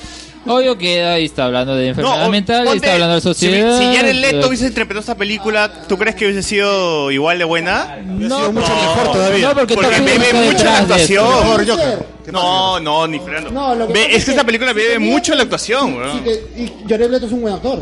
obvio 0.49 0.77
queda 0.77 1.19
y 1.19 1.25
está 1.25 1.45
hablando 1.45 1.75
de 1.75 1.89
enfermedad 1.89 2.29
mental, 2.29 2.63
y 2.63 2.65
ponte, 2.65 2.77
está 2.77 2.93
hablando 2.93 3.15
de 3.15 3.21
sociedad. 3.21 3.77
si 3.79 3.95
Jared 3.95 4.15
Leto 4.15 4.41
eh, 4.41 4.47
hubiese 4.47 4.67
interpretado 4.67 4.99
esta 5.01 5.15
película, 5.15 5.71
¿tú 5.87 5.97
crees 5.97 6.15
que 6.15 6.25
hubiese 6.25 6.43
sido 6.43 7.11
igual 7.11 7.37
de 7.37 7.43
buena? 7.45 7.97
No, 8.05 8.51
mucho 8.51 8.67
mejor 8.75 9.11
todavía. 9.13 9.47
No, 9.49 9.55
porque 9.55 9.75
Cruise 9.75 10.03
bebe 10.03 10.33
mucho 10.33 10.63
la 10.65 10.77
actuación. 10.79 11.25
Mejor 11.27 11.67
Joker. 11.69 12.05
No, 12.31 12.79
no, 12.79 13.07
ni 13.07 13.19
Fernando. 13.19 13.51
No, 13.51 13.73
lo 13.75 13.87
que 13.87 13.93
Ve- 13.93 13.99
pasa 14.05 14.11
es 14.15 14.19
que 14.19 14.25
que- 14.25 14.31
esta 14.31 14.43
película 14.45 14.73
bebe 14.73 14.99
mucho 14.99 15.33
la 15.35 15.43
actuación, 15.43 15.95
que- 16.23 16.61
y 16.61 16.73
Jared 16.87 17.09
Leto 17.09 17.25
es 17.25 17.31
un 17.31 17.41
buen 17.41 17.53
actor. 17.55 17.81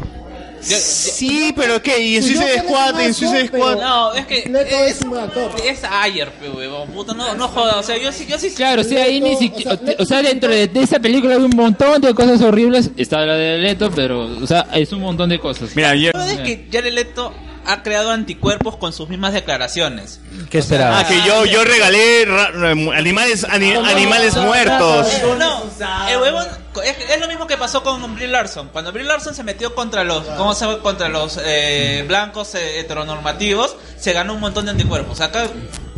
Sí, 0.62 1.54
pero 1.56 1.82
¿qué? 1.82 2.02
¿Y 2.02 2.18
en 2.18 2.24
Su 2.24 2.30
Suicide 2.30 2.56
es 2.56 2.64
Squad? 2.64 2.96
un 2.96 3.02
¿En 3.02 3.14
Suicide 3.14 3.48
Squad? 3.48 3.78
No, 3.78 4.14
es 4.14 4.26
que 4.26 4.50
Leto 4.50 4.76
es 4.86 5.02
un 5.02 5.10
buen 5.10 5.24
actor. 5.24 5.52
es 5.66 5.84
ayer, 5.84 6.32
pe, 6.32 6.50
puta, 6.94 7.14
no, 7.14 7.34
no 7.36 7.48
joda, 7.48 7.80
o 7.80 7.84
sea, 7.84 7.98
yo 7.98 8.12
sí, 8.12 8.26
yo 8.28 8.38
sí. 8.38 8.52
Claro, 8.52 8.84
sí, 8.84 8.98
ahí 8.98 9.20
ni 9.22 9.36
siquiera. 9.36 9.80
O 10.00 10.06
sea, 10.06 10.22
dentro 10.22 10.50
de, 10.50 10.68
de 10.68 10.82
esa 10.82 11.00
película 11.00 11.36
hay 11.36 11.42
un 11.42 11.56
montón 11.56 12.02
de 12.02 12.14
cosas 12.14 12.42
horribles. 12.42 12.92
Está 12.98 13.26
la 13.26 13.36
de 13.36 13.58
Leto, 13.58 13.92
pero, 13.96 14.26
o 14.26 14.48
sea, 14.48 14.68
es 14.74 14.92
un 14.92 15.02
montón 15.02 15.30
de 15.30 15.40
cosas. 15.40 15.76
Mira, 15.76 15.94
verdad 15.94 16.30
es 16.30 16.40
que 16.40 16.68
Jared 16.72 16.94
Leto 16.94 17.34
ha 17.68 17.84
creado 17.84 18.12
anticuerpos 18.12 18.78
con 18.78 18.94
sus 18.94 19.10
mismas 19.10 19.34
declaraciones. 19.34 20.20
¿Qué 20.50 20.60
esperabas? 20.60 21.04
Ah, 21.04 21.08
que 21.08 21.22
yo, 21.28 21.46
yo 21.46 21.64
regalé 21.64 22.26
ra- 22.26 22.72
animales, 22.98 23.44
ani- 23.44 23.74
animales 23.74 24.36
muertos. 24.38 25.08
No, 25.38 25.64
el 26.10 26.18
huevón 26.22 26.48
es, 26.84 26.96
es 27.12 27.20
lo 27.20 27.28
mismo 27.28 27.46
que 27.46 27.58
pasó 27.58 27.84
con 27.84 28.16
Brie 28.16 28.28
Larson. 28.28 28.70
Cuando 28.72 28.92
Brie 28.92 29.04
Larson 29.04 29.36
se 29.36 29.44
metió 29.44 29.76
contra 29.76 30.04
los, 30.04 30.24
¿cómo 30.26 30.54
se 30.56 30.66
llama? 30.66 30.80
contra 30.80 31.10
los 31.10 31.40
eh, 31.44 32.06
blancos 32.08 32.56
eh, 32.56 32.80
heteronormativos, 32.80 33.76
se 33.98 34.14
ganó 34.14 34.34
un 34.34 34.40
montón 34.40 34.66
de 34.66 34.72
anticuerpos. 34.72 35.20
Acá 35.22 35.48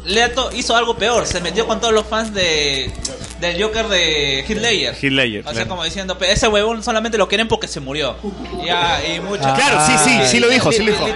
Leto 0.06 0.50
hizo 0.56 0.76
algo 0.76 0.96
peor, 0.98 1.26
se 1.26 1.42
metió 1.42 1.68
con 1.68 1.80
todos 1.80 1.94
los 1.94 2.06
fans 2.06 2.34
de 2.34 2.92
del 3.40 3.62
Joker 3.62 3.88
de. 3.88 4.40
Heath 4.42 4.50
Ledger, 4.60 4.90
O 5.42 5.44
sea, 5.46 5.54
claro. 5.54 5.70
como 5.70 5.84
diciendo, 5.86 6.18
"Pe- 6.18 6.32
ese 6.32 6.48
huevón 6.50 6.84
solamente 6.84 7.18
lo 7.18 7.28
quieren 7.30 7.48
porque 7.48 7.68
se 7.70 7.80
murió. 7.80 8.18
Ya, 8.66 9.02
y. 9.06 9.22
Ah, 9.42 9.54
Claro, 9.56 9.80
sí, 9.88 9.94
sí, 10.04 10.20
sí 10.28 10.40
lo 10.40 10.50
dijo, 10.50 10.72
sí 10.72 10.84
lo 10.84 10.92
dijo. 10.92 11.08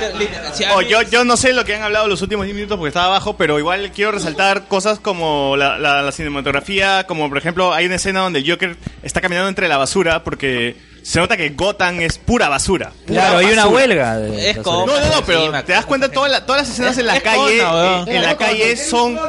Oh, 0.73 0.81
yo, 0.81 1.01
yo 1.01 1.25
no 1.25 1.35
sé 1.37 1.51
lo 1.53 1.65
que 1.65 1.75
han 1.75 1.81
hablado 1.83 2.07
los 2.07 2.21
últimos 2.21 2.45
10 2.45 2.55
minutos 2.55 2.77
porque 2.77 2.89
estaba 2.89 3.07
abajo, 3.07 3.35
pero 3.35 3.59
igual 3.59 3.91
quiero 3.91 4.11
resaltar 4.13 4.67
cosas 4.67 4.99
como 4.99 5.55
la, 5.57 5.77
la- 5.77 6.01
la 6.01 6.11
cinematografía, 6.13 7.05
como 7.07 7.27
por 7.29 7.37
ejemplo 7.37 7.73
hay 7.73 7.85
una 7.87 7.95
escena 7.95 8.21
donde 8.21 8.39
el 8.39 8.49
Joker 8.49 8.77
está 9.01 9.19
caminando 9.19 9.49
entre 9.49 9.67
la 9.67 9.77
basura 9.77 10.23
porque 10.23 10.75
se 11.03 11.19
nota 11.19 11.35
que 11.37 11.49
Gotham 11.49 11.99
es 12.01 12.17
pura 12.17 12.49
basura. 12.49 12.91
pura 13.05 13.21
Claro, 13.21 13.37
hay 13.39 13.45
una 13.47 13.67
huelga. 13.67 14.17
De 14.17 14.49
Es 14.51 14.57
como- 14.59 14.85
No, 14.87 14.99
no, 14.99 15.05
no, 15.15 15.25
pero 15.25 15.51
te 15.63 15.73
das 15.73 15.85
cuenta 15.85 16.09
toda 16.09 16.29
la- 16.29 16.45
todas 16.45 16.61
las 16.63 16.69
escenas 16.71 16.97
en 16.97 17.05
la 17.07 17.17
es 17.17 17.23
calle, 17.23 17.59
weón. 17.61 18.07
en, 18.09 18.15
en 18.15 18.21
la 18.23 18.37
calle 18.37 18.75
son 18.77 19.19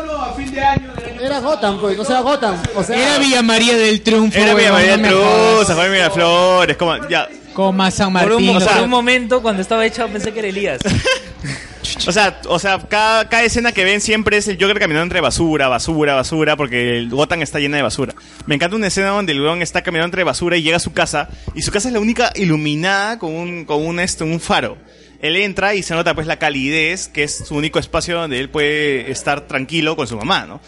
Era 1.20 1.40
Gotham, 1.40 1.80
pues, 1.80 1.98
o 1.98 2.04
sea, 2.04 2.20
Gotham. 2.20 2.56
O 2.74 2.82
sea, 2.82 2.96
Era 2.96 3.18
Villa 3.18 3.42
María 3.42 3.76
del 3.76 4.00
Triunfo. 4.02 4.38
era 4.38 4.54
Villa 4.54 4.72
María 4.72 4.96
Cruz, 5.02 5.20
jodas. 5.22 5.66
San 5.66 5.76
Juan 5.76 5.90
Miraflores, 5.92 6.76
como 6.76 7.08
ya. 7.08 7.28
Coma 7.54 7.90
San 7.90 8.12
Por 8.12 8.32
un, 8.32 8.44
Martín. 8.46 8.56
o 8.56 8.60
sea- 8.60 8.72
por 8.74 8.82
un 8.84 8.90
momento, 8.90 9.42
cuando 9.42 9.62
estaba 9.62 9.84
hecho, 9.86 10.06
pensé 10.08 10.32
que 10.32 10.38
era 10.40 10.48
Elías. 10.48 10.80
O 12.06 12.12
sea, 12.12 12.40
o 12.48 12.58
sea, 12.58 12.78
cada, 12.88 13.28
cada 13.28 13.44
escena 13.44 13.72
que 13.72 13.84
ven 13.84 14.00
siempre 14.00 14.36
es 14.36 14.48
el 14.48 14.56
Joker 14.60 14.78
caminando 14.78 15.04
entre 15.04 15.20
basura, 15.20 15.68
basura, 15.68 16.14
basura, 16.14 16.56
porque 16.56 16.98
el 16.98 17.10
Gotham 17.10 17.42
está 17.42 17.60
llena 17.60 17.76
de 17.76 17.82
basura. 17.82 18.14
Me 18.46 18.54
encanta 18.54 18.76
una 18.76 18.86
escena 18.86 19.08
donde 19.08 19.32
el 19.32 19.40
weón 19.40 19.62
está 19.62 19.82
caminando 19.82 20.06
entre 20.06 20.24
basura 20.24 20.56
y 20.56 20.62
llega 20.62 20.78
a 20.78 20.80
su 20.80 20.92
casa, 20.92 21.28
y 21.54 21.62
su 21.62 21.70
casa 21.70 21.88
es 21.88 21.94
la 21.94 22.00
única 22.00 22.32
iluminada 22.34 23.18
con 23.18 23.34
un, 23.34 23.64
con 23.64 23.84
un, 23.84 24.00
este, 24.00 24.24
un 24.24 24.40
faro. 24.40 24.76
Él 25.20 25.36
entra 25.36 25.74
y 25.74 25.82
se 25.82 25.94
nota 25.94 26.14
pues 26.14 26.26
la 26.26 26.38
calidez, 26.38 27.08
que 27.08 27.22
es 27.22 27.44
su 27.46 27.54
único 27.54 27.78
espacio 27.78 28.18
donde 28.18 28.38
él 28.40 28.50
puede 28.50 29.10
estar 29.10 29.42
tranquilo 29.42 29.96
con 29.96 30.06
su 30.06 30.16
mamá, 30.16 30.46
¿no? 30.46 30.60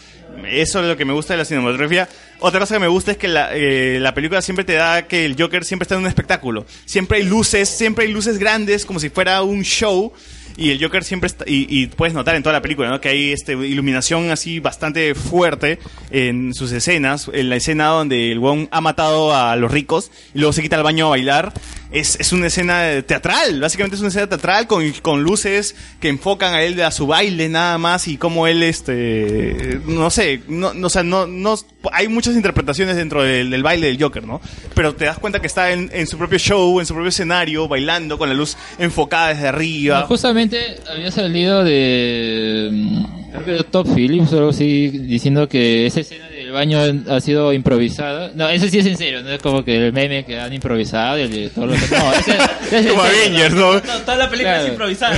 Eso 0.45 0.81
es 0.81 0.87
lo 0.87 0.97
que 0.97 1.05
me 1.05 1.13
gusta 1.13 1.33
de 1.33 1.37
la 1.37 1.45
cinematografía. 1.45 2.07
Otra 2.39 2.59
cosa 2.59 2.75
que 2.75 2.79
me 2.79 2.87
gusta 2.87 3.11
es 3.11 3.17
que 3.17 3.27
la, 3.27 3.49
eh, 3.53 3.99
la 3.99 4.13
película 4.13 4.41
siempre 4.41 4.65
te 4.65 4.73
da 4.73 5.07
que 5.07 5.25
el 5.25 5.35
Joker 5.37 5.65
siempre 5.65 5.83
está 5.83 5.95
en 5.95 6.01
un 6.01 6.07
espectáculo. 6.07 6.65
Siempre 6.85 7.17
hay 7.17 7.23
luces, 7.23 7.69
siempre 7.69 8.05
hay 8.05 8.11
luces 8.11 8.37
grandes, 8.37 8.85
como 8.85 8.99
si 8.99 9.09
fuera 9.09 9.41
un 9.41 9.63
show. 9.63 10.13
Y 10.57 10.71
el 10.71 10.83
Joker 10.83 11.03
siempre 11.03 11.27
está, 11.27 11.45
y, 11.47 11.85
puedes 11.87 12.15
notar 12.15 12.35
en 12.35 12.41
toda 12.41 12.53
la 12.53 12.61
película, 12.63 12.89
¿no? 12.89 12.99
Que 12.99 13.09
hay 13.09 13.31
este 13.31 13.53
iluminación 13.53 14.31
así 14.31 14.59
bastante 14.59 15.13
fuerte 15.13 15.77
en 16.09 16.53
sus 16.55 16.71
escenas. 16.71 17.29
En 17.31 17.49
la 17.49 17.57
escena 17.57 17.87
donde 17.87 18.31
el 18.31 18.39
weón 18.39 18.67
ha 18.71 18.81
matado 18.81 19.35
a 19.35 19.55
los 19.55 19.71
ricos 19.71 20.11
y 20.33 20.39
luego 20.39 20.53
se 20.53 20.63
quita 20.63 20.75
al 20.75 20.83
baño 20.83 21.05
a 21.05 21.09
bailar. 21.09 21.53
Es, 21.91 22.19
es 22.19 22.33
una 22.33 22.47
escena 22.47 23.01
teatral, 23.01 23.61
básicamente 23.61 23.95
es 23.95 24.01
una 24.01 24.09
escena 24.09 24.27
teatral 24.27 24.67
con, 24.67 24.91
con 25.01 25.23
luces 25.23 25.75
que 25.99 26.09
enfocan 26.09 26.53
a 26.53 26.63
él 26.63 26.81
a 26.81 26.91
su 26.91 27.07
baile 27.07 27.49
nada 27.49 27.77
más 27.77 28.07
y 28.07 28.17
cómo 28.17 28.47
él, 28.47 28.63
este, 28.63 29.79
no 29.85 30.09
sé, 30.09 30.41
no, 30.47 30.73
no, 30.73 30.87
o 30.87 30.89
sea, 30.89 31.03
no, 31.03 31.27
no, 31.27 31.55
hay 31.91 32.07
muchas 32.07 32.35
interpretaciones 32.35 32.95
dentro 32.95 33.23
del, 33.23 33.63
baile 33.63 33.87
del 33.87 34.01
Joker, 34.01 34.23
¿no? 34.23 34.41
Pero 34.73 34.95
te 34.95 35.05
das 35.05 35.17
cuenta 35.19 35.39
que 35.39 35.47
está 35.47 35.71
en, 35.71 36.07
su 36.07 36.17
propio 36.17 36.37
show, 36.37 36.79
en 36.79 36.85
su 36.85 36.93
propio 36.93 37.09
escenario, 37.09 37.67
bailando 37.67 38.17
con 38.17 38.29
la 38.29 38.35
luz 38.35 38.57
enfocada 38.79 39.29
desde 39.29 39.47
arriba. 39.47 40.05
Justamente 40.07 40.77
había 40.89 41.11
salido 41.11 41.63
de 41.63 42.69
mm, 42.71 43.31
creo 43.31 43.45
que 43.45 43.51
de 43.51 43.63
Top 43.63 43.87
Phillips 43.93 44.33
o 44.33 44.37
algo 44.37 44.49
así 44.49 44.89
diciendo 44.89 45.47
que 45.47 45.85
esa 45.85 46.01
escena 46.01 46.27
del 46.27 46.36
baño 46.57 46.79
ha 47.09 47.21
sido 47.21 47.53
improvisada. 47.53 48.31
No, 48.35 48.49
ese 48.49 48.69
sí 48.69 48.79
es 48.79 48.85
en 48.85 48.97
serio, 48.97 49.23
no 49.23 49.29
es 49.31 49.41
como 49.41 49.63
que 49.63 49.87
el 49.87 49.93
meme 49.93 50.25
que 50.25 50.39
han 50.39 50.51
improvisado 50.53 51.17
y 51.19 51.21
el 51.21 51.51
todo 51.51 51.67
lo 51.67 51.73
que 51.73 51.79
no, 51.95 52.13
ese, 52.13 52.31
ese 52.67 52.79
es 52.79 52.87
Como 52.87 53.03
serio. 53.05 53.19
Avengers, 53.21 53.53
¿no? 53.55 53.81
Toda 53.81 54.17
la 54.17 54.29
película 54.29 54.53
Claro. 54.53 54.63
es 54.65 54.69
improvisada. 54.69 55.13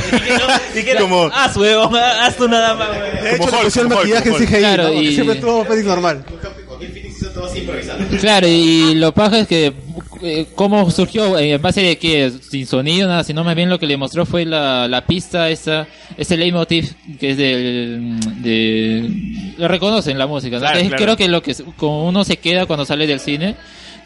Ni 0.73 0.79
siquiera, 0.79 1.01
Como- 1.01 1.25
haz, 1.33 1.55
huevón, 1.57 1.95
haz 1.95 2.35
tú 2.37 2.47
nada 2.47 2.75
más, 2.75 2.89
huevón. 2.89 3.23
De 3.23 3.35
hecho, 3.35 3.51
le 3.57 3.63
pusieron 3.63 3.89
maquillaje 3.93 4.29
en 4.29 4.35
CGI, 4.35 4.45
Claro, 4.59 4.83
¿no? 4.83 4.93
Y- 5.01 5.13
siempre 5.13 5.35
estuvo 5.35 5.65
normal. 5.85 6.23
Claro, 8.19 8.47
y 8.47 8.95
lo 8.95 9.11
paja 9.13 9.39
es 9.39 9.47
que 9.47 9.73
cómo 10.55 10.89
surgió, 10.91 11.37
eh, 11.37 11.51
en 11.53 11.61
base 11.61 11.81
de 11.81 11.97
que 11.97 12.31
sin 12.49 12.65
sonido, 12.67 13.07
nada, 13.07 13.23
sino 13.23 13.43
más 13.43 13.55
bien 13.55 13.69
lo 13.69 13.79
que 13.79 13.87
le 13.87 13.97
mostró 13.97 14.25
fue 14.25 14.45
la, 14.45 14.87
la 14.87 15.05
pista, 15.05 15.49
esa, 15.49 15.87
ese 16.17 16.37
leitmotiv 16.37 16.93
que 17.19 17.31
es 17.31 17.37
del, 17.37 18.19
de, 18.41 19.09
lo 19.57 19.67
reconocen 19.67 20.17
la 20.17 20.27
música, 20.27 20.57
¿no? 20.57 20.61
Claro, 20.61 20.75
Que 20.77 20.81
es- 20.83 20.87
claro. 20.89 21.03
creo 21.03 21.17
que 21.17 21.27
lo 21.27 21.41
que 21.41 21.55
como 21.77 22.07
uno 22.07 22.23
se 22.23 22.37
queda 22.37 22.65
cuando 22.65 22.85
sale 22.85 23.07
del 23.07 23.19
cine, 23.19 23.55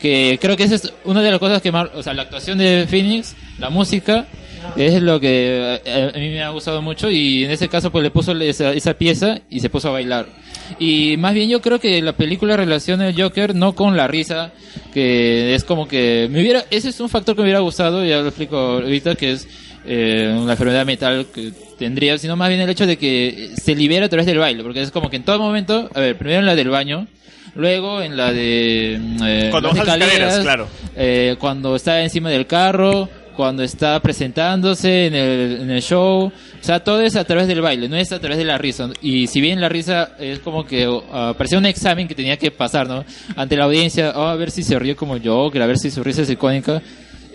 que 0.01 0.37
creo 0.41 0.57
que 0.57 0.63
esa 0.63 0.75
es 0.75 0.93
una 1.05 1.21
de 1.21 1.31
las 1.31 1.39
cosas 1.39 1.61
que 1.61 1.71
más, 1.71 1.87
o 1.95 2.03
sea, 2.03 2.13
la 2.13 2.23
actuación 2.23 2.57
de 2.57 2.85
Phoenix, 2.89 3.35
la 3.59 3.69
música, 3.69 4.27
es 4.77 5.01
lo 5.01 5.19
que 5.19 5.79
eh, 5.85 6.11
a, 6.13 6.17
a 6.17 6.19
mí 6.19 6.29
me 6.29 6.41
ha 6.43 6.49
gustado 6.49 6.81
mucho 6.81 7.09
y 7.09 7.43
en 7.45 7.51
ese 7.51 7.67
caso 7.69 7.91
pues 7.91 8.03
le 8.03 8.11
puso 8.11 8.31
esa, 8.33 8.71
esa 8.71 8.93
pieza 8.93 9.39
y 9.49 9.59
se 9.59 9.69
puso 9.69 9.89
a 9.89 9.91
bailar. 9.91 10.25
Y 10.79 11.17
más 11.17 11.33
bien 11.33 11.49
yo 11.49 11.61
creo 11.61 11.79
que 11.79 12.01
la 12.01 12.13
película 12.13 12.57
relaciona 12.57 13.07
el 13.07 13.21
Joker 13.21 13.55
no 13.55 13.73
con 13.73 13.95
la 13.97 14.07
risa, 14.07 14.51
que 14.93 15.55
es 15.55 15.63
como 15.63 15.87
que 15.87 16.27
me 16.31 16.41
hubiera, 16.41 16.65
ese 16.69 16.89
es 16.89 16.99
un 16.99 17.09
factor 17.09 17.35
que 17.35 17.41
me 17.41 17.47
hubiera 17.47 17.59
gustado, 17.59 18.03
ya 18.03 18.19
lo 18.19 18.27
explico 18.27 18.57
ahorita, 18.57 19.15
que 19.15 19.31
es 19.33 19.47
eh, 19.85 20.33
una 20.37 20.53
enfermedad 20.53 20.85
mental 20.85 21.27
que 21.33 21.51
tendría, 21.77 22.17
sino 22.17 22.35
más 22.35 22.49
bien 22.49 22.61
el 22.61 22.69
hecho 22.69 22.85
de 22.87 22.97
que 22.97 23.51
se 23.61 23.75
libera 23.75 24.05
a 24.05 24.09
través 24.09 24.25
del 24.25 24.37
baile, 24.37 24.63
porque 24.63 24.81
es 24.81 24.91
como 24.91 25.09
que 25.09 25.17
en 25.17 25.23
todo 25.23 25.39
momento, 25.39 25.89
a 25.93 25.99
ver, 25.99 26.17
primero 26.17 26.39
en 26.39 26.45
la 26.45 26.55
del 26.55 26.69
baño, 26.69 27.07
luego 27.55 28.01
en 28.01 28.17
la 28.17 28.31
de 28.31 28.97
mm, 28.99 29.23
eh, 29.23 29.47
Cuando 29.51 29.69
las 29.69 29.77
escaleras, 29.79 30.39
claro. 30.39 30.67
eh, 30.95 31.35
cuando 31.39 31.75
está 31.75 32.01
encima 32.01 32.29
del 32.29 32.47
carro, 32.47 33.09
cuando 33.33 33.63
está 33.63 33.99
presentándose 33.99 35.07
en 35.07 35.69
el, 35.69 35.81
show, 35.81 36.25
o 36.27 36.31
sea, 36.61 36.83
todo 36.83 37.01
es 37.01 37.15
a 37.15 37.23
través 37.23 37.47
del 37.47 37.61
baile, 37.61 37.89
no 37.89 37.95
es 37.95 38.11
a 38.11 38.19
través 38.19 38.37
de 38.37 38.45
la 38.45 38.57
risa. 38.57 38.89
Y 39.01 39.27
si 39.27 39.41
bien 39.41 39.59
la 39.59 39.69
risa 39.69 40.11
es 40.19 40.39
como 40.39 40.65
que 40.65 40.87
uh, 40.87 41.01
parecía 41.37 41.57
un 41.57 41.65
examen 41.65 42.07
que 42.07 42.15
tenía 42.15 42.37
que 42.37 42.51
pasar, 42.51 42.87
¿no? 42.87 43.03
Ante 43.35 43.55
la 43.57 43.65
audiencia, 43.65 44.13
oh, 44.15 44.27
a 44.27 44.35
ver 44.35 44.51
si 44.51 44.63
se 44.63 44.77
ríe 44.79 44.95
como 44.95 45.17
yo, 45.17 45.51
a 45.53 45.65
ver 45.65 45.77
si 45.77 45.91
su 45.91 46.03
risa 46.03 46.21
es 46.21 46.29
icónica. 46.29 46.81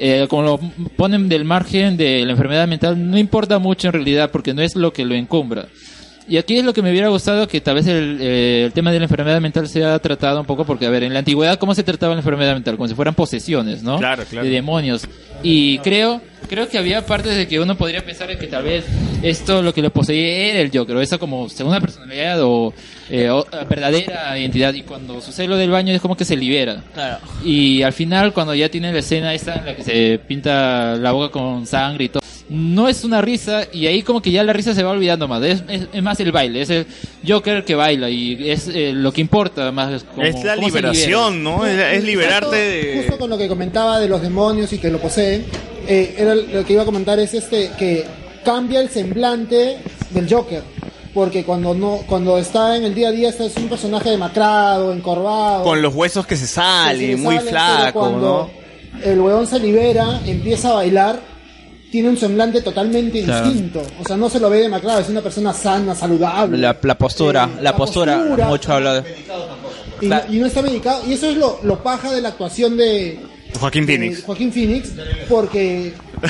Eh, 0.00 0.26
como 0.28 0.42
lo 0.42 0.60
ponen 0.96 1.28
del 1.28 1.44
margen 1.44 1.96
de 1.96 2.24
la 2.24 2.30
enfermedad 2.30 2.68
mental, 2.68 3.10
no 3.10 3.18
importa 3.18 3.58
mucho 3.58 3.88
en 3.88 3.94
realidad 3.94 4.30
porque 4.30 4.54
no 4.54 4.62
es 4.62 4.76
lo 4.76 4.92
que 4.92 5.04
lo 5.04 5.14
encumbra. 5.14 5.66
Y 6.28 6.36
aquí 6.36 6.58
es 6.58 6.64
lo 6.64 6.74
que 6.74 6.82
me 6.82 6.90
hubiera 6.90 7.08
gustado 7.08 7.48
que 7.48 7.60
tal 7.62 7.76
vez 7.76 7.86
el, 7.86 8.18
eh, 8.20 8.64
el 8.66 8.72
tema 8.72 8.92
de 8.92 8.98
la 8.98 9.06
enfermedad 9.06 9.40
mental 9.40 9.66
sea 9.66 9.98
tratado 9.98 10.40
un 10.40 10.46
poco 10.46 10.66
porque, 10.66 10.84
a 10.84 10.90
ver, 10.90 11.02
en 11.02 11.14
la 11.14 11.20
antigüedad, 11.20 11.58
¿cómo 11.58 11.74
se 11.74 11.82
trataba 11.82 12.14
la 12.14 12.20
enfermedad 12.20 12.52
mental? 12.52 12.76
Como 12.76 12.86
si 12.86 12.94
fueran 12.94 13.14
posesiones, 13.14 13.82
¿no? 13.82 13.98
Claro, 13.98 14.24
claro. 14.28 14.46
De 14.46 14.52
demonios. 14.52 15.08
Y 15.42 15.78
creo, 15.78 16.20
creo 16.48 16.68
que 16.68 16.76
había 16.76 17.06
partes 17.06 17.34
de 17.34 17.48
que 17.48 17.58
uno 17.58 17.76
podría 17.76 18.04
pensar 18.04 18.36
que 18.36 18.46
tal 18.46 18.64
vez 18.64 18.84
esto 19.22 19.62
lo 19.62 19.72
que 19.72 19.80
lo 19.80 19.90
poseía 19.90 20.50
era 20.50 20.60
el 20.60 20.70
Joker, 20.70 20.96
o 20.96 21.00
esa 21.00 21.16
como 21.16 21.48
segunda 21.48 21.80
personalidad 21.80 22.42
o, 22.42 22.74
eh, 23.08 23.30
o 23.30 23.46
verdadera 23.68 24.38
identidad. 24.38 24.74
Y 24.74 24.82
cuando 24.82 25.22
sucede 25.22 25.48
lo 25.48 25.56
del 25.56 25.70
baño 25.70 25.94
es 25.94 26.02
como 26.02 26.14
que 26.14 26.26
se 26.26 26.36
libera. 26.36 26.82
Claro. 26.92 27.20
Y 27.42 27.82
al 27.82 27.94
final, 27.94 28.34
cuando 28.34 28.54
ya 28.54 28.68
tiene 28.68 28.92
la 28.92 28.98
escena 28.98 29.32
esta 29.32 29.54
en 29.54 29.64
la 29.64 29.74
que 29.74 29.82
se 29.82 30.20
pinta 30.28 30.94
la 30.96 31.12
boca 31.12 31.30
con 31.30 31.66
sangre 31.66 32.04
y 32.04 32.08
todo, 32.10 32.20
no 32.50 32.88
es 32.88 33.04
una 33.04 33.20
risa 33.20 33.64
y 33.72 33.86
ahí 33.86 34.02
como 34.02 34.22
que 34.22 34.30
ya 34.30 34.42
la 34.42 34.52
risa 34.52 34.74
se 34.74 34.82
va 34.82 34.90
olvidando 34.90 35.28
más. 35.28 35.42
Es, 35.42 35.62
es- 35.68 35.88
es 35.92 36.02
más 36.02 36.18
el 36.20 36.32
baile, 36.32 36.62
es 36.62 36.70
el 36.70 36.86
Joker 37.26 37.64
que 37.64 37.74
baila 37.74 38.08
y 38.08 38.50
es 38.50 38.68
eh, 38.68 38.92
lo 38.94 39.12
que 39.12 39.20
importa 39.20 39.70
más. 39.72 40.04
como- 40.04 40.22
es 40.26 40.42
la 40.44 40.56
liberación, 40.56 41.42
¿no? 41.42 41.66
Es, 41.66 41.78
es 41.98 42.04
liberarte 42.04 42.56
de... 42.56 42.96
Justo 42.98 43.18
con 43.18 43.30
lo 43.30 43.36
que 43.38 43.48
comentaba 43.48 44.00
de 44.00 44.08
los 44.08 44.22
demonios 44.22 44.72
y 44.72 44.78
que 44.78 44.90
lo 44.90 44.98
poseen, 44.98 45.44
eh, 45.86 46.14
era 46.18 46.34
lo 46.34 46.64
que 46.64 46.72
iba 46.72 46.82
a 46.82 46.86
comentar 46.86 47.18
es 47.18 47.34
este 47.34 47.70
que 47.78 48.04
cambia 48.44 48.80
el 48.80 48.88
semblante 48.88 49.78
del 50.10 50.32
Joker. 50.32 50.62
Porque 51.14 51.42
cuando 51.42 51.74
no 51.74 52.02
cuando 52.06 52.38
está 52.38 52.76
en 52.76 52.84
el 52.84 52.94
día 52.94 53.08
a 53.08 53.12
día 53.12 53.30
este 53.30 53.46
es 53.46 53.56
un 53.56 53.68
personaje 53.68 54.10
demacrado, 54.10 54.92
encorvado. 54.92 55.64
Con 55.64 55.82
los 55.82 55.94
huesos 55.94 56.26
que 56.26 56.36
se 56.36 56.42
que 56.42 56.48
salen, 56.48 57.16
sí 57.16 57.22
muy 57.22 57.34
sale, 57.36 57.50
pero 57.50 57.58
flaco, 57.76 57.98
cuando 58.00 58.50
¿no? 58.94 59.00
el 59.10 59.20
weón 59.20 59.46
se 59.46 59.58
libera, 59.58 60.20
empieza 60.26 60.70
a 60.70 60.74
bailar, 60.74 61.18
tiene 61.90 62.08
un 62.10 62.16
semblante 62.16 62.60
totalmente 62.62 63.22
Claro. 63.24 63.46
distinto. 63.48 63.82
O 64.00 64.04
sea, 64.06 64.16
no 64.16 64.28
se 64.28 64.38
lo 64.40 64.50
ve 64.50 64.58
demacrado, 64.60 65.00
es 65.00 65.08
una 65.08 65.22
persona 65.22 65.52
sana, 65.52 65.94
saludable. 65.94 66.58
La, 66.58 66.76
la 66.82 66.98
postura, 66.98 67.48
Eh, 67.58 67.62
la, 67.62 67.76
postura, 67.76 68.18
postura. 68.18 68.46
mucho 68.48 68.72
habla 68.72 69.00
de... 69.00 69.16
y, 70.02 70.06
no, 70.06 70.20
y 70.28 70.38
no 70.38 70.46
está 70.46 70.62
medicado. 70.62 71.02
Y 71.06 71.12
eso 71.14 71.30
es 71.30 71.36
lo, 71.36 71.60
lo 71.62 71.82
paja 71.82 72.12
de 72.12 72.20
la 72.20 72.28
actuación 72.30 72.76
de, 72.76 73.18
Joaquín 73.58 73.86
de 73.86 73.96
Phoenix. 73.96 74.22
Joaquín 74.24 74.52
Phoenix, 74.52 74.90
porque 75.28 75.94
o 76.22 76.28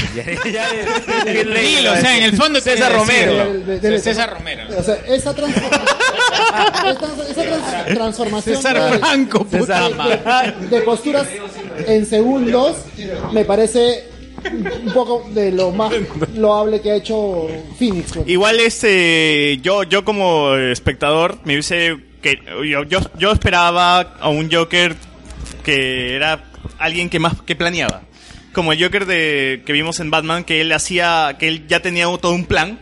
sea, 2.00 2.16
en 2.18 2.24
el 2.24 2.36
fondo 2.36 2.60
César 2.60 2.92
Romero. 2.92 3.52
Del- 3.80 4.00
César 4.00 4.34
Romero. 4.34 4.64
O 4.78 4.82
sea, 4.82 4.98
esa, 5.08 5.34
transformación 5.34 5.82
esa, 6.88 7.30
esa 7.30 7.42
trans- 7.42 7.94
transformación 7.94 8.56
César 8.56 8.92
de, 8.92 8.98
Franco, 8.98 9.44
puta 9.44 9.88
de- 9.88 10.66
de- 10.70 10.76
de 10.76 10.80
posturas 10.82 11.26
en 11.86 12.06
segundos 12.06 12.76
me 13.32 13.44
parece 13.44 14.07
un 14.44 14.92
poco 14.92 15.28
de 15.33 15.52
lo 15.52 15.70
más 15.70 15.92
loable 16.34 16.81
que 16.81 16.92
ha 16.92 16.97
hecho 16.97 17.49
Phoenix. 17.78 18.12
pues. 18.12 18.28
Igual 18.28 18.60
este, 18.60 19.58
yo, 19.62 19.83
yo 19.83 20.05
como 20.05 20.55
espectador 20.55 21.39
me 21.44 21.55
hubiese 21.55 21.97
que 22.23 22.41
yo, 22.68 22.84
yo, 22.84 23.00
yo 23.18 23.33
esperaba 23.33 24.00
a 24.00 24.28
un 24.28 24.50
Joker 24.50 24.97
que 25.65 26.15
era 26.15 26.44
alguien 26.78 27.10
que 27.10 27.18
más 27.18 27.41
que 27.42 27.57
planeaba. 27.57 28.02
Como 28.52 28.73
el 28.73 28.83
Joker 28.83 29.07
de 29.07 29.62
que 29.65 29.73
vimos 29.73 30.00
en 30.00 30.10
Batman, 30.10 30.44
que 30.44 30.60
él 30.60 30.73
hacía, 30.73 31.36
que 31.39 31.49
él 31.49 31.67
ya 31.68 31.81
tenía 31.81 32.07
todo 32.20 32.33
un 32.33 32.44
plan 32.44 32.78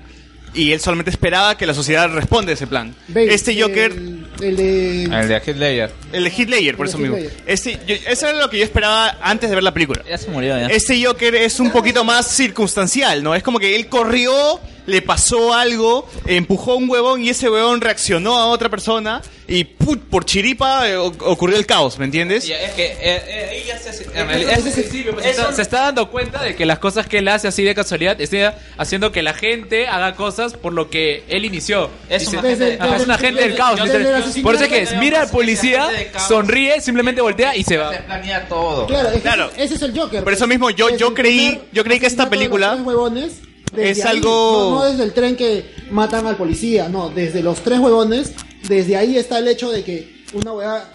y 0.55 0.73
él 0.73 0.81
solamente 0.81 1.10
esperaba 1.10 1.57
que 1.57 1.67
la 1.67 1.75
sociedad 1.75 2.10
responda 2.10 2.51
a 2.51 2.55
ese 2.55 2.67
plan. 2.67 2.94
Este 3.15 3.60
Joker 3.60 3.93
el, 3.93 4.25
el 4.40 4.56
de 4.56 5.05
El 5.05 5.28
de 5.28 5.55
Ledger. 5.55 5.90
el 6.12 6.24
de 6.24 6.47
Ledger, 6.47 6.76
por 6.76 6.86
El 6.86 6.90
eso 6.90 6.98
mismo. 6.98 7.16
Este, 7.47 7.78
yo- 7.86 7.94
eso 8.06 8.28
era 8.28 8.39
lo 8.39 8.50
que 8.50 8.58
yo 8.58 8.65
esperaba 8.65 9.16
antes 9.23 9.48
de 9.48 9.55
ver 9.56 9.62
la 9.65 9.73
película. 9.74 10.02
Ya 10.08 10.18
se 10.18 10.31
murió, 10.31 10.58
ya. 10.58 10.66
Este 10.66 11.02
Joker 11.05 11.34
es 11.34 11.58
un 11.60 11.70
poquito 11.70 12.05
más 12.05 12.26
circunstancial, 12.34 13.23
¿no? 13.23 13.34
Es 13.34 13.42
como 13.42 13.58
que 13.58 13.76
él 13.76 13.86
corrió, 13.89 14.60
le 14.86 15.02
pasó 15.02 15.52
algo, 15.55 16.08
empujó 16.26 16.73
a 16.73 16.76
un 16.76 16.89
huevón 16.89 17.23
y 17.23 17.31
ese 17.31 17.48
huevón 17.50 17.81
reaccionó 17.81 18.36
a 18.39 18.47
otra 18.47 18.68
persona 18.68 19.20
y 19.48 19.62
put, 19.65 20.00
por 20.05 20.24
chiripa 20.24 20.89
eh, 20.89 20.97
o- 20.97 21.06
ocurrió 21.06 21.56
el 21.56 21.66
caos, 21.66 21.98
¿me 21.98 22.05
entiendes? 22.05 22.47
Ya, 22.47 22.56
es 22.60 22.73
que 22.73 22.84
eh, 22.86 22.97
eh, 23.00 23.48
ahí 23.52 23.65
ya 23.66 23.78
se 23.78 23.90
hace- 23.90 24.05
en 24.12 24.26
realidad, 24.28 24.58
es 24.58 24.74
sencillo, 24.74 25.15
se, 25.20 25.31
está, 25.31 25.52
se 25.52 25.62
está 25.62 25.81
dando 25.82 26.10
cuenta 26.10 26.42
de 26.42 26.56
que 26.56 26.66
las 26.66 26.78
cosas 26.81 27.06
que 27.06 27.18
él 27.18 27.28
hace 27.28 27.47
así 27.47 27.62
de 27.62 27.74
casualidad 27.74 28.20
está 28.20 28.58
haciendo 28.76 29.12
que 29.12 29.23
la 29.23 29.34
gente 29.34 29.86
haga 29.86 30.15
cosas 30.16 30.55
por 30.55 30.73
lo 30.73 30.90
que 30.90 31.23
él 31.28 31.44
inició. 31.44 31.90
Es 32.08 32.23
Dice, 32.23 32.39
un 32.39 32.44
agente 32.47 32.65
de- 32.65 32.78
"Ajá, 32.81 32.97
es 32.97 33.02
un 33.05 33.10
agente 33.12 33.40
del 33.42 33.55
caos. 33.56 33.81
desde 33.81 33.98
literal. 33.98 34.16
el 34.16 34.23
asesinato- 34.24 34.42
Por 34.42 34.55
eso 34.56 34.65
es 34.65 34.70
que 34.70 34.82
es, 34.82 34.97
mira 34.97 35.20
al 35.23 35.31
policía, 35.31 35.89
sonríe, 36.26 36.81
simplemente 36.81 37.20
voltea 37.20 37.55
y 37.56 37.62
se 37.62 37.76
va. 37.76 37.90
planea 37.90 38.48
todo. 38.48 38.86
Claro, 38.86 39.08
es 39.08 39.15
que 39.15 39.20
Claro. 39.20 39.50
ese, 39.55 39.65
ese 39.65 39.74
es 39.76 39.82
el 39.82 39.98
Joker. 39.98 40.24
Por 40.24 40.32
eso 40.32 40.40
pues. 40.40 40.48
mismo 40.48 40.70
yo, 40.70 40.97
yo 40.97 41.15
creí, 41.15 41.60
yo 41.73 41.84
creí 41.84 42.00
que 42.00 42.06
esta 42.06 42.24
los 42.24 42.31
película 42.31 42.73
tres 42.74 42.84
huevones, 42.86 43.32
desde 43.73 43.91
es 43.91 44.05
ahí, 44.05 44.17
algo- 44.19 44.70
No, 44.70 44.78
no 44.78 44.85
desde 44.91 45.05
el 45.05 45.12
tren 45.12 45.36
que 45.36 45.65
matan 45.91 46.27
al 46.27 46.36
policía, 46.36 46.89
no, 46.89 47.09
desde 47.11 47.43
los 47.43 47.61
tres 47.62 47.78
huevones, 47.78 48.33
desde 48.69 48.97
ahí 48.97 49.17
está 49.17 49.39
el 49.39 49.49
hecho 49.49 49.70
de 49.70 49.85
que 49.85 50.25
una 50.35 50.53
hueá 50.53 50.93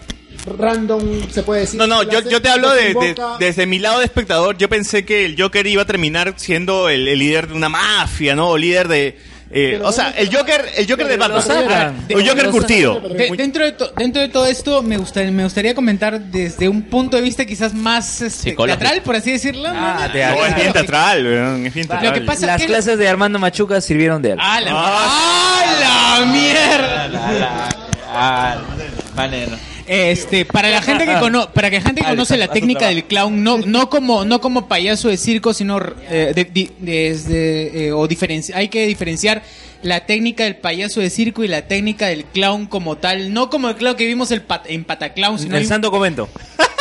random 0.58 1.30
se 1.30 1.42
puede 1.42 1.60
decir. 1.62 1.78
No, 1.78 1.86
no, 1.86 2.02
yo, 2.02 2.20
yo 2.28 2.40
te 2.42 2.48
hablo 2.48 2.72
de, 2.72 3.14
desde 3.38 3.66
mi 3.66 3.78
lado 3.78 3.98
de 4.00 4.06
espectador. 4.06 4.56
Yo 4.58 4.68
pensé 4.68 5.04
que 5.04 5.24
el 5.24 5.40
Joker 5.40 5.66
iba 5.66 5.82
a 5.82 5.86
terminar 5.86 6.34
siendo 6.36 6.88
el, 6.88 7.06
el 7.06 7.18
líder 7.18 7.48
de 7.48 7.54
una 7.54 7.68
mafia, 7.68 8.34
¿no? 8.34 8.48
O 8.50 8.58
líder 8.58 8.88
de. 8.88 9.18
Eh, 9.54 9.78
o 9.84 9.92
sea, 9.92 10.10
el 10.16 10.34
Joker, 10.34 10.64
el 10.76 10.88
Joker 10.88 11.06
de 11.06 11.18
Pero 11.18 11.28
lo 11.28 11.34
Batman. 11.34 11.62
sacan. 11.68 12.06
Un 12.14 12.26
Joker 12.26 12.48
curtido. 12.50 13.00
De- 13.00 13.30
dentro, 13.36 13.64
de 13.64 13.72
to- 13.72 13.92
dentro 13.96 14.22
de 14.22 14.28
todo 14.28 14.46
esto, 14.46 14.82
me 14.82 14.96
gustaría, 14.96 15.30
me 15.30 15.44
gustaría 15.44 15.74
comentar 15.74 16.18
desde 16.18 16.70
un 16.70 16.82
punto 16.84 17.18
de 17.18 17.22
vista 17.22 17.44
quizás 17.44 17.74
más 17.74 18.22
este, 18.22 18.52
teatral, 18.54 19.02
por 19.02 19.14
así 19.16 19.30
decirlo. 19.32 19.68
Ah, 19.68 20.06
No, 20.06 20.12
teatral. 20.12 20.38
No, 20.40 20.46
es 20.46 20.54
bien 20.56 20.72
teatral, 20.72 21.24
weón, 21.26 21.66
es 21.66 21.74
bien 21.74 21.86
Lo 21.86 21.90
teatral. 21.98 22.14
que 22.14 22.20
pasa 22.22 22.46
Las 22.46 22.60
que- 22.62 22.66
clases 22.66 22.96
de 22.98 23.08
Armando 23.08 23.38
Machuca 23.38 23.80
sirvieron 23.82 24.22
de 24.22 24.32
algo. 24.32 24.42
¡Ah, 24.42 24.60
la, 24.62 24.72
¡Ah, 24.74 26.18
la 26.20 26.26
mierda! 26.32 27.68
Este, 29.86 30.44
para 30.44 30.68
la 30.70 30.80
gente 30.82 31.04
que 31.04 31.12
cono 31.20 31.50
para 31.52 31.70
que 31.70 31.76
la 31.76 31.82
gente 31.82 32.00
que 32.02 32.06
conoce 32.12 32.36
la 32.36 32.46
técnica 32.48 32.80
del 32.88 33.04
clown, 33.04 33.42
no, 33.42 33.58
no 33.58 33.90
como, 33.90 34.24
no 34.24 34.40
como 34.40 34.68
payaso 34.68 35.08
de 35.08 35.16
circo, 35.16 35.52
sino 35.54 35.80
eh, 36.10 36.32
de- 36.34 36.70
desde, 36.78 37.86
eh, 37.88 37.92
o 37.92 38.06
diferenci- 38.08 38.54
hay 38.54 38.68
que 38.68 38.86
diferenciar 38.86 39.42
la 39.82 40.06
técnica 40.06 40.44
del 40.44 40.56
payaso 40.56 41.00
de 41.00 41.10
circo 41.10 41.42
y 41.42 41.48
la 41.48 41.62
técnica 41.62 42.06
del 42.06 42.24
clown 42.24 42.66
como 42.66 42.96
tal, 42.98 43.32
no 43.34 43.50
como 43.50 43.68
el 43.68 43.74
clown 43.76 43.96
que 43.96 44.06
vimos 44.06 44.30
el 44.30 44.42
pat- 44.42 44.66
en 44.68 44.84
Pataclown, 44.84 45.38
sino 45.40 45.56
El 45.56 45.66
santo 45.66 45.90
comento. 45.90 46.28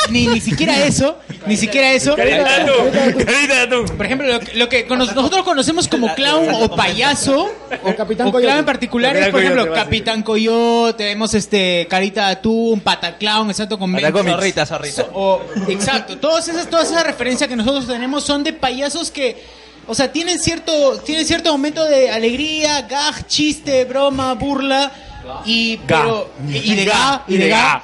Ni, 0.09 0.27
ni 0.27 0.41
siquiera 0.41 0.85
eso, 0.85 1.17
ni 1.47 1.55
siquiera 1.57 1.91
eso. 1.91 2.15
Carita 2.15 2.43
de 2.43 2.63
atún, 2.63 3.23
carita 3.25 3.53
de 3.55 3.61
atún. 3.61 3.85
Por 3.97 4.05
ejemplo, 4.05 4.27
lo, 4.27 4.39
que- 4.39 4.53
lo 4.55 4.69
que 4.69 4.87
cono- 4.87 5.05
nosotros 5.05 5.43
conocemos 5.43 5.87
como 5.87 6.13
clown 6.15 6.47
o 6.55 6.75
payaso, 6.75 7.49
o, 7.83 7.95
Capitán 7.95 8.27
o 8.27 8.31
Coyote. 8.31 8.47
clown 8.47 8.59
en 8.59 8.65
particular 8.65 9.15
es, 9.15 9.19
Capitán 9.19 9.31
por 9.31 9.41
ejemplo, 9.41 9.61
Coyote. 9.63 9.79
Capitán 9.79 10.23
Coyote, 10.23 10.97
tenemos 11.03 11.33
este 11.33 11.87
Carita 11.89 12.25
de 12.27 12.31
Atún, 12.33 12.79
Pataclown, 12.81 13.49
exacto, 13.49 13.77
con 13.79 13.91
Patacómics. 13.91 14.35
Zorrita, 14.35 14.65
zorrita. 14.65 15.05
o- 15.13 15.41
exacto, 15.67 16.17
todas 16.17 16.47
esas, 16.47 16.69
todas 16.69 16.89
esas 16.91 17.03
referencias 17.05 17.47
que 17.49 17.55
nosotros 17.55 17.87
tenemos 17.87 18.23
son 18.23 18.43
de 18.43 18.53
payasos 18.53 19.11
que, 19.11 19.41
o 19.87 19.95
sea, 19.95 20.11
tienen 20.11 20.39
cierto, 20.39 20.99
tienen 21.05 21.25
cierto 21.25 21.51
momento 21.51 21.83
de 21.85 22.09
alegría, 22.11 22.81
gag, 22.83 23.25
chiste, 23.27 23.85
broma, 23.85 24.33
burla, 24.35 24.91
y, 25.45 25.77
pero, 25.87 26.31
y 26.49 26.75
de 26.75 26.85
ga, 26.85 27.23
y 27.27 27.37
de 27.37 27.47
ga. 27.49 27.81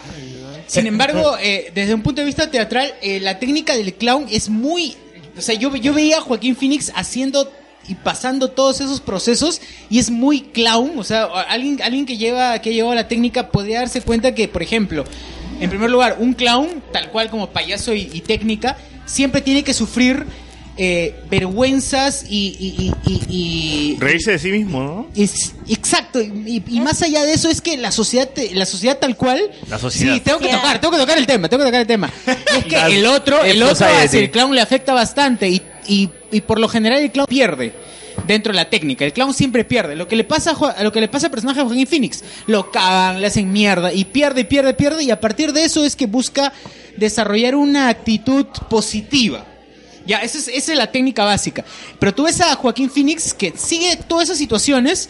Sin 0.68 0.86
embargo, 0.86 1.38
eh, 1.42 1.72
desde 1.74 1.94
un 1.94 2.02
punto 2.02 2.22
de 2.22 2.26
vista 2.26 2.52
teatral, 2.52 2.94
eh, 3.02 3.20
la 3.20 3.40
técnica 3.40 3.76
del 3.76 3.94
clown 3.94 4.28
es 4.30 4.50
muy... 4.50 4.96
O 5.38 5.42
sea, 5.42 5.56
yo, 5.56 5.76
yo 5.76 5.94
veía 5.94 6.18
a 6.18 6.22
Joaquín 6.22 6.56
Phoenix 6.56 6.92
haciendo 6.96 7.52
y 7.88 7.96
pasando 7.96 8.50
todos 8.50 8.82
esos 8.82 9.00
procesos 9.00 9.62
y 9.90 10.00
es 10.00 10.10
muy 10.10 10.42
clown. 10.42 10.98
O 10.98 11.04
sea, 11.04 11.26
alguien, 11.26 11.82
alguien 11.82 12.06
que 12.06 12.18
lleva 12.18 12.60
que 12.62 12.70
ha 12.70 12.74
llevado 12.74 12.96
la 12.96 13.08
técnica 13.08 13.50
podría 13.50 13.80
darse 13.80 14.02
cuenta 14.02 14.36
que, 14.36 14.48
por 14.48 14.62
ejemplo, 14.62 15.06
en 15.60 15.70
primer 15.70 15.90
lugar, 15.90 16.18
un 16.20 16.34
clown, 16.34 16.84
tal 16.92 17.12
cual 17.12 17.30
como 17.30 17.50
payaso 17.50 17.94
y, 17.94 18.10
y 18.14 18.22
técnica, 18.22 18.78
siempre 19.06 19.42
tiene 19.42 19.64
que 19.64 19.74
sufrir 19.74 20.26
eh, 20.78 21.16
vergüenzas 21.30 22.26
y, 22.30 22.56
y- 22.60 22.92
y- 23.08 23.14
y- 23.14 23.94
y- 23.96 23.98
Reírse 24.00 24.32
de 24.32 24.40
sí 24.40 24.50
mismo, 24.52 24.82
¿no? 24.84 25.08
es, 25.16 25.54
exacto, 25.68 26.22
y, 26.22 26.64
y 26.68 26.80
más 26.82 27.02
allá 27.02 27.24
de 27.26 27.34
eso 27.34 27.50
es 27.50 27.62
que 27.62 27.78
la 27.78 27.92
sociedad, 27.92 28.30
te- 28.30 28.54
la 28.54 28.66
sociedad 28.66 28.98
tal 29.00 29.16
cual. 29.18 29.42
La 29.70 29.80
sociedad. 29.80 30.14
Sí, 30.14 30.20
tengo 30.22 30.40
que 30.40 30.50
tocar, 30.50 30.80
tengo 30.80 30.94
que 30.94 31.00
tocar 31.00 31.18
el 31.18 31.26
tema, 31.26 31.50
tengo 31.50 31.64
que 31.64 31.68
tocar 31.70 31.82
el 31.82 31.88
tema. 31.88 32.12
Es 32.56 32.66
que 32.66 32.76
el 32.98 33.06
otro, 33.08 33.44
el 33.44 33.62
otro 33.64 33.88
hacia 33.88 34.20
el 34.20 34.30
clown 34.32 34.54
le 34.56 34.62
afecta 34.62 34.94
bastante 34.94 35.50
y, 35.50 35.62
y, 35.88 36.10
y 36.32 36.42
por 36.42 36.60
lo 36.60 36.68
general 36.70 37.02
el 37.02 37.12
clown 37.12 37.28
pierde 37.28 37.74
dentro 38.28 38.52
de 38.52 38.58
la 38.58 38.70
técnica. 38.70 39.06
El 39.06 39.14
clown 39.14 39.34
siempre 39.34 39.64
pierde. 39.64 39.96
Lo 39.96 40.08
que 40.08 40.16
le 40.16 40.24
pasa 40.24 40.52
a 40.76 40.84
lo 40.84 40.92
que 40.92 41.00
le 41.02 41.08
pasa 41.08 41.28
al 41.28 41.32
personaje 41.32 41.60
de 41.60 41.66
Joaquín 41.66 41.88
Phoenix, 41.88 42.24
lo 42.48 42.72
cagan, 42.72 43.20
le 43.22 43.28
hacen 43.28 43.52
mierda 43.52 43.94
y 43.94 44.06
pierde, 44.06 44.44
pierde, 44.46 44.74
pierde 44.74 45.04
y 45.04 45.12
a 45.12 45.20
partir 45.20 45.54
de 45.54 45.64
eso 45.64 45.84
es 45.84 45.96
que 45.96 46.06
busca 46.08 46.52
desarrollar 46.98 47.56
una 47.56 47.90
actitud 47.90 48.46
positiva. 48.70 49.46
Ya, 50.08 50.20
esa 50.20 50.38
es, 50.38 50.48
esa 50.48 50.72
es 50.72 50.78
la 50.78 50.92
técnica 50.92 51.24
básica. 51.26 51.64
Pero 52.00 52.16
tú 52.16 52.24
ves 52.24 52.42
a 52.42 52.56
Joaquín 52.56 52.90
Phoenix 52.90 53.34
que 53.34 53.54
sigue 53.58 53.98
todas 54.08 54.26
esas 54.26 54.38
situaciones 54.38 55.10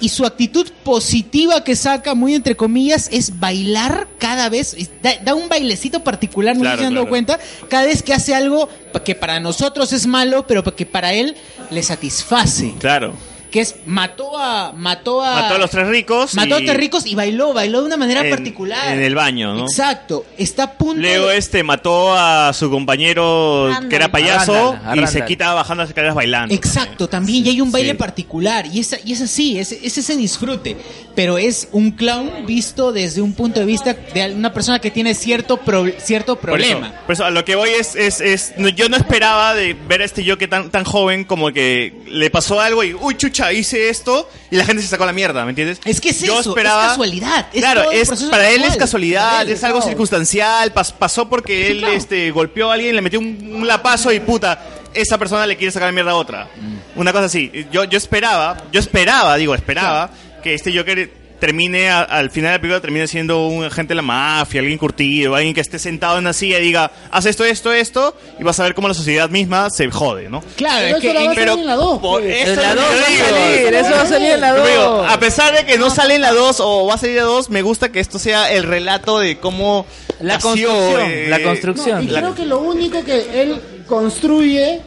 y 0.00 0.08
su 0.08 0.26
actitud 0.26 0.68
positiva 0.82 1.62
que 1.62 1.76
saca, 1.76 2.14
muy 2.14 2.34
entre 2.34 2.56
comillas, 2.56 3.08
es 3.12 3.38
bailar 3.38 4.08
cada 4.18 4.48
vez. 4.48 4.76
Da, 5.00 5.12
da 5.24 5.34
un 5.34 5.48
bailecito 5.48 6.02
particular, 6.02 6.56
no 6.56 6.60
sé 6.60 6.64
Claro, 6.64 6.76
si 6.78 6.82
se 6.82 6.86
han 6.88 6.94
dado 6.94 7.06
claro. 7.06 7.10
cuenta, 7.10 7.38
cada 7.68 7.84
vez 7.84 8.02
que 8.02 8.12
hace 8.12 8.34
algo 8.34 8.68
que 9.04 9.14
para 9.14 9.38
nosotros 9.38 9.92
es 9.92 10.06
malo, 10.08 10.44
pero 10.46 10.64
que 10.74 10.86
para 10.86 11.12
él 11.12 11.36
le 11.70 11.82
satisface. 11.84 12.74
Claro. 12.80 13.14
Que 13.52 13.60
es, 13.60 13.76
mató 13.86 14.36
a... 14.38 14.72
Mató 14.72 15.22
a, 15.22 15.42
Mató 15.42 15.54
a 15.54 15.58
los 15.58 15.70
tres 15.70 15.86
ricos. 15.86 16.34
mató 16.34 16.54
a 16.56 16.60
y- 16.60 16.64
tres 16.64 16.76
ricos 16.76 17.06
y 17.06 17.14
bailó, 17.14 17.52
bailó 17.52 17.80
de 17.82 17.86
una 17.86 17.96
manera 17.98 18.22
en- 18.24 18.30
particular. 18.30 18.94
En 18.94 19.00
el 19.02 19.14
baño, 19.14 19.54
¿no? 19.54 19.60
Exacto. 19.62 20.24
Está 20.38 20.62
a 20.64 20.72
punto 20.72 21.02
de- 21.02 21.36
este 21.36 21.62
mató 21.62 22.14
a 22.16 22.52
su 22.54 22.70
compañero 22.70 23.68
Randall. 23.68 23.88
que 23.90 23.96
era 23.96 24.10
payaso 24.10 24.54
A 24.54 24.72
Randall, 24.78 24.98
a 24.98 25.02
y 25.02 25.06
se 25.06 25.24
quita 25.26 25.52
bajando 25.54 25.82
las 25.82 25.90
escaleras 25.90 26.14
bailando. 26.14 26.54
Exacto, 26.54 27.08
también, 27.08 27.46
y 27.46 27.50
hay 27.50 27.60
un 27.60 27.70
baile 27.70 27.90
sí. 27.92 27.96
particular, 27.98 28.64
y 28.66 28.80
es, 28.80 28.98
y 29.04 29.12
es 29.12 29.20
así, 29.20 29.58
es, 29.58 29.72
es 29.72 29.98
ese 29.98 30.16
disfrute, 30.16 30.76
pero 31.14 31.36
es 31.38 31.68
un 31.72 31.90
clown 31.92 32.46
visto 32.46 32.90
desde 32.92 33.20
un 33.20 33.34
punto 33.34 33.60
de 33.60 33.66
vista 33.66 33.92
de 34.14 34.32
una 34.34 34.52
persona 34.54 34.78
que 34.78 34.90
tiene 34.90 35.14
cierto, 35.14 35.58
pro- 35.58 35.84
cierto 35.98 36.36
Por 36.36 36.58
eso, 36.60 36.68
problema. 36.70 36.94
por 37.06 37.12
eso, 37.12 37.24
a 37.26 37.30
lo 37.30 37.44
que 37.44 37.54
voy 37.54 37.68
es, 37.70 37.96
es, 37.96 38.20
es 38.22 38.54
no, 38.56 38.68
yo 38.70 38.88
no 38.88 38.96
esperaba 38.96 39.54
de 39.54 39.74
ver 39.74 40.00
a 40.00 40.04
este 40.06 40.24
yo 40.24 40.38
que 40.38 40.48
tan, 40.48 40.70
tan 40.70 40.84
joven 40.84 41.24
como 41.24 41.52
que 41.52 41.92
le 42.06 42.30
pasó 42.30 42.58
algo 42.60 42.82
y, 42.84 42.94
uy, 42.94 43.14
chucha, 43.16 43.41
hice 43.50 43.88
esto 43.88 44.28
y 44.50 44.56
la 44.56 44.64
gente 44.66 44.82
se 44.82 44.88
sacó 44.88 45.06
la 45.06 45.12
mierda, 45.12 45.44
¿me 45.44 45.50
entiendes? 45.50 45.80
Es 45.84 46.00
que 46.00 46.10
es 46.10 46.20
yo 46.20 46.38
eso, 46.38 46.50
esperaba, 46.50 46.82
es 46.84 46.88
casualidad, 46.90 47.46
es 47.52 47.60
claro, 47.60 47.90
es, 47.90 48.08
para 48.30 48.50
él 48.50 48.56
es 48.56 48.62
casual. 48.62 48.78
casualidad, 48.78 49.42
él, 49.42 49.50
es 49.50 49.64
algo 49.64 49.78
claro. 49.78 49.88
circunstancial, 49.90 50.72
pas- 50.74 50.92
pasó 50.92 51.28
porque 51.28 51.70
él 51.70 51.82
este, 51.84 52.30
golpeó 52.30 52.70
a 52.70 52.74
alguien, 52.74 52.94
le 52.94 53.00
metió 53.02 53.18
un, 53.18 53.52
un 53.54 53.66
lapazo 53.66 54.12
y 54.12 54.20
puta, 54.20 54.62
esa 54.94 55.16
persona 55.18 55.46
le 55.46 55.56
quiere 55.56 55.72
sacar 55.72 55.88
la 55.88 55.92
mierda 55.92 56.10
a 56.10 56.16
otra. 56.16 56.48
Mm. 56.54 57.00
Una 57.00 57.12
cosa 57.12 57.24
así. 57.24 57.50
Yo, 57.72 57.84
yo 57.84 57.96
esperaba, 57.96 58.64
yo 58.70 58.78
esperaba, 58.78 59.36
digo, 59.36 59.54
esperaba 59.54 60.10
que 60.42 60.52
este 60.54 60.76
Joker 60.76 61.10
termine 61.42 61.90
a- 61.90 62.02
al 62.02 62.30
final 62.30 62.50
de 62.52 62.56
la 62.58 62.60
película 62.60 62.80
termine 62.80 63.08
siendo 63.08 63.48
un 63.48 63.64
agente 63.64 63.90
de 63.90 63.96
la 63.96 64.02
mafia, 64.02 64.60
alguien 64.60 64.78
curtido, 64.78 65.34
alguien 65.34 65.52
que 65.54 65.60
esté 65.60 65.80
sentado 65.80 66.14
en 66.14 66.20
una 66.20 66.32
silla 66.32 66.60
y 66.60 66.62
diga, 66.62 66.92
haz 67.10 67.26
esto, 67.26 67.44
esto, 67.44 67.72
esto, 67.72 68.16
y 68.38 68.44
vas 68.44 68.60
a 68.60 68.62
ver 68.62 68.74
cómo 68.74 68.86
la 68.86 68.94
sociedad 68.94 69.28
misma 69.28 69.68
se 69.68 69.90
jode, 69.90 70.28
¿no? 70.30 70.40
Claro, 70.56 70.78
Pero 70.84 70.96
es 70.98 71.02
que 71.02 71.08
eso 71.10 71.14
la 71.18 71.20
va 71.24 71.26
a 71.26 71.32
en- 71.32 71.34
salir 71.48 71.58
en 71.60 71.66
la 71.66 71.74
2. 71.74 71.98
Por 72.00 72.20
pues. 72.22 72.36
eso 72.42 72.50
En 72.52 72.56
la 72.62 72.68
es 72.70 72.74
lo 72.76 72.80
dos 72.82 72.90
que 72.92 73.00
va 73.00 73.06
a 73.06 73.10
digo. 73.10 73.24
salir, 73.26 73.74
eso 73.74 73.90
va 73.90 74.00
a 74.02 74.06
salir 74.06 74.30
en 74.30 74.40
la 74.40 74.56
Yo 74.56 74.66
digo, 74.68 74.82
dos. 74.82 75.10
a 75.12 75.18
pesar 75.18 75.56
de 75.56 75.66
que 75.66 75.78
no 75.78 75.90
sale 75.90 76.14
en 76.14 76.20
la 76.20 76.32
2 76.32 76.60
o 76.60 76.86
va 76.86 76.94
a 76.94 76.98
salir 76.98 77.16
en 77.18 77.22
la 77.24 77.28
2, 77.28 77.50
me 77.50 77.62
gusta 77.62 77.90
que 77.90 77.98
esto 77.98 78.20
sea 78.20 78.52
el 78.52 78.62
relato 78.62 79.18
de 79.18 79.38
cómo 79.38 79.84
La 80.20 80.34
nació, 80.34 80.68
construcción, 80.68 81.10
eh, 81.10 81.26
la 81.28 81.38
No, 81.38 81.44
construcción. 81.44 82.04
y 82.04 82.06
creo 82.06 82.34
que 82.36 82.46
lo 82.46 82.60
único 82.60 83.02
que 83.04 83.42
él 83.42 83.60
construye 83.88 84.80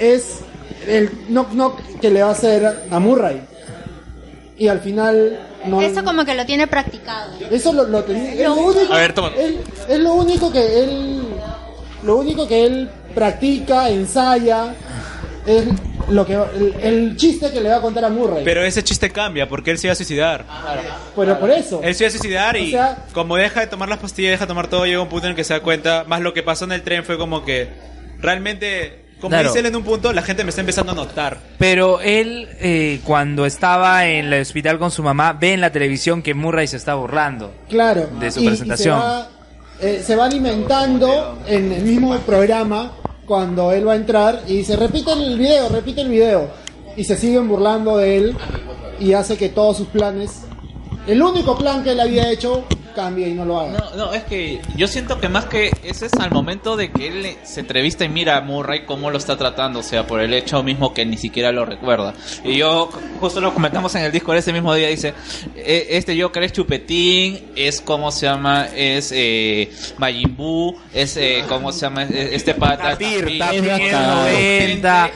es 0.00 0.40
el 0.88 1.08
knock 1.28 1.50
knock 1.52 1.80
que 2.00 2.10
le 2.10 2.22
va 2.22 2.30
a 2.30 2.32
hacer 2.32 2.66
a 2.90 2.98
Murray. 2.98 3.42
Y 4.58 4.66
al 4.68 4.80
final 4.80 5.46
no. 5.66 5.80
Eso 5.82 6.02
como 6.04 6.24
que 6.24 6.34
lo 6.34 6.44
tiene 6.46 6.66
practicado. 6.66 7.32
Eso 7.50 7.72
lo, 7.72 7.84
lo 7.84 8.02
tenía. 8.04 8.32
Es 8.34 8.40
Lo- 8.48 8.54
único, 8.54 8.92
A 8.94 8.98
ver, 8.98 9.12
toma. 9.12 9.32
él- 9.36 9.60
es 9.88 9.98
lo 9.98 10.14
único 10.14 10.50
que 10.52 10.82
él. 10.84 11.22
Lo 12.02 12.16
único 12.16 12.48
que 12.48 12.64
él 12.64 12.88
practica, 13.14 13.90
ensaya. 13.90 14.74
Es 15.46 15.64
lo 16.08 16.26
que 16.26 16.34
el, 16.34 16.74
el 16.82 17.16
chiste 17.16 17.50
que 17.50 17.60
le 17.60 17.70
va 17.70 17.76
a 17.76 17.80
contar 17.80 18.04
a 18.04 18.08
Murray. 18.10 18.44
Pero 18.44 18.62
ese 18.62 18.82
chiste 18.84 19.10
cambia 19.10 19.48
porque 19.48 19.70
él 19.70 19.78
se 19.78 19.86
iba 19.86 19.92
a 19.92 19.96
suicidar. 19.96 20.44
Pero 21.16 21.38
por 21.40 21.50
eso. 21.50 21.80
Él 21.82 21.94
se 21.94 22.04
iba 22.04 22.08
a 22.08 22.10
suicidar 22.10 22.56
y 22.56 22.68
O 22.68 22.70
sea- 22.70 23.04
como 23.12 23.36
deja 23.36 23.60
de 23.60 23.66
tomar 23.66 23.88
las 23.88 23.98
pastillas, 23.98 24.32
deja 24.32 24.44
de 24.44 24.48
tomar 24.48 24.68
todo, 24.68 24.84
llega 24.86 25.00
un 25.00 25.08
punto 25.08 25.26
en 25.26 25.30
el 25.30 25.36
que 25.36 25.44
se 25.44 25.54
da 25.54 25.60
cuenta, 25.60 26.04
más 26.06 26.20
lo 26.20 26.32
que 26.34 26.42
pasó 26.42 26.64
en 26.66 26.72
el 26.72 26.82
tren 26.82 27.04
fue 27.04 27.16
como 27.18 27.44
que 27.44 27.68
realmente, 28.18 28.99
como 29.20 29.30
Claro. 29.30 29.48
dice 29.48 29.60
él 29.60 29.66
en 29.66 29.76
un 29.76 29.82
punto, 29.84 30.12
la 30.12 30.22
gente 30.22 30.42
me 30.44 30.50
está 30.50 30.60
empezando 30.62 30.92
a 30.92 30.94
notar. 30.94 31.38
Pero 31.58 32.00
él, 32.00 32.48
eh, 32.60 33.00
cuando 33.04 33.46
estaba 33.46 34.06
en 34.06 34.32
el 34.32 34.40
hospital 34.42 34.78
con 34.78 34.90
su 34.90 35.02
mamá, 35.02 35.32
ve 35.34 35.52
en 35.52 35.60
la 35.60 35.70
televisión 35.70 36.22
que 36.22 36.34
Murray 36.34 36.66
se 36.66 36.76
está 36.76 36.94
burlando. 36.94 37.52
Claro. 37.68 38.08
de 38.18 38.30
su 38.30 38.40
Y- 38.40 38.44
y 38.44 38.46
presentación. 38.48 38.98
se, 39.00 39.04
va, 39.06 39.28
eh, 39.80 40.02
se 40.04 40.16
va 40.16 40.24
alimentando 40.26 41.38
en 41.46 41.72
el 41.72 41.82
mismo 41.82 42.16
programa 42.20 42.92
cuando 43.26 43.72
él 43.72 43.86
va 43.86 43.92
a 43.92 43.96
entrar 43.96 44.42
y 44.48 44.56
dice, 44.58 44.74
repite 44.76 45.12
el 45.12 45.38
video, 45.38 45.68
repite 45.68 46.00
el 46.00 46.08
video. 46.08 46.50
Y 46.96 47.04
se 47.04 47.16
siguen 47.16 47.46
burlando 47.48 47.96
de 47.98 48.16
él 48.16 48.36
y 48.98 49.12
hace 49.12 49.36
que 49.36 49.48
todos 49.50 49.76
sus 49.76 49.86
planes, 49.88 50.42
el 51.06 51.22
único 51.22 51.56
plan 51.56 51.82
que 51.84 51.92
él 51.92 52.00
había 52.00 52.30
hecho, 52.30 52.64
cambie 52.92 53.28
y 53.28 53.34
no 53.34 53.44
lo 53.44 53.60
haga. 53.60 53.72
No, 53.78 53.96
no, 53.96 54.12
es 54.14 54.24
que 54.24 54.60
yo 54.76 54.86
siento 54.88 55.20
que 55.20 55.28
más 55.28 55.46
que 55.46 55.70
ese 55.84 56.06
es 56.06 56.12
al 56.14 56.30
momento 56.30 56.76
de 56.76 56.90
que 56.90 57.08
él 57.08 57.36
se 57.44 57.60
entrevista 57.60 58.04
y 58.04 58.08
mira 58.08 58.36
a 58.36 58.40
Murray 58.40 58.84
cómo 58.86 59.10
lo 59.10 59.18
está 59.18 59.36
tratando, 59.36 59.80
o 59.80 59.82
sea, 59.82 60.06
por 60.06 60.20
el 60.20 60.32
hecho 60.34 60.62
mismo 60.62 60.92
que 60.94 61.04
ni 61.06 61.16
siquiera 61.16 61.52
lo 61.52 61.64
recuerda. 61.64 62.14
Y 62.44 62.56
yo, 62.56 62.90
justo 63.20 63.40
lo 63.40 63.52
comentamos 63.54 63.94
en 63.94 64.02
el 64.04 64.12
disco 64.12 64.34
ese 64.34 64.52
mismo 64.52 64.74
día, 64.74 64.88
dice, 64.88 65.14
"E- 65.56 65.86
este 65.90 66.20
Joker 66.20 66.42
es 66.42 66.52
chupetín, 66.52 67.40
es 67.56 67.80
como 67.80 68.10
se 68.10 68.26
llama, 68.26 68.68
es 68.74 69.12
eh, 69.14 69.70
Majin 69.98 70.36
Buu, 70.36 70.76
es 70.94 71.16
eh, 71.16 71.44
como 71.48 71.72
se 71.72 71.80
llama, 71.80 72.04
E- 72.04 72.30
este 72.34 72.54
pata. 72.54 72.90
Tapir, 72.90 73.38
Tapir, 73.38 73.38
Tapir, 73.38 73.68
es 73.68 73.92
noventa. 73.92 75.10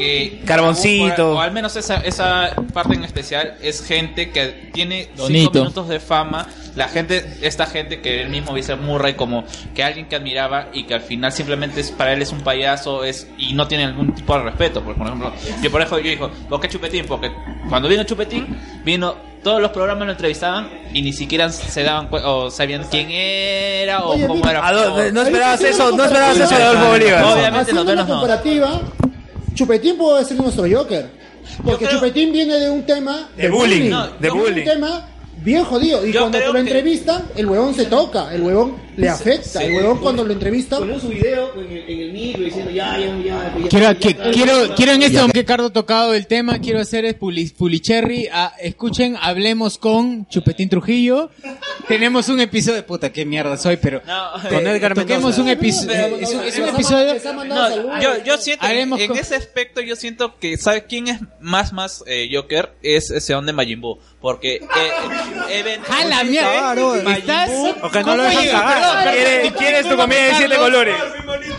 Que 0.00 0.40
Carboncito. 0.46 1.32
o, 1.32 1.36
o 1.36 1.40
al 1.40 1.52
menos 1.52 1.76
esa, 1.76 1.96
esa 1.96 2.54
parte 2.72 2.94
en 2.94 3.04
especial 3.04 3.54
es 3.62 3.84
gente 3.84 4.30
que 4.30 4.70
tiene 4.72 5.04
cinco 5.14 5.22
Donito. 5.24 5.58
minutos 5.60 5.88
de 5.88 6.00
fama 6.00 6.46
la 6.76 6.88
gente 6.88 7.38
esta 7.42 7.66
gente 7.66 8.00
que 8.00 8.22
él 8.22 8.28
mismo 8.28 8.54
dice 8.54 8.76
Murray 8.76 9.14
como 9.14 9.44
que 9.74 9.82
alguien 9.82 10.06
que 10.08 10.16
admiraba 10.16 10.68
y 10.72 10.84
que 10.84 10.94
al 10.94 11.00
final 11.00 11.32
simplemente 11.32 11.80
es 11.80 11.90
para 11.90 12.12
él 12.12 12.22
es 12.22 12.30
un 12.32 12.40
payaso 12.42 13.02
es 13.04 13.26
y 13.38 13.52
no 13.54 13.66
tiene 13.66 13.84
algún 13.84 14.14
tipo 14.14 14.36
de 14.36 14.44
respeto 14.44 14.80
por 14.82 14.94
ejemplo 15.06 15.32
yo 15.62 15.70
por 15.70 15.80
ejemplo 15.82 15.98
yo 15.98 16.10
digo 16.10 16.30
¿por 16.48 16.60
qué 16.60 16.68
Chupetín? 16.68 17.06
porque 17.06 17.32
cuando 17.68 17.88
vino 17.88 18.04
Chupetín 18.04 18.56
vino 18.84 19.16
todos 19.42 19.60
los 19.60 19.70
programas 19.72 20.04
lo 20.06 20.12
entrevistaban 20.12 20.68
y 20.92 21.00
ni 21.02 21.12
siquiera 21.14 21.48
se 21.50 21.82
daban 21.82 22.08
o 22.12 22.50
sabían 22.50 22.84
quién 22.90 23.10
era 23.10 24.04
o 24.04 24.12
Oye, 24.12 24.26
cómo 24.26 24.44
mira, 24.44 24.50
era 24.58 24.70
todo. 24.84 25.12
¿No 25.12 25.22
esperabas 25.22 25.60
eso? 25.62 25.90
¿No 25.96 26.04
esperabas 26.04 26.36
eso 26.38 26.56
de 26.56 26.62
Adolfo 26.62 26.88
Bolívar? 26.88 27.24
Obviamente 27.24 27.58
Haciendo 27.60 27.84
los 27.84 27.92
una 27.94 28.02
no. 28.02 28.08
comparativa, 28.08 28.80
Chupetín 29.54 29.96
puede 29.96 30.24
ser 30.24 30.36
nuestro 30.38 30.64
Joker. 30.70 31.08
Porque 31.64 31.86
Chupetín 31.88 32.32
viene 32.32 32.54
de 32.54 32.70
un 32.70 32.84
tema 32.84 33.28
De 33.36 33.48
bullying, 33.48 33.90
no, 33.90 34.06
de 34.06 34.12
Viene 34.20 34.40
bullying. 34.40 34.58
un 34.62 34.64
tema 34.64 35.06
bien 35.42 35.64
jodido. 35.64 36.06
Y 36.06 36.12
Yo 36.12 36.20
cuando 36.20 36.38
creo 36.38 36.48
lo 36.48 36.54
que- 36.54 36.60
entrevistan, 36.60 37.24
el 37.36 37.46
huevón 37.46 37.74
se 37.74 37.86
toca, 37.86 38.32
el 38.34 38.42
huevón 38.42 38.76
le 38.96 39.08
afecta. 39.08 39.62
El 39.62 39.72
huevón 39.74 39.98
cuando 39.98 40.24
lo 40.24 40.32
entrevistan. 40.32 40.80
Ponió 40.80 40.98
su 41.00 41.08
video 41.08 41.52
en 41.60 41.70
el, 41.76 41.90
en 41.90 42.00
el 42.00 42.12
micro 42.12 42.44
diciendo 42.44 42.70
ya, 42.70 42.98
ya, 42.98 43.06
ya. 43.06 43.24
ya, 43.24 43.68
Quiero, 43.68 43.92
ya, 43.92 43.94
que- 43.98 44.14
ya, 44.14 44.30
quiero, 44.32 44.66
ya. 44.66 44.74
quiero 44.74 44.92
en 44.92 45.02
este 45.02 45.16
momento 45.18 45.32
que 45.34 45.44
Cardo 45.44 45.66
ha 45.66 45.72
tocado 45.72 46.14
el 46.14 46.26
tema, 46.26 46.58
quiero 46.58 46.80
hacer 46.80 47.04
es 47.04 47.14
puli, 47.14 47.48
Pulicherry. 47.50 48.28
ah, 48.32 48.52
escuchen, 48.60 49.16
hablemos 49.20 49.78
con 49.78 50.26
Chupetín 50.28 50.68
Trujillo. 50.68 51.30
Tenemos 51.88 52.28
un 52.28 52.40
episodio, 52.40 52.84
puta, 52.86 53.10
qué 53.12 53.24
mierda 53.24 53.56
soy, 53.56 53.76
pero 53.76 54.02
Con 54.48 54.66
Edgar 54.66 54.94
toquemos 54.94 55.36
un 55.38 55.48
episodio. 55.48 56.16
Es 56.18 56.32
un, 56.34 56.40
es 56.44 56.58
un 56.58 56.68
episodio. 56.68 57.14
No, 57.46 58.00
yo, 58.00 58.24
yo 58.24 58.36
siento, 58.38 58.64
Haremos 58.66 59.00
en 59.00 59.08
con- 59.08 59.18
ese 59.18 59.34
aspecto, 59.34 59.80
yo 59.80 59.96
siento 59.96 60.38
que, 60.38 60.56
¿sabe 60.56 60.84
quién 60.84 61.08
es 61.08 61.20
más, 61.40 61.72
más 61.72 62.04
eh, 62.06 62.28
Joker? 62.32 62.70
Es 62.82 63.10
ese 63.10 63.34
hombre 63.34 63.52
de 63.52 63.56
Majin 63.56 63.80
Buu. 63.80 63.98
Porque, 64.20 64.56
eh, 64.56 64.60
eh, 65.50 65.78
¡A 65.88 66.04
la 66.04 66.24
mierda! 66.24 66.74
¿Estás? 67.16 67.50
O 67.82 67.90
que 67.90 67.98
no 68.00 68.04
¿Cómo 68.04 68.16
lo 68.18 68.22
dejan 68.24 68.44
llega? 68.44 68.60
cagar. 68.60 68.89
¿Quieres- 69.12 69.52
quieres 69.52 69.88
tu 69.88 69.96
comida 69.96 70.18
de 70.24 70.34
siete 70.34 70.56
colores? 70.56 70.94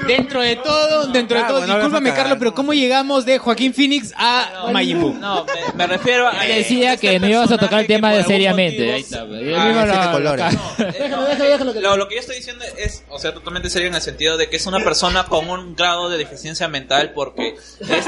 Dentro 0.08 0.42
de 0.42 0.56
todo, 0.58 1.08
dentro 1.08 1.38
de 1.38 1.44
Ah, 1.44 1.48
todo, 1.48 1.62
discúlpame, 1.66 2.14
Carlos, 2.14 2.38
pero 2.40 2.54
¿cómo 2.54 2.74
llegamos 2.74 3.26
de 3.26 3.38
Joaquín 3.38 3.74
Phoenix 3.74 4.14
a 4.18 4.68
Majin 4.72 5.00
Buu? 5.00 5.14
No, 5.14 5.46
me, 5.46 5.74
me 5.76 5.88
refiero 5.88 6.28
a. 6.28 6.34
Decía 6.44 6.98
que 6.98 7.20
no 7.20 7.28
ibas 7.28 7.52
a 7.52 7.58
tocar 7.58 7.82
el 7.82 7.88
tema 7.88 8.12
de 8.14 8.24
seriamente. 8.24 8.94
Ahí 8.94 9.02
está. 9.02 9.26
Y 9.26 9.50
él 9.50 9.56
Ah, 9.56 9.66
mismo 9.66 9.86
lo- 9.86 11.74
que- 11.74 11.82
Lo, 11.82 11.98
lo 11.98 12.08
que 12.08 12.16
yo 12.16 12.20
estoy 12.22 12.38
diciendo 12.38 12.64
es, 12.78 13.04
o 13.10 13.20
sea, 13.20 13.34
totalmente 13.34 13.70
serio 13.70 13.88
en 13.88 13.96
el 13.96 14.02
sentido 14.02 14.38
de 14.38 14.50
que 14.50 14.58
es 14.58 14.66
una 14.66 14.80
persona 14.80 15.26
con 15.26 15.50
un 15.50 15.76
grado 15.76 16.10
de 16.10 16.18
deficiencia 16.18 16.68
mental 16.68 17.12
porque 17.14 17.56
es, 17.80 18.06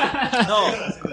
no, 0.48 0.60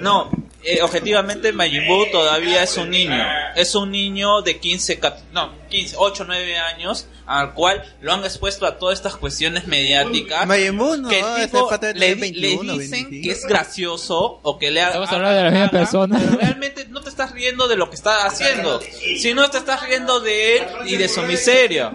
no, 0.00 0.30
eh, 0.64 0.82
objetivamente 0.82 1.52
Majin 1.52 1.86
Buu 1.86 2.06
todavía 2.10 2.62
es 2.62 2.76
un 2.76 2.90
niño, 2.90 3.22
es 3.56 3.74
un 3.74 3.90
niño 3.90 4.42
de 4.42 4.58
15, 4.58 4.98
cap- 4.98 5.18
no, 5.32 5.52
15, 5.70 5.94
8, 5.98 6.24
9 6.26 6.58
años 6.58 7.06
al 7.26 7.54
cual 7.54 7.82
lo 8.00 8.12
han 8.12 8.24
expuesto 8.24 8.66
a 8.66 8.76
todas 8.78 8.98
estas 8.98 9.16
cuestiones 9.16 9.66
mediáticas 9.68 10.46
Majin 10.46 10.76
Buu, 10.76 10.96
no, 10.96 11.08
que 11.08 11.20
el 11.20 11.26
ese 11.26 11.46
tipo 11.48 11.68
pata 11.68 11.92
le, 11.92 12.14
tiene 12.16 12.32
le 12.38 12.46
21, 12.48 12.72
dicen 12.78 12.90
25. 13.10 13.22
que 13.22 13.30
es 13.32 13.46
gracioso 13.46 14.40
o 14.42 14.58
que 14.58 14.70
le 14.70 14.82
ha- 14.82 14.88
Estamos 14.88 15.10
hablando 15.12 15.36
de 15.38 15.44
la 15.44 15.50
misma 15.50 15.70
persona. 15.70 16.18
pero 16.18 16.36
realmente 16.38 16.86
no 16.88 17.00
te 17.00 17.08
estás 17.08 17.32
riendo 17.32 17.68
de 17.68 17.76
lo 17.76 17.88
que 17.88 17.96
está 17.96 18.26
haciendo, 18.26 18.80
sino 19.18 19.48
te 19.50 19.58
estás 19.58 19.82
riendo 19.86 20.20
de 20.20 20.56
él 20.58 20.64
y 20.86 20.96
de 20.96 21.08
su 21.08 21.22
miseria. 21.22 21.92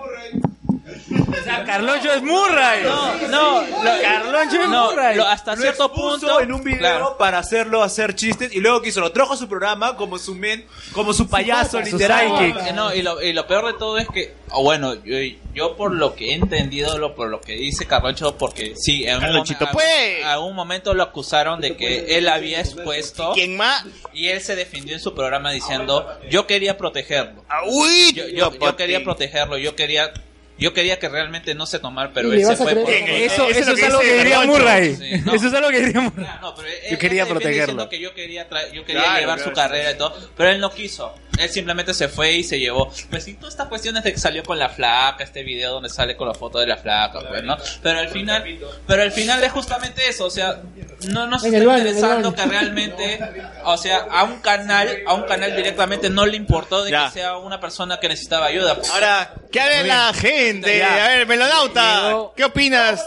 Carloncho 1.46 2.12
es 2.14 2.22
Murray. 2.22 2.84
No, 2.84 3.28
no, 3.28 3.62
lo- 3.62 4.02
Carloncho 4.02 4.62
es 4.62 4.70
no, 4.70 4.92
Murray. 4.92 5.16
lo- 5.18 5.28
hasta 5.28 5.56
Lo 5.56 5.62
cierto 5.62 5.92
punto 5.92 6.40
en 6.42 6.52
un 6.54 6.64
video 6.64 6.80
claro. 6.80 7.18
para 7.18 7.40
hacerlo 7.40 7.84
hacer 7.84 8.16
chistes 8.16 8.54
y 8.54 8.60
luego 8.60 8.82
quiso 8.82 9.00
lo 9.00 9.12
trajo 9.12 9.34
a 9.34 9.38
su 9.38 9.48
programa 9.48 9.96
como 9.96 10.18
su 10.18 10.36
men, 10.36 10.66
como 10.94 11.14
su 11.14 11.28
payaso 11.28 11.80
Su 11.84 11.92
literal. 11.92 12.74
No, 12.76 12.94
y 12.94 13.02
lo, 13.02 13.22
y 13.22 13.34
lo 13.34 13.48
peor 13.48 13.68
de 13.68 13.74
todo 13.80 13.98
es 13.98 14.08
que, 14.08 14.34
bueno, 14.54 14.94
yo, 15.04 15.18
yo 15.54 15.76
por 15.78 15.94
lo 15.94 16.16
que 16.16 16.32
he 16.32 16.34
entendido, 16.34 16.98
lo, 16.98 17.16
por 17.16 17.30
lo 17.30 17.42
que 17.42 17.54
dice 17.54 17.86
Carloncho, 17.86 18.38
porque 18.38 18.74
sí, 18.76 19.06
en 19.06 19.16
un, 19.16 19.22
Carlonchito, 19.22 19.68
pues. 19.72 20.24
a- 20.24 20.34
a 20.34 20.40
un 20.40 20.56
momento 20.56 20.94
lo 20.94 21.04
acusaron 21.04 21.62
de 21.62 21.76
que 21.78 22.18
él 22.18 22.28
había 22.28 22.60
expuesto. 22.60 23.32
¿Quién 23.34 23.56
más? 23.58 23.86
Y 24.14 24.28
él 24.28 24.42
se 24.42 24.56
defendió 24.56 24.94
en 24.96 25.00
su 25.00 25.14
programa 25.16 25.52
diciendo, 25.52 26.08
yo 26.30 26.46
quería 26.48 26.78
protegerlo. 26.78 27.44
Ah, 27.50 27.62
uy, 27.68 28.14
yo, 28.14 28.28
yo- 28.28 28.76
quería 28.76 29.04
protegerlo, 29.04 29.58
yo 29.58 29.76
quería... 29.76 30.12
Yo 30.58 30.74
quería 30.74 30.98
que 31.00 31.10
realmente 31.10 31.54
no 31.54 31.66
se 31.66 31.80
tomara, 31.80 32.12
pero 32.14 32.34
¿Y 32.34 32.42
él 32.42 32.46
se 32.46 32.56
fue 32.56 32.74
por... 32.76 32.90
Eso, 32.90 33.50
Eso 33.50 33.50
es 33.50 33.58
eso 33.58 33.72
es 33.74 33.84
algo 33.84 34.00
que 34.00 34.18
diría. 34.20 34.42
Murray. 34.46 34.96
Sí, 34.96 35.12
no. 35.26 35.34
Eso 35.34 35.48
es 35.48 35.54
algo 35.54 35.70
que 35.70 35.82
diría 35.82 36.00
Murray. 36.02 36.26
No, 36.42 36.56
pero 36.56 36.68
él- 36.70 36.76
Yo 36.92 36.98
quería 36.98 37.24
él 37.24 37.28
protegerlo. 37.28 37.90
que 37.90 38.00
yo 38.00 38.14
quería, 38.14 38.48
yo 38.72 38.86
quería 38.86 39.04
Claro, 39.04 39.20
llevar 39.20 39.36
claro. 39.38 39.52
su 39.52 39.56
carrera 39.56 39.92
y 39.92 39.98
todo, 39.98 40.16
pero 40.38 40.50
él 40.52 40.60
no 40.62 40.70
quiso. 40.72 41.14
Él 41.40 41.50
simplemente 41.50 41.94
se 41.94 42.08
fue 42.08 42.34
y 42.34 42.44
se 42.44 42.60
llevó. 42.60 42.92
Pues 43.10 43.24
sí, 43.24 43.34
todas 43.36 43.54
estas 43.54 43.68
cuestiones 43.68 44.04
de 44.04 44.14
que 44.14 44.20
salió 44.20 44.44
con 44.44 44.58
la 44.60 44.70
flaca, 44.70 45.24
este 45.24 45.44
video 45.44 45.74
donde 45.74 45.90
sale 45.90 46.16
con 46.16 46.28
la 46.28 46.34
foto 46.34 46.60
de 46.60 46.68
la 46.68 46.78
flaca, 46.78 47.20
pues, 47.28 47.44
¿no? 47.44 47.58
Pero 47.82 48.00
al 48.00 48.10
final, 48.10 48.44
pero 48.88 49.02
al 49.02 49.12
final 49.12 49.44
es 49.44 49.52
justamente 49.52 50.08
eso, 50.08 50.26
o 50.26 50.30
sea, 50.30 50.62
no 51.10 51.28
nos 51.28 51.44
está 51.44 51.58
interesando 51.58 52.34
que 52.34 52.46
realmente, 52.46 53.20
o 53.64 53.78
sea, 53.78 54.08
a 54.10 54.24
un 54.24 54.38
canal, 54.40 55.00
a 55.06 55.14
un 55.14 55.24
canal 55.24 55.56
directamente 55.56 56.10
no 56.10 56.26
le 56.26 56.38
importó 56.38 56.84
de 56.84 56.92
Ya. 56.92 57.06
que 57.08 57.20
sea 57.20 57.38
una 57.38 57.60
persona 57.60 58.00
que 58.00 58.08
necesitaba 58.08 58.46
ayuda. 58.48 58.78
Ahora, 58.94 59.34
¿qué 59.52 59.60
hable 59.60 59.84
la 59.84 60.14
gente? 60.14 60.78
Ya. 60.78 61.06
A 61.06 61.08
ver, 61.10 61.28
Melonauta, 61.28 62.14
¿qué 62.36 62.46
opinas? 62.46 63.02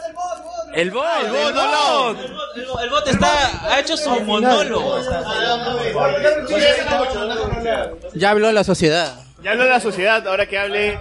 El 0.74 0.90
bot, 0.90 1.04
El 1.20 1.26
el 1.26 1.32
bot, 1.32 2.18
El, 2.56 2.66
bot- 2.66 2.82
el 2.82 2.90
bot 2.90 3.08
está, 3.08 3.74
ha 3.74 3.80
hecho 3.80 3.96
su 3.96 4.10
monólogo. 4.20 4.98
Ya 8.14 8.30
habló 8.30 8.52
la 8.52 8.64
sociedad. 8.64 9.24
Ya 9.42 9.52
habló 9.52 9.64
la 9.66 9.80
sociedad, 9.80 10.26
ahora 10.26 10.46
que 10.46 10.58
hable 10.58 10.98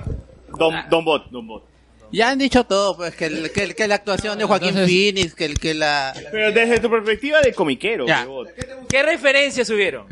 Don, 0.58 0.74
Don 0.90 1.04
Bot, 1.06 1.30
Don 1.32 1.48
Bot. 1.48 1.64
Ya 2.12 2.30
han 2.30 2.38
dicho 2.40 2.64
todo, 2.64 2.96
pues, 2.96 3.16
que, 3.16 3.26
el- 3.26 3.52
que, 3.52 3.64
el- 3.64 3.76
que 3.76 3.88
la 3.88 3.96
actuación 3.96 4.38
de 4.40 4.46
Joaquín 4.46 4.70
Entonces- 4.70 4.90
Phoenix, 4.96 5.36
que, 5.36 5.46
el- 5.46 5.60
que 5.60 5.74
la... 5.74 6.14
Pero 6.32 6.52
desde 6.54 6.80
tu 6.80 6.90
perspectiva 6.90 7.42
de 7.42 7.54
comiquero, 7.54 8.06
Ya. 8.08 8.26
Bot. 8.26 8.48
¿Qué 8.88 9.04
referencias 9.04 9.70
hubieron? 9.70 10.06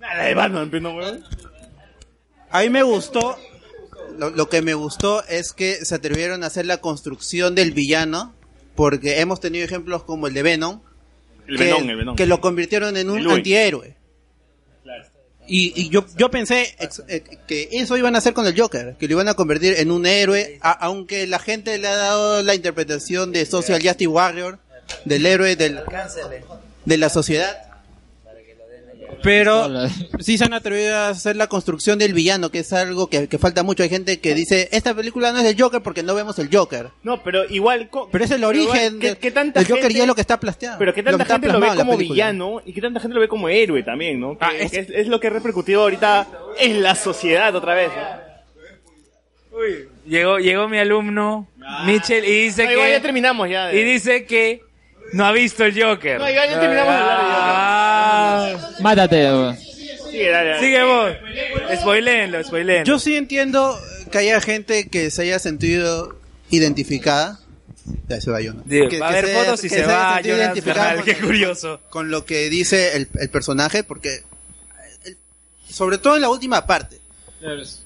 La 0.00 0.24
de 0.24 0.34
Batman, 0.34 0.68
pero 0.70 0.82
no, 0.82 0.94
weón. 0.96 1.24
A 2.50 2.60
mí 2.60 2.68
me 2.68 2.82
gustó, 2.82 3.38
lo, 4.18 4.30
lo 4.30 4.48
que 4.50 4.60
me 4.60 4.74
gustó 4.74 5.24
es 5.26 5.52
que 5.54 5.84
se 5.84 5.94
atrevieron 5.94 6.44
a 6.44 6.48
hacer 6.48 6.66
la 6.66 6.76
construcción 6.76 7.54
del 7.54 7.72
villano, 7.72 8.34
porque 8.74 9.20
hemos 9.20 9.40
tenido 9.40 9.64
ejemplos 9.64 10.02
como 10.04 10.26
el 10.26 10.34
de 10.34 10.42
Venom, 10.42 10.80
El 11.46 11.56
que, 11.58 11.64
Venom, 11.64 11.90
el 11.90 11.96
Venom. 11.96 12.16
que 12.16 12.26
lo 12.26 12.40
convirtieron 12.40 12.96
en 12.96 13.10
un 13.10 13.22
antihéroe. 13.34 13.96
Y, 15.46 15.78
y 15.78 15.90
yo, 15.90 16.06
yo 16.16 16.30
pensé 16.30 16.74
ex- 16.78 17.02
eh, 17.06 17.22
que 17.46 17.68
eso 17.72 17.98
iban 17.98 18.14
a 18.14 18.18
hacer 18.18 18.32
con 18.32 18.46
el 18.46 18.58
Joker, 18.58 18.96
que 18.98 19.06
lo 19.08 19.12
iban 19.12 19.28
a 19.28 19.34
convertir 19.34 19.74
en 19.76 19.90
un 19.90 20.06
héroe, 20.06 20.58
a- 20.62 20.72
aunque 20.72 21.26
la 21.26 21.38
gente 21.38 21.76
le 21.76 21.86
ha 21.88 21.96
dado 21.96 22.42
la 22.42 22.54
interpretación 22.54 23.30
de 23.30 23.44
Social 23.44 23.82
Justice 23.82 24.06
Warrior, 24.08 24.58
del 25.04 25.26
héroe 25.26 25.54
del, 25.56 25.80
de 26.86 26.96
la 26.96 27.08
sociedad. 27.10 27.63
Pero 29.24 29.68
sí 30.20 30.38
se 30.38 30.44
han 30.44 30.52
atrevido 30.54 30.94
a 30.94 31.08
hacer 31.08 31.34
la 31.34 31.48
construcción 31.48 31.98
del 31.98 32.12
villano, 32.12 32.50
que 32.50 32.60
es 32.60 32.72
algo 32.72 33.08
que, 33.08 33.26
que 33.28 33.38
falta 33.38 33.62
mucho. 33.62 33.82
Hay 33.82 33.88
gente 33.88 34.20
que 34.20 34.34
dice, 34.34 34.68
esta 34.70 34.94
película 34.94 35.32
no 35.32 35.38
es 35.38 35.44
del 35.44 35.60
Joker 35.60 35.82
porque 35.82 36.02
no 36.02 36.14
vemos 36.14 36.38
el 36.38 36.48
Joker. 36.54 36.90
No, 37.02 37.22
pero 37.22 37.44
igual... 37.48 37.90
Pero 38.12 38.24
es 38.24 38.30
el 38.30 38.44
origen 38.44 39.00
¿qué- 39.00 39.08
de- 39.10 39.16
qué 39.18 39.30
tanta 39.30 39.60
del 39.60 39.66
Joker 39.68 39.84
gente- 39.84 39.98
y 39.98 40.00
es 40.02 40.06
lo 40.06 40.14
que 40.14 40.20
está 40.20 40.38
plasteado. 40.38 40.78
Pero 40.78 40.94
que 40.94 41.02
lo 41.02 41.10
tanta 41.10 41.24
que 41.24 41.32
gente 41.32 41.48
lo 41.48 41.58
ve 41.60 41.68
como 41.76 41.96
villano 41.96 42.60
y 42.64 42.72
que 42.72 42.80
tanta 42.80 43.00
gente 43.00 43.14
lo 43.14 43.20
ve 43.20 43.28
como 43.28 43.48
héroe 43.48 43.82
también, 43.82 44.20
¿no? 44.20 44.38
Que, 44.38 44.68
que 44.68 44.78
es, 44.78 44.90
es 44.90 45.08
lo 45.08 45.18
que 45.18 45.26
ha 45.28 45.30
repercutido 45.30 45.82
ahorita 45.82 46.28
en 46.60 46.82
la 46.82 46.94
sociedad 46.94 47.54
otra 47.56 47.74
vez. 47.74 47.88
¿no? 47.88 49.58
Uy, 49.58 49.88
llegó, 50.06 50.38
llegó 50.38 50.68
mi 50.68 50.78
alumno, 50.78 51.48
Mitchell, 51.86 52.24
y 52.24 52.44
dice 52.44 52.64
No, 52.64 52.72
igual 52.72 52.86
que... 52.88 52.92
ya 52.94 53.00
terminamos 53.02 53.48
ya. 53.48 53.66
de- 53.68 53.80
Y 53.80 53.84
dice 53.84 54.24
que 54.26 54.62
no 55.12 55.26
ha 55.26 55.32
visto 55.32 55.64
el 55.64 55.72
Joker. 55.80 56.18
No, 56.18 56.28
igual 56.28 56.48
ya 56.48 56.60
terminamos 56.60 56.92
de 56.94 57.00
hablar 57.00 57.18
de 57.18 57.24
Ah, 57.36 58.70
Mátate. 58.80 59.16
weón. 59.24 59.56
Sigue, 59.56 60.30
dale, 60.30 60.50
dale. 60.50 60.60
Sigue 60.60 60.82
vos. 60.84 61.12
Spoilenlo, 61.80 62.44
spoilenlo. 62.44 62.84
Yo 62.84 62.98
sí 62.98 63.16
entiendo 63.16 63.78
que 64.10 64.18
haya 64.18 64.40
gente 64.40 64.88
que 64.88 65.10
se 65.10 65.22
haya 65.22 65.38
sentido 65.38 66.16
identificada. 66.50 67.40
Ya 68.08 68.20
se 68.20 68.30
va 68.30 68.38
Jonah. 68.42 68.62
Digo, 68.64 68.88
Que- 68.88 68.98
va 68.98 69.08
a 69.08 69.12
que 69.12 69.18
haber 69.18 69.30
se- 69.30 69.44
fotos 69.44 69.64
y 69.64 69.68
que 69.68 69.74
se 69.74 69.84
haya 69.84 69.92
va 69.96 70.14
sentido 70.14 70.36
Jonas 70.36 70.46
identificada 70.48 70.86
Bernal, 70.94 71.04
con- 71.04 71.14
qué 71.14 71.20
curioso. 71.20 71.80
Con 71.90 72.10
lo 72.10 72.24
que 72.24 72.48
dice 72.48 72.96
el, 72.96 73.08
el 73.20 73.28
personaje, 73.28 73.82
porque 73.84 74.22
el- 75.04 75.16
sobre 75.68 75.98
todo 75.98 76.14
en 76.16 76.22
la 76.22 76.28
última 76.30 76.66
parte. 76.66 76.98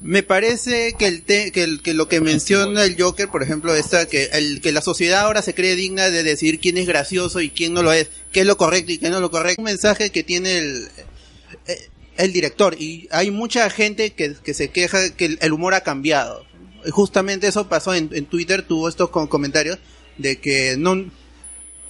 Me 0.01 0.23
parece 0.23 0.95
que 0.99 1.07
el, 1.07 1.23
te- 1.23 1.51
que, 1.53 1.63
el- 1.65 1.83
que 1.83 1.95
lo 1.95 2.09
que 2.09 2.21
menciona 2.21 2.85
el 2.85 3.01
Joker, 3.01 3.29
por 3.29 3.43
ejemplo, 3.43 3.75
esta 3.75 4.07
que 4.07 4.25
el 4.33 4.61
que 4.61 4.73
la 4.73 4.81
sociedad 4.83 5.21
ahora 5.23 5.43
se 5.43 5.55
cree 5.55 5.75
digna 5.77 6.11
de 6.11 6.23
decidir 6.23 6.61
quién 6.61 6.79
es 6.79 6.87
gracioso 6.87 7.41
y 7.41 7.51
quién 7.51 7.73
no 7.75 7.83
lo 7.83 7.93
es, 7.93 8.09
qué 8.33 8.41
es 8.41 8.47
lo 8.47 8.57
correcto 8.57 8.93
y 8.93 8.99
qué 8.99 9.09
no 9.11 9.17
es 9.17 9.21
lo 9.23 9.31
correcto. 9.31 9.61
Un 9.61 9.67
mensaje 9.67 10.11
que 10.11 10.23
tiene 10.23 10.59
el 10.59 10.89
eh, 11.67 11.89
el 12.17 12.33
director 12.33 12.75
y 12.81 13.09
hay 13.11 13.31
mucha 13.31 13.69
gente 13.71 14.11
que, 14.11 14.35
se 14.55 14.71
queja 14.71 15.15
que 15.15 15.39
el, 15.41 15.53
humor 15.53 15.75
ha 15.75 15.83
cambiado. 15.83 16.45
Justamente 16.91 17.47
eso 17.49 17.69
pasó 17.69 17.95
en, 17.95 18.09
Twitter, 18.27 18.63
tuvo 18.63 18.89
estos 18.89 19.11
com- 19.11 19.29
comentarios 19.29 19.79
de 20.17 20.37
que 20.41 20.77
no 20.77 21.11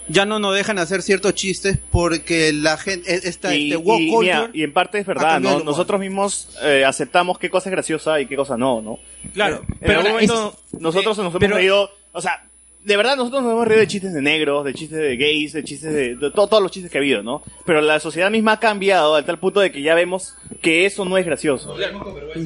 ya 0.08 0.24
no 0.24 0.38
nos 0.38 0.54
dejan 0.54 0.78
hacer 0.78 1.02
ciertos 1.02 1.34
chistes 1.34 1.78
porque 1.90 2.52
la 2.52 2.76
gente, 2.76 3.28
esta, 3.28 3.54
Y, 3.54 3.72
este 3.72 3.76
woke 3.76 4.00
y, 4.00 4.16
mira, 4.18 4.50
y 4.52 4.62
en 4.62 4.72
parte 4.72 4.98
es 4.98 5.06
verdad, 5.06 5.40
¿no? 5.40 5.60
Nosotros 5.60 6.00
mismos 6.00 6.48
eh, 6.62 6.84
aceptamos 6.86 7.38
qué 7.38 7.50
cosa 7.50 7.68
es 7.68 7.72
graciosa 7.72 8.20
y 8.20 8.26
qué 8.26 8.36
cosa 8.36 8.56
no, 8.56 8.80
¿no? 8.82 8.98
Claro, 9.34 9.62
En 9.68 9.78
pero 9.80 10.00
algún 10.00 10.20
es- 10.20 10.30
momento 10.30 10.58
nosotros 10.80 11.16
nos 11.18 11.26
hemos 11.26 11.34
pero- 11.40 11.56
reído, 11.56 11.90
o 12.12 12.20
sea, 12.20 12.44
de 12.84 12.96
verdad 12.96 13.16
nosotros 13.16 13.42
nos 13.42 13.52
hemos 13.52 13.66
reído 13.66 13.80
de 13.80 13.86
chistes 13.88 14.14
de 14.14 14.22
negros, 14.22 14.64
de 14.64 14.72
chistes 14.72 14.98
de 14.98 15.16
gays, 15.16 15.52
de 15.52 15.62
chistes 15.64 15.92
de, 15.92 16.16
de 16.16 16.30
to- 16.30 16.46
todos 16.48 16.62
los 16.62 16.70
chistes 16.72 16.90
que 16.90 16.98
ha 16.98 17.00
habido, 17.00 17.22
¿no? 17.22 17.42
Pero 17.66 17.80
la 17.82 18.00
sociedad 18.00 18.30
misma 18.30 18.52
ha 18.52 18.60
cambiado 18.60 19.14
a 19.14 19.22
tal 19.24 19.38
punto 19.38 19.60
de 19.60 19.70
que 19.70 19.82
ya 19.82 19.94
vemos 19.94 20.34
que 20.62 20.86
eso 20.86 21.04
no 21.04 21.18
es 21.18 21.26
gracioso. 21.26 21.76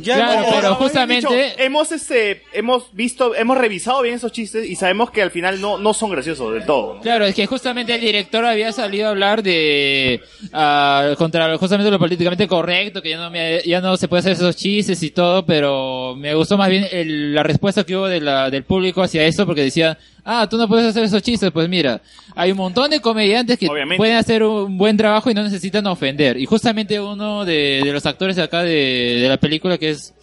Claro, 0.02 0.48
O- 0.48 0.50
pero 0.54 0.72
o- 0.72 0.74
justamente- 0.76 1.26
dicho, 1.28 1.30
hemos 1.58 1.92
este 1.92 2.42
hemos 2.52 2.92
visto, 2.94 3.34
hemos 3.34 3.56
revisado 3.58 4.02
bien 4.02 4.14
esos 4.16 4.32
chistes 4.32 4.68
y 4.68 4.74
sabemos 4.76 5.10
que 5.10 5.22
al 5.22 5.30
final 5.30 5.60
no, 5.60 5.78
no 5.78 5.94
son 5.94 6.10
graciosos 6.10 6.52
del 6.54 6.64
todo. 6.66 6.94
¿no? 6.96 7.00
Claro, 7.02 7.24
es 7.24 7.34
que 7.34 7.46
justamente 7.46 7.94
el 7.94 8.00
director 8.00 8.44
había 8.44 8.72
salido 8.72 9.06
a 9.06 9.10
hablar 9.10 9.42
de 9.42 10.20
ah, 10.52 11.14
contra 11.18 11.56
justamente 11.56 11.90
lo 11.90 11.98
políticamente 11.98 12.48
correcto, 12.48 13.00
que 13.02 13.10
ya 13.10 13.18
no 13.18 13.30
me- 13.30 13.62
ya 13.64 13.80
no 13.80 13.96
se 13.96 14.08
puede 14.08 14.20
hacer 14.20 14.32
esos 14.32 14.56
chistes 14.56 15.02
y 15.02 15.10
todo, 15.10 15.44
pero 15.46 16.14
me 16.16 16.34
gustó 16.34 16.56
más 16.56 16.68
bien 16.70 16.86
el- 16.90 17.34
la 17.34 17.42
respuesta 17.42 17.84
que 17.84 17.96
hubo 17.96 18.06
de 18.08 18.20
la, 18.20 18.50
del 18.50 18.64
público 18.64 19.02
hacia 19.02 19.24
eso, 19.24 19.46
porque 19.46 19.62
decía, 19.62 19.98
ah, 20.24 20.46
tú 20.48 20.56
no 20.56 20.68
puedes 20.68 20.86
hacer 20.86 21.04
esos 21.04 21.22
chistes, 21.22 21.50
pues 21.50 21.68
mira, 21.68 22.00
hay 22.34 22.50
un 22.52 22.58
montón 22.58 22.90
de 22.90 23.00
comediantes 23.00 23.58
que 23.58 23.68
pueden 23.96 24.16
hacer 24.16 24.42
un 24.42 24.78
buen 24.78 24.96
trabajo 24.96 25.30
y 25.30 25.34
no 25.34 25.42
necesitan 25.42 25.86
ofender. 25.86 26.36
Y 26.36 26.46
justamente 26.46 27.00
uno 27.00 27.44
de, 27.44 27.82
de 27.84 27.92
los 27.92 28.06
actores 28.06 28.36
de 28.36 28.42
acá 28.42 28.62
de, 28.62 29.18
de 29.22 29.28
la 29.28 29.36
película 29.36 29.78
que 29.78 29.90
es 29.90 30.14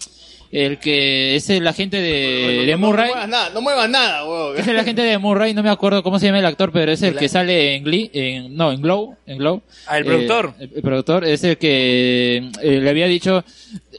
el 0.52 0.80
que 0.80 1.36
es 1.36 1.50
el 1.50 1.68
agente 1.68 1.98
de, 1.98 2.64
de 2.66 2.72
No- 2.72 2.78
Murray. 2.88 3.10
No, 3.10 3.14
muevas 3.14 3.30
nada, 3.30 3.50
no 3.54 3.62
muevas 3.62 3.90
nada, 3.90 4.24
huevón. 4.28 4.58
Es 4.58 4.68
el 4.68 4.80
agente 4.80 5.02
de 5.04 5.18
Murray, 5.18 5.54
no 5.54 5.62
me 5.64 5.70
acuerdo 5.70 6.02
cómo 6.02 6.18
se 6.20 6.26
llama 6.26 6.40
el 6.40 6.46
actor, 6.46 6.72
pero 6.72 6.92
es 6.92 7.02
el 7.04 7.16
que 7.16 7.30
sale 7.30 7.76
en 7.76 7.84
Glee, 7.84 8.10
en, 8.14 8.56
no, 8.56 8.72
en 8.72 8.82
Glow, 8.82 9.16
en 9.28 9.38
Glow. 9.38 9.62
Ah, 9.88 9.98
el 9.98 10.04
Eh, 10.04 10.08
productor. 10.08 10.54
el, 10.60 10.70
el 10.76 10.82
productor 10.82 11.26
es 11.26 11.44
el 11.44 11.58
que 11.58 12.38
eh, 12.62 12.80
le 12.82 12.90
había 12.90 13.06
dicho, 13.08 13.44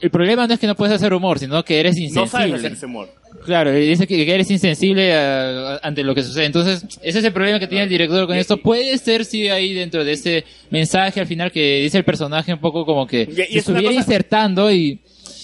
el 0.01 0.09
problema 0.09 0.45
no 0.47 0.53
es 0.53 0.59
que 0.59 0.67
no 0.67 0.75
puedes 0.75 0.93
hacer 0.95 1.13
humor, 1.13 1.39
sino 1.39 1.63
que 1.63 1.79
eres 1.79 1.95
No 1.95 2.01
insensible. 2.03 2.29
sabes 2.29 2.53
hacer 2.55 2.71
ese 2.73 2.85
humor. 2.85 3.09
Claro, 3.45 3.75
y 3.75 3.87
dice 3.87 4.05
que, 4.05 4.23
que 4.25 4.35
eres 4.35 4.51
insensible 4.51 5.13
a- 5.15 5.75
a- 5.75 5.79
ante 5.83 6.03
lo 6.03 6.13
que 6.13 6.21
sucede. 6.21 6.45
Entonces, 6.45 6.83
ese 7.01 7.19
es 7.19 7.25
el 7.25 7.31
problema 7.33 7.59
que 7.59 7.67
tiene 7.67 7.85
el 7.85 7.89
director 7.89 8.27
con 8.27 8.35
esto. 8.35 8.57
Puede 8.57 8.95
ser, 8.97 9.23
sí, 9.25 9.47
ahí 9.47 9.73
dentro 9.73 10.03
de 10.03 10.11
ese 10.11 10.43
mensaje 10.69 11.19
al 11.21 11.27
final 11.27 11.49
que 11.51 11.79
dice 11.81 11.97
el 11.97 12.03
personaje 12.03 12.53
un 12.53 12.59
poco 12.59 12.85
como 12.85 13.07
que 13.07 13.21
Y- 13.21 13.41
y 13.41 13.45
se 13.53 13.59
estuviera 13.59 13.87
cosa- 13.87 13.99
insertando 14.01 14.71
y... 14.71 14.99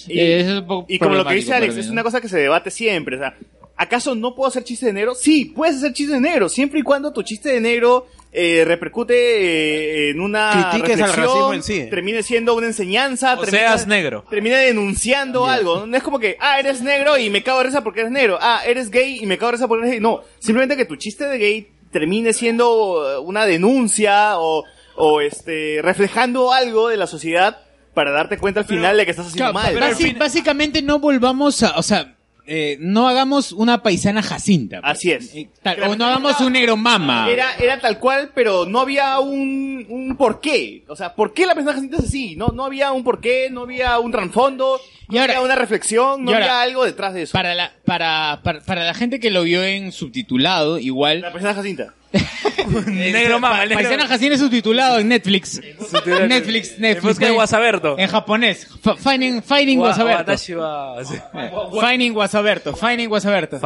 Y, 0.08 0.18
eh, 0.18 0.40
eso 0.40 0.50
es 0.50 0.60
un 0.60 0.66
poco 0.66 0.86
y 0.88 0.98
como 0.98 1.14
lo 1.14 1.24
que 1.24 1.34
dice 1.34 1.54
Alex, 1.54 1.74
mí, 1.74 1.80
es 1.80 1.90
una 1.90 2.02
cosa 2.02 2.20
que 2.20 2.28
se 2.28 2.38
debate 2.38 2.70
siempre. 2.70 3.16
O 3.16 3.18
sea, 3.18 3.36
¿acaso 3.76 4.14
no 4.14 4.34
puedo 4.34 4.48
hacer 4.48 4.64
chistes 4.64 4.86
de 4.86 4.92
negro? 4.92 5.14
Sí, 5.14 5.46
puedes 5.46 5.76
hacer 5.76 5.92
chistes 5.92 6.14
de 6.14 6.20
negro, 6.20 6.48
siempre 6.48 6.80
y 6.80 6.82
cuando 6.82 7.12
tu 7.12 7.22
chiste 7.22 7.50
de 7.50 7.60
negro 7.60 8.06
eh, 8.30 8.64
repercute 8.66 9.14
eh, 9.14 10.10
en 10.10 10.20
una 10.20 10.68
Critiques 10.70 11.00
al 11.00 11.08
reflexión, 11.08 11.26
racismo 11.26 11.54
en 11.54 11.62
sí. 11.62 11.86
termine 11.88 12.22
siendo 12.22 12.54
una 12.54 12.66
enseñanza, 12.66 13.34
O 13.34 13.40
termine, 13.40 13.58
seas 13.58 13.86
negro. 13.86 14.24
termine 14.28 14.56
denunciando 14.56 15.46
algo. 15.46 15.86
No 15.86 15.96
es 15.96 16.02
como 16.02 16.18
que, 16.18 16.36
ah, 16.40 16.58
eres 16.60 16.82
negro 16.82 17.16
y 17.16 17.30
me 17.30 17.42
cago 17.42 17.58
de 17.58 17.64
risa 17.64 17.82
porque 17.82 18.00
eres 18.00 18.12
negro. 18.12 18.38
Ah, 18.40 18.60
eres 18.66 18.90
gay 18.90 19.18
y 19.22 19.26
me 19.26 19.38
cago 19.38 19.52
de 19.52 19.56
risa 19.56 19.68
porque 19.68 19.82
eres 19.86 19.92
gay. 19.92 20.00
No, 20.00 20.20
simplemente 20.38 20.76
que 20.76 20.84
tu 20.84 20.96
chiste 20.96 21.24
de 21.24 21.38
gay 21.38 21.68
termine 21.90 22.34
siendo 22.34 23.22
una 23.22 23.46
denuncia 23.46 24.38
o, 24.38 24.62
o 24.96 25.20
este, 25.22 25.80
reflejando 25.82 26.52
algo 26.52 26.88
de 26.88 26.98
la 26.98 27.06
sociedad 27.06 27.62
para 27.98 28.12
darte 28.12 28.38
cuenta 28.38 28.60
al 28.60 28.66
final 28.66 28.96
de 28.96 29.04
que 29.04 29.10
estás 29.10 29.26
haciendo 29.26 29.50
Claro, 29.50 29.74
mal. 29.80 29.90
basi- 29.92 30.16
básicamente 30.16 30.82
no 30.82 31.00
volvamos 31.00 31.64
a, 31.64 31.76
o 31.76 31.82
sea, 31.82 32.14
eh, 32.46 32.76
no 32.80 33.08
hagamos 33.08 33.50
una 33.50 33.82
paisana 33.82 34.22
Jacinta. 34.22 34.80
pues. 34.80 34.92
Así 34.92 35.10
es. 35.10 35.32
Tal- 35.64 35.82
o 35.82 35.96
no 35.96 36.06
hagamos 36.06 36.40
un 36.40 36.52
negro 36.52 36.76
mama. 36.76 37.28
Era, 37.28 37.56
era 37.56 37.80
tal 37.80 37.98
cual, 37.98 38.30
pero 38.36 38.66
no 38.66 38.78
había 38.80 39.18
un, 39.18 39.84
un 39.88 40.16
porqué. 40.16 40.84
O 40.86 40.94
sea, 40.94 41.12
¿por 41.16 41.34
qué 41.34 41.44
la 41.44 41.54
persona 41.54 41.74
Jacinta 41.74 41.96
es 41.96 42.04
así? 42.04 42.36
No, 42.36 42.46
no 42.54 42.64
había 42.64 42.92
un 42.92 43.02
porqué, 43.02 43.48
no 43.50 43.62
había 43.62 43.98
un 43.98 44.12
trasfondo, 44.12 44.80
no 45.08 45.20
había 45.20 45.40
una 45.40 45.56
reflexión, 45.56 46.24
no 46.24 46.30
y 46.30 46.34
ahora, 46.34 46.46
había 46.46 46.62
algo 46.62 46.84
detrás 46.84 47.14
de 47.14 47.22
eso. 47.22 47.32
Para 47.32 47.56
la, 47.56 47.72
para, 47.84 48.40
para, 48.44 48.60
para 48.60 48.84
la 48.84 48.94
gente 48.94 49.18
que 49.18 49.30
lo 49.32 49.42
vio 49.42 49.64
en 49.64 49.90
subtitulado, 49.90 50.78
igual. 50.78 51.20
La 51.22 51.32
persona 51.32 51.52
Jacinta. 51.52 51.94
negro 52.86 53.38
mama, 53.40 53.62
el 53.62 53.68
negro- 53.70 53.82
Paisana 53.84 54.06
Jacinta 54.08 54.34
es 54.34 54.40
subtitulado 54.40 54.98
en 54.98 55.08
Netflix. 55.08 55.60
Netflix, 56.28 56.78
Netflix. 56.78 57.02
busca 57.02 57.26
de 57.26 57.32
Guasaberto. 57.32 57.98
En 57.98 58.08
japonés. 58.08 58.66
F- 58.84 58.96
Finding, 58.96 59.42
finding 59.42 59.78
Wa- 59.78 59.88
Guasaberto. 59.88 60.32
Wa-. 60.58 61.80
Finding 61.80 62.12
Guasaberto. 62.12 62.76
Finding 62.76 63.08
Guasaberto. 63.08 63.60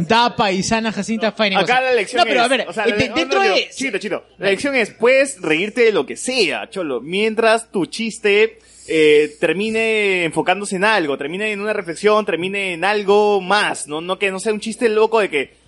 Da 0.00 0.34
paisana 0.36 0.92
Jacinta 0.92 1.32
Finding 1.32 1.58
Acá 1.58 1.80
la 1.80 1.92
lección 1.94 2.20
No, 2.20 2.24
pero 2.26 2.40
es, 2.40 2.44
a 2.46 2.48
ver, 2.48 2.66
o 2.68 2.72
sea, 2.72 2.84
eh, 2.84 2.90
la- 2.90 2.96
de- 2.96 3.08
no, 3.08 3.14
dentro 3.14 3.42
no, 3.44 3.54
de... 3.54 3.68
chito, 3.74 3.98
Chito. 3.98 4.24
La 4.38 4.48
lección 4.50 4.74
es, 4.74 4.90
puedes 4.90 5.40
reírte 5.40 5.82
de 5.82 5.92
lo 5.92 6.06
que 6.06 6.16
sea, 6.16 6.68
cholo, 6.70 7.00
mientras 7.00 7.70
tu 7.70 7.86
chiste 7.86 8.58
eh, 8.88 9.36
termine 9.38 10.24
enfocándose 10.24 10.76
en 10.76 10.84
algo, 10.84 11.16
termine 11.16 11.52
en 11.52 11.60
una 11.60 11.72
reflexión, 11.72 12.24
termine 12.26 12.72
en 12.72 12.84
algo 12.84 13.40
más, 13.40 13.86
no, 13.86 14.00
no 14.00 14.18
que 14.18 14.30
no 14.32 14.40
sea 14.40 14.52
un 14.52 14.60
chiste 14.60 14.88
loco 14.88 15.20
de 15.20 15.30
que 15.30 15.59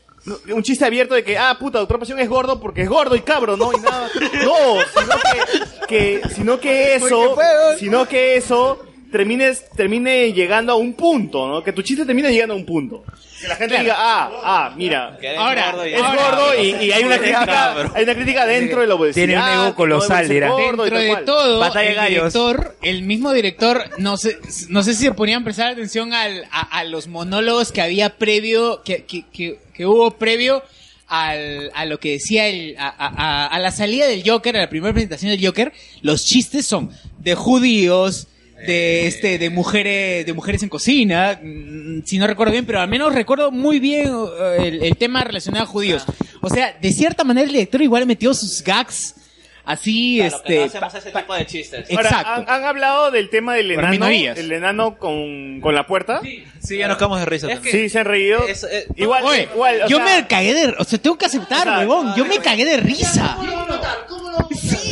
un 0.54 0.62
chiste 0.62 0.84
abierto 0.84 1.14
de 1.14 1.24
que, 1.24 1.36
ah, 1.36 1.56
puta, 1.58 1.78
doctor 1.78 1.98
Pasión 1.98 2.18
es 2.20 2.28
gordo 2.28 2.60
porque 2.60 2.82
es 2.82 2.88
gordo 2.88 3.16
y 3.16 3.20
cabro, 3.20 3.56
¿no? 3.56 3.72
Y 3.72 3.80
nada. 3.80 4.08
No, 4.44 4.78
sino 5.00 5.16
que, 5.18 5.86
que, 5.88 6.28
sino 6.34 6.60
que 6.60 6.94
eso, 6.96 7.36
sino 7.78 8.06
que 8.08 8.36
eso 8.36 8.80
termines, 9.10 9.68
termine 9.76 10.32
llegando 10.32 10.72
a 10.72 10.76
un 10.76 10.94
punto, 10.94 11.46
¿no? 11.48 11.62
Que 11.62 11.72
tu 11.72 11.82
chiste 11.82 12.06
termine 12.06 12.32
llegando 12.32 12.54
a 12.54 12.56
un 12.56 12.64
punto. 12.64 13.04
Que 13.42 13.48
la 13.48 13.56
gente 13.56 13.78
diga, 13.80 13.96
ah, 13.98 14.30
ah, 14.44 14.72
mira, 14.76 15.18
Ahora, 15.36 15.74
es 15.84 16.00
ahora- 16.00 16.30
gordo 16.30 16.62
y, 16.62 16.68
y 16.84 16.92
hay 16.92 17.02
una 17.02 17.18
crítica, 17.18 17.90
hay 17.94 18.04
una 18.04 18.14
crítica 18.14 18.46
dentro 18.46 18.80
de 18.82 18.86
la 18.86 18.94
obesidad. 18.94 19.26
Tiene 19.26 19.42
un 19.42 19.48
ego 19.48 19.74
colosal, 19.74 20.28
dirá. 20.28 20.50
gordo 20.50 20.86
y 20.86 20.90
Dentro 20.90 20.98
de 21.00 21.08
cual. 21.08 21.24
todo, 21.24 21.58
Batalla 21.58 21.88
el 21.90 21.94
gallos. 21.96 22.32
director, 22.32 22.76
el 22.82 23.02
mismo 23.02 23.32
director, 23.32 23.82
no 23.98 24.16
sé, 24.16 24.38
no 24.68 24.84
sé 24.84 24.94
si 24.94 25.02
se 25.06 25.12
ponían 25.12 25.42
a 25.42 25.44
prestar 25.44 25.72
atención 25.72 26.14
al- 26.14 26.44
a, 26.52 26.60
a 26.78 26.84
los 26.84 27.08
monólogos 27.08 27.72
que 27.72 27.82
había 27.82 28.16
previo, 28.16 28.82
que, 28.84 29.04
que, 29.04 29.24
que, 29.32 29.58
que 29.74 29.86
hubo 29.86 30.12
previo 30.12 30.62
al, 31.08 31.70
a 31.74 31.84
lo 31.84 31.98
que 32.00 32.12
decía 32.12 32.46
el, 32.48 32.74
a, 32.78 32.88
a- 32.88 33.46
a- 33.46 33.58
la 33.58 33.70
salida 33.70 34.06
del 34.06 34.22
Joker, 34.28 34.56
a 34.56 34.60
la 34.60 34.70
primera 34.70 34.92
presentación 34.92 35.30
del 35.30 35.44
Joker, 35.44 35.72
los 36.00 36.24
chistes 36.24 36.64
son 36.66 36.90
de 37.18 37.34
judíos, 37.34 38.28
de 38.66 39.08
este, 39.08 39.38
de 39.38 39.50
mujeres, 39.50 40.24
de 40.24 40.32
mujeres 40.32 40.62
en 40.62 40.68
cocina, 40.68 41.40
mm, 41.42 42.02
si 42.04 42.16
no 42.18 42.26
recuerdo 42.28 42.52
bien, 42.52 42.64
pero 42.64 42.80
al 42.80 42.88
menos 42.88 43.12
recuerdo 43.12 43.50
muy 43.50 43.80
bien 43.80 44.06
eh, 44.08 44.56
el, 44.68 44.82
el 44.84 44.96
tema 44.96 45.24
relacionado 45.24 45.64
a 45.64 45.66
judíos. 45.66 46.04
O 46.40 46.48
sea, 46.48 46.76
de 46.80 46.92
cierta 46.92 47.24
manera 47.24 47.44
el 47.46 47.52
director 47.52 47.82
igual 47.82 48.06
metió 48.06 48.32
sus 48.34 48.62
gags 48.62 49.16
así, 49.64 50.18
Claro, 50.20 50.42
que 50.44 50.64
este, 50.64 50.78
no 50.78 50.86
hacemos 50.86 50.94
ese 51.06 51.18
tipo 51.18 51.34
de 51.34 51.46
chistes. 51.46 51.90
Ahora, 51.90 52.08
Exacto. 52.10 52.30
¿han, 52.30 52.50
han 52.50 52.64
hablado 52.64 53.10
del 53.10 53.30
tema 53.30 53.54
del 53.54 53.68
Para 53.74 53.88
enano, 53.88 54.06
minorías. 54.06 54.38
el 54.38 54.52
enano 54.52 54.96
con, 54.98 55.60
con 55.60 55.74
la 55.74 55.86
puerta? 55.86 56.20
Sí, 56.60 56.78
ya 56.78 56.88
nos 56.88 56.96
quedamos 56.96 57.18
de 57.20 57.26
risa. 57.26 57.48
también. 57.48 57.72
Sí, 57.72 57.88
se 57.88 57.98
han 57.98 58.04
reído. 58.06 58.46
Es- 58.46 58.64
eh, 58.64 58.86
igual, 58.96 59.24
Oye, 59.24 59.48
igual, 59.52 59.82
yo 59.88 59.96
sea, 59.98 60.04
me 60.06 60.26
cagué 60.26 60.54
de, 60.54 60.74
o 60.78 60.84
sea, 60.84 60.98
tengo 60.98 61.16
que 61.18 61.26
aceptar, 61.26 61.60
O 61.68 61.70
sea, 61.70 61.78
huevón, 61.80 62.14
yo 62.16 62.24
me 62.24 62.38
cagué 62.38 62.64
de 62.64 62.76
risa. 62.78 63.36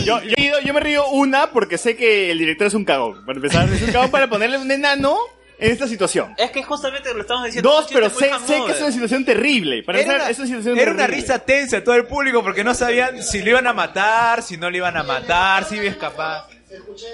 Yo, 0.05 0.21
yo, 0.23 0.35
he 0.37 0.43
ido- 0.43 0.61
yo 0.61 0.73
me 0.75 0.81
río 0.81 1.07
una 1.09 1.51
porque 1.51 1.77
sé 1.79 1.97
que 1.97 2.31
el 2.31 2.39
director 2.39 2.67
es 2.67 2.75
un 2.75 2.85
cagón. 2.85 3.25
Para 3.27 3.37
empezar, 3.37 3.69
es 3.73 3.83
un 3.83 3.93
cagón 3.93 4.11
para 4.11 4.29
ponerle 4.29 4.59
un 4.59 4.71
enano 4.71 5.17
en 5.61 5.73
esta 5.73 5.87
situación. 5.89 6.35
Es 6.39 6.51
que 6.51 6.63
justamente 6.63 7.13
lo 7.15 7.21
estamos 7.21 7.45
diciendo. 7.47 7.71
Dos, 7.71 7.87
pero 7.93 8.09
sé, 8.11 8.31
sé 8.47 8.61
que 8.67 8.73
es 8.73 8.81
una 8.81 8.93
situación 8.93 9.25
terrible. 9.25 9.83
Para 9.83 9.99
Era 9.99 10.05
empezar, 10.07 10.21
una, 10.23 10.31
es 10.31 10.39
una 10.39 10.47
situación 10.49 10.79
era 10.79 10.91
una 10.93 11.07
risa 11.07 11.39
tensa 11.39 11.77
de 11.77 11.83
todo 11.83 11.95
el 11.95 12.07
público 12.07 12.43
porque 12.43 12.65
no 12.65 12.75
sabían 12.75 13.23
si 13.23 13.43
lo 13.43 13.51
iban 13.51 13.67
a 13.67 13.73
matar, 13.73 14.43
si 14.43 14.57
no 14.57 14.71
lo 14.71 14.77
iban 14.77 14.97
a 14.97 15.03
matar, 15.03 15.65
si 15.65 15.77
iba 15.77 15.85
a 15.85 15.89
escapar. 15.89 16.45
Escuché 16.71 17.07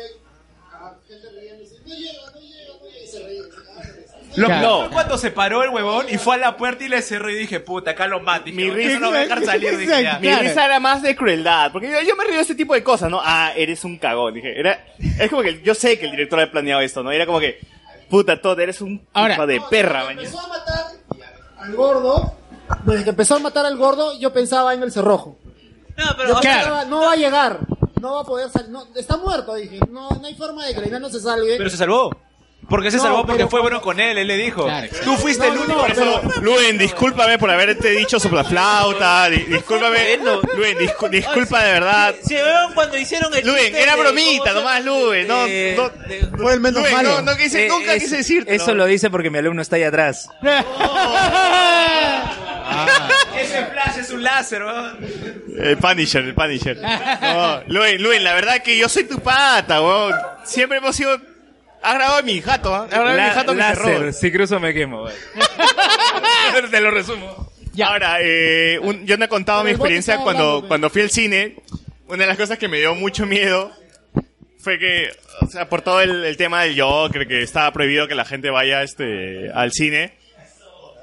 a 0.72 0.94
gente 1.08 1.26
riendo 1.40 1.62
y 1.62 1.66
dice, 1.66 1.76
no 1.86 1.94
llega, 1.94 2.12
no 2.34 2.40
llega, 2.40 2.72
no 2.80 2.86
llega, 2.88 3.04
y 3.04 3.06
se 3.08 3.24
reía. 3.24 3.42
Lo 4.36 4.48
Claro. 4.48 4.80
fue 4.80 4.90
cuando 4.90 5.16
se 5.16 5.30
paró 5.30 5.62
el 5.64 5.70
huevón 5.70 6.06
y 6.10 6.18
fue 6.18 6.34
a 6.34 6.38
la 6.38 6.58
puerta 6.58 6.84
y 6.84 6.88
le 6.90 7.00
cerró 7.00 7.30
y 7.30 7.34
dije, 7.36 7.58
puta, 7.60 7.92
acá 7.92 8.06
lo 8.06 8.20
mato. 8.20 8.50
Y 8.50 8.52
Mi 8.52 8.68
risa- 8.68 8.90
"Eso 8.90 9.00
no 9.00 9.10
va 9.10 9.16
a 9.16 9.20
dejar 9.20 9.42
salir. 9.46 9.78
Dije, 9.78 10.02
ya. 10.02 10.18
Mi 10.18 10.30
risa 10.30 10.66
era 10.66 10.78
más 10.78 11.00
de 11.00 11.16
crueldad, 11.16 11.72
porque 11.72 11.90
yo, 11.90 12.02
yo 12.06 12.14
me 12.16 12.24
río 12.24 12.34
de 12.34 12.42
este 12.42 12.54
tipo 12.54 12.74
de 12.74 12.82
cosas, 12.82 13.10
¿no? 13.10 13.18
Ah, 13.24 13.52
eres 13.56 13.82
un 13.84 13.96
cagón, 13.96 14.34
dije. 14.34 14.58
Era, 14.60 14.84
es 15.18 15.30
como 15.30 15.40
que 15.40 15.62
yo 15.62 15.74
sé 15.74 15.98
que 15.98 16.04
el 16.04 16.10
director 16.10 16.38
había 16.38 16.52
planeado 16.52 16.82
esto, 16.82 17.02
¿no? 17.02 17.10
Era 17.12 17.24
como 17.24 17.40
que, 17.40 17.58
puta, 18.08 18.40
Todd, 18.40 18.58
eres 18.60 18.80
un 18.80 19.06
Ahora- 19.12 19.34
hijo 19.34 19.46
de 19.46 19.60
perra, 19.70 20.04
mañana. 20.04 20.22
Empezó 20.22 20.40
a 20.40 20.48
matar 20.48 20.84
al 21.58 21.74
gordo. 21.74 22.32
Desde 22.84 23.04
que 23.04 23.10
empezó 23.10 23.36
a 23.36 23.38
matar 23.38 23.64
al 23.66 23.76
gordo, 23.76 24.18
yo 24.18 24.32
pensaba 24.32 24.74
en 24.74 24.82
el 24.82 24.90
cerrojo. 24.92 25.38
No, 25.96 26.04
pero 26.16 26.40
pensaba, 26.40 26.84
no 26.84 27.00
va 27.00 27.12
a 27.12 27.16
llegar. 27.16 27.60
No 28.00 28.14
va 28.14 28.20
a 28.20 28.24
poder 28.24 28.50
salir. 28.50 28.70
No, 28.70 28.86
está 28.94 29.16
muerto, 29.16 29.54
dije. 29.54 29.80
No, 29.90 30.08
no 30.10 30.26
hay 30.26 30.34
forma 30.34 30.66
de 30.66 30.74
que 30.74 30.80
enano 30.88 31.08
se 31.08 31.20
salve. 31.20 31.56
Pero 31.56 31.70
se 31.70 31.76
salvó. 31.76 32.10
Porque 32.68 32.90
se 32.90 32.96
No, 32.96 33.02
salvó 33.04 33.18
porque 33.18 33.34
pero 33.36 33.48
fue 33.48 33.60
bueno 33.60 33.80
con 33.80 34.00
él, 34.00 34.18
él 34.18 34.26
le 34.26 34.36
dijo. 34.36 34.64
Claro, 34.64 34.88
Tú 35.04 35.16
fuiste 35.16 35.46
No, 35.46 35.52
el 35.52 35.58
único. 35.60 35.78
no, 35.82 35.86
que 35.86 35.94
pero- 35.94 36.12
salvó". 36.20 36.32
Luen, 36.42 36.76
discúlpame 36.78 37.38
por 37.38 37.48
haberte 37.48 37.90
dicho 37.90 38.18
sopla 38.18 38.42
flauta, 38.42 39.28
di- 39.30 39.44
discúlpame. 39.44 40.16
Luen, 40.56 40.76
discu- 40.76 41.08
disculpa 41.08 41.62
de 41.62 41.72
verdad. 41.74 42.14
Si 42.24 42.34
vieron 42.34 42.74
cuando 42.74 42.98
hicieron 42.98 43.32
el 43.32 43.46
Luen, 43.46 43.64
chiste 43.66 43.80
era 43.82 43.94
de- 43.94 44.00
bromita, 44.02 44.38
¿cómo 44.38 44.48
se 44.48 44.54
nomás? 44.54 44.84
Luen, 44.84 45.28
no, 45.28 45.44
De- 45.44 45.74
no, 45.76 45.88
de- 46.08 46.26
Fue 46.36 46.54
el 46.54 46.60
menos 46.60 46.80
Luen, 46.82 46.92
malo. 46.92 47.10
no, 47.10 47.22
no 47.30 47.36
quise, 47.36 47.66
Eh, 47.66 47.68
nunca 47.68 47.94
es- 47.94 48.02
quise 48.02 48.16
decirte. 48.16 48.54
Eso 48.56 48.74
lo 48.74 48.84
dice 48.86 49.10
porque 49.10 49.30
mi 49.30 49.38
alumno 49.38 49.62
está 49.62 49.76
ahí 49.76 49.84
atrás. 49.84 50.28
Ese 53.38 53.64
flash, 53.66 53.98
es 53.98 54.10
un 54.10 54.22
láser, 54.22 54.62
weón. 54.64 54.98
El 55.58 55.76
Punisher, 55.78 56.24
el 56.24 56.34
Punisher. 56.34 56.78
No, 57.22 57.62
Luis, 57.68 58.00
Luis, 58.00 58.20
la 58.22 58.34
verdad 58.34 58.60
que 58.62 58.76
yo 58.76 58.88
soy 58.88 59.04
tu 59.04 59.20
pata, 59.20 59.80
weón. 59.82 60.14
Siempre 60.44 60.78
hemos 60.78 60.96
sido... 60.96 61.16
Has 61.86 61.94
grabado 61.94 62.18
a 62.18 62.22
mi 62.22 62.40
jato, 62.40 62.74
¿ah? 62.74 62.82
Has 62.84 62.90
grabado 62.90 63.10
a 63.20 63.24
mi 63.28 63.30
jato 63.34 63.52
mi 63.52 63.58
láser, 63.58 63.84
terror. 63.84 64.12
si 64.12 64.32
cruzo 64.32 64.58
me 64.60 64.74
quemo, 64.74 65.04
weón. 65.04 65.16
Te 66.70 66.80
lo 66.80 66.90
resumo. 66.90 67.52
Ahora, 67.84 68.18
eh, 68.20 68.78
un- 68.82 69.04
yo 69.06 69.16
no 69.16 69.26
he 69.26 69.28
contado 69.28 69.60
mi 69.62 69.66
Pero 69.66 69.74
el 69.74 69.78
bote 69.78 69.94
experiencia 69.94 70.16
cuando, 70.24 70.42
hablando, 70.42 70.60
pues. 70.62 70.68
cuando 70.68 70.90
fui 70.90 71.02
al 71.02 71.10
cine. 71.10 71.56
Una 72.08 72.22
de 72.22 72.26
las 72.28 72.36
cosas 72.36 72.58
que 72.58 72.68
me 72.68 72.78
dio 72.78 72.94
mucho 72.94 73.26
miedo 73.26 73.70
fue 74.58 74.78
que, 74.78 75.10
o 75.42 75.46
sea, 75.48 75.68
por 75.68 75.82
todo 75.82 76.00
el, 76.00 76.24
el 76.24 76.36
tema 76.36 76.62
del 76.62 76.80
Joker, 76.80 77.26
que 77.28 77.42
estaba 77.42 77.72
prohibido 77.72 78.08
que 78.08 78.14
la 78.14 78.24
gente 78.24 78.48
vaya 78.50 78.82
este, 78.82 79.50
al 79.52 79.70
cine, 79.72 80.14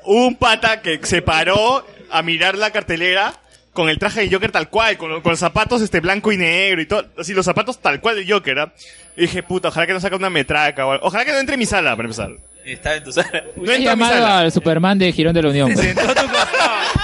hubo 0.06 0.28
un 0.28 0.36
pata 0.36 0.82
que 0.82 1.00
se 1.04 1.22
paró 1.22 1.86
a 2.10 2.22
mirar 2.22 2.58
la 2.58 2.72
cartelera 2.72 3.34
con 3.74 3.90
el 3.90 3.98
traje 4.00 4.22
de 4.22 4.32
Joker 4.32 4.52
tal 4.52 4.70
cual, 4.70 4.98
con, 4.98 5.22
con 5.22 5.32
los 5.32 5.40
zapatos 5.40 5.82
este 5.82 6.00
blanco 6.00 6.32
y 6.32 6.38
negro 6.38 6.82
y 6.82 6.86
todo, 6.86 7.06
así 7.18 7.34
los 7.34 7.46
zapatos 7.46 7.80
tal 7.80 8.00
cual 8.00 8.16
del 8.16 8.32
Joker, 8.32 8.60
¿ah? 8.60 8.74
Y 9.18 9.22
dije, 9.22 9.44
puta, 9.44 9.68
ojalá 9.70 9.86
que 9.88 9.94
no 9.94 10.00
saque 10.00 10.16
una 10.16 10.30
metraca 10.30 10.86
o 10.86 10.92
algo. 10.92 11.06
Ojalá 11.08 11.26
que 11.26 11.32
no 11.32 11.40
entre 11.40 11.54
en 11.56 11.60
mi 11.60 11.66
sala, 11.66 11.96
para 11.96 12.08
empezar. 12.08 12.32
Estaba 12.66 12.96
en 12.96 13.04
tu 13.04 13.12
sala. 13.12 13.44
No 13.58 13.72
He 13.72 13.76
entra 13.76 13.76
en 13.76 13.80
mi 13.80 13.84
llamado 13.86 14.14
sala. 14.14 14.40
al 14.40 14.52
Superman 14.52 14.98
de 14.98 15.12
Girón 15.12 15.34
de 15.34 15.42
la 15.42 15.50
Unión. 15.50 15.72
pues. 15.74 15.96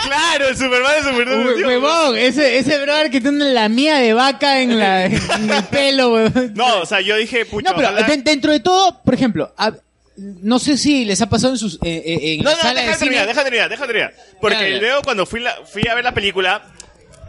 Claro, 0.06 0.48
el 0.48 0.58
Superman 0.58 0.92
de 0.96 1.04
Superman. 1.10 1.44
Hue- 1.46 1.66
Huevón, 1.68 2.18
ese, 2.18 2.58
ese 2.58 2.80
brother 2.82 3.12
que 3.12 3.20
tiene 3.22 3.54
la 3.54 3.68
mía 3.70 3.98
de 3.98 4.14
vaca 4.14 4.62
en, 4.62 4.80
la, 4.80 5.06
en 5.06 5.14
el 5.50 5.64
pelo, 5.70 6.14
huevón. 6.14 6.54
No, 6.56 6.80
o 6.82 6.86
sea, 6.86 7.02
yo 7.02 7.16
dije, 7.18 7.46
pucha, 7.46 7.72
No, 7.72 7.76
pero 7.76 7.90
ojalá- 7.90 8.08
de- 8.08 8.18
dentro 8.18 8.52
de 8.52 8.60
todo, 8.62 9.02
por 9.04 9.14
ejemplo, 9.14 9.54
a- 9.58 9.74
no 10.20 10.60
sé 10.60 10.78
si 10.78 11.06
les 11.06 11.22
ha 11.22 11.30
pasado 11.30 11.54
en 11.54 11.60
sus 11.60 11.76
eh, 11.76 11.80
eh, 12.06 12.20
en 12.36 12.42
No, 12.44 12.52
la 12.52 12.56
no, 12.58 12.62
sala 12.62 12.82
deja 12.82 12.86
de 12.86 12.92
de 12.94 12.98
terminar, 13.00 13.22
cine. 13.24 13.28
deja 13.28 13.40
de 13.40 13.44
terminar, 13.46 13.70
deja 13.70 13.82
de 13.82 13.88
terminar. 13.94 14.14
Porque 14.42 14.56
Ya, 14.58 14.68
ya. 14.70 14.80
luego 14.80 15.02
cuando 15.04 15.26
fui, 15.26 15.40
la- 15.40 15.58
fui 15.66 15.88
a 15.88 15.96
ver 15.96 16.04
la 16.04 16.14
película, 16.14 16.72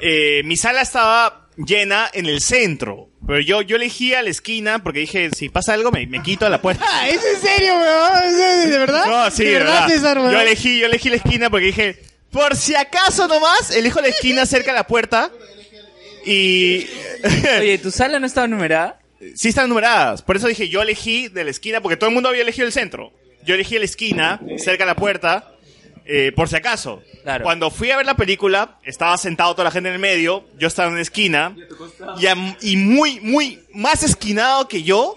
eh, 0.01 0.43
mi 0.44 0.57
sala 0.57 0.83
estaba 0.83 1.49
llena 1.57 2.10
en 2.12 2.27
el 2.27 2.41
centro. 2.41 3.09
Pero 3.27 3.41
yo, 3.41 3.62
yo 3.62 3.77
elegí 3.77 4.15
a 4.15 4.23
la 4.23 4.31
esquina 4.31 4.83
porque 4.83 5.01
dije, 5.01 5.31
si 5.36 5.49
pasa 5.51 5.75
algo 5.75 5.91
me, 5.93 6.07
me 6.07 6.23
quito 6.23 6.47
a 6.47 6.49
la 6.49 6.60
puerta. 6.62 6.85
Ah, 6.89 7.09
¿Es 7.09 7.20
en 7.25 7.41
serio, 7.41 7.75
weón? 7.75 8.25
¿Es 8.65 8.70
¿De 8.70 8.78
verdad? 8.78 9.05
No, 9.07 9.31
sí, 9.31 9.44
¿De 9.44 9.51
de 9.51 9.59
verdad. 9.59 9.86
César, 9.89 10.17
yo 10.19 10.41
elegí, 10.41 10.78
yo 10.81 10.86
elegí 10.86 11.10
la 11.10 11.17
esquina 11.17 11.51
porque 11.51 11.67
dije, 11.67 12.02
por 12.33 12.57
si 12.57 12.75
acaso 12.75 13.28
nomás, 13.28 13.70
elijo 13.77 14.01
la 14.01 14.09
esquina 14.09 14.47
cerca 14.47 14.73
de 14.73 14.78
la 14.78 14.86
puerta. 14.86 15.31
Y... 16.25 16.86
Oye, 17.60 17.78
¿tu 17.78 17.91
sala 17.91 18.19
no 18.19 18.27
estaba 18.27 18.47
numerada? 18.47 18.99
Sí 19.34 19.49
están 19.49 19.68
numeradas. 19.68 20.23
Por 20.23 20.36
eso 20.36 20.49
dije, 20.49 20.68
yo 20.68 20.82
elegí 20.82 21.28
de 21.28 21.44
la 21.44 21.50
esquina, 21.50 21.81
porque 21.81 21.97
todo 21.97 22.08
el 22.08 22.15
mundo 22.15 22.28
había 22.28 22.42
elegido 22.42 22.66
el 22.66 22.73
centro. 22.73 23.12
Yo 23.44 23.55
elegí 23.55 23.78
la 23.78 23.84
esquina, 23.84 24.40
cerca 24.58 24.84
de 24.84 24.89
la 24.89 24.97
puerta, 24.97 25.52
eh, 26.05 26.32
por 26.34 26.49
si 26.49 26.57
acaso. 26.57 27.02
Cuando 27.42 27.70
fui 27.70 27.90
a 27.90 27.97
ver 27.97 28.07
la 28.07 28.16
película, 28.16 28.78
estaba 28.82 29.16
sentado 29.18 29.52
toda 29.52 29.65
la 29.65 29.70
gente 29.70 29.90
en 29.90 29.94
el 29.94 30.00
medio, 30.00 30.44
yo 30.58 30.66
estaba 30.66 30.89
en 30.89 30.94
una 30.94 31.02
esquina, 31.02 31.55
y, 32.18 32.73
y 32.73 32.76
muy, 32.76 33.20
muy, 33.20 33.62
más 33.74 34.02
esquinado 34.02 34.66
que 34.68 34.82
yo, 34.82 35.16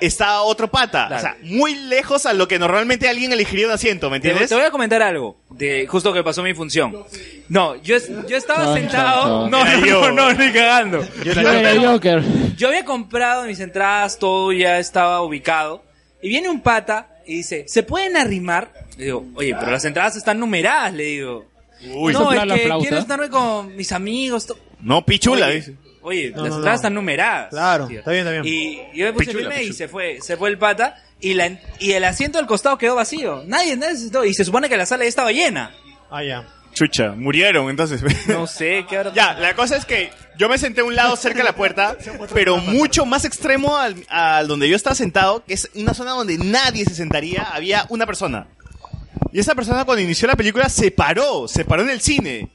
estaba 0.00 0.42
otro 0.42 0.70
pata. 0.70 1.08
O 1.14 1.18
sea, 1.20 1.36
muy 1.42 1.74
lejos 1.74 2.26
a 2.26 2.32
lo 2.32 2.48
que 2.48 2.58
normalmente 2.58 3.08
alguien 3.08 3.32
elegiría 3.32 3.66
un 3.66 3.72
asiento, 3.72 4.10
¿me 4.10 4.20
Te, 4.20 4.28
entiendes? 4.28 4.48
te 4.48 4.54
voy 4.54 4.64
a 4.64 4.70
comentar 4.70 5.02
algo 5.02 5.36
de 5.50 5.86
justo 5.86 6.12
que 6.12 6.22
pasó 6.22 6.42
mi 6.42 6.54
función. 6.54 7.04
No, 7.48 7.76
yo, 7.82 7.96
yo 8.28 8.36
estaba 8.36 8.64
Chon, 8.66 8.74
sentado. 8.78 9.48
No, 9.48 9.64
no, 9.64 9.86
yo. 9.86 10.00
no, 10.10 10.12
no, 10.12 10.32
ni 10.32 10.52
cagando. 10.52 11.04
Yo 11.24 11.32
era 11.32 11.74
Yo- 11.74 11.92
Joker. 11.92 12.22
Yo 12.56 12.68
había 12.68 12.84
comprado 12.84 13.44
mis 13.44 13.60
entradas, 13.60 14.18
todo 14.18 14.52
ya 14.52 14.78
estaba 14.78 15.22
ubicado. 15.22 15.82
Y 16.22 16.28
viene 16.28 16.48
un 16.50 16.60
pata 16.60 17.08
y 17.26 17.36
dice, 17.36 17.64
¿se 17.68 17.82
pueden 17.82 18.16
arrimar? 18.16 18.72
Le 18.98 19.04
digo, 19.06 19.24
oye, 19.34 19.54
pero 19.58 19.72
las 19.72 19.84
entradas 19.84 20.16
están 20.16 20.38
numeradas, 20.38 20.92
le 20.92 21.04
digo. 21.04 21.46
Uy. 21.94 22.12
no, 22.12 22.30
es 22.32 22.40
que 22.42 22.68
quiero 22.80 22.98
estarme 22.98 23.30
con 23.30 23.74
mis 23.74 23.90
amigos. 23.92 24.46
to-". 24.46 24.58
No, 24.80 25.04
pichula, 25.04 25.46
Oye, 25.46 25.54
dice. 25.56 25.74
Oye, 26.02 26.30
No, 26.30 26.42
las 26.42 26.50
no, 26.50 26.56
entradas 26.56 26.64
no. 26.64 26.74
están 26.76 26.94
numeradas. 26.94 27.48
Claro, 27.50 27.86
tío. 27.86 27.98
está 27.98 28.10
bien, 28.10 28.26
está 28.26 28.40
bien. 28.40 28.54
Y 28.54 28.76
yo 28.98 29.06
me 29.06 29.12
puse 29.12 29.26
Pichula, 29.26 29.40
firme 29.50 29.56
y 29.62 29.66
pichula. 29.68 29.76
se 29.78 29.88
fue, 29.88 30.18
se 30.22 30.36
fue 30.36 30.48
el 30.48 30.58
pata 30.58 31.02
y 31.20 31.34
la 31.34 31.58
y 31.78 31.92
el 31.92 32.04
asiento 32.04 32.38
del 32.38 32.46
costado 32.46 32.78
quedó 32.78 32.94
vacío. 32.96 33.42
Nadie, 33.46 33.76
nadie 33.76 33.96
se 33.96 34.02
sentó. 34.02 34.24
y 34.24 34.32
se 34.34 34.44
supone 34.44 34.68
que 34.68 34.76
la 34.76 34.86
sala 34.86 35.04
ya 35.04 35.08
estaba 35.08 35.32
llena. 35.32 35.72
Ah, 36.10 36.22
ya. 36.24 36.46
Chucha, 36.72 37.10
murieron 37.12 37.68
entonces. 37.68 38.00
No 38.28 38.46
sé, 38.46 38.86
¿qué 38.88 38.96
habrá 38.96 39.12
Ya, 39.14 39.34
la 39.34 39.54
cosa 39.54 39.76
es 39.76 39.84
que 39.84 40.10
yo 40.38 40.48
me 40.48 40.56
senté 40.56 40.80
a 40.80 40.84
un 40.84 40.94
lado 40.94 41.16
cerca 41.16 41.38
de 41.38 41.44
la 41.44 41.54
puerta, 41.54 41.96
pero 42.34 42.56
mucho 42.58 43.04
más 43.04 43.24
extremo 43.24 43.76
al, 43.76 43.96
al 44.08 44.46
donde 44.48 44.68
yo 44.68 44.76
estaba 44.76 44.94
sentado, 44.94 45.44
que 45.44 45.54
es 45.54 45.68
una 45.74 45.92
zona 45.94 46.12
donde 46.12 46.38
nadie 46.38 46.84
se 46.84 46.94
sentaría, 46.94 47.42
había 47.42 47.84
una 47.90 48.06
persona. 48.06 48.46
Y 49.32 49.38
esa 49.40 49.54
persona 49.54 49.84
cuando 49.84 50.02
inició 50.02 50.26
la 50.28 50.36
película 50.36 50.68
se 50.68 50.90
paró, 50.90 51.46
se 51.46 51.64
paró 51.64 51.82
en 51.82 51.90
el 51.90 52.00
cine. 52.00 52.48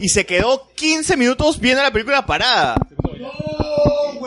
Y 0.00 0.08
se 0.08 0.24
quedó 0.26 0.68
15 0.74 1.16
minutos 1.16 1.60
viendo 1.60 1.82
la 1.82 1.90
película 1.92 2.24
parada. 2.26 2.74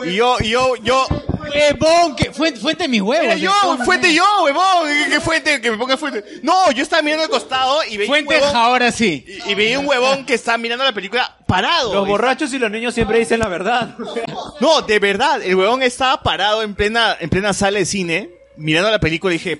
Y 0.06 0.14
yo, 0.16 0.36
y 0.40 0.48
yo, 0.50 0.76
yo... 0.76 1.06
Huevón, 1.54 2.16
que 2.16 2.32
fue, 2.32 2.52
fuente 2.56 2.88
mis 2.88 3.00
huevos. 3.00 3.24
Era 3.24 3.36
yo, 3.36 3.52
fuente 3.84 4.12
yo, 4.12 4.24
huevón. 4.42 4.88
¿Qué- 4.88 5.10
¿Qué 5.10 5.20
fuente? 5.20 5.60
Que 5.60 5.70
me 5.70 5.76
ponga 5.76 5.96
fuente. 5.96 6.24
No, 6.42 6.72
yo 6.72 6.82
estaba 6.82 7.00
mirando 7.00 7.22
al 7.24 7.30
costado 7.30 7.78
y 7.88 7.96
veía 7.96 8.08
Fuente 8.08 8.34
un 8.34 8.40
huevón, 8.42 8.56
ahora 8.56 8.90
sí. 8.90 9.24
y, 9.46 9.52
y 9.52 9.54
veía 9.54 9.78
un 9.78 9.86
huevón 9.86 10.26
que 10.26 10.34
estaba 10.34 10.58
mirando 10.58 10.84
la 10.84 10.92
película 10.92 11.36
parado. 11.46 11.94
Los 11.94 12.08
borrachos 12.08 12.52
y 12.54 12.58
los 12.58 12.72
niños 12.72 12.92
siempre 12.94 13.20
dicen 13.20 13.38
la 13.38 13.46
verdad. 13.48 13.94
No, 14.60 14.82
de 14.82 14.98
verdad, 14.98 15.42
el 15.42 15.54
huevón 15.54 15.82
estaba 15.82 16.22
parado 16.22 16.62
en 16.62 16.74
plena, 16.74 17.16
en 17.20 17.28
plena 17.30 17.52
sala 17.52 17.78
de 17.78 17.86
cine, 17.86 18.30
mirando 18.56 18.90
la 18.90 18.98
película 18.98 19.32
y 19.34 19.38
dije, 19.38 19.58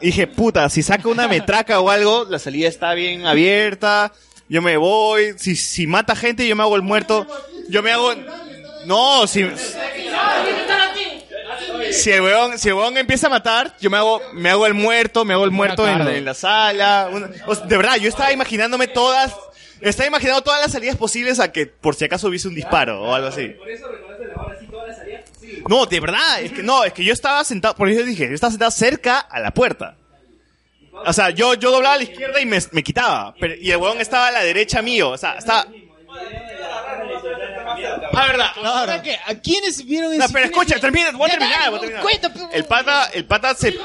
y 0.00 0.06
dije, 0.06 0.26
puta, 0.26 0.68
si 0.70 0.82
saca 0.82 1.08
una 1.08 1.28
metraca 1.28 1.80
o 1.80 1.90
algo, 1.90 2.24
la 2.28 2.38
salida 2.38 2.68
está 2.68 2.94
bien 2.94 3.26
abierta, 3.26 4.12
yo 4.48 4.62
me 4.62 4.76
voy, 4.76 5.34
si, 5.38 5.56
si 5.56 5.86
mata 5.86 6.14
gente 6.16 6.46
yo 6.46 6.54
me 6.56 6.62
hago 6.62 6.76
el 6.76 6.82
muerto, 6.82 7.26
yo 7.68 7.82
me 7.82 7.92
hago, 7.92 8.12
no, 8.86 9.26
si, 9.26 9.42
si 11.92 12.10
el 12.10 12.20
huevón, 12.22 12.58
si 12.58 12.68
el 12.68 12.74
huevón 12.74 12.96
empieza 12.96 13.26
a 13.28 13.30
matar, 13.30 13.76
yo 13.80 13.90
me 13.90 13.96
hago, 13.96 14.20
me 14.32 14.50
hago 14.50 14.66
el 14.66 14.74
muerto, 14.74 15.24
me 15.24 15.34
hago 15.34 15.44
el 15.44 15.50
muerto 15.50 15.84
en, 15.88 16.16
en 16.16 16.24
la 16.24 16.34
sala, 16.34 17.08
una- 17.12 17.30
o 17.46 17.54
sea, 17.54 17.66
de 17.66 17.76
verdad, 17.76 17.96
yo 17.96 18.08
estaba 18.08 18.32
imaginándome 18.32 18.86
todas, 18.88 19.34
estaba 19.80 20.06
imaginando 20.06 20.42
todas 20.42 20.60
las 20.60 20.72
salidas 20.72 20.96
posibles 20.96 21.40
a 21.40 21.52
que 21.52 21.66
por 21.66 21.94
si 21.94 22.04
acaso 22.04 22.28
hubiese 22.28 22.48
un 22.48 22.54
disparo 22.54 23.02
o 23.02 23.14
algo 23.14 23.28
así. 23.28 23.54
No, 25.68 25.86
de 25.86 26.00
verdad, 26.00 26.40
es 26.42 26.52
que 26.52 26.62
no, 26.62 26.84
es 26.84 26.92
que 26.92 27.04
yo 27.04 27.12
estaba 27.12 27.42
sentado, 27.44 27.74
por 27.76 27.88
eso 27.88 28.02
dije, 28.04 28.28
yo 28.28 28.34
estaba 28.34 28.50
sentado 28.50 28.70
cerca 28.70 29.18
a 29.20 29.40
la 29.40 29.52
puerta. 29.52 29.96
O 31.06 31.12
sea, 31.12 31.30
yo, 31.30 31.54
yo 31.54 31.70
doblaba 31.70 31.94
a 31.94 31.98
la 31.98 32.04
izquierda 32.04 32.40
y 32.40 32.46
me, 32.46 32.58
me 32.72 32.82
quitaba, 32.82 33.34
pero, 33.40 33.54
y 33.60 33.70
el 33.70 33.76
huevón 33.78 34.00
estaba 34.00 34.28
a 34.28 34.30
la 34.32 34.42
derecha 34.42 34.80
mío, 34.82 35.10
o 35.10 35.18
sea, 35.18 35.34
estaba... 35.36 35.66
Ah, 38.12 38.26
verdad. 38.28 38.46
Ahora, 38.62 39.02
¿qué? 39.02 39.16
¿A 39.26 39.34
quiénes 39.34 39.84
vieron 39.84 40.16
No, 40.16 40.24
ese 40.24 40.32
pero 40.32 40.46
cine? 40.46 40.56
escucha, 40.60 40.80
termina, 40.80 41.10
voy 41.12 41.28
a 41.30 41.32
terminar, 41.38 41.70
voy 41.70 41.78
a 41.78 41.80
terminar. 41.80 42.02
pues. 42.02 42.44
El 42.52 42.64
pata, 42.64 43.10
el 43.12 43.24
pata 43.26 43.54
se... 43.54 43.76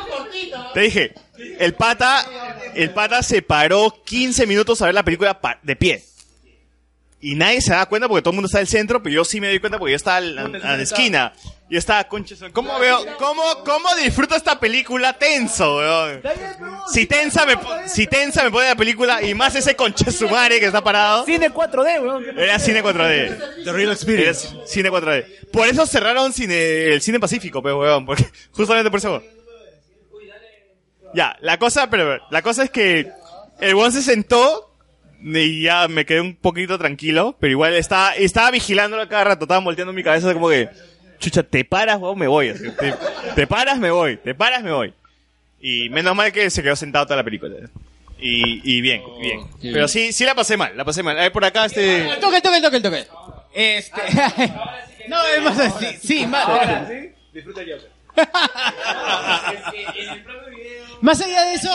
Te 0.74 0.80
dije, 0.82 1.14
el 1.60 1.74
pata, 1.74 2.26
el 2.76 2.92
pata 2.92 3.24
se 3.24 3.42
paró 3.42 4.04
15 4.06 4.46
minutos 4.46 4.82
a 4.82 4.86
ver 4.86 4.94
la 4.94 5.04
película 5.04 5.40
pa- 5.42 5.60
de 5.64 5.76
pie. 5.76 6.04
Y 7.22 7.36
nadie 7.36 7.62
se 7.62 7.72
da 7.72 7.86
cuenta 7.88 8.08
porque 8.08 8.22
todo 8.22 8.32
el 8.32 8.36
mundo 8.36 8.46
está 8.48 8.60
en 8.60 8.64
el 8.64 8.68
centro, 8.68 9.02
pero 9.04 9.14
yo 9.16 9.26
sí 9.26 9.42
me 9.42 9.48
doy 9.50 9.60
cuenta 9.60 9.78
porque 9.80 9.92
yo 9.92 9.98
estaba 9.98 10.20
en 10.20 10.36
la, 10.36 10.42
a 10.44 10.78
la 10.78 10.84
esquina. 10.84 11.34
Yo 11.70 11.78
estaba, 11.78 12.04
concha, 12.06 12.36
su- 12.36 12.52
¿cómo 12.52 12.80
veo, 12.80 13.00
cómo, 13.20 13.44
cómo 13.64 13.94
disfruto 13.96 14.36
esta 14.36 14.60
película 14.60 15.14
tenso, 15.14 15.78
weón? 15.78 16.20
Si 16.92 17.06
tensa 17.06 17.46
me, 17.46 17.58
po- 17.58 17.70
si 17.86 18.08
tensa 18.08 18.44
me 18.44 18.50
pone 18.50 18.70
la 18.70 18.76
película 18.76 19.22
y 19.22 19.36
más 19.36 19.54
ese 19.56 19.76
concha 19.76 20.12
su 20.12 20.28
madre 20.28 20.60
que 20.60 20.66
está 20.66 20.84
parado. 20.84 21.26
Cine 21.26 21.52
4D, 21.52 22.02
weón. 22.02 22.26
Era 22.40 22.58
cine 22.58 22.84
4D. 22.84 23.64
The 23.66 23.72
Real 23.72 23.92
Experience. 23.92 24.48
Era 24.56 24.66
cine 24.66 24.90
4D. 24.90 25.26
Por 25.52 25.68
eso 25.68 25.86
cerraron 25.86 26.34
cine, 26.34 26.86
el 26.86 27.02
cine 27.02 27.20
Pacífico, 27.20 27.62
pero 27.62 27.78
weón, 27.80 28.04
porque 28.06 28.26
justamente 28.52 28.90
por 28.90 28.98
eso. 28.98 29.22
Ya, 31.14 31.36
la 31.42 31.58
cosa, 31.58 31.90
pero 31.90 32.20
la 32.30 32.42
cosa 32.42 32.64
es 32.64 32.70
que 32.72 33.12
el 33.60 33.76
weón 33.76 33.92
se 33.92 34.02
sentó 34.02 34.76
y 35.22 35.64
ya 35.64 35.88
me 35.88 36.06
quedé 36.06 36.22
un 36.22 36.36
poquito 36.36 36.78
tranquilo, 36.78 37.36
pero 37.40 37.52
igual 37.52 37.74
estaba, 37.76 38.16
estaba 38.16 38.52
vigilándolo 38.52 39.08
cada 39.10 39.24
rato, 39.24 39.46
estaba 39.46 39.60
volteando 39.60 39.92
mi 39.94 40.04
cabeza 40.04 40.34
como 40.34 40.50
que, 40.50 40.70
chucha, 41.20 41.44
te 41.44 41.64
paras, 41.66 42.00
weón, 42.00 42.18
me 42.18 42.28
voy. 42.28 42.50
así, 42.50 42.70
te, 42.72 42.94
te 43.36 43.48
paras, 43.48 43.78
me 43.78 43.92
voy, 43.92 44.18
te 44.18 44.34
paras, 44.34 44.64
me 44.64 44.72
voy. 44.72 44.94
Y 45.62 45.90
menos 45.90 46.16
mal 46.16 46.32
que 46.32 46.50
se 46.50 46.64
quedó 46.64 46.76
sentado 46.76 47.06
toda 47.06 47.18
la 47.18 47.24
película. 47.24 47.56
Y, 48.20 48.78
y 48.78 48.82
bien, 48.82 49.02
bien. 49.22 49.42
Pero 49.62 49.88
sí, 49.88 50.12
sí 50.12 50.26
la 50.26 50.36
pasé 50.36 50.58
mal, 50.58 50.76
la 50.76 50.84
pasé 50.84 51.04
mal. 51.04 51.18
Ahí 51.18 51.30
por 51.30 51.46
acá 51.46 51.66
este... 51.66 52.04
Toque, 52.20 52.38
el 52.38 52.42
toque, 52.42 52.58
el 52.58 52.64
toque, 52.64 52.82
toque. 52.82 53.08
Este. 53.54 54.02
no, 55.08 55.26
es 55.26 55.42
más 55.42 55.60
así. 55.60 55.98
Sí, 56.02 56.28
más. 56.28 56.90
Disfruta 57.34 57.62
el 57.62 57.74
Joker. 57.74 57.99
Más 61.02 61.22
allá 61.22 61.46
de 61.46 61.54
eso. 61.54 61.70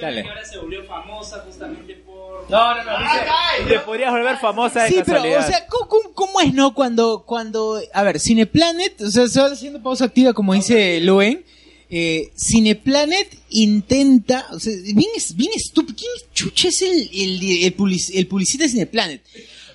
Dale. 0.00 0.22
ahora 0.22 0.44
se 0.44 0.58
volvió 0.58 0.84
famosa 0.84 1.42
justamente 1.46 1.94
por... 2.04 2.50
No, 2.50 2.74
no, 2.74 2.84
no. 2.84 2.98
Dice, 2.98 3.68
te 3.74 3.78
podrías 3.80 4.10
volver 4.10 4.36
famosa 4.38 4.82
de 4.84 4.88
Sí, 4.88 4.96
pero, 5.06 5.20
o 5.20 5.42
sea, 5.42 5.66
¿cómo, 5.68 5.88
cómo, 5.88 6.12
cómo 6.14 6.40
es, 6.40 6.52
no? 6.52 6.74
Cuando, 6.74 7.22
cuando, 7.24 7.80
a 7.92 8.02
ver, 8.02 8.18
Cineplanet, 8.18 9.00
o 9.02 9.10
sea, 9.10 9.28
se 9.28 9.40
va 9.40 9.46
haciendo 9.46 9.82
pausa 9.82 10.06
activa, 10.06 10.32
como 10.32 10.54
dice 10.54 11.00
Luen, 11.00 11.44
eh, 11.88 12.32
Cineplanet 12.36 13.38
intenta, 13.50 14.46
o 14.50 14.58
sea, 14.58 14.72
bien, 14.82 15.08
bien 15.36 15.52
estúpido, 15.54 15.96
¿quién 15.96 16.10
chucha 16.32 16.68
es 16.68 16.82
el, 16.82 17.08
el, 17.12 17.64
el 17.64 17.76
publici- 17.76 18.12
el 18.16 18.26
publicista 18.26 18.64
de 18.64 18.70
Cineplanet? 18.70 19.22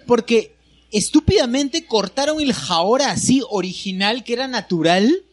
Porque 0.05 0.55
estúpidamente 0.91 1.85
cortaron 1.85 2.41
el 2.41 2.51
Jaora 2.53 3.11
así 3.11 3.41
original, 3.49 4.23
que 4.25 4.33
era 4.33 4.47
natural 4.47 5.23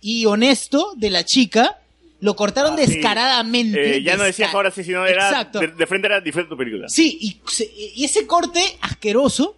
y 0.00 0.26
honesto 0.26 0.92
de 0.96 1.10
la 1.10 1.24
chica, 1.24 1.78
lo 2.20 2.36
cortaron 2.36 2.74
Ah, 2.74 2.78
sí. 2.84 2.86
descaradamente. 2.94 3.96
Eh, 3.96 4.02
ya 4.02 4.16
no 4.16 4.24
decías 4.24 4.52
ahora 4.54 4.70
sí, 4.70 4.84
sino 4.84 5.06
era 5.06 5.28
Exacto. 5.30 5.58
de, 5.60 5.68
de 5.68 5.86
frente 5.86 6.06
era 6.06 6.20
diferente 6.20 6.50
tu 6.50 6.56
película. 6.56 6.88
Sí, 6.88 7.18
y, 7.20 7.40
y 7.96 8.04
ese 8.04 8.26
corte 8.26 8.62
asqueroso. 8.80 9.56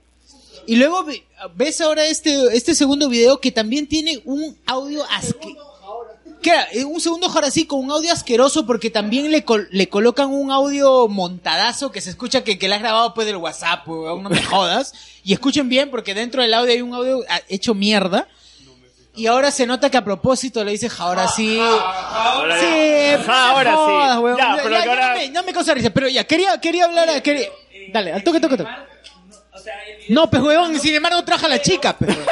Y 0.67 0.77
luego 0.77 1.03
ve- 1.05 1.25
ves 1.57 1.81
ahora 1.81 2.07
este, 2.07 2.57
este 2.57 2.75
segundo 2.77 3.09
video 3.09 3.41
que 3.41 3.51
también 3.51 3.89
tiene 3.89 4.21
un 4.25 4.57
audio 4.67 5.05
asqueroso. 5.11 5.69
Un 6.89 7.01
segundo 7.01 7.27
ahora 7.29 7.51
sí 7.53 7.67
con 7.67 7.81
un 7.85 7.91
audio 7.93 8.13
asqueroso 8.13 8.67
porque 8.67 8.91
también 8.91 9.31
le, 9.31 9.45
col- 9.45 9.69
le 9.71 9.89
colocan 9.89 10.29
un 10.33 10.51
audio 10.51 11.07
montadazo 11.07 11.93
que 11.93 12.01
se 12.01 12.11
escucha 12.11 12.43
que, 12.43 12.59
que 12.59 12.69
le 12.69 12.75
has 12.75 12.81
grabado 12.81 13.15
pues 13.15 13.27
del 13.29 13.37
WhatsApp, 13.37 13.87
weón, 13.89 14.23
no 14.25 14.31
me 14.31 14.43
jodas. 14.43 14.93
Y 15.25 15.33
escuchen 15.35 15.69
bien 15.69 15.89
porque 15.91 16.15
dentro 16.15 16.43
del 16.43 16.53
audio 16.55 16.73
hay 16.73 16.81
un 16.83 16.95
audio 16.95 17.21
ah, 17.29 17.41
hecho 17.49 17.75
mierda. 17.75 18.27
Y 19.15 19.27
ahora 19.27 19.51
se 19.51 19.67
nota 19.67 19.91
que 19.91 19.99
a 19.99 20.05
propósito 20.05 20.65
le 20.65 20.71
dice 20.73 20.89
ahora 20.99 21.29
sí. 21.29 21.59
Ahora 21.61 22.59
sí, 22.59 22.67
sí. 22.67 23.31
Ahora 23.31 23.71
sí. 23.73 23.77
jodas, 23.77 24.19
weón. 24.19 24.39
Ya, 24.39 24.57
pero 24.63 24.71
que 24.83 24.89
ahora- 24.89 25.09
no 25.09 25.15
me, 25.17 25.29
no 25.31 25.43
me 25.43 25.53
causa 25.53 25.75
risa, 25.75 25.91
pero 25.91 26.09
ya, 26.09 26.25
quería, 26.25 26.59
quería 26.61 26.87
hablar, 26.87 27.23
quería... 27.23 27.49
Dale, 27.93 28.13
al 28.13 28.25
toque, 28.25 28.41
toque, 28.41 28.57
toque. 28.57 28.71
No, 30.09 30.29
pues 30.31 30.43
huevón, 30.43 30.79
sin 30.81 30.95
embargo 30.95 31.23
traja 31.25 31.47
a 31.47 31.51
la 31.51 31.61
chica, 31.61 31.95
pero... 31.99 32.15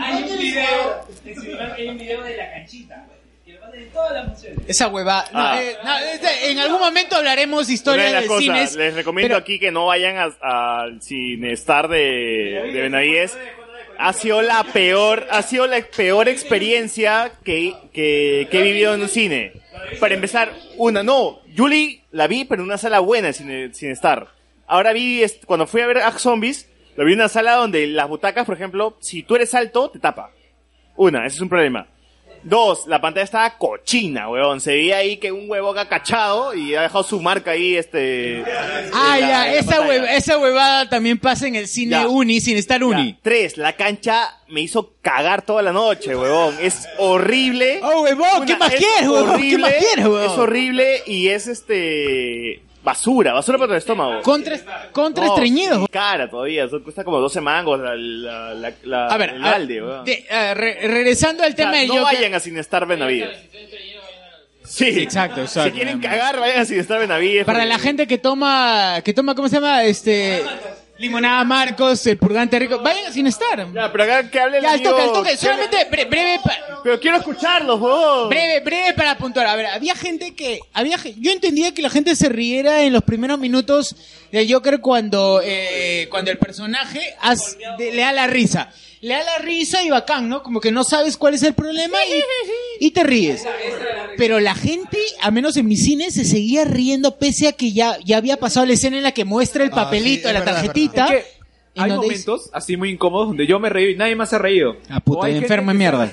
Hay 0.00 0.22
un 0.22 0.38
video, 0.38 1.06
en 1.24 1.72
hay 1.72 1.88
un 1.88 1.98
video 1.98 2.22
de 2.22 2.36
la 2.36 2.50
canchita, 2.52 3.04
Esa 4.66 4.88
hueva. 4.88 5.24
No, 5.32 5.38
Ah. 5.40 5.62
eh, 5.62 5.76
no, 5.84 5.98
este, 5.98 6.50
en 6.50 6.58
algún 6.58 6.78
momento 6.80 7.16
hablaremos 7.16 7.66
de 7.66 7.72
historia 7.74 8.08
Una 8.08 8.16
de 8.16 8.22
de 8.22 8.26
cosas, 8.28 8.42
cines. 8.44 8.76
les 8.76 8.94
recomiendo 8.94 9.34
pero- 9.34 9.38
aquí 9.40 9.58
que 9.58 9.70
no 9.70 9.86
vayan 9.86 10.16
a- 10.16 10.80
al 10.82 11.02
Cinestar 11.02 11.88
de, 11.88 12.70
de 12.72 12.80
Benavides. 12.82 13.36
Ha 14.00 14.12
sido 14.12 14.42
la 14.42 14.62
peor, 14.64 15.26
ha 15.30 15.42
sido 15.42 15.66
la 15.66 15.80
peor 15.82 16.28
experiencia 16.28 17.32
que, 17.44 17.74
que, 17.92 18.46
que 18.50 18.58
he 18.60 18.62
vivido 18.62 18.94
en 18.94 19.02
un 19.02 19.08
cine. 19.08 19.52
Para 19.98 20.14
empezar, 20.14 20.52
una, 20.76 21.02
no, 21.02 21.40
Julie 21.56 22.04
la 22.12 22.26
vi, 22.28 22.44
pero 22.44 22.62
en 22.62 22.68
una 22.68 22.78
sala 22.78 23.00
buena 23.00 23.28
en 23.28 23.34
Cine, 23.34 23.74
Cinestar. 23.74 24.28
Ahora 24.68 24.92
vi, 24.92 25.22
cuando 25.46 25.66
fui 25.66 25.80
a 25.80 25.86
ver 25.86 25.98
a 25.98 26.12
Zombies, 26.12 26.68
lo 26.96 27.04
vi 27.04 27.12
en 27.14 27.18
una 27.20 27.28
sala 27.28 27.54
donde 27.54 27.86
las 27.88 28.06
butacas, 28.08 28.44
por 28.44 28.54
ejemplo, 28.54 28.96
si 29.00 29.22
tú 29.24 29.34
eres 29.34 29.52
alto, 29.54 29.90
te 29.90 29.98
tapa. 29.98 30.30
Una, 30.96 31.26
ese 31.26 31.36
es 31.36 31.40
un 31.42 31.48
problema. 31.48 31.88
Dos, 32.42 32.86
la 32.86 33.00
pantalla 33.00 33.24
estaba 33.24 33.58
cochina, 33.58 34.28
weón. 34.28 34.60
Se 34.60 34.72
veía 34.72 34.98
ahí 34.98 35.16
que 35.18 35.32
un 35.32 35.48
huevo 35.50 35.70
ha 35.78 35.88
cachado 35.88 36.54
y 36.54 36.74
ha 36.74 36.82
dejado 36.82 37.02
su 37.04 37.20
marca 37.20 37.50
ahí, 37.52 37.76
este... 37.76 38.44
Ah, 38.92 39.16
la- 39.18 39.28
ya, 39.28 39.52
esa, 39.54 39.80
hueva- 39.86 40.10
esa 40.12 40.38
huevada 40.38 40.88
también 40.88 41.18
pasa 41.18 41.46
en 41.46 41.56
el 41.56 41.68
cine 41.68 41.90
Ya. 41.92 42.08
Uni, 42.08 42.40
sin 42.40 42.56
estar 42.56 42.82
Uni. 42.82 43.12
Ya. 43.12 43.18
Tres, 43.22 43.56
la 43.56 43.74
cancha 43.74 44.36
me 44.48 44.60
hizo 44.60 44.94
cagar 45.02 45.42
toda 45.42 45.62
la 45.62 45.72
noche, 45.72 46.14
huevón. 46.16 46.54
Es 46.60 46.86
horrible. 46.98 47.80
Oh, 47.82 48.02
huevón, 48.02 48.46
¿qué 48.46 48.56
más 48.56 48.72
es 48.72 48.78
quieres, 48.80 49.08
huevón? 49.08 49.40
¿Qué 49.40 49.58
más 49.58 49.72
quieres, 49.72 50.04
huevón? 50.06 50.24
Es 50.24 50.38
horrible 50.38 51.02
y 51.06 51.28
es 51.28 51.46
este... 51.48 52.62
Basura, 52.82 53.32
basura 53.32 53.58
para 53.58 53.68
tu 53.70 53.74
estómago. 53.74 54.22
Contra, 54.22 54.56
contra 54.92 55.24
No, 55.26 55.34
estreñidos. 55.34 55.80
sí, 55.82 55.86
cara 55.90 56.30
todavía, 56.30 56.64
eso 56.64 56.82
cuesta 56.82 57.02
como 57.04 57.18
12 57.18 57.40
mangos 57.40 57.78
la, 57.80 57.94
la, 57.96 58.54
la, 58.54 58.72
la- 58.84 59.06
A 59.08 59.16
ver, 59.16 59.30
el 59.30 59.44
a- 59.44 59.50
balde, 59.50 59.82
weón. 59.82 60.04
de- 60.04 60.24
re- 60.54 60.78
regresando 60.86 61.42
al 61.42 61.52
O 61.52 61.56
sea, 61.56 61.66
tema 61.66 61.78
del 61.78 61.88
no 61.88 61.94
Joker. 61.98 62.16
vayan 62.16 62.34
a 62.34 62.40
Cinestar 62.40 62.86
Benavides. 62.86 63.30
Sí, 64.64 64.86
exacto, 65.00 65.40
exacto. 65.40 65.70
Si 65.70 65.76
quieren 65.76 65.98
cagar, 66.00 66.38
vayan 66.38 66.60
a 66.60 66.64
Cinestar 66.64 67.00
Benavides. 67.00 67.44
Para 67.46 67.58
porque- 67.60 67.68
la 67.68 67.78
gente 67.78 68.06
que 68.06 68.18
toma, 68.18 69.00
que 69.04 69.12
toma, 69.14 69.34
¿cómo 69.34 69.48
se 69.48 69.56
llama? 69.56 69.82
Este, 69.84 70.42
limonada 70.98 71.44
Marcos, 71.44 72.06
el 72.06 72.18
purgante 72.18 72.58
rico, 72.58 72.78
vayan 72.80 73.12
sin 73.12 73.26
estar. 73.26 73.72
Ya, 73.72 73.90
pero 73.92 74.04
acá 74.04 74.28
que 74.30 74.40
hable 74.40 74.56
el 74.58 74.62
Ya, 74.62 74.70
al 74.70 74.74
amigo- 74.76 74.90
toque, 74.90 75.02
al 75.02 75.12
toque, 75.12 75.36
solamente 75.36 75.76
bre- 75.90 76.08
breve, 76.08 76.40
pa- 76.44 76.56
Pero 76.82 77.00
quiero 77.00 77.16
escucharlos, 77.18 77.78
vos. 77.80 78.28
breve, 78.28 78.60
breve 78.60 78.94
para 78.94 79.16
puntuar. 79.16 79.46
A 79.46 79.56
ver, 79.56 79.66
había 79.66 79.94
gente 79.94 80.34
que, 80.34 80.60
había, 80.72 80.98
ge- 80.98 81.14
yo 81.18 81.30
entendía 81.30 81.72
que 81.72 81.82
la 81.82 81.90
gente 81.90 82.14
se 82.16 82.28
riera 82.28 82.82
en 82.82 82.92
los 82.92 83.02
primeros 83.02 83.38
minutos 83.38 83.94
del 84.32 84.52
Joker 84.52 84.80
cuando, 84.80 85.40
eh, 85.44 86.06
cuando 86.10 86.30
el 86.30 86.38
personaje 86.38 87.00
de- 87.78 87.92
le 87.92 88.02
da 88.02 88.12
la 88.12 88.26
risa. 88.26 88.70
Le 89.00 89.14
da 89.14 89.22
la 89.22 89.38
risa 89.38 89.82
y 89.84 89.90
bacán, 89.90 90.28
¿no? 90.28 90.42
Como 90.42 90.60
que 90.60 90.72
no 90.72 90.82
sabes 90.82 91.16
cuál 91.16 91.34
es 91.34 91.44
el 91.44 91.54
problema 91.54 91.98
y, 92.04 92.20
y 92.86 92.90
te 92.90 93.04
ríes. 93.04 93.46
Pero 94.16 94.40
la 94.40 94.54
gente, 94.56 94.98
a 95.22 95.30
menos 95.30 95.56
en 95.56 95.66
mi 95.68 95.76
cine, 95.76 96.10
se 96.10 96.24
seguía 96.24 96.64
riendo 96.64 97.16
pese 97.16 97.46
a 97.48 97.52
que 97.52 97.72
ya, 97.72 97.96
ya 98.04 98.16
había 98.16 98.38
pasado 98.38 98.66
la 98.66 98.72
escena 98.72 98.96
en 98.96 99.04
la 99.04 99.12
que 99.12 99.24
muestra 99.24 99.62
el 99.62 99.70
papelito, 99.70 100.26
es 100.28 100.34
la 100.34 100.40
verdad, 100.40 100.54
tarjetita. 100.56 101.04
Es 101.06 101.10
que 101.24 101.38
hay 101.80 101.92
momentos 101.92 102.50
así 102.52 102.76
muy 102.76 102.90
incómodos 102.90 103.28
donde 103.28 103.46
yo 103.46 103.60
me 103.60 103.68
reí 103.68 103.92
y 103.92 103.96
nadie 103.96 104.16
más 104.16 104.30
se 104.30 104.36
ha 104.36 104.40
reído. 104.40 104.76
Ah, 104.88 104.98
puta, 104.98 105.28
enfermo 105.28 105.70
de 105.70 105.78
mierda. 105.78 106.10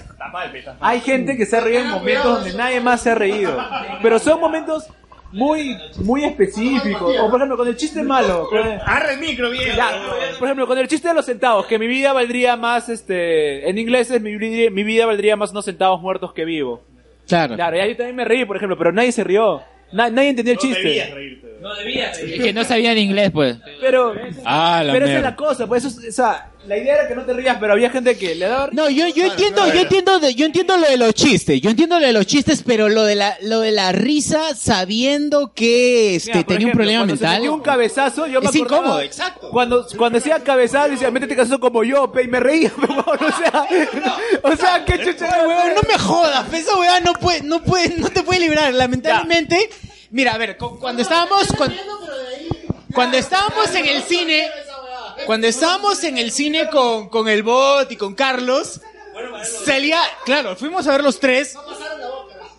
Hay 0.80 1.02
gente 1.02 1.36
que 1.38 1.48
se 1.48 1.60
ríe 1.60 1.80
en 1.80 1.90
momentos 1.90 2.36
donde 2.42 2.54
nadie 2.54 2.80
más 2.82 3.02
se 3.02 3.10
ha 3.10 3.16
reído. 3.16 3.58
Pero 4.04 4.20
son 4.20 4.40
momentos 4.40 4.84
muy 5.32 5.78
muy 5.98 6.24
específicos. 6.24 7.16
O 7.20 7.30
por 7.30 7.40
ejemplo, 7.40 7.58
con 7.58 7.68
el 7.68 7.76
chiste 7.76 8.02
malo. 8.04 8.48
con 8.50 8.60
el- 8.60 8.80
Arre 8.86 9.14
el 9.14 9.20
micro, 9.20 9.50
bien. 9.50 9.76
Ya, 9.76 9.90
por 10.40 10.48
ejemplo, 10.48 10.68
con 10.68 10.78
el 10.78 10.88
chiste 10.88 11.08
de 11.10 11.14
los 11.14 11.26
centavos, 11.26 11.66
que 11.66 11.78
mi 11.80 11.88
vida 11.88 12.14
valdría 12.14 12.56
más, 12.56 12.90
este, 12.90 13.70
en 13.70 13.78
inglés 13.78 14.10
es 14.12 14.22
mi, 14.22 14.38
vida- 14.38 14.70
mi 14.72 14.84
vida 14.84 15.06
valdría 15.06 15.36
más 15.36 15.52
unos 15.52 15.66
centavos 15.66 16.02
muertos 16.02 16.34
que 16.34 16.46
vivo. 16.46 16.82
Claro. 17.28 17.56
Claro, 17.56 17.76
ya 17.78 17.88
yo 17.88 17.96
también 17.98 18.16
me 18.16 18.26
reí, 18.26 18.46
por 18.46 18.58
ejemplo, 18.58 18.78
pero 18.78 18.92
nadie 18.92 19.12
se 19.12 19.24
rió. 19.24 19.62
Na- 19.92 20.10
nadie 20.10 20.30
entendió 20.30 20.54
el 20.54 20.60
chiste. 20.60 21.14
No 21.62 21.74
debía 21.76 22.12
Es 22.12 22.42
que 22.44 22.54
no 22.54 22.64
sabían 22.64 22.98
inglés, 22.98 23.32
pues. 23.32 23.58
Pero, 23.82 24.14
Ah, 24.44 24.82
la 24.84 24.94
pero 24.94 25.06
esa 25.06 25.14
es 25.16 25.20
mierda. 25.22 25.30
la 25.32 25.36
cosa, 25.36 25.68
pues 25.68 25.86
eso, 25.86 26.00
es- 26.02 26.10
o 26.10 26.12
sea, 26.12 26.52
la 26.68 26.78
idea 26.78 26.96
era 26.96 27.08
que 27.08 27.16
no 27.16 27.24
te 27.26 27.34
rías, 27.34 27.58
pero 27.60 27.74
había 27.74 27.90
gente 27.90 28.18
que 28.18 28.36
le 28.36 28.46
daba 28.48 28.70
No, 28.72 28.90
yo, 28.90 29.08
yo 29.10 29.26
entiendo, 29.26 29.68
yo 29.74 29.82
entiendo, 29.82 30.20
de- 30.20 30.34
yo 30.36 30.46
entiendo 30.46 30.78
lo 30.78 30.88
de 30.88 30.98
los 30.98 31.14
chistes, 31.14 31.62
yo 31.62 31.70
entiendo 31.70 32.00
lo 32.00 32.06
de 32.08 32.14
los 32.14 32.26
chistes, 32.26 32.64
pero 32.66 32.90
lo 32.90 33.04
de 33.04 33.16
la, 33.16 33.38
lo 33.42 33.60
de 33.62 33.72
la 33.72 33.92
risa 33.92 34.56
sabiendo 34.56 35.52
que 35.54 36.16
este 36.16 36.32
Mira, 36.34 36.48
tenía 36.48 36.68
un 36.68 36.74
problema 36.74 37.02
se 37.02 37.08
mental. 37.08 37.36
metió 37.38 37.54
un 37.54 37.62
cabezazo, 37.62 38.28
yo 38.28 38.42
me 38.42 38.50
Es 38.50 38.56
acordaba- 38.56 38.78
incómodo, 38.78 39.02
exacto. 39.02 39.50
Cuando, 39.52 39.86
cuando 39.98 40.20
decía 40.20 40.40
cabezazo, 40.44 40.90
decía, 40.90 41.12
métete 41.12 41.36
cabezazo 41.36 41.60
como 41.60 41.84
yo, 41.84 42.12
pe, 42.12 42.24
y 42.24 42.28
me 42.28 42.40
reía, 42.40 42.70
pe, 42.82 42.88
o 42.88 43.32
sea, 43.38 43.68
o 44.44 44.56
sea, 44.56 44.86
qué 44.86 45.04
chucha. 45.06 45.28
Huevón, 45.48 45.76
no 45.76 45.82
me 45.88 45.98
jodas, 46.00 46.54
esa 46.54 46.76
weá 46.78 47.00
no 47.00 47.14
puede, 47.14 47.42
no 47.44 47.62
puede, 47.64 47.90
no 47.98 48.10
te 48.10 48.24
puede 48.24 48.40
librar, 48.42 48.74
lamentablemente. 48.74 49.70
Mira, 50.12 50.34
a 50.34 50.38
ver, 50.38 50.58
cu- 50.58 50.80
cuando 50.80 51.02
estábamos, 51.02 51.48
cuando, 51.58 51.76
cuando 52.94 53.18
estábamos 53.18 53.74
en 53.76 53.86
el 53.86 54.02
cine, 54.04 54.48
cuando 55.26 55.48
estábamos 55.48 56.04
en 56.04 56.18
el 56.18 56.32
cine 56.32 56.70
con, 56.70 57.10
con 57.10 57.28
el 57.28 57.44
bot 57.44 57.92
y 57.92 57.96
con 57.96 58.16
Carlos, 58.16 58.82
salía, 59.66 60.00
claro, 60.26 60.56
fuimos 60.56 60.88
a 60.88 60.92
ver 60.92 61.04
los 61.04 61.20
tres. 61.20 61.56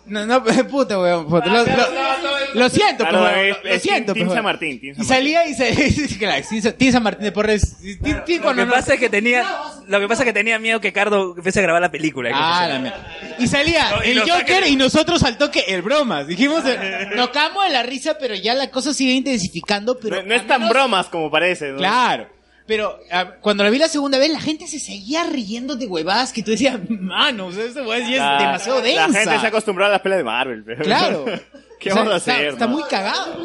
No, 0.05 0.25
no, 0.25 0.41
puta, 0.69 0.97
weón, 0.97 1.27
puta, 1.27 1.47
lo, 1.47 1.65
lo- 1.65 2.07
lo 2.53 2.69
siento, 2.69 3.03
Claro, 3.05 3.19
pues, 3.29 3.57
es- 3.57 3.71
lo 3.73 3.79
siento, 3.81 4.13
Team 4.13 4.27
pues, 4.27 4.35
San. 4.37 4.43
Martín, 4.45 4.79
Team 4.79 4.95
San 4.95 5.03
Y 5.03 5.05
salía 5.07 5.45
y 5.47 5.53
se, 5.53 6.17
claro, 6.17 6.43
San 6.91 7.03
Martín 7.03 7.25
de 7.25 7.31
Porres, 7.33 7.75
Team 8.01 8.23
Lo 8.41 8.55
que 8.55 8.65
no- 8.65 8.71
pasa 8.71 8.93
es 8.93 8.99
que 9.01 9.09
tenía, 9.09 9.45
lo 9.85 9.99
que 9.99 10.07
pasa 10.07 10.23
es 10.23 10.27
que 10.27 10.31
tenía 10.33 10.59
miedo 10.59 10.79
que 10.79 10.93
Cardo 10.93 11.33
empiece 11.35 11.59
a 11.59 11.63
grabar 11.63 11.81
la 11.81 11.91
película. 11.91 12.31
Ah, 12.33 12.67
la 12.69 12.79
mierda. 12.79 13.35
Y 13.37 13.47
salía 13.47 13.89
No, 13.97 14.03
y 14.05 14.11
el 14.11 14.21
Joker 14.21 14.65
y 14.67 14.77
nosotros 14.77 15.23
al 15.23 15.37
toque 15.37 15.65
el 15.67 15.81
bromas. 15.81 16.25
Dijimos, 16.25 16.63
eh, 16.65 17.09
nos 17.15 17.29
cagamos 17.31 17.65
de 17.65 17.71
la 17.71 17.83
risa, 17.83 18.17
pero 18.17 18.33
ya 18.33 18.53
la 18.53 18.71
cosa 18.71 18.93
sigue 18.93 19.11
intensificando, 19.11 19.99
pero... 19.99 20.23
No 20.23 20.33
es 20.33 20.47
tan 20.47 20.69
bromas 20.69 21.07
como 21.07 21.29
parece, 21.29 21.67
¿no? 21.73 21.79
Claro. 21.79 22.29
Pero 22.67 22.99
ah, 23.11 23.35
cuando 23.41 23.63
la 23.63 23.69
vi 23.69 23.77
la 23.79 23.87
segunda 23.87 24.19
vez, 24.19 24.29
la 24.29 24.41
gente 24.41 24.67
se 24.67 24.77
seguía 24.79 25.23
riendo 25.23 25.75
de 25.77 25.85
huevadas 25.87 26.33
que 26.33 26.43
tú 26.43 26.51
decías, 26.51 26.77
mano, 26.89 27.47
o 27.47 27.51
sea, 27.51 27.63
esta 27.63 27.81
huevada 27.81 27.99
ya 28.09 28.15
es 28.15 28.19
La- 28.19 28.37
demasiado 28.39 28.81
densa. 28.81 29.07
La 29.07 29.13
gente 29.13 29.39
se 29.39 29.45
ha 29.45 29.49
acostumbrado 29.49 29.89
a 29.91 29.93
las 29.93 30.01
pelas 30.01 30.17
de 30.17 30.23
Marvel. 30.25 30.63
pero- 30.65 30.83
Claro. 30.83 31.25
¿Qué 31.79 31.91
O 31.91 31.93
sea, 31.93 32.01
vamos 32.01 32.15
a 32.15 32.17
está- 32.17 32.33
hacer? 32.33 32.47
Está 32.47 32.65
no? 32.65 32.73
muy 32.73 32.83
cagado. 32.89 33.37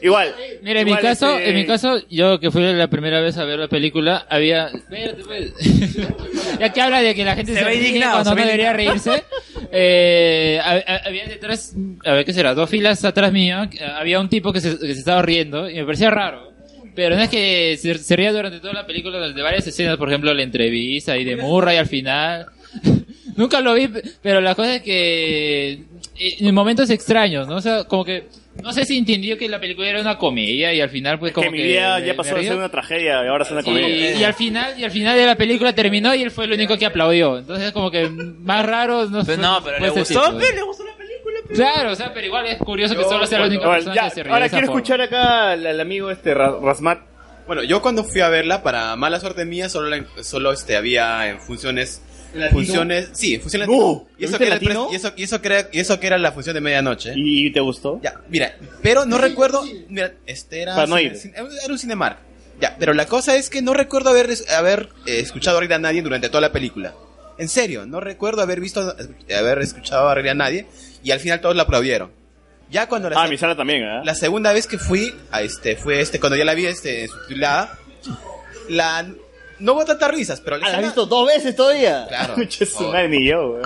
Igual. 0.00 0.34
Mira, 0.62 0.80
en 0.82 0.86
mi 0.86 0.96
caso, 0.96 1.36
este, 1.36 1.50
en 1.50 1.56
mi 1.56 1.66
caso, 1.66 1.98
yo 2.08 2.38
que 2.38 2.50
fui 2.52 2.62
la 2.62 2.88
primera 2.88 3.20
vez 3.20 3.36
a 3.38 3.44
ver 3.44 3.58
la 3.58 3.66
película, 3.66 4.24
había, 4.30 4.68
Espérate, 4.68 5.24
pues. 5.24 5.52
ya 6.60 6.72
que 6.72 6.80
habla 6.80 7.02
de 7.02 7.12
que 7.12 7.24
la 7.24 7.34
gente 7.34 7.52
Se 7.52 7.58
se, 7.58 7.64
ve 7.64 7.70
ríe 7.72 7.88
indignado, 7.88 8.12
cuando 8.22 8.30
se 8.30 8.36
no 8.36 8.42
debería 8.46 8.70
indignado. 8.70 8.92
reírse, 9.12 9.24
eh, 9.72 10.60
ha- 10.62 10.74
ha- 10.94 11.08
había 11.08 11.26
detrás, 11.26 11.74
a 12.04 12.12
ver 12.12 12.24
qué 12.24 12.32
será, 12.32 12.54
dos 12.54 12.70
filas 12.70 13.04
atrás 13.04 13.32
mío, 13.32 13.68
había 13.96 14.20
un 14.20 14.28
tipo 14.28 14.52
que 14.52 14.60
se, 14.60 14.78
que 14.78 14.94
se 14.94 15.00
estaba 15.00 15.20
riendo 15.22 15.68
y 15.68 15.74
me 15.74 15.84
parecía 15.84 16.10
raro. 16.10 16.49
Pero 17.02 17.16
no 17.16 17.22
es 17.22 17.30
que 17.30 17.76
se, 17.80 17.94
se 17.94 18.14
ría 18.16 18.30
durante 18.32 18.60
toda 18.60 18.74
la 18.74 18.86
película 18.86 19.18
de 19.26 19.42
varias 19.42 19.66
escenas, 19.66 19.96
por 19.96 20.08
ejemplo, 20.08 20.34
la 20.34 20.42
entrevista 20.42 21.16
y 21.16 21.24
de 21.24 21.36
Murray 21.36 21.78
al 21.78 21.86
final. 21.86 22.46
Nunca 23.36 23.60
lo 23.60 23.72
vi, 23.74 23.88
pero 24.22 24.40
la 24.40 24.54
cosa 24.54 24.74
es 24.76 24.82
que 24.82 25.72
eh, 26.18 26.36
en 26.40 26.54
momentos 26.54 26.90
extraños, 26.90 27.48
¿no? 27.48 27.56
O 27.56 27.60
sea, 27.60 27.84
como 27.84 28.04
que 28.04 28.24
no 28.62 28.72
sé 28.72 28.84
si 28.84 28.98
entendió 28.98 29.38
que 29.38 29.48
la 29.48 29.58
película 29.60 29.88
era 29.88 30.00
una 30.00 30.18
comedia 30.18 30.74
y 30.74 30.80
al 30.80 30.90
final 30.90 31.18
pues 31.18 31.32
como 31.32 31.44
que 31.46 31.50
mi 31.56 31.62
vida 31.62 31.98
le- 32.00 32.06
ya 32.08 32.14
pasó 32.16 32.34
de 32.34 32.42
ser 32.44 32.56
una 32.56 32.68
tragedia 32.68 33.24
y 33.24 33.28
ahora 33.28 33.44
es 33.44 33.50
una 33.50 33.60
Y, 33.60 33.64
comedia. 33.64 34.12
y 34.16 34.24
al 34.24 34.34
final 34.34 34.74
y 34.78 34.84
al 34.84 34.90
final 34.90 35.16
de 35.16 35.24
la 35.24 35.36
película 35.36 35.72
terminó 35.74 36.14
y 36.14 36.22
él 36.22 36.30
fue 36.30 36.44
el 36.44 36.52
único 36.52 36.76
que 36.76 36.84
aplaudió. 36.84 37.38
Entonces 37.38 37.72
como 37.72 37.90
que 37.90 38.08
más 38.10 38.66
raro 38.66 39.06
no 39.08 39.24
Pero 39.24 39.40
no, 39.40 39.62
pero 39.64 39.78
le 39.78 39.88
gustó, 39.90 40.22
tipo. 40.26 40.38
le 40.38 40.62
gustó 40.62 40.84
la 40.84 40.90
película. 40.96 40.99
Claro, 41.54 41.92
o 41.92 41.94
sea, 41.96 42.12
pero 42.14 42.26
igual 42.26 42.46
es 42.46 42.58
curioso 42.58 42.94
que 42.96 43.02
solo 43.04 43.26
sea 43.26 43.40
la 43.40 43.46
única 43.46 43.64
Ahora, 43.64 43.76
persona 43.78 43.94
ya, 43.96 44.04
que 44.08 44.14
se 44.14 44.22
ríe 44.22 44.32
ahora 44.32 44.48
quiero 44.48 44.66
forma. 44.66 44.80
escuchar 44.80 45.00
acá 45.00 45.50
al, 45.52 45.66
al 45.66 45.80
amigo 45.80 46.10
este 46.10 46.32
Ra- 46.34 46.56
Rasmat. 46.62 47.00
Bueno, 47.46 47.62
yo 47.64 47.82
cuando 47.82 48.04
fui 48.04 48.20
a 48.20 48.28
verla, 48.28 48.62
para 48.62 48.94
mala 48.96 49.18
suerte 49.18 49.44
mía, 49.44 49.68
solo, 49.68 49.88
la- 49.88 50.04
solo 50.22 50.52
este, 50.52 50.76
había 50.76 51.28
en 51.28 51.40
funciones... 51.40 52.02
¿Latino? 52.32 52.60
Funciones, 52.60 53.08
sí, 53.12 53.34
en 53.34 53.40
función 53.40 53.62
No, 53.62 53.66
latino. 53.66 53.82
¿lo 53.82 54.08
y, 54.16 54.24
eso 54.24 54.30
viste 54.30 54.38
que 54.38 54.44
era 54.44 54.54
el 54.54 54.62
latino? 54.62 54.86
pre- 54.86 54.92
y, 54.92 54.96
eso, 54.96 55.12
y, 55.16 55.22
eso 55.24 55.42
que 55.42 55.48
era, 55.48 55.68
y 55.72 55.80
eso 55.80 55.98
que 55.98 56.06
era 56.06 56.18
la 56.18 56.30
función 56.30 56.54
de 56.54 56.60
medianoche. 56.60 57.12
¿Y 57.16 57.50
te 57.50 57.58
gustó? 57.58 57.98
Ya, 58.04 58.14
mira, 58.28 58.54
pero 58.82 59.04
no 59.04 59.18
recuerdo... 59.18 59.64
Mira, 59.88 60.12
este 60.26 60.62
era... 60.62 60.76
Para 60.76 60.86
no 60.86 60.96
cine- 60.96 61.06
ir. 61.10 61.16
cine- 61.16 61.34
era 61.36 61.72
un 61.72 61.78
Cinemark. 61.78 62.18
Ya, 62.60 62.76
pero 62.78 62.92
la 62.94 63.06
cosa 63.06 63.34
es 63.34 63.50
que 63.50 63.62
no 63.62 63.74
recuerdo 63.74 64.10
haber, 64.10 64.28
haber 64.56 64.90
eh, 65.06 65.18
escuchado 65.18 65.56
a 65.56 65.60
reír 65.60 65.72
a 65.74 65.78
nadie 65.80 66.02
durante 66.02 66.28
toda 66.28 66.42
la 66.42 66.52
película. 66.52 66.94
En 67.40 67.48
serio, 67.48 67.86
no 67.86 68.00
recuerdo 68.00 68.42
haber 68.42 68.60
visto, 68.60 68.94
haber 69.34 69.58
escuchado 69.60 70.10
a 70.10 70.14
reír 70.14 70.28
a 70.28 70.34
nadie 70.34 70.66
y 71.02 71.10
al 71.10 71.20
final 71.20 71.40
todos 71.40 71.56
la 71.56 71.62
aplaudieron. 71.62 72.12
Ya 72.70 72.86
cuando 72.86 73.08
la 73.08 73.22
Ah, 73.22 73.28
mi 73.28 73.38
sala 73.38 73.56
también, 73.56 73.82
¿eh? 73.82 74.02
la 74.04 74.14
segunda 74.14 74.52
vez 74.52 74.66
que 74.66 74.76
fui, 74.76 75.14
a 75.32 75.40
este, 75.40 75.74
fue 75.76 76.02
este, 76.02 76.20
cuando 76.20 76.36
ya 76.36 76.44
la 76.44 76.52
vi 76.52 76.66
este, 76.66 77.08
subtitulada, 77.08 77.78
la, 78.68 79.08
no 79.58 79.72
hubo 79.72 79.86
tantas 79.86 80.10
risas, 80.10 80.40
pero 80.42 80.58
la 80.58 80.66
Ah, 80.66 80.70
¿la 80.72 80.76
has 80.78 80.84
visto 80.84 81.06
dos 81.06 81.26
veces 81.26 81.56
todavía? 81.56 82.04
Claro. 82.08 82.34
Su 82.50 82.88
madre, 82.88 83.08
ni 83.08 83.26
yo. 83.26 83.58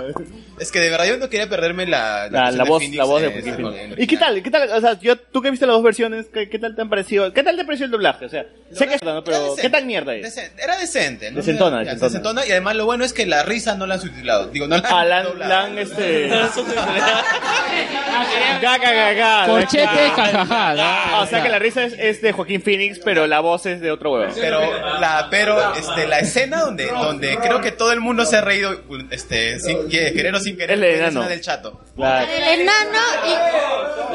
Es 0.59 0.71
que 0.71 0.79
de 0.79 0.89
verdad 0.89 1.05
yo 1.05 1.17
no 1.17 1.29
quería 1.29 1.49
perderme 1.49 1.85
la, 1.85 2.29
La, 2.29 2.63
voz, 2.63 2.79
Phoenix, 2.81 2.97
la 2.97 3.03
voz 3.03 3.21
de 3.21 3.29
Joaquín 3.31 3.55
Phoenix. 3.55 3.99
¿Y 3.99 4.07
qué 4.07 4.17
tal? 4.17 4.41
¿Qué 4.41 4.49
tal? 4.49 4.69
O 4.71 4.79
sea, 4.81 4.97
yo, 4.99 5.17
tú 5.17 5.41
que 5.41 5.51
viste 5.51 5.65
las 5.65 5.75
dos 5.75 5.83
versiones, 5.83 6.27
¿qué, 6.33 6.49
qué 6.49 6.59
tal 6.59 6.75
te 6.75 6.81
han 6.81 6.89
parecido? 6.89 7.33
¿Qué 7.33 7.43
tal 7.43 7.57
te 7.57 7.65
pareció 7.65 7.85
el 7.85 7.91
doblaje? 7.91 8.25
O 8.25 8.29
sea, 8.29 8.45
sé 8.71 8.87
que 8.87 8.95
es, 8.95 9.03
¿no? 9.03 9.21
pero 9.23 9.37
decente. 9.41 9.61
¿qué 9.63 9.69
tal 9.69 9.85
mierda 9.85 10.15
es? 10.15 10.23
Decente, 10.23 10.63
Era 10.63 10.77
decente. 10.77 11.31
¿no? 11.31 11.37
Decentona, 11.37 11.77
Ya, 11.83 11.93
decentona. 11.95 12.09
decentona, 12.09 12.45
Y 12.47 12.51
además 12.51 12.75
lo 12.77 12.85
bueno 12.85 13.03
es 13.03 13.11
que 13.13 13.25
la 13.25 13.43
risa 13.43 13.75
no 13.75 13.85
la 13.85 13.95
han 13.95 14.01
subtitulado. 14.01 14.47
Digo, 14.47 14.67
no 14.67 14.77
la 14.77 14.83
Ah, 14.89 15.05
la, 15.05 15.23
doblado. 15.23 15.49
la 15.49 15.63
han, 15.63 15.77
este... 15.77 16.29
Jajaja. 19.55 20.75
Ah, 20.77 21.21
o 21.21 21.25
sea 21.27 21.43
que 21.43 21.49
la 21.49 21.59
risa 21.59 21.83
es, 21.83 21.93
es 21.97 22.21
de 22.21 22.31
Joaquín 22.31 22.61
Phoenix, 22.61 22.99
pero 23.03 23.27
la 23.27 23.39
voz 23.39 23.65
es 23.65 23.81
de 23.81 23.91
otro 23.91 24.13
huevo. 24.13 24.31
Pero 24.39 24.59
la, 24.99 25.27
pero 25.29 25.73
este, 25.75 26.07
la 26.07 26.19
escena 26.19 26.61
donde, 26.61 26.87
donde 26.87 27.37
creo 27.37 27.61
que 27.61 27.71
todo 27.71 27.91
el 27.91 27.99
mundo 28.01 28.25
se 28.25 28.37
ha 28.37 28.41
reído, 28.41 28.81
este, 29.11 29.59
sin 29.59 29.89
que- 29.89 30.13
querer 30.13 30.33
o 30.35 30.39
sin 30.45 30.57
querer, 30.57 30.71
El 30.75 30.79
la 30.81 30.87
enano. 30.87 31.07
escena 31.07 31.27
del 31.27 31.41
chato. 31.41 31.81
El 31.97 32.59
enano 32.61 32.99
y... 33.25 33.29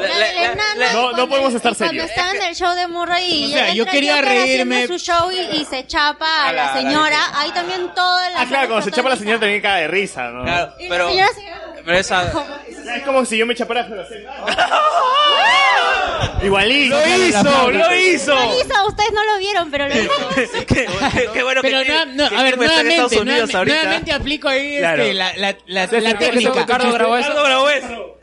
la 0.01 0.17
del 0.17 0.37
enano 0.37 0.93
No, 0.93 1.11
no 1.17 1.29
podemos 1.29 1.53
estar 1.53 1.75
cuando 1.75 1.93
serios. 1.93 2.09
estaba 2.09 2.31
en 2.31 2.41
el 2.43 2.55
show 2.55 2.73
de 2.75 2.87
Murray 2.87 3.25
y 3.33 3.45
O 3.45 3.49
sea, 3.57 3.73
yo 3.73 3.85
quería 3.85 4.21
reírme- 4.21 4.87
su 4.87 4.97
show 4.97 5.31
y, 5.31 5.39
y 5.57 5.65
se 5.65 5.85
chapa 5.87 6.25
a 6.25 6.49
A 6.49 6.53
la- 6.53 6.63
la 6.63 6.71
a 6.71 6.75
la 6.75 6.81
señora, 6.81 7.19
ahí 7.35 7.51
también 7.51 7.93
toda 7.93 8.29
la 8.31 8.41
Ah, 8.41 8.45
claro, 8.47 8.67
cuando 8.69 8.85
se 8.85 8.91
chapa 8.91 9.09
la 9.09 9.15
señora 9.17 9.39
también 9.39 9.61
cae 9.61 9.83
de 9.83 9.87
risa, 9.87 10.29
¿no? 10.29 10.43
Claro, 10.43 10.73
la 10.79 10.87
pero, 10.89 11.09
pero 11.85 11.97
esa... 11.97 12.31
Es 12.95 13.03
como 13.03 13.23
si 13.25 13.37
yo 13.37 13.45
me 13.45 13.55
chapara 13.55 13.87
Igualito. 16.43 16.95
Lo 16.95 17.25
hizo, 17.27 17.71
lo 17.71 17.95
hizo. 17.97 18.35
Lo 18.35 18.59
hizo, 18.59 18.87
ustedes 18.87 19.11
no 19.13 19.23
lo 19.23 19.39
vieron, 19.39 19.71
pero 19.71 19.87
lo 19.87 19.95
hizo. 19.99 20.11
Qué 21.33 21.43
bueno 21.43 21.61
Pero 21.61 21.79
que, 21.83 22.05
no, 22.13 22.25
a 22.25 22.43
ver, 22.43 22.57
nuevamente, 22.57 22.89
Estados 22.91 23.11
Unidos 23.13 23.25
nuevamente, 23.25 23.57
ahorita. 23.57 23.75
nuevamente 23.75 24.11
aplico 24.11 24.47
ahí 24.47 24.77
Claro. 24.77 25.03
este, 25.03 25.13
la, 25.13 25.33
la, 25.67 25.87
técnica. 25.87 26.51
Ricardo 26.61 26.93
grabó 26.93 27.17
eso. 27.17 27.29
Ricardo 27.29 27.43
grabó 27.45 27.69
eso. 27.69 28.17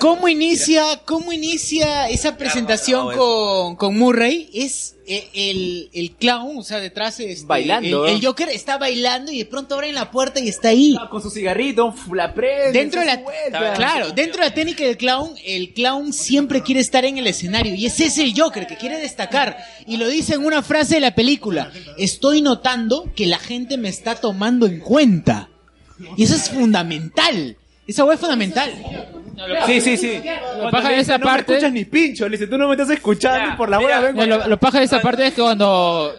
¿Cómo 0.00 0.28
inicia, 0.28 1.00
cómo 1.04 1.32
inicia 1.32 2.08
esa 2.08 2.36
presentación 2.36 3.16
con, 3.16 3.76
con 3.76 3.96
Murray? 3.98 4.50
Es 4.52 4.96
el, 5.08 5.90
el 5.92 6.10
clown, 6.12 6.58
o 6.58 6.62
sea, 6.62 6.80
detrás 6.80 7.18
este, 7.20 7.46
Bailando. 7.46 8.06
El, 8.06 8.16
el 8.16 8.24
Joker 8.24 8.48
está 8.48 8.78
bailando 8.78 9.32
y 9.32 9.38
de 9.38 9.44
pronto 9.46 9.74
abren 9.74 9.94
la 9.94 10.10
puerta 10.10 10.40
y 10.40 10.48
está 10.48 10.68
ahí. 10.68 10.96
Con 11.10 11.22
su 11.22 11.30
cigarrito, 11.30 11.94
la 12.12 12.34
prende. 12.34 12.72
Dentro 12.72 13.00
de 13.00 13.06
la, 13.06 13.74
claro, 13.74 14.10
dentro 14.10 14.42
de 14.42 14.48
la 14.48 14.54
técnica 14.54 14.84
del 14.84 14.96
clown, 14.96 15.34
el 15.44 15.72
clown 15.72 16.12
siempre 16.12 16.62
quiere 16.62 16.80
estar 16.80 17.04
en 17.04 17.18
el 17.18 17.26
escenario 17.26 17.74
y 17.74 17.86
ese 17.86 18.06
es 18.06 18.18
el 18.18 18.38
Joker 18.38 18.66
que 18.66 18.76
quiere 18.76 18.98
destacar 18.98 19.56
y 19.86 19.96
lo 19.96 20.08
dice 20.08 20.34
en 20.34 20.44
una 20.44 20.62
frase 20.62 20.96
de 20.96 21.00
la 21.00 21.14
película. 21.14 21.70
Estoy 21.96 22.42
notando 22.42 23.10
que 23.14 23.26
la 23.26 23.38
gente 23.38 23.78
me 23.78 23.88
está 23.88 24.14
tomando 24.14 24.66
en 24.66 24.80
cuenta 24.80 25.48
y 26.16 26.24
eso 26.24 26.34
es 26.34 26.50
fundamental. 26.50 27.56
Esa 27.86 28.04
hueá 28.04 28.14
es 28.14 28.20
fundamental. 28.20 28.72
Sí, 29.66 29.80
sí, 29.80 29.96
sí. 29.96 30.22
Lo 30.62 30.70
paja 30.70 30.88
de 30.90 30.98
esa 31.00 31.18
no 31.18 31.24
parte- 31.24 31.52
me 31.52 31.56
escuchas 31.58 31.72
ni 31.72 31.84
pincho, 31.84 32.28
le 32.28 32.36
dice, 32.36 32.46
tú 32.46 32.58
no 32.58 32.66
me 32.68 32.74
estás 32.74 32.90
escuchando 32.90 33.54
y 33.54 33.56
por 33.56 33.68
la 33.68 33.78
bola 33.78 34.00
vengo. 34.00 34.26
No, 34.26 34.38
lo, 34.38 34.46
lo 34.48 34.58
paja 34.58 34.78
de 34.78 34.84
esa 34.84 35.00
parte 35.00 35.26
es 35.26 35.34
que 35.34 35.42
cuando 35.42 36.14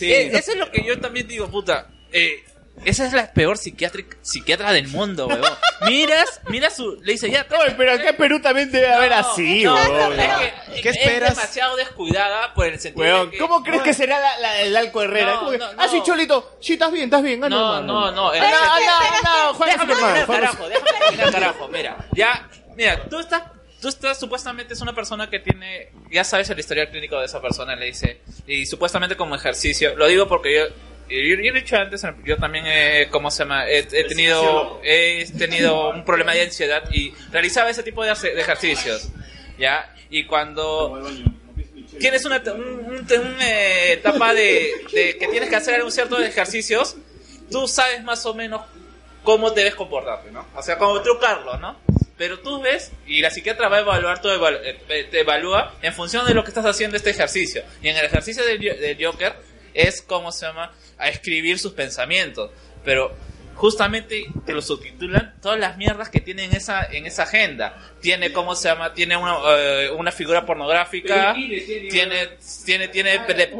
Eh, 0.00 0.30
eso 0.32 0.52
es 0.52 0.58
lo 0.58 0.70
que 0.70 0.84
yo 0.84 0.98
también 1.00 1.26
digo, 1.26 1.48
puta. 1.48 1.86
Eh, 2.12 2.44
esa 2.84 3.06
es 3.06 3.12
la 3.12 3.32
peor 3.32 3.56
psiquiátrica, 3.56 4.16
psiquiatra 4.22 4.72
del 4.72 4.88
mundo, 4.88 5.26
weón. 5.26 5.42
Miras, 5.86 6.40
mira 6.48 6.70
su... 6.70 7.00
Le 7.02 7.12
dice, 7.12 7.30
ya... 7.30 7.46
Oye, 7.60 7.74
pero 7.76 7.92
acá 7.92 8.10
en 8.10 8.16
Perú 8.16 8.40
también 8.40 8.70
debe 8.70 8.92
haber 8.92 9.12
así, 9.12 9.64
no, 9.64 9.74
weón. 9.74 10.18
es 10.20 10.28
que 10.74 10.82
¿Qué 10.82 10.88
es 10.90 10.96
esperas? 10.96 11.36
demasiado 11.36 11.76
descuidada 11.76 12.52
por 12.54 12.66
el 12.66 12.78
sentido 12.80 13.04
Weón, 13.04 13.26
de 13.26 13.32
que... 13.32 13.38
¿cómo 13.38 13.62
crees 13.62 13.82
que 13.82 13.94
será 13.94 14.18
la, 14.20 14.38
la, 14.38 14.60
el 14.60 14.76
Alco 14.76 15.02
Herrera? 15.02 15.32
No, 15.34 15.38
¿Cómo 15.40 15.50
que- 15.52 15.58
no, 15.58 15.66
Ah, 15.78 15.88
sí, 15.88 15.98
no. 15.98 16.04
Cholito. 16.04 16.56
Sí, 16.60 16.74
estás 16.74 16.90
bien, 16.92 17.04
estás 17.04 17.22
bien. 17.22 17.42
Ah, 17.44 17.48
No, 17.48 17.80
no, 17.82 18.10
no. 18.10 18.30
Anda, 18.30 18.46
anda, 18.48 18.98
anda, 19.18 19.66
Déjame 19.66 19.94
terminar, 19.94 20.26
carajo, 20.26 20.68
déjame 20.68 20.90
terminar, 21.00 21.32
carajo. 21.32 21.68
Mira, 21.68 21.96
ya, 22.12 22.48
mira, 22.76 23.04
tú 23.08 23.18
estás, 23.20 23.42
tú 23.80 23.88
estás 23.88 24.18
supuestamente 24.18 24.74
es 24.74 24.80
una 24.80 24.94
persona 24.94 25.28
que 25.30 25.38
tiene, 25.38 25.90
ya 26.10 26.24
sabes 26.24 26.48
el 26.50 26.58
historial 26.58 26.90
clínico 26.90 27.18
de 27.18 27.26
esa 27.26 27.40
persona, 27.40 27.76
le 27.76 27.86
dice, 27.86 28.20
y 28.46 28.66
supuestamente 28.66 29.16
como 29.16 29.34
ejercicio, 29.36 29.94
lo 29.96 30.06
digo 30.06 30.26
porque 30.28 30.54
yo, 30.54 30.64
yo, 31.08 31.16
yo 31.42 31.50
he 31.50 31.52
dicho 31.52 31.76
antes, 31.76 32.02
yo 32.24 32.36
también 32.36 32.64
he, 32.66 33.08
¿cómo 33.10 33.30
se 33.30 33.42
llama? 33.44 33.68
He, 33.68 33.78
he 33.78 34.04
tenido, 34.04 34.80
he 34.82 35.26
tenido 35.38 35.90
un 35.90 36.04
problema 36.04 36.32
de 36.34 36.42
ansiedad 36.42 36.82
y 36.92 37.12
realizaba 37.30 37.70
ese 37.70 37.82
tipo 37.82 38.04
de, 38.04 38.14
de 38.14 38.40
ejercicios, 38.40 39.08
¿ya? 39.58 39.94
Y 40.10 40.24
cuando 40.26 41.00
tienes 41.98 42.24
una, 42.24 42.38
un- 42.52 42.60
un- 43.10 43.26
una 43.26 43.48
etapa 43.86 44.34
de, 44.34 44.72
de 44.92 45.16
que 45.18 45.28
tienes 45.28 45.48
que 45.48 45.56
hacer 45.56 45.82
un 45.82 45.92
cierto 45.92 46.16
de 46.18 46.26
ejercicios, 46.28 46.96
tú 47.50 47.66
sabes 47.68 48.02
más 48.02 48.24
o 48.26 48.34
menos 48.34 48.62
cómo 49.22 49.50
debes 49.50 49.74
comportarte, 49.74 50.30
¿no? 50.30 50.46
O 50.54 50.62
sea, 50.62 50.76
cómo 50.78 51.00
trucarlo, 51.02 51.56
¿no? 51.58 51.78
Pero 52.16 52.38
tú 52.40 52.60
ves, 52.62 52.92
y 53.06 53.20
la 53.22 53.30
psiquiatra 53.30 53.68
va 53.68 53.78
a 53.78 53.80
evaluar, 53.80 54.20
tu 54.22 54.28
evalu- 54.28 54.60
eh, 54.62 55.08
te 55.10 55.20
evalúa 55.20 55.74
en 55.82 55.92
función 55.92 56.24
de 56.26 56.34
lo 56.34 56.44
que 56.44 56.50
estás 56.50 56.64
haciendo 56.66 56.96
este 56.96 57.10
ejercicio. 57.10 57.62
Y 57.82 57.88
en 57.88 57.96
el 57.96 58.04
ejercicio 58.04 58.44
del, 58.44 58.60
del 58.60 59.04
Joker 59.04 59.34
es, 59.72 60.00
¿cómo 60.02 60.30
se 60.30 60.46
llama? 60.46 60.72
A 60.98 61.08
escribir 61.08 61.58
sus 61.58 61.72
pensamientos. 61.72 62.50
Pero 62.84 63.14
justamente 63.54 64.26
te 64.44 64.52
lo 64.52 64.62
subtitulan 64.62 65.34
todas 65.40 65.58
las 65.58 65.76
mierdas 65.76 66.08
que 66.08 66.20
tiene 66.20 66.44
en 66.44 66.54
esa, 66.54 66.84
en 66.84 67.06
esa 67.06 67.24
agenda. 67.24 67.76
Tiene, 68.00 68.32
¿cómo 68.32 68.54
se 68.54 68.68
llama? 68.68 68.92
Tiene 68.92 69.16
una, 69.16 69.36
eh, 69.56 69.90
una 69.90 70.12
figura 70.12 70.44
pornográfica, 70.44 71.34
tiene, 71.34 72.38
tiene, 72.64 72.88
tiene, 72.88 73.18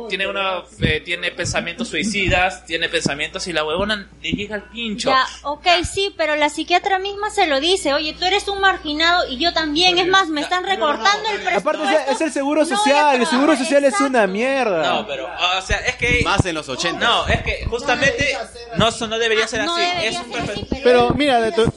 tiene 0.08 0.26
una, 0.26 0.62
eh, 0.81 1.00
tiene 1.00 1.31
pensamientos 1.31 1.89
suicidas, 1.89 2.64
tiene 2.66 2.89
pensamientos 2.89 3.47
y 3.47 3.52
la 3.52 3.64
huevona 3.64 4.08
le 4.20 4.31
llega 4.31 4.56
al 4.56 4.64
pincho. 4.64 5.10
Ya, 5.10 5.26
ok, 5.42 5.66
sí, 5.90 6.14
pero 6.16 6.36
la 6.36 6.48
psiquiatra 6.48 6.98
misma 6.98 7.31
se 7.31 7.47
lo 7.47 7.60
dice, 7.60 7.94
oye, 7.94 8.14
tú 8.18 8.24
eres 8.24 8.48
un 8.48 8.60
marginado 8.60 9.28
y 9.28 9.39
yo 9.39 9.52
también, 9.52 9.98
es 9.98 10.06
más, 10.06 10.28
me 10.28 10.40
están 10.42 10.64
recortando 10.64 11.31
el 11.31 11.40
presupuesto. 11.40 11.82
Aparte 11.82 12.10
es, 12.10 12.16
es 12.16 12.20
el 12.20 12.32
seguro 12.32 12.64
social, 12.64 13.20
el 13.20 13.26
seguro 13.26 13.56
social 13.56 13.84
es 13.84 14.00
una 14.00 14.26
mierda. 14.26 14.94
No, 14.94 15.06
pero, 15.06 15.26
o 15.26 15.62
sea, 15.62 15.78
es 15.78 15.97
que... 15.97 16.23
Más 16.24 16.44
en 16.44 16.55
los 16.55 16.68
80. 16.68 16.98
No, 16.98 17.26
es 17.26 17.42
que 17.42 17.64
justamente 17.66 18.36
no, 18.76 18.89
eso 18.89 19.06
no 19.06 19.18
debería 19.18 19.47
ser 19.47 19.64
No 19.64 19.74
así. 19.74 19.83
Es 20.02 20.16
un 20.16 20.30
perfecto. 20.30 20.76
Pero 20.82 21.10
mira, 21.10 21.40
de 21.40 21.52
tu- 21.52 21.72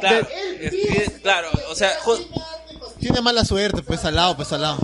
Claro, 0.00 0.28
es 0.60 1.10
claro, 1.22 1.48
o 1.70 1.74
sea, 1.74 1.90
tiene 3.00 3.20
mala 3.20 3.44
suerte, 3.44 3.82
pues 3.82 4.04
al 4.04 4.14
lado, 4.16 4.36
pues 4.36 4.52
al 4.52 4.62
lado. 4.62 4.78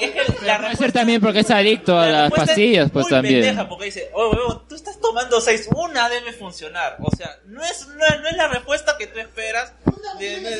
es 0.00 0.10
que 0.10 0.46
la 0.46 0.58
puede 0.60 0.76
ser 0.76 0.92
también 0.92 1.20
porque 1.20 1.40
es 1.40 1.50
adicto 1.50 1.98
a 1.98 2.06
las 2.06 2.22
respuesta 2.30 2.42
es 2.42 2.48
pastillas, 2.48 2.90
pues 2.90 3.04
muy 3.04 3.10
también. 3.10 3.40
pendeja 3.42 3.68
porque 3.68 3.84
dice, 3.86 4.10
oh, 4.14 4.30
huevón, 4.30 4.62
tú 4.68 4.74
estás 4.74 5.00
tomando 5.00 5.40
seis, 5.40 5.68
una 5.74 6.08
debe 6.08 6.32
funcionar. 6.32 6.96
O 7.00 7.14
sea, 7.16 7.38
no 7.46 7.62
es, 7.64 7.86
no, 7.88 8.04
es- 8.06 8.20
no 8.20 8.28
es 8.28 8.36
la 8.36 8.48
respuesta 8.48 8.96
que 8.98 9.06
tú 9.06 9.18
esperas 9.18 9.72
de, 10.18 10.40
de, 10.40 10.50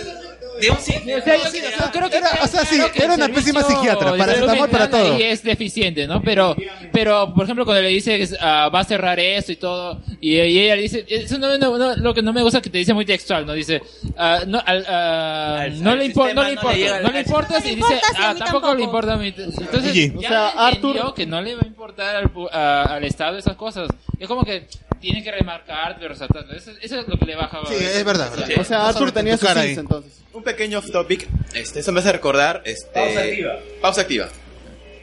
de 0.61 0.71
un 0.71 0.79
psiquiatra. 0.79 1.19
O 1.19 1.23
sea, 1.25 1.37
yo, 1.37 1.69
yo 1.85 1.91
creo 1.93 2.11
que 2.11 2.17
Era- 2.19 2.39
o 2.43 2.47
sea, 2.47 2.65
sí, 2.65 2.77
claro 2.77 2.93
que 2.93 3.03
era 3.05 3.15
una 3.15 3.29
pésima 3.29 3.63
psiquiatra, 3.63 4.17
paracetamol 4.17 4.69
para 4.69 4.91
todo. 4.91 5.15
ahí 5.15 5.23
es 5.23 5.43
deficiente, 5.43 6.07
¿no? 6.07 6.21
Pero, 6.23 6.57
pero 6.93 7.33
por 7.35 7.45
ejemplo, 7.45 7.65
cuando 7.65 7.83
le 7.83 7.89
dice 7.89 8.19
que 8.19 8.29
ah, 8.41 8.69
va 8.75 8.81
a 8.81 8.85
cerrar 8.85 9.19
esto 9.21 9.53
y 9.53 9.57
todo, 9.57 10.01
y, 10.21 10.37
y 10.37 10.59
ella 10.61 10.77
le 10.77 10.83
dice, 10.83 11.05
eso 11.09 11.39
no, 11.39 11.57
no- 11.59 11.79
no- 11.79 11.97
lo 11.97 12.15
que 12.15 12.23
no 12.23 12.33
me 12.33 12.43
gusta 12.43 12.59
es 12.59 12.65
que 12.65 12.71
te 12.71 12.79
dice 12.79 12.93
muy 12.95 13.05
textual, 13.07 13.47
¿no? 13.47 13.53
Dice, 13.53 13.81
ah, 14.17 14.41
no, 14.47 14.63
al- 14.65 14.87
ah, 14.89 15.67
no, 15.73 15.91
al 15.93 15.99
le 15.99 16.13
impo- 16.13 16.25
no 16.25 16.27
le 16.27 16.35
no 16.35 16.43
le 16.45 16.51
llega 16.51 16.61
importa, 16.79 17.01
no 17.03 17.11
le 17.11 17.25
No 17.25 17.59
le 17.61 17.69
y 17.71 17.75
dice, 17.77 18.01
ah, 18.19 18.35
tampoco 18.39 18.75
le 18.75 18.83
importa 18.85 19.13
a 19.15 19.17
mí. 19.17 19.35
Entonces, 19.37 20.13
O 20.17 20.21
sea, 20.21 20.49
Arthur- 20.69 21.15
que 21.15 21.27
no 21.27 21.41
le 21.41 21.55
va 21.55 21.63
a 21.63 21.67
importar 21.67 22.17
al, 22.17 22.33
pu- 22.33 22.49
a- 22.51 22.83
al 22.95 23.05
Estado 23.05 23.39
esas 23.39 23.57
cosas. 23.57 23.89
Es 24.19 24.29
como 24.29 24.45
que 24.45 24.67
tiene 25.01 25.23
que 25.23 25.31
remarcarte, 25.33 26.07
resaltarte. 26.07 26.57
Eso, 26.57 26.73
eso 26.81 27.01
es 27.01 27.09
lo 27.09 27.17
que 27.19 27.25
le 27.25 27.37
baja. 27.37 27.61
Sí, 27.69 27.75
es 27.75 28.05
verdad, 28.05 28.31
verdad. 28.31 28.47
Sí. 28.47 28.55
O 28.61 28.65
sea, 28.65 28.89
Arthur 28.89 29.13
tenía 29.13 29.37
sus 29.37 29.49
cara 29.49 29.63
sins, 29.63 29.79
ahí. 29.79 29.81
entonces. 29.81 30.13
Un 30.33 30.43
pequeño 30.43 30.79
off 30.79 30.91
topic, 30.91 31.27
este, 31.55 31.81
eso 31.81 31.91
me 31.93 32.01
hace 32.01 32.13
recordar, 32.13 32.63
este... 32.65 32.89
Pausa 32.93 33.21
activa. 33.21 33.53
Pausa 33.81 34.01
activa. 34.03 34.29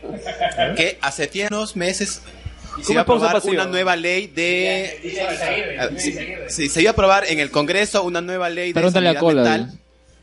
Que 0.75 0.97
hace 1.01 1.29
unos 1.49 1.75
meses 1.75 2.21
se 2.81 2.81
¿Cómo 2.83 2.91
iba 2.91 2.99
a 2.99 3.03
aprobar 3.03 3.41
una 3.45 3.65
nueva 3.65 3.95
ley 3.95 4.27
de... 4.27 5.17
Ah, 5.79 5.89
sí, 5.97 6.15
sí, 6.47 6.69
se 6.69 6.81
iba 6.81 6.91
a 6.91 6.93
aprobar 6.93 7.25
en 7.27 7.39
el 7.39 7.49
Congreso 7.51 8.03
una 8.03 8.21
nueva 8.21 8.49
ley 8.49 8.67
de 8.69 8.73
Pregúntale 8.75 9.09
a 9.09 9.15
Cola, 9.15 9.41
mental 9.43 9.79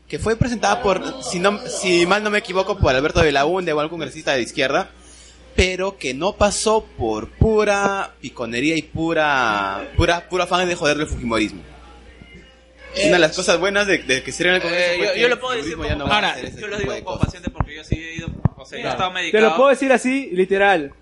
que 0.07 0.19
fue 0.19 0.35
presentada 0.35 0.81
por, 0.81 1.23
si, 1.23 1.39
no, 1.39 1.59
si 1.67 2.05
mal 2.05 2.23
no 2.23 2.29
me 2.29 2.37
equivoco, 2.39 2.77
por 2.77 2.93
Alberto 2.95 3.21
de 3.21 3.31
la 3.31 3.45
UNDE 3.45 3.73
o 3.73 3.79
algún 3.79 3.97
congresista 3.99 4.33
de 4.33 4.41
izquierda, 4.41 4.89
pero 5.55 5.97
que 5.97 6.13
no 6.13 6.33
pasó 6.33 6.85
por 6.97 7.29
pura 7.29 8.13
piconería 8.21 8.75
y 8.77 8.81
pura 8.83 9.87
pura 9.95 10.27
pura 10.29 10.43
afán 10.43 10.67
de 10.67 10.75
joder 10.75 10.97
el 10.99 11.07
fujimorismo. 11.07 11.61
Una 13.03 13.13
de 13.13 13.19
las 13.19 13.35
cosas 13.35 13.59
buenas 13.59 13.87
de, 13.87 13.97
de 13.99 14.23
que 14.23 14.31
se 14.31 14.47
en 14.47 14.55
el 14.55 14.61
Congreso 14.61 14.91
Eh, 14.91 15.11
yo, 15.15 15.21
yo 15.21 15.27
lo 15.29 15.39
puedo 15.39 15.55
decir 15.57 15.75
como, 15.75 15.89
no 15.95 16.05
ahora, 16.05 16.35
yo 16.41 16.67
lo 16.67 16.77
digo 16.77 16.93
como 17.03 17.19
paciente 17.19 17.49
porque 17.49 17.75
yo 17.75 17.83
sí 17.83 17.95
he 17.95 18.15
ido, 18.15 18.27
o 18.55 18.65
sea, 18.65 18.79
yo 18.79 18.87
he 18.87 18.89
estado 18.91 19.09
Te 19.09 19.13
medicado. 19.15 19.49
lo 19.49 19.55
puedo 19.57 19.69
decir 19.69 19.91
así, 19.91 20.29
literal. 20.31 20.93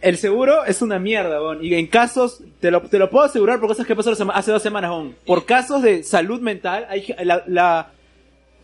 El 0.00 0.16
seguro 0.18 0.64
es 0.64 0.80
una 0.82 0.98
mierda, 0.98 1.38
bon. 1.40 1.62
Y 1.64 1.74
en 1.74 1.86
casos, 1.88 2.40
te 2.60 2.70
lo, 2.70 2.82
te 2.82 2.98
lo 2.98 3.10
puedo 3.10 3.24
asegurar 3.24 3.58
por 3.60 3.68
cosas 3.68 3.86
que 3.86 3.94
pasaron 3.96 4.30
hace 4.32 4.50
dos 4.50 4.62
semanas, 4.62 4.90
bon. 4.90 5.14
Por 5.26 5.44
casos 5.46 5.82
de 5.82 6.02
salud 6.04 6.40
mental, 6.40 6.86
hay, 6.88 7.14
la, 7.24 7.42
la- 7.46 7.90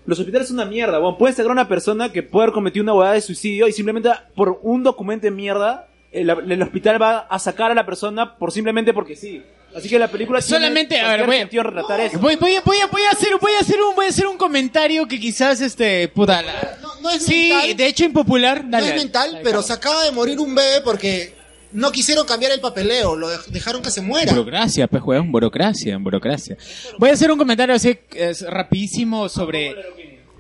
los 0.06 0.18
hospitales 0.18 0.48
son 0.48 0.56
una 0.58 0.64
mierda, 0.64 0.98
bon. 0.98 1.16
Puedes 1.16 1.36
sacar 1.36 1.50
a 1.50 1.52
una 1.52 1.68
persona 1.68 2.10
que 2.12 2.22
puede 2.22 2.44
haber 2.44 2.54
cometido 2.54 2.82
una 2.82 2.94
huevada 2.94 3.14
de 3.14 3.20
suicidio 3.20 3.68
y 3.68 3.72
simplemente 3.72 4.10
por 4.34 4.58
un 4.62 4.82
documento 4.82 5.26
de 5.26 5.30
mierda, 5.30 5.88
el, 6.10 6.28
el 6.30 6.62
hospital 6.62 7.00
va 7.00 7.18
a 7.20 7.38
sacar 7.38 7.70
a 7.70 7.74
la 7.74 7.86
persona 7.86 8.36
por 8.36 8.52
simplemente 8.52 8.92
porque 8.92 9.16
sí. 9.16 9.42
Así 9.74 9.88
que 9.88 9.98
la 9.98 10.08
película 10.08 10.40
tiene 10.40 10.56
Solamente, 10.58 11.00
a 11.00 11.08
ver, 11.16 11.24
voy 11.26 11.36
a- 11.36 11.62
retratar 11.62 12.00
eso. 12.00 12.18
Voy, 12.18 12.36
voy, 12.36 12.56
a- 12.56 12.60
voy, 12.60 12.76
a- 12.78 12.86
voy 12.88 13.02
a 13.04 13.10
hacer, 13.10 13.30
voy 13.40 13.52
a 13.52 13.60
hacer 13.60 13.80
un, 13.80 13.94
voy 13.94 14.04
a 14.04 14.08
hacer 14.10 14.26
un 14.26 14.36
comentario 14.36 15.08
que 15.08 15.18
quizás 15.18 15.62
este, 15.62 16.08
puta, 16.08 16.42
la- 16.42 16.78
No 17.00 17.08
es 17.10 17.24
sí, 17.24 17.48
mental. 17.50 17.76
de 17.78 17.86
hecho 17.86 18.04
impopular. 18.04 18.64
No 18.66 18.76
es 18.78 18.84
dale. 18.84 18.96
mental, 18.96 19.40
pero 19.42 19.62
se 19.62 19.72
acaba 19.72 20.04
de 20.04 20.10
morir 20.12 20.38
un 20.40 20.54
bebé 20.54 20.82
porque 20.84 21.32
no 21.72 21.90
quisieron 21.92 22.26
cambiar 22.26 22.52
el 22.52 22.60
papeleo, 22.60 23.16
lo 23.16 23.30
dej- 23.30 23.46
dejaron 23.46 23.82
que 23.82 23.90
se 23.90 24.00
muera. 24.00 24.32
Burocracia, 24.32 24.86
pues, 24.86 25.02
weón, 25.02 25.30
burocracia, 25.32 25.96
burocracia. 25.98 26.56
Voy 26.98 27.10
a 27.10 27.12
hacer 27.14 27.30
un 27.30 27.38
comentario 27.38 27.74
así 27.74 27.98
es, 28.14 28.42
rapidísimo 28.42 29.28
sobre... 29.28 29.74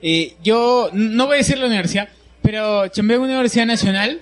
eh, 0.02 0.34
yo 0.42 0.90
no 0.92 1.26
voy 1.26 1.34
a 1.34 1.38
decir 1.38 1.58
la 1.58 1.66
universidad, 1.66 2.08
pero 2.42 2.88
chambeé 2.88 3.16
en 3.16 3.22
una 3.22 3.32
universidad 3.34 3.66
nacional. 3.66 4.20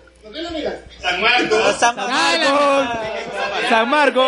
San 1.00 1.20
Marcos. 1.20 1.76
San 1.78 1.97
Marcos. 1.97 2.98
San 3.68 3.89
Marcos. 3.90 4.26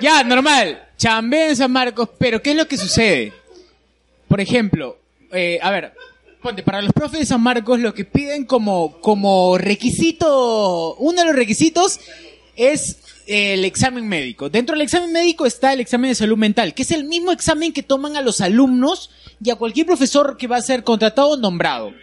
Ya, 0.00 0.24
normal. 0.24 0.82
Chambeé 0.96 1.50
en 1.50 1.56
San 1.56 1.70
Marcos, 1.70 2.08
pero 2.18 2.40
¿qué 2.42 2.50
es 2.50 2.56
lo 2.56 2.66
que 2.66 2.76
sucede? 2.76 3.32
Por 4.28 4.40
ejemplo, 4.40 4.98
eh, 5.32 5.58
a 5.62 5.70
ver, 5.70 5.92
ponte, 6.44 6.62
para 6.62 6.82
los 6.82 6.92
profes 6.92 7.20
de 7.20 7.26
San 7.26 7.40
Marcos 7.40 7.80
lo 7.80 7.94
que 7.94 8.04
piden 8.04 8.44
como, 8.44 9.00
como 9.00 9.56
requisito, 9.56 10.94
uno 10.96 11.22
de 11.22 11.26
los 11.26 11.34
requisitos 11.34 11.98
es 12.54 12.98
el 13.26 13.64
examen 13.64 14.06
médico. 14.06 14.50
Dentro 14.50 14.74
del 14.74 14.82
examen 14.82 15.10
médico 15.10 15.46
está 15.46 15.72
el 15.72 15.80
examen 15.80 16.10
de 16.10 16.14
salud 16.14 16.36
mental, 16.36 16.74
que 16.74 16.82
es 16.82 16.90
el 16.90 17.04
mismo 17.04 17.32
examen 17.32 17.72
que 17.72 17.82
toman 17.82 18.16
a 18.16 18.20
los 18.20 18.42
alumnos 18.42 19.10
y 19.42 19.50
a 19.50 19.56
cualquier 19.56 19.86
profesor 19.86 20.36
que 20.36 20.46
va 20.46 20.58
a 20.58 20.60
ser 20.60 20.84
contratado 20.84 21.30
o 21.30 21.36
nombrado. 21.38 21.94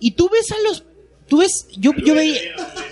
Y 0.00 0.10
tú 0.10 0.28
ves 0.28 0.50
a 0.50 0.56
los... 0.68 0.82
Tú 1.28 1.38
ves, 1.38 1.68
yo, 1.76 1.92
yo 2.04 2.14
veía, 2.14 2.38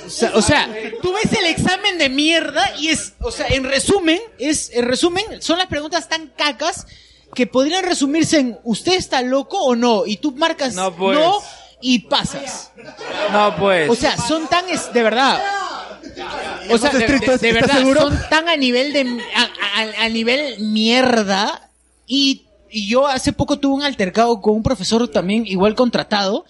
o 0.05 0.11
sea, 0.11 0.33
o 0.35 0.43
sea, 0.43 0.69
tú 1.01 1.13
ves 1.13 1.33
el 1.39 1.47
examen 1.47 1.99
de 1.99 2.09
mierda 2.09 2.75
y 2.81 2.89
es, 2.89 3.15
o 3.21 3.31
sea, 3.31 3.47
en 3.47 3.63
resumen, 3.63 4.19
es, 4.41 4.71
en 4.73 4.87
resumen, 4.87 5.25
son 5.41 5.59
las 5.59 5.69
preguntas 5.69 6.09
tan 6.09 6.33
cacas 6.37 6.85
que 7.35 7.47
podrían 7.47 7.85
resumirse 7.85 8.39
en 8.39 8.59
¿usted 8.65 8.95
está 8.95 9.21
loco 9.23 9.59
o 9.63 9.75
no? 9.77 10.07
Y 10.07 10.17
tú 10.19 10.33
marcas 10.33 10.75
no, 10.75 10.95
pues. 10.95 11.19
y 11.81 11.99
pasas. 12.01 12.73
No, 13.33 13.55
pues. 13.57 13.91
O 13.91 13.95
sea, 13.95 14.17
son 14.17 14.47
tan, 14.49 14.69
es, 14.69 14.93
de 14.93 15.03
verdad. 15.03 15.43
O 16.71 16.79
sea, 16.79 16.91
de, 16.91 16.99
estricto 17.01 17.31
de- 17.31 17.35
es, 17.37 17.41
de 17.41 17.49
¿estás 17.51 17.63
verdad, 17.63 17.79
seguro? 17.79 18.01
son 18.03 18.19
tan 18.31 18.49
a 18.49 18.57
nivel 18.57 18.93
de, 18.93 19.01
a, 19.35 19.43
a- 19.43 20.05
a 20.05 20.09
nivel 20.09 20.61
mierda 20.61 21.69
y, 22.07 22.43
y 22.71 22.89
yo 22.89 23.07
hace 23.07 23.33
poco 23.33 23.59
tuve 23.59 23.75
un 23.75 23.83
altercado 23.83 24.41
con 24.41 24.55
un 24.55 24.63
profesor 24.63 25.09
también 25.09 25.47
igual 25.47 25.75
contratado 25.75 26.45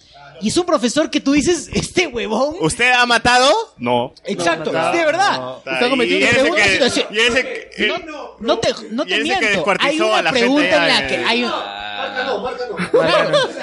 y 0.44 0.48
es 0.48 0.56
un 0.58 0.66
profesor 0.66 1.10
que 1.10 1.20
tú 1.20 1.32
dices, 1.32 1.70
este 1.73 2.06
huevón. 2.06 2.56
¿Usted 2.60 2.92
ha 2.92 3.06
matado? 3.06 3.50
No. 3.78 4.12
Exacto, 4.24 4.70
de 4.70 5.05
verdad. 5.05 5.56
Está 5.64 5.89
cometiendo 5.89 6.26
Y 6.26 6.28
segunda 6.31 6.58
ese 6.60 6.66
que- 6.66 6.73
situación. 6.74 7.06
Y 7.10 7.18
ese 7.18 7.70
que- 7.74 7.86
no, 8.06 8.36
no 8.40 8.58
te, 8.58 8.74
no 8.90 9.05
y 9.05 9.06
te 9.06 9.14
ese 9.14 9.23
que 9.23 9.48
miento. 9.48 9.64
Hay 9.81 9.98
a 9.98 10.05
una 10.05 10.31
pregunta 10.32 10.76
en 10.86 10.89
la 10.94 11.06
que 11.08 11.16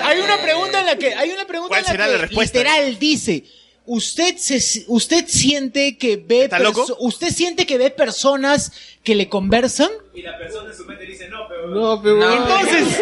hay 0.03 0.19
una 0.21 0.37
pregunta 0.41 0.79
en 0.79 0.85
la 0.87 0.95
que 0.95 1.13
hay 1.13 1.31
una 1.31 1.45
pregunta 1.45 1.77
en 1.77 1.83
la 1.85 1.91
será 1.91 2.05
que 2.05 2.11
la 2.13 2.17
respuesta? 2.17 2.57
literal 2.57 2.97
dice 2.99 3.43
Usted 3.85 4.37
se, 4.37 4.85
usted 4.87 5.25
siente 5.27 5.97
que 5.97 6.15
ve 6.17 6.43
¿Está 6.43 6.59
loco? 6.59 6.85
usted 6.99 7.29
siente 7.29 7.65
que 7.65 7.77
ve 7.79 7.89
personas 7.89 8.71
que 9.03 9.15
le 9.15 9.27
conversan 9.27 9.89
Y 10.13 10.21
la 10.21 10.37
persona 10.37 10.69
en 10.71 10.77
su 10.77 10.85
mente 10.85 11.03
dice 11.05 11.27
no, 11.29 11.47
pero... 11.49 11.67
No, 11.67 12.01
pero... 12.01 12.31
Entonces, 12.31 13.01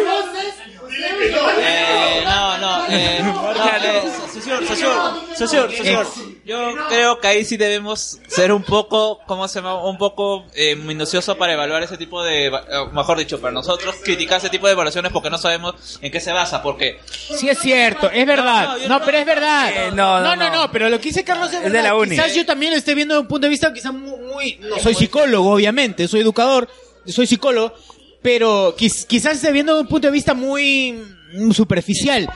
Eh, 0.92 2.22
no, 2.24 2.58
no, 2.58 2.86
eh, 2.88 3.20
no, 3.22 3.52
eh, 3.52 4.02
socio, 4.32 4.58
socio, 4.66 4.90
socio, 5.36 5.70
socio, 5.70 6.06
yo 6.44 6.74
creo 6.88 7.20
que 7.20 7.28
ahí 7.28 7.44
sí 7.44 7.56
debemos 7.56 8.18
ser 8.26 8.52
un 8.52 8.62
poco, 8.62 9.20
¿cómo 9.26 9.46
se 9.46 9.60
llama? 9.60 9.84
Un 9.84 9.98
poco 9.98 10.44
eh, 10.54 10.74
minucioso 10.76 11.36
para 11.36 11.52
evaluar 11.52 11.82
ese 11.82 11.96
tipo 11.96 12.22
de, 12.22 12.50
mejor 12.92 13.18
dicho, 13.18 13.40
para 13.40 13.52
nosotros 13.52 13.94
criticar 14.02 14.38
ese 14.38 14.50
tipo 14.50 14.66
de 14.66 14.72
evaluaciones 14.72 15.12
porque 15.12 15.30
no 15.30 15.38
sabemos 15.38 15.98
en 16.02 16.10
qué 16.10 16.20
se 16.20 16.32
basa, 16.32 16.62
porque 16.62 17.00
Sí 17.06 17.48
es 17.48 17.58
cierto, 17.58 18.10
es 18.10 18.26
verdad. 18.26 18.76
No, 18.86 18.88
No, 18.88 18.88
no, 18.88 18.98
yo 18.98 19.04
pero 19.04 19.18
es 19.18 19.26
verdad. 19.26 19.70
No, 19.92 20.20
no, 20.20 20.36
no, 20.36 20.36
no, 20.36 20.50
no. 20.66 20.72
pero 20.72 20.88
lo 20.88 20.98
que 20.98 21.04
dice 21.08 21.24
Carlos 21.24 21.52
es, 21.52 21.64
Es 21.64 21.72
de 21.72 21.82
la 21.82 21.94
uni. 21.94 22.10
Quizás 22.10 22.34
yo 22.34 22.44
también 22.44 22.72
lo 22.72 22.78
esté 22.78 22.94
viendo 22.94 23.14
de 23.14 23.20
un 23.20 23.28
punto 23.28 23.46
de 23.46 23.50
vista 23.50 23.72
quizás 23.72 23.92
muy, 23.92 24.18
muy- 24.18 24.58
no 24.60 24.78
soy 24.78 24.94
psicólogo, 24.94 25.52
obviamente, 25.52 26.08
soy 26.08 26.20
educador, 26.20 26.68
soy 27.06 27.26
psicólogo, 27.26 27.74
pero 28.22 28.74
quiz- 28.76 29.06
quizás 29.06 29.36
esté 29.36 29.52
viendo 29.52 29.80
un 29.80 29.86
punto 29.86 30.08
de 30.08 30.12
vista 30.12 30.34
muy 30.34 31.00
mm, 31.34 31.50
superficial. 31.52 32.28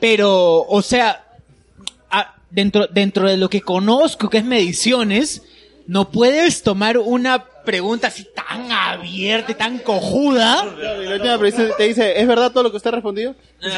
Pero, 0.00 0.62
o 0.62 0.82
sea, 0.82 1.24
dentro, 2.50 2.86
dentro 2.86 3.28
de 3.28 3.36
lo 3.36 3.48
que 3.50 3.60
conozco, 3.60 4.30
que 4.30 4.38
es 4.38 4.44
mediciones, 4.44 5.42
no 5.86 6.10
puedes 6.10 6.62
tomar 6.62 6.98
una 6.98 7.44
pregunta 7.66 8.06
así 8.08 8.26
tan 8.34 8.72
abierta, 8.72 9.52
y 9.52 9.54
tan 9.56 9.80
cojuda. 9.80 10.64
Y 11.02 11.04
la 11.04 11.14
última 11.16 11.38
pregunta 11.38 11.76
te 11.76 11.82
dice, 11.84 12.18
¿es 12.18 12.26
verdad 12.26 12.50
todo 12.50 12.62
lo 12.62 12.70
que 12.70 12.78
usted 12.78 12.88
ha 12.88 12.94
respondido? 12.94 13.34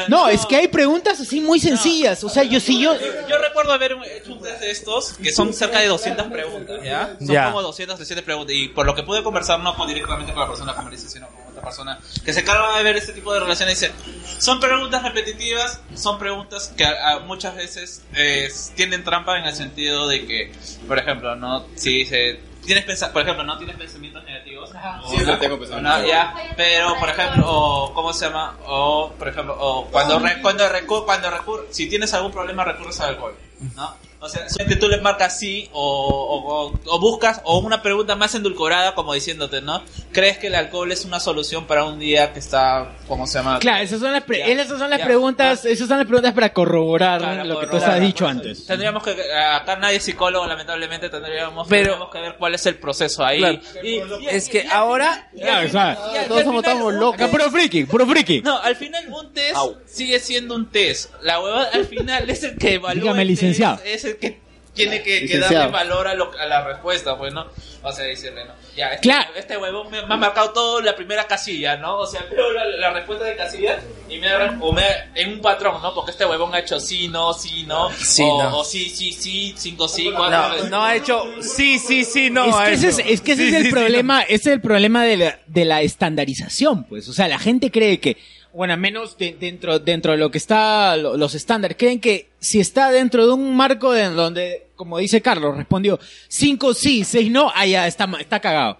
No, 0.07 0.29
es 0.29 0.45
que 0.45 0.55
hay 0.55 0.67
preguntas 0.69 1.19
así 1.19 1.41
muy 1.41 1.59
sencillas. 1.59 2.23
O 2.23 2.29
sea, 2.29 2.43
yo 2.43 2.59
si 2.61 2.79
yo... 2.81 2.93
yo 3.27 3.37
recuerdo 3.39 3.73
haber 3.73 3.97
hecho 4.15 4.33
un 4.33 4.41
test 4.41 4.61
de 4.61 4.71
estos 4.71 5.13
que 5.13 5.31
son 5.33 5.53
cerca 5.53 5.79
de 5.79 5.87
200 5.87 6.27
preguntas, 6.27 6.79
¿ya? 6.83 7.15
Son 7.17 7.27
Ya. 7.27 7.45
como 7.47 7.61
200, 7.61 7.97
300 7.97 8.23
preguntas 8.23 8.55
y 8.55 8.69
por 8.69 8.85
lo 8.85 8.95
que 8.95 9.03
pude 9.03 9.23
conversar 9.23 9.59
no 9.59 9.75
con 9.75 9.87
directamente 9.87 10.31
con 10.31 10.41
la 10.43 10.47
persona 10.47 10.73
que 10.75 10.81
me 10.83 10.91
dice, 10.91 11.09
sino 11.09 11.27
con 11.27 11.47
otra 11.49 11.61
persona 11.63 11.99
que 12.23 12.31
se 12.33 12.41
encarga 12.41 12.77
de 12.77 12.83
ver 12.83 12.95
este 12.97 13.11
tipo 13.13 13.33
de 13.33 13.39
relaciones 13.41 13.79
dice, 13.79 13.91
son 14.37 14.59
preguntas 14.59 15.01
repetitivas, 15.03 15.81
son 15.95 16.19
preguntas 16.19 16.71
que 16.77 16.85
a- 16.85 17.13
a 17.13 17.19
muchas 17.19 17.55
veces 17.55 18.03
eh, 18.15 18.49
tienen 18.75 19.03
trampa 19.03 19.37
en 19.39 19.45
el 19.45 19.55
sentido 19.55 20.07
de 20.07 20.25
que, 20.27 20.51
por 20.87 20.99
ejemplo, 20.99 21.35
no 21.35 21.65
si 21.75 21.99
dice 21.99 22.39
tienes 22.65 22.85
pensa 22.85 23.11
por 23.11 23.21
ejemplo, 23.23 23.43
no 23.43 23.57
tienes 23.57 23.75
pensamientos 23.77 24.23
negativos. 24.23 24.69
o 24.71 25.09
Sí, 25.09 25.17
no, 25.17 25.25
no 25.33 25.37
tengo 25.39 25.57
pensamientos 25.59 25.99
no, 26.01 26.07
ya, 26.07 26.33
pero 26.57 26.95
por 26.99 27.09
ejemplo, 27.09 27.43
o 27.47 27.93
cómo 27.93 28.13
se 28.13 28.25
llama, 28.25 28.57
o 28.65 29.13
por 29.17 29.27
ejemplo, 29.27 29.55
o 29.59 29.85
cuando 29.87 30.19
re- 30.19 30.41
cuando 30.41 30.67
recu 30.69 31.05
cuando 31.05 31.29
recur 31.31 31.67
si 31.71 31.87
tienes 31.89 32.13
algún 32.13 32.31
problema 32.31 32.63
recurres 32.63 32.99
al 33.01 33.09
alcohol, 33.09 33.35
¿no? 33.75 33.95
O 34.21 34.27
sea, 34.27 34.49
solamente 34.49 34.75
tú 34.75 34.89
le 34.89 34.99
marcas 34.99 35.39
sí 35.39 35.69
o, 35.71 35.81
o, 35.81 36.67
o- 36.67 36.79
o 36.85 36.99
buscas 36.99 37.39
o 37.45 37.59
una 37.59 37.81
pregunta 37.81 38.15
más 38.17 38.35
endulcorada 38.35 38.93
como 38.93 39.13
diciéndote, 39.13 39.61
¿no? 39.61 39.81
¿Crees 40.11 40.37
que 40.37 40.47
el 40.47 40.55
alcohol 40.55 40.91
es 40.91 41.05
una 41.05 41.21
solución 41.21 41.65
para 41.67 41.85
un 41.85 41.99
día 41.99 42.33
que 42.33 42.39
está, 42.39 42.95
¿cómo 43.07 43.25
se 43.27 43.37
llama? 43.37 43.59
Claro, 43.59 43.81
esas 43.83 44.01
son 44.01 44.11
las, 44.11 44.23
pre- 44.23 44.39
Ya, 44.39 44.47
esas 44.47 44.77
son 44.77 44.89
las 44.89 44.99
ya. 44.99 45.05
preguntas, 45.05 45.63
esas 45.63 45.87
son 45.87 45.99
las 45.99 46.05
preguntas 46.07 46.33
para 46.33 46.51
corroborar 46.51 47.19
Claro, 47.21 47.43
lo 47.45 47.59
que 47.61 47.67
tú 47.67 47.77
has 47.77 48.01
dicho 48.01 48.27
antes. 48.27 48.65
Tendríamos 48.65 49.03
que, 49.03 49.11
acá 49.33 49.77
nadie 49.77 49.97
es 49.97 50.03
psicólogo, 50.03 50.45
lamentablemente, 50.45 51.09
tendríamos, 51.09 51.65
Pero- 51.69 51.83
tendríamos 51.91 52.13
que 52.13 52.19
ver 52.19 52.35
cuál 52.37 52.55
es 52.55 52.65
el 52.65 52.75
proceso 52.75 53.23
ahí. 53.23 53.39
Claro. 53.39 53.59
Y- 53.83 54.01
Es 54.29 54.49
que 54.49 54.67
ahora. 54.69 55.29
Claro, 55.33 55.67
o 55.67 55.71
sea, 55.71 55.97
y 56.13 56.17
al- 56.17 56.27
Todos 56.27 56.41
y 56.41 56.43
somos 56.43 56.61
final- 56.61 56.73
estamos 56.75 56.93
locos. 56.93 57.15
Acá 57.21 57.27
puro 57.31 57.49
friki, 57.49 57.85
puro 57.85 58.05
friki. 58.05 58.41
No, 58.41 58.57
al 58.59 58.75
final 58.75 59.05
un 59.13 59.31
test 59.33 59.55
sigue 59.85 60.19
siendo 60.19 60.55
un 60.55 60.69
test. 60.69 61.11
La 61.21 61.39
huevada 61.39 61.69
al 61.73 61.85
final 61.85 62.29
es 62.29 62.43
el 62.43 62.57
que 62.57 62.73
evalúa. 62.73 63.01
Dígame, 63.01 63.21
el 63.21 63.27
test, 63.29 63.41
licenciado. 63.41 63.79
Es 63.85 64.03
el 64.05 64.08
que 64.17 64.39
tiene 64.73 65.01
que, 65.01 65.25
que 65.25 65.39
darle 65.39 65.67
valor 65.67 66.07
a, 66.07 66.13
lo- 66.13 66.31
a 66.39 66.45
la 66.45 66.63
respuesta, 66.63 67.17
pues, 67.17 67.33
¿no? 67.33 67.47
O 67.83 67.91
sea, 67.91 68.05
decirle, 68.05 68.45
¿no? 68.45 68.53
Ya, 68.77 68.89
este, 68.89 69.01
Claro. 69.01 69.31
este 69.35 69.57
huevón 69.57 69.89
me, 69.91 70.05
me 70.05 70.13
ha 70.13 70.17
marcado 70.17 70.51
todo 70.51 70.79
la 70.79 70.95
primera 70.95 71.25
casilla, 71.27 71.75
¿no? 71.75 71.97
O 71.97 72.05
sea, 72.05 72.25
veo 72.31 72.51
la, 72.53 72.65
la 72.65 72.91
respuesta 72.91 73.25
de 73.25 73.35
casilla 73.35 73.79
y 74.07 74.17
me 74.19 74.27
o 74.61 74.71
me 74.71 74.83
en 75.15 75.33
un 75.33 75.41
patrón, 75.41 75.81
¿no? 75.81 75.93
Porque 75.93 76.11
este 76.11 76.25
huevón 76.25 76.53
ha 76.53 76.59
hecho 76.59 76.79
sí, 76.79 77.07
no, 77.09 77.33
sí, 77.33 77.63
no. 77.67 77.89
Sí, 77.91 78.21
o, 78.23 78.41
no. 78.43 78.59
o 78.59 78.63
sí, 78.63 78.89
sí, 78.89 79.11
sí, 79.11 79.53
cinco 79.57 79.87
sí, 79.89 80.11
cuatro 80.15 80.63
No, 80.63 80.69
no 80.69 80.83
ha 80.85 80.95
hecho 80.95 81.25
sí, 81.41 81.77
sí, 81.79 82.05
sí, 82.05 82.29
no. 82.29 82.45
es 82.45 82.55
que 82.67 82.73
ese 82.73 82.87
es, 82.89 82.99
es 83.05 83.21
que 83.21 83.31
ese 83.33 83.41
Sí, 83.43 83.47
es 83.49 83.53
el 83.55 83.61
sí, 83.63 83.67
sí, 83.69 83.73
problema, 83.73 84.21
ese 84.21 84.33
es 84.35 84.47
el 84.47 84.61
problema 84.61 85.03
de 85.03 85.17
la, 85.17 85.39
de 85.47 85.65
la 85.65 85.81
estandarización, 85.81 86.83
pues. 86.85 87.09
O 87.09 87.13
sea, 87.13 87.27
la 87.27 87.39
gente 87.39 87.71
cree 87.71 87.99
que, 87.99 88.17
bueno, 88.53 88.75
menos 88.77 89.17
de- 89.17 89.35
dentro, 89.39 89.79
dentro 89.79 90.11
de 90.13 90.17
lo 90.17 90.31
que 90.31 90.37
está, 90.37 90.95
lo- 90.97 91.15
los 91.17 91.35
estándares, 91.35 91.77
creen 91.77 91.99
que 91.99 92.29
si 92.39 92.59
está 92.59 92.91
dentro 92.91 93.25
de 93.27 93.33
un 93.33 93.55
marco 93.55 93.91
de 93.91 94.05
donde, 94.09 94.67
como 94.75 94.97
dice 94.97 95.21
Carlos, 95.21 95.55
respondió 95.57 95.99
cinco 96.27 96.73
sí, 96.73 97.03
seis 97.03 97.29
no, 97.31 97.51
ya 97.65 97.87
está, 97.87 98.09
está 98.19 98.39
cagado. 98.39 98.77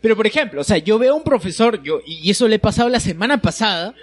Pero 0.00 0.16
por 0.16 0.26
ejemplo, 0.26 0.60
o 0.60 0.64
sea, 0.64 0.78
yo 0.78 0.98
veo 0.98 1.12
a 1.14 1.16
un 1.16 1.22
profesor, 1.22 1.82
yo, 1.82 2.00
y 2.06 2.30
eso 2.30 2.46
le 2.48 2.56
he 2.56 2.58
pasado 2.58 2.88
la 2.88 3.00
semana 3.00 3.40
pasada. 3.40 3.94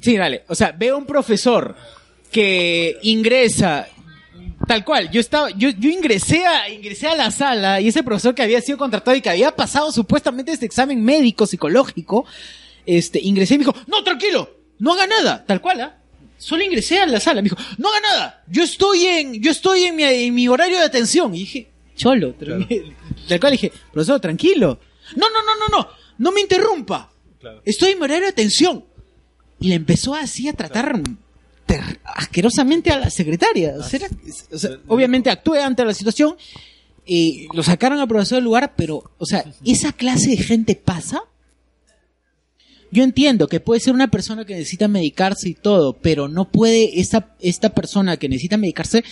Sí, 0.00 0.16
dale. 0.16 0.44
O 0.48 0.54
sea, 0.54 0.72
veo 0.72 0.94
a 0.94 0.98
un 0.98 1.06
profesor 1.06 1.74
que 2.30 2.98
ingresa 3.02 3.88
tal 4.66 4.84
cual. 4.84 5.10
Yo 5.10 5.20
estaba, 5.20 5.50
yo, 5.50 5.70
yo 5.70 5.90
ingresé 5.90 6.46
a, 6.46 6.68
ingresé 6.68 7.08
a 7.08 7.16
la 7.16 7.30
sala 7.30 7.80
y 7.80 7.88
ese 7.88 8.02
profesor 8.02 8.34
que 8.34 8.42
había 8.42 8.60
sido 8.60 8.78
contratado 8.78 9.16
y 9.16 9.20
que 9.20 9.30
había 9.30 9.54
pasado 9.54 9.90
supuestamente 9.90 10.52
este 10.52 10.66
examen 10.66 11.02
médico, 11.04 11.46
psicológico, 11.46 12.24
este, 12.86 13.20
ingresé 13.20 13.54
y 13.54 13.58
me 13.58 13.64
dijo, 13.64 13.76
no, 13.86 14.02
tranquilo, 14.04 14.50
no 14.78 14.92
haga 14.94 15.06
nada, 15.06 15.44
tal 15.46 15.60
cual, 15.60 15.80
¿ah? 15.80 15.98
Solo 16.38 16.64
ingresé 16.64 16.98
a 16.98 17.06
la 17.06 17.20
sala, 17.20 17.40
me 17.40 17.48
dijo, 17.48 17.56
no 17.78 17.88
haga 17.88 18.00
nada, 18.00 18.44
yo 18.48 18.64
estoy 18.64 19.06
en, 19.06 19.40
yo 19.40 19.50
estoy 19.52 19.84
en 19.84 19.96
mi, 19.96 20.02
en 20.02 20.34
mi 20.34 20.48
horario 20.48 20.78
de 20.78 20.84
atención. 20.84 21.32
Y 21.34 21.40
dije, 21.40 21.68
cholo, 21.96 22.34
tranquilo. 22.34 22.92
tal 23.28 23.38
cual 23.40 23.52
dije, 23.52 23.70
profesor, 23.92 24.18
tranquilo. 24.18 24.80
No, 25.14 25.26
no, 25.30 25.42
no, 25.42 25.54
no, 25.68 25.78
no, 25.78 25.88
no 26.18 26.32
me 26.32 26.40
interrumpa. 26.40 27.12
Estoy 27.64 27.92
en 27.92 27.98
mi 27.98 28.04
horario 28.04 28.24
de 28.24 28.30
atención. 28.30 28.84
Y 29.60 29.68
le 29.68 29.76
empezó 29.76 30.14
así 30.14 30.48
a 30.48 30.52
tratar 30.52 31.00
asquerosamente 32.04 32.90
a 32.90 32.98
la 32.98 33.10
secretaria. 33.10 33.74
O 33.78 33.82
sea, 33.82 34.00
era- 34.00 34.08
o 34.52 34.58
sea, 34.58 34.70
obviamente 34.88 35.30
actué 35.30 35.62
ante 35.62 35.84
la 35.84 35.94
situación. 35.94 36.36
eh, 37.04 37.48
lo 37.52 37.64
sacaron 37.64 37.98
al 37.98 38.06
profesor 38.06 38.36
del 38.36 38.44
lugar, 38.44 38.74
pero, 38.76 39.10
o 39.18 39.26
sea, 39.26 39.44
esa 39.64 39.92
clase 39.92 40.30
de 40.30 40.36
gente 40.36 40.76
pasa. 40.76 41.20
Yo 42.92 43.02
entiendo 43.02 43.48
que 43.48 43.58
puede 43.58 43.80
ser 43.80 43.94
una 43.94 44.08
persona 44.08 44.44
que 44.44 44.54
necesita 44.54 44.86
medicarse 44.86 45.48
y 45.48 45.54
todo, 45.54 45.94
pero 45.94 46.28
no 46.28 46.50
puede 46.50 47.00
esa, 47.00 47.30
esta 47.40 47.70
persona 47.70 48.18
que 48.18 48.28
necesita 48.28 48.58
medicarse 48.58 49.02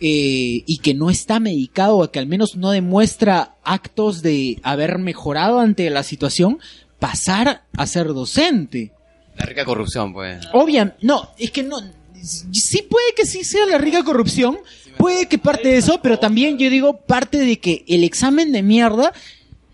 eh, 0.00 0.64
y 0.66 0.78
que 0.78 0.94
no 0.94 1.10
está 1.10 1.38
medicado 1.38 1.98
o 1.98 2.10
que 2.10 2.18
al 2.18 2.26
menos 2.26 2.56
no 2.56 2.70
demuestra 2.70 3.56
actos 3.62 4.22
de 4.22 4.58
haber 4.62 4.98
mejorado 4.98 5.60
ante 5.60 5.90
la 5.90 6.02
situación, 6.02 6.58
pasar 6.98 7.64
a 7.76 7.86
ser 7.86 8.08
docente. 8.08 8.92
La 9.36 9.44
rica 9.44 9.66
corrupción, 9.66 10.14
pues. 10.14 10.42
Obviamente, 10.54 10.96
no, 11.02 11.28
es 11.36 11.50
que 11.50 11.62
no, 11.62 11.76
sí 12.22 12.82
puede 12.88 13.12
que 13.14 13.26
sí 13.26 13.44
sea 13.44 13.66
la 13.66 13.76
rica 13.76 14.02
corrupción, 14.02 14.58
puede 14.96 15.26
que 15.26 15.36
parte 15.36 15.68
de 15.68 15.76
eso, 15.76 16.00
pero 16.02 16.18
también 16.18 16.56
yo 16.56 16.70
digo 16.70 16.96
parte 16.96 17.36
de 17.36 17.58
que 17.58 17.84
el 17.86 18.02
examen 18.02 18.52
de 18.52 18.62
mierda, 18.62 19.12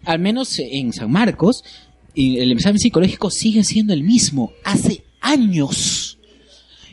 al 0.05 0.19
menos 0.19 0.59
en 0.59 0.93
San 0.93 1.13
Marcos, 1.13 1.63
el 2.17 2.53
examen 2.53 2.79
psicológico 2.79 3.31
sigue 3.31 3.63
siendo 3.63 3.93
el 3.93 4.03
mismo, 4.03 4.53
hace 4.65 5.05
años. 5.21 6.19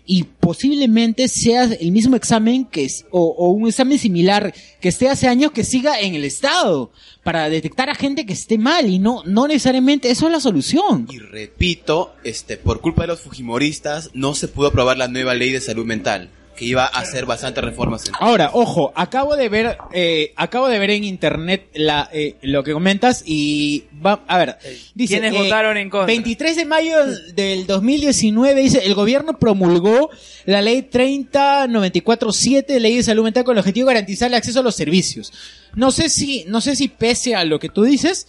Y 0.05 0.23
posiblemente 0.23 1.29
sea 1.29 1.63
el 1.63 1.93
mismo 1.93 2.17
examen 2.17 2.65
que 2.65 2.85
o, 3.09 3.21
o 3.21 3.51
un 3.51 3.69
examen 3.69 3.97
similar 3.97 4.53
que 4.81 4.89
esté 4.89 5.07
hace 5.07 5.29
años 5.29 5.53
que 5.53 5.63
siga 5.63 6.01
en 6.01 6.15
el 6.15 6.25
Estado 6.25 6.91
para 7.23 7.47
detectar 7.47 7.89
a 7.89 7.95
gente 7.95 8.25
que 8.25 8.33
esté 8.33 8.57
mal 8.57 8.89
y 8.89 8.99
no, 8.99 9.23
no 9.25 9.47
necesariamente 9.47 10.11
eso 10.11 10.25
es 10.25 10.33
la 10.33 10.41
solución. 10.41 11.07
Y 11.09 11.19
repito, 11.19 12.13
este, 12.25 12.57
por 12.57 12.81
culpa 12.81 13.03
de 13.03 13.07
los 13.07 13.21
fujimoristas, 13.21 14.09
no 14.13 14.35
se 14.35 14.49
pudo 14.49 14.67
aprobar 14.67 14.97
la 14.97 15.07
nueva 15.07 15.35
ley 15.35 15.51
de 15.51 15.61
salud 15.61 15.85
mental, 15.85 16.29
que 16.55 16.65
iba 16.65 16.83
a 16.85 16.87
hacer 16.99 17.25
bastantes 17.25 17.63
reformas. 17.63 18.07
En... 18.07 18.13
Ahora, 18.19 18.51
ojo, 18.53 18.91
acabo 18.95 19.35
de 19.35 19.49
ver, 19.49 19.77
eh, 19.93 20.33
acabo 20.35 20.67
de 20.67 20.79
ver 20.79 20.91
en 20.91 21.03
internet 21.03 21.67
la, 21.73 22.09
eh, 22.13 22.35
lo 22.41 22.63
que 22.63 22.73
comentas 22.73 23.23
y 23.25 23.85
va, 24.05 24.23
a 24.27 24.37
ver, 24.37 24.57
dice, 24.93 25.19
¿Quiénes 25.19 25.33
eh, 25.33 25.43
votaron 25.43 25.77
en 25.77 25.89
contra? 25.89 26.07
23 26.07 26.55
de 26.55 26.65
mayo 26.65 26.95
del 27.33 27.65
2019 27.67 28.61
dice, 28.61 28.81
el 28.85 28.93
gobierno 28.93 29.37
promulgó 29.39 30.09
la 30.45 30.61
ley 30.61 30.81
30947, 30.83 32.79
ley 32.79 32.97
de 32.97 33.03
salud 33.03 33.23
mental 33.23 33.43
con 33.43 33.53
el 33.55 33.59
objetivo 33.59 33.87
de 33.87 33.93
garantizar 33.95 34.27
el 34.29 34.35
acceso 34.35 34.59
a 34.59 34.63
los 34.63 34.75
servicios. 34.75 35.31
No 35.75 35.91
sé 35.91 36.09
si, 36.09 36.45
no 36.47 36.61
sé 36.61 36.75
si 36.75 36.87
pese 36.87 37.35
a 37.35 37.43
lo 37.43 37.59
que 37.59 37.69
tú 37.69 37.83
dices, 37.83 38.27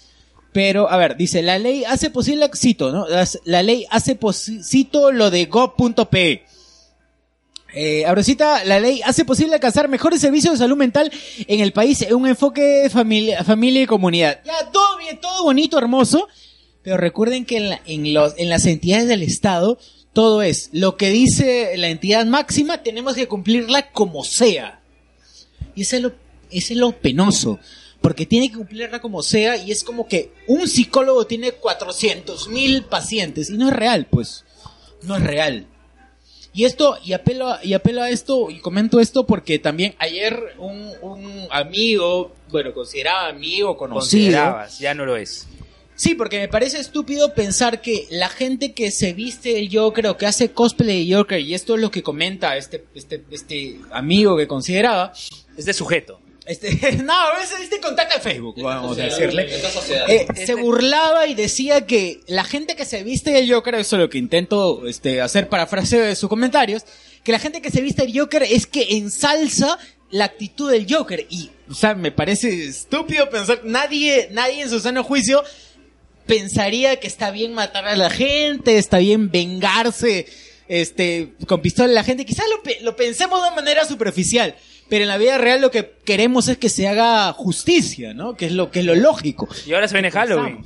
pero, 0.53 0.89
a 0.91 0.97
ver, 0.97 1.17
dice, 1.17 1.43
la 1.43 1.59
ley 1.59 1.85
hace 1.85 2.11
posible, 2.11 2.49
cito, 2.55 2.93
¿no? 2.93 3.07
La 3.45 3.63
ley 3.63 3.87
hace 3.91 4.19
posi- 4.19 4.63
cito 4.63 5.11
lo 5.11 5.31
de 5.31 5.47
go.pe. 5.47 6.45
Eh, 7.77 8.05
Abrosita, 8.07 8.65
la 8.65 8.79
ley 8.79 9.01
hace 9.05 9.25
posible 9.25 9.55
alcanzar 9.55 9.89
mejores 9.89 10.21
servicios 10.21 10.53
de 10.55 10.59
salud 10.59 10.77
mental 10.77 11.11
en 11.49 11.61
el 11.61 11.73
país 11.73 12.03
en 12.03 12.15
un 12.15 12.27
enfoque 12.29 12.89
familia, 12.91 13.43
familia 13.43 13.83
y 13.83 13.87
comunidad. 13.87 14.41
Ya, 14.45 14.71
todo 14.71 14.97
bien, 14.99 15.21
todo 15.21 15.43
bonito, 15.43 15.77
hermoso, 15.77 16.29
pero 16.83 16.97
recuerden 16.97 17.45
que 17.45 17.57
en, 17.87 18.15
la- 18.15 18.33
las 18.39 18.67
entidades 18.67 19.09
del 19.09 19.23
Estado, 19.23 19.79
todo 20.13 20.43
es 20.43 20.69
lo 20.73 20.97
que 20.97 21.11
dice 21.11 21.73
la 21.77 21.89
entidad 21.89 22.25
máxima, 22.27 22.83
tenemos 22.83 23.15
que 23.17 23.27
cumplirla 23.27 23.91
como 23.91 24.23
sea. 24.23 24.81
Y 25.75 25.83
ese 25.83 25.97
es 25.97 26.03
lo, 26.03 26.13
ese 26.53 26.75
es 26.75 26.79
lo 26.79 26.93
penoso, 26.93 27.59
porque 28.01 28.25
tiene 28.27 28.51
que 28.51 28.57
cumplirla 28.59 29.01
como 29.01 29.25
sea 29.25 29.57
y 29.57 29.73
es 29.73 29.83
como 29.83 30.07
que 30.07 30.31
un 30.47 30.69
psicólogo 30.69 31.27
tiene 31.27 31.51
400 31.51 32.49
mil 32.51 32.85
pacientes 32.85 33.51
y 33.51 33.57
no 33.57 33.67
es 33.69 33.75
real, 33.75 34.07
pues, 34.09 34.45
no 35.03 35.17
es 35.17 35.23
real. 35.25 35.67
Y 36.55 36.65
esto, 36.65 36.97
y 37.05 37.13
apelo, 37.13 37.49
a, 37.49 37.61
y 37.65 37.75
apelo 37.75 38.01
a 38.01 38.11
esto, 38.11 38.49
y 38.49 38.61
comento 38.61 39.01
esto 39.01 39.27
porque 39.27 39.59
también 39.59 39.97
ayer 39.99 40.55
un, 40.59 40.93
un 41.03 41.49
amigo, 41.51 42.33
bueno, 42.49 42.73
consideraba 42.73 43.27
amigo, 43.27 43.77
conocido. 43.77 44.01
Considerabas, 44.01 44.79
ya 44.79 44.95
no 44.95 45.05
lo 45.05 45.17
es. 45.17 45.49
Sí, 45.97 46.15
porque 46.15 46.39
me 46.39 46.49
parece 46.49 46.79
estúpido 46.79 47.35
pensar 47.35 47.81
que 47.81 48.07
la 48.11 48.29
gente 48.29 48.73
que 48.73 48.91
se 48.91 49.13
viste 49.13 49.55
del 49.55 49.69
Joker 49.73 50.07
o 50.09 50.17
que 50.17 50.27
hace 50.27 50.53
cosplay 50.53 51.09
de 51.09 51.15
Joker, 51.15 51.41
y 51.41 51.55
esto 51.55 51.75
es 51.75 51.81
lo 51.81 51.91
que 51.91 52.03
comenta 52.03 52.57
este, 52.57 52.85
este, 52.95 53.25
este 53.31 53.81
amigo 53.91 54.37
que 54.37 54.47
consideraba. 54.47 55.13
Este 55.57 55.73
sujeto. 55.73 56.21
Este, 56.47 56.93
no, 57.03 57.15
es 57.43 57.53
este 57.61 57.81
contacto 57.81 58.17
de 58.17 58.21
Facebook, 58.21 58.61
vamos 58.61 58.99
a 58.99 59.03
decirle. 59.03 59.49
Eh, 60.09 60.27
se 60.45 60.55
burlaba 60.55 61.27
y 61.27 61.35
decía 61.35 61.87
que 61.87 62.21
la 62.27 62.45
gente 62.45 62.77
que 62.77 62.85
se 62.85 63.03
viste 63.03 63.33
del 63.33 63.51
Joker, 63.51 63.75
eso 63.77 63.97
es 63.97 64.03
lo 64.03 64.11
que 64.11 64.19
intento 64.19 64.87
este, 64.87 65.21
hacer 65.21 65.49
parafraseo 65.49 66.05
de 66.05 66.15
sus 66.17 66.29
comentarios, 66.29 66.85
que 67.23 67.33
la 67.33 67.39
gente 67.39 67.63
que 67.63 67.71
se 67.71 67.81
viste 67.81 68.03
del 68.03 68.19
Joker 68.19 68.43
es 68.43 68.67
que 68.67 68.97
ensalza 68.97 69.79
la 70.11 70.27
actitud 70.27 70.71
del 70.71 70.87
Joker. 70.89 71.27
Y, 71.31 71.51
o 71.71 71.75
sea, 71.75 71.95
me 71.95 72.13
parece 72.13 72.67
estúpido 72.67 73.29
pensar, 73.31 73.63
nadie, 73.65 74.29
nadie 74.31 74.63
en 74.63 74.71
su 74.71 74.81
sano 74.81 75.03
juicio 75.03 75.43
pensaría 76.27 77.01
que 77.01 77.07
está 77.07 77.31
bien 77.31 77.55
matar 77.55 77.87
a 77.87 77.97
la 77.97 78.11
gente, 78.11 78.79
está 78.79 78.99
bien 78.99 79.31
vengarse 79.31 80.27
este 80.69 81.35
con 81.47 81.61
pistola 81.61 81.91
a 81.91 81.95
la 81.95 82.05
gente. 82.05 82.25
Quizás 82.25 82.47
lo, 82.49 82.63
lo 82.83 82.97
pensemos 82.97 83.41
de 83.41 83.49
una 83.49 83.57
manera 83.57 83.85
superficial, 83.87 84.55
pero 84.89 85.03
en 85.05 85.09
la 85.09 85.17
vida 85.19 85.39
real 85.39 85.61
lo 85.61 85.71
que 85.71 85.93
queremos 86.05 86.49
es 86.49 86.59
que 86.59 86.69
se 86.69 86.87
haga 86.89 87.33
justicia, 87.33 88.15
¿no? 88.15 88.37
Que 88.37 88.47
es 88.47 88.53
lo 88.53 88.71
que 88.71 88.81
es 88.81 88.85
lo 88.87 88.95
lógico. 88.95 89.49
Y 89.67 89.73
ahora 89.75 89.89
se 89.89 89.95
viene 89.95 90.11
Halloween. 90.11 90.65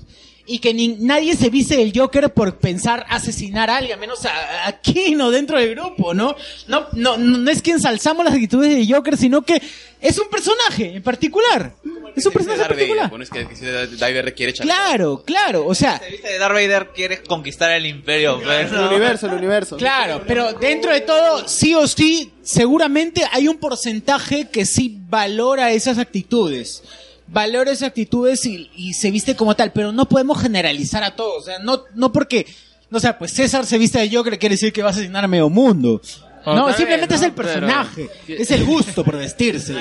Y 0.51 0.61
que 0.61 0.73
ni- 0.73 0.97
nadie 1.01 1.37
se 1.37 1.51
viste 1.51 1.77
del 1.77 1.93
Joker 1.95 2.33
por 2.33 2.57
pensar 2.57 3.05
asesinar 3.11 3.69
a 3.69 3.77
alguien, 3.77 4.01
menos 4.01 4.25
a, 4.25 4.67
a 4.67 4.81
Kino 4.81 5.31
dentro 5.31 5.59
del 5.59 5.75
grupo, 5.75 6.15
¿no? 6.15 6.35
No, 6.69 6.87
no, 6.95 7.19
no, 7.19 7.39
no 7.39 7.51
es 7.51 7.61
que 7.61 7.73
ensalzamos 7.73 8.25
las 8.25 8.33
actitudes 8.33 8.75
del 8.75 8.91
Joker, 8.91 9.19
sino 9.19 9.43
que 9.43 9.61
es 10.01 10.19
un 10.19 10.29
personaje 10.31 10.97
en 10.97 11.03
particular. 11.03 11.75
Es 12.17 12.27
un 12.27 12.33
personaje 12.33 12.61
Darth 12.61 12.71
Vader, 12.73 12.87
particular. 12.87 13.11
bueno, 13.11 13.23
es 13.25 13.31
que, 13.31 13.47
que 13.49 13.57
si 13.57 13.65
Darth 13.67 13.99
Vader 13.99 14.35
quiere 14.35 14.53
echar- 14.53 14.65
Claro, 14.65 15.23
claro, 15.25 15.67
o 15.67 15.75
sea, 15.75 16.01
Viste 16.11 16.29
de 16.29 16.39
Darth 16.39 16.55
Vader 16.55 16.91
quiere 16.95 17.23
conquistar 17.23 17.71
el 17.73 17.87
imperio, 17.87 18.41
pues, 18.43 18.73
El 18.73 18.79
universo, 18.81 19.27
el 19.27 19.35
universo. 19.35 19.77
Claro, 19.77 20.23
pero 20.27 20.53
dentro 20.55 20.93
de 20.93 21.01
todo, 21.03 21.47
sí 21.49 21.75
o 21.75 21.87
sí, 21.87 22.33
seguramente 22.43 23.23
hay 23.33 23.49
un 23.49 23.59
porcentaje 23.59 24.49
que 24.49 24.65
sí 24.67 24.99
valora 25.09 25.71
esas 25.73 25.99
actitudes. 25.99 26.83
Valora 27.31 27.71
esas 27.73 27.89
actitudes 27.89 28.47
y, 28.47 28.71
y 28.75 28.95
se 28.95 29.11
viste 29.11 29.37
como 29.37 29.55
tal, 29.55 29.71
pero 29.73 29.93
no 29.93 30.09
podemos 30.09 30.41
generalizar 30.41 31.05
a 31.05 31.15
todos. 31.15 31.43
O 31.43 31.45
sea, 31.47 31.59
no, 31.59 31.85
no 31.95 32.11
porque, 32.11 32.47
no 32.89 32.99
sé, 33.01 33.13
pues 33.15 33.33
César 33.33 33.67
se 33.67 33.77
viste 33.77 33.99
de 33.99 34.09
Joker 34.15 34.39
quiere 34.39 34.55
decir 34.55 34.73
que 34.73 34.83
va 34.83 34.89
a 34.89 34.93
asesinar 34.93 35.25
a 35.25 35.29
medio 35.29 35.51
mundo. 35.51 36.01
Oh, 36.47 36.55
no, 36.55 36.69
simplemente 36.73 37.09
bien, 37.15 37.21
es 37.21 37.23
el 37.27 37.33
personaje, 37.33 38.09
es 38.27 38.51
el 38.51 38.65
gusto 38.65 39.05
por 39.05 39.19
vestirse. 39.19 39.75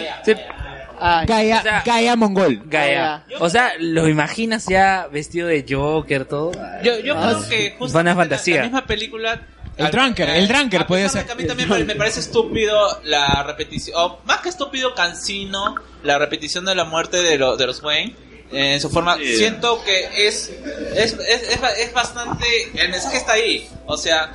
Gaia, 1.25 1.83
Gaia 1.85 2.15
Mongol. 2.15 2.61
Gaia. 2.65 3.23
O 3.39 3.49
sea, 3.49 3.73
¿lo 3.79 4.07
imaginas 4.07 4.65
ya 4.67 5.07
vestido 5.11 5.47
de 5.47 5.65
Joker, 5.69 6.25
todo? 6.25 6.51
Yo, 6.83 6.99
yo 6.99 7.15
Ah, 7.17 7.33
creo 7.37 7.49
que 7.49 7.75
justo 7.77 7.93
Buena 7.93 8.11
la, 8.11 8.15
fantasía. 8.15 8.57
la 8.57 8.63
misma 8.63 8.85
película 8.85 9.41
El 9.77 9.91
drunker, 9.91 10.29
el 10.29 10.47
drunker 10.47 10.87
puede 10.87 11.07
ser. 11.09 11.29
A 11.29 11.35
mí 11.35 11.45
también 11.45 11.69
me, 11.85 11.95
parece 11.95 12.19
estúpido 12.19 12.99
la 13.03 13.43
repetición, 13.43 13.95
o 13.99 14.19
más 14.25 14.41
que 14.41 14.49
estúpido, 14.49 14.95
cansino, 14.95 15.75
la 16.03 16.17
repetición 16.17 16.65
de 16.65 16.73
la 16.75 16.83
muerte 16.85 17.17
de, 17.21 17.37
lo- 17.37 17.55
de 17.57 17.67
los 17.67 17.83
Wayne. 17.83 18.15
eh, 18.51 18.73
En 18.73 18.81
su 18.81 18.89
forma, 18.89 19.17
siento 19.17 19.83
que 19.83 20.27
es 20.27 20.49
es, 20.95 21.13
es, 21.13 21.43
es, 21.43 21.59
es 21.79 21.93
bastante. 21.93 22.45
El 22.75 22.89
mensaje 22.89 23.17
está 23.17 23.33
ahí. 23.33 23.67
O 23.85 23.97
sea, 23.97 24.31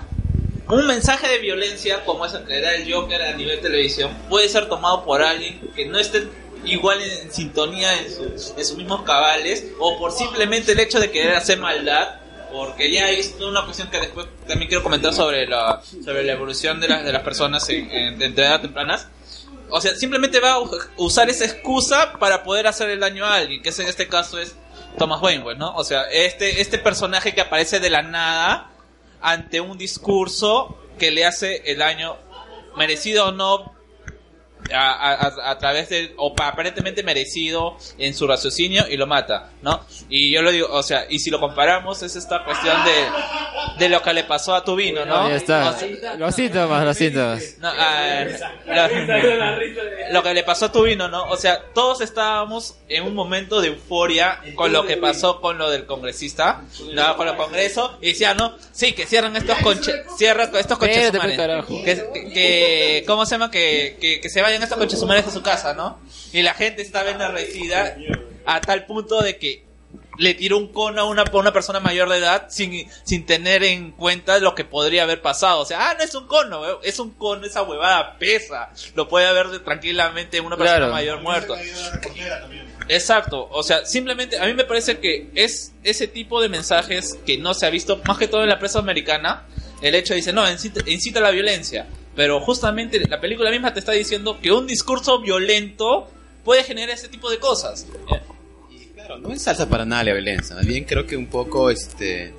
un 0.69 0.87
mensaje 0.87 1.27
de 1.29 1.39
violencia 1.39 2.05
como 2.05 2.25
es 2.25 2.35
el 2.35 2.45
que 2.45 2.61
da 2.61 2.75
el 2.77 2.91
Joker 2.93 3.21
a 3.21 3.33
nivel 3.37 3.61
televisión 3.61 4.11
puede 4.29 4.49
ser 4.49 4.69
tomado 4.69 5.05
por 5.05 5.21
alguien 5.23 5.61
que 5.75 5.87
no 5.87 5.99
esté 5.99 6.23
igual 6.65 7.01
en, 7.03 7.33
sintonía 7.33 7.93
en, 7.99 8.09
sus- 8.15 8.55
en 8.57 8.65
sus 8.65 8.77
mismos 8.77 9.03
cabales 9.03 9.65
o 9.79 9.99
por 9.99 10.13
simplemente 10.13 10.73
el 10.73 10.81
hecho 10.81 11.01
de 11.01 11.11
querer 11.11 11.35
hacer 11.35 11.59
maldad 11.59 12.17
porque 12.53 12.91
ya 12.93 13.09
es 13.11 13.35
una 13.41 13.65
cuestión 13.65 13.89
que 13.91 13.99
después 13.99 14.27
también 14.47 14.69
quiero 14.69 14.83
comentar 14.83 15.15
sobre 15.15 15.47
la 15.47 15.81
sobre 16.05 16.23
la 16.25 16.33
evolución 16.35 16.81
de 16.81 16.89
las 16.89 17.05
de 17.05 17.13
las 17.13 17.23
personas 17.23 17.69
en, 17.71 17.91
en, 17.91 18.19
de 18.19 18.27
edad 18.27 18.61
tempranas. 18.61 19.09
O 19.71 19.81
sea 19.81 19.95
simplemente 19.97 20.39
va 20.39 20.53
a 20.53 20.63
usar 20.99 21.31
esa 21.31 21.47
excusa 21.47 22.13
para 22.19 22.43
poder 22.45 22.67
hacer 22.67 22.91
el 22.91 23.01
daño 23.01 23.25
a 23.25 23.37
alguien 23.37 23.63
que 23.63 23.71
es 23.71 23.79
en 23.79 23.89
este 23.89 24.07
caso 24.07 24.39
es 24.39 24.55
Thomas 24.99 25.23
Wayne 25.23 25.43
pues, 25.43 25.57
no 25.57 25.75
o 25.75 25.83
sea 25.83 26.03
este 26.11 26.61
este 26.61 26.77
personaje 26.79 27.35
que 27.35 27.41
aparece 27.41 27.81
de 27.81 27.89
la 27.89 28.03
nada 28.03 28.71
ante 29.23 29.63
un 29.63 29.79
discurso 29.79 30.77
que 30.99 31.11
le 31.11 31.25
hace 31.25 31.63
el 31.73 31.79
daño 31.79 32.19
merecido 32.77 33.29
o 33.29 33.33
no 33.33 33.73
a, 34.73 34.93
a- 34.93 35.15
a- 35.15 35.51
a 35.51 35.59
través 35.59 35.89
de 35.89 36.13
o 36.17 36.35
pa- 36.35 36.49
aparentemente 36.49 37.03
merecido 37.03 37.77
en 37.99 38.15
su 38.15 38.27
raciocinio 38.27 38.87
y 38.89 38.97
lo 38.97 39.07
mata 39.07 39.51
no 39.63 39.85
y 40.09 40.31
yo 40.31 40.43
lo 40.43 40.51
digo 40.51 40.69
o 40.71 40.83
sea 40.83 41.07
y 41.11 41.19
si 41.19 41.31
lo 41.31 41.41
comparamos 41.41 42.03
es 42.03 42.17
esta 42.17 42.45
cuestión 42.45 42.77
de 42.85 42.93
de 43.79 43.89
lo 43.89 44.03
que 44.03 44.13
le 44.13 44.25
pasó 44.25 44.55
a 44.55 44.65
Tubino 44.65 45.05
no 45.05 45.23
No, 45.25 45.29
ya 45.31 45.37
está. 45.37 45.65
Los 46.19 46.35
síntomas, 46.35 46.85
los 46.85 46.97
síntomas. 46.97 47.43
no, 47.59 47.69
ah, 47.71 48.25
lo, 48.67 50.13
lo 50.13 50.23
que 50.23 50.35
le 50.35 50.43
pasó 50.43 50.67
a 50.67 50.73
Tubino, 50.73 51.09
¿no? 51.09 51.25
O 51.25 51.37
sea, 51.37 51.61
todos 51.75 52.01
estábamos 52.01 52.77
en 52.89 53.05
un 53.05 53.15
momento 53.15 53.61
de 53.61 53.69
euforia 53.69 54.41
con 54.55 54.73
lo 54.73 54.87
que 54.87 54.97
pasó 54.97 55.41
con 55.41 55.59
lo 55.59 55.71
del 55.71 55.87
congresista, 55.87 56.63
¿no? 56.93 57.17
Con 57.17 57.29
el 57.29 57.37
congreso, 57.37 57.97
y 58.03 58.09
decían, 58.09 58.37
¿no? 58.37 58.57
Sí, 58.73 58.93
que 58.93 59.07
cierran 59.07 59.37
estos 59.37 59.59
conches, 59.59 59.95
cierran 60.19 60.55
estos 60.55 60.79
conches 60.79 60.99
pues, 61.19 61.37
que, 62.13 62.31
que- 62.33 63.05
¿cómo 63.07 63.25
se 63.27 63.33
llama? 63.33 63.51
Que, 63.51 63.97
que, 64.01 64.21
que 64.21 64.29
se 64.29 64.43
vayan 64.43 64.52
estos 64.61 64.77
conches 64.77 64.99
sumares 64.99 65.27
a 65.27 65.31
su 65.31 65.41
casa, 65.41 65.73
¿no? 65.73 65.99
Y 66.33 66.43
la 66.43 66.53
gente 66.53 66.83
estaba 66.83 67.11
enardecida 67.11 67.97
a 68.45 68.61
tal 68.61 68.85
punto 68.87 69.23
de 69.23 69.39
que 69.39 69.65
le 70.19 70.35
tiró 70.35 70.59
un 70.59 70.69
cono 70.73 71.01
a 71.01 71.05
una, 71.05 71.23
a 71.23 71.37
una 71.37 71.53
persona 71.53 71.81
mayor 71.81 72.09
de 72.11 72.19
edad 72.19 72.47
sin, 72.51 72.87
sin 73.05 73.25
tener 73.25 73.63
en 73.65 73.93
cuenta 73.93 74.39
lo 74.41 74.55
que 74.55 74.65
podría 74.65 75.05
haber 75.05 75.23
pasado. 75.23 75.61
O 75.61 75.65
sea, 75.65 75.91
ah, 75.91 75.95
no 75.97 76.05
es 76.05 76.15
un 76.15 76.27
cono, 76.27 76.61
weón, 76.61 76.79
es 76.83 76.99
un 76.99 77.11
cono, 77.13 77.47
esa 77.47 77.63
huevada 77.63 78.19
pesa. 78.19 78.71
Lo 78.95 79.09
puede 79.09 79.27
haber 79.27 79.61
tranquilamente 79.65 80.41
una 80.41 80.57
persona 80.57 80.79
Claro. 80.79 80.93
mayor 80.93 81.23
muerto. 81.23 81.57
Exacto, 82.89 83.49
o 83.51 83.63
sea, 83.63 83.87
simplemente 83.87 84.39
a 84.39 84.45
mí 84.47 84.55
me 84.55 84.65
parece 84.65 84.99
que 84.99 85.31
es 85.35 85.73
ese 85.83 86.09
tipo 86.09 86.43
de 86.43 86.49
mensajes 86.49 87.17
que 87.25 87.39
no 87.39 87.55
se 87.55 87.65
ha 87.67 87.71
visto, 87.71 88.01
más 88.07 88.19
que 88.19 88.29
todo 88.29 88.43
en 88.43 88.49
la 88.49 88.59
prensa 88.59 88.81
americana, 88.81 89.47
el 89.81 89.95
hecho 89.95 90.15
dice, 90.15 90.33
no, 90.33 90.49
incita, 90.51 90.81
incita 90.87 91.21
a 91.21 91.23
la 91.23 91.31
violencia, 91.31 91.87
pero 92.15 92.41
justamente 92.41 93.01
la 93.09 93.21
película 93.21 93.51
misma 93.51 93.73
te 93.73 93.81
está 93.81 93.93
diciendo 93.93 94.39
que 94.41 94.53
un 94.53 94.67
discurso 94.67 95.21
violento 95.21 96.09
puede 96.45 96.65
generar 96.65 96.91
ese 96.91 97.09
tipo 97.09 97.31
de 97.31 97.39
cosas. 97.39 97.87
Claro, 98.95 99.19
no 99.19 99.33
es 99.33 99.43
salsa 99.43 99.69
para 99.69 99.85
nada 99.85 100.05
la 100.05 100.13
violencia. 100.13 100.55
Más 100.57 100.67
bien 100.67 100.85
creo 100.85 101.07
que 101.07 101.17
un 101.17 101.27
poco, 101.27 101.71
este... 101.71 102.35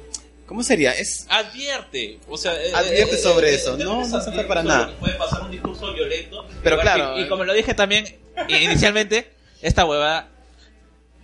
¿Cómo 0.45 0.61
sería? 0.61 0.91
Es... 0.91 1.25
Advierte, 1.29 2.19
o 2.27 2.37
sea, 2.37 2.53
eh, 2.61 2.71
Advierte 2.75 3.15
eh, 3.15 3.17
sobre 3.17 3.49
eh, 3.51 3.55
eso, 3.55 3.77
no, 3.77 4.01
no 4.01 4.05
salsa 4.05 4.31
para 4.47 4.61
nada. 4.61 4.93
Puede 4.99 5.15
pasar 5.15 5.41
un 5.43 5.51
discurso 5.51 5.91
violento. 5.93 6.45
Pero 6.61 6.79
claro, 6.79 7.15
que- 7.15 7.21
y 7.21 7.23
eh. 7.23 7.27
como 7.29 7.43
lo 7.43 7.53
dije 7.53 7.73
también 7.73 8.05
inicialmente, 8.47 9.31
esta 9.61 9.85
huevada 9.85 10.29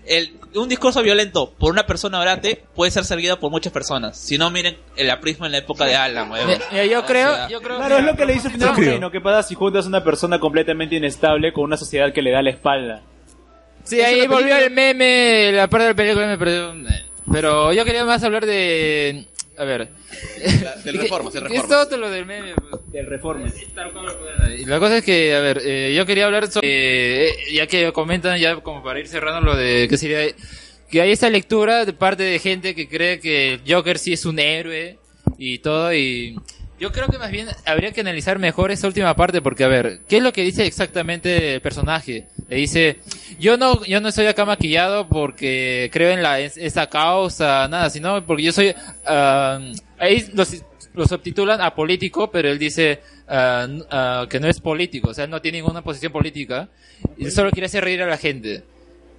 el, 0.05 0.37
un 0.55 0.67
discurso 0.69 1.01
violento 1.03 1.53
por 1.59 1.71
una 1.71 1.85
persona 1.85 2.19
orate 2.19 2.63
puede 2.75 2.89
ser 2.91 3.05
seguido 3.05 3.39
por 3.39 3.51
muchas 3.51 3.71
personas. 3.71 4.17
Si 4.17 4.37
no, 4.37 4.49
miren 4.49 4.77
el 4.95 5.09
aprismo 5.11 5.45
en 5.45 5.51
la 5.51 5.59
época 5.59 5.85
de 5.85 5.95
Alan, 5.95 6.31
huevón. 6.31 6.57
Mira, 6.71 6.85
yo 6.85 7.05
creo- 7.05 7.31
O 7.31 7.35
sea, 7.35 7.49
yo 7.49 7.61
creo 7.61 7.77
Claro, 7.77 7.97
es 7.99 8.05
lo 8.05 8.15
que 8.15 8.25
le 8.25 8.33
dice 8.33 8.47
Yo 8.49 8.53
Final 8.53 8.75
creo. 8.75 8.99
¿no? 8.99 9.11
¿Qué 9.11 9.21
pasa 9.21 9.47
si 9.47 9.55
juntas 9.55 9.85
a 9.85 9.87
una 9.89 10.03
persona 10.03 10.39
completamente 10.39 10.95
inestable 10.95 11.53
con 11.53 11.65
una 11.65 11.77
sociedad 11.77 12.11
que 12.13 12.21
le 12.21 12.31
da 12.31 12.41
la 12.41 12.49
espalda? 12.49 13.01
Sí, 13.83 14.01
ahí 14.01 14.25
volvió 14.27 14.55
el 14.57 14.71
meme, 14.71 15.51
la 15.51 15.67
parte 15.67 15.83
de 15.85 15.89
la 15.91 15.95
película 15.95 16.27
me 16.27 16.37
perdió. 16.37 16.71
eh, 16.73 17.05
Pero 17.31 17.71
yo 17.73 17.85
quería 17.85 18.05
más 18.05 18.23
hablar 18.23 18.45
de... 18.45 19.25
A 19.59 19.65
ver. 19.65 19.89
del 20.85 20.97
Reformas, 20.99 21.35
el 21.35 21.43
¿Qué 21.43 21.49
Reformas. 21.49 21.81
Es 21.81 21.89
todo 21.89 21.97
lo 21.97 22.09
del 22.09 22.25
meme. 22.25 22.53
pues. 22.55 22.81
Del 22.93 23.05
Reforma. 23.07 23.45
Y 24.57 24.65
La 24.65 24.79
cosa 24.79 24.97
es 24.97 25.03
que, 25.03 25.35
a 25.35 25.41
ver, 25.41 25.61
eh, 25.65 25.93
yo 25.95 26.05
quería 26.05 26.25
hablar 26.27 26.49
sobre, 26.49 27.27
eh, 27.27 27.33
ya 27.53 27.67
que 27.67 27.91
comentan, 27.91 28.39
ya 28.39 28.55
como 28.61 28.81
para 28.81 28.99
ir 28.99 29.07
cerrando 29.09 29.41
lo 29.41 29.57
de, 29.57 29.87
que 29.89 29.97
sería, 29.97 30.33
que 30.89 31.01
hay 31.01 31.11
esta 31.11 31.29
lectura 31.29 31.83
de 31.83 31.91
parte 31.91 32.23
de 32.23 32.39
gente 32.39 32.73
que 32.73 32.87
cree 32.87 33.19
que 33.19 33.55
el 33.55 33.61
Joker 33.67 33.97
sí 33.99 34.13
es 34.13 34.25
un 34.25 34.39
héroe 34.39 34.97
y 35.37 35.59
todo, 35.59 35.93
y 35.93 36.39
yo 36.79 36.91
creo 36.91 37.07
que 37.07 37.17
más 37.17 37.31
bien 37.31 37.47
habría 37.65 37.91
que 37.91 38.01
analizar 38.01 38.39
mejor 38.39 38.71
esta 38.71 38.87
última 38.87 39.15
parte, 39.15 39.41
porque, 39.41 39.63
a 39.63 39.67
ver, 39.67 39.99
¿qué 40.07 40.17
es 40.17 40.23
lo 40.23 40.31
que 40.33 40.41
dice 40.43 40.65
exactamente 40.65 41.55
el 41.55 41.61
personaje? 41.61 42.27
Le 42.47 42.55
dice, 42.55 42.99
yo 43.39 43.57
no, 43.57 43.83
yo 43.85 43.99
no 44.01 44.09
estoy 44.09 44.25
acá 44.27 44.45
maquillado 44.45 45.07
porque 45.07 45.89
creo 45.91 46.11
en 46.11 46.23
la, 46.23 46.39
es- 46.39 46.57
esa 46.57 46.87
causa, 46.87 47.67
nada, 47.67 47.89
sino 47.89 48.25
porque 48.25 48.43
yo 48.43 48.51
soy, 48.51 48.73
ah, 49.05 49.59
ahí 49.97 50.25
los, 50.33 50.55
lo 50.93 51.05
subtitulan 51.05 51.61
a 51.61 51.75
político, 51.75 52.31
pero 52.31 52.49
él 52.49 52.57
dice 52.57 52.99
n- 53.27 53.83
ah, 53.91 54.25
que 54.29 54.39
no 54.39 54.47
es 54.47 54.59
político, 54.59 55.09
o 55.09 55.13
sea, 55.13 55.27
no 55.27 55.41
tiene 55.41 55.59
ninguna 55.59 55.81
posición 55.81 56.11
política, 56.11 56.69
y 57.17 57.29
solo 57.29 57.51
quiere 57.51 57.65
hacer 57.67 57.83
reír 57.83 58.01
a 58.01 58.07
la 58.07 58.17
gente. 58.17 58.63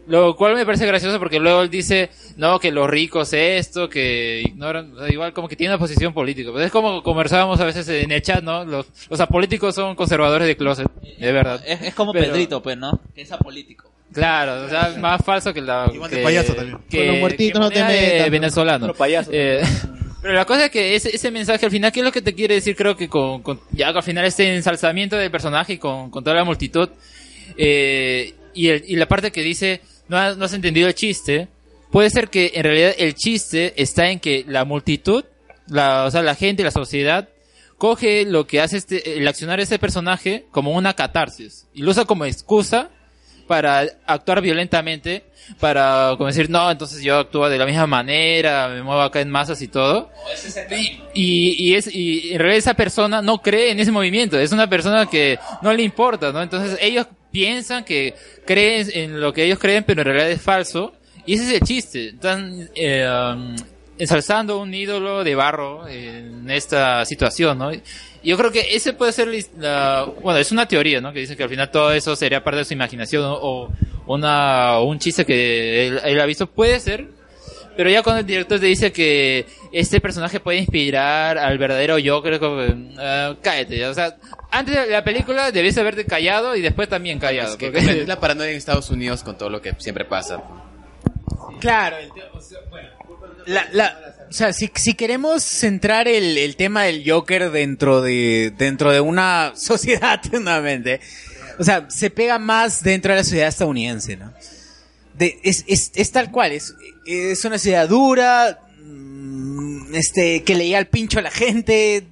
Lo 0.07 0.35
cual 0.35 0.55
me 0.55 0.65
parece 0.67 0.87
gracioso 0.87 1.19
porque 1.21 1.39
luego 1.39 1.63
él 1.63 1.71
dice, 1.71 2.11
no, 2.37 2.59
que 2.59 2.73
los 2.73 2.91
ricos 2.91 3.33
esto, 3.33 3.89
que 3.89 4.43
ignoran, 4.45 4.93
o 4.97 4.99
sea, 4.99 5.13
igual 5.13 5.33
como 5.33 5.47
que 5.47 5.55
tiene 5.55 5.73
una 5.73 5.79
posición 5.79 6.13
política. 6.13 6.51
Pues 6.51 6.67
es 6.67 6.73
como 6.73 7.03
conversábamos 7.03 7.61
a 7.61 7.65
veces 7.65 7.89
en 7.89 8.11
el 8.11 8.21
chat, 8.23 8.43
¿no? 8.43 8.65
Los, 8.65 8.87
los 9.09 9.21
apolíticos 9.21 9.75
son 9.75 9.95
conservadores 9.95 10.49
de 10.49 10.57
closet, 10.57 10.89
de 11.19 11.33
verdad. 11.33 11.63
Es, 11.65 11.83
es 11.83 11.95
como 11.95 12.13
Pero- 12.13 12.27
Pedrito, 12.33 12.61
pues, 12.63 12.77
¿no? 12.77 12.99
Que 13.15 13.23
es 13.23 13.31
apolítico. 13.31 13.89
Claro, 14.13 14.65
o 14.65 14.69
sea, 14.69 14.97
más 14.99 15.25
falso 15.25 15.55
que 15.55 15.61
la... 15.61 15.89
Igual 15.95 16.11
de 16.11 16.17
que- 16.17 16.23
payaso 16.25 16.55
también. 16.55 16.79
que- 16.91 16.99
Con 16.99 17.07
los 17.07 17.17
muertitos 17.19 17.61
no 17.61 17.71
te 17.71 18.29
venezolano. 18.31 18.87
Otro 18.87 18.97
payaso 18.97 19.31
Eh, 19.33 19.61
pero 20.23 20.35
la 20.35 20.45
cosa 20.45 20.65
es 20.65 20.71
que 20.73 20.97
ese, 20.97 21.15
ese 21.15 21.31
mensaje 21.31 21.65
al 21.67 21.71
final, 21.71 21.93
¿qué 21.93 22.01
es 22.01 22.05
lo 22.07 22.11
que 22.11 22.21
te 22.23 22.35
quiere 22.35 22.55
decir? 22.57 22.75
Creo 22.75 22.97
que 22.97 23.09
con, 23.09 23.43
con- 23.43 23.61
ya 23.71 23.91
al 23.91 24.03
final 24.03 24.25
este 24.25 24.53
ensalzamiento 24.57 25.15
del 25.17 25.31
personaje 25.31 25.75
y 25.75 25.79
con, 25.79 26.11
con 26.11 26.25
toda 26.25 26.35
la 26.35 26.43
multitud, 26.45 26.89
eh, 27.57 28.35
y, 28.55 28.69
el- 28.69 28.85
y 28.87 28.97
la 28.97 29.07
parte 29.09 29.31
que 29.33 29.43
dice, 29.43 29.81
no 30.09 30.17
has, 30.19 30.37
no 30.37 30.45
has 30.45 30.53
entendido 30.55 30.89
el 30.89 30.95
chiste, 30.95 31.49
puede 31.91 32.11
ser 32.11 32.29
que 32.29 32.53
en 32.55 32.65
realidad 32.65 32.95
el 32.99 33.15
chiste 33.15 33.75
está 33.77 34.11
en 34.11 34.21
que 34.21 34.45
la 34.47 34.65
multitud, 34.65 35.25
la, 35.69 36.05
o 36.05 36.11
sea, 36.11 36.23
la 36.23 36.35
gente, 36.35 36.63
la 36.65 36.71
sociedad, 36.71 37.29
coge 37.79 38.25
lo 38.27 38.47
que 38.47 38.61
hace 38.61 38.77
este, 38.77 39.17
el 39.19 39.27
accionar 39.27 39.59
ese 39.61 39.79
personaje 39.79 40.45
como 40.51 40.73
una 40.73 40.95
catarsis 40.95 41.67
y 41.73 41.83
lo 41.83 41.91
usa 41.93 42.05
como 42.05 42.25
excusa 42.27 42.91
para 43.47 43.81
actuar 44.07 44.41
violentamente, 44.43 45.25
para 45.59 46.15
como 46.17 46.29
decir, 46.29 46.49
no, 46.51 46.71
entonces 46.71 47.03
yo 47.03 47.19
actúo 47.19 47.49
de 47.49 47.59
la 47.59 47.67
misma 47.67 47.87
manera, 47.89 48.69
me 48.69 48.83
muevo 48.83 49.01
acá 49.01 49.21
en 49.21 49.29
masas 49.31 49.61
y 49.63 49.67
todo. 49.67 50.09
Y, 51.15 51.57
y, 51.59 51.75
es, 51.75 51.93
y 51.93 52.33
en 52.33 52.39
realidad 52.39 52.59
esa 52.59 52.75
persona 52.75 53.23
no 53.23 53.39
cree 53.43 53.73
en 53.73 53.81
ese 53.81 53.91
movimiento, 53.91 54.39
es 54.39 54.53
una 54.53 54.69
persona 54.71 55.07
que 55.07 55.39
no 55.63 55.73
le 55.73 55.83
importa, 55.83 56.31
¿no? 56.31 56.41
Entonces 56.43 56.79
ellos 56.81 57.07
piensan 57.31 57.85
que 57.85 58.15
creen 58.47 58.89
en 58.93 59.21
lo 59.21 59.33
que 59.33 59.45
ellos 59.45 59.59
creen, 59.59 59.85
pero 59.85 60.03
en 60.03 60.07
realidad 60.07 60.31
es 60.31 60.43
falso. 60.43 60.93
Y 61.27 61.35
ese 61.35 61.45
es 61.45 61.53
el 61.53 61.61
chiste. 61.61 62.09
Están 62.09 62.71
eh, 62.75 63.07
um, 63.09 63.55
ensalzando 63.99 64.59
un 64.59 64.73
ídolo 64.73 65.23
de 65.23 65.35
barro 65.35 65.87
en 65.87 66.51
esta 66.51 67.05
situación, 67.05 67.59
¿no? 67.59 67.71
Yo 68.23 68.37
creo 68.37 68.51
que 68.51 68.75
ese 68.75 68.93
puede 68.93 69.13
ser 69.13 69.29
la, 69.59 70.07
bueno, 70.23 70.39
es 70.39 70.53
una 70.53 70.67
teoría, 70.67 71.01
¿no? 71.01 71.13
Que 71.13 71.21
dice 71.21 71.37
que 71.37 71.43
al 71.43 71.49
final 71.49 71.71
todo 71.71 71.93
eso 71.93 72.17
sería 72.17 72.43
parte 72.43 72.59
de 72.59 72.65
su 72.65 72.75
imaginación 72.75 73.25
o 73.27 73.71
una, 74.07 74.81
un 74.81 74.99
chiste 74.99 75.25
que 75.25 75.87
él, 75.87 76.01
él 76.05 76.21
ha 76.21 76.27
visto. 76.27 76.47
Puede 76.47 76.81
ser, 76.81 77.09
pero 77.77 77.89
ya 77.91 78.03
cuando 78.03 78.21
el 78.21 78.27
director 78.27 78.59
te 78.61 78.67
dice 78.67 78.93
que 78.93 79.47
este 79.73 80.01
personaje 80.01 80.41
puede 80.41 80.59
inspirar 80.59 81.39
al 81.39 81.57
verdadero 81.59 81.99
yo, 81.99 82.23
creo 82.23 82.39
que, 82.41 82.75
ah, 82.99 83.35
cállate, 83.43 83.87
o 83.87 83.95
sea, 83.95 84.17
antes 84.51 84.75
de 84.75 84.87
la 84.89 85.05
película 85.05 85.51
debes 85.53 85.79
haberte 85.79 86.05
callado 86.05 86.57
y 86.57 86.61
después 86.61 86.89
también 86.89 87.19
callado. 87.19 87.53
Es 87.53 87.57
que 87.57 87.71
porque- 87.71 88.03
es 88.03 88.09
la 88.09 88.19
paranoia 88.21 88.51
en 88.51 88.57
Estados 88.57 88.91
Unidos 88.91 89.23
con 89.23 89.39
todo 89.39 89.49
lo 89.51 89.63
que 89.63 89.75
siempre 89.79 90.05
pasa. 90.05 90.43
Claro, 91.61 91.97
el 91.99 92.11
o 92.33 92.41
sea, 92.41 92.59
bueno, 92.71 92.89
la, 93.47 93.69
la- 93.73 93.99
o 94.29 94.33
sea, 94.33 94.53
si, 94.53 94.71
si 94.75 94.95
queremos 94.95 95.43
centrar 95.43 96.07
el, 96.07 96.39
el 96.39 96.57
tema 96.57 96.85
del 96.85 97.03
Joker 97.09 97.51
dentro 97.51 98.01
de, 98.01 98.53
dentro 98.57 98.93
de 98.93 99.01
una 99.01 99.53
sociedad, 99.57 100.21
nuevamente, 100.33 101.01
o 101.59 101.65
sea, 101.65 101.91
se 101.91 102.11
pega 102.11 102.39
más 102.39 102.83
dentro 102.83 103.13
de 103.13 103.19
la 103.19 103.25
sociedad 103.25 103.49
estadounidense, 103.49 104.17
¿no? 104.17 104.33
De, 105.15 105.39
es, 105.43 105.65
es, 105.69 105.93
es 105.95 106.13
tal 106.13 106.31
cual, 106.31 106.53
es, 106.53 106.75
es 107.13 107.45
una 107.45 107.59
sociedad 107.59 107.89
dura, 107.89 108.61
mm, 108.83 109.95
este, 109.95 110.43
que 110.45 110.55
leía 110.55 110.79
al 110.79 110.87
pincho 110.89 111.19
a 111.19 111.23
la 111.23 111.31
gente, 111.31 112.05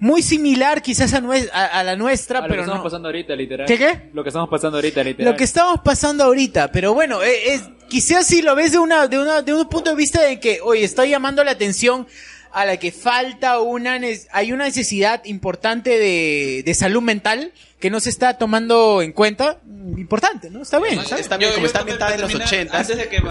muy 0.00 0.22
similar 0.22 0.82
quizás 0.82 1.14
a, 1.14 1.20
nue- 1.20 1.48
a, 1.52 1.64
a 1.66 1.84
la 1.84 1.96
nuestra, 1.96 2.40
A 2.40 2.42
lo 2.42 2.46
que 2.48 2.50
pero 2.52 2.62
estamos 2.62 2.78
no. 2.80 2.84
pasando 2.84 3.08
ahorita, 3.08 3.34
literal. 3.36 3.66
¿Qué, 3.66 3.78
qué? 3.78 4.10
Lo 4.12 4.22
que 4.22 4.28
estamos 4.28 4.48
pasando 4.50 4.78
ahorita, 4.78 5.02
literal. 5.04 5.32
Lo 5.32 5.36
que 5.38 5.44
estamos 5.44 5.80
pasando 5.84 6.24
ahorita, 6.24 6.70
pero 6.72 6.92
bueno, 6.94 7.22
eh, 7.22 7.54
es, 7.54 7.62
quizás 7.88 8.26
si 8.26 8.42
lo 8.42 8.54
ves 8.54 8.72
de 8.72 8.78
una, 8.78 9.06
de 9.08 9.18
una, 9.18 9.42
de 9.42 9.54
un 9.54 9.68
punto 9.68 9.90
de 9.90 9.96
vista 9.96 10.20
de 10.22 10.40
que, 10.40 10.60
oye, 10.62 10.84
está 10.84 11.06
llamando 11.06 11.42
la 11.44 11.52
atención 11.52 12.06
a 12.52 12.64
la 12.66 12.76
que 12.76 12.92
falta 12.92 13.58
una, 13.60 13.98
hay 14.32 14.52
una 14.52 14.64
necesidad 14.64 15.24
importante 15.24 15.90
de, 15.98 16.62
de 16.64 16.74
salud 16.74 17.02
mental 17.02 17.52
que 17.84 17.90
no 17.90 18.00
se 18.00 18.08
está 18.08 18.38
tomando 18.38 19.02
en 19.02 19.12
cuenta, 19.12 19.58
mm, 19.62 19.98
importante, 19.98 20.48
¿no? 20.48 20.62
Está 20.62 20.78
bien. 20.80 20.94
¿sabes? 21.04 21.20
Está 21.26 21.36
bien, 21.36 21.52
como 21.52 21.66
está 21.66 21.80
ambientada 21.80 22.14
en 22.14 22.22
los 22.22 22.34
80, 22.34 22.82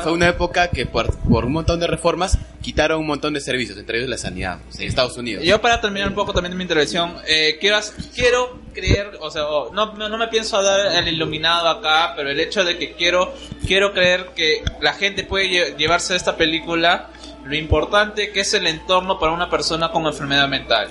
fue 0.04 0.12
una 0.12 0.28
época 0.28 0.68
que 0.70 0.86
por, 0.86 1.12
por 1.22 1.46
un 1.46 1.54
montón 1.54 1.80
de 1.80 1.88
reformas 1.88 2.38
quitaron 2.62 3.00
un 3.00 3.08
montón 3.08 3.34
de 3.34 3.42
servicios, 3.42 3.80
entre 3.80 3.98
ellos 3.98 4.12
la 4.12 4.18
sanidad, 4.20 4.60
o 4.70 4.72
sea, 4.72 4.84
en 4.84 4.90
Estados 4.90 5.18
Unidos. 5.18 5.44
Yo 5.44 5.60
para 5.60 5.82
terminar 5.82 6.08
un 6.10 6.14
poco 6.14 6.34
también 6.34 6.56
mi 6.56 6.62
intervención, 6.62 7.16
eh, 7.26 7.58
quiero, 7.60 7.80
quiero 8.14 8.60
creer, 8.76 9.18
o 9.22 9.32
sea, 9.32 9.42
no, 9.42 9.72
no 9.96 10.08
no 10.08 10.18
me 10.20 10.28
pienso 10.28 10.62
dar 10.62 10.98
el 11.04 11.08
iluminado 11.08 11.68
acá, 11.70 12.14
pero 12.16 12.30
el 12.30 12.40
hecho 12.40 12.64
de 12.64 12.78
que 12.78 12.94
quiero, 12.94 13.34
quiero 13.66 13.92
creer 13.92 14.28
que 14.36 14.62
la 14.82 14.94
gente 14.94 15.24
puede 15.24 15.48
lle- 15.50 15.78
llevarse 15.78 16.16
esta 16.16 16.38
película, 16.38 17.10
lo 17.44 17.56
importante 17.56 18.32
que 18.32 18.42
es 18.42 18.54
el 18.54 18.68
entorno 18.68 19.18
para 19.18 19.32
una 19.32 19.50
persona 19.50 19.90
con 19.90 20.06
enfermedad 20.06 20.48
mental, 20.48 20.90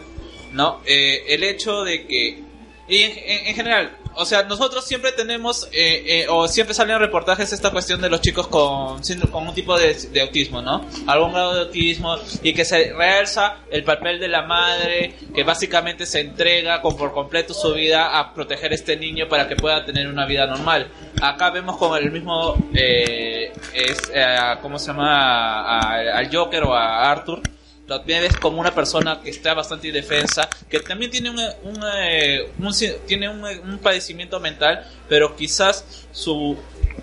¿no? 0.52 0.80
Eh, 0.84 1.22
el 1.28 1.44
hecho 1.44 1.84
de 1.84 2.08
que, 2.08 2.42
y 2.88 3.02
en, 3.02 3.12
en- 3.18 3.46
en 3.48 3.54
general, 3.54 3.96
o 4.14 4.26
sea, 4.26 4.42
nosotros 4.42 4.84
siempre 4.84 5.12
tenemos, 5.12 5.68
eh, 5.72 6.04
eh, 6.06 6.26
o 6.28 6.46
siempre 6.46 6.74
salen 6.74 6.98
reportajes 6.98 7.50
esta 7.52 7.70
cuestión 7.70 8.00
de 8.02 8.10
los 8.10 8.20
chicos 8.20 8.46
con, 8.48 9.00
con 9.30 9.48
un 9.48 9.54
tipo 9.54 9.78
de, 9.78 10.20
autismo, 10.20 10.60
¿no? 10.60 10.84
Algún 11.06 11.32
grado 11.32 11.54
de 11.54 11.60
autismo, 11.62 12.16
y 12.42 12.52
que 12.52 12.64
se 12.66 12.92
realza 12.92 13.56
el 13.70 13.84
papel 13.84 14.20
de 14.20 14.28
la 14.28 14.42
madre, 14.42 15.14
que 15.34 15.42
básicamente 15.44 16.04
se 16.04 16.20
entrega 16.20 16.82
con, 16.82 16.94
por 16.96 17.14
completo 17.14 17.54
su 17.54 17.72
vida 17.72 18.18
a 18.18 18.34
proteger 18.34 18.72
a 18.72 18.74
este 18.74 18.96
niño 18.98 19.28
para 19.28 19.48
que 19.48 19.56
pueda 19.56 19.82
tener 19.86 20.06
una 20.08 20.26
vida 20.26 20.46
normal. 20.46 20.88
Acá 21.22 21.48
vemos 21.48 21.78
con 21.78 21.96
el 21.96 22.10
mismo, 22.10 22.54
eh, 22.74 23.50
es, 23.72 24.10
eh, 24.12 24.36
¿cómo 24.60 24.78
se 24.78 24.88
llama? 24.88 25.78
Al 25.80 26.28
Joker 26.34 26.64
o 26.64 26.74
a 26.74 27.10
Arthur, 27.10 27.40
lo 27.86 28.02
ves 28.04 28.36
como 28.36 28.60
una 28.60 28.74
persona 28.74 29.20
que 29.22 29.30
está 29.30 29.54
bastante 29.54 29.88
indefensa, 29.88 30.48
que 30.70 30.80
también 30.80 31.10
tiene 31.10 31.30
eh, 31.30 32.50
un 32.58 32.74
tiene 33.06 33.26
eh, 33.26 33.60
un 33.60 33.78
padecimiento 33.78 34.40
mental, 34.40 34.86
pero 35.08 35.36
quizás 35.36 35.84
su 36.12 36.56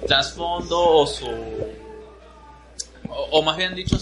trasfondo 0.08 0.80
o 0.80 1.08
su 1.08 1.30
o, 3.10 3.42
más 3.42 3.58
bien 3.58 3.76
dicho 3.76 3.98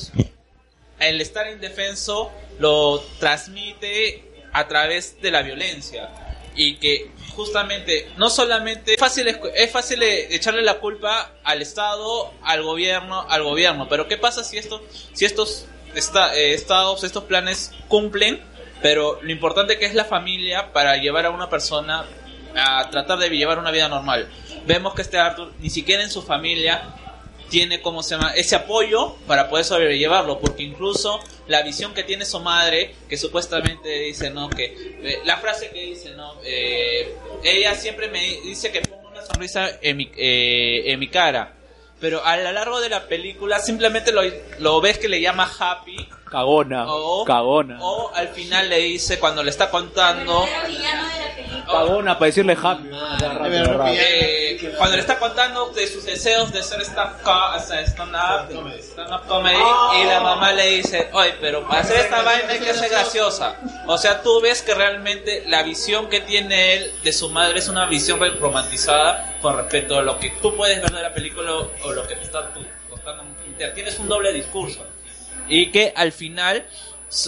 el 1.00 1.22
estar 1.22 1.48
indefenso 1.52 2.32
lo 2.60 3.00
transmite 3.20 4.24
a 4.54 4.68
través 4.68 5.22
de 5.22 5.32
la 5.32 5.42
violencia. 5.42 6.10
Y 6.60 6.78
que 6.78 7.12
justamente 7.36 8.10
no 8.18 8.32
solamente 8.32 8.96
es 8.96 9.00
fácil 9.72 10.02
eh, 10.02 10.36
echarle 10.36 10.64
la 10.64 10.80
culpa 10.80 11.34
al 11.44 11.62
Estado, 11.62 12.34
al 12.42 12.64
gobierno, 12.64 13.22
al 13.30 13.44
gobierno, 13.44 13.88
pero 13.88 14.08
qué 14.08 14.18
pasa 14.18 14.44
si 14.44 14.58
esto 14.58 14.84
si 15.14 15.26
estos 15.26 15.68
esta- 15.98 16.36
eh, 16.36 16.54
estos 16.54 17.24
planes 17.26 17.72
cumplen, 17.88 18.42
pero 18.82 19.20
lo 19.22 19.32
importante 19.32 19.78
que 19.78 19.86
es 19.86 19.94
la 19.96 20.06
familia 20.06 20.72
para 20.74 20.98
llevar 20.98 21.26
a 21.26 21.30
una 21.32 21.50
persona 21.50 22.06
a 22.56 22.90
tratar 22.90 23.20
de 23.20 23.30
llevar 23.30 23.60
una 23.60 23.72
vida 23.72 23.88
normal. 23.88 24.28
Vemos 24.66 24.94
que 24.94 25.02
este 25.02 25.18
Arthur 25.18 25.54
ni 25.60 25.70
siquiera 25.70 26.04
en 26.04 26.10
su 26.10 26.22
familia 26.22 26.82
tiene 27.50 27.82
como 27.82 28.04
se 28.04 28.16
llama 28.16 28.34
ese 28.36 28.56
apoyo 28.58 29.16
para 29.26 29.48
poder 29.48 29.64
sobrellevarlo 29.64 30.40
porque 30.40 30.64
incluso 30.64 31.20
la 31.48 31.62
visión 31.62 31.94
que 31.94 32.04
tiene 32.04 32.26
su 32.26 32.42
madre 32.42 32.94
que 33.08 33.16
supuestamente 33.16 33.88
dice 34.00 34.30
no 34.32 34.50
que 34.50 34.66
eh, 34.66 35.20
la 35.24 35.38
frase 35.38 35.70
que 35.70 35.82
dice 35.82 36.10
no 36.16 36.34
Eh, 36.44 37.16
ella 37.46 37.74
siempre 37.76 38.10
me 38.10 38.20
dice 38.42 38.70
que 38.70 38.82
pongo 38.82 39.08
una 39.10 39.22
sonrisa 39.26 39.70
en 39.82 39.96
mi, 39.96 40.12
en 40.18 41.00
mi 41.00 41.08
cara 41.08 41.54
pero 42.00 42.24
a 42.24 42.38
lo 42.38 42.52
largo 42.52 42.80
de 42.80 42.90
la 42.90 43.08
película 43.08 43.60
simplemente 43.60 44.12
lo, 44.12 44.22
lo 44.60 44.82
ves 44.82 44.98
que 44.98 45.10
le 45.10 45.22
llama 45.22 45.50
happy 45.60 46.10
Cagona. 46.30 46.86
o, 46.88 47.26
Cagona. 47.26 47.78
o 47.82 48.12
al 48.14 48.28
final 48.30 48.70
le 48.70 48.80
dice 48.80 49.20
cuando 49.20 49.44
le 49.44 49.50
está 49.50 49.70
contando 49.70 50.46
Cagona 51.66 52.18
para 52.18 52.26
decirle 52.28 52.58
happy. 52.62 52.90
eh, 53.92 54.74
cuando 54.78 54.96
le 54.96 55.02
está 55.02 55.20
contando 55.20 55.68
de 55.70 55.88
sus 55.88 56.06
deseos 56.06 56.52
de 56.52 56.64
ser 56.64 56.82
stand-up 56.82 57.60
sea, 57.62 57.86
stand-up 57.86 58.50
stand-up 58.80 59.28
comedy 59.28 59.58
y 60.02 60.04
la 60.06 60.20
mamá 60.22 60.52
le 60.54 60.68
dice, 60.68 61.10
oye, 61.14 61.36
pero 61.40 61.68
para 61.68 61.82
hacer 61.82 61.98
esta 61.98 62.22
vaina 62.24 62.54
hay 62.54 62.60
que 62.60 62.74
ser 62.74 62.90
graciosa. 62.90 63.56
O 63.86 63.98
sea, 63.98 64.22
tú 64.22 64.42
ves 64.42 64.62
que 64.62 64.74
realmente 64.74 65.44
la 65.48 65.64
visión 65.64 66.10
que 66.10 66.22
tiene 66.22 66.76
él 66.76 66.92
de 67.04 67.14
su 67.14 67.30
madre 67.30 67.60
es 67.60 67.68
una 67.68 67.86
visión 67.86 68.20
romantizada 68.40 69.38
con 69.42 69.58
respecto 69.58 69.98
a 69.98 70.02
lo 70.02 70.18
que 70.18 70.30
tú 70.42 70.56
puedes 70.56 70.82
ver 70.82 70.92
de 70.92 71.02
la 71.02 71.14
película 71.14 71.52
o, 71.84 71.92
lo 71.92 72.08
que 72.08 72.16
te 72.16 72.24
está 72.24 72.52
costando. 72.90 73.24
Tienes 73.74 73.98
un 74.00 74.08
doble 74.08 74.34
discurso. 74.34 74.86
Y 75.48 75.72
que 75.72 75.94
al 75.96 76.12
final, 76.12 76.66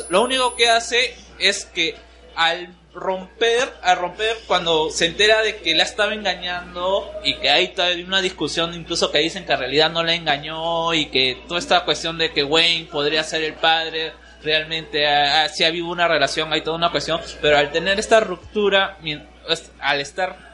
lo 0.10 0.22
único 0.22 0.56
que 0.56 0.70
hace 0.70 1.16
es 1.40 1.66
que 1.66 1.96
al 2.36 2.74
romper, 2.94 3.72
al 3.82 3.98
romper 3.98 4.36
cuando 4.48 4.90
se 4.90 5.06
entera 5.06 5.42
de 5.42 5.58
que 5.58 5.76
la 5.76 5.84
estaba 5.84 6.14
engañando 6.14 7.12
y 7.24 7.36
que 7.36 7.50
hay 7.50 7.70
todavía 7.70 8.06
una 8.06 8.22
discusión 8.22 8.74
incluso 8.74 9.12
que 9.12 9.20
dicen 9.20 9.46
que 9.46 9.54
en 9.54 9.60
realidad 9.60 9.92
no 9.92 10.04
la 10.04 10.16
engañó 10.16 10.94
y 10.94 11.06
que 11.08 11.44
toda 11.48 11.60
esta 11.60 11.86
cuestión 11.86 12.18
de 12.18 12.32
que 12.32 12.44
Wayne 12.44 12.88
podría 12.92 13.24
ser 13.24 13.44
el 13.44 13.54
padre 13.54 14.14
realmente 14.44 15.06
ah, 15.08 15.44
ah, 15.44 15.50
sí 15.50 15.64
ha 15.64 15.68
habido 15.68 15.88
una 15.88 16.08
relación, 16.08 16.52
hay 16.52 16.62
toda 16.62 16.78
una 16.78 16.92
cuestión, 16.92 17.22
pero 17.42 17.58
al 17.58 17.72
tener 17.72 18.00
esta 18.00 18.20
ruptura, 18.20 18.98
al 19.80 20.02
estar 20.02 20.50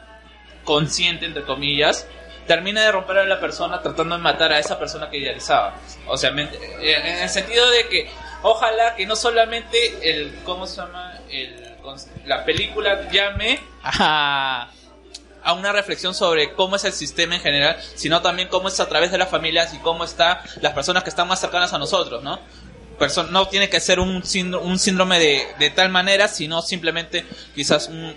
consciente 0.63 1.25
entre 1.25 1.43
comillas, 1.43 2.07
termina 2.47 2.81
de 2.81 2.91
romper 2.91 3.19
a 3.19 3.25
la 3.25 3.39
persona 3.39 3.81
tratando 3.81 4.15
de 4.17 4.21
matar 4.21 4.51
a 4.53 4.59
esa 4.59 4.77
persona 4.79 5.09
que 5.09 5.17
idealizaba. 5.17 5.75
O 6.07 6.17
sea, 6.17 6.29
eh, 6.31 6.47
en 6.81 7.05
el 7.23 7.29
sentido 7.29 7.69
de 7.69 7.87
que 7.87 8.09
ojalá 8.43 8.95
que 8.95 9.05
no 9.05 9.15
solamente 9.15 10.09
el 10.09 10.39
¿cómo 10.43 10.67
se 10.67 10.77
llama? 10.77 11.19
el 11.29 11.63
la 12.25 12.43
película 12.43 13.07
llame 13.11 13.59
a 13.83 14.69
a 15.43 15.53
una 15.53 15.71
reflexión 15.71 16.15
sobre 16.15 16.53
cómo 16.53 16.75
es 16.75 16.83
el 16.85 16.93
sistema 16.93 17.35
en 17.35 17.41
general, 17.41 17.77
sino 17.93 18.23
también 18.23 18.47
cómo 18.47 18.67
es 18.67 18.79
a 18.79 18.89
través 18.89 19.11
de 19.11 19.19
las 19.19 19.29
familias 19.29 19.71
y 19.75 19.77
cómo 19.77 20.03
están 20.03 20.39
las 20.61 20.73
personas 20.73 21.03
que 21.03 21.11
están 21.11 21.27
más 21.27 21.39
cercanas 21.39 21.71
a 21.73 21.77
nosotros, 21.77 22.23
¿no? 22.23 22.39
Perso- 22.97 23.29
no 23.29 23.47
tiene 23.47 23.69
que 23.69 23.79
ser 23.79 23.99
un 23.99 24.23
síndrome, 24.25 24.65
un 24.65 24.79
síndrome 24.79 25.19
de, 25.19 25.45
de 25.59 25.69
tal 25.69 25.89
manera, 25.89 26.27
sino 26.27 26.63
simplemente 26.63 27.23
quizás 27.53 27.89
un- 27.89 28.15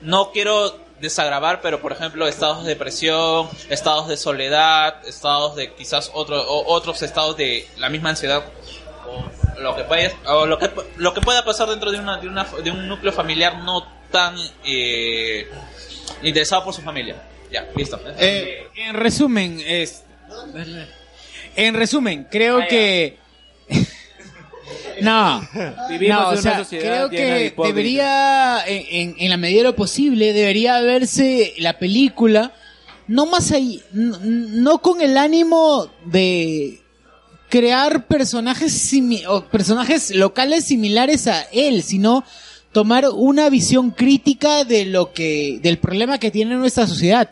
no 0.00 0.30
quiero 0.32 0.80
desagravar, 1.02 1.60
pero 1.60 1.80
por 1.82 1.92
ejemplo 1.92 2.26
estados 2.26 2.62
de 2.64 2.70
depresión, 2.70 3.48
estados 3.68 4.08
de 4.08 4.16
soledad, 4.16 5.06
estados 5.06 5.54
de 5.56 5.74
quizás 5.74 6.10
otro, 6.14 6.40
o- 6.40 6.72
otros 6.72 7.02
estados 7.02 7.36
de 7.36 7.68
la 7.76 7.90
misma 7.90 8.10
ansiedad 8.10 8.44
o 9.06 9.60
lo 9.60 9.76
que 9.76 9.82
pueda, 9.84 10.12
o 10.26 10.46
lo 10.46 10.58
que, 10.58 10.70
lo 10.96 11.12
que 11.12 11.20
pueda 11.20 11.44
pasar 11.44 11.68
dentro 11.68 11.90
de, 11.92 11.98
una, 11.98 12.16
de, 12.18 12.28
una, 12.28 12.44
de 12.44 12.70
un 12.70 12.88
núcleo 12.88 13.12
familiar 13.12 13.58
no 13.58 13.86
tan 14.10 14.36
eh, 14.64 15.46
interesado 16.22 16.64
por 16.64 16.72
su 16.74 16.80
familia. 16.82 17.16
Ya, 17.50 17.68
listo. 17.76 18.00
Eh, 18.18 18.68
en 18.76 18.94
resumen, 18.94 19.60
es. 19.64 20.04
En 21.56 21.74
resumen, 21.74 22.26
creo 22.30 22.60
Ah, 22.62 22.66
que. 22.68 23.18
No. 25.02 25.48
Vivimos 25.88 26.16
no, 26.18 26.28
o 26.28 26.32
en 26.32 26.38
una 26.38 26.42
sea, 26.42 26.58
sociedad 26.58 26.84
creo 26.84 27.08
llena 27.10 27.34
de 27.34 27.40
que 27.40 27.46
hipócritas. 27.46 27.74
debería, 27.76 28.58
en, 28.66 28.84
en- 29.10 29.14
en 29.18 29.30
la 29.30 29.36
medida 29.36 29.58
de 29.58 29.64
lo 29.64 29.76
posible, 29.76 30.32
debería 30.32 30.80
verse 30.80 31.54
la 31.58 31.78
película, 31.78 32.52
no 33.08 33.26
más 33.26 33.52
ahí, 33.52 33.80
n- 33.94 34.16
no 34.22 34.78
con 34.80 35.00
el 35.00 35.16
ánimo 35.18 35.88
de 36.06 36.78
crear 37.48 38.06
personajes 38.06 38.72
simi- 38.92 39.24
o 39.28 39.44
personajes 39.44 40.14
locales 40.14 40.64
similares 40.64 41.26
a 41.26 41.42
él, 41.52 41.82
sino 41.82 42.24
tomar 42.72 43.04
una 43.12 43.50
visión 43.50 43.90
crítica 43.90 44.64
de 44.64 44.86
lo 44.86 45.12
que 45.12 45.58
del 45.62 45.76
problema 45.78 46.16
que 46.18 46.30
tiene 46.30 46.54
nuestra 46.54 46.86
sociedad 46.86 47.28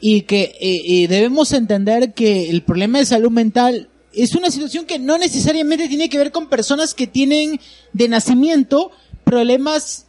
y 0.00 0.22
que 0.22 0.56
eh, 0.58 1.02
eh, 1.02 1.08
debemos 1.08 1.52
entender 1.52 2.14
que 2.14 2.48
el 2.48 2.62
problema 2.62 2.98
de 3.00 3.04
salud 3.04 3.30
mental 3.30 3.89
es 4.12 4.34
una 4.34 4.50
situación 4.50 4.86
que 4.86 4.98
no 4.98 5.18
necesariamente 5.18 5.88
tiene 5.88 6.08
que 6.08 6.18
ver 6.18 6.32
con 6.32 6.48
personas 6.48 6.94
que 6.94 7.06
tienen 7.06 7.60
de 7.92 8.08
nacimiento 8.08 8.90
problemas 9.24 10.06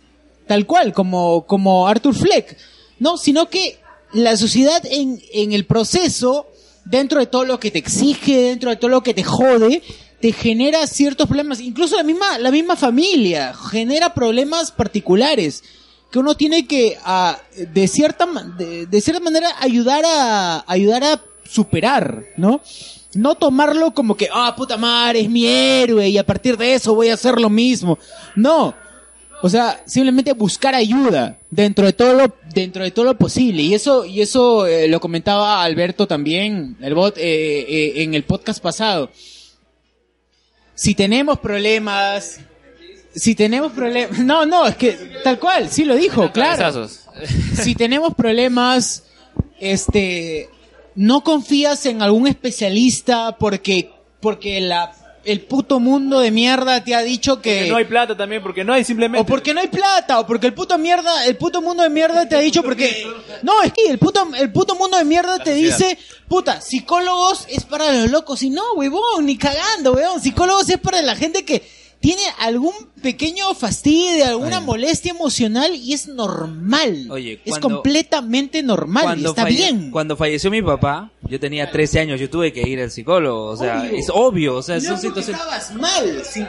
tal 0.47 0.65
cual 0.65 0.93
como 0.93 1.45
como 1.45 1.87
Arthur 1.87 2.15
Fleck, 2.15 2.57
no, 2.99 3.17
sino 3.17 3.49
que 3.49 3.79
la 4.13 4.35
sociedad 4.37 4.83
en, 4.85 5.21
en 5.33 5.53
el 5.53 5.65
proceso 5.65 6.47
dentro 6.85 7.19
de 7.19 7.27
todo 7.27 7.45
lo 7.45 7.59
que 7.59 7.71
te 7.71 7.79
exige, 7.79 8.41
dentro 8.41 8.69
de 8.69 8.75
todo 8.75 8.89
lo 8.89 9.03
que 9.03 9.13
te 9.13 9.23
jode, 9.23 9.81
te 10.19 10.33
genera 10.33 10.85
ciertos 10.87 11.27
problemas, 11.27 11.59
incluso 11.59 11.95
la 11.95 12.03
misma, 12.03 12.37
la 12.37 12.51
misma 12.51 12.75
familia 12.75 13.53
genera 13.53 14.13
problemas 14.13 14.71
particulares 14.71 15.63
que 16.11 16.19
uno 16.19 16.35
tiene 16.35 16.67
que 16.67 16.97
ah, 17.03 17.39
de 17.55 17.87
cierta 17.87 18.27
de, 18.57 18.85
de 18.85 19.01
cierta 19.01 19.23
manera 19.23 19.49
ayudar 19.59 20.03
a 20.05 20.63
ayudar 20.67 21.03
a 21.03 21.23
superar, 21.43 22.25
¿no? 22.37 22.61
No 23.13 23.35
tomarlo 23.35 23.93
como 23.93 24.15
que, 24.15 24.29
ah, 24.31 24.53
puta 24.55 24.77
madre, 24.77 25.21
es 25.21 25.29
mi 25.29 25.45
héroe 25.45 26.07
y 26.07 26.17
a 26.17 26.25
partir 26.25 26.57
de 26.57 26.73
eso 26.73 26.95
voy 26.95 27.09
a 27.09 27.15
hacer 27.15 27.39
lo 27.39 27.49
mismo. 27.49 27.99
No. 28.35 28.73
O 29.43 29.49
sea, 29.49 29.81
simplemente 29.85 30.33
buscar 30.33 30.75
ayuda 30.75 31.39
dentro 31.49 31.85
de 31.85 31.93
todo 31.93 32.13
lo, 32.13 32.35
dentro 32.53 32.83
de 32.83 32.91
todo 32.91 33.05
lo 33.05 33.17
posible. 33.17 33.63
Y 33.63 33.73
eso, 33.73 34.05
y 34.05 34.21
eso 34.21 34.67
eh, 34.67 34.87
lo 34.87 34.99
comentaba 34.99 35.63
Alberto 35.63 36.07
también, 36.07 36.77
el 36.79 36.93
bot, 36.93 37.17
eh, 37.17 37.21
eh, 37.23 38.03
en 38.03 38.13
el 38.13 38.23
podcast 38.23 38.61
pasado. 38.61 39.09
Si 40.75 40.93
tenemos 40.93 41.39
problemas, 41.39 42.39
si 43.15 43.33
tenemos 43.33 43.71
problemas, 43.71 44.19
no, 44.19 44.45
no, 44.45 44.67
es 44.67 44.75
que 44.75 44.91
tal 45.23 45.39
cual, 45.39 45.69
sí 45.69 45.85
lo 45.85 45.95
dijo, 45.95 46.31
claro. 46.31 46.87
Si 47.55 47.75
tenemos 47.75 48.13
problemas, 48.13 49.03
este, 49.59 50.49
no 50.95 51.23
confías 51.23 51.85
en 51.85 52.01
algún 52.01 52.27
especialista 52.27 53.37
porque, 53.37 53.91
porque 54.19 54.61
la, 54.61 54.93
el 55.23 55.41
puto 55.41 55.79
mundo 55.79 56.19
de 56.19 56.31
mierda 56.31 56.83
te 56.83 56.95
ha 56.95 57.01
dicho 57.01 57.41
que, 57.41 57.55
Porque 57.55 57.69
no 57.69 57.77
hay 57.77 57.85
plata 57.85 58.17
también, 58.17 58.41
porque 58.41 58.63
no 58.63 58.73
hay 58.73 58.83
simplemente. 58.83 59.21
o 59.21 59.25
porque 59.25 59.53
no 59.53 59.61
hay 59.61 59.67
plata, 59.67 60.19
o 60.19 60.27
porque 60.27 60.47
el 60.47 60.53
puto 60.53 60.77
mierda, 60.77 61.25
el 61.25 61.37
puto 61.37 61.61
mundo 61.61 61.83
de 61.83 61.89
mierda 61.89 62.27
te 62.27 62.35
ha 62.35 62.39
dicho 62.39 62.63
porque 62.63 63.05
no, 63.43 63.61
es 63.61 63.71
que 63.73 63.89
el 63.89 63.99
puto, 63.99 64.27
el 64.37 64.51
puto 64.51 64.75
mundo 64.75 64.97
de 64.97 65.05
mierda 65.05 65.39
te 65.39 65.53
dice, 65.53 65.97
puta, 66.27 66.61
psicólogos 66.61 67.45
es 67.49 67.63
para 67.63 67.91
los 67.91 68.09
locos 68.09 68.41
y 68.43 68.49
no, 68.49 68.63
huevón, 68.75 69.25
ni 69.25 69.37
cagando, 69.37 69.93
huevón, 69.93 70.21
psicólogos 70.21 70.69
es 70.69 70.79
para 70.79 71.01
la 71.01 71.15
gente 71.15 71.45
que 71.45 71.63
tiene 72.01 72.21
algún 72.39 72.73
pequeño 73.01 73.53
fastidio, 73.53 74.25
alguna 74.25 74.59
molestia 74.59 75.11
emocional 75.11 75.73
y 75.75 75.93
es 75.93 76.07
normal. 76.07 77.07
Oye, 77.09 77.39
es 77.45 77.51
cuando- 77.59 77.69
completamente 77.81 78.61
normal 78.63 79.19
y 79.19 79.25
está 79.25 79.43
falle- 79.43 79.55
bien. 79.55 79.91
Cuando 79.91 80.17
falleció 80.17 80.51
mi 80.51 80.61
papá, 80.61 81.11
yo 81.29 81.39
tenía 81.39 81.71
13 81.71 81.99
años, 81.99 82.19
yo 82.19 82.29
tuve 82.29 82.51
que 82.51 82.67
ir 82.67 82.81
al 82.81 82.91
psicólogo. 82.91 83.45
O 83.45 83.55
sea, 83.55 83.81
Obvio. 83.83 83.97
es 83.97 84.07
obvio. 84.13 84.55
O 84.57 84.61
sea, 84.63 84.75
no 84.75 84.81
son 84.81 84.95
es 84.95 85.01
porque 85.05 85.21
situaciones. 85.23 85.41
estabas 85.69 85.75
mal, 85.75 86.21
sí. 86.25 86.43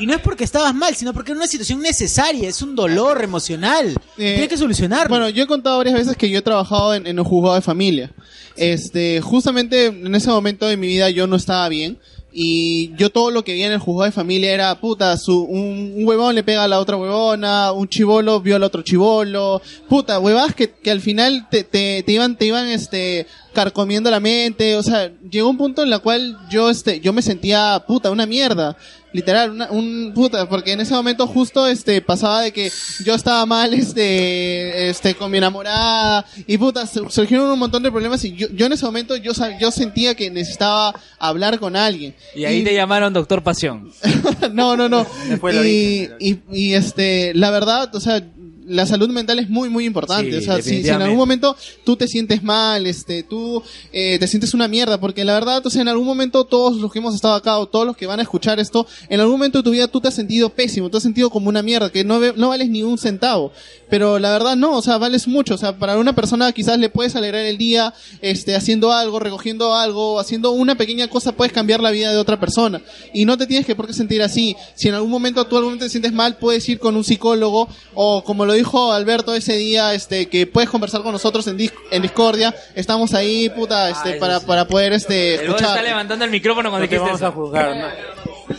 Y 0.00 0.06
no 0.06 0.14
es 0.14 0.20
porque 0.20 0.44
estabas 0.44 0.74
mal, 0.74 0.94
sino 0.94 1.12
porque 1.12 1.32
era 1.32 1.38
una 1.40 1.48
situación 1.48 1.80
necesaria, 1.80 2.48
es 2.48 2.62
un 2.62 2.76
dolor 2.76 3.24
emocional. 3.24 3.96
Tiene 4.16 4.46
que 4.46 4.56
solucionarlo. 4.56 5.08
Bueno, 5.08 5.28
yo 5.28 5.42
he 5.42 5.46
contado 5.48 5.78
varias 5.78 5.96
veces 5.96 6.16
que 6.16 6.30
yo 6.30 6.38
he 6.38 6.42
trabajado 6.42 6.94
en, 6.94 7.06
en 7.06 7.18
un 7.18 7.24
juzgado 7.24 7.56
de 7.56 7.62
familia. 7.62 8.12
Este, 8.56 9.20
justamente 9.20 9.86
en 9.86 10.14
ese 10.14 10.28
momento 10.30 10.66
de 10.66 10.76
mi 10.76 10.86
vida 10.86 11.10
yo 11.10 11.26
no 11.26 11.36
estaba 11.36 11.68
bien. 11.68 11.98
Y 12.30 12.94
yo 12.96 13.10
todo 13.10 13.30
lo 13.30 13.42
que 13.42 13.54
vi 13.54 13.62
en 13.62 13.72
el 13.72 13.78
juzgado 13.78 14.04
de 14.04 14.12
familia 14.12 14.52
era, 14.52 14.78
puta, 14.80 15.16
su, 15.16 15.42
un, 15.42 15.94
un 15.96 16.06
huevón 16.06 16.34
le 16.34 16.42
pega 16.42 16.64
a 16.64 16.68
la 16.68 16.78
otra 16.78 16.96
huevona, 16.96 17.72
un 17.72 17.88
chivolo 17.88 18.40
viola 18.40 18.66
a 18.66 18.68
otro 18.68 18.82
chivolo, 18.82 19.62
puta, 19.88 20.18
huevadas 20.18 20.54
que, 20.54 20.70
que 20.70 20.90
al 20.90 21.00
final 21.00 21.48
te, 21.50 21.64
te, 21.64 22.02
te 22.02 22.12
iban, 22.12 22.36
te 22.36 22.44
iban, 22.44 22.68
este, 22.68 23.26
carcomiendo 23.54 24.10
la 24.10 24.20
mente, 24.20 24.76
o 24.76 24.82
sea, 24.82 25.10
llegó 25.28 25.48
un 25.48 25.56
punto 25.56 25.82
en 25.82 25.90
la 25.90 25.98
cual 25.98 26.38
yo, 26.50 26.70
este, 26.70 27.00
yo 27.00 27.12
me 27.12 27.22
sentía, 27.22 27.82
puta, 27.86 28.10
una 28.10 28.26
mierda, 28.26 28.76
literal, 29.12 29.50
una, 29.52 29.70
un, 29.70 30.12
puta, 30.14 30.48
porque 30.48 30.72
en 30.72 30.80
ese 30.80 30.94
momento 30.94 31.26
justo, 31.26 31.66
este, 31.66 32.00
pasaba 32.00 32.42
de 32.42 32.52
que 32.52 32.70
yo 33.04 33.14
estaba 33.14 33.44
mal, 33.46 33.72
este, 33.74 34.88
este, 34.90 35.14
con 35.14 35.30
mi 35.30 35.38
enamorada, 35.38 36.24
y 36.46 36.58
puta, 36.58 36.86
sur- 36.86 37.10
surgieron 37.10 37.48
un 37.48 37.58
montón 37.58 37.82
de 37.82 37.90
problemas 37.90 38.24
y 38.24 38.34
yo, 38.34 38.48
yo 38.54 38.66
en 38.66 38.72
ese 38.72 38.84
momento, 38.84 39.16
yo, 39.16 39.32
yo 39.60 39.70
sentía 39.70 40.14
que 40.14 40.30
necesitaba 40.30 40.94
hablar 41.18 41.58
con 41.58 41.76
alguien. 41.76 42.14
Y 42.34 42.44
ahí 42.44 42.62
te 42.62 42.74
llamaron 42.74 43.12
Doctor 43.12 43.42
Pasión. 43.42 43.92
no, 44.52 44.76
no, 44.76 44.88
no. 44.88 45.06
Después 45.28 45.54
lo 45.54 45.64
Y, 45.64 46.10
y, 46.20 46.38
y, 46.52 46.74
este, 46.74 47.32
la 47.34 47.50
verdad, 47.50 47.94
o 47.94 48.00
sea, 48.00 48.22
la 48.68 48.86
salud 48.86 49.08
mental 49.08 49.38
es 49.38 49.48
muy, 49.48 49.68
muy 49.68 49.84
importante. 49.84 50.30
Sí, 50.30 50.36
o 50.38 50.40
sea, 50.40 50.62
si, 50.62 50.82
si 50.82 50.88
en 50.88 51.02
algún 51.02 51.18
momento 51.18 51.56
tú 51.84 51.96
te 51.96 52.06
sientes 52.06 52.42
mal, 52.42 52.86
este, 52.86 53.22
tú 53.22 53.62
eh, 53.92 54.18
te 54.18 54.26
sientes 54.26 54.54
una 54.54 54.68
mierda, 54.68 55.00
porque 55.00 55.24
la 55.24 55.34
verdad, 55.34 55.66
o 55.66 55.70
sea, 55.70 55.82
en 55.82 55.88
algún 55.88 56.06
momento 56.06 56.44
todos 56.44 56.76
los 56.76 56.92
que 56.92 56.98
hemos 56.98 57.14
estado 57.14 57.34
acá 57.34 57.58
o 57.58 57.66
todos 57.66 57.86
los 57.86 57.96
que 57.96 58.06
van 58.06 58.20
a 58.20 58.22
escuchar 58.22 58.60
esto, 58.60 58.86
en 59.08 59.20
algún 59.20 59.36
momento 59.36 59.58
de 59.58 59.64
tu 59.64 59.70
vida 59.70 59.88
tú 59.88 60.00
te 60.00 60.08
has 60.08 60.14
sentido 60.14 60.50
pésimo, 60.50 60.90
te 60.90 60.98
has 60.98 61.02
sentido 61.02 61.30
como 61.30 61.48
una 61.48 61.62
mierda, 61.62 61.90
que 61.90 62.04
no, 62.04 62.20
no 62.36 62.48
vales 62.48 62.68
ni 62.68 62.82
un 62.82 62.98
centavo. 62.98 63.52
Pero 63.88 64.18
la 64.18 64.30
verdad 64.30 64.56
no, 64.56 64.76
o 64.76 64.82
sea, 64.82 64.98
vales 64.98 65.26
mucho. 65.26 65.54
O 65.54 65.58
sea, 65.58 65.78
para 65.78 65.98
una 65.98 66.14
persona 66.14 66.52
quizás 66.52 66.78
le 66.78 66.90
puedes 66.90 67.16
alegrar 67.16 67.42
el 67.42 67.56
día, 67.56 67.94
este, 68.20 68.54
haciendo 68.54 68.92
algo, 68.92 69.18
recogiendo 69.18 69.74
algo, 69.74 70.20
haciendo 70.20 70.50
una 70.50 70.76
pequeña 70.76 71.08
cosa, 71.08 71.32
puedes 71.32 71.52
cambiar 71.52 71.80
la 71.80 71.90
vida 71.90 72.10
de 72.10 72.18
otra 72.18 72.38
persona. 72.38 72.82
Y 73.14 73.24
no 73.24 73.38
te 73.38 73.46
tienes 73.46 73.66
que 73.66 73.74
por 73.74 73.86
qué 73.86 73.94
sentir 73.94 74.22
así. 74.22 74.56
Si 74.74 74.88
en 74.88 74.94
algún 74.94 75.10
momento 75.10 75.46
tú 75.46 75.56
algún 75.56 75.70
momento 75.70 75.86
te 75.86 75.90
sientes 75.90 76.12
mal, 76.12 76.36
puedes 76.36 76.68
ir 76.68 76.78
con 76.78 76.96
un 76.96 77.04
psicólogo, 77.04 77.68
o 77.94 78.22
como 78.24 78.44
lo 78.44 78.52
dijo 78.58 78.92
Alberto 78.92 79.34
ese 79.34 79.56
día, 79.56 79.94
este, 79.94 80.28
que 80.28 80.46
puedes 80.46 80.68
conversar 80.70 81.02
con 81.02 81.12
nosotros 81.12 81.46
en, 81.48 81.58
dis- 81.58 81.72
en 81.90 82.02
Discordia. 82.02 82.54
Estamos 82.74 83.14
ahí, 83.14 83.48
puta, 83.50 83.90
este, 83.90 84.14
para, 84.14 84.40
para 84.40 84.66
poder, 84.66 84.92
este, 84.92 85.36
El 85.36 85.50
está 85.54 85.80
levantando 85.82 86.24
el 86.24 86.30
micrófono 86.30 86.70
cuando 86.70 86.86
No 86.86 86.88
te 86.90 86.94
dijiste 86.96 87.04
vamos 87.06 87.20
eso. 87.20 87.26
a 87.26 87.32
juzgar, 87.32 87.76
¿no? 87.76 87.86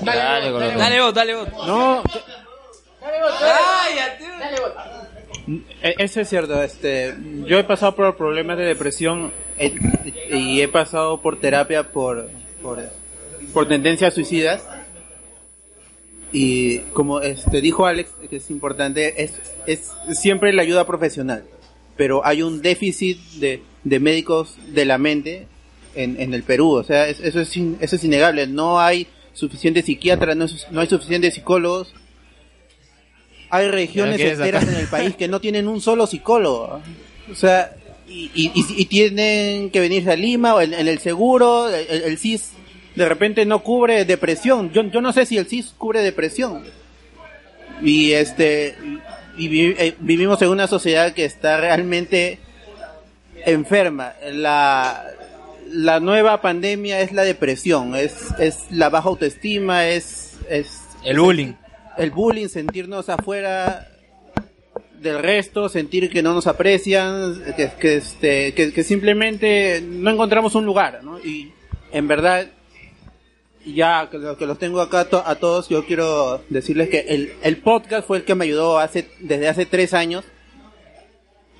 Dale, 0.05 0.51
dale, 0.51 0.75
dale, 0.77 1.01
vos, 1.01 1.13
dale, 1.13 1.35
vos. 1.35 1.47
No, 1.67 2.03
Dale, 3.01 4.59
E- 5.81 5.95
Eso 5.97 6.21
es 6.21 6.29
cierto, 6.29 6.61
este, 6.61 7.15
yo 7.45 7.57
he 7.57 7.63
pasado 7.63 7.95
por 7.95 8.15
problemas 8.17 8.57
de 8.57 8.65
depresión 8.65 9.31
eh, 9.57 9.73
y 10.31 10.61
he 10.61 10.67
pasado 10.67 11.21
por 11.21 11.39
terapia 11.39 11.83
por, 11.91 12.29
por, 12.61 12.79
por 13.53 13.67
tendencias 13.67 14.13
suicidas 14.13 14.61
y 16.31 16.79
como 16.93 17.21
este 17.21 17.61
dijo 17.61 17.85
Alex, 17.85 18.11
que 18.29 18.37
es 18.37 18.49
importante, 18.51 19.23
es, 19.23 19.33
es 19.65 19.91
siempre 20.17 20.53
la 20.53 20.61
ayuda 20.61 20.85
profesional, 20.85 21.43
pero 21.97 22.25
hay 22.25 22.41
un 22.43 22.61
déficit 22.61 23.17
de, 23.39 23.61
de 23.83 23.99
médicos 23.99 24.55
de 24.67 24.85
la 24.85 24.97
mente 24.97 25.47
en, 25.95 26.19
en 26.21 26.33
el 26.33 26.43
Perú, 26.43 26.71
o 26.75 26.83
sea, 26.83 27.07
es- 27.07 27.19
eso, 27.19 27.41
es, 27.41 27.57
in- 27.57 27.77
eso 27.81 27.95
es 27.95 28.03
innegable, 28.03 28.45
no 28.47 28.79
hay 28.79 29.07
suficientes 29.33 29.85
psiquiatras, 29.85 30.35
no, 30.37 30.45
no 30.71 30.81
hay 30.81 30.87
suficientes 30.87 31.33
psicólogos, 31.33 31.93
hay 33.49 33.67
regiones 33.69 34.19
enteras 34.43 34.63
en 34.67 34.75
el 34.75 34.87
país 34.87 35.15
que 35.15 35.27
no 35.27 35.41
tienen 35.41 35.67
un 35.67 35.81
solo 35.81 36.05
psicólogo. 36.05 36.81
O 37.31 37.35
sea, 37.35 37.75
y, 38.07 38.29
y- 38.35 38.51
y- 38.53 38.81
y 38.81 38.85
tienen 38.85 39.71
que 39.71 39.79
venirse 39.79 40.11
a 40.11 40.15
Lima 40.15 40.53
o 40.55 40.61
en, 40.61 40.73
en 40.73 40.87
el 40.87 40.99
seguro, 40.99 41.67
el 41.69 42.17
CIS 42.17 42.51
de 42.95 43.07
repente 43.07 43.45
no 43.45 43.63
cubre 43.63 44.05
depresión. 44.05 44.71
Yo, 44.71 44.83
yo 44.83 45.01
no 45.01 45.13
sé 45.13 45.25
si 45.25 45.37
el 45.37 45.45
CIS 45.47 45.73
cubre 45.77 46.01
depresión. 46.01 46.63
Y 47.81 48.11
este 48.11 48.75
y 49.37 49.47
vi- 49.47 49.75
eh, 49.77 49.95
vivimos 49.99 50.41
en 50.41 50.49
una 50.49 50.67
sociedad 50.67 51.13
que 51.13 51.23
está 51.25 51.57
realmente 51.57 52.39
enferma. 53.45 54.13
La, 54.33 55.05
la 55.71 55.99
nueva 55.99 56.41
pandemia 56.41 56.99
es 57.01 57.13
la 57.13 57.23
depresión, 57.23 57.95
es, 57.95 58.17
es 58.39 58.69
la 58.71 58.89
baja 58.89 59.07
autoestima, 59.09 59.87
es, 59.87 60.37
es 60.49 60.81
El 61.05 61.19
bullying. 61.19 61.53
el 61.97 62.11
bullying, 62.11 62.47
sentirnos 62.49 63.07
afuera 63.07 63.87
del 64.99 65.19
resto, 65.19 65.69
sentir 65.69 66.09
que 66.09 66.21
no 66.21 66.33
nos 66.33 66.47
aprecian, 66.47 67.41
que, 67.55 67.71
que, 67.79 67.95
este, 67.95 68.53
que, 68.53 68.73
que 68.73 68.83
simplemente 68.83 69.81
no 69.81 70.09
encontramos 70.09 70.55
un 70.55 70.65
lugar, 70.65 70.99
¿no? 71.03 71.17
Y 71.19 71.53
en 71.93 72.09
verdad, 72.09 72.47
ya 73.65 74.07
que, 74.09 74.17
lo- 74.17 74.37
que 74.37 74.45
los 74.45 74.57
tengo 74.59 74.81
acá 74.81 75.05
to- 75.05 75.23
a 75.25 75.35
todos, 75.35 75.69
yo 75.69 75.85
quiero 75.85 76.41
decirles 76.49 76.89
que 76.89 76.99
el, 77.09 77.33
el 77.43 77.57
podcast 77.57 78.07
fue 78.07 78.17
el 78.17 78.23
que 78.23 78.35
me 78.35 78.45
ayudó 78.45 78.79
hace, 78.79 79.07
desde 79.19 79.47
hace 79.47 79.65
tres 79.65 79.93
años. 79.93 80.23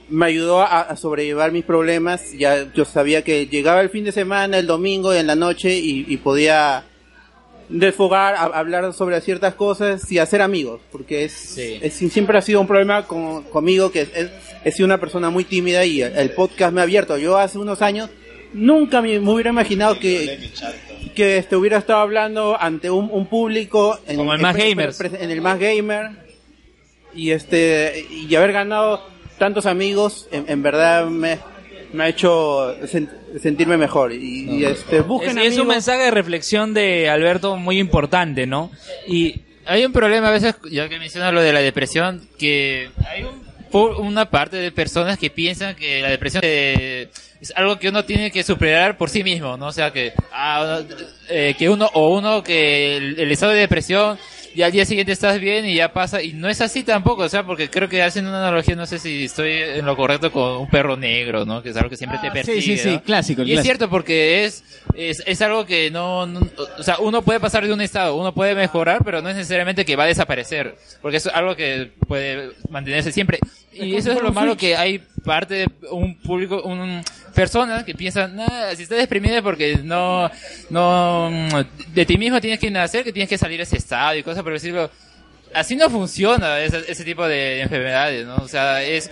Me 0.09 0.25
ayudó 0.25 0.61
a, 0.61 0.81
a 0.81 0.95
sobrellevar 0.95 1.51
mis 1.51 1.63
problemas. 1.63 2.31
Ya 2.33 2.71
yo 2.73 2.83
sabía 2.85 3.23
que 3.23 3.45
llegaba 3.47 3.81
el 3.81 3.89
fin 3.89 4.05
de 4.05 4.11
semana, 4.11 4.57
el 4.57 4.65
domingo, 4.65 5.13
en 5.13 5.27
la 5.27 5.35
noche 5.35 5.77
y, 5.77 6.05
y 6.07 6.17
podía 6.17 6.83
desfogar, 7.67 8.33
a- 8.33 8.45
hablar 8.57 8.91
sobre 8.93 9.21
ciertas 9.21 9.53
cosas 9.53 10.11
y 10.11 10.17
hacer 10.17 10.41
amigos, 10.41 10.81
porque 10.91 11.25
es, 11.25 11.33
es- 11.83 11.93
siempre 12.11 12.35
ha 12.37 12.41
sido 12.41 12.59
un 12.61 12.65
problema 12.67 13.05
con- 13.05 13.43
conmigo 13.43 13.91
que 13.91 14.01
es, 14.01 14.09
es- 14.15 14.31
he 14.65 14.71
sido 14.71 14.85
una 14.87 14.99
persona 14.99 15.29
muy 15.29 15.43
tímida 15.43 15.85
y 15.85 16.01
el, 16.01 16.13
el 16.17 16.31
podcast 16.31 16.73
me 16.73 16.79
ha 16.81 16.83
abierto. 16.85 17.17
Yo 17.19 17.37
hace 17.37 17.59
unos 17.59 17.83
años 17.83 18.09
nunca 18.53 19.03
me, 19.03 19.19
me 19.19 19.31
hubiera 19.31 19.51
imaginado 19.51 19.99
que, 19.99 20.49
que 21.19 21.37
este, 21.37 21.55
hubiera 21.57 21.77
estado 21.77 21.99
hablando 21.99 22.55
ante 22.59 22.89
un, 22.89 23.09
un 23.11 23.25
público 23.27 23.99
en, 24.07 24.15
Como 24.15 24.31
el 24.33 24.39
en 24.39 24.41
Más 24.43 24.55
Gamers. 24.55 25.01
en 25.01 25.29
el 25.31 25.41
más 25.41 25.59
gamer 25.59 26.11
y 27.13 27.31
este 27.31 28.05
y 28.09 28.33
haber 28.35 28.53
ganado 28.53 29.01
tantos 29.37 29.65
amigos 29.65 30.29
en, 30.31 30.45
en 30.47 30.63
verdad 30.63 31.07
me, 31.07 31.39
me 31.91 32.03
ha 32.03 32.07
hecho 32.07 32.73
sen- 32.85 33.09
sentirme 33.41 33.75
mejor 33.75 34.13
y, 34.13 34.49
y, 34.49 34.63
este 34.63 35.01
busquen 35.01 35.37
Es, 35.39 35.45
es 35.47 35.53
un 35.55 35.59
amigos. 35.61 35.67
mensaje 35.75 36.03
de 36.03 36.11
reflexión 36.11 36.73
de 36.73 37.09
Alberto 37.09 37.57
muy 37.57 37.79
importante, 37.79 38.45
¿no? 38.47 38.71
Y 39.07 39.41
hay 39.65 39.83
un 39.85 39.91
problema 39.91 40.29
a 40.29 40.31
veces, 40.31 40.55
ya 40.71 40.87
que 40.87 40.99
mencionas 40.99 41.33
lo 41.33 41.41
de 41.41 41.51
la 41.51 41.59
depresión, 41.59 42.29
que 42.37 42.89
hay 43.07 43.23
un- 43.23 43.48
por 43.71 43.95
una 44.01 44.29
parte 44.29 44.57
de 44.57 44.71
personas 44.71 45.17
que 45.17 45.29
piensan 45.29 45.75
que 45.75 46.01
la 46.01 46.09
depresión 46.09 46.41
eh, 46.45 47.09
es 47.41 47.53
algo 47.55 47.77
que 47.79 47.89
uno 47.89 48.03
tiene 48.05 48.31
que 48.31 48.43
superar 48.43 48.97
por 48.97 49.09
sí 49.09 49.23
mismo, 49.23 49.57
¿no? 49.57 49.67
O 49.67 49.71
sea, 49.71 49.91
que, 49.91 50.13
ah, 50.33 50.81
eh, 51.29 51.55
que 51.57 51.69
uno, 51.69 51.89
o 51.93 52.15
uno 52.17 52.43
que 52.43 52.97
el, 52.97 53.19
el 53.19 53.31
estado 53.31 53.53
de 53.53 53.59
depresión 53.59 54.17
y 54.55 54.63
al 54.63 54.71
día 54.71 54.83
siguiente 54.83 55.11
estás 55.13 55.39
bien 55.39 55.65
y 55.67 55.75
ya 55.75 55.93
pasa. 55.93 56.23
Y 56.23 56.33
no 56.33 56.49
es 56.49 56.59
así 56.59 56.83
tampoco, 56.83 57.21
o 57.21 57.29
sea, 57.29 57.43
porque 57.45 57.69
creo 57.69 57.87
que 57.87 58.01
hacen 58.01 58.25
una 58.25 58.39
analogía, 58.39 58.75
no 58.75 58.87
sé 58.87 58.97
si 58.97 59.25
estoy 59.25 59.51
en 59.53 59.85
lo 59.85 59.95
correcto 59.95 60.31
con 60.31 60.57
un 60.57 60.67
perro 60.69 60.97
negro, 60.97 61.45
¿no? 61.45 61.61
Que 61.61 61.69
es 61.69 61.77
algo 61.77 61.89
que 61.89 61.95
siempre 61.97 62.17
te 62.19 62.27
Ah, 62.29 62.33
persigue. 62.33 62.61
sí, 62.61 62.77
sí, 62.77 62.83
sí, 62.83 62.89
¿no? 62.95 63.03
clásico, 63.03 63.43
Y 63.43 63.53
es 63.53 63.61
cierto 63.61 63.89
porque 63.89 64.45
es, 64.45 64.63
es, 64.95 65.21
es 65.25 65.41
algo 65.43 65.65
que 65.67 65.91
no, 65.91 66.25
no- 66.25 66.41
o 66.77 66.83
sea, 66.83 66.97
uno 66.99 67.21
puede 67.21 67.39
pasar 67.39 67.65
de 67.65 67.71
un 67.71 67.79
estado, 67.79 68.15
uno 68.15 68.33
puede 68.33 68.55
mejorar, 68.55 69.03
pero 69.05 69.21
no 69.21 69.29
es 69.29 69.35
necesariamente 69.35 69.85
que 69.85 69.95
va 69.95 70.05
a 70.05 70.07
desaparecer, 70.07 70.75
porque 71.01 71.17
es 71.17 71.27
algo 71.27 71.55
que 71.55 71.91
puede 72.07 72.49
mantenerse 72.69 73.11
siempre. 73.11 73.37
Y 73.85 73.95
eso 73.95 74.11
es 74.11 74.21
lo 74.21 74.31
malo 74.31 74.55
que 74.57 74.75
hay 74.75 74.99
parte 75.23 75.53
de 75.55 75.67
un 75.91 76.15
público, 76.19 76.61
un, 76.63 77.01
personas 77.35 77.83
que 77.83 77.93
piensan, 77.95 78.35
nada, 78.35 78.75
si 78.75 78.83
estás 78.83 78.97
deprimido 78.97 79.35
es 79.37 79.41
porque 79.41 79.79
no, 79.83 80.29
no, 80.69 81.29
mm, 81.31 81.93
de 81.93 82.05
ti 82.05 82.17
mismo 82.17 82.39
tienes 82.41 82.59
que 82.59 82.71
nacer, 82.71 83.03
que 83.03 83.13
tienes 83.13 83.29
que 83.29 83.37
salir 83.37 83.57
de 83.57 83.63
ese 83.63 83.77
estado 83.77 84.15
y 84.17 84.23
cosas 84.23 84.43
por 84.43 84.53
decirlo. 84.53 84.89
Así 85.53 85.75
no 85.75 85.89
funciona 85.89 86.59
ese, 86.59 86.83
ese 86.87 87.03
tipo 87.03 87.27
de 87.27 87.61
enfermedades, 87.61 88.25
¿no? 88.25 88.35
O 88.35 88.47
sea, 88.47 88.83
es, 88.83 89.09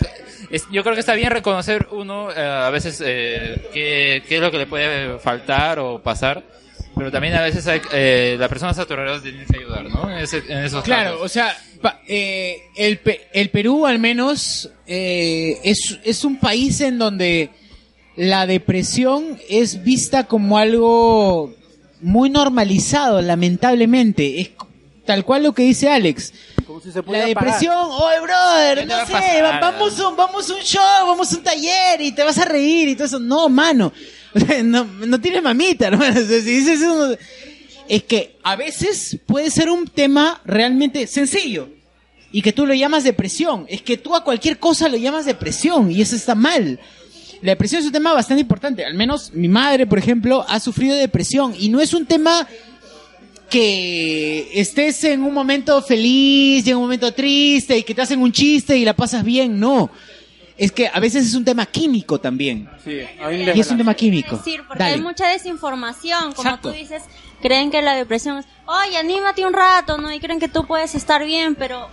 es- 0.50 0.66
yo 0.70 0.82
creo 0.84 0.94
que 0.94 1.00
está 1.00 1.14
bien 1.14 1.30
reconocer 1.32 1.88
uno 1.90 2.30
eh, 2.30 2.40
a 2.40 2.70
veces 2.70 3.02
eh, 3.04 3.68
qué, 3.72 4.22
qué 4.28 4.36
es 4.36 4.40
lo 4.40 4.50
que 4.52 4.58
le 4.58 4.66
puede 4.66 5.18
faltar 5.18 5.80
o 5.80 5.98
pasar, 6.00 6.42
pero 6.98 7.10
también 7.12 7.34
a 7.34 7.42
veces 7.42 7.66
hay, 7.66 7.80
eh, 7.92 8.36
las 8.38 8.48
personas 8.48 8.78
a 8.78 8.84
tu 8.84 8.92
alrededor 8.94 9.22
tienen 9.22 9.46
que 9.46 9.58
ayudar, 9.58 9.84
¿no? 9.88 10.10
En, 10.10 10.18
ese- 10.18 10.42
en 10.48 10.58
esos 10.64 10.82
Claro, 10.84 11.12
casos. 11.12 11.24
o 11.24 11.28
sea, 11.28 11.56
pa- 11.80 12.00
eh, 12.08 12.60
el, 12.76 12.98
Pe- 12.98 13.28
el 13.32 13.48
Perú 13.50 13.86
al 13.86 13.98
menos 13.98 14.68
eh, 14.86 15.58
es, 15.64 15.98
es 16.04 16.24
un 16.24 16.38
país 16.38 16.80
en 16.80 16.98
donde 16.98 17.50
la 18.16 18.46
depresión 18.46 19.38
es 19.48 19.82
vista 19.84 20.24
como 20.24 20.58
algo 20.58 21.54
muy 22.00 22.30
normalizado, 22.30 23.22
lamentablemente. 23.22 24.40
Es 24.40 24.50
tal 25.06 25.24
cual 25.24 25.44
lo 25.44 25.52
que 25.52 25.62
dice 25.62 25.88
Alex. 25.90 26.32
La 27.06 27.26
depresión, 27.26 27.74
oye 27.90 28.20
brother, 28.20 28.78
¿Qué 28.78 28.80
te 28.82 28.86
no 28.86 28.96
va 28.98 29.06
sé, 29.06 29.42
vamos, 29.42 29.98
a 30.00 30.08
un- 30.08 30.16
vamos 30.16 30.50
a 30.50 30.54
un 30.54 30.60
show, 30.60 31.06
vamos 31.06 31.32
a 31.32 31.36
un 31.36 31.42
taller 31.42 32.00
y 32.00 32.12
te 32.12 32.22
vas 32.22 32.38
a 32.38 32.44
reír 32.44 32.88
y 32.88 32.94
todo 32.94 33.06
eso. 33.06 33.18
No, 33.18 33.48
mano. 33.48 33.92
No, 34.64 34.84
no 34.84 35.20
tienes 35.20 35.42
mamita, 35.42 35.88
hermano. 35.88 36.20
Si 36.20 36.40
dices 36.40 36.80
es 37.88 38.02
que 38.04 38.36
a 38.42 38.54
veces 38.56 39.18
puede 39.26 39.50
ser 39.50 39.70
un 39.70 39.86
tema 39.86 40.40
realmente 40.44 41.06
sencillo 41.06 41.70
y 42.30 42.42
que 42.42 42.52
tú 42.52 42.66
lo 42.66 42.74
llamas 42.74 43.04
depresión. 43.04 43.64
Es 43.68 43.82
que 43.82 43.96
tú 43.96 44.14
a 44.14 44.24
cualquier 44.24 44.58
cosa 44.58 44.88
lo 44.88 44.96
llamas 44.96 45.24
depresión 45.24 45.90
y 45.90 46.02
eso 46.02 46.14
está 46.14 46.34
mal. 46.34 46.78
La 47.40 47.52
depresión 47.52 47.80
es 47.80 47.86
un 47.86 47.92
tema 47.92 48.12
bastante 48.12 48.42
importante. 48.42 48.84
Al 48.84 48.94
menos 48.94 49.32
mi 49.32 49.48
madre, 49.48 49.86
por 49.86 49.98
ejemplo, 49.98 50.44
ha 50.48 50.60
sufrido 50.60 50.94
de 50.94 51.00
depresión 51.00 51.54
y 51.58 51.68
no 51.68 51.80
es 51.80 51.94
un 51.94 52.04
tema 52.04 52.46
que 53.48 54.50
estés 54.60 55.04
en 55.04 55.22
un 55.22 55.32
momento 55.32 55.80
feliz 55.80 56.66
y 56.66 56.70
en 56.70 56.76
un 56.76 56.82
momento 56.82 57.12
triste 57.12 57.78
y 57.78 57.82
que 57.82 57.94
te 57.94 58.02
hacen 58.02 58.20
un 58.20 58.32
chiste 58.32 58.76
y 58.76 58.84
la 58.84 58.94
pasas 58.94 59.24
bien. 59.24 59.58
No. 59.58 59.90
Es 60.58 60.72
que 60.72 60.90
a 60.92 60.98
veces 60.98 61.24
es 61.26 61.34
un 61.34 61.44
tema 61.44 61.64
químico 61.66 62.18
también. 62.20 62.68
Y 62.84 63.60
es 63.60 63.70
un 63.70 63.78
tema 63.78 63.94
químico. 63.94 64.36
decir, 64.36 64.62
porque 64.66 64.82
Dale. 64.82 64.94
hay 64.96 65.00
mucha 65.00 65.28
desinformación, 65.28 66.32
como 66.34 66.48
Exacto. 66.48 66.70
tú 66.70 66.74
dices, 66.74 67.04
creen 67.40 67.70
que 67.70 67.80
la 67.80 67.94
depresión 67.94 68.38
es, 68.38 68.46
oye, 68.66 68.96
anímate 68.96 69.46
un 69.46 69.52
rato, 69.52 69.98
¿no? 69.98 70.12
Y 70.12 70.18
creen 70.18 70.40
que 70.40 70.48
tú 70.48 70.66
puedes 70.66 70.94
estar 70.96 71.24
bien, 71.24 71.54
pero 71.54 71.88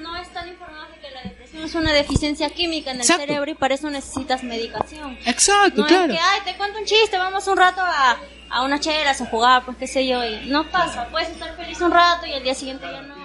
no 0.00 0.16
están 0.16 0.48
informados 0.48 0.88
de 0.94 1.00
que 1.00 1.10
la 1.14 1.22
depresión 1.22 1.62
es 1.64 1.74
una 1.74 1.92
deficiencia 1.92 2.48
química 2.48 2.90
en 2.92 2.96
el 2.96 3.02
Exacto. 3.02 3.26
cerebro 3.26 3.50
y 3.50 3.54
para 3.54 3.74
eso 3.74 3.90
necesitas 3.90 4.42
medicación. 4.42 5.18
Exacto, 5.26 5.82
no 5.82 5.86
claro. 5.86 6.12
es 6.12 6.18
que, 6.18 6.24
ay, 6.24 6.40
te 6.46 6.56
cuento 6.56 6.78
un 6.78 6.84
chiste, 6.86 7.18
vamos 7.18 7.46
un 7.46 7.58
rato 7.58 7.82
a, 7.82 8.16
a 8.48 8.62
unas 8.64 8.80
chelas 8.80 9.20
a 9.20 9.26
jugar, 9.26 9.64
pues 9.66 9.76
qué 9.76 9.86
sé 9.86 10.06
yo, 10.06 10.24
y 10.24 10.46
no 10.46 10.64
pasa, 10.70 11.08
puedes 11.10 11.28
estar 11.28 11.54
feliz 11.56 11.78
un 11.82 11.90
rato 11.90 12.24
y 12.26 12.32
al 12.32 12.42
día 12.42 12.54
siguiente 12.54 12.86
ya 12.90 13.02
no. 13.02 13.17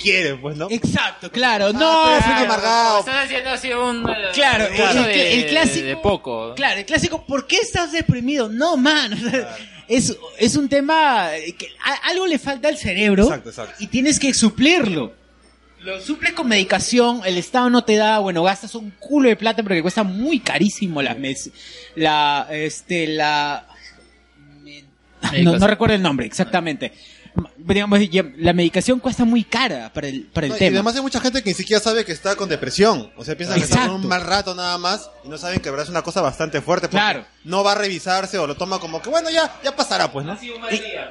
Quiere, 0.00 0.34
pues, 0.34 0.56
¿no? 0.56 0.68
Exacto, 0.70 1.30
claro. 1.30 1.72
No, 1.72 2.02
pero 2.04 2.16
es 2.18 2.24
claro. 2.24 2.44
amargado. 2.44 2.98
Estás 3.00 3.24
haciendo 3.24 3.50
así 3.50 3.72
un... 3.72 4.08
eh, 4.08 4.14
Claro, 4.34 4.66
el, 4.66 5.04
de- 5.04 5.34
el 5.34 5.46
clásico. 5.48 5.86
de 5.86 5.96
poco. 5.96 6.54
Claro, 6.54 6.80
el 6.80 6.86
clásico, 6.86 7.24
¿por 7.26 7.46
qué 7.46 7.56
estás 7.56 7.92
deprimido? 7.92 8.48
No, 8.48 8.76
man. 8.76 9.12
Es, 9.86 10.16
es 10.38 10.56
un 10.56 10.68
tema 10.68 11.28
que 11.58 11.68
a- 11.84 12.08
algo 12.08 12.26
le 12.26 12.38
falta 12.38 12.68
al 12.68 12.78
cerebro 12.78 13.24
Exacto, 13.24 13.50
exacto. 13.50 13.74
y 13.80 13.86
tienes 13.88 14.18
que 14.18 14.32
suplirlo. 14.32 15.12
Lo 15.80 16.00
suples 16.00 16.32
con 16.32 16.48
medicación, 16.48 17.20
el 17.26 17.36
Estado 17.36 17.68
no 17.68 17.84
te 17.84 17.96
da, 17.96 18.18
bueno, 18.18 18.42
gastas 18.42 18.74
un 18.74 18.90
culo 18.98 19.28
de 19.28 19.36
plata 19.36 19.62
porque 19.62 19.82
cuesta 19.82 20.02
muy 20.02 20.40
carísimo 20.40 21.02
mes, 21.18 21.50
la, 21.96 22.46
este, 22.50 23.06
la, 23.08 23.66
no, 25.42 25.58
no 25.58 25.66
recuerdo 25.66 25.94
el 25.94 26.02
nombre 26.02 26.24
exactamente. 26.26 26.92
Digamos, 27.56 27.98
la 28.36 28.52
medicación 28.52 29.00
cuesta 29.00 29.24
muy 29.24 29.42
cara 29.42 29.92
para 29.92 30.06
el, 30.06 30.22
para 30.32 30.46
el 30.46 30.50
No, 30.50 30.56
y 30.56 30.58
tema. 30.58 30.76
además 30.76 30.94
hay 30.96 31.02
mucha 31.02 31.18
gente 31.20 31.42
que 31.42 31.50
ni 31.50 31.54
siquiera 31.54 31.82
sabe 31.82 32.04
que 32.04 32.12
está 32.12 32.36
con 32.36 32.48
depresión. 32.48 33.10
O 33.16 33.24
sea, 33.24 33.36
piensan 33.36 33.58
que 33.58 33.64
está 33.64 33.90
un 33.90 34.06
mal 34.06 34.20
rato 34.20 34.54
nada 34.54 34.78
más 34.78 35.10
y 35.24 35.28
no 35.28 35.36
saben 35.38 35.60
que 35.60 35.70
verdad 35.70 35.84
es 35.84 35.90
una 35.90 36.02
cosa 36.02 36.20
bastante 36.20 36.60
fuerte. 36.60 36.86
Porque 36.88 36.98
Claro. 36.98 37.24
No 37.44 37.64
va 37.64 37.72
a 37.72 37.74
revisarse 37.74 38.38
o 38.38 38.46
lo 38.46 38.54
toma 38.56 38.78
como 38.78 39.02
que, 39.02 39.10
bueno, 39.10 39.30
ya, 39.30 39.52
ya 39.64 39.74
pasará, 39.74 40.12
pues, 40.12 40.24
¿no? 40.24 40.38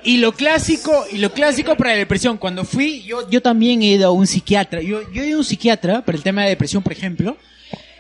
Y 0.04 0.18
lo 0.18 0.32
clásico, 0.34 1.06
y 1.12 1.18
lo 1.18 1.32
clásico 1.34 1.76
para 1.76 1.92
la 1.92 1.98
depresión, 1.98 2.38
cuando 2.38 2.64
fui, 2.64 3.04
yo, 3.04 3.30
yo 3.30 3.42
también 3.42 3.82
he 3.82 3.88
ido 3.88 4.08
a 4.08 4.12
un 4.12 4.26
psiquiatra. 4.28 4.82
Yo, 4.82 5.02
yo 5.12 5.24
he 5.24 5.28
ido 5.28 5.38
a 5.38 5.40
un 5.40 5.46
psiquiatra 5.46 6.06
para 6.06 6.18
el 6.18 6.24
tema 6.24 6.44
de 6.44 6.50
depresión, 6.50 6.84
por 6.84 6.94
ejemplo. 6.94 7.38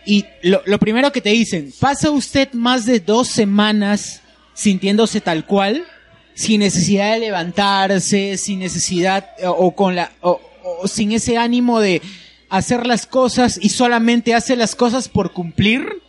Y 0.05 0.25
lo, 0.43 0.61
lo 0.65 0.79
primero 0.79 1.11
que 1.11 1.21
te 1.21 1.29
dicen, 1.29 1.73
¿pasa 1.79 2.09
usted 2.11 2.51
más 2.53 2.85
de 2.85 2.99
dos 2.99 3.27
semanas 3.29 4.21
sintiéndose 4.53 5.21
tal 5.21 5.45
cual? 5.45 5.85
Sin 6.35 6.59
necesidad 6.61 7.13
de 7.13 7.19
levantarse, 7.19 8.37
sin 8.37 8.59
necesidad, 8.59 9.29
o, 9.45 9.49
o 9.51 9.75
con 9.75 9.95
la, 9.95 10.11
o, 10.21 10.39
o 10.81 10.87
sin 10.87 11.11
ese 11.11 11.37
ánimo 11.37 11.79
de 11.79 12.01
hacer 12.49 12.85
las 12.87 13.05
cosas 13.05 13.59
y 13.61 13.69
solamente 13.69 14.33
hace 14.33 14.55
las 14.55 14.75
cosas 14.75 15.09
por 15.09 15.31
cumplir 15.33 16.01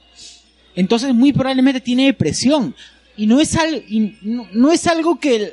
entonces 0.76 1.14
muy 1.14 1.32
probablemente 1.32 1.80
tiene 1.80 2.06
depresión. 2.06 2.74
Y 3.16 3.26
no 3.28 3.40
es 3.40 3.54
al, 3.54 3.84
no, 4.52 4.72
es 4.72 4.86
algo 4.88 5.20
que 5.20 5.52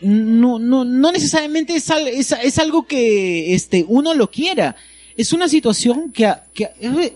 no, 0.00 0.58
no, 0.58 0.84
no 0.84 1.12
necesariamente 1.12 1.76
es, 1.76 1.88
al- 1.90 2.08
es, 2.08 2.32
es 2.42 2.58
algo 2.58 2.84
que 2.86 3.54
este 3.54 3.84
uno 3.86 4.12
lo 4.12 4.28
quiera. 4.30 4.74
Es 5.16 5.32
una 5.32 5.48
situación 5.48 6.10
que, 6.10 6.32
que 6.52 6.70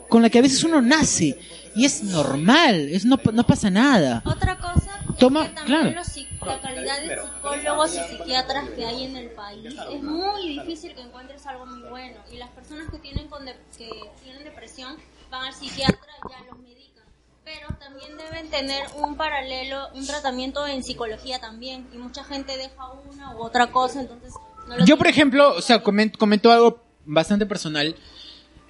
con 0.08 0.22
la 0.22 0.30
que 0.30 0.38
a 0.38 0.42
veces 0.42 0.62
uno 0.62 0.80
nace 0.80 1.36
y 1.74 1.84
es 1.84 2.04
normal 2.04 2.88
es 2.90 3.04
no, 3.04 3.18
no 3.32 3.44
pasa 3.44 3.68
nada. 3.68 4.22
Otra 4.24 4.56
cosa 4.58 5.03
toma 5.18 5.48
claro. 5.64 5.90
los 5.90 6.16
la 6.44 6.60
calidad 6.60 7.00
de 7.02 7.18
psicólogos 7.22 7.94
y 7.94 7.98
psiquiatras 8.16 8.68
que 8.70 8.84
hay 8.86 9.04
en 9.04 9.16
el 9.16 9.30
país 9.30 9.74
es 9.92 10.02
muy 10.02 10.48
difícil 10.58 10.94
que 10.94 11.00
encuentres 11.02 11.46
algo 11.46 11.66
muy 11.66 11.88
bueno. 11.88 12.16
Y 12.32 12.36
las 12.36 12.50
personas 12.50 12.90
que 12.90 12.98
tienen 12.98 13.28
con 13.28 13.44
de- 13.44 13.56
que 13.76 13.88
tienen 14.22 14.44
depresión 14.44 14.96
van 15.30 15.44
al 15.46 15.54
psiquiatra 15.54 15.98
y 16.28 16.32
ya 16.32 16.44
los 16.50 16.58
medican. 16.58 17.04
Pero 17.44 17.68
también 17.78 18.16
deben 18.16 18.48
tener 18.50 18.84
un 18.96 19.16
paralelo 19.16 19.88
un 19.94 20.06
tratamiento 20.06 20.66
en 20.66 20.82
psicología 20.82 21.40
también. 21.40 21.86
Y 21.92 21.98
mucha 21.98 22.24
gente 22.24 22.56
deja 22.56 22.90
una 23.12 23.34
u 23.36 23.42
otra 23.42 23.68
cosa 23.68 24.00
entonces 24.00 24.32
no 24.68 24.84
Yo, 24.84 24.96
por 24.96 25.06
ejemplo, 25.06 25.54
o 25.54 25.60
sea, 25.62 25.82
comen- 25.82 26.16
comentó 26.16 26.50
algo 26.52 26.82
bastante 27.04 27.46
personal. 27.46 27.94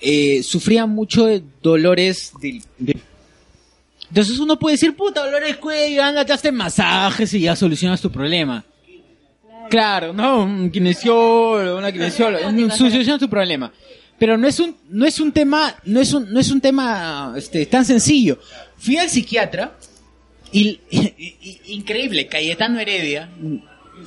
Eh, 0.00 0.42
sufría 0.42 0.86
mucho 0.86 1.24
de 1.26 1.42
dolores 1.62 2.32
de, 2.40 2.62
de- 2.78 3.00
Entonces 4.14 4.38
uno 4.38 4.56
puede 4.56 4.74
decir, 4.74 4.94
puta, 4.94 5.24
dolores 5.24 5.48
de 5.48 5.56
cuello, 5.56 6.00
anda, 6.04 6.24
te 6.24 6.32
haces 6.32 6.52
masajes 6.52 7.34
y 7.34 7.40
ya 7.40 7.56
solucionas 7.56 8.00
tu 8.00 8.12
problema. 8.12 8.62
Claro, 9.68 10.12
no, 10.12 10.44
un 10.44 10.70
kinesiólogo, 10.70 11.78
una 11.78 11.90
kinesióloga, 11.90 12.46
solucionas 12.70 13.18
tu 13.18 13.28
problema. 13.28 13.72
Pero 14.16 14.38
no 14.38 14.46
es 14.46 14.60
un, 14.60 14.76
no 14.88 15.04
es 15.04 15.18
un 15.18 15.32
tema, 15.32 15.74
no 15.84 16.00
es 16.00 16.12
un, 16.12 16.32
no 16.32 16.38
es 16.38 16.48
un 16.52 16.60
tema, 16.60 17.34
este, 17.36 17.66
tan 17.66 17.84
sencillo. 17.84 18.38
Fui 18.78 18.96
al 18.98 19.10
psiquiatra 19.10 19.72
y, 20.52 20.78
y- 20.90 21.14
y- 21.42 21.60
increíble, 21.74 22.28
Cayetano 22.28 22.78
Heredia, 22.78 23.30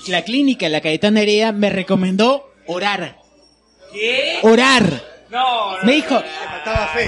la 0.08 0.22
clínica, 0.22 0.70
la 0.70 0.80
Cayetano 0.80 1.20
Heredia 1.20 1.52
me 1.52 1.70
recomendó 1.70 2.50
orar. 2.66 3.18
¿Qué? 3.92 4.38
Orar. 4.44 5.04
No, 5.30 5.84
Me 5.84 5.96
dijo, 5.96 6.24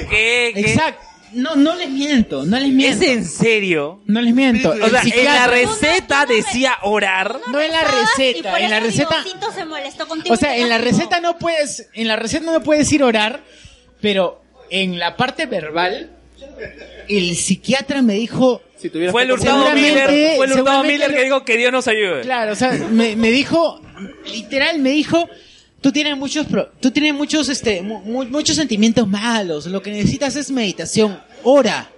¿Qué? 0.09 0.51
¿Qué? 0.53 0.59
exacto. 0.59 1.05
No, 1.33 1.55
no 1.55 1.75
les 1.75 1.89
miento, 1.89 2.43
no 2.45 2.59
les 2.59 2.69
miento. 2.71 3.03
¿Es 3.05 3.11
en 3.11 3.25
serio? 3.25 4.01
No 4.05 4.21
les 4.21 4.33
miento. 4.33 4.69
O 4.71 4.89
sea, 4.89 5.01
en 5.03 5.25
la 5.25 5.47
receta 5.47 6.25
decía 6.25 6.75
orar. 6.83 7.39
No 7.51 7.59
en 7.61 7.71
la 7.71 7.81
y 7.81 7.85
receta, 7.85 8.51
por 8.51 8.59
en 8.59 8.69
la 8.69 8.77
eso 8.77 8.85
receta. 8.87 9.21
Diosito 9.23 9.51
se 9.51 9.65
molestó 9.65 10.07
contigo 10.07 10.33
O 10.33 10.37
sea, 10.37 10.53
y 10.55 10.57
te 10.59 10.63
en 10.63 10.69
la 10.69 10.77
receta 10.77 11.19
no 11.19 11.37
puedes, 11.37 11.87
en 11.93 12.07
la 12.07 12.15
receta 12.15 12.51
no 12.51 12.61
puedes 12.63 12.91
ir 12.91 13.01
a 13.03 13.05
orar, 13.05 13.43
pero 14.01 14.41
en 14.69 14.97
la 14.99 15.15
parte 15.17 15.45
verbal, 15.45 16.09
el 17.07 17.35
psiquiatra 17.35 18.01
me 18.01 18.13
dijo. 18.15 18.61
Fue 19.11 19.23
el 19.23 19.31
Hurtado 19.31 19.57
seguramente- 19.65 19.81
Miller, 19.91 20.07
fue 20.07 20.45
el 20.45 20.51
Hurtado 20.53 20.55
seguramente 20.55 20.93
Miller 20.93 21.13
que 21.13 21.23
dijo 21.23 21.43
que 21.45 21.57
Dios 21.57 21.71
nos 21.71 21.87
ayude. 21.87 22.21
Claro, 22.21 22.53
o 22.53 22.55
sea, 22.55 22.71
me, 22.71 23.15
me 23.17 23.29
dijo, 23.29 23.81
literal, 24.31 24.79
me 24.79 24.91
dijo, 24.91 25.27
tú 25.81 25.91
tienes 25.91 26.17
muchos, 26.17 26.45
pro- 26.47 26.69
tú 26.79 26.91
tienes 26.91 27.13
muchos, 27.13 27.49
este, 27.49 27.81
mu- 27.81 27.99
mu- 28.01 28.25
muchos 28.25 28.55
sentimientos 28.55 29.07
malos. 29.07 29.65
Lo 29.67 29.81
que 29.81 29.91
necesitas 29.91 30.35
es 30.35 30.51
meditación. 30.51 31.19
Ora. 31.43 31.89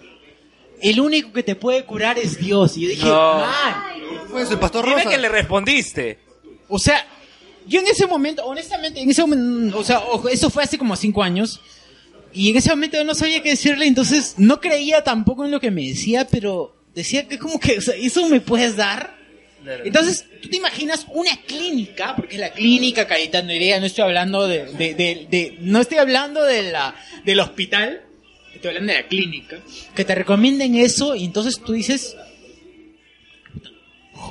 El 0.81 0.99
único 0.99 1.31
que 1.31 1.43
te 1.43 1.55
puede 1.55 1.83
curar 1.85 2.17
es 2.17 2.39
Dios. 2.39 2.75
Y 2.77 2.81
yo 2.81 2.89
dije, 2.89 3.05
No. 3.05 3.39
"Man". 3.39 3.75
Pues 4.31 4.49
el 4.49 4.57
pastor 4.59 4.85
Dime 4.85 5.05
que 5.05 5.17
le 5.17 5.29
respondiste. 5.29 6.19
O 6.67 6.79
sea, 6.79 7.05
yo 7.67 7.79
en 7.81 7.87
ese 7.87 8.07
momento, 8.07 8.43
honestamente, 8.45 8.99
en 9.01 9.09
ese 9.09 9.21
momento, 9.21 9.77
o 9.77 9.83
sea, 9.83 9.99
ojo, 9.99 10.27
eso 10.29 10.49
fue 10.49 10.63
hace 10.63 10.77
como 10.77 10.95
cinco 10.95 11.21
años. 11.21 11.59
Y 12.33 12.49
en 12.49 12.57
ese 12.57 12.69
momento 12.69 12.97
yo 12.97 13.03
no 13.03 13.13
sabía 13.13 13.43
qué 13.43 13.49
decirle, 13.49 13.85
entonces 13.85 14.35
no 14.37 14.59
creía 14.61 15.03
tampoco 15.03 15.43
en 15.45 15.51
lo 15.51 15.59
que 15.59 15.69
me 15.69 15.83
decía, 15.87 16.25
pero 16.27 16.73
decía 16.95 17.27
que 17.27 17.37
como 17.37 17.59
que, 17.59 17.77
o 17.77 17.81
sea, 17.81 17.93
¿eso 17.95 18.27
me 18.29 18.39
puedes 18.41 18.75
dar? 18.77 19.15
Entonces, 19.83 20.25
tú 20.41 20.49
te 20.49 20.57
imaginas 20.57 21.05
una 21.09 21.35
clínica, 21.45 22.15
porque 22.15 22.35
es 22.35 22.41
la 22.41 22.51
clínica 22.51 23.07
Cayetano 23.07 23.51
Heredia, 23.51 23.79
no 23.79 23.85
estoy 23.85 24.03
hablando 24.03 24.47
de, 24.47 24.65
de, 24.73 24.93
de- 24.95 25.27
de- 25.29 25.57
no 25.61 25.81
estoy 25.81 25.97
hablando 25.99 26.43
de 26.43 26.71
la, 26.71 26.95
del 27.25 27.39
hospital, 27.39 28.01
estoy 28.53 28.69
hablando 28.69 28.93
de 28.93 29.01
la 29.01 29.07
clínica, 29.07 29.59
que 29.95 30.03
te 30.05 30.15
recomienden 30.15 30.75
eso 30.75 31.15
y 31.15 31.25
entonces 31.25 31.59
tú 31.63 31.73
dices, 31.73 32.15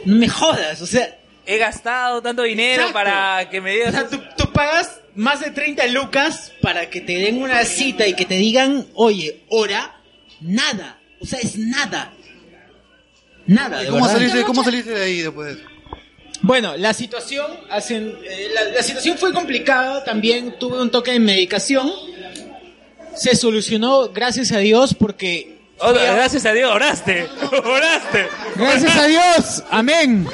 no 0.04 0.16
me 0.16 0.28
jodas, 0.28 0.80
o 0.82 0.86
sea, 0.86 1.16
He 1.46 1.58
gastado 1.58 2.22
tanto 2.22 2.42
dinero 2.42 2.82
Exacto. 2.86 2.94
para 2.94 3.50
que 3.50 3.60
me 3.60 3.72
digas... 3.72 3.88
O 3.88 3.92
sea, 3.92 4.08
tú, 4.08 4.20
tú 4.36 4.52
pagas 4.52 5.00
más 5.16 5.40
de 5.40 5.50
30 5.50 5.84
lucas 5.88 6.52
para 6.60 6.88
que 6.90 7.00
te 7.00 7.14
den 7.18 7.42
una 7.42 7.64
cita 7.64 8.06
y 8.06 8.14
que 8.14 8.24
te 8.24 8.36
digan, 8.36 8.86
oye, 8.94 9.40
hora, 9.48 10.00
nada. 10.40 11.00
O 11.18 11.26
sea, 11.26 11.40
es 11.40 11.56
nada. 11.58 12.12
Nada. 13.46 13.82
¿Y 13.82 13.86
de 13.86 13.90
cómo 13.90 14.06
verdad. 14.06 14.18
saliste, 14.18 14.44
cómo 14.44 14.64
saliste 14.64 14.90
de 14.90 15.02
ahí 15.02 15.22
después 15.22 15.48
de 15.48 15.52
eso? 15.54 15.70
Bueno, 16.42 16.76
la 16.76 16.94
situación, 16.94 17.46
hacen, 17.70 18.14
eh, 18.24 18.48
la, 18.54 18.64
la 18.76 18.82
situación 18.82 19.18
fue 19.18 19.32
complicada. 19.32 20.04
También 20.04 20.58
tuve 20.58 20.80
un 20.80 20.90
toque 20.90 21.12
de 21.12 21.20
medicación. 21.20 21.90
Se 23.14 23.36
solucionó, 23.36 24.08
gracias 24.08 24.52
a 24.52 24.58
Dios, 24.58 24.94
porque. 24.94 25.58
Oh, 25.78 25.92
gracias 25.92 26.44
a 26.44 26.52
Dios, 26.52 26.70
oraste. 26.70 27.26
Oraste. 27.52 28.28
Gracias 28.54 28.96
a 28.96 29.06
Dios. 29.06 29.64
Amén. 29.70 30.26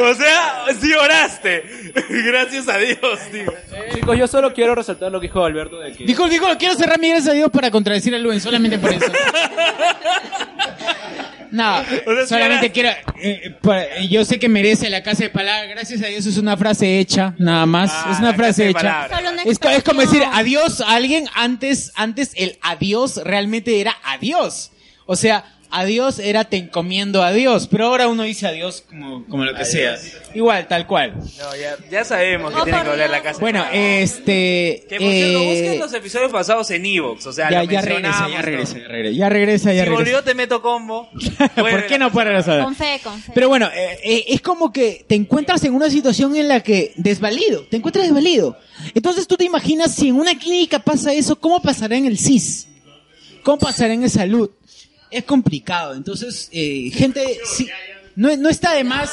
O 0.00 0.14
sea, 0.14 0.64
sí 0.80 0.92
oraste. 0.92 1.64
Gracias 2.08 2.68
a 2.68 2.78
Dios, 2.78 3.20
tío. 3.30 3.52
Chicos, 3.94 4.18
yo 4.18 4.26
solo 4.26 4.52
quiero 4.52 4.74
resaltar 4.74 5.12
lo 5.12 5.20
que 5.20 5.26
dijo 5.26 5.44
Alberto 5.44 5.78
de 5.78 5.92
que... 5.92 6.04
Dijo, 6.04 6.28
dijo, 6.28 6.46
quiero 6.58 6.74
cerrar 6.74 6.98
mi 6.98 7.10
gracias 7.10 7.30
a 7.30 7.34
Dios 7.34 7.50
para 7.50 7.70
contradecir 7.70 8.14
a 8.14 8.18
Luen, 8.18 8.40
solamente 8.40 8.78
por 8.78 8.92
eso. 8.92 9.06
No, 11.52 11.84
solamente 12.28 12.72
quiero. 12.72 12.88
eh, 13.20 13.56
pa- 13.62 14.00
yo 14.08 14.24
sé 14.24 14.38
que 14.38 14.48
merece 14.48 14.90
la 14.90 15.02
casa 15.02 15.24
de 15.24 15.30
palabras. 15.30 15.68
Gracias 15.70 16.02
a 16.02 16.06
Dios 16.06 16.26
es 16.26 16.38
una 16.38 16.56
frase 16.56 16.98
hecha, 16.98 17.34
nada 17.38 17.66
más. 17.66 17.92
es 18.10 18.18
una 18.18 18.34
frase 18.34 18.64
de 18.64 18.70
hecha. 18.70 18.80
palabras. 18.80 19.18
Solo 19.18 19.30
una 19.32 19.42
Es, 19.42 19.58
co- 19.58 19.68
es 19.68 19.82
como 19.84 20.00
decir 20.00 20.22
expresión. 20.22 20.40
adiós 20.46 20.80
a 20.80 20.94
alguien. 20.94 21.28
Antes, 21.34 21.92
antes 21.94 22.32
el 22.36 22.58
adiós 22.62 23.20
realmente 23.24 23.80
era 23.80 23.94
adiós. 24.04 24.70
O 25.06 25.14
sea, 25.14 25.44
adiós 25.72 26.18
era 26.18 26.44
te 26.44 26.58
encomiendo 26.58 27.22
a 27.22 27.32
Dios. 27.32 27.66
Pero 27.68 27.86
ahora 27.86 28.06
uno 28.06 28.22
dice 28.22 28.46
adiós 28.46 28.84
como, 28.88 29.24
como 29.26 29.44
lo 29.44 29.54
que 29.54 29.64
sea. 29.64 29.96
Igual, 30.34 30.68
tal 30.68 30.86
cual. 30.86 31.14
No, 31.16 31.56
ya, 31.56 31.76
ya 31.90 32.04
sabemos 32.04 32.54
que 32.54 32.62
tiene 32.62 32.82
que 32.82 32.88
oler 32.88 33.10
la 33.10 33.22
casa. 33.22 33.40
Bueno, 33.40 33.64
este. 33.72 34.84
Que 34.88 34.96
por 34.98 35.10
cierto, 35.10 35.38
eh, 35.38 35.46
busquen 35.46 35.78
los 35.80 35.94
episodios 35.94 36.30
pasados 36.30 36.70
en 36.70 36.86
Evox. 36.86 37.26
O 37.26 37.32
sea, 37.32 37.50
ya, 37.50 37.64
lo 37.64 37.70
ya 37.70 37.80
regresa, 37.80 38.28
ya 38.28 38.42
regresa, 38.42 38.78
ya 38.78 38.88
regresa, 38.88 39.16
ya 39.18 39.28
regresa, 39.28 39.72
ya 39.72 39.84
Si 39.84 39.90
regresa. 39.90 39.94
volvió, 39.94 40.22
te 40.22 40.34
meto 40.34 40.62
combo. 40.62 41.10
¿Por 41.56 41.86
qué 41.86 41.98
no 41.98 42.12
puede 42.12 42.26
regresar? 42.26 42.62
Con 42.62 42.76
fe, 42.76 43.00
con 43.02 43.20
fe. 43.20 43.32
Pero 43.34 43.48
bueno, 43.48 43.68
eh, 43.74 43.98
eh, 44.04 44.24
es 44.28 44.40
como 44.40 44.72
que 44.72 45.04
te 45.08 45.14
encuentras 45.14 45.64
en 45.64 45.74
una 45.74 45.90
situación 45.90 46.36
en 46.36 46.48
la 46.48 46.60
que 46.60 46.92
desvalido, 46.96 47.64
te 47.64 47.78
encuentras 47.78 48.04
desvalido. 48.04 48.58
Entonces 48.94 49.26
tú 49.26 49.36
te 49.36 49.44
imaginas 49.44 49.94
si 49.94 50.08
en 50.08 50.16
una 50.16 50.38
clínica 50.38 50.78
pasa 50.78 51.12
eso, 51.12 51.36
¿cómo 51.36 51.62
pasará 51.62 51.96
en 51.96 52.06
el 52.06 52.18
CIS? 52.18 52.68
¿Cómo 53.42 53.58
pasará 53.58 53.92
en 53.94 54.02
el 54.04 54.10
salud? 54.10 54.50
Es 55.12 55.24
complicado. 55.24 55.94
Entonces, 55.94 56.48
eh, 56.52 56.90
gente, 56.94 57.38
sí, 57.44 57.68
no, 58.16 58.34
no 58.36 58.48
está 58.48 58.72
de 58.74 58.84
más, 58.84 59.10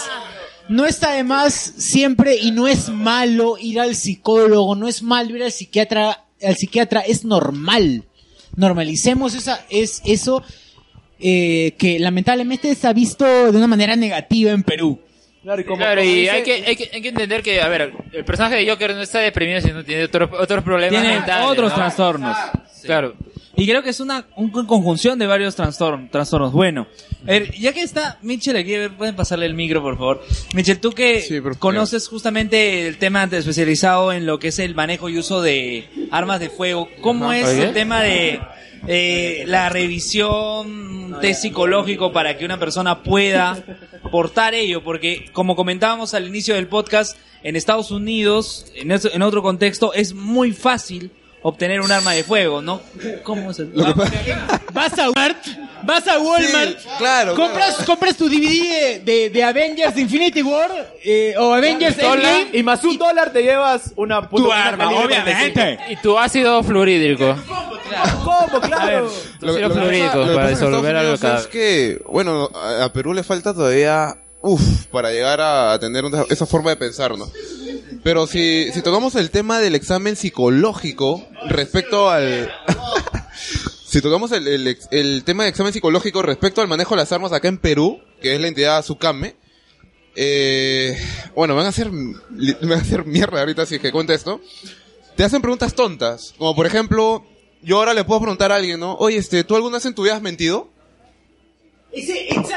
no 0.70 0.86
está 0.86 1.12
de 1.14 1.24
más 1.24 1.54
siempre 1.78 2.36
y 2.38 2.52
no 2.52 2.68
es 2.68 2.90
malo 2.90 3.58
ir 3.60 3.80
al 3.80 3.96
psicólogo, 3.96 4.76
no 4.76 4.88
es 4.88 5.02
malo 5.04 5.36
ir 5.36 5.44
al 5.44 5.52
psiquiatra, 5.52 6.26
al 6.42 6.56
psiquiatra 6.56 7.02
es 7.02 7.26
normal. 7.26 8.04
Normalicemos 8.56 9.36
esa, 9.36 9.64
es 9.70 10.02
eso 10.06 10.44
eh, 11.20 11.76
que 11.78 12.00
lamentablemente 12.00 12.72
está 12.72 12.94
visto 12.94 13.26
de 13.26 13.58
una 13.58 13.68
manera 13.68 13.96
negativa 13.96 14.52
en 14.52 14.64
Perú. 14.64 15.00
Claro, 15.44 15.62
y 15.62 15.64
como, 15.64 15.78
Claro, 15.78 16.02
como 16.02 16.12
y 16.12 16.16
dice- 16.22 16.32
hay 16.32 16.44
que, 16.44 16.54
hay, 16.66 16.76
que, 16.76 16.90
hay 16.94 17.02
que 17.02 17.10
entender 17.10 17.42
que, 17.42 17.62
a 17.62 17.68
ver, 17.70 17.94
el 18.12 18.26
personaje 18.26 18.56
de 18.56 18.70
Joker 18.70 18.94
no 18.96 19.02
está 19.02 19.20
deprimido, 19.20 19.62
sino 19.62 19.84
tiene 19.86 20.04
otros 20.04 20.30
otros 20.38 20.64
problemas 20.64 21.02
Tiene 21.02 21.16
mentales, 21.16 21.48
otros 21.48 21.70
¿no? 21.72 21.76
trastornos. 21.76 22.38
Claro. 22.84 23.16
Y 23.56 23.66
creo 23.68 23.84
que 23.84 23.90
es 23.90 24.00
una, 24.00 24.26
una 24.38 24.66
conjunción 24.68 25.20
de 25.20 25.28
varios 25.28 25.56
trastornos. 25.56 26.10
trastornos. 26.12 26.54
Bueno, 26.54 26.88
a 27.24 27.26
ver, 27.26 27.52
ya 27.58 27.74
que 27.74 27.82
está 27.82 28.18
Mitchell 28.22 28.56
aquí, 28.56 28.76
a 28.76 28.80
ver, 28.80 28.96
pueden 28.96 29.16
pasarle 29.16 29.48
el 29.48 29.54
micro, 29.54 29.82
por 29.82 29.98
favor. 29.98 30.24
Mitchell, 30.54 30.80
tú 30.80 30.92
que 30.92 31.42
conoces 31.60 32.08
justamente 32.08 32.88
el 32.88 32.98
tema 32.98 33.28
de- 33.28 33.40
especializado 33.40 34.14
en 34.14 34.26
lo 34.26 34.40
que 34.40 34.50
es 34.50 34.60
el 34.60 34.76
manejo 34.76 35.10
y 35.10 35.18
uso 35.18 35.42
de 35.42 35.90
armas 36.12 36.40
de 36.40 36.50
fuego, 36.50 36.88
¿cómo 37.02 37.26
Ajá. 37.32 37.40
es 37.40 37.48
Oye. 37.48 37.64
el 37.68 37.74
tema 37.74 38.02
de 38.02 38.40
eh, 38.88 39.44
la 39.48 39.68
revisión, 39.70 40.68
un 41.14 41.18
test 41.20 41.42
psicológico 41.42 42.14
para 42.14 42.38
que 42.38 42.46
una 42.46 42.60
persona 42.60 43.04
pueda 43.04 43.62
portar 44.12 44.54
ello? 44.54 44.84
Porque, 44.84 45.26
como 45.34 45.56
comentábamos 45.56 46.14
al 46.14 46.28
inicio 46.28 46.56
del 46.56 46.68
podcast, 46.68 47.18
en 47.44 47.56
Estados 47.56 47.92
Unidos, 47.92 48.66
en, 48.76 48.92
en 48.92 49.22
otro 49.22 49.42
contexto, 49.42 49.94
es 49.94 50.14
muy 50.14 50.52
fácil 50.54 51.12
obtener 51.42 51.82
un 51.82 51.92
arma 51.92 52.12
de 52.14 52.24
fuego, 52.24 52.62
¿no? 52.62 52.82
¿Cómo 53.24 53.54
se 53.54 53.66
Vas 54.74 54.98
a 55.00 55.10
Walmart, 55.10 55.38
vas 55.84 56.08
a 56.08 56.20
Walmart, 56.20 56.78
claro, 56.98 57.36
compras, 57.36 57.76
compras 57.86 58.16
tu 58.18 58.28
DVD 58.30 58.42
de, 58.42 59.02
de, 59.06 59.30
de 59.30 59.44
Avengers 59.44 59.98
Infinity 59.98 60.42
War 60.42 60.70
eh, 61.04 61.34
o 61.38 61.54
Avengers 61.54 61.98
Endgame 61.98 62.48
y 62.54 62.62
más 62.64 62.84
un 62.84 62.98
dólar 62.98 63.32
te 63.32 63.42
llevas 63.42 63.94
una 63.96 64.30
puta- 64.30 64.44
Tu 64.44 64.50
una 64.50 64.66
arma, 64.66 64.84
calibre 64.86 65.06
obviamente. 65.06 65.54
45. 65.54 65.84
Y 65.94 65.96
tu 66.04 66.18
ácido 66.20 66.64
fluorídrico. 66.64 67.36
¿Cómo? 68.24 68.62
Claro. 68.62 69.12
Tu 69.40 69.48
ácido 69.50 69.70
fluorídrico 69.72 70.18
lo 70.18 70.28
que 70.28 70.34
para 70.34 70.36
pasa 70.36 70.48
en 70.48 70.54
Estados 70.54 70.72
disolver 70.72 70.96
algo 70.96 71.10
Unidos 71.12 71.22
cada 71.22 71.40
es 71.40 71.48
que, 71.48 72.02
bueno, 72.08 72.50
a, 72.54 72.84
a 72.86 72.94
Perú 72.94 73.14
le 73.14 73.24
falta 73.24 73.54
todavía, 73.54 74.16
uff, 74.42 74.86
para 74.92 75.12
llegar 75.12 75.40
a 75.42 75.78
tener 75.80 76.06
una- 76.06 76.26
esa 76.30 76.46
forma 76.46 76.70
de 76.72 76.76
pensar, 76.76 77.18
¿no? 77.18 77.26
Pero 78.04 78.28
si, 78.28 78.72
si 78.72 78.82
tocamos 78.82 79.16
el 79.16 79.30
tema 79.30 79.60
del 79.60 79.76
examen 79.76 80.16
psicológico 80.16 81.28
respecto 81.48 82.10
al... 82.10 82.52
si 83.86 84.02
tocamos 84.02 84.32
el, 84.32 84.78
el, 84.92 85.24
tema 85.24 85.44
de 85.44 85.50
examen 85.50 85.74
psicológico 85.74 86.22
respecto 86.22 86.62
al 86.62 86.68
manejo 86.68 86.96
de 86.96 87.02
las 87.02 87.12
armas 87.12 87.34
acá 87.34 87.48
en 87.48 87.58
Perú, 87.58 88.00
que 88.22 88.36
es 88.36 88.42
la 88.42 88.48
entidad 88.48 88.86
SUCAME, 88.86 89.36
eh, 90.16 90.98
bueno, 91.36 91.56
van 91.56 91.66
a 91.66 91.70
hacer, 91.70 91.92
me 91.92 92.16
van 92.62 92.80
a 92.80 92.82
hacer 92.82 93.06
mierda 93.06 93.40
ahorita 93.40 93.66
si 93.66 93.80
que 93.80 93.92
cuento 93.92 94.14
esto. 94.14 94.42
Te 95.16 95.24
hacen 95.24 95.42
preguntas 95.42 95.76
tontas, 95.76 96.34
como 96.38 96.56
por 96.56 96.66
ejemplo, 96.66 97.26
yo 97.62 97.78
ahora 97.78 97.94
le 97.94 98.06
puedo 98.06 98.22
preguntar 98.22 98.52
a 98.52 98.56
alguien, 98.56 98.80
¿no? 98.80 98.96
Oye, 98.96 99.18
este, 99.18 99.44
¿tú 99.44 99.56
alguna 99.56 99.78
vez 99.78 99.86
en 99.86 99.96
tu 99.96 100.04
vida 100.04 100.16
has 100.16 100.22
mentido? 100.22 100.70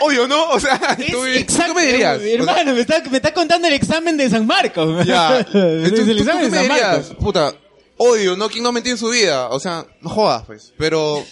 Obvio, 0.03 0.29
¿no? 0.29 0.51
O 0.51 0.61
sea, 0.61 0.97
tú, 0.97 1.05
¿tú 1.47 1.55
qué 1.67 1.75
me 1.75 1.87
dirías? 1.87 2.21
Hermano, 2.21 2.75
me 2.75 2.81
está, 2.81 3.03
me 3.11 3.17
está 3.17 3.33
contando 3.33 3.67
el 3.67 3.75
examen 3.75 4.17
de 4.17 4.29
San 4.29 4.47
Marcos. 4.47 5.07
Ya. 5.07 5.41
Es 5.41 5.47
Entonces, 5.55 6.09
el 6.09 6.19
¿tú, 6.19 6.25
tú 6.25 6.31
examen 6.31 6.51
de 6.51 6.57
San 6.59 6.69
dirías? 6.69 6.97
Marcos. 7.09 7.17
Puta, 7.19 7.55
odio, 7.97 8.37
¿no? 8.37 8.49
¿Quién 8.49 8.63
no 8.63 8.69
ha 8.69 8.73
mentido 8.73 8.95
en 8.95 8.99
su 8.99 9.09
vida? 9.09 9.49
O 9.49 9.59
sea, 9.61 9.87
no 10.01 10.11
jodas, 10.11 10.45
pues. 10.47 10.73
Pero 10.77 11.25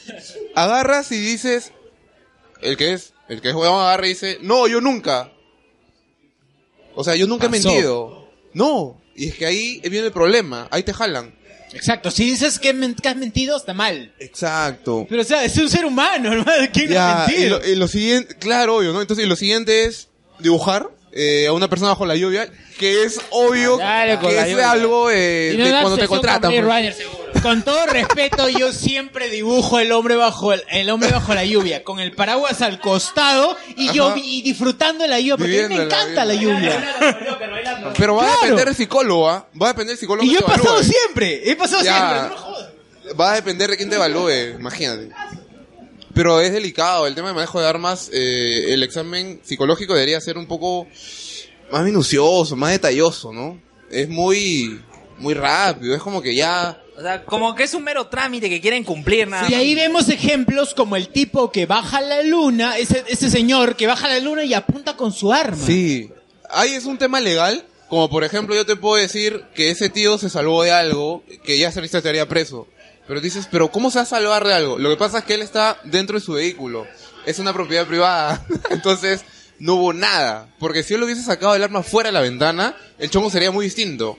agarras 0.54 1.12
y 1.12 1.18
dices, 1.18 1.72
el 2.62 2.76
que 2.76 2.92
es, 2.94 3.12
el 3.28 3.40
que 3.40 3.50
es 3.50 3.54
huevón 3.54 3.82
agarra 3.82 4.06
y 4.06 4.10
dice, 4.10 4.38
no, 4.40 4.66
yo 4.66 4.80
nunca. 4.80 5.32
O 6.94 7.04
sea, 7.04 7.14
yo 7.16 7.26
nunca 7.26 7.46
he 7.46 7.50
mentido. 7.50 8.28
No. 8.54 9.00
Y 9.14 9.28
es 9.28 9.34
que 9.34 9.46
ahí 9.46 9.80
viene 9.82 10.06
el 10.06 10.12
problema. 10.12 10.68
Ahí 10.70 10.82
te 10.82 10.94
jalan. 10.94 11.34
Exacto, 11.72 12.10
si 12.10 12.24
dices 12.24 12.58
que, 12.58 12.70
has 12.70 13.16
mentido, 13.16 13.56
está 13.56 13.74
mal. 13.74 14.12
Exacto. 14.18 15.06
Pero 15.08 15.22
o 15.22 15.24
sea, 15.24 15.44
es 15.44 15.56
un 15.56 15.68
ser 15.68 15.84
humano, 15.84 16.32
hermano. 16.32 16.68
¿Quién 16.72 16.90
no 16.92 17.00
ha 17.00 17.26
Ya, 17.26 17.32
y 17.32 17.32
mentido? 17.32 17.58
lo, 17.58 17.68
y 17.68 17.76
lo 17.76 17.88
siguiente, 17.88 18.34
claro, 18.36 18.76
obvio, 18.76 18.92
¿no? 18.92 19.00
Entonces, 19.00 19.24
y 19.24 19.28
lo 19.28 19.36
siguiente 19.36 19.84
es 19.84 20.08
dibujar 20.38 20.90
eh, 21.12 21.46
a 21.48 21.52
una 21.52 21.68
persona 21.68 21.90
bajo 21.90 22.06
la 22.06 22.14
lluvia, 22.16 22.48
que 22.78 23.04
es 23.04 23.20
obvio 23.30 23.76
Dale 23.78 24.18
con 24.18 24.28
que 24.30 24.36
la 24.36 24.42
es 24.46 24.50
lluvia. 24.52 24.70
algo 24.70 25.10
eh, 25.10 25.54
de 25.56 25.70
cuando 25.80 25.96
te 25.98 26.08
contratan. 26.08 26.50
con 26.52 26.64
pues. 26.64 26.64
Runner. 26.64 26.96
Con 27.42 27.62
todo 27.62 27.86
respeto, 27.86 28.48
yo 28.50 28.70
siempre 28.72 29.30
dibujo 29.30 29.78
el 29.78 29.92
hombre 29.92 30.14
bajo 30.16 30.52
el, 30.52 30.62
el 30.70 30.90
hombre 30.90 31.10
bajo 31.10 31.32
la 31.32 31.44
lluvia, 31.44 31.82
con 31.84 31.98
el 31.98 32.12
paraguas 32.12 32.60
al 32.60 32.80
costado 32.80 33.56
y 33.76 33.90
yo 33.92 34.08
Ajá. 34.08 34.18
y 34.18 34.42
disfrutando 34.42 35.04
de 35.04 35.08
la 35.08 35.20
lluvia, 35.20 35.36
porque 35.38 35.64
a 35.64 35.68
mí 35.68 35.74
me 35.76 35.84
encanta 35.84 36.24
la 36.26 36.34
lluvia. 36.34 36.94
Pero 37.96 38.16
va 38.16 38.26
a 38.28 38.36
depender 38.36 38.66
del 38.66 38.74
psicólogo, 38.74 39.30
¿ah? 39.30 39.46
Va 39.60 39.66
a 39.66 39.68
depender 39.70 39.92
del 39.92 39.98
psicólogo. 39.98 40.26
Y 40.26 40.32
yo 40.34 40.40
he 40.40 40.42
pasado 40.42 40.76
evalúe. 40.80 40.84
siempre, 40.92 41.50
he 41.50 41.56
pasado 41.56 41.82
Ya. 41.82 42.30
siempre. 42.30 43.14
Va 43.18 43.32
a 43.32 43.34
depender 43.36 43.70
de 43.70 43.76
quién 43.76 43.88
te 43.88 43.96
evalúe, 43.96 44.56
imagínate. 44.58 45.08
Pero 46.14 46.40
es 46.40 46.52
delicado, 46.52 47.06
el 47.06 47.14
tema 47.14 47.28
de 47.28 47.34
manejo 47.34 47.60
de 47.60 47.68
armas, 47.68 48.10
eh, 48.12 48.72
el 48.72 48.82
examen 48.82 49.40
psicológico 49.42 49.94
debería 49.94 50.20
ser 50.20 50.38
un 50.38 50.46
poco 50.46 50.88
más 51.70 51.84
minucioso, 51.84 52.56
más 52.56 52.72
detalloso, 52.72 53.32
¿no? 53.32 53.60
Es 53.90 54.08
muy, 54.08 54.80
muy 55.18 55.34
rápido, 55.34 55.94
es 55.94 56.02
como 56.02 56.20
que 56.20 56.34
ya... 56.34 56.82
O 56.96 57.02
sea, 57.02 57.24
como 57.24 57.54
que 57.54 57.62
es 57.62 57.72
un 57.72 57.82
mero 57.82 58.08
trámite 58.08 58.50
que 58.50 58.60
quieren 58.60 58.84
cumplir 58.84 59.26
nada 59.26 59.48
Y 59.48 59.54
ahí 59.54 59.74
vemos 59.74 60.10
ejemplos 60.10 60.74
como 60.74 60.96
el 60.96 61.08
tipo 61.08 61.50
que 61.50 61.64
baja 61.64 61.98
a 61.98 62.02
la 62.02 62.22
luna, 62.22 62.76
ese, 62.76 63.04
ese 63.08 63.30
señor 63.30 63.76
que 63.76 63.86
baja 63.86 64.08
la 64.08 64.18
luna 64.18 64.44
y 64.44 64.52
apunta 64.52 64.96
con 64.96 65.12
su 65.12 65.32
arma. 65.32 65.64
Sí, 65.64 66.10
ahí 66.50 66.72
es 66.72 66.84
un 66.84 66.98
tema 66.98 67.20
legal, 67.20 67.64
Como 67.88 68.10
por 68.10 68.24
ejemplo, 68.24 68.54
yo 68.54 68.66
te 68.66 68.76
puedo 68.76 68.96
decir 68.96 69.44
que 69.54 69.70
ese 69.70 69.88
tío 69.88 70.18
se 70.18 70.28
salvó 70.28 70.62
de 70.62 70.72
algo 70.72 71.22
que 71.44 71.58
ya 71.58 71.72
se 71.72 71.80
estaría 71.84 72.28
preso. 72.28 72.66
Pero 73.10 73.20
dices, 73.20 73.48
pero 73.50 73.72
¿cómo 73.72 73.90
se 73.90 73.98
va 73.98 74.02
a 74.04 74.06
salvar 74.06 74.46
de 74.46 74.54
algo? 74.54 74.78
Lo 74.78 74.88
que 74.88 74.96
pasa 74.96 75.18
es 75.18 75.24
que 75.24 75.34
él 75.34 75.42
está 75.42 75.80
dentro 75.82 76.16
de 76.16 76.24
su 76.24 76.34
vehículo. 76.34 76.86
Es 77.26 77.40
una 77.40 77.52
propiedad 77.52 77.84
privada. 77.84 78.46
Entonces, 78.70 79.24
no 79.58 79.74
hubo 79.74 79.92
nada. 79.92 80.46
Porque 80.60 80.84
si 80.84 80.94
él 80.94 81.02
hubiese 81.02 81.24
sacado 81.24 81.56
el 81.56 81.64
arma 81.64 81.82
fuera 81.82 82.10
de 82.10 82.12
la 82.12 82.20
ventana, 82.20 82.76
el 83.00 83.10
chongo 83.10 83.28
sería 83.28 83.50
muy 83.50 83.64
distinto. 83.64 84.16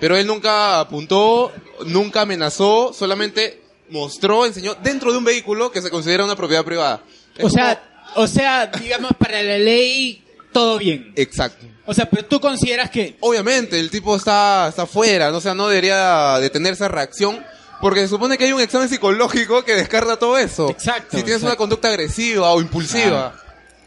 Pero 0.00 0.16
él 0.16 0.26
nunca 0.26 0.80
apuntó, 0.80 1.52
nunca 1.86 2.22
amenazó, 2.22 2.92
solamente 2.92 3.62
mostró, 3.90 4.44
enseñó 4.44 4.74
dentro 4.74 5.12
de 5.12 5.18
un 5.18 5.24
vehículo 5.24 5.70
que 5.70 5.80
se 5.80 5.90
considera 5.90 6.24
una 6.24 6.34
propiedad 6.34 6.64
privada. 6.64 7.04
Es 7.36 7.44
O 7.44 7.48
sea, 7.48 7.80
o 8.16 8.26
sea, 8.26 8.66
digamos, 8.66 9.12
para 9.20 9.40
la 9.44 9.56
ley, 9.56 10.24
todo 10.52 10.78
bien. 10.78 11.12
Exacto. 11.14 11.64
O 11.86 11.94
sea, 11.94 12.10
pero 12.10 12.24
tú 12.24 12.40
consideras 12.40 12.90
que... 12.90 13.16
Obviamente, 13.20 13.78
el 13.78 13.88
tipo 13.88 14.16
está, 14.16 14.66
está 14.68 14.84
fuera, 14.84 15.30
¿no? 15.30 15.36
o 15.36 15.40
sea, 15.40 15.54
no 15.54 15.68
debería 15.68 16.40
de 16.40 16.50
tener 16.50 16.72
esa 16.72 16.88
reacción, 16.88 17.44
porque 17.82 18.00
se 18.00 18.08
supone 18.08 18.38
que 18.38 18.44
hay 18.46 18.52
un 18.52 18.62
examen 18.62 18.88
psicológico 18.88 19.62
que 19.64 19.74
descarta 19.74 20.16
todo 20.18 20.38
eso. 20.38 20.70
Exacto. 20.70 21.18
Si 21.18 21.22
tienes 21.22 21.42
una 21.42 21.56
conducta 21.56 21.88
agresiva 21.88 22.50
o 22.52 22.60
impulsiva. 22.62 23.34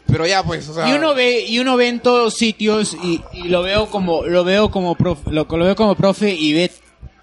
Pero 0.06 0.24
ya, 0.24 0.44
pues, 0.44 0.68
o 0.68 0.74
sea... 0.74 0.88
Y 0.88 0.92
uno 0.92 1.14
ve, 1.16 1.40
y 1.40 1.58
uno 1.58 1.76
ve 1.76 1.88
en 1.88 1.98
todos 1.98 2.34
sitios 2.34 2.94
y, 3.02 3.20
y 3.32 3.48
lo 3.48 3.62
veo 3.64 3.86
como, 3.90 4.24
lo 4.24 4.44
veo 4.44 4.70
como 4.70 4.94
profe, 4.94 5.32
lo, 5.32 5.44
lo 5.50 5.64
veo 5.64 5.74
como 5.74 5.96
profe 5.96 6.30
y 6.32 6.52
ve 6.52 6.70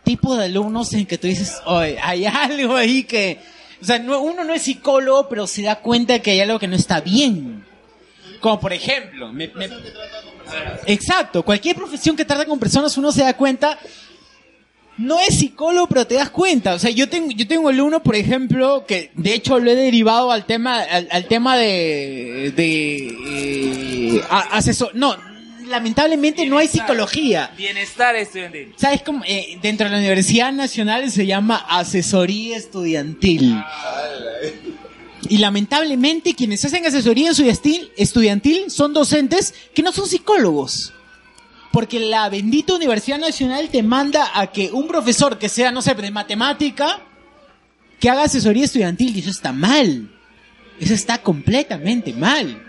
tipo 0.04 0.36
de 0.36 0.44
alumnos 0.46 0.92
en 0.92 1.06
que 1.06 1.18
tú 1.18 1.28
dices, 1.28 1.62
oye, 1.66 1.98
hay 2.04 2.26
algo 2.26 2.76
ahí 2.76 3.06
que, 3.06 3.40
o 3.82 3.86
sea, 3.86 4.00
no- 4.00 4.20
uno 4.20 4.44
no 4.44 4.54
es 4.54 4.64
psicólogo, 4.64 5.30
pero 5.30 5.48
se 5.48 5.62
da 5.62 5.80
cuenta 5.80 6.20
que 6.20 6.32
hay 6.32 6.42
algo 6.42 6.60
que 6.60 6.68
no 6.68 6.76
está 6.76 7.00
bien. 7.00 7.64
Como 8.42 8.60
por 8.60 8.74
ejemplo, 8.74 9.32
me- 9.32 9.48
me- 9.56 9.70
exacto, 10.86 11.44
cualquier 11.44 11.76
profesión 11.76 12.16
que 12.16 12.26
trata 12.26 12.46
con 12.46 12.60
personas 12.60 12.98
uno 12.98 13.12
se 13.12 13.22
da 13.24 13.36
cuenta, 13.36 13.80
no 14.98 15.20
es 15.20 15.40
psicólogo, 15.40 15.88
pero 15.88 16.06
te 16.08 16.16
das 16.16 16.30
cuenta. 16.30 16.74
O 16.76 16.80
sea, 16.80 16.92
yo 16.92 17.10
tengo, 17.10 17.32
yo 17.32 17.48
tengo 17.48 17.70
alumno, 17.70 18.04
por 18.04 18.16
ejemplo, 18.16 18.86
que 18.88 19.12
de 19.16 19.34
hecho 19.34 19.60
lo 19.60 19.72
he 19.72 19.76
derivado 19.76 20.32
al 20.32 20.46
tema, 20.46 20.80
al, 20.82 21.08
al 21.12 21.26
tema 21.28 21.58
de, 21.58 22.54
de 22.56 24.18
eh, 24.18 24.22
a- 24.30 24.58
asesor, 24.58 24.92
no, 24.94 25.16
lamentablemente 25.68 26.46
no 26.46 26.58
hay 26.58 26.68
psicología. 26.68 27.52
Bienestar 27.58 28.16
estudiantil. 28.16 28.74
¿Sabes 28.78 29.02
cómo? 29.02 29.24
Eh, 29.26 29.58
dentro 29.62 29.86
de 29.88 29.92
la 29.94 29.98
Universidad 29.98 30.52
Nacional 30.54 31.10
se 31.10 31.26
llama 31.26 31.56
asesoría 31.70 32.58
estudiantil. 32.58 33.56
Y 35.30 35.38
lamentablemente 35.38 36.34
quienes 36.36 36.64
hacen 36.66 36.86
asesoría 36.86 37.32
estudiantil, 37.32 37.90
estudiantil 37.98 38.70
son 38.70 38.94
docentes 38.94 39.54
que 39.74 39.82
no 39.82 39.92
son 39.94 40.06
psicólogos. 40.08 40.94
Porque 41.74 42.00
la 42.00 42.30
bendita 42.30 42.76
Universidad 42.76 43.18
Nacional 43.18 43.70
te 43.70 43.82
manda 43.82 44.30
a 44.40 44.46
que 44.52 44.72
un 44.72 44.88
profesor 44.88 45.40
que 45.40 45.50
sea, 45.50 45.72
no 45.72 45.82
sé, 45.82 45.96
de 45.96 46.12
matemática, 46.12 47.02
que 48.00 48.12
haga 48.12 48.26
asesoría 48.26 48.66
estudiantil. 48.66 49.18
Y 49.18 49.22
eso 49.22 49.32
está 49.32 49.52
mal. 49.52 50.08
Eso 50.80 50.94
está 50.94 51.18
completamente 51.24 52.14
mal. 52.14 52.62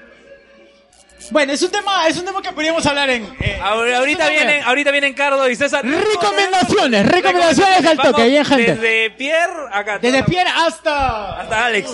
Bueno, 1.31 1.53
es 1.53 1.63
un 1.63 1.71
tema, 1.71 2.07
es 2.09 2.19
un 2.19 2.25
tema 2.25 2.43
que 2.43 2.53
podríamos 2.53 2.85
hablar 2.87 3.11
en... 3.11 3.25
eh, 3.41 3.59
ahorita 3.63 4.29
vienen, 4.29 4.63
ahorita 4.65 4.91
vienen 4.91 5.15
Cardo 5.15 5.49
y 5.49 5.57
César. 5.57 5.85
Recomendaciones, 5.85 7.07
recomendaciones 7.07 7.87
al 7.87 7.97
toque, 7.99 8.29
bien 8.29 8.45
gente. 8.45 8.75
Desde 8.75 9.11
Pierre 9.11 9.53
acá. 9.73 9.99
Desde 9.99 10.23
Pierre 10.25 10.51
hasta... 10.51 11.41
Hasta 11.41 11.67
Alex. 11.67 11.91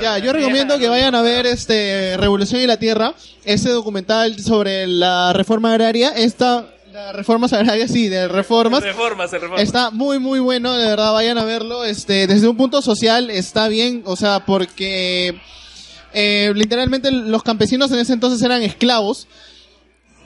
Ya, 0.00 0.18
yo 0.18 0.32
recomiendo 0.32 0.78
que 0.78 0.88
vayan 0.88 1.14
a 1.14 1.22
ver 1.22 1.46
este 1.46 2.16
Revolución 2.16 2.60
y 2.60 2.66
la 2.66 2.76
Tierra, 2.76 3.14
ese 3.44 3.70
documental 3.70 4.38
sobre 4.40 4.86
la 4.86 5.32
reforma 5.32 5.70
agraria, 5.72 6.10
esta 6.10 6.66
la 6.92 7.12
reformas 7.12 7.52
agrarias, 7.54 7.90
sí, 7.90 8.08
de 8.08 8.28
reformas. 8.28 8.82
Reformas, 8.82 9.30
se 9.30 9.38
reforma. 9.38 9.62
Está 9.62 9.90
muy 9.90 10.18
muy 10.18 10.40
bueno, 10.40 10.74
de 10.74 10.86
verdad, 10.86 11.14
vayan 11.14 11.38
a 11.38 11.44
verlo. 11.44 11.84
Este, 11.84 12.26
desde 12.26 12.48
un 12.48 12.56
punto 12.56 12.82
social 12.82 13.30
está 13.30 13.68
bien, 13.68 14.02
o 14.04 14.14
sea, 14.14 14.44
porque 14.44 15.40
eh, 16.14 16.52
literalmente 16.54 17.10
los 17.10 17.42
campesinos 17.42 17.90
en 17.92 17.98
ese 17.98 18.12
entonces 18.12 18.42
eran 18.42 18.62
esclavos. 18.62 19.28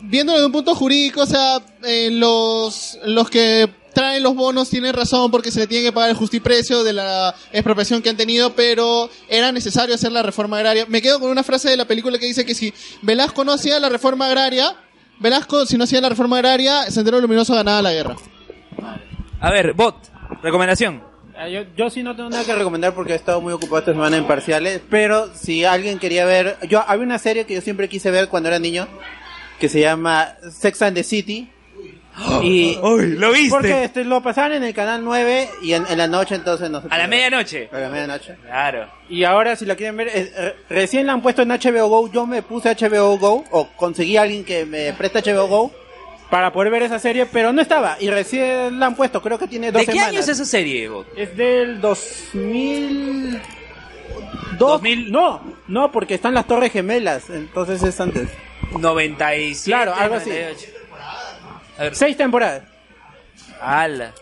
Viéndolo 0.02 0.38
de 0.38 0.46
un 0.46 0.52
punto 0.52 0.74
jurídico, 0.74 1.22
o 1.22 1.26
sea, 1.26 1.60
eh, 1.82 2.10
los, 2.12 2.98
los 3.04 3.30
que 3.30 3.68
traen 3.94 4.22
los 4.22 4.34
bonos 4.34 4.68
tienen 4.68 4.92
razón 4.92 5.30
porque 5.30 5.50
se 5.50 5.60
le 5.60 5.66
tiene 5.66 5.84
que 5.84 5.92
pagar 5.92 6.10
el 6.10 6.16
justiprecio 6.16 6.84
de 6.84 6.92
la 6.92 7.34
expropiación 7.50 8.02
que 8.02 8.10
han 8.10 8.16
tenido, 8.18 8.54
pero 8.54 9.08
era 9.26 9.52
necesario 9.52 9.94
hacer 9.94 10.12
la 10.12 10.22
reforma 10.22 10.58
agraria. 10.58 10.84
Me 10.86 11.00
quedo 11.00 11.18
con 11.18 11.30
una 11.30 11.42
frase 11.42 11.70
de 11.70 11.78
la 11.78 11.86
película 11.86 12.18
que 12.18 12.26
dice 12.26 12.44
que 12.44 12.54
si 12.54 12.74
Velasco 13.00 13.42
no 13.42 13.52
hacía 13.52 13.80
la 13.80 13.88
reforma 13.88 14.26
agraria, 14.26 14.76
Velasco, 15.18 15.64
si 15.64 15.78
no 15.78 15.84
hacía 15.84 16.02
la 16.02 16.10
reforma 16.10 16.36
agraria, 16.36 16.90
Sendero 16.90 17.18
Luminoso 17.22 17.54
ganaba 17.54 17.80
la 17.80 17.92
guerra. 17.92 18.16
A 19.40 19.50
ver, 19.50 19.72
bot, 19.72 19.96
recomendación. 20.42 21.15
Ah, 21.38 21.48
Yo, 21.48 21.62
yo 21.76 21.90
sí 21.90 22.02
no 22.02 22.16
tengo 22.16 22.30
nada 22.30 22.44
que 22.44 22.54
recomendar 22.54 22.94
porque 22.94 23.12
he 23.12 23.16
estado 23.16 23.40
muy 23.40 23.52
ocupado 23.52 23.78
esta 23.78 23.92
semana 23.92 24.16
en 24.16 24.26
parciales, 24.26 24.80
pero 24.88 25.28
si 25.34 25.64
alguien 25.64 25.98
quería 25.98 26.24
ver, 26.24 26.56
yo 26.68 26.82
había 26.86 27.04
una 27.04 27.18
serie 27.18 27.44
que 27.44 27.54
yo 27.54 27.60
siempre 27.60 27.88
quise 27.88 28.10
ver 28.10 28.28
cuando 28.28 28.48
era 28.48 28.58
niño, 28.58 28.88
que 29.60 29.68
se 29.68 29.80
llama 29.80 30.34
Sex 30.50 30.82
and 30.82 30.96
the 30.96 31.02
City. 31.04 31.50
Y 32.42 32.76
¿lo 32.80 33.30
viste? 33.32 33.50
Porque 33.50 33.84
este, 33.84 34.02
lo 34.04 34.22
pasaban 34.22 34.52
en 34.54 34.64
el 34.64 34.72
canal 34.72 35.04
9 35.04 35.48
y 35.62 35.74
en, 35.74 35.84
en 35.90 35.98
la 35.98 36.06
noche 36.06 36.34
entonces 36.34 36.70
no 36.70 36.80
se 36.80 36.88
A 36.90 36.96
la 36.96 37.06
medianoche. 37.06 37.68
A 37.70 37.78
la 37.78 37.88
medianoche. 37.90 38.36
Claro. 38.42 38.88
Y 39.10 39.24
ahora 39.24 39.54
si 39.56 39.66
la 39.66 39.76
quieren 39.76 39.98
ver, 39.98 40.08
es- 40.08 40.34
re- 40.34 40.54
recién 40.70 41.06
la 41.06 41.12
han 41.12 41.20
puesto 41.20 41.42
en 41.42 41.50
HBO 41.50 41.88
Go, 41.88 42.10
yo 42.10 42.26
me 42.26 42.40
puse 42.40 42.74
HBO 42.74 43.18
Go 43.18 43.44
o 43.50 43.68
conseguí 43.76 44.16
a 44.16 44.22
alguien 44.22 44.44
que 44.46 44.64
me 44.64 44.94
preste 44.94 45.20
HBO 45.30 45.46
Go 45.46 45.72
para 46.30 46.52
poder 46.52 46.70
ver 46.70 46.82
esa 46.82 46.98
serie, 46.98 47.26
pero 47.26 47.52
no 47.52 47.62
estaba 47.62 47.96
y 48.00 48.10
recién 48.10 48.78
la 48.78 48.86
han 48.86 48.94
puesto, 48.96 49.22
creo 49.22 49.38
que 49.38 49.46
tiene 49.46 49.70
dos 49.72 49.80
¿De 49.80 49.86
qué 49.86 49.92
semanas. 49.92 50.10
año 50.10 50.20
es 50.20 50.28
esa 50.28 50.44
serie, 50.44 50.88
bot? 50.88 51.06
Es 51.16 51.36
del 51.36 51.80
2000... 51.80 53.40
Dos, 54.58 54.80
No, 55.08 55.42
no, 55.68 55.92
porque 55.92 56.14
están 56.14 56.32
las 56.34 56.46
Torres 56.46 56.72
Gemelas, 56.72 57.28
entonces 57.30 57.82
es 57.82 58.00
antes. 58.00 58.28
97. 58.78 59.64
Claro, 59.70 59.94
algo 59.94 60.14
así. 60.14 60.30
98. 60.30 60.66
A 61.78 61.82
ver. 61.82 61.94
Seis 61.94 62.16
temporadas. 62.16 62.62
Ala. 63.60 64.12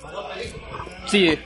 Sí. 1.07 1.39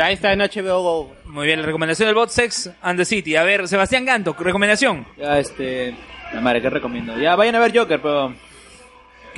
Ahí 0.00 0.14
está 0.14 0.32
en 0.32 0.40
HBO 0.40 0.82
Go. 0.82 1.12
Muy 1.26 1.46
bien, 1.46 1.60
la 1.60 1.66
recomendación 1.66 2.06
del 2.06 2.14
bot 2.14 2.30
Sex 2.30 2.70
and 2.80 2.98
the 2.98 3.04
City. 3.04 3.36
A 3.36 3.42
ver, 3.42 3.68
Sebastián 3.68 4.04
Ganto, 4.04 4.34
recomendación. 4.38 5.06
Ya, 5.16 5.38
este. 5.38 5.94
La 6.32 6.40
madre, 6.40 6.62
¿qué 6.62 6.70
recomiendo? 6.70 7.18
Ya, 7.18 7.36
vayan 7.36 7.56
a 7.56 7.60
ver 7.60 7.76
Joker, 7.76 8.00
pero. 8.00 8.34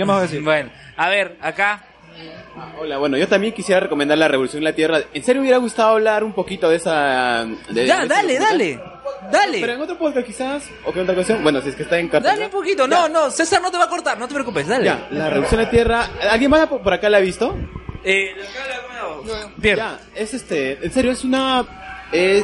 ¿Qué 0.01 0.05
más 0.07 0.17
voy 0.17 0.25
a 0.25 0.29
decir? 0.29 0.43
Bueno, 0.45 0.71
a 0.97 1.09
ver, 1.11 1.37
acá. 1.43 1.85
Hola, 2.79 2.97
bueno, 2.97 3.17
yo 3.19 3.29
también 3.29 3.53
quisiera 3.53 3.81
recomendar 3.81 4.17
La 4.17 4.29
Revolución 4.29 4.63
de 4.65 4.71
la 4.71 4.75
Tierra. 4.75 4.99
En 5.13 5.23
serio, 5.23 5.43
me 5.43 5.47
hubiera 5.49 5.59
gustado 5.59 5.91
hablar 5.91 6.25
un 6.25 6.33
poquito 6.33 6.71
de 6.71 6.77
esa. 6.77 7.45
De, 7.69 7.87
Ya, 7.87 8.01
de 8.01 8.09
dale, 8.09 8.39
dale. 8.39 8.81
Dale. 9.31 9.61
Pero 9.61 9.73
en 9.75 9.81
otro 9.83 9.99
podcast 9.99 10.27
quizás. 10.27 10.65
¿O 10.87 10.93
qué 10.93 11.01
otra 11.01 11.15
cuestión? 11.15 11.43
Bueno, 11.43 11.61
si 11.61 11.69
es 11.69 11.77
que 11.77 11.83
está 11.83 11.99
en 11.99 12.09
cartel. 12.09 12.31
Dale 12.31 12.47
un 12.47 12.51
poquito. 12.51 12.89
No, 12.89 13.09
no, 13.11 13.31
César 13.31 13.61
no 13.61 13.71
te 13.71 13.77
va 13.77 13.85
a 13.85 13.89
cortar, 13.89 14.19
no 14.19 14.27
te 14.27 14.33
preocupes, 14.35 14.67
dale. 14.67 14.87
Ya, 14.87 15.07
La 15.11 15.29
Revolución 15.29 15.59
de 15.61 15.65
la 15.67 15.71
Tierra. 15.71 16.09
¿Alguien 16.31 16.51
más 16.51 16.67
por 16.67 16.81
por 16.81 16.95
acá 16.95 17.11
la 17.11 17.19
ha 17.19 17.21
visto? 17.21 17.55
Eh, 18.05 18.35
Ya, 19.63 19.99
es 20.15 20.33
este. 20.35 20.79
En 20.83 20.91
serio, 20.93 21.13
es 21.13 21.25
una. 21.25 21.65
eh, 22.13 22.43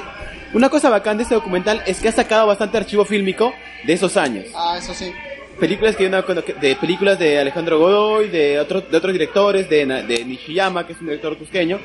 una 0.53 0.69
cosa 0.69 0.89
bacán 0.91 1.17
de 1.17 1.23
este 1.25 1.35
documental 1.35 1.83
es 1.87 2.01
que 2.01 2.09
ha 2.09 2.13
sacado 2.13 2.47
bastante 2.47 2.77
archivo 2.77 3.05
fílmico 3.05 3.53
de 3.85 3.93
esos 3.95 4.17
años. 4.17 4.47
Ah, 4.55 4.77
eso 4.79 4.95
sí. 4.95 5.13
Películas 5.59 5.97
que 5.97 6.05
yo 6.05 6.11
no 6.11 6.25
conozco- 6.25 6.55
de 6.61 6.77
películas 6.77 7.19
de 7.19 7.39
Alejandro 7.39 7.79
Godoy, 7.79 8.29
de 8.29 8.59
otros 8.61 8.91
de 8.91 8.97
otros 8.97 9.13
directores, 9.13 9.69
de, 9.69 9.85
de 9.87 10.25
Nishiyama, 10.25 10.87
que 10.87 10.93
es 10.93 11.01
un 11.01 11.07
director 11.07 11.37
cusqueño. 11.37 11.79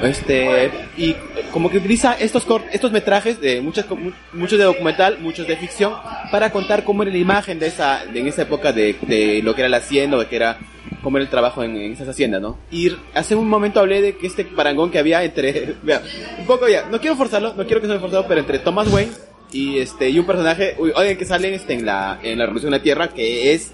Este, 0.00 0.70
y 0.96 1.14
como 1.52 1.70
que 1.70 1.76
utiliza 1.78 2.14
estos 2.18 2.46
cort- 2.46 2.64
estos 2.72 2.92
metrajes 2.92 3.40
de 3.40 3.60
muchas 3.60 3.88
mu- 3.90 4.12
muchos 4.32 4.58
de 4.58 4.64
documental, 4.64 5.18
muchos 5.20 5.46
de 5.46 5.56
ficción 5.56 5.92
para 6.30 6.50
contar 6.50 6.82
cómo 6.84 7.02
era 7.02 7.12
la 7.12 7.18
imagen 7.18 7.58
de 7.58 7.66
esa 7.66 8.04
de 8.06 8.20
en 8.20 8.26
esa 8.28 8.42
época 8.42 8.72
de, 8.72 8.96
de 9.02 9.40
lo 9.42 9.54
que 9.54 9.60
era 9.62 9.68
la 9.68 9.76
hacienda, 9.78 10.16
de 10.18 10.26
que 10.26 10.36
era 10.36 10.58
cómo 11.02 11.18
era 11.18 11.24
el 11.24 11.30
trabajo 11.30 11.62
en, 11.62 11.76
en 11.76 11.92
esas 11.92 12.08
haciendas, 12.08 12.40
¿no? 12.40 12.58
Y 12.70 12.92
hace 13.14 13.34
un 13.34 13.48
momento 13.48 13.80
hablé 13.80 14.00
de 14.00 14.16
que 14.16 14.26
este 14.28 14.44
parangón 14.44 14.90
que 14.90 14.98
había 14.98 15.22
entre 15.24 15.74
vea, 15.82 16.00
un 16.38 16.46
poco 16.46 16.68
ya, 16.68 16.86
no 16.90 17.00
quiero 17.00 17.16
forzarlo, 17.16 17.54
no 17.54 17.64
quiero 17.66 17.80
que 17.80 17.86
sea 17.88 17.98
forzado, 18.00 18.24
pero 18.26 18.40
entre 18.40 18.58
Thomas 18.60 18.88
Wayne 18.90 19.12
y 19.52 19.78
este 19.78 20.08
y 20.08 20.18
un 20.18 20.26
personaje, 20.26 20.74
uy, 20.78 20.92
oigan 20.94 21.16
que 21.16 21.24
sale 21.24 21.54
este 21.54 21.74
en 21.74 21.86
la 21.86 22.18
en 22.22 22.38
la 22.38 22.44
Revolución 22.44 22.72
de 22.72 22.78
la 22.78 22.82
Tierra 22.82 23.08
que 23.08 23.52
es 23.54 23.72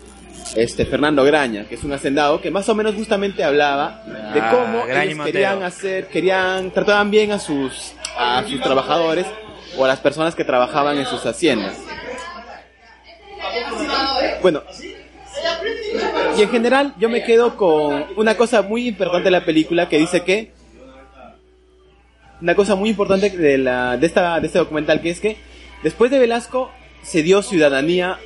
este 0.56 0.86
Fernando 0.86 1.24
Graña, 1.24 1.66
que 1.68 1.76
es 1.76 1.84
un 1.84 1.92
hacendado 1.92 2.40
que 2.40 2.50
más 2.50 2.68
o 2.68 2.74
menos 2.74 2.94
justamente 2.94 3.44
hablaba 3.44 4.02
de 4.34 4.40
Ah, 4.40 4.50
cómo 4.50 4.86
ellos 4.86 5.24
querían 5.24 5.62
hacer, 5.62 6.08
querían 6.08 6.70
trataban 6.72 7.10
bien 7.10 7.32
a 7.32 7.38
sus 7.38 7.92
a 8.16 8.42
sus 8.46 8.60
trabajadores 8.60 9.26
o 9.76 9.84
a 9.84 9.88
las 9.88 10.00
personas 10.00 10.34
que 10.34 10.44
trabajaban 10.44 10.98
en 10.98 11.06
sus 11.06 11.24
haciendas. 11.26 11.76
Bueno, 14.42 14.62
y 16.36 16.42
en 16.42 16.50
general 16.50 16.94
yo 16.98 17.08
me 17.08 17.22
quedo 17.22 17.56
con 17.56 18.06
una 18.16 18.36
cosa 18.36 18.62
muy 18.62 18.88
importante 18.88 19.24
de 19.24 19.30
la 19.30 19.44
película 19.44 19.88
que 19.88 19.98
dice 19.98 20.22
que 20.24 20.52
una 22.40 22.54
cosa 22.54 22.74
muy 22.76 22.90
importante 22.90 23.30
de 23.30 23.58
la 23.58 23.96
de 23.96 24.06
esta 24.06 24.40
de 24.40 24.46
este 24.46 24.58
documental 24.58 25.00
que 25.00 25.10
es 25.10 25.20
que 25.20 25.36
después 25.82 26.10
de 26.10 26.18
Velasco 26.18 26.70
se 27.02 27.22
dio 27.22 27.42
ciudadanía 27.42 28.18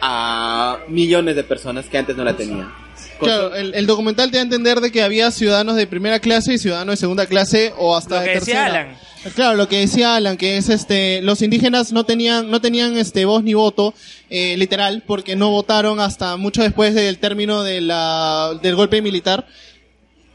a 0.00 0.78
millones 0.88 1.36
de 1.36 1.44
personas 1.44 1.86
que 1.86 1.98
antes 1.98 2.16
no 2.16 2.24
la 2.24 2.36
tenían. 2.36 2.72
Claro, 3.18 3.54
el, 3.54 3.74
el 3.74 3.86
documental 3.86 4.30
te 4.30 4.36
da 4.36 4.42
a 4.42 4.44
entender 4.44 4.80
de 4.80 4.90
que 4.90 5.02
había 5.02 5.30
ciudadanos 5.30 5.76
de 5.76 5.86
primera 5.86 6.20
clase 6.20 6.54
y 6.54 6.58
ciudadanos 6.58 6.94
de 6.94 6.96
segunda 6.98 7.26
clase 7.26 7.72
o 7.78 7.96
hasta 7.96 8.16
Lo 8.16 8.20
de 8.20 8.26
que 8.26 8.34
decía 8.34 8.64
tercera. 8.64 8.80
Alan. 8.82 8.96
Claro, 9.34 9.56
lo 9.56 9.68
que 9.68 9.78
decía 9.78 10.16
Alan, 10.16 10.36
que 10.36 10.58
es 10.58 10.68
este, 10.68 11.22
los 11.22 11.40
indígenas 11.40 11.92
no 11.92 12.04
tenían, 12.04 12.50
no 12.50 12.60
tenían 12.60 12.96
este 12.98 13.24
voz 13.24 13.42
ni 13.42 13.54
voto, 13.54 13.94
eh, 14.28 14.56
literal, 14.58 15.02
porque 15.06 15.34
no 15.34 15.50
votaron 15.50 15.98
hasta 16.00 16.36
mucho 16.36 16.62
después 16.62 16.94
del 16.94 17.18
término 17.18 17.62
de 17.62 17.80
la, 17.80 18.58
del 18.62 18.74
golpe 18.74 19.00
militar. 19.00 19.46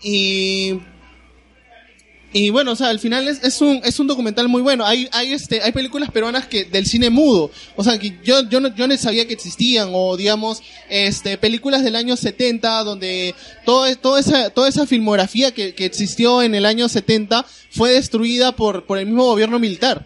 Y, 0.01 0.79
y 2.31 2.51
bueno, 2.51 2.73
o 2.73 2.75
sea, 2.75 2.89
al 2.89 2.99
final 2.99 3.27
es, 3.27 3.43
es 3.43 3.59
un, 3.59 3.81
es 3.83 3.99
un 3.99 4.05
documental 4.05 4.47
muy 4.47 4.61
bueno. 4.61 4.85
Hay, 4.85 5.09
hay 5.11 5.33
este, 5.33 5.61
hay 5.61 5.71
películas 5.71 6.11
peruanas 6.11 6.45
que, 6.45 6.63
del 6.63 6.85
cine 6.85 7.09
mudo. 7.09 7.49
O 7.75 7.83
sea, 7.83 7.97
que 7.97 8.19
yo, 8.23 8.47
yo 8.47 8.59
no, 8.59 8.73
yo 8.75 8.87
no 8.87 8.95
sabía 8.97 9.27
que 9.27 9.33
existían, 9.33 9.89
o 9.93 10.15
digamos, 10.15 10.61
este, 10.89 11.37
películas 11.37 11.83
del 11.83 11.95
año 11.95 12.15
70, 12.15 12.83
donde 12.83 13.33
todo, 13.65 13.93
toda 13.95 14.19
esa, 14.19 14.51
toda 14.51 14.69
esa 14.69 14.85
filmografía 14.85 15.51
que, 15.53 15.73
que 15.73 15.85
existió 15.85 16.43
en 16.43 16.53
el 16.53 16.67
año 16.67 16.87
70 16.87 17.45
fue 17.71 17.93
destruida 17.93 18.51
por, 18.51 18.85
por 18.85 18.99
el 18.99 19.07
mismo 19.07 19.25
gobierno 19.25 19.57
militar. 19.57 20.05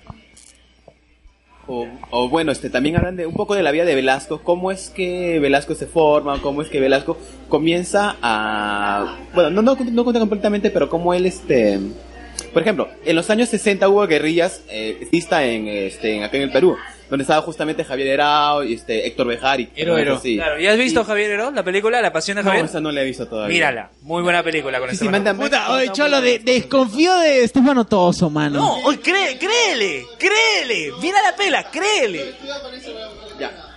O, 1.68 1.88
o 2.10 2.30
bueno, 2.30 2.52
este, 2.52 2.70
también 2.70 2.98
hablan 2.98 3.16
de 3.16 3.26
un 3.26 3.34
poco 3.34 3.56
de 3.56 3.64
la 3.64 3.72
vida 3.72 3.86
de 3.86 3.96
Velasco, 3.96 4.42
cómo 4.44 4.72
es 4.72 4.90
que 4.90 5.40
Velasco 5.40 5.76
se 5.76 5.88
forma, 5.88 6.42
cómo 6.42 6.62
es 6.62 6.70
que 6.70 6.80
Velasco 6.82 7.18
comienza 7.48 8.18
a, 8.22 9.18
bueno, 9.34 9.50
no, 9.50 9.62
no, 9.62 9.76
no 9.76 10.04
cuenta 10.04 10.20
completamente, 10.20 10.72
pero 10.72 10.90
cómo 10.90 11.14
él, 11.14 11.26
este, 11.26 11.80
por 12.54 12.62
ejemplo, 12.62 12.88
en 13.06 13.16
los 13.16 13.30
años 13.30 13.50
60 13.50 13.90
hubo 13.90 14.06
guerrillas, 14.08 14.62
eh, 14.70 15.08
en, 15.12 15.68
este, 15.68 16.16
en, 16.16 16.24
acá 16.24 16.38
en 16.38 16.44
el 16.44 16.52
Perú, 16.52 16.78
donde 17.10 17.24
estaba 17.24 17.42
justamente 17.42 17.84
Javier 17.84 18.08
Herao 18.08 18.64
y 18.64 18.74
este, 18.74 19.06
Héctor 19.06 19.28
Bejar 19.28 19.60
y 19.60 19.70
Hero, 19.76 19.98
Hero. 19.98 20.16
así. 20.16 20.36
Claro, 20.38 20.60
¿y 20.60 20.66
has 20.68 20.78
visto 20.78 21.04
Javier 21.04 21.32
Heró, 21.32 21.52
la 21.52 21.64
película 21.64 22.02
La 22.02 22.12
Pasión 22.14 22.38
de 22.38 22.44
No, 22.44 22.50
Javier? 22.50 22.66
esa 22.66 22.80
no 22.80 22.92
la 22.92 23.02
he 23.02 23.06
visto 23.06 23.28
todavía. 23.28 23.54
Mírala, 23.54 23.90
muy 24.02 24.24
buena 24.24 24.42
película 24.44 24.80
con 24.80 24.90
Sí, 24.90 24.96
ese 24.96 25.06
sí, 25.06 25.10
manda- 25.12 25.34
Puta, 25.34 25.72
oye, 25.74 25.90
Cholo, 25.92 26.22
de- 26.22 26.40
desconfío 26.40 27.16
de 27.20 27.44
Estefano 27.44 27.86
Toso, 27.86 28.30
mano. 28.30 28.60
No, 28.60 28.74
oye, 28.86 29.00
cree, 29.00 29.38
créele, 29.38 30.06
créele, 30.18 30.92
mira 31.02 31.22
la 31.22 31.36
pela, 31.36 31.64
créele. 31.70 32.34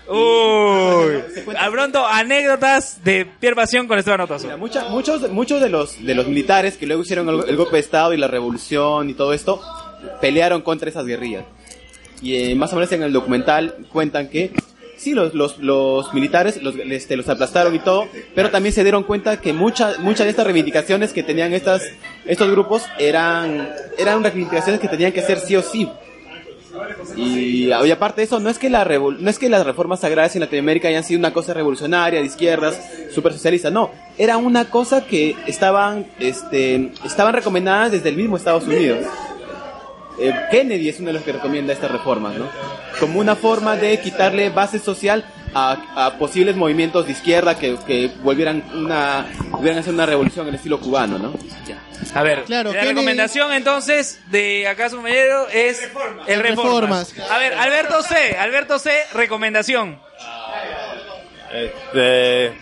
Uy, 0.09 1.23
pronto 1.71 2.07
anécdotas 2.07 3.03
de 3.05 3.27
Pierre 3.41 3.57
Pasión 3.57 3.87
con 3.89 3.99
Esteban. 3.99 4.21
Mira, 4.43 4.57
mucha- 4.57 4.89
muchos, 4.89 5.31
muchos 5.31 5.61
de 5.61 5.69
los, 5.69 6.05
de 6.05 6.15
los 6.15 6.27
militares 6.27 6.77
que 6.77 6.87
luego 6.87 7.03
hicieron 7.03 7.29
el, 7.29 7.49
el 7.49 7.57
golpe 7.57 7.77
de 7.77 7.81
Estado 7.81 8.13
y 8.13 8.17
la 8.17 8.29
revolución 8.29 9.11
y 9.11 9.15
todo 9.15 9.33
esto, 9.33 9.61
pelearon 10.21 10.63
contra 10.63 10.89
esas 10.89 11.07
guerrillas. 11.07 11.45
Y 12.23 12.37
eh, 12.37 12.55
más 12.55 12.73
o 12.73 12.77
menos 12.77 12.91
en 12.93 13.03
el 13.03 13.13
documental 13.13 13.75
cuentan 13.93 14.29
que 14.29 14.53
sí, 14.97 15.13
los, 15.13 15.35
los, 15.35 15.59
los 15.59 16.15
militares 16.15 16.63
los, 16.63 16.75
este, 16.77 17.17
los 17.17 17.29
aplastaron 17.29 17.75
y 17.75 17.79
todo, 17.81 18.09
pero 18.35 18.51
también 18.51 18.73
se 18.73 18.83
dieron 18.83 19.03
cuenta 19.03 19.39
que 19.41 19.53
muchas 19.53 19.99
muchas 19.99 20.25
de 20.25 20.31
estas 20.31 20.47
reivindicaciones 20.47 21.13
que 21.13 21.23
tenían 21.23 21.53
estas, 21.53 21.83
estos 22.25 22.51
grupos 22.51 22.85
eran, 22.99 23.69
eran 23.99 24.23
reivindicaciones 24.23 24.81
que 24.81 24.89
tenían 24.89 25.13
que 25.13 25.21
ser 25.23 25.39
sí 25.41 25.57
o 25.57 25.63
sí. 25.63 25.89
Y, 27.17 27.69
y 27.69 27.91
aparte 27.91 28.21
de 28.21 28.25
eso, 28.27 28.41
no 28.41 28.51
es 28.51 28.59
que 28.59 28.71
la 28.71 28.85
no 28.85 29.31
es 29.31 29.39
que 29.39 29.49
las 29.49 29.65
reformas 29.65 30.01
sagradas 30.01 30.35
en 30.37 30.41
Latinoamérica 30.41 30.89
hayan 30.89 31.05
sido 31.05 31.19
una 31.19 31.33
cosa 31.33 31.55
revolucionaria, 31.55 32.21
de 32.21 32.27
izquierdas, 32.27 32.81
super 33.13 33.33
socialista, 33.33 33.71
no, 33.71 33.91
era 34.19 34.37
una 34.37 34.67
cosa 34.67 35.07
que 35.07 35.37
estaban, 35.47 36.07
este, 36.19 36.93
estaban 37.05 37.35
recomendadas 37.35 37.93
desde 37.93 38.11
el 38.11 38.17
mismo 38.17 38.37
Estados 38.37 38.67
Unidos. 38.67 39.07
Eh, 40.19 40.33
Kennedy 40.51 40.89
es 40.89 40.99
uno 40.99 41.09
de 41.09 41.15
los 41.15 41.23
que 41.23 41.33
recomienda 41.33 41.73
estas 41.73 41.91
reformas, 41.91 42.37
¿no? 42.37 42.47
Como 43.01 43.21
una 43.21 43.37
forma 43.37 43.77
de 43.77 44.01
quitarle 44.01 44.49
base 44.49 44.79
social 44.79 45.27
a, 45.53 46.07
a 46.07 46.19
posibles 46.19 46.57
movimientos 46.57 47.07
de 47.07 47.13
izquierda 47.13 47.59
que, 47.59 47.77
que 47.87 48.11
volvieran 48.23 48.65
una, 48.75 49.27
volvieran 49.51 49.79
a 49.79 49.81
hacer 49.81 49.93
una 49.93 50.07
revolución 50.07 50.47
en 50.47 50.51
el 50.51 50.55
estilo 50.57 50.81
cubano, 50.81 51.19
¿no? 51.19 51.33
A 52.15 52.23
ver, 52.23 52.45
Claro, 52.45 52.73
la 52.73 52.83
recomendación 52.85 53.53
entonces 53.53 54.21
de 54.31 54.67
acá 54.69 54.89
su 54.89 54.97
compañero 54.97 55.49
es 55.53 55.83
el 56.27 56.41
Reformas. 56.43 57.13
Reformas. 57.15 57.15
A 57.31 57.39
ver, 57.39 57.55
Alberto 57.55 58.03
C, 58.03 58.37
Alberto 58.39 58.79
C, 58.79 58.91
recomendación. 59.15 59.99
Este. 61.53 62.53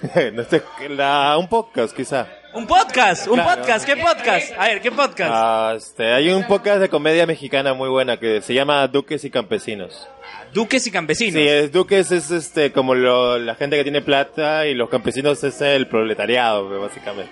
no 0.32 0.44
sé, 0.44 0.62
la, 0.90 1.36
un 1.38 1.48
podcast 1.48 1.94
quizá. 1.96 2.26
Un 2.54 2.66
podcast, 2.66 3.26
un 3.26 3.34
Claro. 3.34 3.56
podcast, 3.60 3.84
¿qué 3.86 3.96
podcast? 3.96 4.52
A 4.58 4.68
ver, 4.68 4.80
¿qué 4.80 4.90
podcast? 4.90 5.30
Ah, 5.32 5.74
este, 5.76 6.12
hay 6.14 6.30
un 6.30 6.44
podcast 6.46 6.80
de 6.80 6.88
comedia 6.88 7.26
mexicana 7.26 7.74
muy 7.74 7.88
buena 7.90 8.16
que 8.18 8.40
se 8.40 8.54
llama 8.54 8.86
Duques 8.88 9.22
y 9.24 9.30
Campesinos. 9.30 10.08
Duques 10.54 10.86
y 10.86 10.90
Campesinos. 10.90 11.34
Sí, 11.34 11.46
es, 11.46 11.70
Duques 11.72 12.10
es 12.10 12.30
este 12.30 12.72
como 12.72 12.94
lo- 12.94 13.38
la 13.38 13.54
gente 13.54 13.76
que 13.76 13.82
tiene 13.82 14.00
plata 14.00 14.66
y 14.66 14.74
los 14.74 14.88
campesinos 14.88 15.44
es 15.44 15.60
el 15.60 15.88
proletariado, 15.88 16.80
básicamente. 16.80 17.30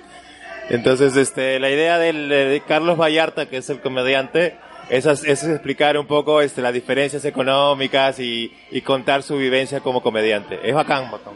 Entonces, 0.69 1.17
este, 1.17 1.59
la 1.61 1.71
idea 1.71 1.99
del, 1.99 2.29
de 2.29 2.63
Carlos 2.67 2.99
Vallarta, 2.99 3.47
que 3.47 3.59
es 3.59 3.71
el 3.71 3.81
comediante, 3.81 4.57
es, 4.89 5.07
es 5.07 5.45
explicar 5.45 5.99
un 5.99 6.07
poco 6.07 6.41
este, 6.41 6.63
las 6.63 6.73
diferencias 6.73 7.25
económicas 7.25 8.19
y, 8.21 8.53
y 8.71 8.81
contar 8.83 9.23
su 9.23 9.37
vivencia 9.37 9.81
como 9.81 10.03
comediante. 10.03 10.59
Es 10.69 10.75
bacán, 10.75 11.11
bacán. 11.11 11.35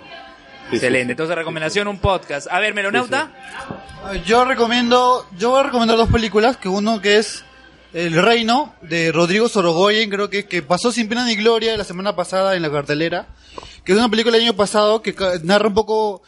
Sí, 0.70 0.76
sí, 0.76 0.76
Excelente, 0.76 1.12
entonces 1.12 1.34
recomendación 1.34 1.88
un 1.88 1.98
podcast. 1.98 2.46
A 2.48 2.60
ver, 2.60 2.74
Melonauta. 2.74 3.32
Yo 4.24 4.44
recomiendo, 4.44 5.26
yo 5.36 5.50
voy 5.50 5.60
a 5.60 5.62
recomendar 5.64 5.96
dos 5.96 6.08
películas, 6.10 6.56
que 6.56 6.68
uno 6.68 7.00
que 7.00 7.18
es 7.18 7.44
El 7.92 8.14
Reino, 8.22 8.74
de 8.82 9.10
Rodrigo 9.10 9.48
Sorogoyen, 9.48 10.10
creo 10.10 10.30
que, 10.30 10.46
que 10.46 10.62
pasó 10.62 10.92
sin 10.92 11.08
pena 11.08 11.24
ni 11.24 11.34
gloria 11.34 11.76
la 11.76 11.82
semana 11.82 12.14
pasada 12.14 12.54
en 12.54 12.62
la 12.62 12.70
cartelera, 12.70 13.26
que 13.84 13.92
es 13.92 13.98
una 13.98 14.08
película 14.08 14.36
del 14.36 14.46
año 14.46 14.56
pasado 14.56 15.02
que 15.02 15.12
narra 15.42 15.66
un 15.66 15.74
poco, 15.74 16.22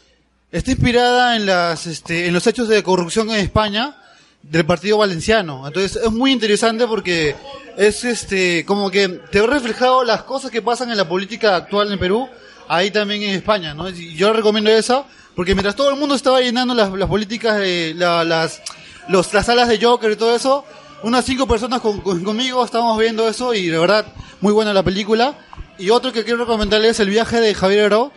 está 0.53 0.71
inspirada 0.71 1.35
en 1.35 1.45
las, 1.45 1.85
este, 1.87 2.27
en 2.27 2.33
los 2.33 2.47
hechos 2.47 2.69
de 2.69 2.81
corrupción 2.83 3.29
en 3.31 3.37
España 3.41 3.97
del 4.41 4.65
partido 4.65 4.97
valenciano. 4.99 5.67
Entonces 5.67 6.01
es 6.01 6.11
muy 6.11 6.31
interesante 6.31 6.87
porque 6.87 7.35
es 7.77 8.03
este, 8.05 8.63
como 8.65 8.89
que 8.91 9.09
te 9.09 9.39
ha 9.39 9.45
reflejado 9.47 10.03
las 10.05 10.23
cosas 10.23 10.51
que 10.51 10.61
pasan 10.61 10.89
en 10.91 10.97
la 10.97 11.07
política 11.09 11.55
actual 11.55 11.91
en 11.91 11.99
Perú, 11.99 12.29
ahí 12.67 12.91
también 12.91 13.23
en 13.23 13.31
España, 13.31 13.73
¿no? 13.73 13.89
Y 13.89 14.15
yo 14.15 14.31
recomiendo 14.31 14.69
esa, 14.69 15.03
porque 15.35 15.55
mientras 15.55 15.75
todo 15.75 15.89
el 15.89 15.95
mundo 15.99 16.13
estaba 16.15 16.39
llenando 16.39 16.73
las, 16.73 16.91
las 16.91 17.09
políticas, 17.09 17.57
de 17.57 17.93
la- 17.95 18.23
las, 18.23 18.61
los, 19.09 19.33
las 19.33 19.45
salas 19.47 19.67
de 19.67 19.79
Joker 19.83 20.11
y 20.11 20.15
todo 20.15 20.35
eso, 20.35 20.63
unas 21.03 21.25
cinco 21.25 21.47
personas 21.47 21.81
con- 21.81 21.99
con- 22.01 22.23
conmigo 22.23 22.63
estábamos 22.63 22.97
viendo 22.99 23.27
eso 23.27 23.53
y 23.53 23.67
de 23.67 23.77
verdad, 23.79 24.05
muy 24.39 24.53
buena 24.53 24.73
la 24.73 24.83
película. 24.83 25.35
Y 25.79 25.89
otro 25.89 26.13
que 26.13 26.23
quiero 26.23 26.39
recomendarles 26.39 26.91
es 26.91 26.99
el 26.99 27.09
viaje 27.09 27.39
de 27.41 27.55
Javier 27.55 27.85
Heró, 27.85 28.11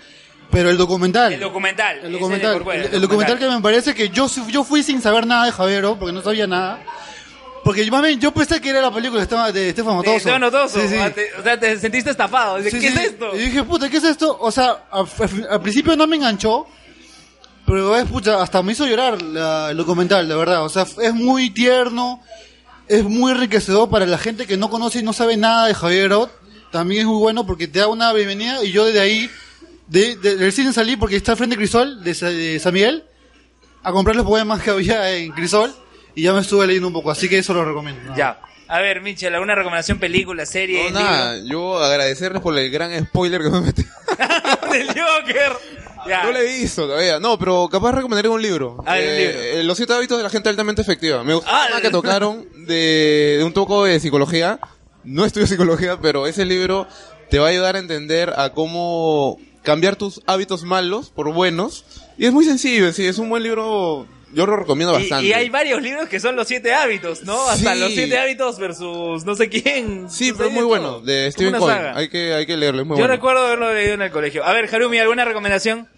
pero 0.50 0.70
el 0.70 0.76
documental. 0.76 1.32
El 1.32 1.40
documental. 1.40 1.98
El 2.02 2.12
documental, 2.12 2.52
Corcuera, 2.54 2.84
el, 2.84 2.94
el 2.94 3.00
documental 3.00 3.38
que 3.38 3.48
me 3.48 3.60
parece 3.60 3.94
que 3.94 4.08
yo, 4.10 4.28
yo 4.48 4.64
fui 4.64 4.82
sin 4.82 5.00
saber 5.02 5.26
nada 5.26 5.46
de 5.46 5.52
Javiero, 5.52 5.98
porque 5.98 6.12
no 6.12 6.22
sabía 6.22 6.46
nada. 6.46 6.80
Porque 7.64 7.84
yo, 7.84 7.90
mami, 7.90 8.16
yo 8.18 8.32
pensé 8.32 8.60
que 8.60 8.68
era 8.70 8.80
la 8.80 8.92
película 8.92 9.20
de 9.20 9.26
Estefan- 9.28 9.50
de 9.52 9.70
Estefan 9.70 9.94
Motoso. 9.96 10.10
De 10.12 10.16
Esteban 10.18 10.44
Otoso. 10.44 10.80
Sí, 10.80 10.88
sí. 10.88 10.94
Ah, 11.00 11.12
O 11.40 11.42
sea, 11.42 11.58
te 11.58 11.76
sentiste 11.78 12.10
estafado. 12.10 12.58
Dice, 12.58 12.70
Sí, 12.70 12.78
¿Qué 12.80 12.86
es 12.88 12.96
esto? 12.96 13.34
Y 13.34 13.38
dije, 13.40 13.64
puta, 13.64 13.88
¿qué 13.90 13.96
es 13.96 14.04
esto? 14.04 14.38
O 14.40 14.52
sea, 14.52 14.84
al 15.50 15.60
principio 15.62 15.96
no 15.96 16.06
me 16.06 16.14
enganchó, 16.14 16.66
pero 17.66 17.96
es, 17.96 18.04
pucha, 18.04 18.40
hasta 18.40 18.62
me 18.62 18.72
hizo 18.72 18.86
llorar 18.86 19.20
la- 19.20 19.70
el 19.72 19.76
documental, 19.76 20.28
de 20.28 20.36
verdad. 20.36 20.64
O 20.64 20.68
sea, 20.68 20.86
es 21.02 21.12
muy 21.12 21.50
tierno, 21.50 22.22
es 22.86 23.02
muy 23.02 23.32
enriquecedor 23.32 23.90
para 23.90 24.06
la 24.06 24.18
gente 24.18 24.46
que 24.46 24.56
no 24.56 24.70
conoce 24.70 25.00
y 25.00 25.02
no 25.02 25.12
sabe 25.12 25.36
nada 25.36 25.66
de 25.66 25.74
Javier 25.74 26.04
Herot. 26.04 26.30
También 26.70 27.00
es 27.00 27.06
muy 27.08 27.18
bueno 27.18 27.46
porque 27.46 27.66
te 27.66 27.80
da 27.80 27.88
una 27.88 28.12
bienvenida 28.12 28.62
y 28.62 28.70
yo 28.70 28.84
desde 28.84 29.00
ahí, 29.00 29.28
de, 29.88 30.16
de- 30.16 30.36
del 30.36 30.52
cine 30.52 30.72
salí 30.72 30.96
porque 30.96 31.16
está 31.16 31.36
frente 31.36 31.54
de 31.56 31.58
Crisol, 31.60 32.02
de, 32.02 32.12
de 32.14 32.58
San 32.60 32.74
Miguel, 32.74 33.04
a 33.82 33.92
comprar 33.92 34.16
los 34.16 34.26
poemas 34.26 34.62
que 34.62 34.70
había 34.70 35.10
en 35.12 35.32
Crisol 35.32 35.74
y 36.14 36.22
ya 36.22 36.32
me 36.32 36.40
estuve 36.40 36.66
leyendo 36.66 36.88
un 36.88 36.94
poco, 36.94 37.10
así 37.10 37.28
que 37.28 37.38
eso 37.38 37.54
lo 37.54 37.64
recomiendo. 37.64 38.02
nada. 38.02 38.16
Ya. 38.16 38.40
A 38.68 38.80
ver, 38.80 39.00
Michel, 39.00 39.32
¿alguna 39.32 39.54
recomendación? 39.54 40.00
Película, 40.00 40.44
serie, 40.44 40.90
No, 40.90 40.98
nada, 40.98 41.38
yo 41.44 41.78
agradecerles 41.78 42.42
por 42.42 42.58
el 42.58 42.68
gran 42.68 42.98
spoiler 43.06 43.40
que 43.40 43.48
me 43.50 43.60
metí. 43.60 43.84
Del 44.72 44.88
Joker. 44.88 45.52
Ya. 46.08 46.24
No 46.24 46.32
lo 46.32 46.38
he 46.38 46.44
visto 46.58 46.86
todavía. 46.86 47.20
No, 47.20 47.38
pero 47.38 47.68
capaz 47.70 47.92
recomendaré 47.92 48.28
un 48.28 48.42
libro. 48.42 48.82
Ah, 48.84 48.94
un 48.94 48.98
Eh, 48.98 49.18
libro. 49.18 49.40
eh, 49.60 49.62
Los 49.64 49.76
siete 49.76 49.92
hábitos 49.92 50.16
de 50.18 50.24
la 50.24 50.30
gente 50.30 50.48
altamente 50.48 50.82
efectiva. 50.82 51.22
Me 51.22 51.34
gustó 51.34 51.48
Ah, 51.52 51.68
el 51.76 51.80
que 51.82 51.90
tocaron 51.90 52.44
de, 52.66 53.36
de 53.38 53.44
un 53.44 53.52
poco 53.52 53.84
de 53.84 54.00
psicología. 54.00 54.58
No 55.04 55.24
estudio 55.24 55.46
psicología, 55.46 56.00
pero 56.00 56.26
ese 56.26 56.44
libro 56.44 56.88
te 57.30 57.38
va 57.38 57.46
a 57.46 57.50
ayudar 57.50 57.76
a 57.76 57.78
entender 57.78 58.32
a 58.36 58.50
cómo 58.50 59.38
cambiar 59.66 59.96
tus 59.96 60.22
hábitos 60.26 60.62
malos 60.62 61.10
por 61.10 61.30
buenos. 61.34 61.84
Y 62.16 62.24
es 62.26 62.32
muy 62.32 62.44
sencillo, 62.44 62.90
sí, 62.92 63.04
es 63.04 63.18
un 63.18 63.28
buen 63.28 63.42
libro. 63.42 64.06
Yo 64.32 64.46
lo 64.46 64.56
recomiendo 64.56 64.92
Y, 64.94 65.02
bastante. 65.02 65.26
y 65.28 65.32
hay 65.32 65.48
varios 65.50 65.82
libros 65.82 66.08
que 66.08 66.20
son 66.20 66.36
los 66.36 66.46
siete 66.48 66.72
hábitos, 66.72 67.22
¿no? 67.24 67.48
Hasta 67.48 67.74
Sí. 67.74 67.80
los 67.80 67.92
siete 67.92 68.18
hábitos 68.18 68.58
versus 68.58 69.24
no 69.24 69.34
sé 69.34 69.48
quién. 69.48 70.08
Sí, 70.10 70.30
No 70.30 70.36
pero 70.38 70.50
muy 70.50 70.58
todo. 70.60 70.68
bueno, 70.68 71.00
de 71.00 71.30
Stephen 71.32 71.60
saga. 71.60 71.96
Hay 71.96 72.08
que, 72.08 72.32
hay 72.34 72.46
que 72.46 72.56
leerlo, 72.56 72.82
es 72.82 72.86
muy 72.86 72.96
Yo 72.96 73.00
bueno. 73.02 73.14
recuerdo 73.14 73.44
haberlo 73.46 73.74
leído 73.74 73.94
en 73.94 74.02
el 74.02 74.10
colegio. 74.10 74.44
A 74.44 74.52
ver, 74.52 74.72
Harumi, 74.72 74.98
¿alguna 74.98 75.24
recomendación? 75.24 75.88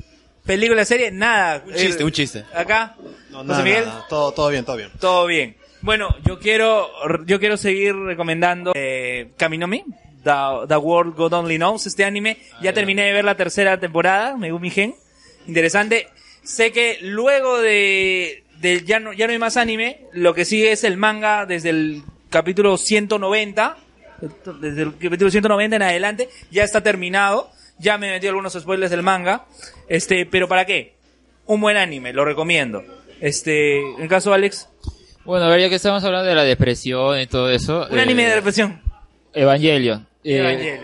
¿Película, 0.46 0.84
serie? 0.84 1.10
Nada. 1.10 1.62
Un 1.66 1.74
chiste, 1.74 2.02
Eh, 2.02 2.04
un 2.06 2.12
chiste. 2.12 2.44
¿Acá? 2.54 2.96
No, 3.30 3.38
José 3.38 3.48
nada, 3.48 3.62
Miguel. 3.64 3.84
nada, 3.86 4.06
Todo, 4.08 4.32
todo 4.32 4.48
bien, 4.48 4.64
todo 4.64 4.76
bien. 4.76 4.90
Todo 4.98 5.26
bien. 5.26 5.56
Bueno, 5.82 6.08
yo 6.24 6.38
quiero, 6.38 6.88
yo 7.26 7.38
quiero 7.38 7.56
seguir 7.56 7.94
recomendando 7.94 8.72
eh, 8.74 9.30
Kaminomi, 9.36 9.84
The, 10.28 10.68
The 10.68 10.76
World 10.76 11.14
God 11.16 11.32
Only 11.32 11.56
Knows, 11.56 11.86
este 11.86 12.04
anime. 12.04 12.38
Ya 12.60 12.72
terminé 12.72 13.04
de 13.04 13.12
ver 13.12 13.24
la 13.24 13.36
tercera 13.36 13.78
temporada, 13.80 14.36
Megumi 14.36 14.70
Gen. 14.70 14.94
Interesante. 15.46 16.08
Sé 16.42 16.72
que 16.72 16.98
luego 17.02 17.58
de, 17.60 18.44
de 18.60 18.82
ya, 18.84 19.00
no, 19.00 19.12
ya 19.12 19.26
no 19.26 19.32
hay 19.32 19.38
más 19.38 19.56
anime, 19.56 20.00
lo 20.12 20.34
que 20.34 20.44
sigue 20.44 20.72
es 20.72 20.84
el 20.84 20.96
manga 20.96 21.46
desde 21.46 21.70
el 21.70 22.02
capítulo 22.30 22.76
190. 22.76 23.76
Desde 24.60 24.82
el 24.82 24.96
capítulo 24.98 25.30
190 25.30 25.76
en 25.76 25.82
adelante, 25.82 26.28
ya 26.50 26.64
está 26.64 26.82
terminado. 26.82 27.50
Ya 27.78 27.96
me 27.96 28.10
metí 28.10 28.26
algunos 28.26 28.54
spoilers 28.54 28.90
del 28.90 29.02
manga. 29.04 29.46
Este, 29.88 30.26
pero 30.26 30.48
¿para 30.48 30.66
qué? 30.66 30.94
Un 31.46 31.60
buen 31.60 31.76
anime, 31.76 32.12
lo 32.12 32.24
recomiendo. 32.24 32.82
Este, 33.20 33.78
en 33.80 34.02
el 34.02 34.08
caso 34.08 34.30
de 34.30 34.36
Alex, 34.36 34.68
Bueno, 35.24 35.44
a 35.46 35.48
ver, 35.48 35.60
ya 35.60 35.68
que 35.68 35.76
estamos 35.76 36.02
hablando 36.02 36.28
de 36.28 36.34
la 36.34 36.42
depresión 36.44 37.20
y 37.20 37.26
todo 37.26 37.48
eso. 37.50 37.86
un 37.90 37.98
eh, 37.98 38.02
anime 38.02 38.24
de 38.26 38.34
depresión. 38.34 38.80
Evangelion. 39.32 40.07
Eh, 40.24 40.40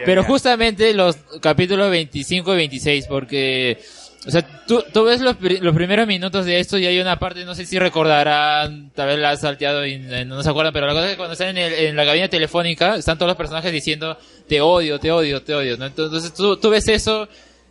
pero 0.07 0.23
justamente 0.25 0.95
los 0.95 1.17
capítulos 1.43 1.91
25 1.91 2.55
y 2.55 2.57
26, 2.57 3.07
porque, 3.09 3.79
o 4.27 4.31
sea, 4.31 4.43
tú, 4.67 4.83
tú 4.93 5.05
ves 5.05 5.21
los, 5.21 5.37
los 5.41 5.75
primeros 5.75 6.07
minutos 6.07 6.47
de 6.47 6.61
esto 6.61 6.79
y 6.79 6.87
hay 6.87 7.01
una 7.01 7.19
parte, 7.19 7.45
no 7.45 7.55
sé 7.55 7.67
si 7.67 7.79
recordarán, 7.79 8.91
tal 8.95 9.09
vez 9.09 9.19
la 9.19 9.31
has 9.31 9.41
salteado 9.41 9.85
y 9.85 9.95
eh, 9.95 10.25
no 10.25 10.43
se 10.43 10.49
acuerdan, 10.51 10.73
pero 10.73 10.87
la 10.87 10.93
cosa 10.95 11.07
es 11.07 11.11
que 11.13 11.17
cuando 11.17 11.33
están 11.33 11.49
en, 11.49 11.59
el- 11.59 11.73
en 11.75 11.97
la 11.97 12.07
cabina 12.07 12.29
telefónica, 12.29 12.95
están 12.97 13.19
todos 13.19 13.29
los 13.29 13.37
personajes 13.37 13.73
diciendo, 13.73 14.17
te 14.49 14.61
odio, 14.61 14.99
te 15.01 15.11
odio, 15.11 15.43
te 15.43 15.55
odio, 15.55 15.77
¿no? 15.77 15.87
Entonces 15.87 16.33
tú, 16.33 16.57
tú 16.57 16.71
ves 16.71 16.87
eso 16.89 17.29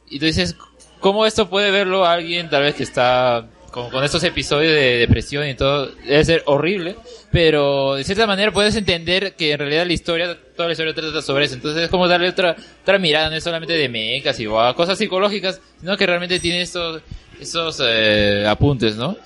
y 0.10 0.20
tú 0.20 0.26
dices, 0.26 0.56
¿cómo 1.00 1.26
esto 1.26 1.50
puede 1.50 1.72
verlo 1.72 2.06
alguien 2.06 2.50
tal 2.50 2.64
vez 2.64 2.76
que 2.76 2.84
está 2.84 3.48
con, 3.74 3.90
con 3.90 4.04
estos 4.04 4.24
episodios 4.24 4.72
de 4.72 5.00
depresión 5.00 5.48
y 5.48 5.56
todo? 5.56 5.88
Debe 6.06 6.24
ser 6.24 6.44
horrible, 6.46 6.96
pero 7.32 7.96
de 7.96 8.04
cierta 8.04 8.28
manera 8.28 8.52
puedes 8.54 8.76
entender 8.76 9.34
que 9.34 9.52
en 9.52 9.60
realidad 9.60 9.86
la 9.86 9.94
historia, 9.94 10.38
toda 10.56 10.68
la 10.68 10.74
historia 10.74 10.94
trata 10.94 11.22
sobre 11.22 11.46
eso. 11.46 11.56
Entonces 11.56 11.84
es 11.84 11.90
como 11.90 12.08
darle 12.08 12.30
otra, 12.30 12.56
otra 12.82 13.00
mirada, 13.00 13.30
no 13.30 13.36
es 13.36 13.44
solamente 13.44 13.74
de 13.74 13.90
mecas 13.90 14.40
y 14.40 14.46
guau, 14.46 14.74
cosas 14.76 14.98
psicológicas, 14.98 15.60
sino 15.82 15.98
que 15.98 16.06
realmente 16.06 16.40
tiene 16.40 16.62
estos, 16.62 17.02
esos 17.42 17.82
eh, 17.84 18.46
apuntes, 18.48 18.96
¿no? 18.96 19.18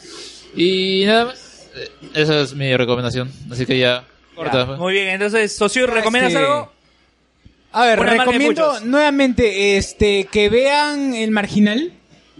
Y 0.55 1.03
nada 1.05 1.25
más, 1.25 1.69
eh, 1.75 1.89
esa 2.13 2.41
es 2.41 2.53
mi 2.53 2.75
recomendación. 2.75 3.29
Así 3.51 3.65
que 3.65 3.77
ya, 3.77 4.05
corta. 4.33 4.65
Ya, 4.65 4.77
Muy 4.77 4.93
bien, 4.93 5.09
entonces, 5.09 5.53
socio, 5.53 5.85
¿recomiendas 5.85 6.31
Este, 6.31 6.43
algo? 6.43 6.71
A 7.73 7.85
ver, 7.85 7.99
de 7.99 8.05
recomiendo 8.05 8.79
nuevamente 8.85 9.77
este 9.77 10.23
que 10.31 10.49
vean 10.49 11.13
El 11.13 11.31
Marginal. 11.31 11.91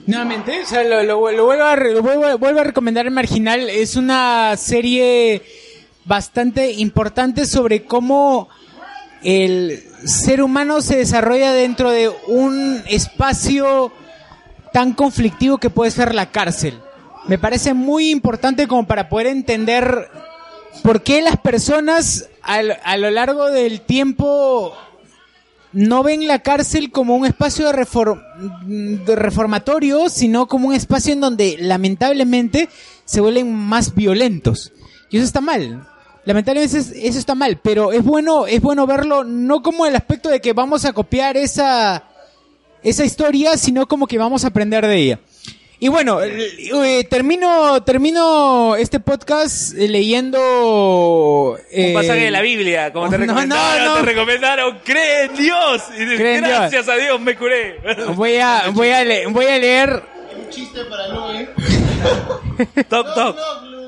Nuevamente, 0.05 0.61
o 0.61 0.65
sea, 0.65 0.83
lo, 0.83 1.17
vuelvo, 1.19 1.51
a, 1.51 1.71
a 1.73 2.63
recomendar 2.63 3.05
El 3.05 3.11
Marginal. 3.11 3.69
Es 3.69 3.95
una 3.95 4.55
serie 4.55 5.41
bastante 6.05 6.71
importante 6.73 7.45
sobre 7.45 7.83
cómo 7.83 8.47
el 9.23 9.83
ser 10.05 10.41
humano 10.41 10.81
se 10.81 10.97
desarrolla 10.97 11.51
dentro 11.51 11.89
de 11.91 12.09
un 12.27 12.81
espacio 12.87 13.91
tan 14.71 14.93
conflictivo 14.93 15.57
que 15.57 15.69
puede 15.69 15.91
ser 15.91 16.15
la 16.15 16.29
cárcel. 16.31 16.79
Me 17.27 17.37
parece 17.37 17.73
muy 17.73 18.09
importante 18.11 18.67
como 18.67 18.87
para 18.87 19.09
poder 19.09 19.27
entender 19.27 20.09
por 20.83 21.01
qué 21.03 21.21
las 21.21 21.37
personas 21.37 22.29
al- 22.41 22.77
a 22.83 22.95
lo 22.95 23.09
largo 23.09 23.49
del 23.51 23.81
tiempo 23.81 24.73
no 25.77 26.01
ven 26.01 26.27
la 26.27 26.39
cárcel 26.39 26.89
como 26.89 27.15
un 27.15 27.25
espacio 27.27 27.67
de, 27.67 27.73
refor- 27.73 28.19
de 29.05 29.15
reformatorio, 29.15 30.09
sino 30.09 30.47
como 30.47 30.69
un 30.69 30.73
espacio 30.73 31.13
en 31.13 31.21
donde 31.21 31.57
lamentablemente 31.59 32.67
se 33.05 33.21
vuelven 33.21 33.53
más 33.53 33.93
violentos. 33.93 34.73
Y 35.11 35.17
eso 35.17 35.25
está 35.25 35.39
mal. 35.39 35.87
Lamentablemente 36.25 36.77
es- 36.79 36.91
eso 36.91 37.19
está 37.19 37.35
mal, 37.35 37.59
pero 37.61 37.91
es 37.91 38.03
bueno, 38.03 38.47
es 38.47 38.59
bueno 38.59 38.87
verlo 38.87 39.23
no 39.23 39.61
como 39.61 39.85
el 39.85 39.95
aspecto 39.95 40.29
de 40.29 40.41
que 40.41 40.53
vamos 40.53 40.83
a 40.83 40.93
copiar 40.93 41.37
esa, 41.37 42.03
esa 42.81 43.05
historia, 43.05 43.55
sino 43.55 43.87
como 43.87 44.07
que 44.07 44.17
vamos 44.17 44.43
a 44.43 44.47
aprender 44.47 44.85
de 44.87 44.97
ella. 44.97 45.19
Y 45.79 45.89
bueno, 45.89 46.19
eh, 46.23 47.05
termino, 47.07 47.83
termino 47.83 48.75
este 48.75 48.99
podcast 48.99 49.75
eh, 49.77 49.87
leyendo... 49.87 51.55
Un 51.71 51.93
pasaje 51.93 52.21
de 52.21 52.31
la 52.31 52.41
Biblia, 52.41 52.91
como 52.91 53.09
te 53.09 53.17
no, 53.19 53.25
no, 53.27 53.33
recomendaron, 53.33 53.85
no. 53.85 53.93
te 53.95 54.01
recomendaron, 54.01 54.79
cree 54.83 55.25
en 55.25 55.35
Dios. 55.35 55.83
Y 55.95 55.99
dices, 55.99 56.17
Cree 56.19 56.35
en 56.37 56.45
Dios. 56.45 56.57
gracias 56.59 56.89
a 56.89 56.95
Dios 56.95 57.21
me 57.21 57.35
curé. 57.37 57.79
Voy 58.15 58.37
a, 58.37 58.69
voy 58.73 58.89
a, 58.89 59.03
le- 59.03 59.27
voy 59.27 59.45
a 59.45 59.59
leer 59.59 60.01
Toc, 62.89 63.13
toc. 63.13 63.37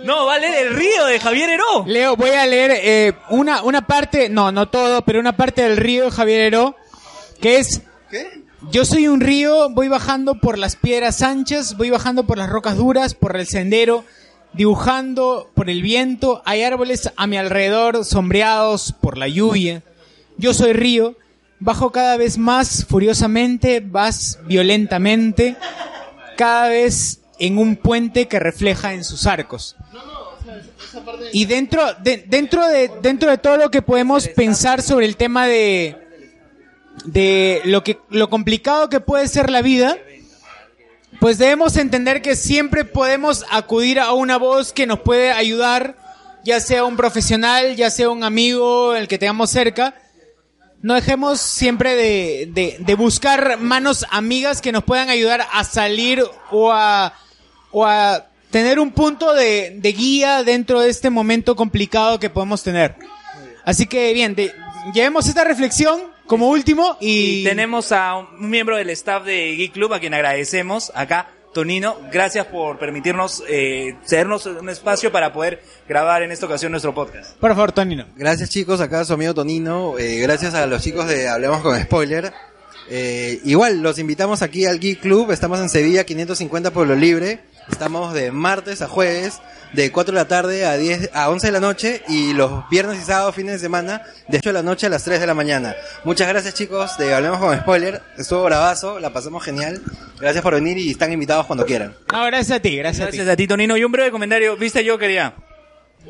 No, 0.03 0.26
va 0.27 0.35
a 0.35 0.40
leer 0.40 0.68
El 0.68 0.76
Río 0.76 1.06
de 1.06 1.19
Javier 1.19 1.50
Heró. 1.50 1.84
Leo, 1.88 2.16
voy 2.16 2.30
a 2.30 2.45
leer 2.45 2.72
eh, 2.76 3.14
una, 3.32 3.64
una 3.64 3.85
parte, 3.85 4.30
no, 4.30 4.51
no 4.51 4.68
todo, 4.69 5.01
pero 5.03 5.19
una 5.19 5.35
parte 5.35 5.64
del 5.64 5.76
río 5.77 6.06
de 6.06 6.11
Javier 6.11 6.42
Heró, 6.42 6.76
que 7.42 7.58
es... 7.58 7.82
Yo 8.72 8.84
soy 8.84 9.08
un 9.08 9.22
río, 9.22 9.70
voy 9.70 9.88
bajando 9.88 10.36
por 10.36 10.58
las 10.58 10.76
piedras 10.76 11.22
anchas, 11.22 11.78
voy 11.78 11.90
bajando 11.90 12.26
por 12.26 12.38
las 12.38 12.50
rocas 12.50 12.76
duras, 12.76 13.14
por 13.14 13.38
el 13.38 13.48
sendero, 13.48 14.04
dibujando 14.54 15.50
por 15.56 15.70
el 15.70 15.82
viento, 15.82 16.42
hay 16.46 16.64
árboles 16.64 17.10
a 17.16 17.26
mi 17.26 17.38
alrededor 17.38 18.04
sombreados 18.04 18.94
por 19.00 19.18
la 19.18 19.30
lluvia. 19.30 19.82
Yo 20.38 20.54
soy 20.54 20.74
río, 20.74 21.16
bajo 21.60 21.92
cada 21.92 22.18
vez 22.18 22.38
más 22.38 22.86
furiosamente, 22.86 23.80
más 23.80 24.40
violentamente, 24.46 25.56
cada 26.36 26.68
vez 26.68 27.22
en 27.40 27.58
un 27.58 27.78
puente 27.78 28.28
que 28.28 28.40
refleja 28.40 28.94
en 28.94 29.06
sus 29.06 29.26
arcos. 29.26 29.78
Y 31.32 31.46
dentro 31.46 31.94
de, 31.94 32.26
dentro 32.28 32.68
de 32.68 32.92
dentro 33.02 33.30
de 33.30 33.38
todo 33.38 33.56
lo 33.56 33.72
que 33.72 33.82
podemos 33.82 34.28
pensar 34.28 34.82
sobre 34.82 35.06
el 35.06 35.16
tema 35.16 35.48
de 35.48 36.09
de 37.06 37.61
lo 37.66 37.84
que 37.84 38.00
lo 38.10 38.30
complicado 38.30 38.90
que 38.90 39.00
puede 39.00 39.28
ser 39.28 39.50
la 39.50 39.61
vida, 39.61 39.98
pues 41.19 41.38
debemos 41.38 41.76
entender 41.78 42.22
que 42.22 42.36
siempre 42.36 42.86
podemos 42.86 43.45
acudir 43.52 44.00
a 44.00 44.14
una 44.14 44.38
voz 44.38 44.72
que 44.74 44.88
nos 44.88 45.00
puede 45.00 45.32
ayudar, 45.32 45.95
ya 46.45 46.60
sea 46.60 46.86
un 46.86 46.95
profesional, 46.98 47.76
ya 47.76 47.90
sea 47.90 48.10
un 48.10 48.24
amigo, 48.24 48.95
el 48.95 49.08
que 49.08 49.18
tengamos 49.18 49.50
cerca. 49.50 49.95
No 50.82 50.94
dejemos 50.94 51.42
siempre 51.42 51.95
de, 51.95 52.50
de- 52.53 52.78
de 52.80 52.95
buscar 52.95 53.58
manos 53.58 54.06
amigas 54.11 54.61
que 54.61 54.72
nos 54.72 54.84
puedan 54.86 55.10
ayudar 55.10 55.45
a 55.52 55.64
salir 55.66 56.24
o 56.52 56.72
a, 56.72 57.14
o 57.72 57.86
a 57.86 58.28
tener 58.50 58.80
un 58.80 58.92
punto 58.92 59.34
de, 59.34 59.76
de 59.78 59.92
guía 59.92 60.44
dentro 60.44 60.80
de 60.80 60.90
este 60.90 61.10
momento 61.10 61.56
complicado 61.58 62.18
que 62.19 62.30
podemos 62.30 62.64
tener. 62.64 62.95
Así 63.66 63.88
que 63.88 64.14
bien, 64.14 64.38
llevemos 64.94 65.28
esta 65.28 65.44
reflexión 65.44 66.00
como 66.30 66.48
último 66.49 66.95
y... 67.01 67.41
Y 67.41 67.43
tenemos 67.43 67.91
a 67.91 68.16
un 68.16 68.49
miembro 68.49 68.77
del 68.77 68.91
staff 68.91 69.25
de 69.25 69.56
Geek 69.56 69.74
Club 69.74 69.93
a 69.93 69.99
quien 69.99 70.14
agradecemos 70.14 70.91
acá. 70.95 71.32
Tonino, 71.53 71.98
gracias 72.11 72.45
por 72.45 72.77
permitirnos 72.77 73.43
eh, 73.49 73.95
cedernos 74.06 74.45
un 74.45 74.69
espacio 74.69 75.11
para 75.11 75.33
poder 75.33 75.64
grabar 75.88 76.22
en 76.22 76.32
esta 76.32 76.45
ocasión 76.45 76.72
nuestro 76.72 76.93
podcast. 76.93 77.35
Por 77.38 77.49
favor, 77.49 77.72
Tonino. 77.72 78.06
Gracias 78.16 78.51
chicos, 78.51 78.80
acá 78.80 79.03
su 79.03 79.14
amigo 79.14 79.33
Tonino. 79.33 79.98
Eh, 79.98 80.19
gracias 80.19 80.53
a 80.53 80.67
los 80.67 80.83
chicos 80.83 81.08
de 81.08 81.27
Hablemos 81.27 81.61
con 81.61 81.82
Spoiler. 81.82 82.32
Eh, 82.91 83.40
igual, 83.45 83.82
los 83.82 83.98
invitamos 83.98 84.43
aquí 84.43 84.67
al 84.67 84.80
Geek 84.80 84.99
Club. 84.99 85.32
Estamos 85.32 85.59
en 85.59 85.69
Sevilla 85.69 86.03
550 86.03 86.72
Pueblo 86.72 86.95
Libre. 86.95 87.40
Estamos 87.72 88.14
de 88.14 88.32
martes 88.32 88.82
a 88.82 88.88
jueves, 88.88 89.42
de 89.74 89.92
4 89.92 90.14
de 90.14 90.20
la 90.20 90.28
tarde 90.28 90.66
a 90.66 90.76
10, 90.76 91.12
a 91.14 91.30
11 91.30 91.48
de 91.48 91.54
la 91.54 91.60
noche 91.60 92.04
y 92.08 92.34
los 92.34 92.68
viernes 92.70 93.00
y 93.00 93.06
sábados, 93.06 93.36
fines 93.36 93.54
de 93.54 93.60
semana, 93.60 94.02
de 94.28 94.38
8 94.38 94.50
de 94.50 94.54
la 94.54 94.64
noche 94.64 94.88
a 94.88 94.90
las 94.90 95.04
3 95.04 95.20
de 95.20 95.28
la 95.28 95.34
mañana. 95.34 95.76
Muchas 96.04 96.28
gracias 96.28 96.54
chicos 96.56 96.98
de 96.98 97.14
Hablemos 97.14 97.40
con 97.40 97.58
Spoiler. 97.58 98.02
Estuvo 98.18 98.44
bravazo, 98.44 99.00
la 99.00 99.12
pasamos 99.12 99.44
genial. 99.44 99.82
Gracias 100.20 100.44
por 100.44 100.56
venir 100.56 100.78
y 100.78 100.92
están 100.92 101.14
invitados 101.14 101.46
cuando 101.46 101.66
quieran. 101.66 101.96
No, 102.12 102.26
gracias 102.26 102.58
a 102.58 102.62
ti, 102.62 102.76
gracias, 102.76 103.08
Gracias 103.08 103.28
a 103.28 103.36
ti, 103.36 103.48
Tonino. 103.48 103.78
Y 103.78 103.84
un 103.84 103.92
breve 103.92 104.12
comentario. 104.12 104.58
¿Viste 104.58 104.84
yo 104.84 104.98
quería? 104.98 105.34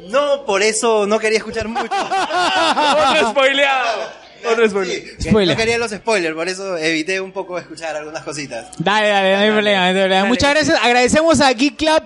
No, 0.10 0.46
por 0.46 0.62
eso 0.62 1.06
no 1.08 1.20
quería 1.20 1.40
escuchar 1.40 1.68
mucho. 1.68 1.90
Otro 1.92 3.32
spoileado. 3.32 4.29
Otro 4.52 4.70
spoiler. 4.70 5.18
Que 5.18 5.32
No 5.32 5.56
quería 5.56 5.78
los 5.78 5.92
spoilers, 5.92 6.36
por 6.36 6.48
eso 6.48 6.78
evité 6.78 7.20
un 7.22 7.32
poco 7.32 7.58
escuchar 7.58 7.96
algunas 7.96 8.24
cositas. 8.24 8.68
Dale, 8.78 9.08
dale, 9.10 9.34
no 9.36 9.40
hay 9.42 9.52
problema, 9.52 9.80
no 9.82 9.86
hay 9.88 9.94
problema. 9.94 10.26
Muchas 10.26 10.50
gracias. 10.54 10.80
Agradecemos 10.82 11.42
a 11.42 11.52
Geek 11.54 11.78
Club. 11.78 12.04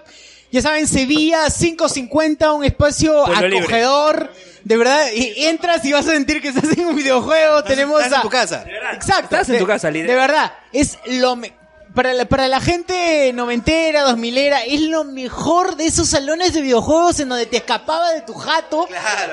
Ya 0.52 0.62
saben, 0.62 0.88
Sevilla 0.88 1.46
550, 1.50 2.52
un 2.54 2.64
espacio 2.64 3.24
Pueblo 3.26 3.42
libre. 3.48 3.60
acogedor. 3.60 4.32
De 4.64 4.78
verdad, 4.78 5.08
y 5.14 5.46
entras 5.48 5.84
y 5.84 5.92
vas 5.92 6.08
a 6.08 6.12
sentir 6.12 6.42
que 6.42 6.50
estás 6.50 6.66
en 6.78 6.86
un 6.86 6.96
videojuego. 6.96 7.64
Tenemos 7.64 8.00
estás 8.02 8.14
en 8.14 8.20
a- 8.20 8.22
tu 8.22 8.30
casa. 8.30 8.66
Exacto. 8.94 9.24
Estás 9.36 9.50
en 9.50 9.54
de- 9.56 9.60
tu 9.60 9.68
casa, 9.68 9.90
líder. 9.92 10.08
De 10.08 10.16
verdad, 10.16 10.54
es 10.72 11.00
lo 11.08 11.36
me- 11.36 11.52
para 11.96 12.14
la, 12.14 12.26
para 12.26 12.48
la 12.48 12.60
gente 12.62 13.32
noventera, 13.34 14.04
dos 14.04 14.18
milera, 14.18 14.64
es 14.64 14.82
lo 14.82 15.04
mejor 15.04 15.76
de 15.76 15.86
esos 15.88 16.08
salones 16.08 16.54
de 16.54 16.62
videojuegos 16.62 17.20
en 17.20 17.30
donde 17.30 17.46
te 17.46 17.58
escapaba 17.58 18.12
de 18.14 18.22
tu 18.22 18.34
jato 18.34 18.88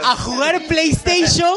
a 0.05 0.17
jugar 0.17 0.61
PlayStation. 0.69 1.55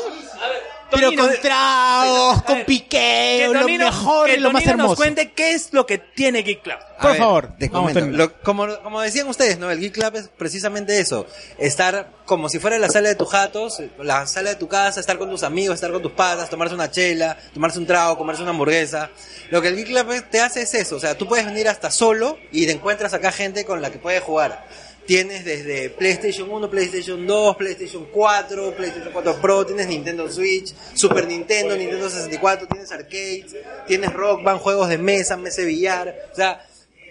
Pero 0.96 1.12
con 1.16 1.32
tragos, 1.42 2.44
con 2.44 2.64
piqueo, 2.66 3.52
que 3.54 3.60
lo 3.60 3.68
mejor 3.86 4.30
y 4.30 4.38
lo 4.38 4.52
más 4.52 4.64
Tonino 4.64 4.78
nos 4.78 4.84
hermoso. 4.84 4.96
cuente 4.96 5.32
qué 5.32 5.52
es 5.54 5.70
lo 5.74 5.86
que 5.86 5.98
tiene 5.98 6.44
Geek 6.44 6.62
Club. 6.64 6.78
A 7.00 7.08
ver, 7.08 7.18
Te 7.58 7.68
Vamos, 7.70 7.92
comento. 7.92 8.00
Tonino. 8.00 8.18
Lo- 8.18 8.42
como, 8.42 8.68
como 8.82 9.02
decían 9.02 9.28
ustedes, 9.28 9.58
¿no? 9.60 9.70
El 9.72 9.80
Geek 9.80 9.94
Club 9.94 10.16
es 10.16 10.30
precisamente 10.38 11.00
eso. 11.00 11.26
Estar 11.58 12.10
como 12.26 12.48
si 12.50 12.60
fuera 12.60 12.78
la 12.80 12.90
sala 12.90 13.10
de 13.10 13.16
tus 13.16 13.30
jatos, 13.30 13.82
la 14.00 14.26
sala 14.28 14.52
de 14.52 14.56
tu 14.56 14.68
casa, 14.68 15.00
estar 15.00 15.18
con 15.18 15.30
tus 15.30 15.44
amigos, 15.44 15.76
estar 15.76 15.92
con 15.92 16.02
tus 16.02 16.14
patas, 16.14 16.50
tomarse 16.50 16.74
una 16.76 16.90
chela, 16.90 17.38
tomarse 17.54 17.80
un 17.80 17.86
trago, 17.86 18.18
comerse 18.18 18.42
una 18.42 18.52
hamburguesa. 18.52 19.10
Lo 19.50 19.62
que 19.62 19.68
el 19.70 19.76
Geek 19.76 19.88
Club 19.88 20.24
te 20.32 20.40
hace 20.40 20.62
es 20.62 20.74
eso. 20.74 20.96
O 20.96 21.00
sea, 21.00 21.18
tú 21.18 21.28
puedes 21.28 21.46
venir 21.46 21.68
hasta 21.68 21.92
solo 21.92 22.38
y 22.52 22.66
te 22.66 22.72
encuentras 22.72 23.14
acá 23.14 23.32
gente 23.32 23.66
con 23.66 23.82
la 23.82 23.92
que 23.92 23.98
puedes 24.00 24.22
jugar. 24.24 24.66
Tienes 25.06 25.44
desde 25.44 25.90
PlayStation 25.90 26.50
1, 26.50 26.70
PlayStation 26.70 27.28
2, 27.28 27.58
PlayStation 27.58 28.06
4, 28.12 28.76
PlayStation 28.76 29.12
4 29.12 29.42
Pro, 29.42 29.66
tienes 29.66 29.88
Nintendo 29.88 30.30
Switch, 30.32 30.74
Super 30.94 31.28
Nintendo, 31.28 31.76
Nintendo 31.76 32.10
64, 32.10 32.68
tienes 32.68 32.92
arcades, 32.92 33.56
tienes 33.86 34.14
Rock 34.14 34.44
Band, 34.44 34.62
juegos 34.62 34.88
de 34.88 34.98
mesa, 34.98 35.36
mesa 35.36 35.62
de 35.62 35.68
billar. 35.68 36.16
O 36.32 36.36
sea, 36.36 36.66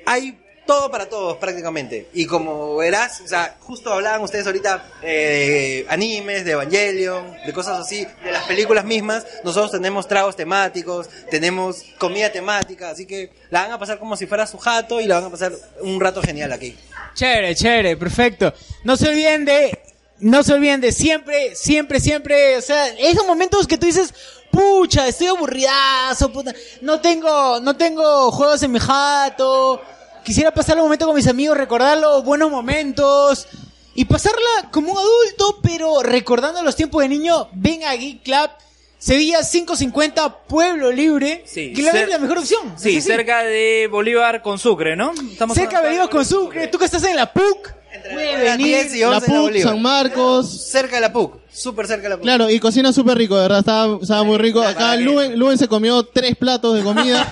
hay 0.07 0.42
todo 0.66 0.91
para 0.91 1.07
todos 1.07 1.36
prácticamente. 1.39 2.08
Y 2.15 2.26
como 2.26 2.76
verás, 2.76 3.20
o 3.20 3.28
sea, 3.28 3.57
justo 3.60 3.92
hablaban 3.92 4.23
ustedes 4.23 4.47
ahorita 4.47 4.84
eh, 5.02 5.84
animes, 5.89 6.44
de 6.44 6.52
Evangelion, 6.52 7.36
de 7.44 7.52
cosas 7.52 7.81
así, 7.81 8.07
de 8.24 8.32
las 8.32 8.44
películas 8.44 8.84
mismas. 8.84 9.26
Nosotros 9.44 9.73
tenemos 9.73 10.07
tragos 10.07 10.36
temáticos, 10.36 11.08
tenemos 11.31 11.84
comida 11.99 12.31
temática, 12.31 12.91
así 12.91 13.07
que 13.07 13.31
la 13.50 13.62
van 13.62 13.73
a 13.73 13.78
pasar 13.78 13.99
como 13.99 14.16
si 14.16 14.26
fuera 14.26 14.47
su 14.47 14.58
jato 14.58 15.00
y 15.00 15.07
la 15.07 15.16
van 15.16 15.24
a 15.24 15.31
pasar 15.31 15.52
un 15.81 16.00
rato 16.00 16.23
genial 16.23 16.52
aquí. 16.52 16.76
Chévere, 17.15 17.55
chévere, 17.55 17.97
perfecto. 17.97 18.52
No 18.84 18.97
se 18.97 19.08
olviden 19.08 19.44
de, 19.44 19.78
no 20.20 20.42
se 20.42 20.55
olviden 20.55 20.81
de 20.81 20.92
siempre, 20.92 21.55
siempre, 21.55 22.00
siempre, 22.00 22.57
o 22.57 22.62
sea, 22.62 22.89
esos 22.99 23.26
momentos 23.26 23.66
que 23.66 23.76
tú 23.76 23.86
dices, 23.86 24.15
pucha, 24.50 25.08
estoy 25.08 25.26
aburridazo, 25.26 26.32
puta, 26.32 26.55
no 26.82 27.00
tengo, 27.00 27.58
no 27.60 27.76
tengo 27.76 28.31
juegos 28.31 28.62
en 28.62 28.73
mi 28.73 28.78
jato, 28.78 29.82
quisiera 30.25 30.52
pasar 30.52 30.76
un 30.76 30.84
momento 30.84 31.07
con 31.07 31.15
mis 31.17 31.26
amigos, 31.26 31.57
recordar 31.57 31.99
los 31.99 32.25
buenos 32.25 32.51
momentos 32.51 33.47
y 33.94 34.05
pasarla 34.05 34.70
como 34.70 34.92
un 34.92 34.99
adulto, 34.99 35.60
pero 35.62 36.02
recordando 36.02 36.62
los 36.62 36.76
tiempos 36.76 37.02
de 37.02 37.09
niño, 37.09 37.49
ven 37.52 37.84
a 37.84 37.94
Geek 37.94 38.23
Club. 38.23 38.51
Sevilla 38.99 39.41
550, 39.42 40.44
Pueblo 40.47 40.92
Libre. 40.92 41.42
Sí, 41.44 41.73
que 41.73 41.83
la 41.83 41.91
cer- 41.92 42.02
es 42.05 42.09
la 42.09 42.18
mejor 42.18 42.39
opción. 42.39 42.75
Sí, 42.76 43.01
cerca 43.01 43.42
de 43.42 43.89
Bolívar 43.91 44.42
con 44.42 44.60
Sucre, 44.60 44.94
¿no? 44.94 45.12
Estamos 45.33 45.57
Cerca 45.57 45.81
de 45.81 45.89
Bolívar 45.89 46.09
con 46.09 46.25
Sucre. 46.25 46.68
Tú 46.68 46.78
que 46.78 46.84
estás 46.84 47.02
en 47.05 47.17
la 47.17 47.33
PUC. 47.33 47.73
Puede 48.12 48.33
las 48.45 48.57
venir. 48.59 48.67
10 48.77 48.95
y 48.97 49.03
11 49.05 49.05
la 49.05 49.05
en 49.05 49.12
la 49.12 49.21
PUC, 49.21 49.37
Bolívar. 49.43 49.73
San 49.73 49.83
Marcos. 49.83 50.67
Cerca 50.71 50.95
de 50.97 51.01
la 51.03 51.12
PUC, 51.12 51.37
súper 51.53 51.87
cerca 51.87 52.03
de 52.05 52.09
la 52.11 52.17
PUC. 52.17 52.23
Claro, 52.25 52.51
y 52.51 52.59
cocina 52.61 52.93
súper 52.93 53.19
rico, 53.19 53.37
de 53.37 53.43
verdad, 53.43 53.59
estaba, 53.61 53.99
estaba 54.01 54.23
muy 54.25 54.39
rico. 54.39 54.62
Acá 54.62 54.97
Luen, 54.97 55.39
Luen 55.39 55.59
se 55.59 55.69
comió 55.69 56.03
tres 56.05 56.37
platos 56.37 56.75
de 56.77 56.83
comida. 56.83 57.29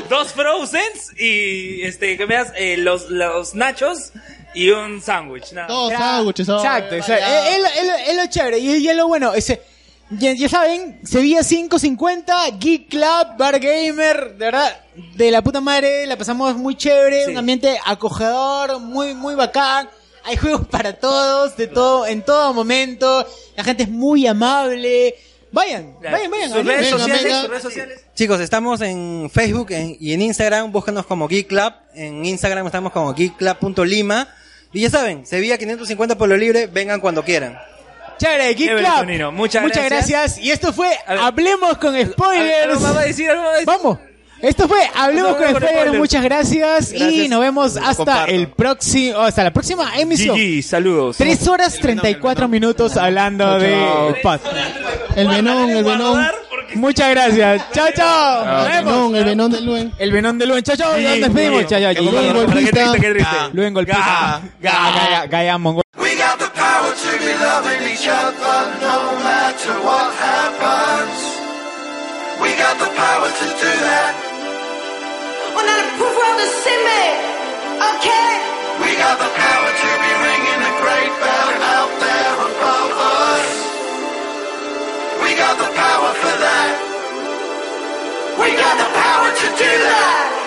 Dos 0.10 0.28
Frozens 0.32 1.12
y, 1.18 1.82
este, 1.82 2.16
que 2.16 2.24
veas, 2.26 2.48
eh, 2.56 2.76
los, 2.78 3.10
los 3.10 3.54
nachos 3.54 4.12
y 4.54 4.70
un 4.70 5.00
sándwich. 5.00 5.52
nada. 5.52 5.68
Dos 5.68 5.92
sándwiches. 5.92 6.48
Exacto, 6.48 6.94
eh, 6.94 6.98
exacto. 6.98 7.22
variado. 7.24 7.66
Es, 7.66 7.76
es 7.80 7.86
lo- 7.86 8.10
es 8.12 8.16
lo 8.16 8.26
chévere. 8.32 8.58
Y, 8.58 8.76
y 8.76 8.88
es 8.88 8.96
lo 8.96 9.06
bueno. 9.08 9.32
Ese, 9.34 9.62
ya, 10.10 10.32
ya 10.32 10.48
saben, 10.48 11.00
Sevilla 11.04 11.42
550, 11.42 12.34
Geek 12.58 12.88
Club, 12.88 13.36
Bar 13.38 13.58
Gamer. 13.60 14.32
De 14.32 14.44
verdad, 14.46 14.80
de 15.16 15.30
la 15.30 15.42
puta 15.42 15.60
madre. 15.60 16.06
La 16.06 16.16
pasamos 16.16 16.56
muy 16.56 16.74
chévere. 16.76 17.28
Un 17.28 17.38
ambiente 17.38 17.78
acogedor, 17.84 18.80
muy, 18.80 19.14
muy 19.14 19.34
bacán. 19.34 19.88
Hay 20.24 20.36
juegos 20.36 20.66
para 20.68 20.92
todos, 20.94 21.56
de 21.56 21.66
todo, 21.66 22.06
en 22.06 22.22
todo 22.22 22.52
momento. 22.52 23.26
La 23.56 23.64
gente 23.64 23.84
es 23.84 23.88
muy 23.88 24.26
amable. 24.26 25.14
Vayan, 25.52 25.96
vayan, 26.00 26.30
vayan. 26.30 26.50
Sus 26.50 26.64
redes 26.64 26.88
sociales, 26.90 27.48
redes 27.48 27.62
sociales. 27.62 28.00
Chicos, 28.14 28.40
estamos 28.40 28.80
en 28.82 29.30
Facebook 29.32 29.72
en- 29.72 29.96
y 29.98 30.12
en 30.12 30.22
Instagram, 30.22 30.70
búscanos 30.70 31.06
como 31.06 31.26
Geek 31.26 31.48
Club. 31.48 31.72
En 31.94 32.24
Instagram 32.24 32.66
estamos 32.66 32.92
como 32.92 33.14
geekclub.lima. 33.14 34.28
Y 34.72 34.82
ya 34.82 34.90
saben, 34.90 35.26
Sevilla 35.26 35.58
550 35.58 36.16
por 36.16 36.28
lo 36.28 36.36
libre, 36.36 36.66
vengan 36.68 37.00
cuando 37.00 37.24
quieran. 37.24 37.58
Chévere, 38.20 38.54
Geek 38.54 38.76
Club. 38.76 38.94
Tonino. 38.98 39.32
Muchas 39.32 39.62
Muchas 39.62 39.84
gracias. 39.86 40.10
gracias. 40.10 40.44
Y 40.44 40.50
esto 40.50 40.72
fue 40.72 40.90
Hablemos 41.06 41.78
con 41.78 41.94
Spoilers. 42.00 42.64
algo 42.68 42.80
más 42.80 42.96
va 42.96 43.00
a 43.00 43.04
decir, 43.04 43.30
algo 43.30 43.42
más 43.42 43.50
va 43.50 43.54
a 43.54 43.58
decir. 43.60 43.66
Vamos. 43.66 43.98
Esto 44.42 44.68
fue 44.68 44.80
Hablemos 44.94 45.36
con 45.36 45.48
Spoilers. 45.56 45.94
Muchas 45.98 46.22
gracias, 46.24 46.92
y 46.92 47.28
nos 47.28 47.40
vemos 47.40 47.76
hasta 47.76 47.96
Comparto. 47.96 48.32
el 48.32 48.48
próximo, 48.48 49.18
hasta 49.20 49.44
la 49.44 49.52
próxima 49.52 49.92
emisión. 49.98 50.36
GG, 50.36 50.62
saludos. 50.62 51.16
3 51.18 51.48
horas 51.48 51.78
34 51.78 52.48
minutos 52.48 52.96
hablando 52.96 53.58
de 53.58 54.16
paz. 54.22 54.40
El 55.16 55.28
venón, 55.28 55.70
el 55.70 55.84
venón. 55.84 56.26
Muchas 56.74 57.10
gracias. 57.10 57.62
Chao, 57.72 57.88
chao. 57.94 58.44
Nos 58.46 58.66
El 58.66 58.72
vemos. 58.72 58.94
venón, 59.12 59.16
el 59.16 59.24
venón 59.24 59.50
del 59.50 59.64
Luen. 59.66 59.92
El 59.98 60.12
venón 60.12 60.38
de 60.38 60.46
Luen. 60.46 60.62
Chao, 60.62 60.76
chao. 60.76 60.92
Nos 60.92 61.20
despedimos. 61.20 61.66
Chao, 61.66 61.80
chao. 61.80 62.04
Golpista. 62.04 63.50
Luen 63.52 63.74
golpista. 63.74 64.40
Gaya, 64.60 65.26
Gaya, 65.26 65.58
be 67.30 67.36
loving 67.38 67.82
each 67.92 68.06
other 68.08 68.58
no 68.82 68.98
matter 69.22 69.74
what 69.86 70.10
happens. 70.14 71.18
We 72.42 72.50
got 72.58 72.76
the 72.82 72.90
power 72.90 73.28
to 73.40 73.46
do 73.64 73.72
that. 73.88 74.14
On 75.58 75.64
a 75.72 75.74
le 75.80 75.86
pouvoir 75.98 76.32
de 76.40 76.46
s'aimer, 76.60 77.10
ok 77.90 78.08
We 78.82 78.90
got 79.04 79.16
the 79.24 79.30
power 79.44 79.70
to 79.82 79.90
be 80.04 80.12
ringing 80.26 80.60
a 80.70 80.74
great 80.82 81.12
bell 81.22 81.50
out 81.76 81.92
there 82.04 82.34
above 82.50 82.92
us. 83.22 83.48
We 85.22 85.30
got 85.42 85.56
the 85.64 85.70
power 85.84 86.10
for 86.22 86.34
that. 86.46 86.74
We 88.40 88.48
got 88.64 88.76
the 88.82 88.90
power 89.04 89.30
to 89.42 89.46
do 89.64 89.72
that. 89.88 90.39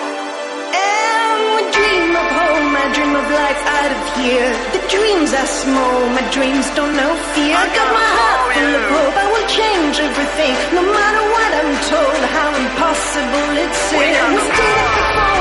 Dream 2.94 3.14
of 3.14 3.26
life 3.26 3.62
out 3.78 3.90
of 3.90 4.02
here. 4.22 4.50
The 4.70 4.82
dreams 4.86 5.30
are 5.34 5.50
small, 5.62 5.98
my 6.14 6.24
dreams 6.30 6.66
don't 6.78 6.94
know 6.94 7.12
fear. 7.34 7.54
I 7.58 7.66
got 7.74 7.90
my 7.90 8.10
heart 8.18 8.42
full 8.54 8.74
of 8.78 8.84
hope, 8.94 9.16
I 9.18 9.26
will 9.34 9.48
change 9.50 9.96
everything. 9.98 10.54
No 10.78 10.82
matter 10.86 11.22
what 11.34 11.50
I'm 11.60 11.74
told, 11.90 12.20
how 12.38 12.48
impossible 12.64 13.50
it 13.64 13.72
seems. 13.90 15.33